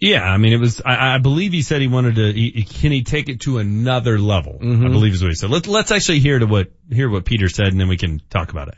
Yeah, 0.00 0.22
I 0.22 0.38
mean, 0.38 0.54
it 0.54 0.60
was. 0.60 0.80
I, 0.80 1.16
I 1.16 1.18
believe 1.18 1.52
he 1.52 1.60
said 1.60 1.82
he 1.82 1.86
wanted 1.86 2.14
to. 2.16 2.32
He, 2.32 2.64
can 2.64 2.90
he 2.90 3.02
take 3.02 3.28
it 3.28 3.40
to 3.42 3.58
another 3.58 4.18
level? 4.18 4.54
Mm-hmm. 4.54 4.86
I 4.86 4.88
believe 4.88 5.12
is 5.12 5.22
what 5.22 5.28
he 5.28 5.34
said. 5.34 5.50
Let's 5.50 5.68
let's 5.68 5.92
actually 5.92 6.20
hear 6.20 6.38
to 6.38 6.46
what 6.46 6.72
hear 6.90 7.10
what 7.10 7.26
Peter 7.26 7.50
said, 7.50 7.66
and 7.66 7.78
then 7.78 7.88
we 7.88 7.98
can 7.98 8.22
talk 8.30 8.50
about 8.50 8.68
it. 8.68 8.76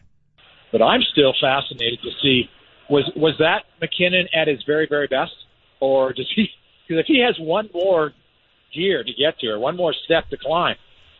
But 0.72 0.82
I'm 0.82 1.00
still 1.12 1.32
fascinated 1.40 2.00
to 2.02 2.10
see 2.20 2.50
was 2.90 3.10
was 3.14 3.34
that 3.38 3.62
MacKinnon 3.80 4.28
at 4.34 4.48
his 4.48 4.64
very 4.66 4.88
very 4.88 5.06
best, 5.06 5.32
or 5.80 6.12
does 6.12 6.30
he? 6.34 6.48
Because 6.88 7.00
if 7.00 7.06
he 7.06 7.20
has 7.20 7.36
one 7.38 7.70
more 7.72 8.12
gear 8.74 9.04
to 9.04 9.12
get 9.12 9.38
to, 9.40 9.48
or 9.48 9.60
one 9.60 9.76
more 9.76 9.94
step 10.04 10.28
to 10.30 10.36
climb, 10.36 10.74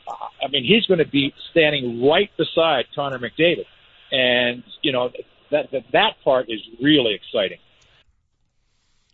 I 0.08 0.48
mean, 0.50 0.64
he's 0.64 0.84
going 0.86 0.98
to 0.98 1.08
be 1.08 1.32
standing 1.52 2.05
right 2.05 2.31
beside 2.36 2.86
Connor 2.94 3.20
McDavid, 3.20 3.66
and 4.10 4.64
you 4.82 4.90
know 4.90 5.10
that 5.52 5.70
that, 5.70 5.84
that 5.92 6.10
part 6.24 6.47
is 6.48 6.60
really 6.81 7.14
exciting. 7.14 7.58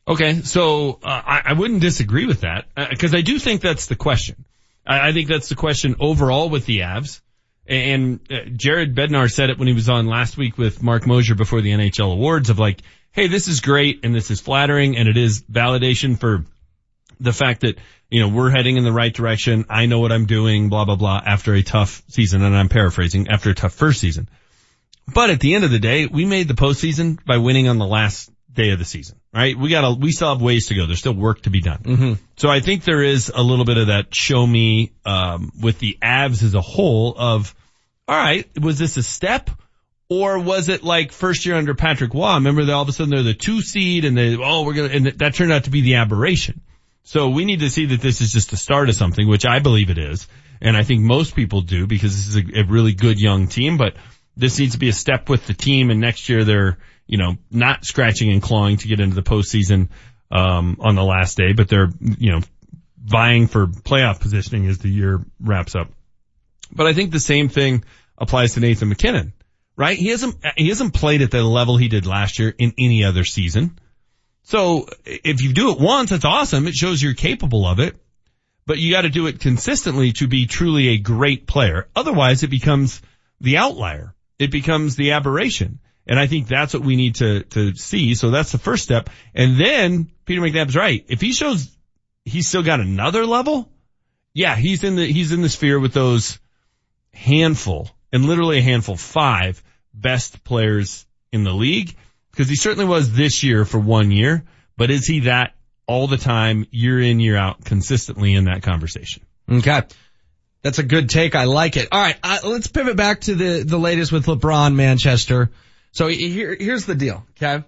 Okay, 0.09 0.41
so 0.41 0.99
uh, 1.03 1.23
I, 1.27 1.43
I 1.47 1.53
wouldn't 1.53 1.83
disagree 1.83 2.25
with 2.25 2.41
that 2.41 2.65
because 2.75 3.15
I 3.15 3.21
do 3.21 3.39
think 3.39 3.61
that's 3.61 3.87
the 3.87 3.95
question. 3.95 4.47
I, 4.87 5.09
I 5.09 5.13
think 5.13 5.29
that's 5.29 5.51
the 5.51 5.55
question 5.55 5.97
overall 6.01 6.49
with 6.49 6.65
the 6.65 6.81
Avs. 6.81 7.21
And 7.67 8.21
uh, 8.31 8.49
Jared 8.57 8.95
Bednar 8.95 9.31
said 9.31 9.51
it 9.51 9.59
when 9.59 9.69
he 9.69 9.75
was 9.75 9.91
on 9.91 10.07
last 10.07 10.39
week 10.39 10.57
with 10.57 10.83
Mark 10.83 11.07
Mosier 11.07 11.35
before 11.35 11.61
the 11.61 11.73
NHL 11.73 12.11
awards 12.11 12.49
of 12.49 12.59
like, 12.59 12.81
hey, 13.13 13.27
this 13.27 13.49
is 13.49 13.61
great 13.61 14.01
and 14.03 14.15
this 14.15 14.31
is 14.31 14.41
flattering 14.41 14.97
and 14.97 15.09
it 15.09 15.19
is 15.19 15.43
validation 15.43 16.19
for 16.19 16.47
the 17.21 17.35
fact 17.35 17.61
that, 17.61 17.77
you 18.09 18.21
know, 18.21 18.29
we're 18.29 18.49
heading 18.49 18.79
in 18.79 18.85
the 18.85 18.93
right 18.93 19.13
direction. 19.13 19.67
I 19.69 19.85
know 19.85 20.01
what 20.01 20.13
I'm 20.13 20.25
doing, 20.25 20.71
blah, 20.71 20.87
blah, 20.87 20.97
blah, 20.97 21.21
after 21.23 21.53
a 21.53 21.63
tough 21.63 22.03
season. 22.09 22.43
And 22.43 22.57
I'm 22.57 22.71
paraphrasing 22.71 23.29
after 23.29 23.51
a 23.51 23.55
tough 23.55 23.75
first 23.75 24.01
season. 24.01 24.31
But 25.07 25.29
at 25.29 25.41
the 25.41 25.55
end 25.55 25.65
of 25.65 25.71
the 25.71 25.79
day, 25.79 26.07
we 26.07 26.25
made 26.25 26.49
the 26.49 26.55
postseason 26.55 27.23
by 27.27 27.37
winning 27.37 27.69
on 27.69 27.77
the 27.77 27.87
last 27.87 28.31
day 28.51 28.71
of 28.71 28.79
the 28.79 28.85
season, 28.87 29.18
right? 29.33 29.57
We 29.59 29.69
got 29.69 29.83
to, 29.83 30.01
we 30.01 30.13
still 30.13 30.31
have 30.31 30.43
ways 30.43 30.69
to 30.69 30.75
go. 30.75 30.87
There's 30.87 30.99
still 30.99 31.15
work 31.15 31.43
to 31.43 31.51
be 31.51 31.61
done. 31.61 31.79
Mm-hmm. 31.79 32.13
So 32.37 32.49
I 32.49 32.61
think 32.61 32.85
there 32.85 33.03
is 33.03 33.31
a 33.35 33.43
little 33.43 33.65
bit 33.65 33.77
of 33.77 33.89
that 33.89 34.15
show 34.15 34.47
me, 34.47 34.93
um, 35.05 35.53
with 35.61 35.79
the 35.79 35.99
Avs 36.03 36.43
as 36.43 36.55
a 36.55 36.61
whole 36.61 37.15
of, 37.17 37.55
all 38.07 38.17
right, 38.17 38.47
was 38.59 38.79
this 38.79 38.97
a 38.97 39.03
step? 39.03 39.51
Or 40.11 40.39
was 40.39 40.71
it 40.71 40.83
like 40.83 41.13
first 41.13 41.45
year 41.45 41.57
under 41.57 41.75
Patrick 41.75 42.15
Roy? 42.15 42.35
Remember 42.35 42.65
that 42.65 42.73
all 42.73 42.83
of 42.83 42.89
a 42.89 42.93
sudden 42.93 43.11
they're 43.11 43.23
the 43.23 43.35
two 43.35 43.61
seed 43.61 44.07
and 44.07 44.17
they, 44.17 44.37
oh, 44.37 44.65
we're 44.65 44.73
going 44.73 44.89
to, 44.89 44.97
and 44.97 45.07
that 45.19 45.35
turned 45.35 45.53
out 45.53 45.65
to 45.65 45.71
be 45.71 45.83
the 45.83 45.97
aberration. 45.97 46.63
So 47.03 47.29
we 47.29 47.45
need 47.45 47.61
to 47.61 47.69
see 47.69 47.87
that 47.87 48.01
this 48.01 48.23
is 48.23 48.33
just 48.33 48.51
the 48.51 48.57
start 48.57 48.89
of 48.89 48.95
something, 48.95 49.29
which 49.29 49.45
I 49.45 49.59
believe 49.59 49.91
it 49.91 49.99
is. 49.99 50.27
And 50.63 50.77
I 50.77 50.83
think 50.83 51.03
most 51.03 51.37
people 51.37 51.61
do 51.61 51.87
because 51.87 52.17
this 52.17 52.29
is 52.29 52.37
a, 52.37 52.61
a 52.61 52.65
really 52.65 52.95
good 52.95 53.21
young 53.21 53.49
team, 53.49 53.77
but 53.77 53.97
this 54.37 54.59
needs 54.59 54.73
to 54.73 54.79
be 54.79 54.89
a 54.89 54.95
step 54.95 55.29
with 55.29 55.47
the 55.47 55.55
team 55.55 55.91
and 55.91 56.01
next 56.01 56.31
year 56.31 56.45
they're, 56.45 56.79
you 57.09 57.19
know, 57.19 57.37
not 57.51 57.85
scratching 57.85 58.31
and 58.31 58.41
clawing 58.41 58.77
to 58.77 58.87
get 58.87 59.01
into 59.01 59.17
the 59.17 59.23
postseason, 59.23 59.89
um, 60.31 60.77
on 60.81 60.95
the 60.95 61.03
last 61.03 61.37
day, 61.37 61.53
but 61.53 61.69
they're, 61.69 61.91
you 62.01 62.33
know, 62.33 62.41
vying 63.03 63.47
for 63.47 63.67
playoff 63.67 64.21
positioning 64.21 64.67
as 64.67 64.79
the 64.79 64.89
year 64.89 65.21
wraps 65.41 65.75
up. 65.75 65.89
But 66.71 66.87
I 66.87 66.93
think 66.93 67.11
the 67.11 67.21
same 67.21 67.49
thing 67.49 67.85
applies 68.19 68.55
to 68.55 68.61
Nathan 68.61 68.91
MacKinnon, 68.91 69.33
right? 69.77 69.97
He 69.97 70.09
hasn't, 70.09 70.37
he 70.57 70.69
hasn't 70.69 70.93
played 70.93 71.23
at 71.23 71.31
the 71.31 71.43
level 71.43 71.77
he 71.77 71.89
did 71.89 72.07
last 72.07 72.39
year 72.39 72.55
in 72.57 72.75
any 72.77 73.05
other 73.05 73.25
season. 73.25 73.79
So 74.43 74.87
if 75.05 75.43
you 75.43 75.53
do 75.53 75.73
it 75.73 75.81
once, 75.81 76.11
that's 76.11 76.25
awesome. 76.25 76.67
It 76.67 76.75
shows 76.75 77.03
you're 77.03 77.15
capable 77.15 77.67
of 77.67 77.81
it, 77.81 77.97
but 78.67 78.79
you 78.79 78.93
got 78.93 79.03
to 79.03 79.11
do 79.11 79.27
it 79.27 79.41
consistently 79.41 80.13
to 80.13 80.27
be 80.27 80.47
truly 80.47 80.89
a 80.89 80.99
great 80.99 81.47
player. 81.47 81.89
Otherwise 81.97 82.43
it 82.43 82.51
becomes 82.51 83.01
the 83.41 83.57
outlier. 83.57 84.15
It 84.39 84.51
becomes 84.51 84.97
the 84.97 85.13
aberration. 85.13 85.81
And 86.09 86.19
I 86.19 86.27
think 86.27 86.49
that's 86.49 86.73
what 86.73 86.83
we 86.83 86.97
need 86.97 87.17
to, 87.17 87.43
to 87.43 87.75
see. 87.75 88.15
So 88.15 88.31
that's 88.31 88.51
the 88.51 88.59
first 88.59 88.83
step. 88.83 89.11
And 89.35 89.61
then 89.61 90.11
Peter 90.25 90.41
McNab's 90.41 90.75
right. 90.75 91.05
If 91.09 91.21
he 91.21 91.33
shows 91.33 91.71
he's 92.25 92.49
still 92.49 92.63
got 92.63 92.81
another 92.81 93.27
level, 93.27 93.71
yeah, 94.33 94.57
he's 94.57 94.83
in 94.85 94.97
the, 94.97 95.05
he's 95.05 95.33
in 95.33 95.43
the 95.43 95.51
sphere 95.51 95.79
with 95.79 95.93
those 95.93 96.39
handful 97.13 97.91
and 98.11 98.25
literally 98.25 98.59
a 98.59 98.63
handful, 98.63 98.97
five 98.97 99.63
best 99.93 100.43
players 100.45 101.05
in 101.31 101.45
the 101.45 101.53
league. 101.53 101.95
Cause 102.37 102.49
he 102.49 102.57
certainly 102.57 102.87
was 102.87 103.13
this 103.13 103.43
year 103.43 103.65
for 103.65 103.79
one 103.79 104.11
year, 104.11 104.45
but 104.77 104.91
is 104.91 105.07
he 105.07 105.21
that 105.21 105.55
all 105.87 106.07
the 106.07 106.17
time, 106.17 106.67
year 106.71 107.01
in, 107.01 107.21
year 107.21 107.37
out, 107.37 107.65
consistently 107.65 108.35
in 108.35 108.45
that 108.45 108.63
conversation? 108.63 109.25
Okay. 109.51 109.83
That's 110.63 110.79
a 110.79 110.83
good 110.83 111.11
take. 111.11 111.35
I 111.35 111.45
like 111.45 111.77
it. 111.77 111.89
All 111.93 112.01
right. 112.01 112.17
Uh, 112.23 112.39
let's 112.45 112.67
pivot 112.67 112.97
back 112.97 113.23
to 113.23 113.35
the, 113.35 113.63
the 113.65 113.79
latest 113.79 114.13
with 114.13 114.27
LeBron 114.27 114.75
Manchester. 114.75 115.51
So 115.93 116.09
here, 116.09 116.57
here's 116.59 116.87
the 116.87 116.95
deal. 116.95 117.25
Okay. 117.37 117.65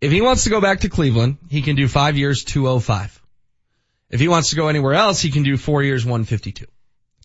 If 0.00 0.12
he 0.12 0.20
wants 0.20 0.44
to 0.44 0.50
go 0.50 0.60
back 0.60 0.80
to 0.80 0.88
Cleveland, 0.88 1.38
he 1.48 1.62
can 1.62 1.76
do 1.76 1.88
five 1.88 2.16
years, 2.16 2.44
205. 2.44 3.22
If 4.10 4.20
he 4.20 4.28
wants 4.28 4.50
to 4.50 4.56
go 4.56 4.68
anywhere 4.68 4.94
else, 4.94 5.20
he 5.20 5.30
can 5.30 5.42
do 5.42 5.56
four 5.56 5.82
years, 5.82 6.04
152. 6.04 6.66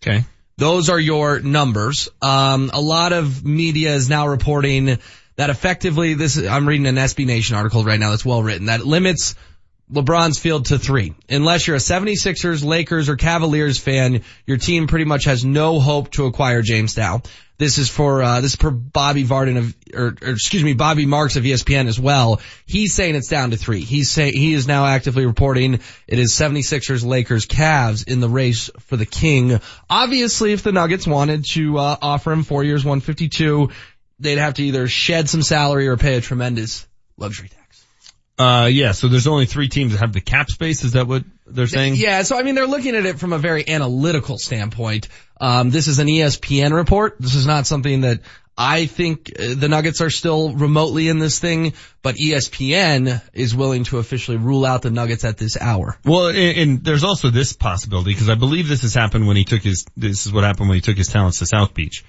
Okay. 0.02 0.26
Those 0.58 0.90
are 0.90 1.00
your 1.00 1.40
numbers. 1.40 2.10
Um, 2.22 2.72
a 2.74 2.82
lot 2.82 3.14
of 3.14 3.46
media 3.46 3.94
is 3.94 4.10
now 4.10 4.28
reporting 4.28 5.00
that 5.36 5.50
effectively 5.50 6.14
this, 6.14 6.38
I'm 6.38 6.68
reading 6.68 6.88
an 6.88 6.96
SB 6.96 7.26
Nation 7.26 7.56
article 7.56 7.84
right 7.84 8.00
now 8.00 8.12
that's 8.12 8.26
well 8.26 8.44
written 8.44 8.68
that 8.68 8.86
limits 8.86 9.36
LeBron's 9.92 10.40
field 10.40 10.66
to 10.68 10.80
three. 10.80 11.14
Unless 11.30 11.68
you're 11.68 11.76
a 11.76 11.80
76ers, 11.80 12.64
Lakers, 12.64 13.10
or 13.10 13.16
Cavaliers 13.16 13.78
fan, 13.78 14.22
your 14.46 14.58
team 14.58 14.88
pretty 14.88 15.06
much 15.06 15.26
has 15.26 15.44
no 15.44 15.80
hope 15.80 16.12
to 16.12 16.26
acquire 16.26 16.62
James 16.62 16.94
Dow. 16.94 17.22
This 17.62 17.78
is 17.78 17.90
for, 17.90 18.24
uh, 18.24 18.42
this 18.42 18.54
is 18.54 18.56
for 18.56 18.72
Bobby 18.72 19.22
Varden 19.22 19.56
of, 19.58 19.76
or, 19.94 20.16
or, 20.20 20.30
excuse 20.30 20.64
me, 20.64 20.74
Bobby 20.74 21.06
Marks 21.06 21.36
of 21.36 21.44
ESPN 21.44 21.86
as 21.86 22.00
well. 22.00 22.42
He's 22.66 22.96
saying 22.96 23.14
it's 23.14 23.28
down 23.28 23.52
to 23.52 23.58
three. 23.58 23.82
He's 23.82 24.10
saying, 24.10 24.34
he 24.34 24.56
is 24.56 24.68
now 24.68 24.88
actively 24.88 25.28
reporting 25.28 25.76
it 26.08 26.18
is 26.18 26.34
76ers, 26.34 27.06
Lakers, 27.06 27.46
Cavs 27.46 28.08
in 28.08 28.20
the 28.20 28.28
race 28.28 28.72
for 28.80 28.98
the 28.98 29.06
king. 29.06 29.60
Obviously, 29.92 30.54
if 30.54 30.64
the 30.64 30.72
Nuggets 30.72 31.06
wanted 31.06 31.46
to, 31.52 31.78
uh, 31.78 31.98
offer 32.02 32.32
him 32.32 32.42
four 32.42 32.64
years, 32.64 32.84
152, 32.84 33.70
they'd 34.18 34.40
have 34.40 34.56
to 34.56 34.64
either 34.64 34.88
shed 34.88 35.30
some 35.30 35.44
salary 35.44 35.88
or 35.88 35.98
pay 35.98 36.16
a 36.16 36.22
tremendous 36.22 36.88
luxury 37.16 37.50
tax. 37.50 37.86
Uh, 38.40 38.70
yeah, 38.72 38.94
so 38.94 39.08
there's 39.08 39.28
only 39.28 39.46
three 39.46 39.70
teams 39.70 39.92
that 39.92 40.00
have 40.00 40.14
the 40.14 40.22
cap 40.22 40.50
space. 40.50 40.84
Is 40.84 40.94
that 40.94 41.06
what 41.06 41.26
they're 41.54 41.68
saying? 41.68 41.96
Yeah, 41.96 42.24
so 42.24 42.38
I 42.38 42.44
mean, 42.44 42.56
they're 42.56 42.68
looking 42.68 42.96
at 42.96 43.06
it 43.06 43.20
from 43.20 43.34
a 43.34 43.38
very 43.38 43.68
analytical 43.68 44.38
standpoint. 44.38 45.08
Um, 45.40 45.70
this 45.70 45.88
is 45.88 46.00
an 46.00 46.08
ESPN 46.08 46.74
report. 46.74 47.18
This 47.20 47.36
is 47.36 47.48
not 47.48 47.66
something 47.66 48.02
that 48.02 48.22
I 48.58 48.86
think 48.86 49.32
uh, 49.40 49.56
the 49.56 49.68
Nuggets 49.70 50.02
are 50.02 50.10
still 50.10 50.54
remotely 50.54 51.08
in 51.08 51.20
this 51.20 51.40
thing, 51.40 51.74
but 52.02 52.16
ESPN 52.16 53.22
is 53.34 53.56
willing 53.56 53.86
to 53.86 53.98
officially 53.98 54.38
rule 54.38 54.66
out 54.66 54.82
the 54.82 54.92
Nuggets 54.92 55.24
at 55.24 55.38
this 55.38 55.60
hour. 55.60 55.98
Well, 56.06 56.28
and, 56.28 56.58
and 56.58 56.84
there's 56.84 57.04
also 57.04 57.30
this 57.30 57.54
possibility 57.54 58.12
because 58.12 58.30
I 58.30 58.36
believe 58.36 58.68
this 58.68 58.84
has 58.84 58.94
happened 58.94 59.26
when 59.28 59.38
he 59.38 59.46
took 59.46 59.62
his. 59.62 59.86
This 59.98 60.26
is 60.26 60.34
what 60.34 60.44
happened 60.44 60.70
when 60.70 60.76
he 60.76 60.82
took 60.82 60.98
his 60.98 61.08
talents 61.08 61.40
to 61.40 61.46
South 61.46 61.74
Beach. 61.74 62.04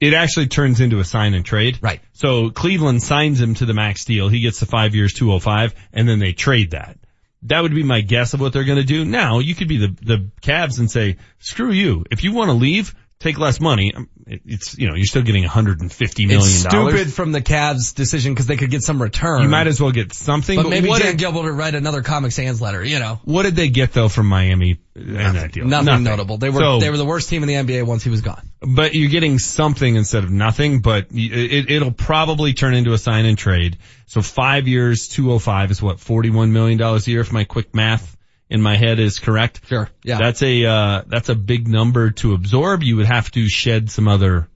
It 0.00 0.14
actually 0.14 0.48
turns 0.48 0.80
into 0.80 0.98
a 0.98 1.04
sign 1.04 1.34
and 1.34 1.44
trade. 1.44 1.78
Right. 1.80 2.00
So 2.12 2.50
Cleveland 2.50 3.04
signs 3.04 3.40
him 3.40 3.54
to 3.54 3.66
the 3.66 3.74
max 3.74 4.04
deal. 4.04 4.28
He 4.28 4.40
gets 4.40 4.58
the 4.58 4.66
five 4.66 4.96
years, 4.96 5.12
205, 5.12 5.76
and 5.92 6.08
then 6.08 6.18
they 6.18 6.32
trade 6.32 6.72
that. 6.72 6.98
That 7.44 7.60
would 7.62 7.74
be 7.74 7.82
my 7.82 8.00
guess 8.02 8.34
of 8.34 8.40
what 8.40 8.52
they're 8.52 8.64
going 8.64 8.78
to 8.78 8.84
do. 8.84 9.04
Now, 9.04 9.40
you 9.40 9.54
could 9.54 9.68
be 9.68 9.78
the, 9.78 9.88
the 10.02 10.30
Cavs 10.42 10.78
and 10.78 10.90
say, 10.90 11.16
screw 11.40 11.70
you. 11.72 12.04
If 12.10 12.22
you 12.22 12.32
want 12.32 12.48
to 12.50 12.54
leave, 12.54 12.94
take 13.18 13.38
less 13.38 13.60
money. 13.60 13.92
Um, 13.94 14.08
It's, 14.26 14.78
you 14.78 14.88
know, 14.88 14.94
you're 14.94 15.06
still 15.06 15.22
getting 15.22 15.42
150 15.42 16.26
million 16.26 16.40
It's 16.42 16.62
dollars. 16.64 16.94
stupid 16.94 17.12
from 17.12 17.32
the 17.32 17.40
Cavs 17.40 17.94
decision 17.94 18.32
because 18.32 18.46
they 18.46 18.56
could 18.56 18.70
get 18.70 18.82
some 18.82 19.02
return. 19.02 19.42
You 19.42 19.48
might 19.48 19.66
as 19.66 19.80
well 19.80 19.90
get 19.90 20.12
something. 20.14 20.56
but 20.62 20.68
maybe 20.68 20.88
what 20.88 21.02
Dan 21.02 21.16
Gilbert 21.16 21.42
would 21.42 21.52
write 21.58 21.74
another 21.74 22.02
Comic 22.02 22.30
Sans 22.32 22.60
letter, 22.60 22.84
you 22.84 22.98
know. 23.00 23.20
what 23.24 23.42
did 23.42 23.56
they 23.56 23.68
get 23.68 23.92
though 23.92 24.08
from 24.08 24.26
Miami 24.26 24.78
in 24.94 25.14
that 25.14 25.50
deal? 25.52 25.66
Nothing, 25.66 26.04
notable. 26.04 26.38
They 26.38 26.50
were, 26.50 26.60
So- 26.60 26.78
they 26.80 26.90
were 26.90 26.96
the 26.96 27.04
worst 27.04 27.28
team 27.28 27.42
in 27.42 27.48
the 27.48 27.54
NBA 27.54 27.84
once 27.86 28.04
he 28.04 28.10
was 28.10 28.20
gone. 28.20 28.48
But 28.64 28.94
you're 28.94 29.10
getting 29.10 29.38
something 29.38 29.96
instead 29.96 30.24
of 30.24 30.30
nothing, 30.30 30.80
but 30.80 31.06
it, 31.10 31.70
it'll 31.70 31.92
probably 31.92 32.52
turn 32.52 32.74
into 32.74 32.92
a 32.92 32.98
sign 32.98 33.26
and 33.26 33.36
trade. 33.36 33.78
So 34.06 34.22
five 34.22 34.68
years, 34.68 35.08
205 35.08 35.70
is 35.72 35.82
what, 35.82 35.96
$41 35.96 36.50
million 36.50 36.80
a 36.80 36.98
year 36.98 37.20
if 37.20 37.32
my 37.32 37.44
quick 37.44 37.74
math 37.74 38.16
in 38.48 38.62
my 38.62 38.76
head 38.76 39.00
is 39.00 39.18
correct. 39.18 39.62
Sure. 39.66 39.88
Yeah. 40.04 40.18
That's 40.18 40.42
a, 40.42 40.64
uh, 40.64 41.02
that's 41.06 41.28
a 41.28 41.34
big 41.34 41.66
number 41.66 42.10
to 42.12 42.34
absorb. 42.34 42.82
You 42.82 42.98
would 42.98 43.06
have 43.06 43.30
to 43.32 43.48
shed 43.48 43.90
some 43.90 44.06
other 44.06 44.48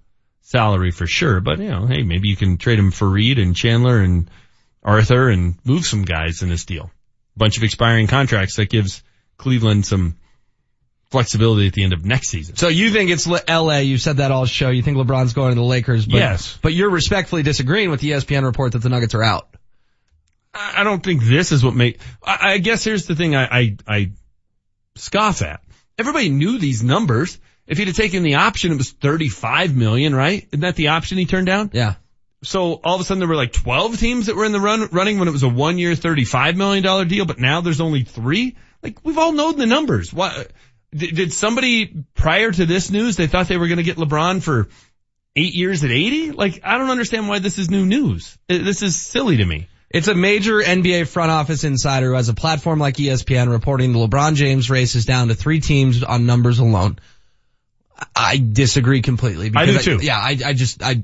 salary 0.43 0.93
for 0.93 1.09
sure, 1.09 1.41
but 1.41 1.59
you 1.59 1.69
know, 1.69 1.87
hey, 1.87 2.03
maybe 2.03 2.29
you 2.29 2.37
can 2.37 2.57
trade 2.57 2.79
him 2.79 2.93
for 2.93 3.09
Reed 3.09 3.39
and 3.41 3.57
Chandler 3.57 3.99
and 3.99 4.31
Arthur 4.83 5.29
and 5.29 5.57
move 5.65 5.85
some 5.85 6.03
guys 6.03 6.43
in 6.43 6.49
this 6.49 6.65
deal. 6.65 6.91
Bunch 7.37 7.57
of 7.57 7.65
expiring 7.65 8.07
contracts 8.07 8.57
that 8.57 8.71
gives 8.71 9.03
Cleveland 9.37 9.85
some 9.85 10.17
flexibility 11.11 11.67
at 11.69 11.73
the 11.73 11.85
end 11.85 11.93
of 11.93 12.05
next 12.05 12.29
season. 12.29 12.57
So 12.57 12.69
you 12.69 12.91
think 12.91 13.11
it's 13.11 13.27
LA, 13.27 13.79
you 13.79 13.99
said 13.99 14.17
that 14.19 14.31
all 14.31 14.47
show, 14.47 14.71
you 14.71 14.83
think 14.83 14.97
LeBron's 14.97 15.33
going 15.35 15.51
to 15.51 15.55
the 15.55 15.63
Lakers, 15.67 16.05
but, 16.07 16.17
Yes. 16.17 16.59
but 16.63 16.73
you're 16.73 16.91
respectfully 16.91 17.43
disagreeing 17.43 17.91
with 17.91 18.01
the 18.01 18.11
ESPN 18.13 18.43
report 18.45 18.73
that 18.73 18.81
the 18.81 18.89
Nuggets 18.89 19.15
are 19.15 19.23
out. 19.23 19.49
I 20.55 20.85
don't 20.85 21.03
think 21.03 21.23
this 21.23 21.53
is 21.53 21.63
what 21.63 21.75
make. 21.75 22.01
I, 22.25 22.53
I 22.55 22.59
guess 22.59 22.83
here's 22.83 23.07
the 23.07 23.15
thing 23.15 23.37
I, 23.37 23.45
I 23.45 23.77
I 23.87 24.11
scoff 24.95 25.43
at 25.43 25.61
everybody 25.99 26.29
knew 26.29 26.59
these 26.59 26.83
numbers. 26.83 27.39
If 27.67 27.79
he'd 27.79 27.89
have 27.89 27.97
taken 27.97 28.23
the 28.23 28.37
option, 28.37 28.71
it 28.73 28.79
was 28.79 28.93
35 28.93 29.75
million, 29.75 30.15
right? 30.15 30.47
Isn't 30.53 30.61
that 30.61 30.77
the 30.77 30.89
option 30.89 31.19
he 31.19 31.27
turned 31.27 31.47
down? 31.47 31.71
Yeah. 31.73 31.95
So 32.45 32.75
all 32.75 32.95
of 32.95 33.01
a 33.01 33.05
sudden 33.05 33.19
there 33.19 33.29
were 33.29 33.35
like 33.35 33.53
12 33.53 33.99
teams 33.99 34.27
that 34.27 34.37
were 34.37 34.45
in 34.45 34.53
the 34.53 34.61
run, 34.61 34.89
running 34.93 35.19
when 35.19 35.27
it 35.27 35.33
was 35.33 35.43
a 35.43 35.49
one 35.49 35.77
year, 35.79 35.93
$35 35.93 36.55
million 36.55 37.09
deal, 37.09 37.25
but 37.25 37.41
now 37.41 37.61
there's 37.63 37.81
only 37.81 38.05
three? 38.05 38.57
Like 38.83 39.05
we've 39.05 39.19
all 39.19 39.33
known 39.33 39.57
the 39.57 39.67
numbers. 39.67 40.13
What, 40.15 40.53
did, 40.99 41.33
somebody 41.33 42.05
prior 42.15 42.51
to 42.51 42.67
this 42.67 42.91
news, 42.91 43.17
they 43.17 43.27
thought 43.27 43.49
they 43.49 43.57
were 43.57 43.69
going 43.69 43.79
to 43.79 43.83
get 43.85 43.97
LeBron 43.97 44.43
for 44.43 44.69
eight 45.37 45.55
years 45.55 45.85
at 45.85 45.91
80? 45.91 46.33
Like 46.33 46.61
I 46.65 46.79
don't 46.79 46.91
understand 46.91 47.29
why 47.29 47.39
this 47.39 47.59
is 47.59 47.71
new 47.71 47.87
news. 47.87 48.37
This 48.49 48.83
is 48.83 48.97
silly 48.97 49.39
to 49.39 49.45
me. 49.45 49.69
It's 49.89 50.09
a 50.09 50.15
major 50.15 50.61
NBA 50.61 51.07
front 51.07 51.31
office 51.31 51.65
insider 51.65 52.09
who 52.09 52.15
has 52.15 52.29
a 52.29 52.35
platform 52.35 52.79
like 52.79 52.97
ESPN 52.97 53.51
reporting 53.51 53.93
the 53.93 54.01
LeBron 54.01 54.35
James 54.35 54.69
race 54.69 54.95
is 54.95 55.05
down 55.05 55.29
to 55.29 55.35
three 55.35 55.61
teams 55.61 56.03
on 56.03 56.27
numbers 56.27 56.59
alone. 56.59 56.99
I 58.15 58.37
disagree 58.37 59.01
completely. 59.01 59.53
I 59.55 59.67
do 59.67 59.79
too. 59.79 59.99
yeah, 60.03 60.19
I, 60.19 60.37
I 60.45 60.53
just, 60.53 60.83
I, 60.83 61.03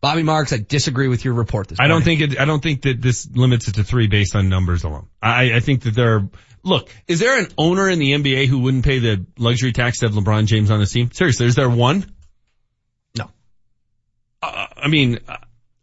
Bobby 0.00 0.22
Marks, 0.22 0.52
I 0.52 0.58
disagree 0.58 1.08
with 1.08 1.24
your 1.24 1.34
report 1.34 1.68
this 1.68 1.78
I 1.80 1.88
don't 1.88 2.02
think 2.02 2.20
it, 2.20 2.38
I 2.38 2.44
don't 2.44 2.62
think 2.62 2.82
that 2.82 3.00
this 3.00 3.28
limits 3.32 3.68
it 3.68 3.76
to 3.76 3.84
three 3.84 4.08
based 4.08 4.36
on 4.36 4.48
numbers 4.48 4.84
alone. 4.84 5.08
I, 5.22 5.54
I 5.54 5.60
think 5.60 5.82
that 5.82 5.94
there 5.94 6.16
are, 6.16 6.28
look, 6.62 6.90
is 7.06 7.20
there 7.20 7.38
an 7.38 7.48
owner 7.58 7.88
in 7.88 7.98
the 7.98 8.12
NBA 8.12 8.46
who 8.46 8.60
wouldn't 8.60 8.84
pay 8.84 8.98
the 8.98 9.24
luxury 9.38 9.72
tax 9.72 9.98
to 9.98 10.06
have 10.06 10.14
LeBron 10.14 10.46
James 10.46 10.70
on 10.70 10.80
his 10.80 10.92
team? 10.92 11.10
Seriously, 11.12 11.46
is 11.46 11.54
there 11.54 11.70
one? 11.70 12.06
No. 13.16 13.30
Uh, 14.42 14.66
I 14.76 14.88
mean, 14.88 15.18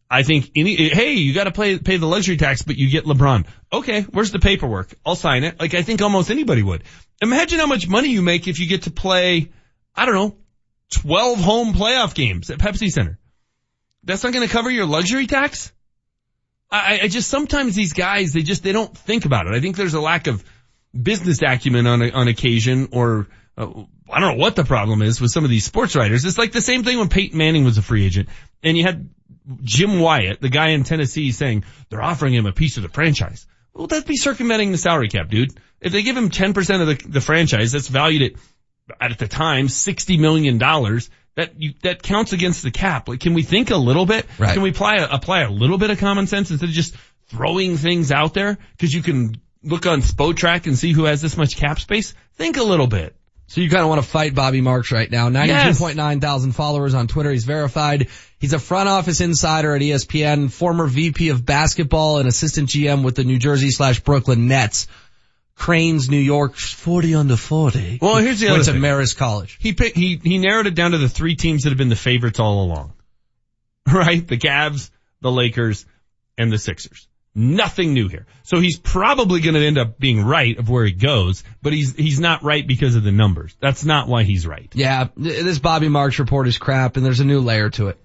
I 0.10 0.24
think 0.24 0.52
any, 0.56 0.76
hey, 0.90 1.14
you 1.14 1.34
gotta 1.34 1.52
pay, 1.52 1.78
pay 1.80 1.98
the 1.98 2.08
luxury 2.08 2.38
tax, 2.38 2.64
but 2.64 2.78
you 2.78 2.90
get 2.90 3.06
LeBron. 3.06 3.46
Okay, 3.72 4.02
where's 4.04 4.32
the 4.32 4.40
paperwork? 4.40 4.94
I'll 5.06 5.16
sign 5.16 5.44
it. 5.44 5.60
Like 5.60 5.74
I 5.74 5.84
think 5.84 6.02
almost 6.02 6.32
anybody 6.32 6.64
would. 6.64 6.84
Imagine 7.22 7.60
how 7.60 7.68
much 7.68 7.88
money 7.88 8.10
you 8.10 8.22
make 8.22 8.48
if 8.48 8.60
you 8.60 8.68
get 8.68 8.84
to 8.84 8.92
play, 8.92 9.52
I 9.96 10.06
don't 10.06 10.16
know, 10.16 10.36
12 10.92 11.40
home 11.40 11.74
playoff 11.74 12.16
games 12.16 12.50
at 12.50 12.60
Pepsi 12.60 12.90
Center. 12.90 13.20
That's 14.04 14.24
not 14.24 14.34
going 14.34 14.48
to 14.48 14.52
cover 14.52 14.70
your 14.70 14.86
luxury 14.86 15.28
tax? 15.28 15.72
I, 16.72 17.02
I 17.04 17.08
just, 17.08 17.30
sometimes 17.30 17.76
these 17.76 17.94
guys, 17.94 18.32
they 18.34 18.42
just, 18.42 18.64
they 18.64 18.72
don't 18.72 18.96
think 18.96 19.26
about 19.26 19.48
it. 19.48 19.54
I 19.54 19.60
think 19.60 19.76
there's 19.76 19.96
a 19.96 20.02
lack 20.02 20.28
of 20.28 20.44
business 21.00 21.42
acumen 21.42 21.88
on, 21.88 22.02
a, 22.02 22.12
on 22.12 22.28
occasion 22.28 22.90
or, 22.92 23.28
uh, 23.58 23.68
I 24.12 24.20
don't 24.20 24.38
know 24.38 24.42
what 24.42 24.56
the 24.56 24.64
problem 24.64 25.02
is 25.02 25.22
with 25.22 25.32
some 25.32 25.44
of 25.44 25.50
these 25.50 25.66
sports 25.66 25.96
writers. 25.96 26.26
It's 26.26 26.38
like 26.38 26.52
the 26.52 26.62
same 26.62 26.84
thing 26.84 26.98
when 26.98 27.10
Peyton 27.10 27.38
Manning 27.38 27.64
was 27.64 27.78
a 27.78 27.82
free 27.82 28.06
agent 28.06 28.30
and 28.64 28.78
you 28.78 28.84
had 28.84 29.10
Jim 29.64 30.00
Wyatt, 30.00 30.42
the 30.42 30.50
guy 30.50 30.70
in 30.70 30.84
Tennessee 30.84 31.32
saying 31.32 31.64
they're 31.90 32.02
offering 32.02 32.34
him 32.34 32.46
a 32.46 32.52
piece 32.52 32.78
of 32.78 32.84
the 32.84 32.90
franchise. 32.90 33.48
Well, 33.74 33.88
that'd 33.88 34.06
be 34.06 34.18
circumventing 34.18 34.72
the 34.72 34.78
salary 34.78 35.10
cap, 35.10 35.30
dude. 35.30 35.54
If 35.80 35.92
they 35.92 36.02
give 36.02 36.18
him 36.18 36.30
10% 36.30 36.82
of 36.82 36.88
the, 36.88 37.10
the 37.10 37.22
franchise, 37.22 37.72
that's 37.72 37.88
valued 37.88 38.36
at, 39.00 39.12
at 39.12 39.18
the 39.18 39.28
time, 39.28 39.68
$60 39.68 40.20
million. 40.20 40.58
That 41.36 41.54
you, 41.58 41.74
that 41.84 42.04
counts 42.04 42.34
against 42.34 42.64
the 42.64 42.72
cap. 42.72 43.08
Like, 43.08 43.22
can 43.22 43.34
we 43.34 43.44
think 43.44 43.72
a 43.72 43.78
little 43.78 44.06
bit? 44.06 44.26
Right. 44.38 44.54
Can 44.54 44.62
we 44.62 44.72
apply 44.72 44.96
apply 44.98 45.42
a 45.42 45.50
little 45.50 45.78
bit 45.78 45.90
of 45.90 45.98
common 45.98 46.28
sense 46.28 46.52
instead 46.52 46.68
of 46.68 46.76
just 46.76 46.96
throwing 47.28 47.78
things 47.78 48.12
out 48.12 48.34
there? 48.34 48.58
Cause 48.78 48.92
you 48.92 49.02
can 49.02 49.40
look 49.64 49.86
on 49.86 50.02
Spotrac 50.02 50.66
and 50.68 50.78
see 50.78 50.92
who 50.92 51.06
has 51.06 51.22
this 51.22 51.38
much 51.38 51.58
cap 51.58 51.80
space. 51.80 52.14
Think 52.34 52.58
a 52.58 52.64
little 52.64 52.88
bit. 52.88 53.16
So 53.48 53.62
you 53.62 53.70
kind 53.70 53.82
of 53.82 53.90
want 53.90 54.02
to 54.02 54.08
fight 54.08 54.36
Bobby 54.36 54.62
Marks 54.62 54.92
right 54.92 55.10
now. 55.10 55.30
92.9 55.30 56.22
thousand 56.22 56.52
followers 56.52 56.94
on 56.94 57.08
Twitter. 57.08 57.32
He's 57.32 57.46
verified. 57.46 58.10
He's 58.38 58.54
a 58.54 58.60
front 58.60 58.90
office 58.90 59.22
insider 59.22 59.76
at 59.76 59.82
ESPN, 59.82 60.52
former 60.52 60.86
VP 60.86 61.30
of 61.30 61.46
basketball 61.46 62.20
and 62.20 62.28
assistant 62.28 62.70
GM 62.70 63.04
with 63.04 63.16
the 63.16 63.24
New 63.24 63.40
Jersey 63.40 63.72
slash 63.72 64.02
Brooklyn 64.02 64.48
Nets. 64.48 64.88
Crain's, 65.56 66.10
New 66.10 66.20
York, 66.20 66.56
40 66.56 67.16
under 67.16 67.36
40. 67.36 68.00
Well, 68.02 68.18
here's 68.18 68.40
the 68.40 68.48
other 68.48 68.60
Went 68.60 68.66
to 68.66 68.72
thing. 68.74 68.82
Marist 68.82 69.18
College. 69.18 69.58
He 69.60 69.74
picked, 69.74 69.98
he, 69.98 70.16
he 70.16 70.38
narrowed 70.38 70.68
it 70.68 70.76
down 70.76 70.92
to 70.92 70.98
the 70.98 71.10
three 71.10 71.36
teams 71.36 71.64
that 71.64 71.70
have 71.70 71.78
been 71.78 71.90
the 71.90 71.98
favorites 71.98 72.40
all 72.40 72.64
along. 72.64 72.94
Right? 73.92 74.26
The 74.26 74.38
Cavs, 74.38 74.92
the 75.20 75.32
Lakers, 75.32 75.86
and 76.38 76.52
the 76.52 76.60
Sixers. 76.60 77.09
Nothing 77.36 77.94
new 77.94 78.08
here. 78.08 78.26
So 78.44 78.60
he's 78.60 78.78
probably 78.78 79.40
going 79.40 79.54
to 79.56 79.66
end 79.66 79.78
up 79.78 80.00
being 80.00 80.24
right 80.24 80.58
of 80.58 80.70
where 80.70 80.84
he 80.84 80.92
goes, 80.92 81.44
but 81.62 81.74
he's, 81.74 81.96
he's 81.96 82.20
not 82.20 82.44
right 82.44 82.66
because 82.66 82.96
of 82.96 83.04
the 83.04 83.12
numbers. 83.12 83.56
That's 83.60 83.86
not 83.86 84.08
why 84.08 84.24
he's 84.24 84.48
right. 84.48 84.70
Yeah, 84.74 85.10
this 85.16 85.60
Bobby 85.60 85.90
Marks 85.90 86.20
report 86.20 86.48
is 86.48 86.58
crap 86.58 86.98
and 86.98 87.06
there's 87.06 87.20
a 87.20 87.26
new 87.26 87.40
layer 87.40 87.70
to 87.72 87.90
it. 87.90 88.00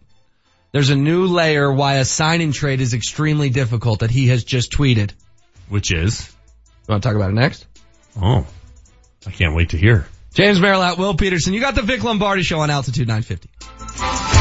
There's 0.73 0.91
a 0.91 0.97
new 0.97 1.27
layer 1.27 1.73
why 1.73 1.95
a 1.97 2.05
sign 2.05 2.41
and 2.41 2.53
trade 2.53 2.81
is 2.81 2.95
extremely 2.95 3.49
difficult 3.49 4.01
that 4.01 4.11
he 4.11 4.29
has 4.29 4.45
just 4.45 4.73
tweeted. 4.73 5.13
Which 5.69 5.93
is? 5.93 6.29
You 6.87 6.93
want 6.93 7.03
to 7.03 7.09
talk 7.09 7.17
about 7.17 7.31
it 7.31 7.35
next? 7.35 7.67
Oh, 8.21 8.47
I 9.27 9.31
can't 9.31 9.55
wait 9.55 9.71
to 9.71 9.79
hear. 9.79 10.07
James 10.35 10.61
Merilatt, 10.61 10.99
Will 10.99 11.15
Peterson. 11.15 11.55
You 11.55 11.61
got 11.61 11.77
the 11.77 11.83
Vic 11.83 12.03
Lombardi 12.03 12.43
show 12.43 12.59
on 12.59 12.71
Altitude 12.71 13.07
950. 13.07 14.34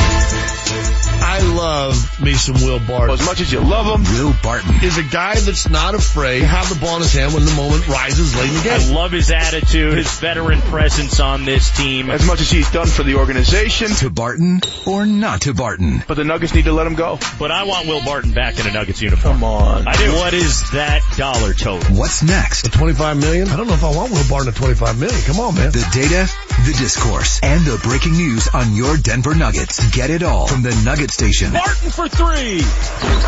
I 0.78 1.40
love 1.56 2.22
me 2.22 2.34
some 2.34 2.56
Will 2.56 2.80
Barton. 2.80 3.14
As 3.14 3.26
much 3.26 3.40
as 3.42 3.52
you 3.52 3.60
love 3.60 3.86
him, 3.88 4.04
Will 4.14 4.34
Barton. 4.44 4.84
is 4.84 4.98
a 4.98 5.04
guy 5.04 5.36
that's 5.36 5.70
not 5.70 5.96
afraid 5.96 6.40
to 6.42 6.46
have 6.48 6.70
the 6.70 6.76
ball 6.76 6.98
in 6.98 7.02
his 7.02 7.14
hand 7.14 7.34
when 7.34 7.46
the 7.46 7.54
moment 7.54 7.88
rises 7.88 8.36
late 8.36 8.50
in 8.50 8.56
the 8.56 8.64
game. 8.64 8.92
I 8.92 8.94
love 8.94 9.12
his 9.12 9.32
attitude, 9.32 9.98
his 9.98 10.12
veteran 10.20 10.62
presence 10.62 11.20
on 11.20 11.46
this 11.46 11.76
team. 11.76 12.10
As 12.10 12.26
much 12.26 12.42
as 12.42 12.50
he's 12.52 12.70
done 12.72 12.88
for 12.88 13.04
the 13.04 13.16
organization, 13.16 13.90
To 13.98 14.10
Barton 14.10 14.62
or 14.86 15.06
not 15.06 15.42
to 15.42 15.54
Barton? 15.54 16.04
but 16.08 16.16
the 16.16 16.24
Nuggets 16.24 16.54
need 16.54 16.66
to 16.66 16.74
let 16.74 16.88
him 16.88 16.96
go. 16.96 17.20
But 17.40 17.52
I 17.52 17.64
want 17.64 17.88
Will 17.88 18.04
Barton 18.04 18.32
back 18.34 18.60
in 18.60 18.68
a 18.68 18.72
Nuggets 18.72 19.02
uniform. 19.02 19.36
Come 19.36 19.44
on. 19.44 19.88
I 19.88 19.96
do. 19.96 20.12
What 20.14 20.34
is 20.34 20.70
that 20.72 21.02
dollar 21.18 21.54
total? 21.54 21.96
What's 21.96 22.22
next? 22.24 22.72
25 22.72 23.18
million? 23.18 23.48
I 23.50 23.56
don't 23.58 23.68
know 23.68 23.74
if 23.74 23.84
I 23.84 23.96
want 23.96 24.12
Will 24.12 24.28
Barton 24.30 24.50
at 24.50 24.56
25 24.56 25.00
million. 25.00 25.22
Come 25.22 25.40
on, 25.40 25.56
man. 25.56 25.72
The 25.72 25.88
data, 25.94 26.30
the 26.66 26.76
discourse, 26.78 27.40
and 27.42 27.64
the 27.66 27.80
breaking 27.84 28.14
news 28.14 28.48
on 28.50 28.74
your 28.76 28.98
Denver 28.98 29.36
Nuggets. 29.36 29.80
Get 29.96 30.10
it 30.10 30.24
all 30.24 30.48
from 30.48 30.63
the 30.64 30.82
Nugget 30.86 31.12
Station. 31.12 31.52
Martin 31.52 31.90
for 31.90 32.08
three. 32.08 32.60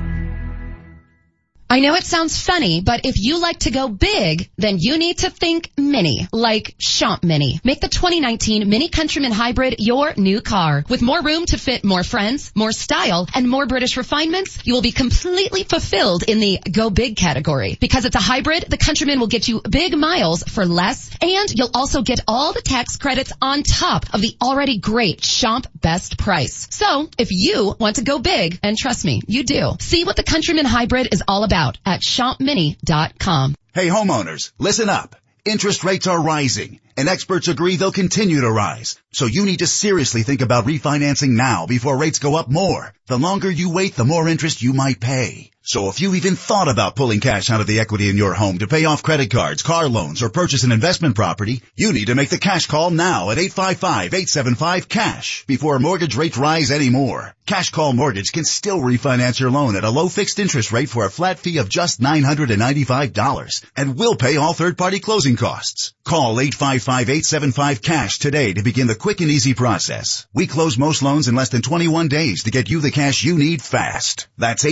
I 1.69 1.81
know 1.81 1.95
it 1.95 2.05
sounds 2.05 2.41
funny, 2.41 2.79
but 2.79 3.01
if 3.03 3.19
you 3.19 3.41
like 3.41 3.59
to 3.59 3.71
go 3.71 3.89
big, 3.89 4.49
then 4.57 4.77
you 4.79 4.97
need 4.97 5.17
to 5.19 5.29
think 5.29 5.69
mini, 5.77 6.25
like 6.31 6.77
Schomp 6.77 7.23
Mini. 7.25 7.59
Make 7.61 7.81
the 7.81 7.89
2019 7.89 8.69
Mini 8.69 8.87
Countryman 8.87 9.33
Hybrid 9.33 9.75
your 9.79 10.13
new 10.15 10.39
car. 10.39 10.85
With 10.87 11.01
more 11.01 11.21
room 11.21 11.45
to 11.47 11.57
fit 11.57 11.83
more 11.83 12.03
friends, 12.03 12.53
more 12.55 12.71
style, 12.71 13.27
and 13.35 13.49
more 13.49 13.65
British 13.65 13.97
refinements, 13.97 14.65
you 14.65 14.75
will 14.75 14.81
be 14.81 14.93
completely 14.93 15.65
fulfilled 15.65 16.23
in 16.23 16.39
the 16.39 16.59
go 16.71 16.89
big 16.89 17.17
category. 17.17 17.77
Because 17.77 18.05
it's 18.05 18.15
a 18.15 18.19
hybrid, 18.19 18.63
the 18.69 18.77
Countryman 18.77 19.19
will 19.19 19.27
get 19.27 19.49
you 19.49 19.61
big 19.69 19.97
miles 19.97 20.43
for 20.43 20.65
less, 20.65 21.09
and 21.21 21.53
you'll 21.53 21.71
also 21.73 22.01
get 22.01 22.21
all 22.29 22.53
the 22.53 22.61
tax 22.61 22.95
credits 22.95 23.33
on 23.41 23.63
top 23.63 24.05
of 24.13 24.21
the 24.21 24.37
already 24.41 24.77
great 24.77 25.19
Schomp 25.19 25.65
best 25.81 26.17
price. 26.17 26.67
So, 26.71 27.09
if 27.17 27.27
you 27.31 27.75
want 27.77 27.97
to 27.97 28.05
go 28.05 28.19
big, 28.19 28.57
and 28.63 28.77
trust 28.77 29.03
me, 29.03 29.21
you 29.27 29.43
do, 29.43 29.75
see 29.81 30.05
what 30.05 30.15
the 30.15 30.23
Countryman 30.23 30.65
Hybrid 30.65 31.09
is 31.11 31.21
all 31.27 31.43
about 31.43 31.56
at 31.85 32.01
schompmini.com. 32.01 33.55
Hey 33.73 33.87
homeowners, 33.87 34.51
listen 34.59 34.89
up. 34.89 35.15
Interest 35.45 35.83
rates 35.83 36.07
are 36.07 36.21
rising 36.21 36.79
and 36.97 37.07
experts 37.07 37.47
agree 37.47 37.75
they'll 37.75 37.91
continue 37.91 38.41
to 38.41 38.51
rise. 38.51 38.99
So 39.13 39.27
you 39.27 39.45
need 39.45 39.59
to 39.59 39.67
seriously 39.67 40.23
think 40.23 40.41
about 40.41 40.65
refinancing 40.65 41.29
now 41.29 41.67
before 41.67 41.97
rates 41.97 42.19
go 42.19 42.35
up 42.35 42.49
more. 42.49 42.93
The 43.05 43.19
longer 43.19 43.49
you 43.49 43.71
wait, 43.71 43.95
the 43.95 44.03
more 44.03 44.27
interest 44.27 44.63
you 44.63 44.73
might 44.73 44.99
pay. 44.99 45.51
So 45.67 45.89
if 45.89 45.99
you 45.99 46.15
even 46.15 46.37
thought 46.37 46.69
about 46.69 46.95
pulling 46.95 47.19
cash 47.19 47.49
out 47.49 47.59
of 47.59 47.67
the 47.67 47.81
equity 47.81 48.09
in 48.09 48.15
your 48.15 48.33
home 48.33 48.59
to 48.59 48.67
pay 48.67 48.85
off 48.85 49.03
credit 49.03 49.29
cards, 49.29 49.63
car 49.63 49.89
loans, 49.89 50.23
or 50.23 50.29
purchase 50.29 50.63
an 50.63 50.71
investment 50.71 51.15
property, 51.15 51.61
you 51.75 51.91
need 51.91 52.05
to 52.05 52.15
make 52.15 52.29
the 52.29 52.37
cash 52.37 52.67
call 52.67 52.89
now 52.89 53.31
at 53.31 53.37
855-875-CASH 53.37 55.43
before 55.45 55.79
mortgage 55.79 56.15
rates 56.15 56.37
rise 56.37 56.71
anymore. 56.71 57.35
Cash 57.47 57.69
Call 57.69 57.93
Mortgage 57.93 58.33
can 58.33 58.43
still 58.43 58.79
refinance 58.79 59.39
your 59.39 59.49
loan 59.49 59.77
at 59.77 59.85
a 59.85 59.89
low 59.89 60.09
fixed 60.09 60.37
interest 60.37 60.73
rate 60.73 60.89
for 60.89 61.05
a 61.05 61.09
flat 61.09 61.39
fee 61.39 61.59
of 61.59 61.69
just 61.69 62.01
$995 62.01 63.65
and 63.77 63.97
will 63.97 64.15
pay 64.15 64.35
all 64.35 64.53
third-party 64.53 64.99
closing 64.99 65.37
costs. 65.37 65.93
Call 66.03 66.35
855-875-CASH 66.35 68.19
today 68.19 68.51
to 68.51 68.63
begin 68.63 68.87
the 68.87 68.95
quick 68.95 69.21
and 69.21 69.31
easy 69.31 69.53
process. 69.53 70.27
We 70.33 70.47
close 70.47 70.77
most 70.77 71.01
loans 71.01 71.29
in 71.29 71.35
less 71.35 71.47
than 71.47 71.61
21 71.61 72.09
days 72.09 72.43
to 72.43 72.51
get 72.51 72.69
you 72.69 72.81
the 72.81 72.91
cash 72.91 73.23
you 73.23 73.37
need 73.37 73.61
fast. 73.61 74.27
That's 74.37 74.65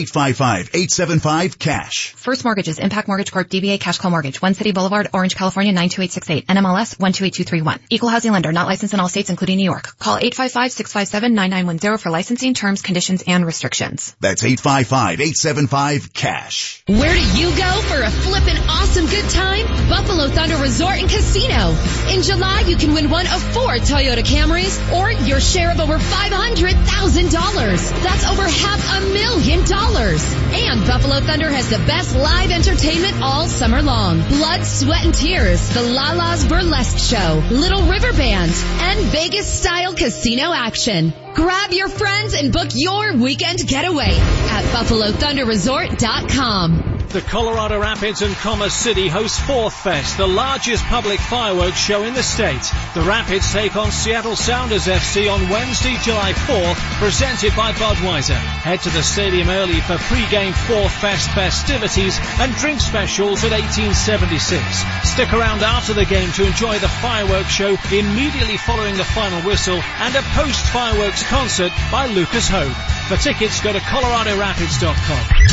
855-875-CASH. 0.85 2.13
First 2.15 2.43
Mortgages, 2.43 2.79
Impac 2.79 3.07
Mortgage 3.07 3.31
Corp, 3.31 3.49
DBA 3.49 3.79
Cash 3.79 3.97
Call 3.97 4.11
Mortgage, 4.11 4.39
One 4.41 4.53
City 4.53 4.71
Boulevard, 4.71 5.09
Orange, 5.13 5.35
California 5.35 5.71
92868, 5.71 6.47
NMLS 6.47 6.99
128231. 6.99 7.79
Equal 7.89 8.09
housing 8.09 8.31
lender, 8.31 8.51
not 8.51 8.67
licensed 8.67 8.93
in 8.93 8.99
all 8.99 9.09
states 9.09 9.29
including 9.29 9.57
New 9.57 9.65
York. 9.65 9.97
Call 9.97 10.17
855-657-9910 10.19 11.99
for 11.99 12.09
licensing 12.09 12.53
terms, 12.53 12.81
conditions, 12.81 13.23
and 13.27 13.45
restrictions. 13.45 14.15
That's 14.19 14.43
855-875-CASH. 14.43 16.83
Where 16.87 17.13
do 17.13 17.37
you 17.37 17.49
go 17.55 17.81
for 17.81 18.01
a 18.01 18.09
flippin' 18.11 18.57
awesome 18.69 19.05
good 19.07 19.29
time? 19.29 19.65
Buffalo 19.89 20.27
Thunder 20.27 20.57
Resort 20.57 20.97
and 20.97 21.09
Casino. 21.09 21.75
In 22.09 22.21
July, 22.21 22.61
you 22.67 22.75
can 22.77 22.93
win 22.93 23.09
one 23.09 23.25
of 23.27 23.41
four 23.53 23.75
Toyota 23.77 24.23
Camrys 24.23 24.77
or 24.93 25.11
your 25.11 25.39
share 25.39 25.71
of 25.71 25.79
over 25.79 25.97
$500,000. 25.97 28.03
That's 28.03 28.25
over 28.27 28.43
half 28.43 28.97
a 28.97 29.01
million 29.13 29.65
dollars. 29.65 30.23
And 30.53 30.74
Buffalo 30.81 31.19
Thunder 31.21 31.49
has 31.49 31.69
the 31.69 31.77
best 31.79 32.15
live 32.15 32.51
entertainment 32.51 33.21
all 33.21 33.47
summer 33.47 33.81
long. 33.81 34.21
Blood, 34.27 34.65
sweat, 34.65 35.05
and 35.05 35.13
tears, 35.13 35.69
the 35.69 35.81
Lala's 35.81 36.45
Burlesque 36.45 36.97
Show, 36.97 37.43
Little 37.49 37.83
River 37.83 38.11
Band, 38.13 38.51
and 38.51 38.99
Vegas 39.05 39.47
style 39.47 39.93
casino 39.93 40.53
action. 40.53 41.13
Grab 41.35 41.73
your 41.73 41.89
friends 41.89 42.33
and 42.33 42.53
book 42.53 42.69
your 42.73 43.17
weekend 43.17 43.59
getaway 43.67 44.17
at 44.17 44.63
BuffaloThunderResort.com. 44.73 46.95
The 47.15 47.21
Colorado 47.21 47.79
Rapids 47.79 48.21
and 48.21 48.35
Commerce 48.35 48.73
City 48.73 49.07
host 49.07 49.39
Fourth 49.39 49.73
Fest, 49.73 50.17
the 50.17 50.27
largest 50.27 50.83
public 50.83 51.19
fireworks 51.19 51.77
show 51.77 52.03
in 52.03 52.13
the 52.13 52.21
state. 52.21 52.69
The 52.93 53.03
Rapids 53.03 53.53
take 53.53 53.77
on 53.77 53.91
Seattle 53.91 54.35
Sounders 54.35 54.87
FC 54.87 55.31
on 55.31 55.49
Wednesday, 55.49 55.95
July 56.03 56.33
4th, 56.33 56.75
presented 56.99 57.55
by 57.55 57.71
Budweiser. 57.71 58.35
Head 58.35 58.81
to 58.81 58.89
the 58.89 59.01
stadium 59.01 59.49
early 59.49 59.79
for 59.79 59.97
pre-game 59.97 60.51
Fourth 60.67 60.91
Fest 60.99 61.29
festivities 61.31 62.19
and 62.39 62.53
drink 62.55 62.81
specials 62.81 63.45
at 63.45 63.51
1876. 63.51 64.59
Stick 65.07 65.31
around 65.31 65.63
after 65.63 65.93
the 65.93 66.03
game 66.03 66.29
to 66.33 66.45
enjoy 66.45 66.79
the 66.79 66.91
fireworks 66.99 67.47
show 67.47 67.77
immediately 67.95 68.57
following 68.57 68.97
the 68.97 69.05
final 69.05 69.39
whistle 69.47 69.79
and 70.03 70.13
a 70.15 70.21
post-fireworks 70.35 71.23
concert 71.29 71.71
by 71.91 72.07
Lucas 72.07 72.47
Hoge. 72.47 72.73
For 73.07 73.17
tickets, 73.17 73.61
go 73.61 73.71
to 73.73 73.79
coloradorapids.com. 73.79 75.45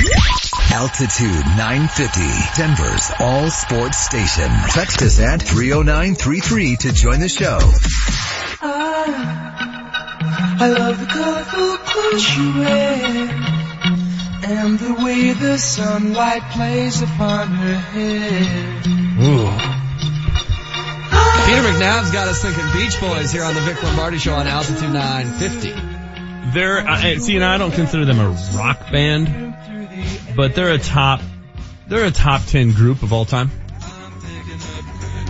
Altitude 0.73 1.45
950, 1.57 2.21
Denver's 2.57 3.13
all 3.21 3.51
sports 3.51 3.99
station. 3.99 4.51
Text 4.71 5.03
us 5.03 5.19
at 5.19 5.43
30933 5.43 6.77
to 6.77 6.93
join 6.93 7.21
the 7.21 7.29
show. 7.29 7.59
Ah, 8.63 10.57
I 10.61 10.69
love 10.69 10.99
the 10.99 11.07
colorful 11.07 11.77
clothes 11.79 12.37
you 12.37 12.59
wear 12.59 13.29
and 14.45 14.79
the 14.79 14.95
way 15.05 15.33
the 15.33 15.59
sunlight 15.59 16.43
plays 16.53 17.03
upon 17.03 17.49
her 17.49 17.75
hair. 17.75 18.83
Ooh. 19.21 19.92
Peter 21.13 21.63
McNab's 21.63 22.11
got 22.11 22.29
us 22.29 22.41
thinking 22.43 22.65
Beach 22.73 22.99
Boys 23.01 23.33
here 23.33 23.45
on 23.45 23.55
the 23.55 23.61
Vic 23.61 23.83
Lombardi 23.83 24.19
Show 24.19 24.35
on 24.35 24.47
Altitude 24.47 24.93
950. 24.93 26.53
They're, 26.55 26.79
uh, 26.79 27.19
see, 27.19 27.37
and 27.37 27.45
I 27.45 27.59
don't 27.59 27.73
consider 27.73 28.05
them 28.05 28.19
a 28.19 28.31
rock 28.57 28.91
band, 28.91 29.55
but 30.35 30.55
they're 30.55 30.73
a 30.73 30.79
top, 30.79 31.21
they're 31.87 32.07
a 32.07 32.11
top 32.11 32.43
10 32.47 32.73
group 32.73 33.03
of 33.03 33.13
all 33.13 33.25
time. 33.25 33.51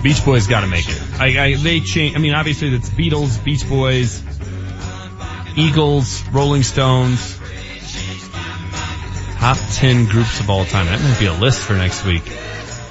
Beach 0.03 0.25
Boys 0.25 0.47
gotta 0.47 0.67
make 0.67 0.89
it. 0.89 1.03
I, 1.19 1.45
I, 1.45 1.55
they 1.55 1.81
change, 1.81 2.17
I 2.17 2.19
mean, 2.19 2.35
obviously 2.35 2.75
it's 2.75 2.91
Beatles, 2.91 3.43
Beach 3.45 3.69
Boys, 3.69 4.23
Eagles, 5.57 6.27
Rolling 6.29 6.63
Stones, 6.63 7.39
top 9.39 9.59
10 9.73 10.07
groups 10.07 10.41
of 10.41 10.51
all 10.51 10.65
time. 10.65 10.87
That 10.87 11.01
might 11.01 11.19
be 11.19 11.27
a 11.27 11.33
list 11.33 11.61
for 11.61 11.75
next 11.75 12.05
week. 12.05 12.23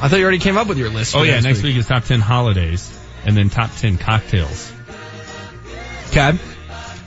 I 0.01 0.07
thought 0.07 0.17
you 0.17 0.23
already 0.23 0.39
came 0.39 0.57
up 0.57 0.67
with 0.67 0.80
your 0.80 0.89
list. 0.89 1.15
Oh 1.15 1.21
yeah, 1.21 1.39
next 1.39 1.57
week. 1.57 1.75
week 1.75 1.77
is 1.77 1.88
top 1.88 2.05
10 2.05 2.21
holidays 2.21 2.91
and 3.23 3.38
then 3.38 3.49
top 3.49 3.69
10 3.75 3.97
cocktails. 3.97 4.71
Okay. 6.09 6.31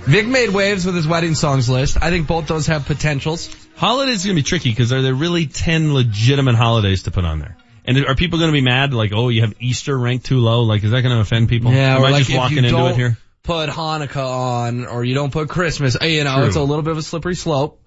Vic 0.03 0.27
made 0.27 0.51
waves 0.51 0.87
with 0.87 0.95
his 0.95 1.07
wedding 1.07 1.35
songs 1.35 1.69
list. 1.69 1.97
I 2.01 2.11
think 2.11 2.29
both 2.29 2.47
those 2.47 2.69
have 2.69 2.87
potentials. 2.87 3.55
Holidays 3.77 4.17
is 4.17 4.27
going 4.27 4.37
to 4.37 4.43
be 4.43 4.47
tricky 4.47 4.71
because 4.71 4.93
are 4.93 5.03
there 5.03 5.15
really 5.15 5.47
10 5.47 5.93
legitimate 5.93 6.55
holidays 6.55 7.03
to 7.05 7.11
put 7.11 7.25
on 7.25 7.41
there? 7.41 7.57
And 7.85 8.07
are 8.07 8.15
people 8.15 8.39
to 8.39 8.53
be 8.53 8.61
mad 8.61 8.95
like, 8.95 9.13
oh, 9.13 9.29
you 9.29 9.41
have 9.41 9.55
Easter 9.61 9.97
ranked 9.97 10.27
too 10.27 10.39
low? 10.39 10.63
Like, 10.63 10.85
is 10.85 10.93
that 10.93 11.03
to 11.03 11.21
offend 11.21 11.49
people? 11.49 11.73
Yeah, 11.73 11.97
Am 11.97 12.03
or 12.03 12.07
I 12.07 12.11
like 12.11 12.27
just 12.27 12.39
walking 12.39 12.59
into 12.59 12.71
don't 12.71 12.93
it 12.93 12.97
here? 12.97 13.19
Put 13.43 13.69
Hanukkah 13.69 14.25
on, 14.25 14.87
or 14.87 15.05
you 15.05 15.15
don't 15.15 15.33
put 15.33 15.51
Christmas. 15.51 15.97
You 16.01 16.25
know, 16.25 16.37
True. 16.37 16.47
it's 16.47 16.57
a 16.57 16.63
little 16.63 16.83
bit 16.83 16.93
of 16.93 16.99
a 16.99 17.03
slippery 17.03 17.35
slope. 17.35 17.81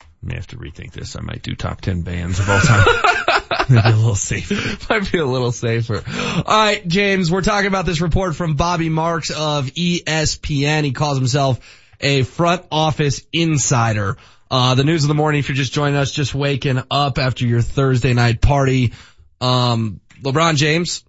I 0.00 0.04
may 0.22 0.34
have 0.34 0.46
to 0.48 0.56
rethink 0.56 0.92
this. 0.92 1.16
I 1.16 1.20
might 1.20 1.42
do 1.42 1.56
top 1.56 1.80
10 1.80 2.02
bands 2.02 2.38
of 2.38 2.48
all 2.48 2.60
time. 2.60 2.86
A 3.68 3.96
little 3.96 4.14
safer. 4.14 4.54
Might 4.92 5.10
be 5.10 5.18
a 5.18 5.26
little 5.26 5.50
safer. 5.50 6.04
All 6.06 6.44
right, 6.46 6.86
James, 6.86 7.32
we're 7.32 7.42
talking 7.42 7.66
about 7.66 7.84
this 7.84 8.00
report 8.00 8.36
from 8.36 8.54
Bobby 8.54 8.88
Marks 8.88 9.30
of 9.30 9.66
ESPN. 9.66 10.84
He 10.84 10.92
calls 10.92 11.18
himself 11.18 11.58
a 12.00 12.22
front 12.22 12.64
office 12.70 13.26
insider. 13.32 14.16
Uh, 14.50 14.76
the 14.76 14.84
news 14.84 15.02
of 15.02 15.08
the 15.08 15.14
morning, 15.14 15.40
if 15.40 15.48
you're 15.48 15.56
just 15.56 15.72
joining 15.72 15.96
us, 15.96 16.12
just 16.12 16.32
waking 16.32 16.80
up 16.92 17.18
after 17.18 17.44
your 17.44 17.60
Thursday 17.60 18.14
night 18.14 18.40
party. 18.40 18.92
Um, 19.40 20.00
LeBron 20.22 20.56
James 20.56 21.04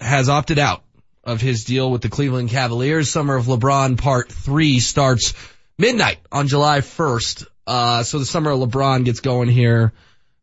has 0.00 0.28
opted 0.28 0.58
out 0.58 0.82
of 1.22 1.40
his 1.40 1.64
deal 1.64 1.90
with 1.90 2.02
the 2.02 2.08
Cleveland 2.08 2.50
Cavaliers. 2.50 3.08
Summer 3.08 3.36
of 3.36 3.46
LeBron 3.46 3.98
part 3.98 4.32
three 4.32 4.80
starts 4.80 5.34
midnight 5.78 6.18
on 6.32 6.48
July 6.48 6.80
1st. 6.80 7.46
Uh, 7.66 8.02
so 8.02 8.18
the 8.18 8.24
summer 8.24 8.50
of 8.50 8.58
LeBron 8.58 9.04
gets 9.04 9.20
going 9.20 9.48
here. 9.48 9.92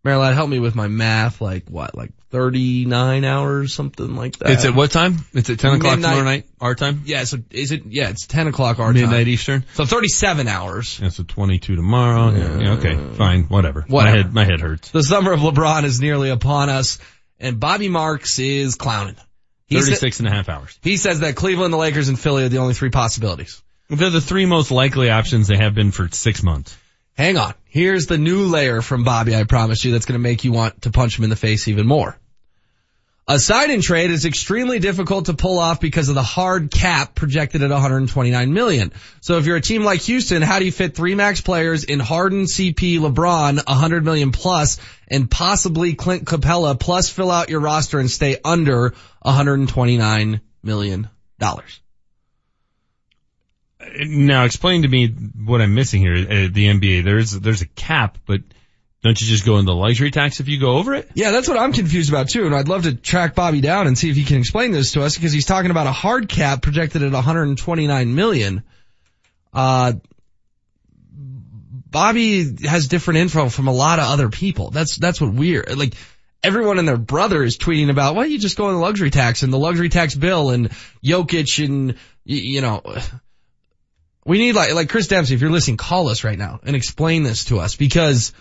Marilyn, 0.05 0.33
help 0.35 0.49
me 0.49 0.59
with 0.59 0.75
my 0.75 0.87
math. 0.87 1.41
Like 1.41 1.67
what? 1.67 1.95
Like 1.95 2.11
39 2.29 3.23
hours, 3.25 3.73
something 3.73 4.15
like 4.15 4.37
that. 4.37 4.51
It's 4.51 4.63
at 4.65 4.75
what 4.75 4.91
time? 4.91 5.17
It's 5.33 5.49
at 5.49 5.57
10 5.59 5.75
o'clock 5.75 5.93
Midnight. 5.95 6.09
tomorrow 6.09 6.23
night, 6.23 6.45
our 6.61 6.75
time? 6.75 7.01
Yeah, 7.05 7.23
so 7.23 7.37
is 7.49 7.71
it, 7.71 7.85
yeah, 7.87 8.09
it's 8.09 8.27
10 8.27 8.47
o'clock 8.47 8.77
our 8.79 8.93
Midnight 8.93 9.11
time. 9.11 9.27
Eastern? 9.27 9.65
So 9.73 9.85
37 9.85 10.47
hours. 10.47 10.99
Yeah, 11.01 11.09
so 11.09 11.23
22 11.23 11.75
tomorrow. 11.75 12.29
Yeah, 12.29 12.59
yeah, 12.59 12.71
okay, 12.73 13.15
fine, 13.15 13.45
whatever. 13.45 13.83
Whatever. 13.87 14.15
My 14.17 14.23
head, 14.23 14.33
my 14.33 14.43
head 14.45 14.61
hurts. 14.61 14.91
The 14.91 15.01
summer 15.01 15.31
of 15.31 15.39
LeBron 15.39 15.85
is 15.85 15.99
nearly 15.99 16.29
upon 16.29 16.69
us 16.69 16.99
and 17.39 17.59
Bobby 17.59 17.89
Marks 17.89 18.37
is 18.37 18.75
clowning. 18.75 19.15
He, 19.65 19.79
sa- 19.79 19.85
36 19.85 20.19
and 20.19 20.27
a 20.27 20.31
half 20.31 20.47
hours. 20.49 20.77
he 20.83 20.97
says 20.97 21.21
that 21.21 21.35
Cleveland, 21.35 21.73
the 21.73 21.77
Lakers, 21.77 22.09
and 22.09 22.19
Philly 22.19 22.43
are 22.43 22.49
the 22.49 22.59
only 22.59 22.75
three 22.75 22.91
possibilities. 22.91 23.61
They're 23.89 24.09
the 24.11 24.21
three 24.21 24.45
most 24.45 24.69
likely 24.71 25.09
options 25.09 25.47
they 25.47 25.57
have 25.57 25.73
been 25.73 25.91
for 25.91 26.07
six 26.11 26.43
months. 26.43 26.77
Hang 27.15 27.37
on. 27.37 27.53
Here's 27.63 28.07
the 28.07 28.17
new 28.17 28.43
layer 28.43 28.81
from 28.81 29.05
Bobby, 29.05 29.35
I 29.35 29.45
promise 29.45 29.83
you, 29.85 29.93
that's 29.93 30.05
going 30.05 30.19
to 30.19 30.23
make 30.23 30.43
you 30.43 30.51
want 30.51 30.81
to 30.81 30.91
punch 30.91 31.17
him 31.17 31.23
in 31.23 31.29
the 31.29 31.37
face 31.37 31.67
even 31.69 31.87
more. 31.87 32.17
A 33.27 33.39
sign-in 33.39 33.81
trade 33.81 34.11
is 34.11 34.25
extremely 34.25 34.77
difficult 34.77 35.25
to 35.25 35.33
pull 35.33 35.57
off 35.57 35.79
because 35.79 36.09
of 36.09 36.15
the 36.15 36.21
hard 36.21 36.69
cap 36.69 37.15
projected 37.15 37.63
at 37.63 37.71
129 37.71 38.53
million. 38.53 38.93
So 39.21 39.37
if 39.37 39.47
you're 39.47 39.55
a 39.55 39.61
team 39.61 39.83
like 39.83 40.01
Houston, 40.01 40.43
how 40.43 40.59
do 40.59 40.65
you 40.65 40.71
fit 40.71 40.93
three 40.93 41.15
max 41.15 41.41
players 41.41 41.85
in 41.85 41.99
Harden, 41.99 42.43
CP, 42.43 42.99
LeBron, 42.99 43.65
100 43.65 44.05
million 44.05 44.31
plus, 44.31 44.77
and 45.07 45.31
possibly 45.31 45.95
Clint 45.95 46.25
Capela, 46.25 46.79
plus 46.79 47.09
fill 47.09 47.31
out 47.31 47.49
your 47.49 47.61
roster 47.61 47.99
and 47.99 48.11
stay 48.11 48.37
under 48.43 48.93
129 49.21 50.41
million 50.61 51.09
dollars? 51.39 51.79
Now 53.99 54.45
explain 54.45 54.83
to 54.83 54.87
me 54.87 55.07
what 55.07 55.61
I'm 55.61 55.73
missing 55.75 56.01
here 56.01 56.15
at 56.15 56.53
the 56.53 56.67
NBA. 56.67 57.03
There's, 57.03 57.31
there's 57.31 57.61
a 57.61 57.67
cap, 57.67 58.17
but 58.25 58.41
don't 59.05 59.19
you 59.21 59.27
just 59.27 59.45
go 59.45 59.57
in 59.59 59.65
the 59.65 59.75
luxury 59.75 60.09
tax 60.09 60.39
if 60.39 60.47
you 60.47 60.59
go 60.59 60.77
over 60.77 60.95
it? 60.95 61.09
Yeah, 61.13 61.29
that's 61.31 61.47
what 61.47 61.59
I'm 61.59 61.73
confused 61.73 62.09
about 62.09 62.29
too, 62.29 62.45
and 62.47 62.55
I'd 62.55 62.67
love 62.67 62.83
to 62.83 62.95
track 62.95 63.35
Bobby 63.35 63.61
down 63.61 63.85
and 63.85 63.95
see 63.95 64.09
if 64.09 64.15
he 64.15 64.23
can 64.23 64.37
explain 64.37 64.71
this 64.71 64.93
to 64.93 65.03
us 65.03 65.15
because 65.15 65.31
he's 65.31 65.45
talking 65.45 65.69
about 65.69 65.85
a 65.85 65.91
hard 65.91 66.27
cap 66.27 66.63
projected 66.63 67.03
at 67.03 67.11
129 67.11 68.15
million. 68.15 68.63
Uh, 69.53 69.93
Bobby 71.95 72.57
has 72.65 72.87
different 72.87 73.19
info 73.19 73.47
from 73.47 73.67
a 73.67 73.71
lot 73.71 73.99
of 73.99 74.05
other 74.05 74.29
people. 74.29 74.71
That's 74.71 74.97
that's 74.97 75.21
what 75.21 75.33
we're, 75.33 75.63
Like 75.75 75.93
everyone 76.43 76.79
and 76.79 76.87
their 76.87 76.97
brother 76.97 77.43
is 77.43 77.57
tweeting 77.57 77.91
about, 77.91 78.15
why 78.15 78.23
don't 78.23 78.31
you 78.31 78.39
just 78.39 78.57
go 78.57 78.69
in 78.69 78.75
the 78.75 78.81
luxury 78.81 79.11
tax 79.11 79.43
and 79.43 79.53
the 79.53 79.59
luxury 79.59 79.89
tax 79.89 80.15
bill 80.15 80.49
and 80.49 80.71
Jokic 81.03 81.63
and 81.63 81.95
you 82.23 82.61
know. 82.61 82.81
We 84.25 84.39
need 84.39 84.55
like 84.55 84.73
like 84.73 84.89
Chris 84.89 85.07
Dempsey. 85.07 85.35
If 85.35 85.41
you're 85.41 85.51
listening, 85.51 85.77
call 85.77 86.09
us 86.09 86.23
right 86.23 86.37
now 86.37 86.59
and 86.63 86.75
explain 86.75 87.23
this 87.23 87.45
to 87.45 87.59
us 87.59 87.75
because 87.75 88.33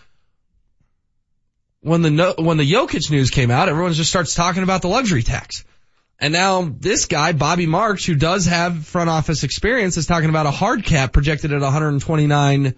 when 1.80 2.02
the 2.02 2.10
no, 2.10 2.34
when 2.38 2.56
the 2.56 2.70
Jokic 2.70 3.10
news 3.10 3.30
came 3.30 3.50
out, 3.50 3.68
everyone 3.68 3.92
just 3.92 4.10
starts 4.10 4.34
talking 4.34 4.62
about 4.62 4.82
the 4.82 4.88
luxury 4.88 5.22
tax. 5.22 5.64
And 6.18 6.32
now 6.32 6.62
this 6.62 7.06
guy, 7.06 7.32
Bobby 7.32 7.66
Marks, 7.66 8.04
who 8.04 8.14
does 8.14 8.46
have 8.46 8.86
front 8.86 9.10
office 9.10 9.42
experience, 9.42 9.96
is 9.96 10.06
talking 10.06 10.30
about 10.30 10.46
a 10.46 10.50
hard 10.50 10.84
cap 10.84 11.12
projected 11.12 11.52
at 11.52 11.60
129 11.60 12.74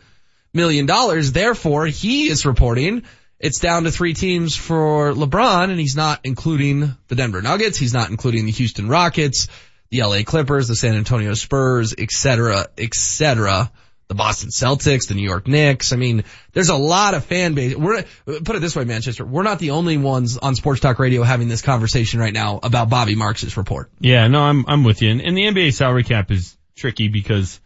million 0.52 0.86
dollars. 0.86 1.32
Therefore, 1.32 1.86
he 1.86 2.28
is 2.28 2.44
reporting 2.44 3.04
it's 3.38 3.58
down 3.58 3.84
to 3.84 3.90
three 3.90 4.14
teams 4.14 4.56
for 4.56 5.12
LeBron, 5.12 5.70
and 5.70 5.78
he's 5.78 5.96
not 5.96 6.20
including 6.24 6.96
the 7.08 7.14
Denver 7.14 7.42
Nuggets. 7.42 7.78
He's 7.78 7.92
not 7.92 8.08
including 8.10 8.46
the 8.46 8.52
Houston 8.52 8.88
Rockets, 8.88 9.48
the 9.90 10.02
LA 10.02 10.22
Clippers, 10.24 10.68
the 10.68 10.76
San 10.76 10.94
Antonio 10.94 11.34
Spurs, 11.34 11.94
et 11.96 12.10
cetera, 12.10 12.66
et 12.78 12.94
cetera 12.94 13.70
the 14.08 14.14
Boston 14.14 14.50
Celtics, 14.50 15.08
the 15.08 15.14
New 15.14 15.22
York 15.22 15.48
Knicks. 15.48 15.92
I 15.92 15.96
mean, 15.96 16.24
there's 16.52 16.68
a 16.68 16.76
lot 16.76 17.14
of 17.14 17.24
fan 17.24 17.54
base. 17.54 17.74
We're, 17.74 18.04
put 18.24 18.54
it 18.54 18.60
this 18.60 18.76
way, 18.76 18.84
Manchester, 18.84 19.24
we're 19.24 19.42
not 19.42 19.58
the 19.58 19.70
only 19.70 19.96
ones 19.96 20.38
on 20.38 20.54
Sports 20.54 20.80
Talk 20.80 20.98
Radio 20.98 21.22
having 21.22 21.48
this 21.48 21.62
conversation 21.62 22.20
right 22.20 22.32
now 22.32 22.60
about 22.62 22.88
Bobby 22.88 23.16
Marks' 23.16 23.56
report. 23.56 23.90
Yeah, 23.98 24.28
no, 24.28 24.42
I'm, 24.42 24.64
I'm 24.68 24.84
with 24.84 25.02
you. 25.02 25.10
And, 25.10 25.20
and 25.20 25.36
the 25.36 25.42
NBA 25.42 25.74
salary 25.74 26.04
cap 26.04 26.30
is 26.30 26.56
tricky 26.76 27.08
because, 27.08 27.60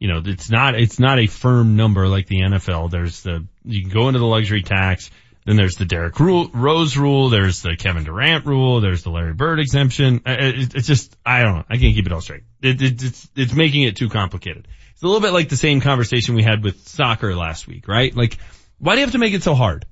you 0.00 0.08
know, 0.08 0.20
it's 0.24 0.50
not, 0.50 0.74
it's 0.74 0.98
not 0.98 1.20
a 1.20 1.26
firm 1.28 1.76
number 1.76 2.08
like 2.08 2.26
the 2.26 2.40
NFL. 2.40 2.90
There's 2.90 3.22
the, 3.22 3.46
you 3.64 3.82
can 3.82 3.90
go 3.90 4.08
into 4.08 4.18
the 4.18 4.26
luxury 4.26 4.62
tax. 4.62 5.10
Then 5.44 5.56
there's 5.56 5.76
the 5.76 5.84
Derrick 5.84 6.18
Rose 6.18 6.96
rule. 6.96 7.28
There's 7.28 7.60
the 7.60 7.76
Kevin 7.76 8.04
Durant 8.04 8.46
rule. 8.46 8.80
There's 8.80 9.02
the 9.02 9.10
Larry 9.10 9.34
Bird 9.34 9.60
exemption. 9.60 10.22
It's 10.24 10.86
just, 10.86 11.14
I 11.24 11.42
don't 11.42 11.56
know. 11.56 11.64
I 11.68 11.76
can't 11.76 11.94
keep 11.94 12.06
it 12.06 12.12
all 12.12 12.22
straight. 12.22 12.44
It, 12.62 12.80
it, 12.80 13.02
it's, 13.02 13.28
it's 13.36 13.52
making 13.52 13.82
it 13.82 13.96
too 13.96 14.08
complicated. 14.08 14.68
It's 14.92 15.02
a 15.02 15.06
little 15.06 15.20
bit 15.20 15.32
like 15.32 15.50
the 15.50 15.56
same 15.56 15.80
conversation 15.80 16.34
we 16.34 16.42
had 16.42 16.64
with 16.64 16.88
soccer 16.88 17.36
last 17.36 17.66
week, 17.66 17.88
right? 17.88 18.14
Like, 18.16 18.38
why 18.78 18.94
do 18.94 19.00
you 19.00 19.06
have 19.06 19.12
to 19.12 19.18
make 19.18 19.34
it 19.34 19.42
so 19.42 19.54
hard? 19.54 19.84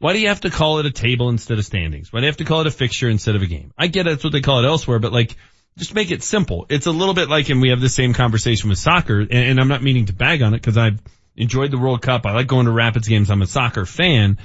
Why 0.00 0.12
do 0.12 0.18
you 0.18 0.28
have 0.28 0.42
to 0.42 0.50
call 0.50 0.80
it 0.80 0.86
a 0.86 0.90
table 0.90 1.30
instead 1.30 1.58
of 1.58 1.64
standings? 1.64 2.12
Why 2.12 2.20
do 2.20 2.26
you 2.26 2.30
have 2.30 2.38
to 2.38 2.44
call 2.44 2.60
it 2.62 2.66
a 2.66 2.70
fixture 2.70 3.08
instead 3.08 3.36
of 3.36 3.42
a 3.42 3.46
game? 3.46 3.72
I 3.78 3.86
get 3.86 4.06
it, 4.06 4.10
that's 4.10 4.24
what 4.24 4.32
they 4.32 4.40
call 4.40 4.62
it 4.62 4.66
elsewhere, 4.66 4.98
but 4.98 5.12
like, 5.12 5.36
just 5.78 5.94
make 5.94 6.10
it 6.10 6.22
simple. 6.22 6.66
It's 6.68 6.86
a 6.86 6.90
little 6.90 7.14
bit 7.14 7.28
like, 7.28 7.48
and 7.48 7.62
we 7.62 7.70
have 7.70 7.80
the 7.80 7.88
same 7.88 8.12
conversation 8.12 8.68
with 8.68 8.78
soccer, 8.78 9.20
and, 9.20 9.32
and 9.32 9.60
I'm 9.60 9.68
not 9.68 9.82
meaning 9.82 10.06
to 10.06 10.12
bag 10.12 10.42
on 10.42 10.52
it 10.52 10.58
because 10.58 10.76
I've 10.76 11.00
enjoyed 11.36 11.70
the 11.70 11.78
World 11.78 12.02
Cup. 12.02 12.26
I 12.26 12.32
like 12.32 12.48
going 12.48 12.66
to 12.66 12.72
Rapids 12.72 13.08
games. 13.08 13.30
I'm 13.30 13.40
a 13.40 13.46
soccer 13.46 13.86
fan, 13.86 14.38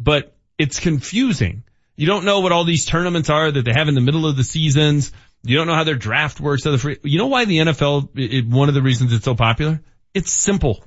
but 0.00 0.34
it's 0.58 0.80
confusing. 0.80 1.62
You 1.94 2.06
don't 2.06 2.24
know 2.24 2.40
what 2.40 2.50
all 2.50 2.64
these 2.64 2.86
tournaments 2.86 3.28
are 3.28 3.50
that 3.50 3.64
they 3.64 3.72
have 3.72 3.88
in 3.88 3.94
the 3.94 4.00
middle 4.00 4.26
of 4.26 4.36
the 4.36 4.44
seasons. 4.44 5.12
You 5.42 5.56
don't 5.56 5.66
know 5.66 5.74
how 5.74 5.84
their 5.84 5.96
draft 5.96 6.40
works. 6.40 6.62
Free, 6.62 6.98
you 7.02 7.18
know 7.18 7.26
why 7.26 7.44
the 7.44 7.58
NFL, 7.58 8.08
it, 8.14 8.46
one 8.46 8.68
of 8.68 8.74
the 8.74 8.82
reasons 8.82 9.12
it's 9.12 9.24
so 9.24 9.34
popular? 9.34 9.80
It's 10.14 10.32
simple. 10.32 10.82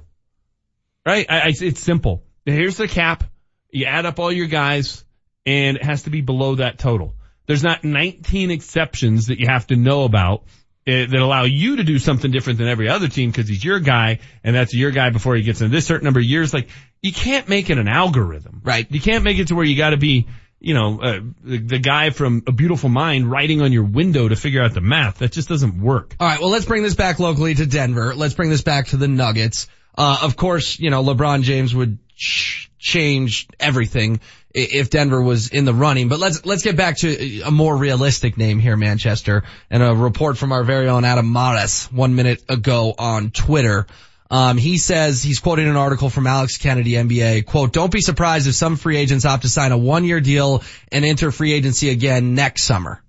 Right? 1.06 1.26
I, 1.30 1.40
I, 1.40 1.54
it's 1.60 1.80
simple. 1.80 2.24
Here's 2.46 2.78
the 2.78 2.88
cap. 2.88 3.24
You 3.70 3.86
add 3.86 4.06
up 4.06 4.20
all 4.20 4.32
your 4.32 4.48
guys 4.48 5.06
and 5.46 5.78
it 5.78 5.84
has 5.84 6.04
to 6.04 6.10
be 6.10 6.22
below 6.22 6.56
that 6.56 6.80
total. 6.80 7.16
There's 7.46 7.64
not 7.64 7.84
19 7.84 8.52
exceptions 8.52 9.28
that 9.28 9.40
you 9.40 9.48
have 9.48 9.68
to 9.68 9.76
know 9.76 10.04
about 10.04 10.46
uh, 10.88 10.92
that 10.92 11.16
allow 11.16 11.44
you 11.44 11.78
to 11.78 11.84
do 11.84 12.00
something 12.00 12.32
different 12.32 12.60
than 12.60 12.68
every 12.68 12.90
other 12.90 13.08
team 13.08 13.32
because 13.32 13.48
he's 13.48 13.64
your 13.64 13.80
guy 13.80 14.20
and 14.44 14.56
that's 14.56 14.74
your 14.74 14.92
guy 14.92 15.10
before 15.10 15.36
he 15.36 15.44
gets 15.44 15.62
in 15.62 15.72
this 15.72 15.86
certain 15.86 16.06
number 16.06 16.20
of 16.20 16.26
years. 16.26 16.54
Like 16.54 16.70
you 17.02 17.14
can't 17.14 17.48
make 17.48 17.70
it 17.70 17.78
an 17.78 17.88
algorithm, 17.88 18.62
right? 18.64 18.90
You 18.90 19.02
can't 19.02 19.24
make 19.24 19.40
it 19.40 19.48
to 19.48 19.56
where 19.56 19.66
you 19.66 19.78
got 19.78 19.92
to 19.92 19.98
be 19.98 20.28
you 20.64 20.74
know, 20.74 21.02
uh, 21.02 21.20
the, 21.44 21.58
the, 21.58 21.80
guy 21.80 22.10
from 22.10 22.42
A 22.48 22.54
Beautiful 22.54 22.88
Mind 22.88 23.30
writing 23.30 23.62
on 23.62 23.74
your 23.74 23.84
window 23.84 24.30
to 24.30 24.36
figure 24.38 24.64
out 24.64 24.74
the 24.74 24.80
math. 24.80 25.18
That 25.18 25.34
just 25.34 25.50
doesn't 25.50 25.80
work. 25.80 26.16
All 26.22 26.26
right. 26.26 26.40
Well, 26.40 26.50
let's 26.50 26.64
bring 26.64 26.84
this 26.84 26.96
back 26.96 27.20
locally 27.20 27.54
to 27.54 27.66
Denver. 27.66 28.16
Let's 28.16 28.34
bring 28.34 28.50
this 28.50 28.62
back 28.62 28.88
to 28.88 28.98
the 28.98 29.10
Nuggets. 29.10 29.68
Uh, 29.96 30.20
of 30.22 30.38
course, 30.38 30.80
you 30.80 30.90
know, 30.90 31.04
LeBron 31.04 31.44
James 31.44 31.76
would 31.76 32.00
ch- 32.16 32.72
change 32.84 33.48
everything 33.60 34.20
if 34.54 34.90
Denver 34.92 35.22
was 35.22 35.50
in 35.50 35.66
the 35.66 35.74
running. 35.74 36.10
But 36.10 36.20
let's, 36.20 36.46
let's 36.46 36.62
get 36.62 36.78
back 36.78 36.98
to 36.98 37.42
a 37.42 37.52
more 37.52 37.76
realistic 37.76 38.38
name 38.38 38.60
here, 38.60 38.78
Manchester, 38.78 39.44
and 39.72 39.82
a 39.82 39.96
report 39.96 40.38
from 40.38 40.52
our 40.52 40.64
very 40.64 40.88
own 40.88 41.06
Adam 41.06 41.32
Mares 41.32 41.86
one 41.86 42.16
minute 42.16 42.44
ago 42.50 42.94
on 42.98 43.32
Twitter. 43.32 43.88
Um, 44.30 44.58
he 44.58 44.78
says 44.78 45.22
he's 45.22 45.40
quoting 45.40 45.68
an 45.68 45.76
article 45.76 46.10
from 46.10 46.26
Alex 46.26 46.58
Kennedy, 46.58 46.94
NBA. 46.94 47.46
Quote: 47.46 47.72
Don't 47.72 47.92
be 47.92 48.02
surprised 48.02 48.48
if 48.48 48.56
some 48.56 48.78
free 48.78 48.98
agents 48.98 49.26
opt 49.26 49.44
to 49.44 49.50
sign 49.50 49.72
a 49.72 49.78
one-year 49.78 50.22
deal 50.22 50.64
and 50.92 51.06
enter 51.06 51.32
free 51.32 51.54
agency 51.54 51.90
again 51.90 52.34
next 52.34 52.64
summer. 52.64 53.03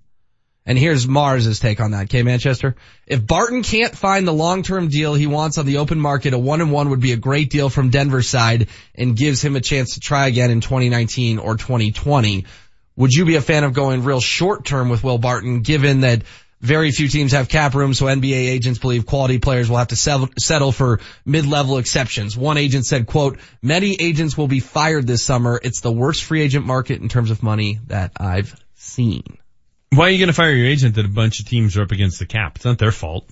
And 0.67 0.79
here's 0.79 1.07
Mars's 1.07 1.59
take 1.59 1.79
on 1.79 1.91
that. 1.91 2.05
Okay, 2.05 2.23
Manchester. 2.23 2.75
If 3.05 3.25
Barton 3.25 3.61
can't 3.61 3.95
find 3.95 4.27
the 4.27 4.33
long-term 4.33 4.87
deal 4.87 5.13
he 5.13 5.27
wants 5.27 5.59
on 5.59 5.65
the 5.67 5.77
open 5.77 5.99
market, 5.99 6.33
a 6.33 6.39
one 6.39 6.59
and 6.61 6.71
one 6.71 6.89
would 6.89 7.01
be 7.01 7.11
a 7.11 7.17
great 7.17 7.51
deal 7.51 7.69
from 7.69 7.91
Denver's 7.91 8.27
side 8.27 8.69
and 8.95 9.15
gives 9.15 9.43
him 9.43 9.55
a 9.55 9.61
chance 9.61 9.93
to 9.93 9.99
try 9.99 10.27
again 10.27 10.49
in 10.49 10.61
2019 10.61 11.37
or 11.37 11.55
2020. 11.55 12.45
Would 12.95 13.13
you 13.13 13.25
be 13.25 13.35
a 13.35 13.41
fan 13.41 13.63
of 13.63 13.73
going 13.73 14.03
real 14.03 14.21
short 14.21 14.65
term 14.65 14.89
with 14.89 15.03
Will 15.03 15.19
Barton 15.19 15.61
given 15.61 16.01
that 16.01 16.23
very 16.61 16.89
few 16.91 17.09
teams 17.09 17.33
have 17.33 17.47
cap 17.47 17.75
room, 17.75 17.93
so 17.93 18.05
NBA 18.05 18.31
agents 18.31 18.79
believe 18.79 19.05
quality 19.05 19.37
players 19.37 19.69
will 19.69 19.77
have 19.77 19.89
to 19.89 19.95
settle 19.95 20.71
for 20.71 20.99
mid-level 21.25 21.77
exceptions. 21.77 22.35
One 22.35 22.57
agent 22.57 22.87
said, 22.87 23.05
quote, 23.05 23.37
many 23.61 23.95
agents 23.99 24.35
will 24.35 24.47
be 24.47 24.61
fired 24.61 25.05
this 25.05 25.21
summer. 25.21 25.59
It's 25.61 25.81
the 25.81 25.91
worst 25.91 26.23
free 26.23 26.41
agent 26.41 26.65
market 26.65 27.01
in 27.01 27.09
terms 27.09 27.29
of 27.29 27.43
money 27.43 27.79
that 27.87 28.13
I've 28.17 28.59
seen. 28.73 29.37
Why 29.95 30.07
are 30.07 30.09
you 30.09 30.17
going 30.17 30.27
to 30.27 30.33
fire 30.33 30.51
your 30.51 30.67
agent 30.67 30.95
that 30.95 31.05
a 31.05 31.09
bunch 31.09 31.39
of 31.39 31.47
teams 31.47 31.77
are 31.77 31.83
up 31.83 31.91
against 31.91 32.19
the 32.19 32.25
cap? 32.25 32.55
It's 32.55 32.65
not 32.65 32.77
their 32.77 32.91
fault. 32.91 33.27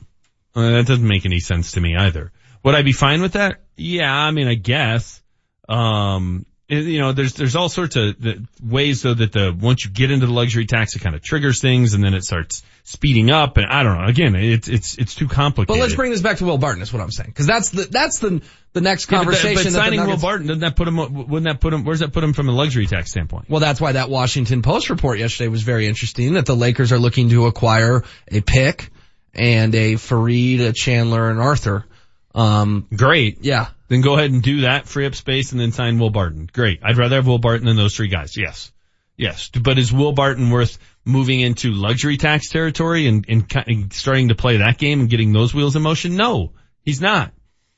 Uh, 0.55 0.71
that 0.71 0.85
doesn't 0.85 1.07
make 1.07 1.25
any 1.25 1.39
sense 1.39 1.73
to 1.73 1.81
me 1.81 1.95
either. 1.95 2.31
Would 2.63 2.75
I 2.75 2.81
be 2.81 2.91
fine 2.91 3.21
with 3.21 3.33
that? 3.33 3.61
Yeah, 3.75 4.13
I 4.13 4.31
mean, 4.31 4.47
I 4.47 4.55
guess. 4.55 5.21
Um, 5.67 6.45
you 6.69 6.99
know, 6.99 7.11
there's 7.11 7.33
there's 7.33 7.55
all 7.55 7.67
sorts 7.67 7.95
of 7.97 8.15
ways 8.61 9.01
though 9.01 9.13
that 9.13 9.33
the 9.33 9.55
once 9.57 9.83
you 9.83 9.91
get 9.91 10.11
into 10.11 10.25
the 10.25 10.31
luxury 10.31 10.65
tax, 10.65 10.95
it 10.95 10.99
kind 10.99 11.15
of 11.15 11.21
triggers 11.21 11.59
things, 11.59 11.93
and 11.93 12.03
then 12.03 12.13
it 12.13 12.23
starts 12.23 12.63
speeding 12.83 13.31
up. 13.31 13.57
And 13.57 13.65
I 13.65 13.83
don't 13.83 13.97
know. 13.97 14.05
Again, 14.05 14.35
it's 14.35 14.69
it's 14.69 14.97
it's 14.97 15.15
too 15.15 15.27
complicated. 15.27 15.67
But 15.67 15.81
let's 15.81 15.95
bring 15.95 16.11
this 16.11 16.21
back 16.21 16.37
to 16.37 16.45
Will 16.45 16.57
Barton. 16.57 16.81
Is 16.81 16.93
what 16.93 17.01
I'm 17.01 17.11
saying 17.11 17.29
because 17.29 17.47
that's 17.47 17.69
the 17.71 17.83
that's 17.83 18.19
the 18.19 18.41
the 18.71 18.81
next 18.81 19.07
conversation. 19.07 19.49
Yeah, 19.49 19.55
but, 19.55 19.63
but 19.63 19.71
signing 19.71 20.07
Will 20.07 20.17
Barton 20.17 20.47
doesn't 20.47 20.61
that 20.61 20.75
put 20.77 20.87
him? 20.87 20.97
Wouldn't 20.97 21.43
that 21.43 21.59
put 21.59 21.73
him? 21.73 21.83
Where's 21.83 21.99
that 21.99 22.13
put 22.13 22.23
him 22.23 22.31
from 22.31 22.47
a 22.47 22.53
luxury 22.53 22.87
tax 22.87 23.11
standpoint? 23.11 23.49
Well, 23.49 23.59
that's 23.59 23.81
why 23.81 23.91
that 23.91 24.09
Washington 24.09 24.61
Post 24.61 24.89
report 24.89 25.19
yesterday 25.19 25.49
was 25.49 25.63
very 25.63 25.87
interesting. 25.87 26.33
That 26.33 26.45
the 26.45 26.55
Lakers 26.55 26.93
are 26.93 26.99
looking 26.99 27.29
to 27.29 27.47
acquire 27.47 28.03
a 28.29 28.39
pick 28.39 28.89
and 29.33 29.75
a 29.75 29.93
Faried, 29.95 30.61
a 30.61 30.71
Chandler, 30.71 31.29
and 31.29 31.39
Arthur. 31.39 31.85
Um, 32.33 32.87
great. 32.95 33.43
Yeah. 33.43 33.69
Then 33.89 34.01
go 34.01 34.15
ahead 34.15 34.31
and 34.31 34.41
do 34.41 34.61
that, 34.61 34.87
free 34.87 35.05
up 35.05 35.15
space, 35.15 35.51
and 35.51 35.61
then 35.61 35.71
sign 35.71 35.99
Will 35.99 36.09
Barton. 36.09 36.49
Great. 36.51 36.79
I'd 36.83 36.97
rather 36.97 37.17
have 37.17 37.27
Will 37.27 37.37
Barton 37.37 37.67
than 37.67 37.75
those 37.75 37.95
three 37.95 38.07
guys. 38.07 38.35
Yes. 38.35 38.71
Yes. 39.17 39.49
But 39.49 39.77
is 39.77 39.93
Will 39.93 40.13
Barton 40.13 40.49
worth 40.49 40.79
moving 41.05 41.41
into 41.41 41.71
luxury 41.71 42.17
tax 42.17 42.49
territory 42.49 43.07
and, 43.07 43.25
and, 43.29 43.45
and 43.67 43.93
starting 43.93 44.29
to 44.29 44.35
play 44.35 44.57
that 44.57 44.77
game 44.77 45.01
and 45.01 45.09
getting 45.09 45.31
those 45.31 45.53
wheels 45.53 45.75
in 45.75 45.83
motion? 45.83 46.15
No, 46.15 46.53
he's 46.81 47.01
not. 47.01 47.33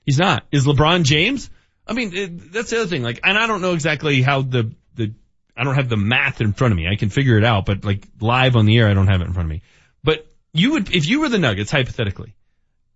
He's 0.05 0.19
not. 0.19 0.45
Is 0.51 0.65
LeBron 0.65 1.03
James? 1.03 1.49
I 1.87 1.93
mean, 1.93 2.15
it, 2.15 2.53
that's 2.53 2.69
the 2.69 2.77
other 2.77 2.87
thing. 2.87 3.03
Like, 3.03 3.19
and 3.23 3.37
I 3.37 3.47
don't 3.47 3.61
know 3.61 3.73
exactly 3.73 4.21
how 4.21 4.41
the, 4.41 4.71
the, 4.95 5.13
I 5.57 5.63
don't 5.63 5.75
have 5.75 5.89
the 5.89 5.97
math 5.97 6.41
in 6.41 6.53
front 6.53 6.71
of 6.71 6.77
me. 6.77 6.87
I 6.87 6.95
can 6.95 7.09
figure 7.09 7.37
it 7.37 7.43
out, 7.43 7.65
but 7.65 7.83
like 7.83 8.07
live 8.21 8.55
on 8.55 8.65
the 8.65 8.77
air, 8.77 8.87
I 8.87 8.93
don't 8.93 9.07
have 9.07 9.21
it 9.21 9.25
in 9.25 9.33
front 9.33 9.47
of 9.47 9.51
me. 9.51 9.63
But 10.03 10.25
you 10.53 10.73
would, 10.73 10.93
if 10.93 11.07
you 11.07 11.19
were 11.19 11.29
the 11.29 11.39
Nuggets, 11.39 11.71
hypothetically, 11.71 12.35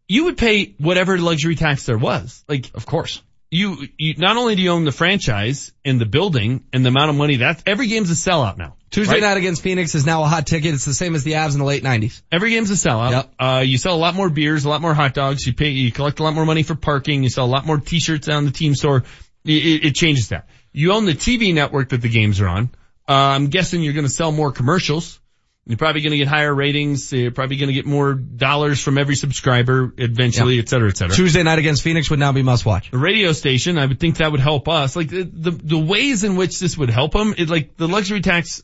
you 0.10 0.26
would 0.26 0.38
pay 0.38 0.74
whatever 0.80 1.18
luxury 1.18 1.56
tax 1.56 1.86
there 1.86 1.98
was. 1.98 2.44
Like, 2.50 2.72
of 2.74 2.86
course. 2.86 3.22
You, 3.52 3.88
you, 3.98 4.16
not 4.18 4.36
only 4.38 4.56
do 4.56 4.62
you 4.62 4.72
own 4.72 4.84
the 4.84 4.92
franchise 4.92 5.72
and 5.86 6.02
the 6.02 6.06
building 6.06 6.66
and 6.74 6.84
the 6.84 6.90
amount 6.90 7.12
of 7.12 7.16
money 7.16 7.38
that 7.38 7.64
every 7.66 7.88
game's 7.88 8.12
a 8.12 8.16
sellout 8.16 8.58
now. 8.58 8.76
Tuesday 8.92 9.14
right? 9.14 9.22
night 9.22 9.38
against 9.38 9.62
Phoenix 9.62 9.94
is 9.96 10.06
now 10.06 10.24
a 10.24 10.28
hot 10.28 10.48
ticket. 10.48 10.74
It's 10.74 10.86
the 10.86 10.94
same 10.94 11.16
as 11.16 11.24
the 11.24 11.34
Avs 11.34 11.54
in 11.54 11.60
the 11.60 11.66
late 11.66 11.84
nineties. 11.84 12.24
Every 12.32 12.50
game's 12.52 12.72
a 12.72 12.74
sellout. 12.74 13.12
Yep. 13.12 13.34
Uh, 13.40 13.64
you 13.66 13.78
sell 13.78 13.96
a 13.96 13.98
lot 13.98 14.16
more 14.16 14.30
beers, 14.30 14.66
a 14.66 14.70
lot 14.70 14.82
more 14.82 14.96
hot 14.96 15.14
dogs. 15.14 15.46
You 15.46 15.54
pay, 15.54 15.70
you 15.70 15.92
collect 15.92 16.20
a 16.20 16.24
lot 16.24 16.34
more 16.34 16.46
money 16.46 16.64
for 16.64 16.76
parking. 16.76 17.24
You 17.24 17.30
sell 17.30 17.46
a 17.46 17.48
lot 17.48 17.66
more 17.66 17.78
t-shirts 17.78 18.28
down 18.28 18.46
the 18.46 18.52
team 18.52 18.74
store. 18.74 19.04
It, 19.46 19.86
it 19.86 19.96
changes 19.96 20.30
that. 20.30 20.48
You 20.72 20.94
own 20.94 21.06
the 21.06 21.14
TV 21.14 21.54
network 21.54 21.90
that 21.90 22.02
the 22.02 22.10
games 22.10 22.42
are 22.42 22.48
on. 22.48 22.72
Uh, 23.08 23.14
I'm 23.14 23.48
guessing 23.48 23.82
you're 23.84 23.94
going 23.94 24.06
to 24.06 24.12
sell 24.12 24.32
more 24.32 24.52
commercials. 24.52 25.20
You're 25.66 25.78
probably 25.78 26.02
going 26.02 26.12
to 26.12 26.18
get 26.18 26.28
higher 26.28 26.54
ratings. 26.54 27.14
You're 27.14 27.30
probably 27.30 27.58
going 27.58 27.68
to 27.68 27.74
get 27.74 27.86
more 27.86 28.16
dollars 28.16 28.82
from 28.82 28.98
every 28.98 29.16
subscriber 29.16 29.94
eventually, 29.98 30.56
yeah. 30.56 30.62
et 30.62 30.70
cetera, 30.70 30.90
et 30.90 30.98
cetera. 30.98 31.16
Tuesday 31.16 31.44
night 31.44 31.60
against 31.60 31.84
Phoenix 31.84 32.10
would 32.10 32.18
now 32.18 32.32
be 32.32 32.42
must 32.42 32.66
watch. 32.66 32.90
The 32.90 32.98
radio 32.98 33.34
station, 33.34 33.78
I 33.78 33.86
would 33.86 34.00
think 34.00 34.18
that 34.18 34.32
would 34.32 34.40
help 34.40 34.68
us. 34.68 34.96
Like 34.96 35.10
the, 35.10 35.24
the, 35.24 35.52
the 35.52 35.78
ways 35.78 36.24
in 36.24 36.38
which 36.38 36.60
this 36.60 36.76
would 36.76 36.90
help 36.90 37.14
them, 37.14 37.36
it 37.38 37.50
like 37.50 37.78
the 37.78 37.88
luxury 37.88 38.22
tax 38.22 38.64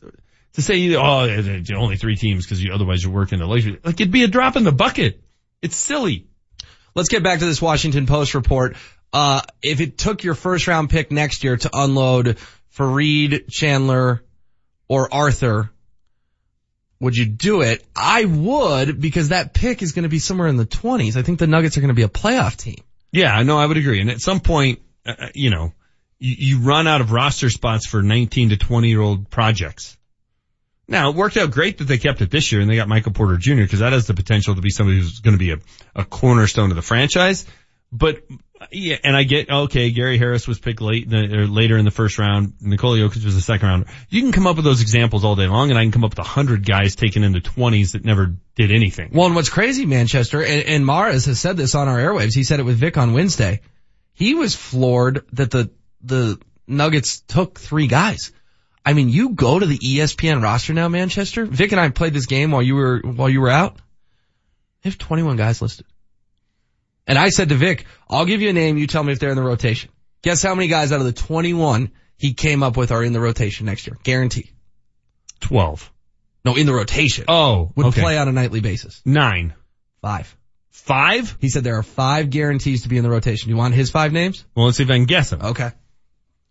to 0.54 0.62
say, 0.62 0.96
oh, 0.96 1.52
only 1.76 1.96
three 1.96 2.16
teams 2.16 2.44
because 2.44 2.62
you, 2.62 2.72
otherwise 2.72 3.04
you're 3.04 3.12
working 3.12 3.38
the 3.38 3.46
luxury. 3.46 3.78
Like 3.84 4.00
it'd 4.00 4.10
be 4.10 4.24
a 4.24 4.28
drop 4.28 4.56
in 4.56 4.64
the 4.64 4.72
bucket. 4.72 5.22
It's 5.62 5.76
silly. 5.76 6.26
Let's 6.96 7.08
get 7.08 7.22
back 7.22 7.38
to 7.38 7.44
this 7.44 7.62
Washington 7.62 8.06
Post 8.06 8.34
report. 8.34 8.76
Uh, 9.12 9.42
if 9.62 9.80
it 9.80 9.96
took 9.96 10.24
your 10.24 10.34
first 10.34 10.66
round 10.66 10.90
pick 10.90 11.12
next 11.12 11.44
year 11.44 11.56
to 11.56 11.70
unload 11.72 12.38
Faried, 12.76 13.48
Chandler, 13.48 14.24
or 14.88 15.12
Arthur, 15.12 15.70
would 17.00 17.16
you 17.16 17.26
do 17.26 17.62
it? 17.62 17.84
I 17.94 18.24
would 18.24 19.00
because 19.00 19.28
that 19.28 19.52
pick 19.52 19.82
is 19.82 19.92
going 19.92 20.04
to 20.04 20.08
be 20.08 20.18
somewhere 20.18 20.48
in 20.48 20.56
the 20.56 20.66
20s. 20.66 21.16
I 21.16 21.22
think 21.22 21.38
the 21.38 21.46
Nuggets 21.46 21.76
are 21.76 21.80
going 21.80 21.88
to 21.88 21.94
be 21.94 22.02
a 22.02 22.08
playoff 22.08 22.56
team. 22.56 22.82
Yeah, 23.12 23.42
no, 23.42 23.58
I 23.58 23.66
would 23.66 23.76
agree. 23.76 24.00
And 24.00 24.10
at 24.10 24.20
some 24.20 24.40
point, 24.40 24.80
uh, 25.04 25.14
uh, 25.18 25.28
you 25.34 25.50
know, 25.50 25.72
you, 26.18 26.34
you 26.38 26.58
run 26.60 26.86
out 26.86 27.00
of 27.00 27.12
roster 27.12 27.50
spots 27.50 27.86
for 27.86 28.02
19 28.02 28.50
to 28.50 28.56
20 28.56 28.88
year 28.88 29.00
old 29.00 29.30
projects. 29.30 29.96
Now 30.88 31.10
it 31.10 31.16
worked 31.16 31.36
out 31.36 31.50
great 31.50 31.78
that 31.78 31.84
they 31.84 31.98
kept 31.98 32.20
it 32.20 32.30
this 32.30 32.52
year 32.52 32.60
and 32.60 32.70
they 32.70 32.76
got 32.76 32.88
Michael 32.88 33.12
Porter 33.12 33.36
Jr. 33.36 33.62
because 33.62 33.80
that 33.80 33.92
has 33.92 34.06
the 34.06 34.14
potential 34.14 34.54
to 34.54 34.60
be 34.60 34.70
somebody 34.70 34.98
who's 34.98 35.18
going 35.18 35.34
to 35.34 35.38
be 35.38 35.50
a, 35.50 35.58
a 35.94 36.04
cornerstone 36.04 36.70
of 36.70 36.76
the 36.76 36.82
franchise. 36.82 37.44
But 37.92 38.22
yeah, 38.70 38.96
and 39.04 39.16
I 39.16 39.24
get 39.24 39.50
okay. 39.50 39.90
Gary 39.90 40.18
Harris 40.18 40.46
was 40.48 40.58
picked 40.58 40.80
late 40.80 41.12
or 41.12 41.46
later 41.46 41.76
in 41.76 41.84
the 41.84 41.90
first 41.90 42.18
round. 42.18 42.54
Nikola 42.60 42.98
Jokic 42.98 43.24
was 43.24 43.34
the 43.34 43.40
second 43.40 43.68
round. 43.68 43.84
You 44.08 44.22
can 44.22 44.32
come 44.32 44.46
up 44.46 44.56
with 44.56 44.64
those 44.64 44.80
examples 44.80 45.24
all 45.24 45.36
day 45.36 45.46
long, 45.46 45.70
and 45.70 45.78
I 45.78 45.82
can 45.82 45.92
come 45.92 46.04
up 46.04 46.12
with 46.12 46.18
a 46.18 46.24
hundred 46.24 46.64
guys 46.64 46.96
taken 46.96 47.24
in 47.24 47.32
the 47.32 47.40
twenties 47.40 47.92
that 47.92 48.04
never 48.04 48.34
did 48.54 48.70
anything. 48.70 49.10
Well, 49.12 49.26
and 49.26 49.34
what's 49.34 49.48
crazy, 49.48 49.86
Manchester, 49.86 50.42
and, 50.42 50.66
and 50.66 50.86
Mars 50.86 51.26
has 51.26 51.38
said 51.38 51.56
this 51.56 51.74
on 51.74 51.88
our 51.88 51.98
airwaves. 51.98 52.34
He 52.34 52.44
said 52.44 52.60
it 52.60 52.64
with 52.64 52.76
Vic 52.76 52.96
on 52.96 53.12
Wednesday. 53.12 53.60
He 54.12 54.34
was 54.34 54.54
floored 54.54 55.24
that 55.32 55.50
the 55.50 55.70
the 56.02 56.38
Nuggets 56.66 57.20
took 57.20 57.58
three 57.58 57.86
guys. 57.86 58.32
I 58.84 58.92
mean, 58.92 59.08
you 59.08 59.30
go 59.30 59.58
to 59.58 59.66
the 59.66 59.78
ESPN 59.78 60.42
roster 60.42 60.72
now, 60.72 60.88
Manchester. 60.88 61.44
Vic 61.44 61.72
and 61.72 61.80
I 61.80 61.88
played 61.90 62.12
this 62.12 62.26
game 62.26 62.52
while 62.52 62.62
you 62.62 62.76
were 62.76 63.00
while 63.04 63.28
you 63.28 63.40
were 63.40 63.50
out. 63.50 63.76
They 64.82 64.90
have 64.90 64.98
21 64.98 65.36
guys 65.36 65.60
listed. 65.60 65.86
And 67.06 67.18
I 67.18 67.28
said 67.28 67.48
to 67.50 67.54
Vic, 67.54 67.86
I'll 68.08 68.24
give 68.24 68.40
you 68.42 68.50
a 68.50 68.52
name, 68.52 68.76
you 68.78 68.86
tell 68.86 69.02
me 69.02 69.12
if 69.12 69.18
they're 69.18 69.30
in 69.30 69.36
the 69.36 69.42
rotation. 69.42 69.90
Guess 70.22 70.42
how 70.42 70.54
many 70.54 70.68
guys 70.68 70.92
out 70.92 71.00
of 71.00 71.06
the 71.06 71.12
21 71.12 71.92
he 72.16 72.34
came 72.34 72.62
up 72.62 72.76
with 72.76 72.90
are 72.90 73.04
in 73.04 73.12
the 73.12 73.20
rotation 73.20 73.66
next 73.66 73.86
year? 73.86 73.96
Guarantee. 74.02 74.50
12. 75.40 75.92
No, 76.44 76.56
in 76.56 76.66
the 76.66 76.72
rotation. 76.72 77.24
Oh, 77.28 77.70
Would 77.76 77.86
okay. 77.86 78.00
play 78.00 78.18
on 78.18 78.28
a 78.28 78.32
nightly 78.32 78.60
basis. 78.60 79.02
Nine. 79.04 79.54
Five. 80.00 80.36
Five? 80.70 81.36
He 81.40 81.48
said 81.48 81.64
there 81.64 81.78
are 81.78 81.82
five 81.82 82.30
guarantees 82.30 82.82
to 82.82 82.88
be 82.88 82.96
in 82.96 83.02
the 83.04 83.10
rotation. 83.10 83.50
You 83.50 83.56
want 83.56 83.74
his 83.74 83.90
five 83.90 84.12
names? 84.12 84.44
Well, 84.54 84.66
let's 84.66 84.78
see 84.78 84.84
if 84.84 84.90
I 84.90 84.94
can 84.96 85.06
guess 85.06 85.30
them. 85.30 85.42
Okay. 85.42 85.70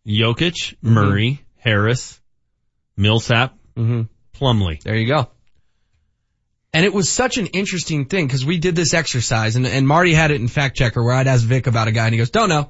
Jokic, 0.06 0.76
Murray, 0.82 1.44
Harris, 1.58 2.20
Millsap, 2.98 3.56
Mm-hmm. 3.76 4.04
Plumlee. 4.38 4.82
There 4.84 4.96
you 4.96 5.08
go. 5.08 5.28
And 6.76 6.86
it 6.86 6.94
was 6.94 7.10
such 7.10 7.38
an 7.38 7.48
interesting 7.48 8.06
thing 8.06 8.28
because 8.28 8.46
we 8.46 8.58
did 8.58 8.76
this 8.76 8.94
exercise 8.94 9.56
and, 9.56 9.66
and 9.66 9.88
Marty 9.88 10.14
had 10.14 10.32
it 10.32 10.42
in 10.42 10.50
fact 10.50 10.76
checker 10.76 11.02
where 11.02 11.14
I'd 11.14 11.26
ask 11.28 11.44
Vic 11.44 11.68
about 11.68 11.88
a 11.88 11.92
guy 11.92 12.06
and 12.06 12.14
he 12.14 12.18
goes, 12.18 12.30
don't 12.32 12.50
know. 12.50 12.70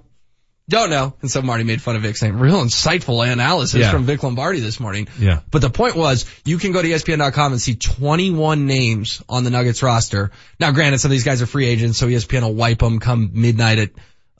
Don't 0.69 0.89
know. 0.89 1.13
And 1.21 1.29
so 1.29 1.41
Marty 1.41 1.63
made 1.63 1.81
fun 1.81 1.95
of 1.95 2.03
Vic 2.03 2.15
saying, 2.15 2.37
real 2.37 2.61
insightful 2.63 3.27
analysis 3.27 3.81
Yeah. 3.81 3.91
from 3.91 4.03
Vic 4.05 4.21
Lombardi 4.23 4.59
this 4.59 4.79
morning. 4.79 5.07
Yeah. 5.19 5.39
But 5.51 5.61
the 5.61 5.69
point 5.69 5.95
was, 5.95 6.25
you 6.43 6.57
can 6.59 6.71
go 6.71 6.81
to 6.81 6.87
ESPN.com 6.87 7.51
and 7.53 7.61
see 7.61 7.75
21 7.75 8.65
names 8.67 9.23
on 9.27 9.43
the 9.43 9.49
Nuggets 9.49 9.81
roster. 9.83 10.31
Now 10.59 10.71
granted, 10.71 10.99
some 10.99 11.09
of 11.09 11.11
these 11.13 11.23
guys 11.23 11.41
are 11.41 11.47
free 11.47 11.67
agents, 11.67 11.97
so 11.97 12.07
ESPN 12.07 12.41
will 12.43 12.53
wipe 12.53 12.79
them 12.79 12.99
come 12.99 13.31
midnight 13.33 13.79
at, 13.79 13.89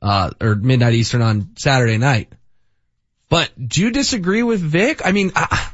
uh, 0.01 0.31
or 0.41 0.55
midnight 0.55 0.93
Eastern 0.93 1.21
on 1.23 1.49
Saturday 1.57 1.97
night. 1.97 2.31
But 3.29 3.49
do 3.57 3.81
you 3.81 3.89
disagree 3.91 4.43
with 4.43 4.61
Vic? 4.61 5.01
I 5.03 5.11
mean, 5.11 5.31
I, 5.35 5.69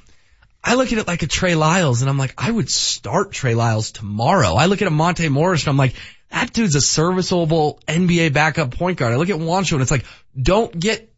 I 0.63 0.75
look 0.75 0.91
at 0.91 0.99
it 0.99 1.07
like 1.07 1.23
a 1.23 1.27
Trey 1.27 1.55
Lyles 1.55 2.01
and 2.01 2.09
I'm 2.09 2.17
like, 2.17 2.33
I 2.37 2.49
would 2.51 2.69
start 2.69 3.31
Trey 3.31 3.55
Lyles 3.55 3.91
tomorrow. 3.91 4.53
I 4.53 4.67
look 4.67 4.81
at 4.81 4.87
a 4.87 4.91
Monte 4.91 5.27
Morris 5.29 5.63
and 5.63 5.69
I'm 5.69 5.77
like, 5.77 5.95
that 6.29 6.53
dude's 6.53 6.75
a 6.75 6.81
serviceable 6.81 7.79
NBA 7.87 8.33
backup 8.33 8.71
point 8.71 8.97
guard. 8.97 9.13
I 9.13 9.17
look 9.17 9.29
at 9.29 9.37
Juancho 9.37 9.73
and 9.73 9.81
it's 9.81 9.91
like, 9.91 10.05
don't 10.39 10.77
get 10.77 11.11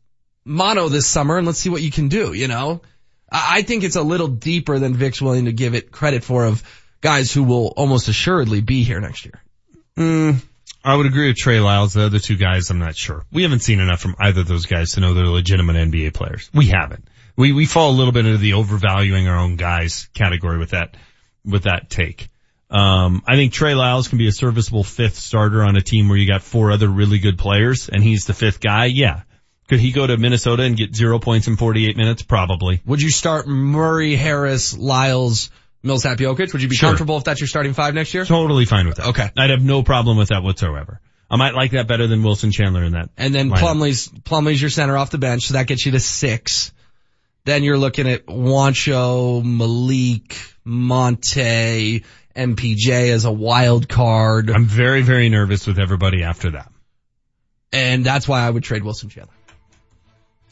mono 0.45 0.89
this 0.89 1.05
summer 1.05 1.37
and 1.37 1.45
let's 1.45 1.59
see 1.59 1.69
what 1.69 1.81
you 1.81 1.91
can 1.91 2.07
do, 2.07 2.33
you 2.33 2.47
know? 2.47 2.81
I 3.31 3.63
think 3.63 3.83
it's 3.83 3.95
a 3.95 4.01
little 4.01 4.27
deeper 4.27 4.79
than 4.79 4.93
Vic's 4.93 5.21
willing 5.21 5.45
to 5.45 5.53
give 5.53 5.73
it 5.73 5.91
credit 5.91 6.23
for 6.23 6.45
of 6.45 6.63
guys 7.01 7.31
who 7.31 7.43
will 7.43 7.67
almost 7.75 8.07
assuredly 8.07 8.61
be 8.61 8.83
here 8.83 9.01
next 9.01 9.25
year. 9.25 9.41
Mm, 9.97 10.41
I 10.83 10.95
would 10.95 11.05
agree 11.05 11.27
with 11.27 11.37
Trey 11.37 11.59
Lyles. 11.59 11.93
The 11.93 12.03
other 12.03 12.19
two 12.19 12.37
guys, 12.37 12.69
I'm 12.69 12.79
not 12.79 12.95
sure. 12.95 13.25
We 13.31 13.43
haven't 13.43 13.59
seen 13.59 13.79
enough 13.79 14.01
from 14.01 14.15
either 14.19 14.41
of 14.41 14.47
those 14.47 14.67
guys 14.67 14.93
to 14.93 14.99
know 14.99 15.13
they're 15.13 15.25
legitimate 15.25 15.75
NBA 15.75 16.13
players. 16.13 16.49
We 16.53 16.67
haven't. 16.67 17.07
We, 17.35 17.51
we 17.51 17.65
fall 17.65 17.91
a 17.91 17.95
little 17.97 18.11
bit 18.11 18.25
into 18.25 18.37
the 18.37 18.53
overvaluing 18.53 19.27
our 19.27 19.37
own 19.37 19.55
guys 19.55 20.07
category 20.13 20.57
with 20.59 20.71
that, 20.71 20.95
with 21.45 21.63
that 21.63 21.89
take. 21.89 22.29
Um, 22.69 23.21
I 23.27 23.35
think 23.35 23.53
Trey 23.53 23.75
Lyles 23.75 24.07
can 24.07 24.17
be 24.17 24.27
a 24.27 24.31
serviceable 24.31 24.83
fifth 24.83 25.15
starter 25.15 25.63
on 25.63 25.75
a 25.75 25.81
team 25.81 26.09
where 26.09 26.17
you 26.17 26.27
got 26.27 26.41
four 26.41 26.71
other 26.71 26.87
really 26.87 27.19
good 27.19 27.37
players 27.37 27.87
and 27.89 28.03
he's 28.03 28.25
the 28.25 28.33
fifth 28.33 28.59
guy. 28.59 28.85
Yeah. 28.85 29.21
Could 29.69 29.79
he 29.79 29.91
go 29.91 30.05
to 30.05 30.17
Minnesota 30.17 30.63
and 30.63 30.75
get 30.75 30.95
zero 30.95 31.19
points 31.19 31.47
in 31.47 31.55
48 31.55 31.95
minutes? 31.97 32.21
Probably. 32.23 32.81
Would 32.85 33.01
you 33.01 33.09
start 33.09 33.47
Murray, 33.47 34.15
Harris, 34.15 34.77
Lyles, 34.77 35.51
Millsap, 35.83 36.17
Jokic? 36.17 36.51
Would 36.53 36.61
you 36.61 36.67
be 36.67 36.75
Sure. 36.75 36.89
comfortable 36.89 37.17
if 37.17 37.23
that's 37.23 37.39
your 37.39 37.47
starting 37.47 37.73
five 37.73 37.93
next 37.93 38.13
year? 38.13 38.25
Totally 38.25 38.65
fine 38.65 38.87
with 38.87 38.97
that. 38.97 39.07
Okay. 39.09 39.29
I'd 39.37 39.51
have 39.51 39.63
no 39.63 39.83
problem 39.83 40.17
with 40.17 40.29
that 40.29 40.43
whatsoever. 40.43 40.99
I 41.29 41.37
might 41.37 41.55
like 41.55 41.71
that 41.71 41.87
better 41.87 42.07
than 42.07 42.23
Wilson 42.23 42.51
Chandler 42.51 42.83
in 42.83 42.91
that. 42.93 43.09
And 43.17 43.33
then 43.33 43.49
lineup. 43.49 43.59
Plumlee's, 43.59 44.07
Plumlee's 44.23 44.61
your 44.61 44.69
center 44.69 44.97
off 44.97 45.11
the 45.11 45.17
bench, 45.17 45.43
so 45.43 45.53
that 45.53 45.67
gets 45.67 45.85
you 45.85 45.93
to 45.93 45.99
six. 45.99 46.73
Then 47.45 47.63
you're 47.63 47.77
looking 47.77 48.07
at 48.09 48.25
Juancho, 48.25 49.43
Malik, 49.43 50.37
Monte, 50.63 52.03
MPJ 52.35 53.09
as 53.11 53.25
a 53.25 53.31
wild 53.31 53.89
card. 53.89 54.49
I'm 54.49 54.65
very, 54.65 55.01
very 55.01 55.29
nervous 55.29 55.67
with 55.67 55.77
everybody 55.79 56.23
after 56.23 56.51
that. 56.51 56.71
And 57.71 58.05
that's 58.05 58.27
why 58.27 58.41
I 58.45 58.49
would 58.49 58.63
trade 58.63 58.83
Wilson 58.83 59.09
Chandler. 59.09 59.33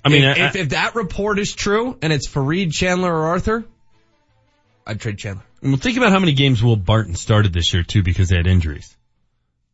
I 0.03 0.09
mean, 0.09 0.23
if, 0.23 0.37
I- 0.37 0.45
if, 0.47 0.55
if 0.55 0.69
that 0.69 0.95
report 0.95 1.39
is 1.39 1.53
true 1.53 1.97
and 2.01 2.11
it's 2.11 2.27
Faried 2.27 2.71
Chandler 2.73 3.13
or 3.13 3.27
Arthur, 3.27 3.63
I'd 4.85 4.99
trade 4.99 5.17
Chandler. 5.17 5.43
Well, 5.61 5.77
think 5.77 5.97
about 5.97 6.11
how 6.11 6.19
many 6.19 6.33
games 6.33 6.63
Will 6.63 6.75
Barton 6.75 7.15
started 7.15 7.53
this 7.53 7.71
year 7.73 7.83
too 7.83 8.01
because 8.03 8.29
they 8.29 8.37
had 8.37 8.47
injuries. 8.47 8.97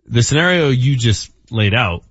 The 0.06 0.22
scenario 0.22 0.70
you 0.70 0.98
just 0.98 1.32
laid 1.50 1.74
out, 1.74 2.04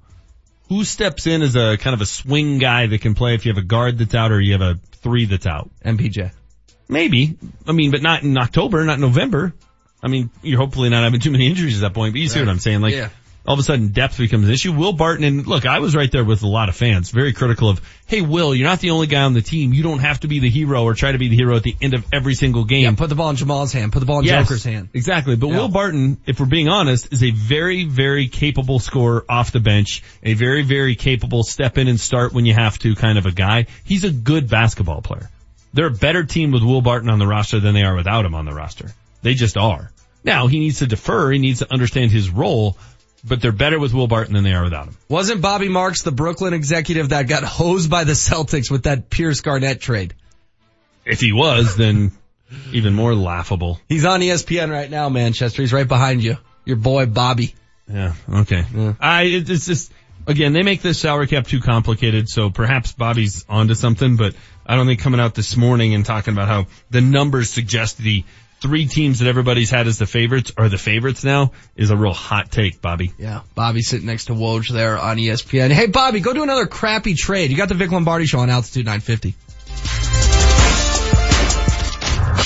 who 0.69 0.85
steps 0.85 1.27
in 1.27 1.43
as 1.43 1.57
a 1.57 1.77
kind 1.77 1.95
of 1.95 2.01
a 2.01 2.07
swing 2.07 2.59
guy 2.59 2.87
that 2.87 3.01
can 3.01 3.15
play 3.15 3.35
if 3.35 3.47
you 3.47 3.53
have 3.53 3.63
a 3.63 3.67
guard 3.67 3.99
that's 3.99 4.15
out 4.15 4.33
or 4.33 4.41
you 4.41 4.53
have 4.53 4.63
a 4.63 4.79
three 5.03 5.27
that's 5.27 5.47
out? 5.47 5.71
MPJ. 5.85 6.33
Maybe. 6.89 7.37
I 7.67 7.73
mean, 7.73 7.91
but 7.91 8.03
not 8.03 8.23
in 8.23 8.37
October, 8.37 8.85
not 8.85 8.99
November. 8.99 9.53
I 10.03 10.09
mean, 10.09 10.31
you're 10.43 10.59
hopefully 10.59 10.89
not 10.89 11.03
having 11.03 11.21
too 11.21 11.31
many 11.31 11.47
injuries 11.47 11.83
at 11.83 11.89
that 11.89 11.95
point, 11.95 12.15
but 12.15 12.21
you 12.21 12.29
see 12.29 12.41
what 12.41 12.49
I'm 12.49 12.59
saying? 12.59 12.81
Like, 12.81 12.95
Yeah. 12.95 13.09
All 13.47 13.55
of 13.55 13.61
a 13.61 13.63
sudden 13.63 13.89
depth 13.89 14.19
becomes 14.19 14.47
an 14.47 14.53
issue. 14.53 14.73
Will 14.73 14.93
Barton, 14.93 15.25
and 15.25 15.47
look, 15.47 15.67
I 15.67 15.79
was 15.79 15.95
right 15.95 16.11
there 16.11 16.25
with 16.25 16.43
a 16.43 16.47
lot 16.47 16.69
of 16.69 16.77
fans, 16.77 17.11
very 17.11 17.33
critical 17.33 17.69
of, 17.69 17.81
hey 18.07 18.21
Will, 18.21 18.55
you're 18.55 18.69
not 18.69 18.81
the 18.81 18.91
only 18.91 19.07
guy 19.07 19.23
on 19.23 19.35
the 19.35 19.43
team. 19.43 19.73
You 19.73 19.83
don't 19.83 20.01
have 20.01 20.21
to 20.21 20.29
be 20.29 20.41
the 20.41 20.51
hero 20.51 20.83
or 20.83 20.95
try 20.95 21.13
to 21.13 21.19
be 21.19 21.29
the 21.29 21.37
hero 21.37 21.57
at 21.57 21.63
the 21.63 21.77
end 21.81 21.95
of 21.95 22.05
every 22.13 22.35
single 22.35 22.65
game. 22.65 22.83
Yeah, 22.83 22.95
put 22.95 23.09
the 23.09 23.15
ball 23.15 23.31
in 23.31 23.37
Jamal's 23.37 23.73
hand, 23.73 23.93
put 23.93 24.01
the 24.01 24.07
ball 24.07 24.19
in 24.21 24.25
Yes, 24.25 24.47
Joker's 24.47 24.65
hand. 24.65 24.89
Exactly. 24.95 25.37
But 25.37 25.49
Yeah. 25.49 25.59
Will 25.59 25.69
Barton, 25.69 26.19
if 26.27 26.41
we're 26.41 26.47
being 26.47 26.69
honest, 26.69 27.13
is 27.13 27.23
a 27.23 27.31
very, 27.31 27.85
very 27.85 28.29
capable 28.29 28.79
scorer 28.79 29.25
off 29.29 29.53
the 29.53 29.61
bench, 29.61 30.03
a 30.23 30.35
very, 30.35 30.63
very 30.63 30.97
capable 30.97 31.43
step 31.45 31.79
in 31.79 31.89
and 31.89 32.01
start 32.01 32.33
when 32.33 32.47
you 32.47 32.55
have 32.55 32.79
to 32.81 32.95
kind 32.95 33.19
of 33.19 33.27
a 33.27 33.33
guy. 33.33 33.67
He's 33.85 34.05
a 34.05 34.11
good 34.11 34.49
basketball 34.51 35.03
player. 35.03 35.31
They're 35.73 35.87
a 35.87 35.91
better 35.91 36.25
team 36.25 36.53
with 36.53 36.63
Will 36.63 36.81
Barton 36.81 37.11
on 37.11 37.19
the 37.19 37.27
roster 37.27 37.61
than 37.61 37.75
they 37.75 37.83
are 37.83 37.95
without 37.95 38.25
him 38.25 38.35
on 38.35 38.45
the 38.47 38.55
roster. 38.55 38.93
They 39.23 39.35
just 39.35 39.57
are. 39.57 39.91
Now 40.25 40.47
he 40.47 40.59
needs 40.59 40.79
to 40.79 40.87
defer. 40.87 41.31
He 41.31 41.39
needs 41.39 41.61
to 41.61 41.73
understand 41.73 42.11
his 42.11 42.31
role, 42.31 42.77
but 43.27 43.41
they're 43.41 43.53
better 43.53 43.79
with 43.79 43.93
Will 43.93 44.07
Barton 44.07 44.35
than 44.35 44.45
they 44.45 44.53
are 44.53 44.65
without 44.65 44.87
him. 44.87 44.97
Wasn't 45.09 45.41
Bobby 45.41 45.69
Marks 45.69 46.03
the 46.03 46.13
Brooklyn 46.13 46.55
executive 46.55 47.11
that 47.11 47.29
got 47.29 47.43
hosed 47.43 47.91
by 47.91 48.05
the 48.05 48.13
Celtics 48.13 48.71
with 48.71 48.85
that 48.85 49.11
Pierce 49.11 49.41
Garnett 49.41 49.81
trade? 49.81 50.15
If 51.05 51.21
he 51.21 51.33
was, 51.33 51.77
then 51.77 52.13
even 52.73 52.95
more 52.95 53.15
laughable. 53.15 53.81
He's 53.89 54.05
on 54.05 54.21
ESPN 54.21 54.71
right 54.71 54.91
now, 54.91 55.09
Manchester. 55.09 55.63
He's 55.63 55.73
right 55.73 55.87
behind 55.87 56.23
you. 56.23 56.37
Your 56.65 56.77
boy 56.77 57.07
Bobby. 57.07 57.55
Yeah. 57.89 58.15
Okay. 58.29 58.65
I 59.01 59.23
it's 59.25 59.67
just 59.67 59.93
again 60.27 60.53
they 60.53 60.63
make 60.63 60.83
this 60.83 60.99
salary 60.99 61.29
cap 61.29 61.47
too 61.47 61.61
complicated, 61.61 62.29
so 62.29 62.51
perhaps 62.51 62.93
Bobby's 62.93 63.45
onto 63.49 63.75
something, 63.75 64.17
but 64.17 64.35
I 64.65 64.75
don't 64.75 64.87
think 64.87 65.01
coming 65.01 65.21
out 65.21 65.35
this 65.35 65.57
morning 65.57 65.95
and 65.95 66.05
talking 66.05 66.35
about 66.35 66.49
how 66.49 66.67
the 66.91 67.01
numbers 67.01 67.51
suggest 67.51 67.99
the 67.99 68.25
three 68.61 68.87
teams 68.87 69.19
that 69.19 69.29
everybody's 69.29 69.71
had 69.71 69.87
as 69.87 69.99
the 69.99 70.07
favorites 70.07 70.53
are 70.57 70.69
the 70.69 70.79
favorites 70.79 71.25
now 71.25 71.53
is 71.77 71.91
a 71.91 71.97
real 71.97 72.13
hot 72.13 72.51
take, 72.51 72.81
Bobby. 72.81 73.13
Yeah, 73.19 73.43
Bobby 73.55 73.83
sitting 73.83 74.07
next 74.07 74.27
to 74.27 74.33
Woj 74.33 74.71
there 74.71 74.99
on 74.99 75.17
ESPN. 75.17 75.71
Hey 75.71 75.87
Bobby, 75.87 76.21
go 76.21 76.33
do 76.33 76.43
another 76.43 76.67
crappy 76.67 77.15
trade. 77.15 77.51
You 77.51 77.57
got 77.57 77.69
the 77.69 77.75
Vic 77.75 77.91
Lombardi 77.91 78.27
show 78.27 78.41
on 78.41 78.51
Altitude 78.51 78.87
950. 78.87 80.36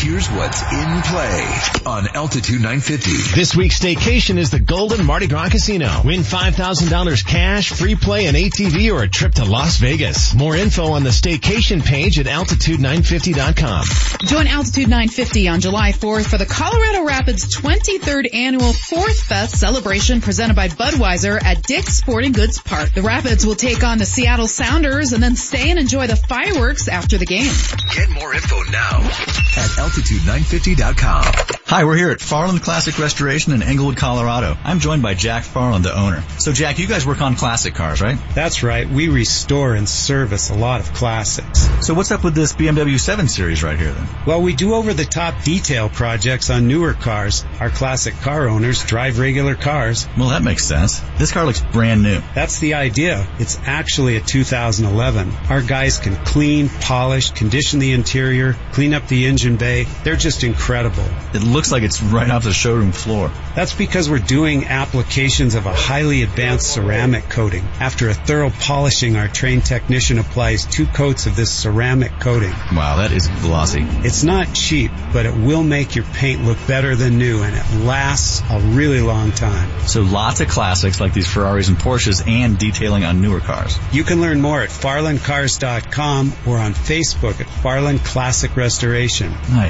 Here's 0.02 0.30
what's 0.30 0.62
in 0.62 1.02
play 1.02 1.60
on 1.84 2.08
Altitude 2.16 2.62
950. 2.62 3.36
This 3.38 3.54
week's 3.54 3.78
staycation 3.78 4.38
is 4.38 4.50
the 4.50 4.58
Golden 4.58 5.04
Mardi 5.04 5.26
Gras 5.26 5.50
Casino. 5.50 5.90
Win 6.02 6.20
$5,000 6.20 7.26
cash, 7.26 7.70
free 7.70 7.96
play, 7.96 8.24
an 8.24 8.34
ATV, 8.34 8.94
or 8.94 9.02
a 9.02 9.08
trip 9.08 9.34
to 9.34 9.44
Las 9.44 9.76
Vegas. 9.76 10.34
More 10.34 10.56
info 10.56 10.92
on 10.92 11.04
the 11.04 11.10
staycation 11.10 11.84
page 11.84 12.18
at 12.18 12.24
altitude950.com. 12.24 13.84
Join 14.26 14.46
Altitude 14.46 14.88
950 14.88 15.48
on 15.48 15.60
July 15.60 15.92
4th 15.92 16.30
for 16.30 16.38
the 16.38 16.46
Colorado 16.46 17.04
Rapids 17.04 17.54
23rd 17.54 18.34
annual 18.34 18.72
Fourth 18.72 19.20
Fest 19.20 19.60
celebration 19.60 20.22
presented 20.22 20.56
by 20.56 20.68
Budweiser 20.68 21.42
at 21.42 21.62
Dick's 21.62 21.96
Sporting 21.96 22.32
Goods 22.32 22.58
Park. 22.58 22.94
The 22.94 23.02
Rapids 23.02 23.44
will 23.44 23.54
take 23.54 23.84
on 23.84 23.98
the 23.98 24.06
Seattle 24.06 24.46
Sounders 24.46 25.12
and 25.12 25.22
then 25.22 25.36
stay 25.36 25.68
and 25.68 25.78
enjoy 25.78 26.06
the 26.06 26.16
fireworks 26.16 26.88
after 26.88 27.18
the 27.18 27.26
game. 27.26 27.52
Get 27.94 28.08
more 28.08 28.32
info 28.32 28.62
now 28.70 29.00
at 29.00 29.89
Altitude950.com. 29.90 31.56
Hi, 31.66 31.84
we're 31.84 31.96
here 31.96 32.10
at 32.10 32.20
Farland 32.20 32.62
Classic 32.62 32.98
Restoration 32.98 33.52
in 33.52 33.62
Englewood, 33.62 33.96
Colorado. 33.96 34.56
I'm 34.64 34.80
joined 34.80 35.02
by 35.02 35.14
Jack 35.14 35.44
Farland, 35.44 35.84
the 35.84 35.96
owner. 35.96 36.22
So 36.38 36.52
Jack, 36.52 36.80
you 36.80 36.88
guys 36.88 37.06
work 37.06 37.20
on 37.20 37.36
classic 37.36 37.74
cars, 37.74 38.00
right? 38.00 38.18
That's 38.34 38.64
right. 38.64 38.88
We 38.88 39.08
restore 39.08 39.74
and 39.74 39.88
service 39.88 40.50
a 40.50 40.54
lot 40.54 40.80
of 40.80 40.92
classics. 40.94 41.68
So 41.86 41.94
what's 41.94 42.10
up 42.10 42.24
with 42.24 42.34
this 42.34 42.52
BMW 42.52 42.98
7 42.98 43.28
Series 43.28 43.62
right 43.62 43.78
here 43.78 43.92
then? 43.92 44.08
Well, 44.26 44.42
we 44.42 44.52
do 44.52 44.74
over 44.74 44.92
the 44.92 45.04
top 45.04 45.44
detail 45.44 45.88
projects 45.88 46.50
on 46.50 46.66
newer 46.66 46.92
cars. 46.92 47.44
Our 47.60 47.70
classic 47.70 48.14
car 48.14 48.48
owners 48.48 48.84
drive 48.84 49.20
regular 49.20 49.54
cars. 49.54 50.08
Well, 50.18 50.30
that 50.30 50.42
makes 50.42 50.64
sense. 50.64 51.00
This 51.18 51.30
car 51.30 51.44
looks 51.44 51.60
brand 51.60 52.02
new. 52.02 52.20
That's 52.34 52.58
the 52.58 52.74
idea. 52.74 53.28
It's 53.38 53.58
actually 53.64 54.16
a 54.16 54.20
2011. 54.20 55.32
Our 55.48 55.62
guys 55.62 55.98
can 55.98 56.16
clean, 56.24 56.68
polish, 56.68 57.30
condition 57.30 57.78
the 57.78 57.92
interior, 57.92 58.56
clean 58.72 58.92
up 58.92 59.06
the 59.06 59.26
engine 59.26 59.56
bay. 59.56 59.79
They're 60.04 60.16
just 60.16 60.44
incredible. 60.44 61.04
It 61.34 61.42
looks 61.42 61.72
like 61.72 61.82
it's 61.82 62.02
right 62.02 62.30
off 62.30 62.44
the 62.44 62.52
showroom 62.52 62.92
floor. 62.92 63.30
That's 63.54 63.74
because 63.74 64.08
we're 64.08 64.18
doing 64.18 64.66
applications 64.66 65.54
of 65.54 65.66
a 65.66 65.72
highly 65.72 66.22
advanced 66.22 66.72
ceramic 66.72 67.28
coating. 67.28 67.64
After 67.80 68.08
a 68.08 68.14
thorough 68.14 68.50
polishing, 68.50 69.16
our 69.16 69.28
trained 69.28 69.64
technician 69.64 70.18
applies 70.18 70.64
two 70.66 70.86
coats 70.86 71.26
of 71.26 71.36
this 71.36 71.52
ceramic 71.52 72.12
coating. 72.20 72.52
Wow, 72.72 72.96
that 72.96 73.12
is 73.12 73.28
glossy. 73.42 73.82
It's 74.06 74.22
not 74.22 74.52
cheap, 74.54 74.90
but 75.12 75.26
it 75.26 75.34
will 75.34 75.62
make 75.62 75.94
your 75.94 76.04
paint 76.04 76.44
look 76.44 76.58
better 76.66 76.96
than 76.96 77.18
new 77.18 77.42
and 77.42 77.54
it 77.54 77.84
lasts 77.84 78.42
a 78.50 78.60
really 78.60 79.00
long 79.00 79.32
time. 79.32 79.70
So 79.86 80.02
lots 80.02 80.40
of 80.40 80.48
classics 80.48 81.00
like 81.00 81.14
these 81.14 81.26
Ferraris 81.26 81.68
and 81.68 81.76
Porsches 81.76 82.26
and 82.26 82.58
detailing 82.58 83.04
on 83.04 83.20
newer 83.20 83.40
cars. 83.40 83.78
You 83.92 84.04
can 84.04 84.20
learn 84.20 84.40
more 84.40 84.62
at 84.62 84.70
farlandcars.com 84.70 86.32
or 86.46 86.58
on 86.58 86.74
Facebook 86.74 87.40
at 87.40 87.46
Farland 87.46 88.00
Classic 88.00 88.54
Restoration. 88.56 89.32
Nice. 89.50 89.69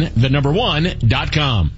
the 0.00 0.28
number 0.28 0.52
dot 1.06 1.32
com. 1.32 1.72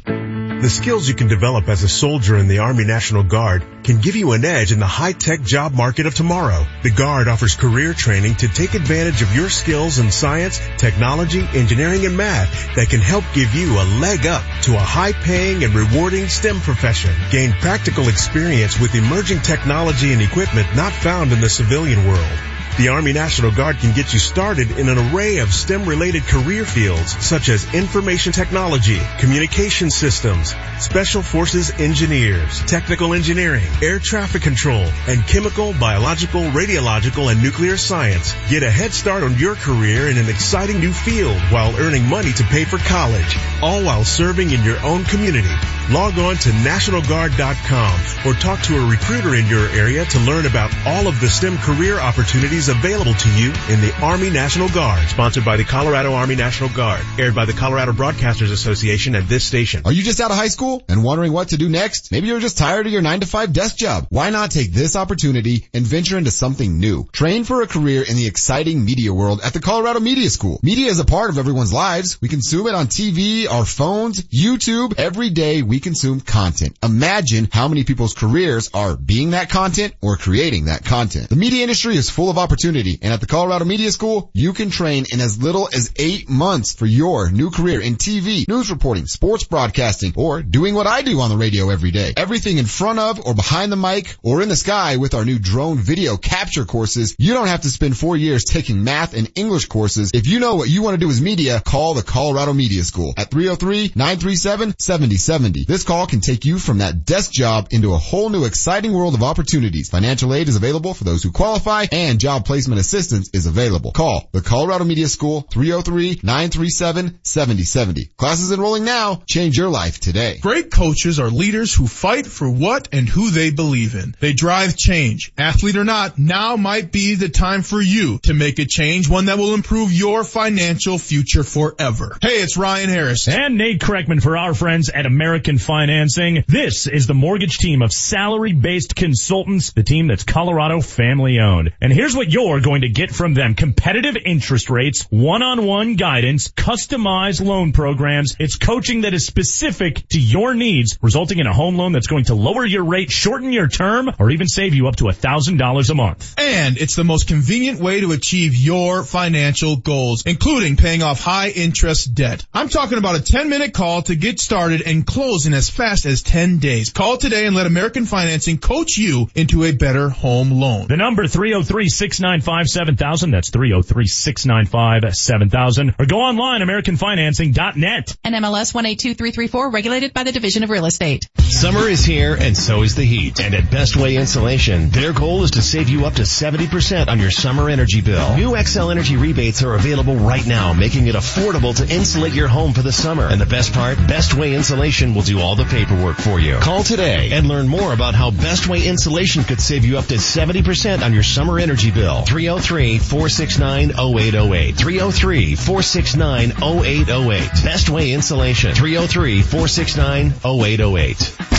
The 0.62 0.70
skills 0.70 1.07
you 1.07 1.15
can 1.15 1.28
develop 1.28 1.69
as 1.69 1.83
a 1.83 1.89
soldier 1.89 2.39
in 2.39 2.49
the 2.49 2.61
Army 2.61 2.85
National 2.85 3.23
Guard 3.23 3.62
can 3.85 4.01
give 4.01 4.17
you 4.17 4.33
an 4.33 4.43
edge 4.43 4.73
in 4.73 4.81
the 4.81 4.86
high-tech 4.86 5.43
job 5.43 5.75
market 5.75 6.07
of 6.07 6.15
tomorrow. 6.15 6.67
The 6.83 6.91
Guard 6.91 7.28
offers 7.28 7.55
career 7.55 7.93
training 7.93 8.36
to 8.36 8.49
take 8.49 8.73
advantage 8.73 9.20
of 9.20 9.36
your 9.36 9.51
skills 9.51 9.99
in 9.99 10.11
science, 10.11 10.59
technology, 10.78 11.47
engineering, 11.53 12.07
and 12.07 12.17
math 12.17 12.75
that 12.75 12.89
can 12.89 13.01
help 13.01 13.25
give 13.35 13.55
you 13.55 13.75
a 13.75 13.85
leg 14.01 14.27
up 14.27 14.43
to 14.62 14.75
a 14.75 14.78
high-paying 14.78 15.62
and 15.62 15.75
rewarding 15.75 16.27
STEM 16.27 16.61
profession. 16.61 17.15
Gain 17.31 17.53
practical 17.53 18.09
experience 18.09 18.81
with 18.81 18.95
emerging 18.95 19.41
technology 19.41 20.15
and 20.15 20.23
equipment 20.23 20.75
not 20.75 20.93
found 20.93 21.33
in 21.33 21.43
the 21.43 21.51
civilian 21.51 22.09
world. 22.09 22.56
The 22.79 22.89
Army 22.89 23.15
National 23.15 23.51
Guard 23.53 23.79
can 23.79 23.95
get 23.95 24.13
you 24.13 24.19
started 24.19 24.73
in 24.73 24.91
an 24.91 24.99
array 24.99 25.39
of 25.39 25.55
STEM-related 25.55 26.25
career 26.25 26.67
fields 26.67 27.17
such 27.25 27.49
as 27.49 27.73
information 27.73 28.35
technology, 28.35 29.01
communication 29.19 29.91
systems, 29.91 30.55
special 30.79 31.23
forces 31.23 31.71
engineers, 31.81 32.63
technical 32.67 33.15
engineering, 33.15 33.65
air 33.81 33.99
traffic 33.99 34.43
control, 34.43 34.85
and 35.09 35.27
chemical, 35.27 35.73
biological, 35.81 36.43
radiological, 36.51 37.33
and 37.33 37.43
nuclear 37.43 37.79
science. 37.79 38.35
Get 38.51 38.63
a 38.63 38.71
head 38.71 38.93
start 38.93 39.23
on 39.23 39.39
your 39.39 39.55
career 39.55 40.11
in 40.11 40.19
an 40.19 40.29
exciting 40.29 40.79
new 40.79 40.93
field 40.93 41.41
while 41.49 41.75
earning 41.79 42.07
money 42.07 42.33
to 42.33 42.45
pay 42.45 42.67
for 42.67 42.77
college, 42.77 43.39
all 43.63 43.83
while 43.85 44.05
serving 44.05 44.51
in 44.51 44.63
your 44.63 44.79
own 44.85 45.05
community. 45.05 45.49
Log 45.89 46.19
on 46.19 46.37
to 46.37 46.51
nationalguard.com 46.51 48.01
or 48.27 48.35
talk 48.35 48.61
to 48.65 48.77
a 48.77 48.91
recruiter 48.91 49.35
in 49.35 49.47
your 49.47 49.67
area 49.71 50.05
to 50.05 50.19
learn 50.21 50.45
about 50.45 50.77
all 50.85 51.07
of 51.07 51.19
the 51.23 51.29
STEM 51.29 51.57
career 51.59 51.99
opportunities 51.99 52.66
available 52.69 53.15
to 53.15 53.31
you 53.31 53.49
in 53.69 53.81
the 53.81 53.93
Army 54.03 54.31
National 54.31 54.69
Guard. 54.69 55.07
Sponsored 55.09 55.45
by 55.45 55.57
the 55.57 55.65
Colorado 55.65 56.12
Army 56.12 56.36
National 56.36 56.69
Guard. 56.70 57.05
Aired 57.19 57.35
by 57.35 57.45
the 57.45 57.53
Colorado 57.53 57.93
Broadcasters 57.93 58.51
Association 58.51 59.15
at 59.15 59.28
this 59.28 59.45
station. 59.45 59.83
Are 59.85 59.93
you 59.93 60.03
just 60.03 60.20
out 60.20 60.31
of 60.31 60.36
high 60.36 60.49
school 60.49 60.83
and 60.89 61.05
wondering 61.05 61.33
what 61.33 61.49
to 61.51 61.57
do 61.57 61.69
next? 61.69 62.11
Maybe 62.12 62.28
you're 62.28 62.41
just 62.41 62.59
tired 62.59 62.86
of 62.86 62.93
your 62.93 63.03
9 63.03 63.20
to 63.20 63.27
5 63.27 63.53
desk 63.53 63.77
job. 63.77 64.07
Why 64.11 64.31
not 64.31 64.51
take 64.51 64.73
this 64.73 64.97
opportunity 64.97 65.69
and 65.75 65.85
venture 65.85 66.19
into 66.19 66.31
something 66.31 66.78
new? 66.78 67.07
Train 67.12 67.45
for 67.45 67.62
a 67.62 67.67
career 67.67 68.03
in 68.03 68.17
the 68.17 68.27
exciting 68.27 68.85
media 68.85 69.12
world 69.12 69.41
at 69.45 69.53
the 69.53 69.61
Colorado 69.61 70.01
Media 70.01 70.31
School. 70.31 70.61
Media 70.62 70.86
is 70.86 70.99
a 70.99 71.05
part 71.05 71.31
of 71.31 71.39
everyone's 71.39 71.73
lives. 71.73 72.20
We 72.20 72.28
consume 72.28 72.67
it 72.67 72.75
on 72.75 72.86
TV, 72.86 73.49
our 73.51 73.65
phones, 73.65 74.23
YouTube. 74.23 74.99
Every 74.99 75.31
day 75.31 75.62
we 75.62 75.81
consume 75.81 76.20
content. 76.20 76.77
Imagine 76.83 77.49
how 77.53 77.69
many 77.69 77.85
people's 77.85 78.15
careers 78.15 78.70
are 78.75 78.97
being 78.97 79.31
that 79.31 79.51
content 79.51 79.95
or 80.01 80.17
creating 80.17 80.67
that 80.67 80.85
content. 80.85 81.28
The 81.28 81.36
media 81.36 81.62
industry 81.62 81.97
is 81.97 82.11
full 82.11 82.31
of 82.31 82.39
opportunity 82.57 82.99
and 83.02 83.12
at 83.12 83.20
the 83.20 83.26
Colorado 83.26 83.67
Media 83.67 83.93
School, 83.93 84.31
you 84.33 84.55
can 84.55 84.70
train 84.70 85.05
in 85.12 85.20
as 85.20 85.43
little 85.43 85.68
as 85.75 85.93
eight 85.97 86.31
months 86.31 86.75
for 86.75 86.86
your 86.86 87.31
new 87.31 87.51
career 87.51 87.83
in 87.83 87.97
TV, 87.97 88.49
news 88.49 88.70
reporting, 88.70 89.05
sports 89.05 89.44
broadcasting, 89.44 90.15
or 90.17 90.41
doing 90.43 90.75
what 90.75 90.86
I 90.86 91.02
do 91.02 91.20
on 91.20 91.28
the 91.28 91.36
radio 91.36 91.68
every 91.68 91.91
day. 91.91 92.15
Everything 92.17 92.57
in 92.57 92.65
front 92.65 92.99
of 92.99 93.26
or 93.26 93.35
behind 93.35 93.70
the 93.70 93.76
mic 93.76 94.17
or 94.23 94.41
in 94.41 94.49
the 94.49 94.57
sky 94.57 94.97
with 94.97 95.12
our 95.12 95.26
new 95.26 95.39
drone 95.39 95.76
video 95.76 96.17
capture 96.17 96.65
courses. 96.65 97.15
You 97.18 97.35
don't 97.35 97.49
have 97.49 97.60
to 97.60 97.68
spend 97.68 97.99
four 97.99 98.17
years 98.17 98.44
taking 98.44 98.85
math 98.85 99.12
and 99.12 99.31
English 99.35 99.67
courses. 99.67 100.12
If 100.15 100.26
you 100.26 100.41
know 100.41 100.55
what 100.55 100.70
you 100.70 100.81
want 100.81 100.94
to 100.94 101.05
do 101.05 101.10
as 101.10 101.20
media, 101.20 101.60
call 101.60 101.93
the 101.93 102.02
Colorado 102.02 102.55
Media 102.55 102.85
School 102.85 103.12
at 103.18 103.31
303-937-7070. 103.33 105.67
This 105.67 105.85
call 105.85 106.07
can 106.07 106.23
take 106.23 106.47
you 106.47 106.59
from 106.59 106.78
that 106.78 107.05
desk 107.05 107.33
job 107.33 107.68
into 107.70 107.93
a 107.93 107.99
whole 107.99 108.31
new 108.31 108.47
exciting 108.47 108.94
world 108.94 109.15
of 109.15 109.23
opportunities. 109.23 109.91
Financial 109.91 110.33
aid 110.33 110.49
is 110.49 110.57
available 110.57 110.94
for 110.94 111.05
those 111.05 111.23
who 111.23 111.33
qualify 111.33 111.85
and 111.93 112.18
job 112.18 112.45
placement 112.47 112.81
assistance 112.81 113.28
is 113.34 113.44
available. 113.47 113.92
Call 113.92 114.31
the 114.33 114.41
Colorado 114.41 114.84
Media 114.84 115.08
School 115.08 115.42
303-937-7070. 115.50 118.16
Classes 118.16 118.52
enrolling 118.52 118.84
now. 118.84 119.20
Change 119.26 119.58
your 119.58 119.68
life 119.68 119.99
today. 120.00 120.39
Great 120.41 120.70
coaches 120.70 121.18
are 121.18 121.28
leaders 121.28 121.75
who 121.75 121.89
fight 121.89 122.26
for 122.26 122.49
what 122.49 122.89
and 122.92 123.08
who 123.08 123.31
they 123.31 123.50
believe 123.50 123.97
in. 123.97 124.15
They 124.20 124.33
drive 124.33 124.76
change. 124.76 125.33
Athlete 125.36 125.76
or 125.76 125.83
not, 125.84 126.18
now 126.18 126.57
might 126.57 126.92
be 126.92 127.16
the 127.16 127.28
time 127.28 127.62
for 127.62 127.83
you 127.83 128.20
to 128.23 128.33
make 128.33 128.60
a 128.60 128.65
change, 128.65 129.08
one 129.08 129.25
that 129.26 129.39
will 129.39 129.55
improve 129.55 129.92
your 129.92 130.23
financial 130.23 130.99
future 130.99 131.42
forever. 131.42 132.16
Hey, 132.23 132.42
it's 132.42 132.57
Ryan 132.57 132.89
Harris. 132.89 133.26
And 133.26 133.58
Nate 133.58 133.81
Kreckman 133.81 134.23
for 134.23 134.36
our 134.36 134.55
friends 134.55 134.89
at 134.89 135.07
American 135.07 135.58
Financing. 135.58 136.44
This 136.47 136.86
is 136.86 137.08
the 137.08 137.15
mortgage 137.15 137.58
team 137.58 137.83
of 137.83 137.92
salary-based 137.92 138.94
consultants, 138.94 139.73
the 139.73 139.83
team 139.83 140.07
that's 140.07 140.23
Colorado 140.23 140.81
family 140.81 141.41
owned. 141.41 141.73
And 141.81 141.92
here's 141.92 142.15
what 142.15 142.26
you're 142.31 142.61
going 142.61 142.83
to 142.83 142.89
get 142.89 143.11
from 143.11 143.35
them. 143.35 143.55
Competitive 143.55 144.17
interest 144.25 144.71
rates, 144.71 145.07
one-on-one 145.11 145.97
guidance, 145.97 146.49
customized 146.49 147.45
loan 147.45 147.73
programs. 147.73 148.37
It's 148.39 148.57
coaching 148.57 149.03
that 149.03 149.15
is 149.15 149.27
specific 149.27 150.09
to 150.09 150.21
your 150.21 150.55
needs, 150.55 150.99
resulting 151.03 151.39
in 151.39 151.47
a 151.47 151.53
home 151.53 151.77
loan 151.77 151.93
that's 151.93 152.07
going 152.07 152.25
to 152.25 152.35
lower 152.35 152.65
your 152.65 152.85
rate, 152.85 153.11
shorten 153.11 153.53
your 153.53 153.69
term, 153.69 154.11
or 154.19 154.31
even 154.31 154.49
save 154.49 154.75
you 154.75 154.89
up 154.89 154.97
to 154.97 155.05
$1,000 155.05 155.91
a 155.91 155.95
month. 155.95 156.35
And 156.39 156.79
it's 156.79 156.97
the 156.97 157.05
most 157.05 157.29
convenient 157.29 157.81
way 157.81 158.01
to 158.01 158.13
achieve 158.13 158.55
your 158.55 159.03
financial 159.03 159.77
goals, 159.77 160.25
including 160.27 160.77
paying 160.77 161.03
off 161.03 161.21
high 161.21 161.51
interest 161.51 162.15
debt. 162.15 162.45
I'm 162.53 162.69
talking 162.69 162.99
about 162.99 163.17
a 163.17 163.23
10 163.23 163.49
minute 163.49 163.73
call 163.73 164.03
to 164.03 164.15
get 164.17 164.41
started 164.41 164.83
and 164.83 165.07
close 165.07 165.47
in 165.47 165.55
as 165.55 165.71
fast 165.71 166.07
as 166.07 166.23
10 166.23 166.59
days. 166.59 166.91
Call 166.91 167.17
today 167.17 167.47
and 167.47 167.57
let 167.57 167.67
American 167.67 168.07
Financing 168.07 168.59
coach 168.59 168.97
you 168.99 169.29
into 169.35 169.65
a 169.65 169.73
better 169.73 170.09
home 170.09 170.51
loan. 170.51 170.87
The 170.89 170.97
number 170.97 171.27
303 171.27 171.89
695 172.17 172.67
7000. 172.67 173.31
That's 173.31 173.51
303 173.51 174.07
695 174.07 175.15
7000. 175.15 175.95
Or 175.99 176.07
go 176.07 176.17
online, 176.17 176.61
AmericanFinancing.net. 176.62 178.17
NMLS 178.25 178.75
182334, 178.75 179.70
regulated 179.70 180.12
by 180.12 180.25
the 180.25 180.33
Division 180.33 180.65
of 180.65 180.70
Real 180.70 180.86
Estate. 180.86 181.28
Summer 181.39 181.89
is 181.89 182.05
here 182.05 182.35
and 182.35 182.57
so 182.57 182.83
is 182.83 182.97
the 182.97 183.05
heat. 183.05 183.41
And 183.41 183.55
at 183.55 183.70
Best 183.70 183.95
Way 183.95 184.17
Insulation, 184.17 184.91
their 184.91 185.12
goal 185.12 185.45
is 185.45 185.53
to 185.53 185.62
save 185.62 185.89
you 185.89 186.07
up 186.07 186.15
to 186.15 186.23
70% 186.23 187.07
on 187.07 187.20
your 187.20 187.31
summer 187.31 187.70
energy 187.70 188.01
bill. 188.01 188.36
New 188.36 188.51
Xcel 188.51 188.91
Energy 188.91 189.17
rebates 189.17 189.62
are 189.62 189.75
available 189.75 190.17
right 190.17 190.47
now, 190.47 190.73
making 190.73 191.07
it 191.07 191.15
affordable 191.15 191.77
to 191.77 191.95
insulate 191.95 192.33
your 192.33 192.49
home 192.49 192.73
for 192.73 192.83
the 192.83 192.93
summer. 192.93 193.28
And 193.28 193.41
the 193.41 193.47
best 193.47 193.73
part, 193.73 193.97
Best 194.09 194.35
Way 194.35 194.55
Insulation 194.55 195.15
will 195.15 195.23
do 195.23 195.36
do 195.36 195.43
all 195.43 195.57
the 195.57 195.65
paperwork 195.65 196.17
for 196.17 196.41
you. 196.41 196.59
Call 196.59 196.83
today 196.83 197.31
and 197.33 197.47
learn 197.47 197.69
more 197.69 197.93
about 197.93 198.15
how 198.15 198.31
Best 198.31 198.69
Way 198.69 198.86
Insulation 198.86 199.45
could 199.45 199.61
save 199.61 199.85
you 199.85 199.99
up 199.99 200.07
to 200.07 200.15
70% 200.15 201.03
on 201.03 201.12
your 201.12 201.23
summer 201.23 201.59
energy 201.59 201.91
bill. 201.91 202.06
303-469-0808. 202.07 204.75
303-469-0808. 204.75 207.65
Best 207.65 207.89
Way 207.91 208.12
Insulation. 208.12 208.73
303-469-0808. 208.73 211.57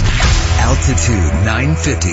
Altitude 0.60 1.34
950, 1.46 2.10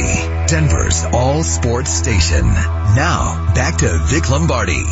Denver's 0.46 1.02
all 1.12 1.42
sports 1.42 1.90
station. 1.90 2.44
Now, 2.44 3.52
back 3.54 3.78
to 3.78 3.98
Vic 4.04 4.28
Lombardi. 4.30 4.84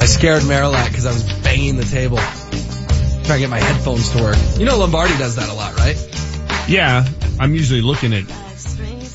I 0.00 0.06
scared 0.06 0.44
Merilatt 0.44 0.88
because 0.88 1.04
I 1.06 1.12
was 1.12 1.22
banging 1.42 1.76
the 1.76 1.84
table. 1.84 2.16
Trying 2.16 3.24
to 3.24 3.38
get 3.38 3.50
my 3.50 3.60
headphones 3.60 4.08
to 4.10 4.22
work. 4.22 4.36
You 4.58 4.64
know 4.64 4.78
Lombardi 4.78 5.16
does 5.18 5.36
that 5.36 5.48
a 5.48 5.54
lot, 5.54 5.76
right? 5.76 5.96
Yeah, 6.68 7.06
I'm 7.38 7.54
usually 7.54 7.82
looking 7.82 8.12
at 8.12 8.24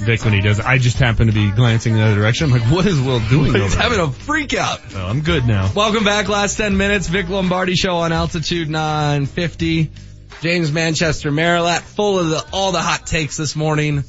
Vic 0.01 0.23
when 0.25 0.33
he 0.33 0.41
does 0.41 0.59
it. 0.59 0.65
I 0.65 0.77
just 0.77 0.97
happen 0.97 1.27
to 1.27 1.33
be 1.33 1.51
glancing 1.51 1.93
in 1.93 1.99
the 1.99 2.05
other 2.05 2.15
direction. 2.15 2.51
I'm 2.51 2.59
like, 2.59 2.71
what 2.71 2.85
is 2.85 2.99
Will 2.99 3.19
doing 3.30 3.53
He's 3.53 3.55
over 3.55 3.69
there? 3.69 3.81
having 3.81 3.99
a 3.99 4.11
freak 4.11 4.53
out. 4.53 4.80
Oh, 4.95 5.05
I'm 5.05 5.21
good 5.21 5.45
now. 5.45 5.71
Welcome 5.75 6.03
back. 6.03 6.27
Last 6.27 6.57
10 6.57 6.75
minutes. 6.75 7.07
Vic 7.07 7.30
Lombardi 7.30 7.75
show 7.75 7.97
on 7.97 8.11
altitude 8.11 8.69
950. 8.69 9.91
James 10.41 10.71
Manchester 10.71 11.31
Merilatt 11.31 11.81
full 11.83 12.17
of 12.19 12.30
the, 12.30 12.45
all 12.51 12.71
the 12.71 12.81
hot 12.81 13.05
takes 13.05 13.38
this 13.38 13.55
morning. 13.55 14.03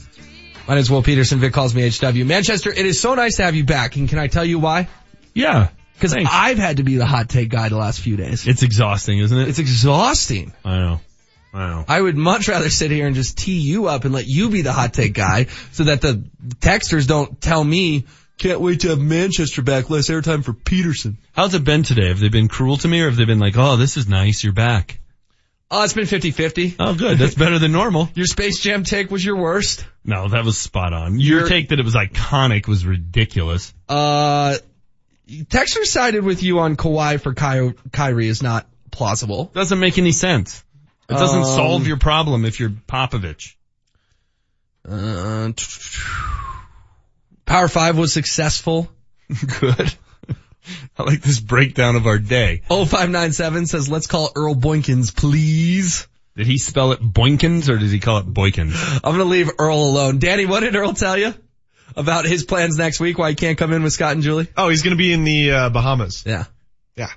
My 0.66 0.74
name 0.74 0.80
is 0.80 0.90
Will 0.90 1.02
Peterson. 1.02 1.40
Vic 1.40 1.52
calls 1.52 1.74
me 1.74 1.88
HW. 1.90 2.24
Manchester, 2.24 2.70
it 2.70 2.86
is 2.86 3.00
so 3.00 3.14
nice 3.14 3.36
to 3.36 3.42
have 3.42 3.54
you 3.54 3.64
back. 3.64 3.96
And 3.96 4.08
can 4.08 4.18
I 4.18 4.28
tell 4.28 4.44
you 4.44 4.58
why? 4.58 4.88
Yeah. 5.34 5.68
Cause 6.00 6.14
I've 6.14 6.58
had 6.58 6.78
to 6.78 6.82
be 6.82 6.96
the 6.96 7.06
hot 7.06 7.28
take 7.28 7.48
guy 7.48 7.68
the 7.68 7.76
last 7.76 8.00
few 8.00 8.16
days. 8.16 8.46
It's 8.48 8.62
exhausting, 8.64 9.18
isn't 9.20 9.38
it? 9.38 9.48
It's 9.48 9.58
exhausting. 9.60 10.52
I 10.64 10.78
know. 10.78 11.00
I 11.52 11.68
know. 11.68 11.84
I 11.86 12.00
would 12.00 12.16
much 12.16 12.48
rather 12.48 12.70
sit 12.70 12.90
here 12.90 13.06
and 13.06 13.14
just 13.14 13.36
tee 13.39 13.58
you 13.60 13.86
up 13.86 14.05
and 14.05 14.14
let 14.14 14.26
you 14.26 14.48
be 14.50 14.62
the 14.62 14.72
hot 14.72 14.94
take 14.94 15.12
guy 15.14 15.47
so 15.72 15.84
that 15.84 16.00
the 16.00 16.24
texters 16.60 17.06
don't 17.06 17.40
tell 17.40 17.62
me, 17.62 18.06
can't 18.39 18.60
wait 18.60 18.81
to 18.81 18.89
have 18.89 18.98
Manchester 19.00 19.62
back, 19.62 19.90
less 19.90 20.08
airtime 20.08 20.42
for 20.44 20.52
Peterson. 20.55 21.18
How's 21.32 21.55
it 21.55 21.64
been 21.64 21.82
today? 21.82 22.08
Have 22.08 22.20
they 22.20 22.31
been 22.31 22.48
cruel 22.48 22.76
to 22.78 22.89
me 22.89 23.02
or 23.02 23.06
have 23.06 23.16
they 23.16 23.26
been 23.26 23.39
like, 23.39 23.56
oh, 23.56 23.76
this 23.76 23.97
is 23.97 24.08
nice, 24.08 24.42
you're 24.42 24.52
back? 24.55 24.98
Oh, 25.70 25.82
it's 25.84 25.94
been 25.94 26.05
50-50. 26.05 26.76
Oh, 26.78 26.94
good. 26.94 27.16
That's 27.18 27.34
better 27.34 27.58
than 27.58 27.72
normal. 27.72 28.10
Your 28.14 28.26
Space 28.26 28.58
Jam 28.58 28.84
take 28.84 29.10
was 29.10 29.24
your 29.24 29.36
worst. 29.36 29.86
No, 30.05 30.28
that 30.28 30.44
was 30.44 30.58
spot 30.58 30.92
on. 30.92 31.18
Your 31.18 31.40
Your- 31.40 31.48
take 31.48 31.70
that 31.70 31.78
it 31.78 31.84
was 31.84 31.94
iconic 31.94 32.68
was 32.68 32.84
ridiculous. 32.84 33.72
Uh, 33.89 34.56
Texter 35.26 35.84
sided 35.84 36.24
with 36.24 36.42
you 36.42 36.58
on 36.58 36.76
Kawhi 36.76 37.18
for 37.20 37.32
Ky- 37.32 37.74
Kyrie 37.90 38.28
is 38.28 38.42
not 38.42 38.66
plausible. 38.90 39.47
Doesn't 39.55 39.81
make 39.81 39.97
any 39.97 40.12
sense. 40.12 40.62
It 41.08 41.14
doesn't 41.14 41.40
Um, 41.40 41.44
solve 41.44 41.86
your 41.86 41.98
problem 41.98 42.44
if 42.44 42.58
you're 42.60 42.70
Popovich. 42.70 43.55
Uh, 44.89 45.52
Power 47.44 47.68
5 47.68 47.98
was 47.98 48.12
successful. 48.12 48.90
Good. 49.60 49.94
I 50.98 51.02
like 51.02 51.22
this 51.22 51.40
breakdown 51.40 51.97
of 51.97 52.06
our 52.06 52.18
day. 52.18 52.62
0597 52.68 53.66
says, 53.66 53.89
let's 53.89 54.06
call 54.06 54.31
Earl 54.36 54.55
Boykins, 54.55 55.14
please. 55.14 56.06
Did 56.36 56.47
he 56.47 56.56
spell 56.58 56.92
it 56.92 57.00
Boykins 57.00 57.68
or 57.68 57.76
does 57.78 57.90
he 57.90 57.98
call 58.00 58.18
it 58.18 58.26
Boykins? 58.32 58.72
I'm 59.05 59.12
gonna 59.12 59.24
leave 59.24 59.50
Earl 59.58 59.76
alone. 59.82 60.18
Danny, 60.18 60.47
what 60.47 60.60
did 60.60 60.74
Earl 60.76 60.94
tell 60.94 61.18
you 61.18 61.34
about 61.97 62.24
his 62.24 62.44
plans 62.44 62.78
next 62.78 63.00
week? 63.00 63.18
Why 63.18 63.31
he 63.31 63.34
can't 63.34 63.58
come 63.58 63.72
in 63.72 63.82
with 63.82 63.92
Scott 63.92 64.12
and 64.12 64.22
Julie? 64.22 64.48
Oh, 64.56 64.68
he's 64.70 64.82
going 64.82 64.92
to 64.92 64.97
be 64.98 65.12
in 65.12 65.24
the 65.24 65.50
uh, 65.52 65.68
Bahamas. 65.70 66.22
Yeah. 66.24 66.44
Yeah. 66.97 67.10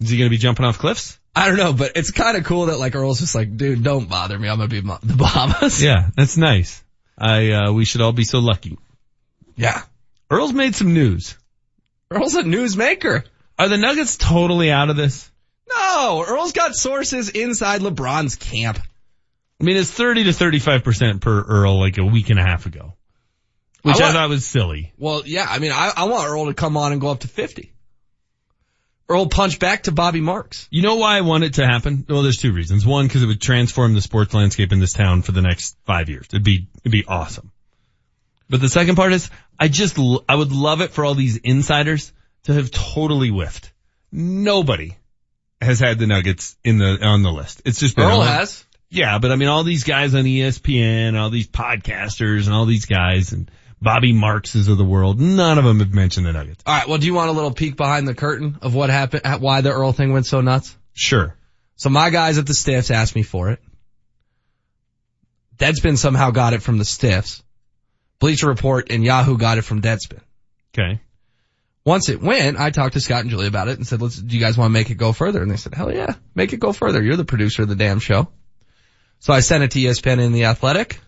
Is 0.00 0.10
he 0.10 0.18
going 0.18 0.28
to 0.28 0.30
be 0.30 0.38
jumping 0.38 0.64
off 0.64 0.78
cliffs? 0.78 1.18
I 1.34 1.48
don't 1.48 1.56
know, 1.56 1.72
but 1.72 1.92
it's 1.96 2.10
kind 2.10 2.36
of 2.36 2.44
cool 2.44 2.66
that 2.66 2.78
like 2.78 2.94
Earl's 2.94 3.20
just 3.20 3.34
like, 3.34 3.56
dude, 3.56 3.82
don't 3.82 4.08
bother 4.08 4.38
me. 4.38 4.48
I'm 4.48 4.56
gonna 4.58 4.68
be 4.68 4.80
the 5.02 5.14
Bahamas. 5.16 5.82
Yeah, 5.82 6.10
that's 6.16 6.36
nice. 6.36 6.82
I, 7.16 7.50
uh, 7.52 7.72
we 7.72 7.84
should 7.84 8.00
all 8.00 8.12
be 8.12 8.24
so 8.24 8.38
lucky. 8.38 8.78
Yeah. 9.56 9.82
Earl's 10.30 10.52
made 10.52 10.74
some 10.74 10.94
news. 10.94 11.36
Earl's 12.10 12.34
a 12.34 12.42
newsmaker. 12.42 13.24
Are 13.58 13.68
the 13.68 13.78
Nuggets 13.78 14.16
totally 14.16 14.70
out 14.70 14.90
of 14.90 14.96
this? 14.96 15.30
No, 15.68 16.24
Earl's 16.26 16.52
got 16.52 16.74
sources 16.74 17.28
inside 17.30 17.80
LeBron's 17.80 18.36
camp. 18.36 18.78
I 19.60 19.64
mean, 19.64 19.76
it's 19.76 19.90
30 19.90 20.24
to 20.24 20.30
35% 20.30 21.20
per 21.20 21.42
Earl 21.42 21.78
like 21.78 21.96
a 21.98 22.04
week 22.04 22.30
and 22.30 22.38
a 22.38 22.42
half 22.42 22.66
ago. 22.66 22.94
Which 23.82 23.96
I, 23.96 24.00
want- 24.02 24.14
thought 24.14 24.28
was 24.28 24.46
silly. 24.46 24.92
Well, 24.98 25.22
yeah, 25.24 25.46
I 25.48 25.58
mean, 25.58 25.72
I, 25.72 25.92
I 25.96 26.04
want 26.04 26.28
Earl 26.28 26.46
to 26.46 26.54
come 26.54 26.76
on 26.76 26.92
and 26.92 27.00
go 27.00 27.08
up 27.08 27.20
to 27.20 27.28
50. 27.28 27.71
Earl 29.12 29.26
punch 29.26 29.58
back 29.58 29.82
to 29.82 29.92
Bobby 29.92 30.20
Marks. 30.20 30.66
You 30.70 30.80
know 30.80 30.96
why 30.96 31.18
I 31.18 31.20
want 31.20 31.44
it 31.44 31.54
to 31.54 31.66
happen? 31.66 32.06
Well, 32.08 32.22
there's 32.22 32.38
two 32.38 32.52
reasons. 32.52 32.86
One, 32.86 33.06
because 33.06 33.22
it 33.22 33.26
would 33.26 33.42
transform 33.42 33.94
the 33.94 34.00
sports 34.00 34.32
landscape 34.32 34.72
in 34.72 34.80
this 34.80 34.94
town 34.94 35.20
for 35.20 35.32
the 35.32 35.42
next 35.42 35.76
five 35.84 36.08
years. 36.08 36.26
It'd 36.30 36.44
be, 36.44 36.66
it'd 36.80 36.92
be 36.92 37.04
awesome. 37.06 37.52
But 38.48 38.60
the 38.60 38.68
second 38.68 38.96
part 38.96 39.12
is, 39.12 39.30
I 39.58 39.68
just, 39.68 39.98
I 40.28 40.34
would 40.34 40.52
love 40.52 40.80
it 40.80 40.92
for 40.92 41.04
all 41.04 41.14
these 41.14 41.36
insiders 41.36 42.12
to 42.44 42.54
have 42.54 42.70
totally 42.70 43.28
whiffed. 43.28 43.70
Nobody 44.10 44.96
has 45.60 45.78
had 45.78 45.98
the 45.98 46.06
Nuggets 46.06 46.56
in 46.64 46.78
the, 46.78 46.98
on 47.04 47.22
the 47.22 47.30
list. 47.30 47.62
It's 47.66 47.78
just 47.78 47.96
been 47.96 48.06
Earl 48.06 48.22
has. 48.22 48.64
Yeah, 48.88 49.18
but 49.18 49.30
I 49.30 49.36
mean, 49.36 49.48
all 49.48 49.62
these 49.62 49.84
guys 49.84 50.14
on 50.14 50.24
ESPN, 50.24 51.18
all 51.18 51.30
these 51.30 51.48
podcasters 51.48 52.46
and 52.46 52.54
all 52.54 52.66
these 52.66 52.86
guys 52.86 53.32
and 53.32 53.50
Bobby 53.82 54.12
Markses 54.12 54.68
of 54.68 54.78
the 54.78 54.84
world, 54.84 55.20
none 55.20 55.58
of 55.58 55.64
them 55.64 55.80
have 55.80 55.92
mentioned 55.92 56.26
the 56.26 56.32
Nuggets. 56.32 56.62
All 56.64 56.74
right. 56.74 56.88
Well, 56.88 56.98
do 56.98 57.06
you 57.06 57.14
want 57.14 57.30
a 57.30 57.32
little 57.32 57.50
peek 57.50 57.76
behind 57.76 58.06
the 58.06 58.14
curtain 58.14 58.58
of 58.62 58.74
what 58.74 58.90
happened, 58.90 59.22
why 59.42 59.60
the 59.60 59.72
Earl 59.72 59.92
thing 59.92 60.12
went 60.12 60.26
so 60.26 60.40
nuts? 60.40 60.76
Sure. 60.92 61.36
So 61.74 61.90
my 61.90 62.10
guys 62.10 62.38
at 62.38 62.46
the 62.46 62.54
Stiffs 62.54 62.92
asked 62.92 63.16
me 63.16 63.24
for 63.24 63.50
it. 63.50 63.60
Deadspin 65.56 65.98
somehow 65.98 66.30
got 66.30 66.52
it 66.52 66.62
from 66.62 66.78
the 66.78 66.84
Stiffs. 66.84 67.42
Bleacher 68.20 68.46
Report 68.46 68.90
and 68.90 69.04
Yahoo 69.04 69.36
got 69.36 69.58
it 69.58 69.62
from 69.62 69.82
Deadspin. 69.82 70.20
Okay. 70.72 71.00
Once 71.84 72.08
it 72.08 72.22
went, 72.22 72.60
I 72.60 72.70
talked 72.70 72.94
to 72.94 73.00
Scott 73.00 73.22
and 73.22 73.30
Julie 73.30 73.48
about 73.48 73.66
it 73.66 73.76
and 73.78 73.86
said, 73.86 74.00
let's, 74.00 74.16
do 74.16 74.36
you 74.36 74.40
guys 74.40 74.56
want 74.56 74.68
to 74.68 74.72
make 74.72 74.90
it 74.90 74.94
go 74.94 75.12
further? 75.12 75.42
And 75.42 75.50
they 75.50 75.56
said, 75.56 75.74
hell 75.74 75.92
yeah, 75.92 76.14
make 76.36 76.52
it 76.52 76.60
go 76.60 76.72
further. 76.72 77.02
You're 77.02 77.16
the 77.16 77.24
producer 77.24 77.62
of 77.62 77.68
the 77.68 77.74
damn 77.74 77.98
show. 77.98 78.28
So 79.18 79.32
I 79.32 79.40
sent 79.40 79.64
it 79.64 79.72
to 79.72 79.80
ESPN 79.80 80.24
and 80.24 80.32
The 80.32 80.44
Athletic. 80.44 81.00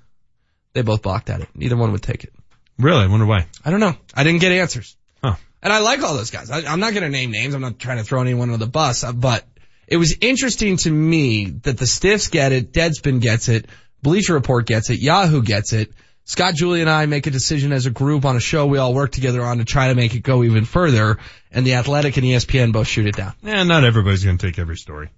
They 0.73 0.83
both 0.83 1.03
balked 1.03 1.31
at 1.31 1.41
it. 1.41 1.49
Neither 1.55 1.77
one 1.77 1.93
would 1.93 2.03
take 2.03 2.25
it. 2.25 2.33
Really? 2.79 3.05
I 3.05 3.07
wonder 3.07 3.27
why. 3.27 3.47
I 3.65 3.71
don't 3.71 3.81
know. 3.81 3.95
I 4.15 4.25
didn't 4.25 4.41
get 4.41 4.53
answers. 4.53 4.97
Huh. 5.23 5.37
And 5.63 5.73
I 5.73 5.79
like 5.79 6.03
all 6.03 6.15
those 6.15 6.31
guys. 6.31 6.51
I, 6.51 6.71
I'm 6.71 6.81
not 6.81 6.93
going 6.93 7.05
to 7.05 7.09
name 7.09 7.31
names. 7.31 7.55
I'm 7.55 7.61
not 7.61 7.79
trying 7.79 7.99
to 7.99 8.05
throw 8.05 8.21
anyone 8.21 8.51
under 8.51 8.65
the 8.65 8.71
bus, 8.71 9.05
uh, 9.05 9.13
but 9.13 9.45
it 9.87 9.97
was 9.97 10.17
interesting 10.21 10.77
to 10.79 10.91
me 10.91 11.47
that 11.63 11.79
the 11.79 11.87
Stiffs 11.87 12.29
get 12.29 12.53
it, 12.53 12.73
Deadspin 12.73 13.21
gets 13.21 13.49
it, 13.49 13.67
Bleacher 14.03 14.35
Report 14.35 14.67
gets 14.67 14.91
it, 14.91 14.99
Yahoo 15.01 15.43
gets 15.43 15.73
it. 15.73 15.93
Scott, 16.27 16.55
Julie, 16.55 16.81
and 16.81 16.89
I 16.89 17.05
make 17.05 17.27
a 17.27 17.31
decision 17.31 17.71
as 17.71 17.85
a 17.85 17.91
group 17.91 18.25
on 18.25 18.35
a 18.35 18.41
show 18.41 18.65
we 18.65 18.79
all 18.79 18.95
work 18.95 19.13
together 19.13 19.43
on 19.43 19.59
to 19.59 19.65
try 19.67 19.89
to 19.89 19.95
make 19.95 20.15
it 20.15 20.21
go 20.21 20.43
even 20.43 20.65
further, 20.65 21.19
and 21.53 21.67
the 21.67 21.75
Athletic 21.75 22.17
and 22.17 22.25
ESPN 22.25 22.73
both 22.73 22.87
shoot 22.87 23.07
it 23.07 23.15
down. 23.15 23.35
Yeah, 23.43 23.63
not 23.65 23.85
everybody's 23.85 24.25
going 24.25 24.39
to 24.39 24.47
take 24.47 24.59
every 24.59 24.79
story. 24.79 25.11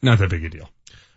Not 0.00 0.20
that 0.20 0.30
big 0.30 0.44
a 0.44 0.48
deal. 0.48 0.70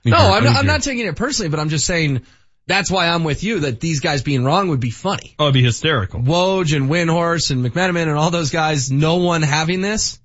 No, 0.06 0.18
I'm 0.18 0.44
not, 0.44 0.56
I'm 0.58 0.66
not 0.66 0.82
taking 0.82 1.06
it 1.06 1.16
personally, 1.16 1.50
but 1.50 1.60
I'm 1.60 1.70
just 1.70 1.86
saying 1.86 2.24
that's 2.66 2.90
why 2.90 3.08
I'm 3.08 3.24
with 3.24 3.44
you 3.44 3.62
that 3.62 3.80
these 3.80 4.00
guys 4.00 4.22
being 4.22 4.44
wrong 4.44 4.70
would 4.70 4.80
be 4.80 4.90
funny. 4.90 5.36
Oh, 5.38 5.46
it'd 5.46 5.54
be 5.54 5.64
hysterical. 5.64 6.22
Woj 6.22 6.76
and 6.76 6.90
Windhorst 6.90 7.52
and 7.52 7.66
McMenamin 7.66 8.08
and 8.08 8.18
all 8.18 8.32
those 8.32 8.52
guys, 8.52 8.92
no 8.92 9.18
one 9.18 9.42
having 9.42 9.82
this 9.82 10.20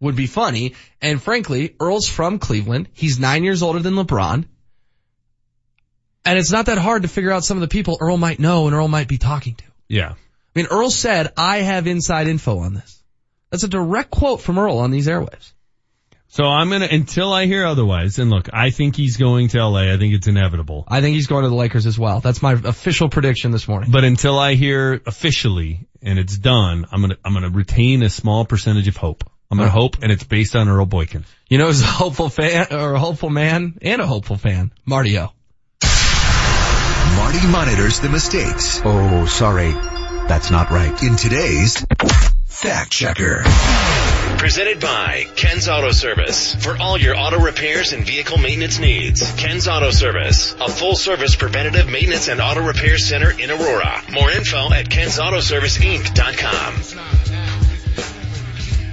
would 0.00 0.16
be 0.16 0.26
funny. 0.26 0.74
And 1.02 1.22
frankly, 1.22 1.74
Earl's 1.80 2.08
from 2.08 2.38
Cleveland. 2.38 2.88
He's 2.94 3.18
nine 3.18 3.44
years 3.44 3.62
older 3.62 3.80
than 3.80 3.94
LeBron. 3.94 4.46
And 6.24 6.38
it's 6.38 6.52
not 6.52 6.66
that 6.66 6.78
hard 6.78 7.02
to 7.02 7.08
figure 7.08 7.30
out 7.30 7.44
some 7.44 7.56
of 7.56 7.62
the 7.62 7.68
people 7.68 7.98
Earl 8.00 8.16
might 8.16 8.38
know 8.38 8.66
and 8.66 8.74
Earl 8.74 8.88
might 8.88 9.08
be 9.08 9.18
talking 9.18 9.54
to. 9.54 9.64
Yeah. 9.88 10.10
I 10.12 10.14
mean, 10.54 10.66
Earl 10.70 10.90
said, 10.90 11.32
I 11.36 11.58
have 11.58 11.86
inside 11.86 12.28
info 12.28 12.58
on 12.58 12.74
this. 12.74 13.02
That's 13.50 13.64
a 13.64 13.68
direct 13.68 14.10
quote 14.10 14.40
from 14.40 14.58
Earl 14.58 14.78
on 14.78 14.90
these 14.90 15.08
airwaves. 15.08 15.52
So 16.30 16.44
I'm 16.44 16.68
going 16.68 16.82
to, 16.82 16.94
until 16.94 17.32
I 17.32 17.46
hear 17.46 17.64
otherwise, 17.64 18.18
and 18.18 18.30
look, 18.30 18.48
I 18.52 18.68
think 18.70 18.96
he's 18.96 19.16
going 19.16 19.48
to 19.48 19.64
LA. 19.66 19.92
I 19.92 19.96
think 19.96 20.12
it's 20.14 20.26
inevitable. 20.26 20.84
I 20.86 21.00
think 21.00 21.14
he's 21.14 21.26
going 21.26 21.44
to 21.44 21.48
the 21.48 21.54
Lakers 21.54 21.86
as 21.86 21.98
well. 21.98 22.20
That's 22.20 22.42
my 22.42 22.52
official 22.52 23.08
prediction 23.08 23.50
this 23.50 23.66
morning. 23.66 23.90
But 23.90 24.04
until 24.04 24.38
I 24.38 24.54
hear 24.54 25.00
officially 25.06 25.88
and 26.02 26.18
it's 26.18 26.36
done, 26.36 26.84
I'm 26.92 27.00
going 27.00 27.10
to, 27.12 27.18
I'm 27.24 27.32
going 27.32 27.44
to 27.50 27.56
retain 27.56 28.02
a 28.02 28.10
small 28.10 28.44
percentage 28.44 28.88
of 28.88 28.96
hope. 28.96 29.24
I'm 29.50 29.56
going 29.56 29.68
to 29.70 29.72
Uh-huh. 29.72 29.80
hope 29.80 29.96
and 30.02 30.12
it's 30.12 30.24
based 30.24 30.54
on 30.54 30.68
Earl 30.68 30.84
Boykin. 30.84 31.24
You 31.48 31.56
know, 31.56 31.66
who's 31.68 31.80
a 31.80 31.86
hopeful 31.86 32.28
fan 32.28 32.66
or 32.72 32.92
a 32.92 32.98
hopeful 33.00 33.30
man 33.30 33.78
and 33.80 34.02
a 34.02 34.06
hopeful 34.06 34.36
fan, 34.36 34.70
Marty 34.84 35.18
O. 35.18 35.32
Marty 37.16 37.46
monitors 37.48 38.00
the 38.00 38.10
mistakes. 38.10 38.80
Oh, 38.84 39.24
sorry. 39.26 39.72
That's 39.72 40.50
not 40.50 40.70
right. 40.70 41.02
In 41.02 41.16
today's 41.16 41.84
Fact 42.46 42.90
Checker. 42.92 43.42
Presented 44.36 44.80
by 44.80 45.24
Ken's 45.36 45.68
Auto 45.68 45.90
Service. 45.90 46.54
For 46.54 46.76
all 46.76 46.98
your 46.98 47.16
auto 47.16 47.40
repairs 47.40 47.92
and 47.92 48.06
vehicle 48.06 48.38
maintenance 48.38 48.78
needs. 48.78 49.32
Ken's 49.32 49.66
Auto 49.66 49.90
Service. 49.90 50.54
A 50.60 50.68
full 50.68 50.94
service 50.94 51.34
preventative 51.34 51.88
maintenance 51.88 52.28
and 52.28 52.40
auto 52.40 52.64
repair 52.64 52.98
center 52.98 53.30
in 53.30 53.50
Aurora. 53.50 54.02
More 54.12 54.30
info 54.30 54.72
at 54.72 54.88
kensautoserviceinc.com. 54.90 56.74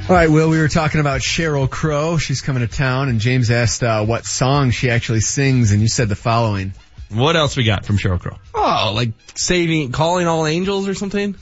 All 0.07 0.15
right, 0.15 0.29
Will, 0.29 0.49
we 0.49 0.59
were 0.59 0.67
talking 0.67 1.01
about 1.01 1.21
Sheryl 1.21 1.67
Crow. 1.69 2.17
She's 2.17 2.41
coming 2.41 2.67
to 2.67 2.73
town, 2.73 3.09
and 3.09 3.19
James 3.19 3.49
asked 3.49 3.81
uh, 3.83 4.05
what 4.05 4.23
song 4.25 4.69
she 4.69 4.91
actually 4.91 5.21
sings, 5.21 5.71
and 5.71 5.81
you 5.81 5.87
said 5.87 6.09
the 6.09 6.15
following. 6.15 6.73
What 7.09 7.35
else 7.35 7.57
we 7.57 7.63
got 7.63 7.85
from 7.85 7.97
Sheryl 7.97 8.19
Crow? 8.19 8.37
Oh, 8.53 8.91
like 8.95 9.13
saving, 9.35 9.91
calling 9.91 10.27
all 10.27 10.45
angels 10.45 10.87
or 10.87 10.93
something? 10.93 11.35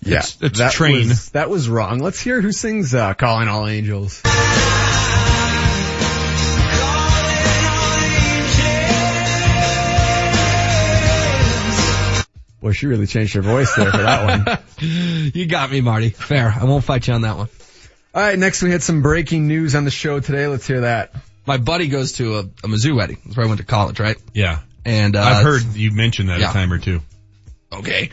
Yeah, 0.00 0.18
It's- 0.18 0.38
it's 0.40 0.58
that 0.58 0.72
Train. 0.72 1.08
Was, 1.08 1.30
that 1.30 1.50
was 1.50 1.68
wrong. 1.68 1.98
Let's 1.98 2.20
hear 2.20 2.40
who 2.40 2.52
sings 2.52 2.94
uh, 2.94 3.14
"Calling 3.14 3.48
All 3.48 3.66
Angels." 3.66 4.22
Boy, 12.60 12.72
she 12.72 12.86
really 12.86 13.06
changed 13.06 13.34
her 13.34 13.42
voice 13.42 13.72
there 13.76 13.90
for 13.90 13.98
that 13.98 14.44
one. 14.44 14.58
you 15.34 15.46
got 15.46 15.70
me, 15.70 15.80
Marty. 15.80 16.10
Fair. 16.10 16.52
I 16.54 16.64
won't 16.64 16.82
fight 16.82 17.06
you 17.06 17.14
on 17.14 17.22
that 17.22 17.36
one. 17.36 17.48
All 18.12 18.20
right, 18.22 18.36
next 18.36 18.62
we 18.62 18.72
had 18.72 18.82
some 18.82 19.00
breaking 19.00 19.46
news 19.46 19.76
on 19.76 19.84
the 19.84 19.92
show 19.92 20.18
today. 20.18 20.48
Let's 20.48 20.66
hear 20.66 20.80
that. 20.80 21.14
My 21.46 21.56
buddy 21.56 21.86
goes 21.86 22.14
to 22.14 22.38
a, 22.38 22.40
a 22.40 22.66
Mizzou 22.68 22.96
wedding. 22.96 23.18
That's 23.24 23.36
where 23.36 23.46
I 23.46 23.48
went 23.48 23.60
to 23.60 23.66
college, 23.66 24.00
right? 24.00 24.16
Yeah. 24.34 24.60
And 24.84 25.14
uh, 25.14 25.20
I've 25.22 25.44
heard 25.44 25.62
you 25.74 25.92
mentioned 25.92 26.30
that 26.30 26.40
yeah. 26.40 26.50
a 26.50 26.52
time 26.52 26.72
or 26.72 26.78
two. 26.78 27.00
Okay. 27.72 28.10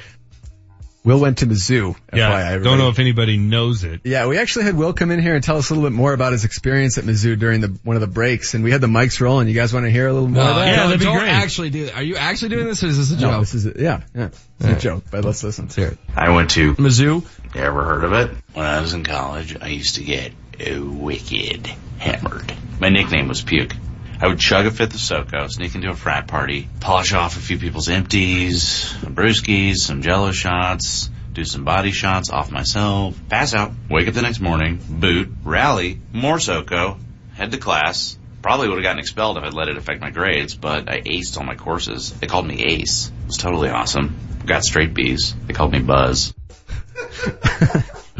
Will 1.06 1.20
went 1.20 1.38
to 1.38 1.48
Mizzou. 1.48 1.96
Yeah. 2.14 2.58
FYI, 2.58 2.64
Don't 2.64 2.78
know 2.80 2.90
if 2.90 3.00
anybody 3.00 3.38
knows 3.38 3.84
it. 3.84 4.02
Yeah, 4.04 4.28
we 4.28 4.38
actually 4.40 4.66
had 4.66 4.76
Will 4.76 4.92
come 4.94 5.12
in 5.12 5.22
here 5.22 5.36
and 5.36 5.44
tell 5.44 5.58
us 5.58 5.70
a 5.70 5.74
little 5.74 5.88
bit 5.90 5.96
more 5.96 6.12
about 6.14 6.34
his 6.34 6.44
experience 6.46 6.98
at 6.98 7.04
Mizzou 7.06 7.38
during 7.40 7.62
the 7.62 7.68
one 7.84 7.96
of 7.96 8.02
the 8.02 8.08
breaks, 8.08 8.54
and 8.56 8.64
we 8.64 8.72
had 8.72 8.82
the 8.82 8.88
mics 8.88 9.22
rolling. 9.22 9.48
You 9.48 9.54
guys 9.54 9.72
want 9.74 9.86
to 9.86 9.92
hear 9.92 10.08
a 10.08 10.14
little 10.14 10.28
more 10.28 10.44
of 10.44 10.56
that? 10.56 10.66
yeah, 10.68 10.84
that'd 10.88 11.00
be 11.00 11.06
don't 11.06 11.20
great. 11.20 11.30
actually 11.30 11.70
do 11.70 11.86
that. 11.86 11.96
Are 11.96 12.04
you 12.04 12.16
actually 12.18 12.50
doing 12.50 12.66
this 12.66 12.84
or 12.84 12.88
is 12.88 12.98
this 12.98 13.12
a 13.12 13.22
No, 13.22 13.30
joke? 13.32 13.40
this 13.42 13.54
is 13.54 13.66
a, 13.68 13.74
yeah, 13.78 14.02
yeah, 14.16 14.30
it's 14.60 14.66
a 14.66 14.76
joke, 14.80 15.04
but 15.12 15.24
let's 15.24 15.44
listen. 15.44 15.66
Let's 15.66 15.76
hear 15.76 15.88
it. 15.90 15.98
I 16.16 16.32
went 16.32 16.50
to 16.52 16.74
Mizzou. 16.76 17.24
Ever 17.56 17.84
heard 17.86 18.04
of 18.04 18.14
it? 18.14 18.32
When 18.54 18.66
I 18.66 18.82
was 18.82 18.94
in 18.94 19.04
college, 19.04 19.56
I 19.62 19.68
used 19.68 19.96
to 19.96 20.04
get 20.04 20.34
wicked 20.60 21.68
hammered. 22.00 22.54
My 22.80 22.90
nickname 22.90 23.28
was 23.28 23.42
Puke. 23.42 23.74
I 24.20 24.28
would 24.28 24.40
chug 24.40 24.66
a 24.66 24.72
fifth 24.72 24.94
of 24.94 25.00
SoCo, 25.00 25.50
sneak 25.52 25.76
into 25.76 25.90
a 25.90 25.96
frat 25.96 26.28
party, 26.28 26.70
polish 26.80 27.14
off 27.14 27.36
a 27.36 27.40
few 27.40 27.58
people's 27.58 27.90
empties, 27.90 28.94
brewskis, 29.02 29.78
some 29.78 30.02
jello 30.02 30.32
shots, 30.32 31.10
do 31.34 31.44
some 31.44 31.66
body 31.66 31.92
shots 31.92 32.30
off 32.30 32.50
myself, 32.50 33.20
pass 33.28 33.54
out, 33.54 33.74
wake 33.90 34.08
up 34.08 34.14
the 34.14 34.22
next 34.22 34.40
morning, 34.40 34.80
boot, 34.90 35.30
rally, 35.44 36.00
more 36.14 36.38
SoCo, 36.38 36.98
head 37.34 37.52
to 37.52 37.58
class. 37.58 38.18
Probably 38.42 38.70
would 38.70 38.78
have 38.78 38.84
gotten 38.84 39.00
expelled 39.00 39.38
if 39.38 39.44
I'd 39.44 39.54
let 39.54 39.68
it 39.68 39.78
affect 39.78 40.02
my 40.02 40.12
grades, 40.12 40.56
but 40.56 40.88
I 40.88 41.02
aced 41.02 41.38
all 41.38 41.44
my 41.44 41.56
courses. 41.56 42.12
They 42.12 42.28
called 42.28 42.48
me 42.48 42.64
Ace. 42.64 43.08
It 43.08 43.28
was 43.28 43.38
totally 43.38 43.70
awesome. 43.70 44.16
Got 44.46 44.64
straight 44.64 44.94
B's. 44.94 45.36
They 45.48 45.54
called 45.54 45.72
me 45.72 45.80
Buzz. 45.80 46.34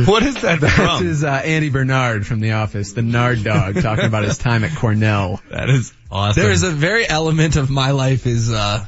What 0.06 0.22
is 0.22 0.40
that 0.42 0.60
This 0.60 0.72
from? 0.72 1.06
is 1.06 1.24
uh, 1.24 1.28
Andy 1.28 1.70
Bernard 1.70 2.26
from 2.26 2.40
The 2.40 2.52
Office, 2.52 2.92
the 2.92 3.02
Nard 3.02 3.42
dog, 3.44 3.80
talking 3.80 4.04
about 4.04 4.24
his 4.24 4.38
time 4.38 4.64
at 4.64 4.76
Cornell. 4.76 5.40
That 5.50 5.68
is 5.70 5.92
awesome. 6.10 6.42
There 6.42 6.52
is 6.52 6.62
a 6.62 6.70
very 6.70 7.08
element 7.08 7.56
of 7.56 7.70
my 7.70 7.90
life 7.92 8.26
is 8.26 8.50
uh 8.50 8.84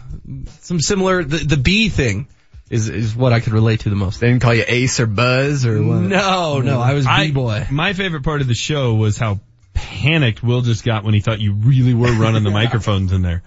some 0.61 0.81
similar 0.81 1.25
the 1.25 1.39
the 1.39 1.57
bee 1.57 1.89
thing 1.89 2.29
is 2.71 2.89
is 2.89 3.15
what 3.15 3.33
I 3.33 3.41
could 3.41 3.53
relate 3.53 3.81
to 3.81 3.91
the 3.91 3.97
most. 3.97 4.21
They 4.21 4.29
didn't 4.29 4.43
call 4.43 4.55
you 4.55 4.65
Ace 4.67 4.99
or 5.01 5.07
Buzz 5.07 5.67
or 5.67 5.83
what? 5.83 6.01
No, 6.01 6.61
no, 6.61 6.81
I 6.81 6.95
was 6.95 7.07
I- 7.07 7.27
B 7.27 7.33
boy. 7.33 7.67
My 7.71 7.93
favorite 7.93 8.23
part 8.25 8.41
of 8.41 8.49
the 8.49 8.55
show 8.55 8.95
was 8.95 9.17
how 9.19 9.41
panicked 9.75 10.43
Will 10.43 10.61
just 10.63 10.85
got 10.85 11.05
when 11.05 11.15
he 11.15 11.21
thought 11.21 11.41
you 11.41 11.53
really 11.55 11.95
were 11.95 12.13
running 12.13 12.45
the 12.45 12.51
microphones 12.63 13.13
in 13.13 13.23
there. 13.23 13.43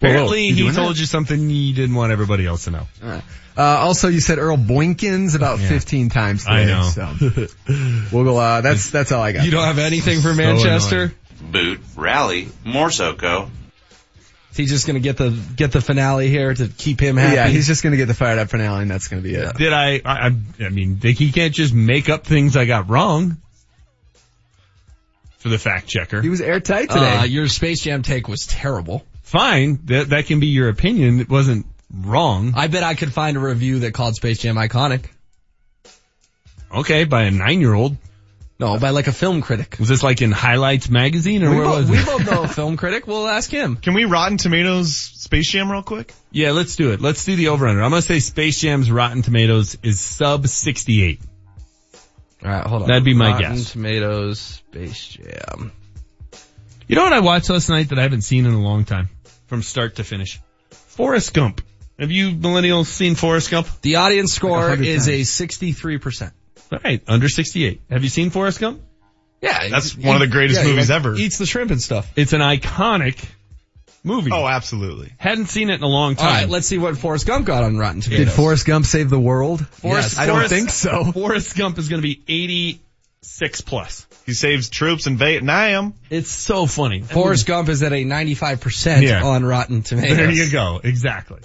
Apparently, 0.00 0.46
you 0.46 0.68
he 0.68 0.72
told 0.72 0.94
that? 0.94 1.00
you 1.00 1.06
something 1.06 1.50
you 1.50 1.74
didn't 1.74 1.96
want 1.96 2.12
everybody 2.12 2.46
else 2.46 2.64
to 2.64 2.70
know. 2.70 2.86
Uh, 3.02 3.20
also, 3.56 4.06
you 4.08 4.20
said 4.20 4.38
Earl 4.38 4.56
Boinkins 4.56 5.34
about 5.34 5.58
Yeah. 5.58 5.68
15 5.68 6.10
times 6.10 6.44
today. 6.44 6.54
I 6.54 6.64
know. 6.66 6.82
So. 6.84 7.46
we'll 8.12 8.24
go, 8.24 8.36
uh, 8.38 8.60
that's, 8.60 8.90
that's 8.90 9.10
all 9.10 9.20
I 9.20 9.32
got. 9.32 9.44
You 9.44 9.50
don't 9.50 9.64
have 9.64 9.78
anything 9.78 10.20
for 10.20 10.28
So 10.28 10.34
Manchester? 10.34 11.12
Boot, 11.40 11.80
rally, 11.96 12.48
more 12.64 12.88
SoCo. 12.88 13.50
Is 14.52 14.56
he 14.56 14.66
just 14.66 14.86
gonna 14.86 14.98
get 15.00 15.16
the 15.16 15.30
get 15.56 15.70
the 15.72 15.80
finale 15.80 16.28
here 16.28 16.52
to 16.52 16.66
keep 16.68 16.98
him 17.00 17.16
happy? 17.16 17.36
Yeah, 17.36 17.46
he's 17.48 17.66
just 17.66 17.82
gonna 17.84 17.96
get 17.96 18.06
the 18.06 18.14
fired 18.14 18.38
up 18.40 18.48
finale 18.50 18.82
and 18.82 18.90
that's 18.90 19.06
gonna 19.06 19.22
be 19.22 19.34
it. 19.34 19.56
Did 19.56 19.72
I, 19.72 20.00
I, 20.04 20.26
I 20.28 20.30
I 20.64 20.68
mean, 20.70 20.96
he 21.00 21.30
can't 21.30 21.54
just 21.54 21.72
make 21.74 22.08
up 22.08 22.24
things 22.26 22.56
I 22.56 22.64
got 22.64 22.88
wrong. 22.88 23.36
For 25.38 25.48
the 25.48 25.58
fact 25.58 25.86
checker. 25.86 26.20
He 26.20 26.28
was 26.28 26.40
airtight 26.40 26.88
today. 26.90 27.16
uh, 27.18 27.24
your 27.24 27.46
Space 27.46 27.82
Jam 27.82 28.02
take 28.02 28.26
was 28.26 28.46
terrible. 28.46 29.04
Fine. 29.28 29.80
That, 29.84 30.08
that 30.08 30.24
can 30.24 30.40
be 30.40 30.46
your 30.46 30.70
opinion. 30.70 31.20
It 31.20 31.28
wasn't 31.28 31.66
wrong. 31.92 32.54
I 32.56 32.66
bet 32.68 32.82
I 32.82 32.94
could 32.94 33.12
find 33.12 33.36
a 33.36 33.40
review 33.40 33.80
that 33.80 33.92
called 33.92 34.14
Space 34.14 34.38
Jam 34.38 34.56
iconic. 34.56 35.04
Okay, 36.74 37.04
by 37.04 37.24
a 37.24 37.30
nine 37.30 37.60
year 37.60 37.74
old. 37.74 37.98
No, 38.58 38.78
by 38.78 38.88
like 38.90 39.06
a 39.06 39.12
film 39.12 39.42
critic. 39.42 39.76
Was 39.78 39.90
this 39.90 40.02
like 40.02 40.22
in 40.22 40.32
Highlights 40.32 40.88
magazine 40.88 41.44
or 41.44 41.50
We 41.50 41.56
where 41.56 41.64
both, 41.66 41.76
was 41.76 41.90
we 41.90 42.04
both 42.04 42.30
know 42.30 42.42
a 42.44 42.48
film 42.60 42.78
critic. 42.78 43.06
We'll 43.06 43.28
ask 43.28 43.50
him. 43.50 43.76
Can 43.76 43.92
we 43.92 44.06
Rotten 44.06 44.38
Tomatoes 44.38 44.96
Space 44.96 45.50
Jam 45.52 45.70
real 45.70 45.82
quick? 45.82 46.14
Yeah, 46.30 46.52
let's 46.52 46.74
do 46.76 46.92
it. 46.92 47.02
Let's 47.02 47.26
do 47.26 47.36
the 47.36 47.48
over 47.48 47.68
under. 47.68 47.82
I'm 47.82 47.90
gonna 47.90 48.00
say 48.00 48.20
Space 48.20 48.58
Jam's 48.60 48.90
Rotten 48.90 49.20
Tomatoes 49.20 49.76
is 49.82 50.00
sub 50.00 50.48
68. 50.48 51.20
All 52.42 52.50
right, 52.50 52.66
hold 52.66 52.82
on. 52.82 52.88
That'd 52.88 53.04
be 53.04 53.12
my 53.12 53.32
Rotten 53.32 53.56
guess. 53.56 53.72
Tomatoes, 53.72 54.40
Space 54.40 55.06
Jam. 55.06 55.72
You 56.88 56.96
know 56.96 57.04
what 57.04 57.12
I 57.12 57.20
watched 57.20 57.50
last 57.50 57.68
night 57.68 57.90
that 57.90 57.98
I 57.98 58.02
haven't 58.02 58.22
seen 58.22 58.46
in 58.46 58.54
a 58.54 58.62
long 58.62 58.86
time? 58.86 59.10
From 59.48 59.62
start 59.62 59.96
to 59.96 60.04
finish. 60.04 60.40
Forrest 60.70 61.34
Gump. 61.34 61.62
Have 61.98 62.10
you 62.12 62.30
millennials 62.30 62.86
seen 62.86 63.14
Forrest 63.16 63.50
Gump? 63.50 63.66
The 63.82 63.96
audience 63.96 64.32
score 64.32 64.58
100 64.58 64.86
is 64.86 65.08
a 65.08 65.20
63%. 65.22 66.30
All 66.70 66.78
right, 66.84 67.02
under 67.08 67.28
68. 67.28 67.80
Have 67.90 68.04
you 68.04 68.10
seen 68.10 68.30
Forrest 68.30 68.60
Gump? 68.60 68.80
Yeah. 69.40 69.68
That's 69.68 69.96
one 69.96 70.14
of 70.16 70.20
the 70.20 70.26
greatest 70.28 70.60
he, 70.60 70.68
movies 70.68 70.90
like, 70.90 70.96
ever. 70.96 71.14
Eats 71.16 71.38
the 71.38 71.46
shrimp 71.46 71.70
and 71.70 71.80
stuff. 71.82 72.10
It's 72.14 72.32
an 72.32 72.40
iconic 72.40 73.24
movie. 74.04 74.30
Oh, 74.32 74.46
absolutely. 74.46 75.12
Hadn't 75.18 75.46
seen 75.46 75.70
it 75.70 75.74
in 75.76 75.82
a 75.82 75.88
long 75.88 76.14
time. 76.14 76.26
right, 76.42 76.48
let's 76.48 76.66
see 76.66 76.78
what 76.78 76.96
Forrest 76.96 77.26
Gump 77.26 77.46
got 77.46 77.64
on 77.64 77.78
Rotten 77.78 78.00
Tomatoes. 78.00 78.26
Did 78.26 78.32
Forrest 78.32 78.66
Gump 78.66 78.84
save 78.84 79.10
the 79.10 79.18
world? 79.18 79.66
Forrest, 79.66 80.12
Yes, 80.12 80.18
I 80.18 80.26
don't 80.26 80.36
Forrest- 80.36 80.52
think 80.54 80.70
so. 80.70 81.04
Forrest 81.12 81.56
Gump 81.56 81.78
is 81.78 81.88
going 81.88 82.02
to 82.02 82.06
be 82.06 82.22
86 83.22 83.60
plus. 83.62 84.06
He 84.26 84.32
saves 84.32 84.68
troops 84.68 85.06
in 85.06 85.16
Vietnam. 85.16 85.94
It's 86.10 86.30
so 86.30 86.66
funny. 86.66 87.02
Forrest 87.02 87.46
Gump 87.46 87.68
is 87.68 87.82
at 87.82 87.92
a 87.92 88.04
95% 88.04 89.02
Yeah. 89.02 89.24
on 89.24 89.44
Rotten 89.44 89.82
Tomatoes. 89.82 90.16
There 90.16 90.30
you 90.30 90.50
go. 90.50 90.80
Exactly. 90.82 91.40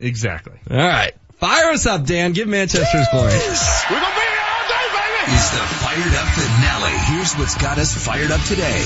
Exactly. 0.00 0.58
All 0.70 0.76
right. 0.76 1.12
Fire 1.38 1.70
us 1.70 1.86
up, 1.86 2.06
Dan. 2.06 2.32
Give 2.32 2.48
Manchester's 2.48 3.06
glory. 3.12 3.32
We're 3.32 4.00
gonna 4.00 4.14
be 4.14 4.20
here 4.20 4.44
all 4.48 4.68
day, 4.68 4.86
baby! 4.90 5.36
Is 5.36 5.50
the 5.50 5.58
fired 5.58 6.14
up 6.14 6.28
finale. 6.34 6.98
Here's 7.14 7.34
what's 7.34 7.56
got 7.56 7.78
us 7.78 7.94
fired 7.94 8.30
up 8.30 8.40
today. 8.42 8.82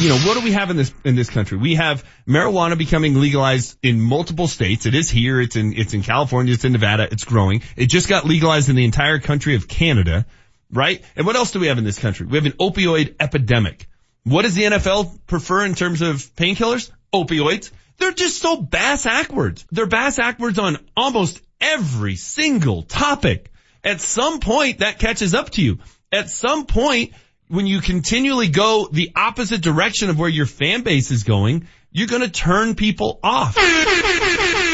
You 0.00 0.08
know, 0.10 0.18
what 0.26 0.34
do 0.34 0.40
we 0.44 0.52
have 0.52 0.70
in 0.70 0.76
this, 0.76 0.92
in 1.04 1.14
this 1.16 1.28
country? 1.30 1.58
We 1.58 1.74
have 1.76 2.04
marijuana 2.26 2.76
becoming 2.78 3.20
legalized 3.20 3.76
in 3.82 4.00
multiple 4.00 4.48
states. 4.48 4.86
It 4.86 4.94
is 4.94 5.08
here. 5.10 5.40
It's 5.40 5.54
in, 5.56 5.72
it's 5.76 5.92
in 5.94 6.02
California. 6.02 6.54
It's 6.54 6.64
in 6.64 6.72
Nevada. 6.72 7.08
It's 7.10 7.24
growing. 7.24 7.62
It 7.76 7.86
just 7.86 8.08
got 8.08 8.24
legalized 8.24 8.68
in 8.68 8.76
the 8.76 8.84
entire 8.84 9.18
country 9.20 9.54
of 9.54 9.68
Canada, 9.68 10.26
right? 10.72 11.02
And 11.16 11.26
what 11.26 11.36
else 11.36 11.50
do 11.50 11.60
we 11.60 11.68
have 11.68 11.78
in 11.78 11.84
this 11.84 11.98
country? 11.98 12.26
We 12.26 12.36
have 12.36 12.46
an 12.46 12.52
opioid 12.52 13.16
epidemic. 13.20 13.88
What 14.24 14.42
does 14.42 14.54
the 14.54 14.64
NFL 14.64 15.26
prefer 15.26 15.64
in 15.64 15.74
terms 15.74 16.02
of 16.02 16.16
painkillers? 16.36 16.90
Opioids. 17.12 17.70
They're 17.98 18.12
just 18.12 18.38
so 18.40 18.60
bass 18.60 19.04
backwards. 19.04 19.66
They're 19.70 19.86
bass 19.86 20.16
backwards 20.16 20.58
on 20.58 20.78
almost 20.96 21.40
every 21.60 22.16
single 22.16 22.82
topic. 22.82 23.50
At 23.82 24.00
some 24.00 24.40
point 24.40 24.78
that 24.78 24.98
catches 24.98 25.34
up 25.34 25.50
to 25.50 25.62
you. 25.62 25.78
At 26.12 26.30
some 26.30 26.66
point 26.66 27.12
when 27.48 27.66
you 27.66 27.80
continually 27.80 28.48
go 28.48 28.88
the 28.92 29.12
opposite 29.16 29.62
direction 29.62 30.10
of 30.10 30.18
where 30.18 30.28
your 30.28 30.46
fan 30.46 30.82
base 30.82 31.10
is 31.10 31.24
going, 31.24 31.66
you're 31.90 32.06
going 32.06 32.22
to 32.22 32.30
turn 32.30 32.74
people 32.74 33.18
off. 33.22 33.56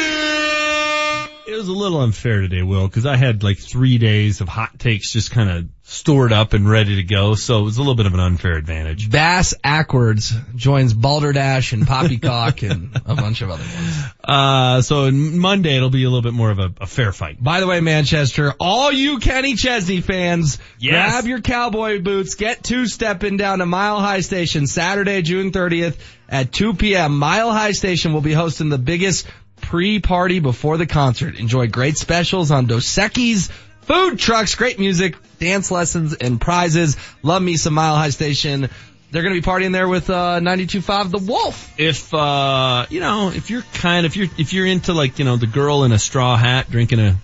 It 1.46 1.52
was 1.54 1.68
a 1.68 1.72
little 1.72 2.00
unfair 2.00 2.40
today, 2.40 2.62
Will, 2.62 2.88
because 2.88 3.04
I 3.04 3.16
had 3.16 3.42
like 3.42 3.58
three 3.58 3.98
days 3.98 4.40
of 4.40 4.48
hot 4.48 4.78
takes 4.78 5.12
just 5.12 5.30
kind 5.30 5.50
of 5.50 5.68
stored 5.82 6.32
up 6.32 6.54
and 6.54 6.66
ready 6.68 6.96
to 6.96 7.02
go. 7.02 7.34
So 7.34 7.58
it 7.58 7.62
was 7.64 7.76
a 7.76 7.80
little 7.80 7.94
bit 7.94 8.06
of 8.06 8.14
an 8.14 8.20
unfair 8.20 8.54
advantage. 8.56 9.10
Bass 9.10 9.52
Ackwards 9.62 10.32
joins 10.56 10.94
Balderdash 10.94 11.74
and 11.74 11.86
Poppycock 11.86 12.62
and 12.62 12.96
a 13.04 13.14
bunch 13.14 13.42
of 13.42 13.50
other 13.50 13.62
ones. 13.62 14.04
Uh, 14.24 14.80
so 14.80 15.04
on 15.04 15.38
Monday 15.38 15.76
it'll 15.76 15.90
be 15.90 16.04
a 16.04 16.08
little 16.08 16.22
bit 16.22 16.32
more 16.32 16.50
of 16.50 16.58
a, 16.58 16.72
a 16.80 16.86
fair 16.86 17.12
fight. 17.12 17.42
By 17.44 17.60
the 17.60 17.66
way, 17.66 17.82
Manchester, 17.82 18.54
all 18.58 18.90
you 18.90 19.18
Kenny 19.18 19.54
Chesney 19.54 20.00
fans, 20.00 20.58
Yes. 20.78 21.12
grab 21.12 21.26
your 21.26 21.42
cowboy 21.42 22.00
boots, 22.00 22.36
get 22.36 22.64
two 22.64 22.86
stepping 22.86 23.36
down 23.36 23.58
to 23.58 23.66
Mile 23.66 24.00
High 24.00 24.20
Station 24.20 24.66
Saturday, 24.66 25.20
June 25.20 25.52
30th 25.52 25.96
at 26.30 26.52
2 26.52 26.72
p.m. 26.72 27.18
Mile 27.18 27.52
High 27.52 27.72
Station 27.72 28.14
will 28.14 28.22
be 28.22 28.32
hosting 28.32 28.70
the 28.70 28.78
biggest 28.78 29.26
pre-party 29.64 30.40
before 30.40 30.76
the 30.76 30.86
concert. 30.86 31.36
Enjoy 31.38 31.66
great 31.66 31.96
specials 31.96 32.50
on 32.50 32.66
Dos 32.66 32.84
Equis, 32.84 33.50
food 33.82 34.18
trucks, 34.18 34.54
great 34.54 34.78
music, 34.78 35.16
dance 35.38 35.70
lessons, 35.70 36.14
and 36.14 36.40
prizes. 36.40 36.96
Love 37.22 37.42
me 37.42 37.56
some 37.56 37.74
Mile 37.74 37.96
High 37.96 38.10
Station. 38.10 38.68
They're 39.10 39.22
gonna 39.22 39.34
be 39.34 39.42
partying 39.42 39.72
there 39.72 39.88
with, 39.88 40.10
uh, 40.10 40.40
92.5 40.40 41.10
The 41.10 41.18
Wolf. 41.18 41.72
If, 41.78 42.12
uh, 42.12 42.86
you 42.90 43.00
know, 43.00 43.30
if 43.30 43.48
you're 43.48 43.62
kind, 43.74 44.06
if 44.06 44.16
you're, 44.16 44.28
if 44.38 44.52
you're 44.52 44.66
into 44.66 44.92
like, 44.92 45.18
you 45.18 45.24
know, 45.24 45.36
the 45.36 45.46
girl 45.46 45.84
in 45.84 45.92
a 45.92 45.98
straw 45.98 46.36
hat 46.36 46.70
drinking 46.70 47.00
a 47.00 47.16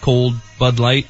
cold 0.00 0.34
Bud 0.58 0.78
Light, 0.78 1.06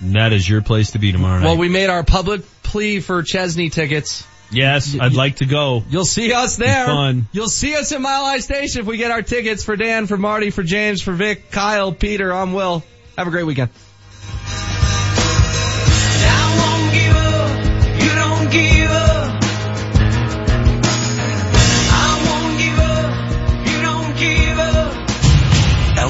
That 0.00 0.32
is 0.32 0.48
your 0.48 0.60
place 0.60 0.92
to 0.92 0.98
be 0.98 1.12
tomorrow 1.12 1.38
night. 1.40 1.46
Well, 1.46 1.56
we 1.56 1.68
made 1.68 1.88
our 1.88 2.02
public 2.02 2.42
plea 2.62 3.00
for 3.00 3.22
Chesney 3.22 3.70
tickets. 3.70 4.24
Yes, 4.54 4.98
I'd 4.98 5.14
like 5.14 5.36
to 5.36 5.46
go. 5.46 5.82
You'll 5.88 6.04
see 6.04 6.32
us 6.32 6.56
there. 6.56 6.86
fun. 6.86 7.28
You'll 7.32 7.48
see 7.48 7.74
us 7.74 7.92
at 7.92 8.00
Mile 8.00 8.24
High 8.24 8.38
Station 8.38 8.80
if 8.80 8.86
we 8.86 8.96
get 8.96 9.10
our 9.10 9.22
tickets 9.22 9.64
for 9.64 9.76
Dan, 9.76 10.06
for 10.06 10.16
Marty, 10.16 10.50
for 10.50 10.62
James, 10.62 11.02
for 11.02 11.12
Vic, 11.12 11.50
Kyle, 11.50 11.92
Peter. 11.92 12.32
I'm 12.32 12.52
Will. 12.52 12.82
Have 13.16 13.26
a 13.26 13.30
great 13.30 13.44
weekend. 13.44 13.70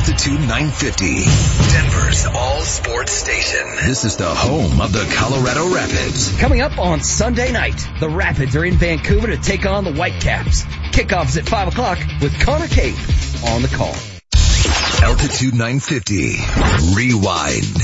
Altitude 0.05 0.41
950, 0.41 1.25
Denver's 1.73 2.27
all 2.27 2.61
sports 2.61 3.11
station. 3.11 3.67
This 3.87 4.05
is 4.05 4.19
the 4.19 4.29
home 4.29 4.83
of 4.83 4.93
the 4.93 5.11
Colorado 5.17 5.75
Rapids. 5.75 6.39
Coming 6.39 6.61
up 6.61 6.79
on 6.79 7.01
Sunday 7.01 7.51
night, 7.53 7.83
the 8.01 8.11
Rapids 8.11 8.55
are 8.55 8.67
in 8.67 8.75
Vancouver 8.75 9.29
to 9.29 9.39
take 9.39 9.65
on 9.65 9.85
the 9.85 9.95
Whitecaps. 9.95 10.65
Kickoff 10.93 11.29
is 11.29 11.39
at 11.39 11.49
5 11.49 11.69
o'clock 11.69 11.99
with 12.21 12.39
Connor 12.39 12.69
Cave 12.69 12.99
on 13.47 13.63
the 13.63 13.69
call. 13.69 13.95
Altitude 15.03 15.55
950, 15.55 16.37
rewind. 16.95 17.75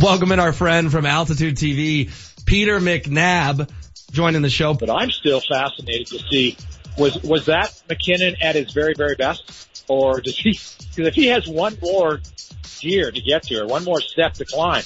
Welcome 0.00 0.32
in 0.32 0.40
our 0.40 0.54
friend 0.54 0.90
from 0.90 1.04
Altitude 1.04 1.56
TV, 1.56 2.10
Peter 2.46 2.80
McNab, 2.80 3.70
joining 4.12 4.40
the 4.40 4.48
show. 4.48 4.72
But 4.72 4.88
I'm 4.88 5.10
still 5.10 5.42
fascinated 5.42 6.06
to 6.06 6.20
see 6.20 6.56
was 6.96 7.22
was 7.22 7.46
that 7.46 7.82
MacKinnon 7.88 8.36
at 8.40 8.54
his 8.54 8.72
very 8.72 8.94
very 8.94 9.14
best, 9.14 9.75
or 9.88 10.20
does 10.20 10.38
he? 10.38 10.50
Because 10.50 11.08
if 11.08 11.14
he 11.14 11.26
has 11.28 11.46
one 11.48 11.76
more 11.82 12.20
gear 12.80 13.10
to 13.10 13.20
get 13.20 13.44
to, 13.44 13.62
or 13.62 13.66
one 13.66 13.84
more 13.84 14.00
step 14.00 14.34
to 14.34 14.44
climb, 14.44 14.84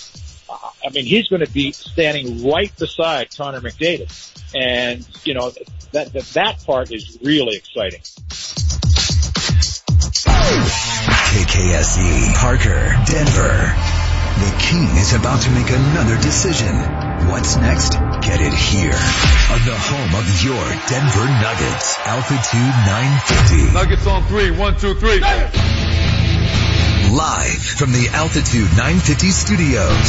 uh, 0.49 0.57
I 0.85 0.91
mean 0.91 1.05
he's 1.05 1.29
going 1.29 1.45
to 1.45 1.51
be 1.51 1.73
standing 1.73 2.47
right 2.49 2.75
beside 2.77 3.37
Connor 3.37 3.61
McDavid, 3.61 4.11
and 4.55 5.07
you 5.25 5.35
know 5.35 5.51
that 5.93 6.12
that, 6.12 6.25
that 6.35 6.65
part 6.65 6.93
is 6.93 7.19
really 7.23 7.57
exciting. 7.57 8.01
KKSE, 11.31 12.35
Parker, 12.35 12.97
Denver. 13.07 14.10
The 14.41 14.57
King 14.59 14.89
is 14.97 15.12
about 15.12 15.43
to 15.43 15.51
make 15.51 15.69
another 15.69 16.17
decision. 16.17 16.73
What's 17.28 17.57
next? 17.57 17.93
Get 18.25 18.41
it 18.41 18.55
here. 18.55 18.97
On 19.52 19.60
the 19.69 19.77
home 19.77 20.15
of 20.17 20.25
your 20.41 20.65
Denver 20.89 21.28
Nuggets. 21.44 21.99
Altitude 22.09 22.73
950. 22.89 23.75
Nuggets 23.77 24.07
on 24.07 24.25
three. 24.25 24.51
One, 24.51 24.78
two, 24.78 24.94
three. 24.94 25.20
Live 27.12 27.60
from 27.77 27.93
the 27.93 28.09
Altitude 28.15 28.73
950 28.81 29.28
studios. 29.28 30.09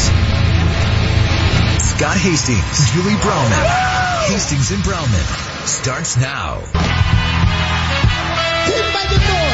Scott 1.91 2.15
Hastings, 2.15 2.91
Julie 2.95 3.19
Browman. 3.19 3.67
Hastings 4.31 4.71
and 4.71 4.81
Browman 4.81 5.67
starts 5.67 6.15
now. 6.15 6.63
Keep 8.63 8.85
making 8.95 9.27
noise. 9.27 9.50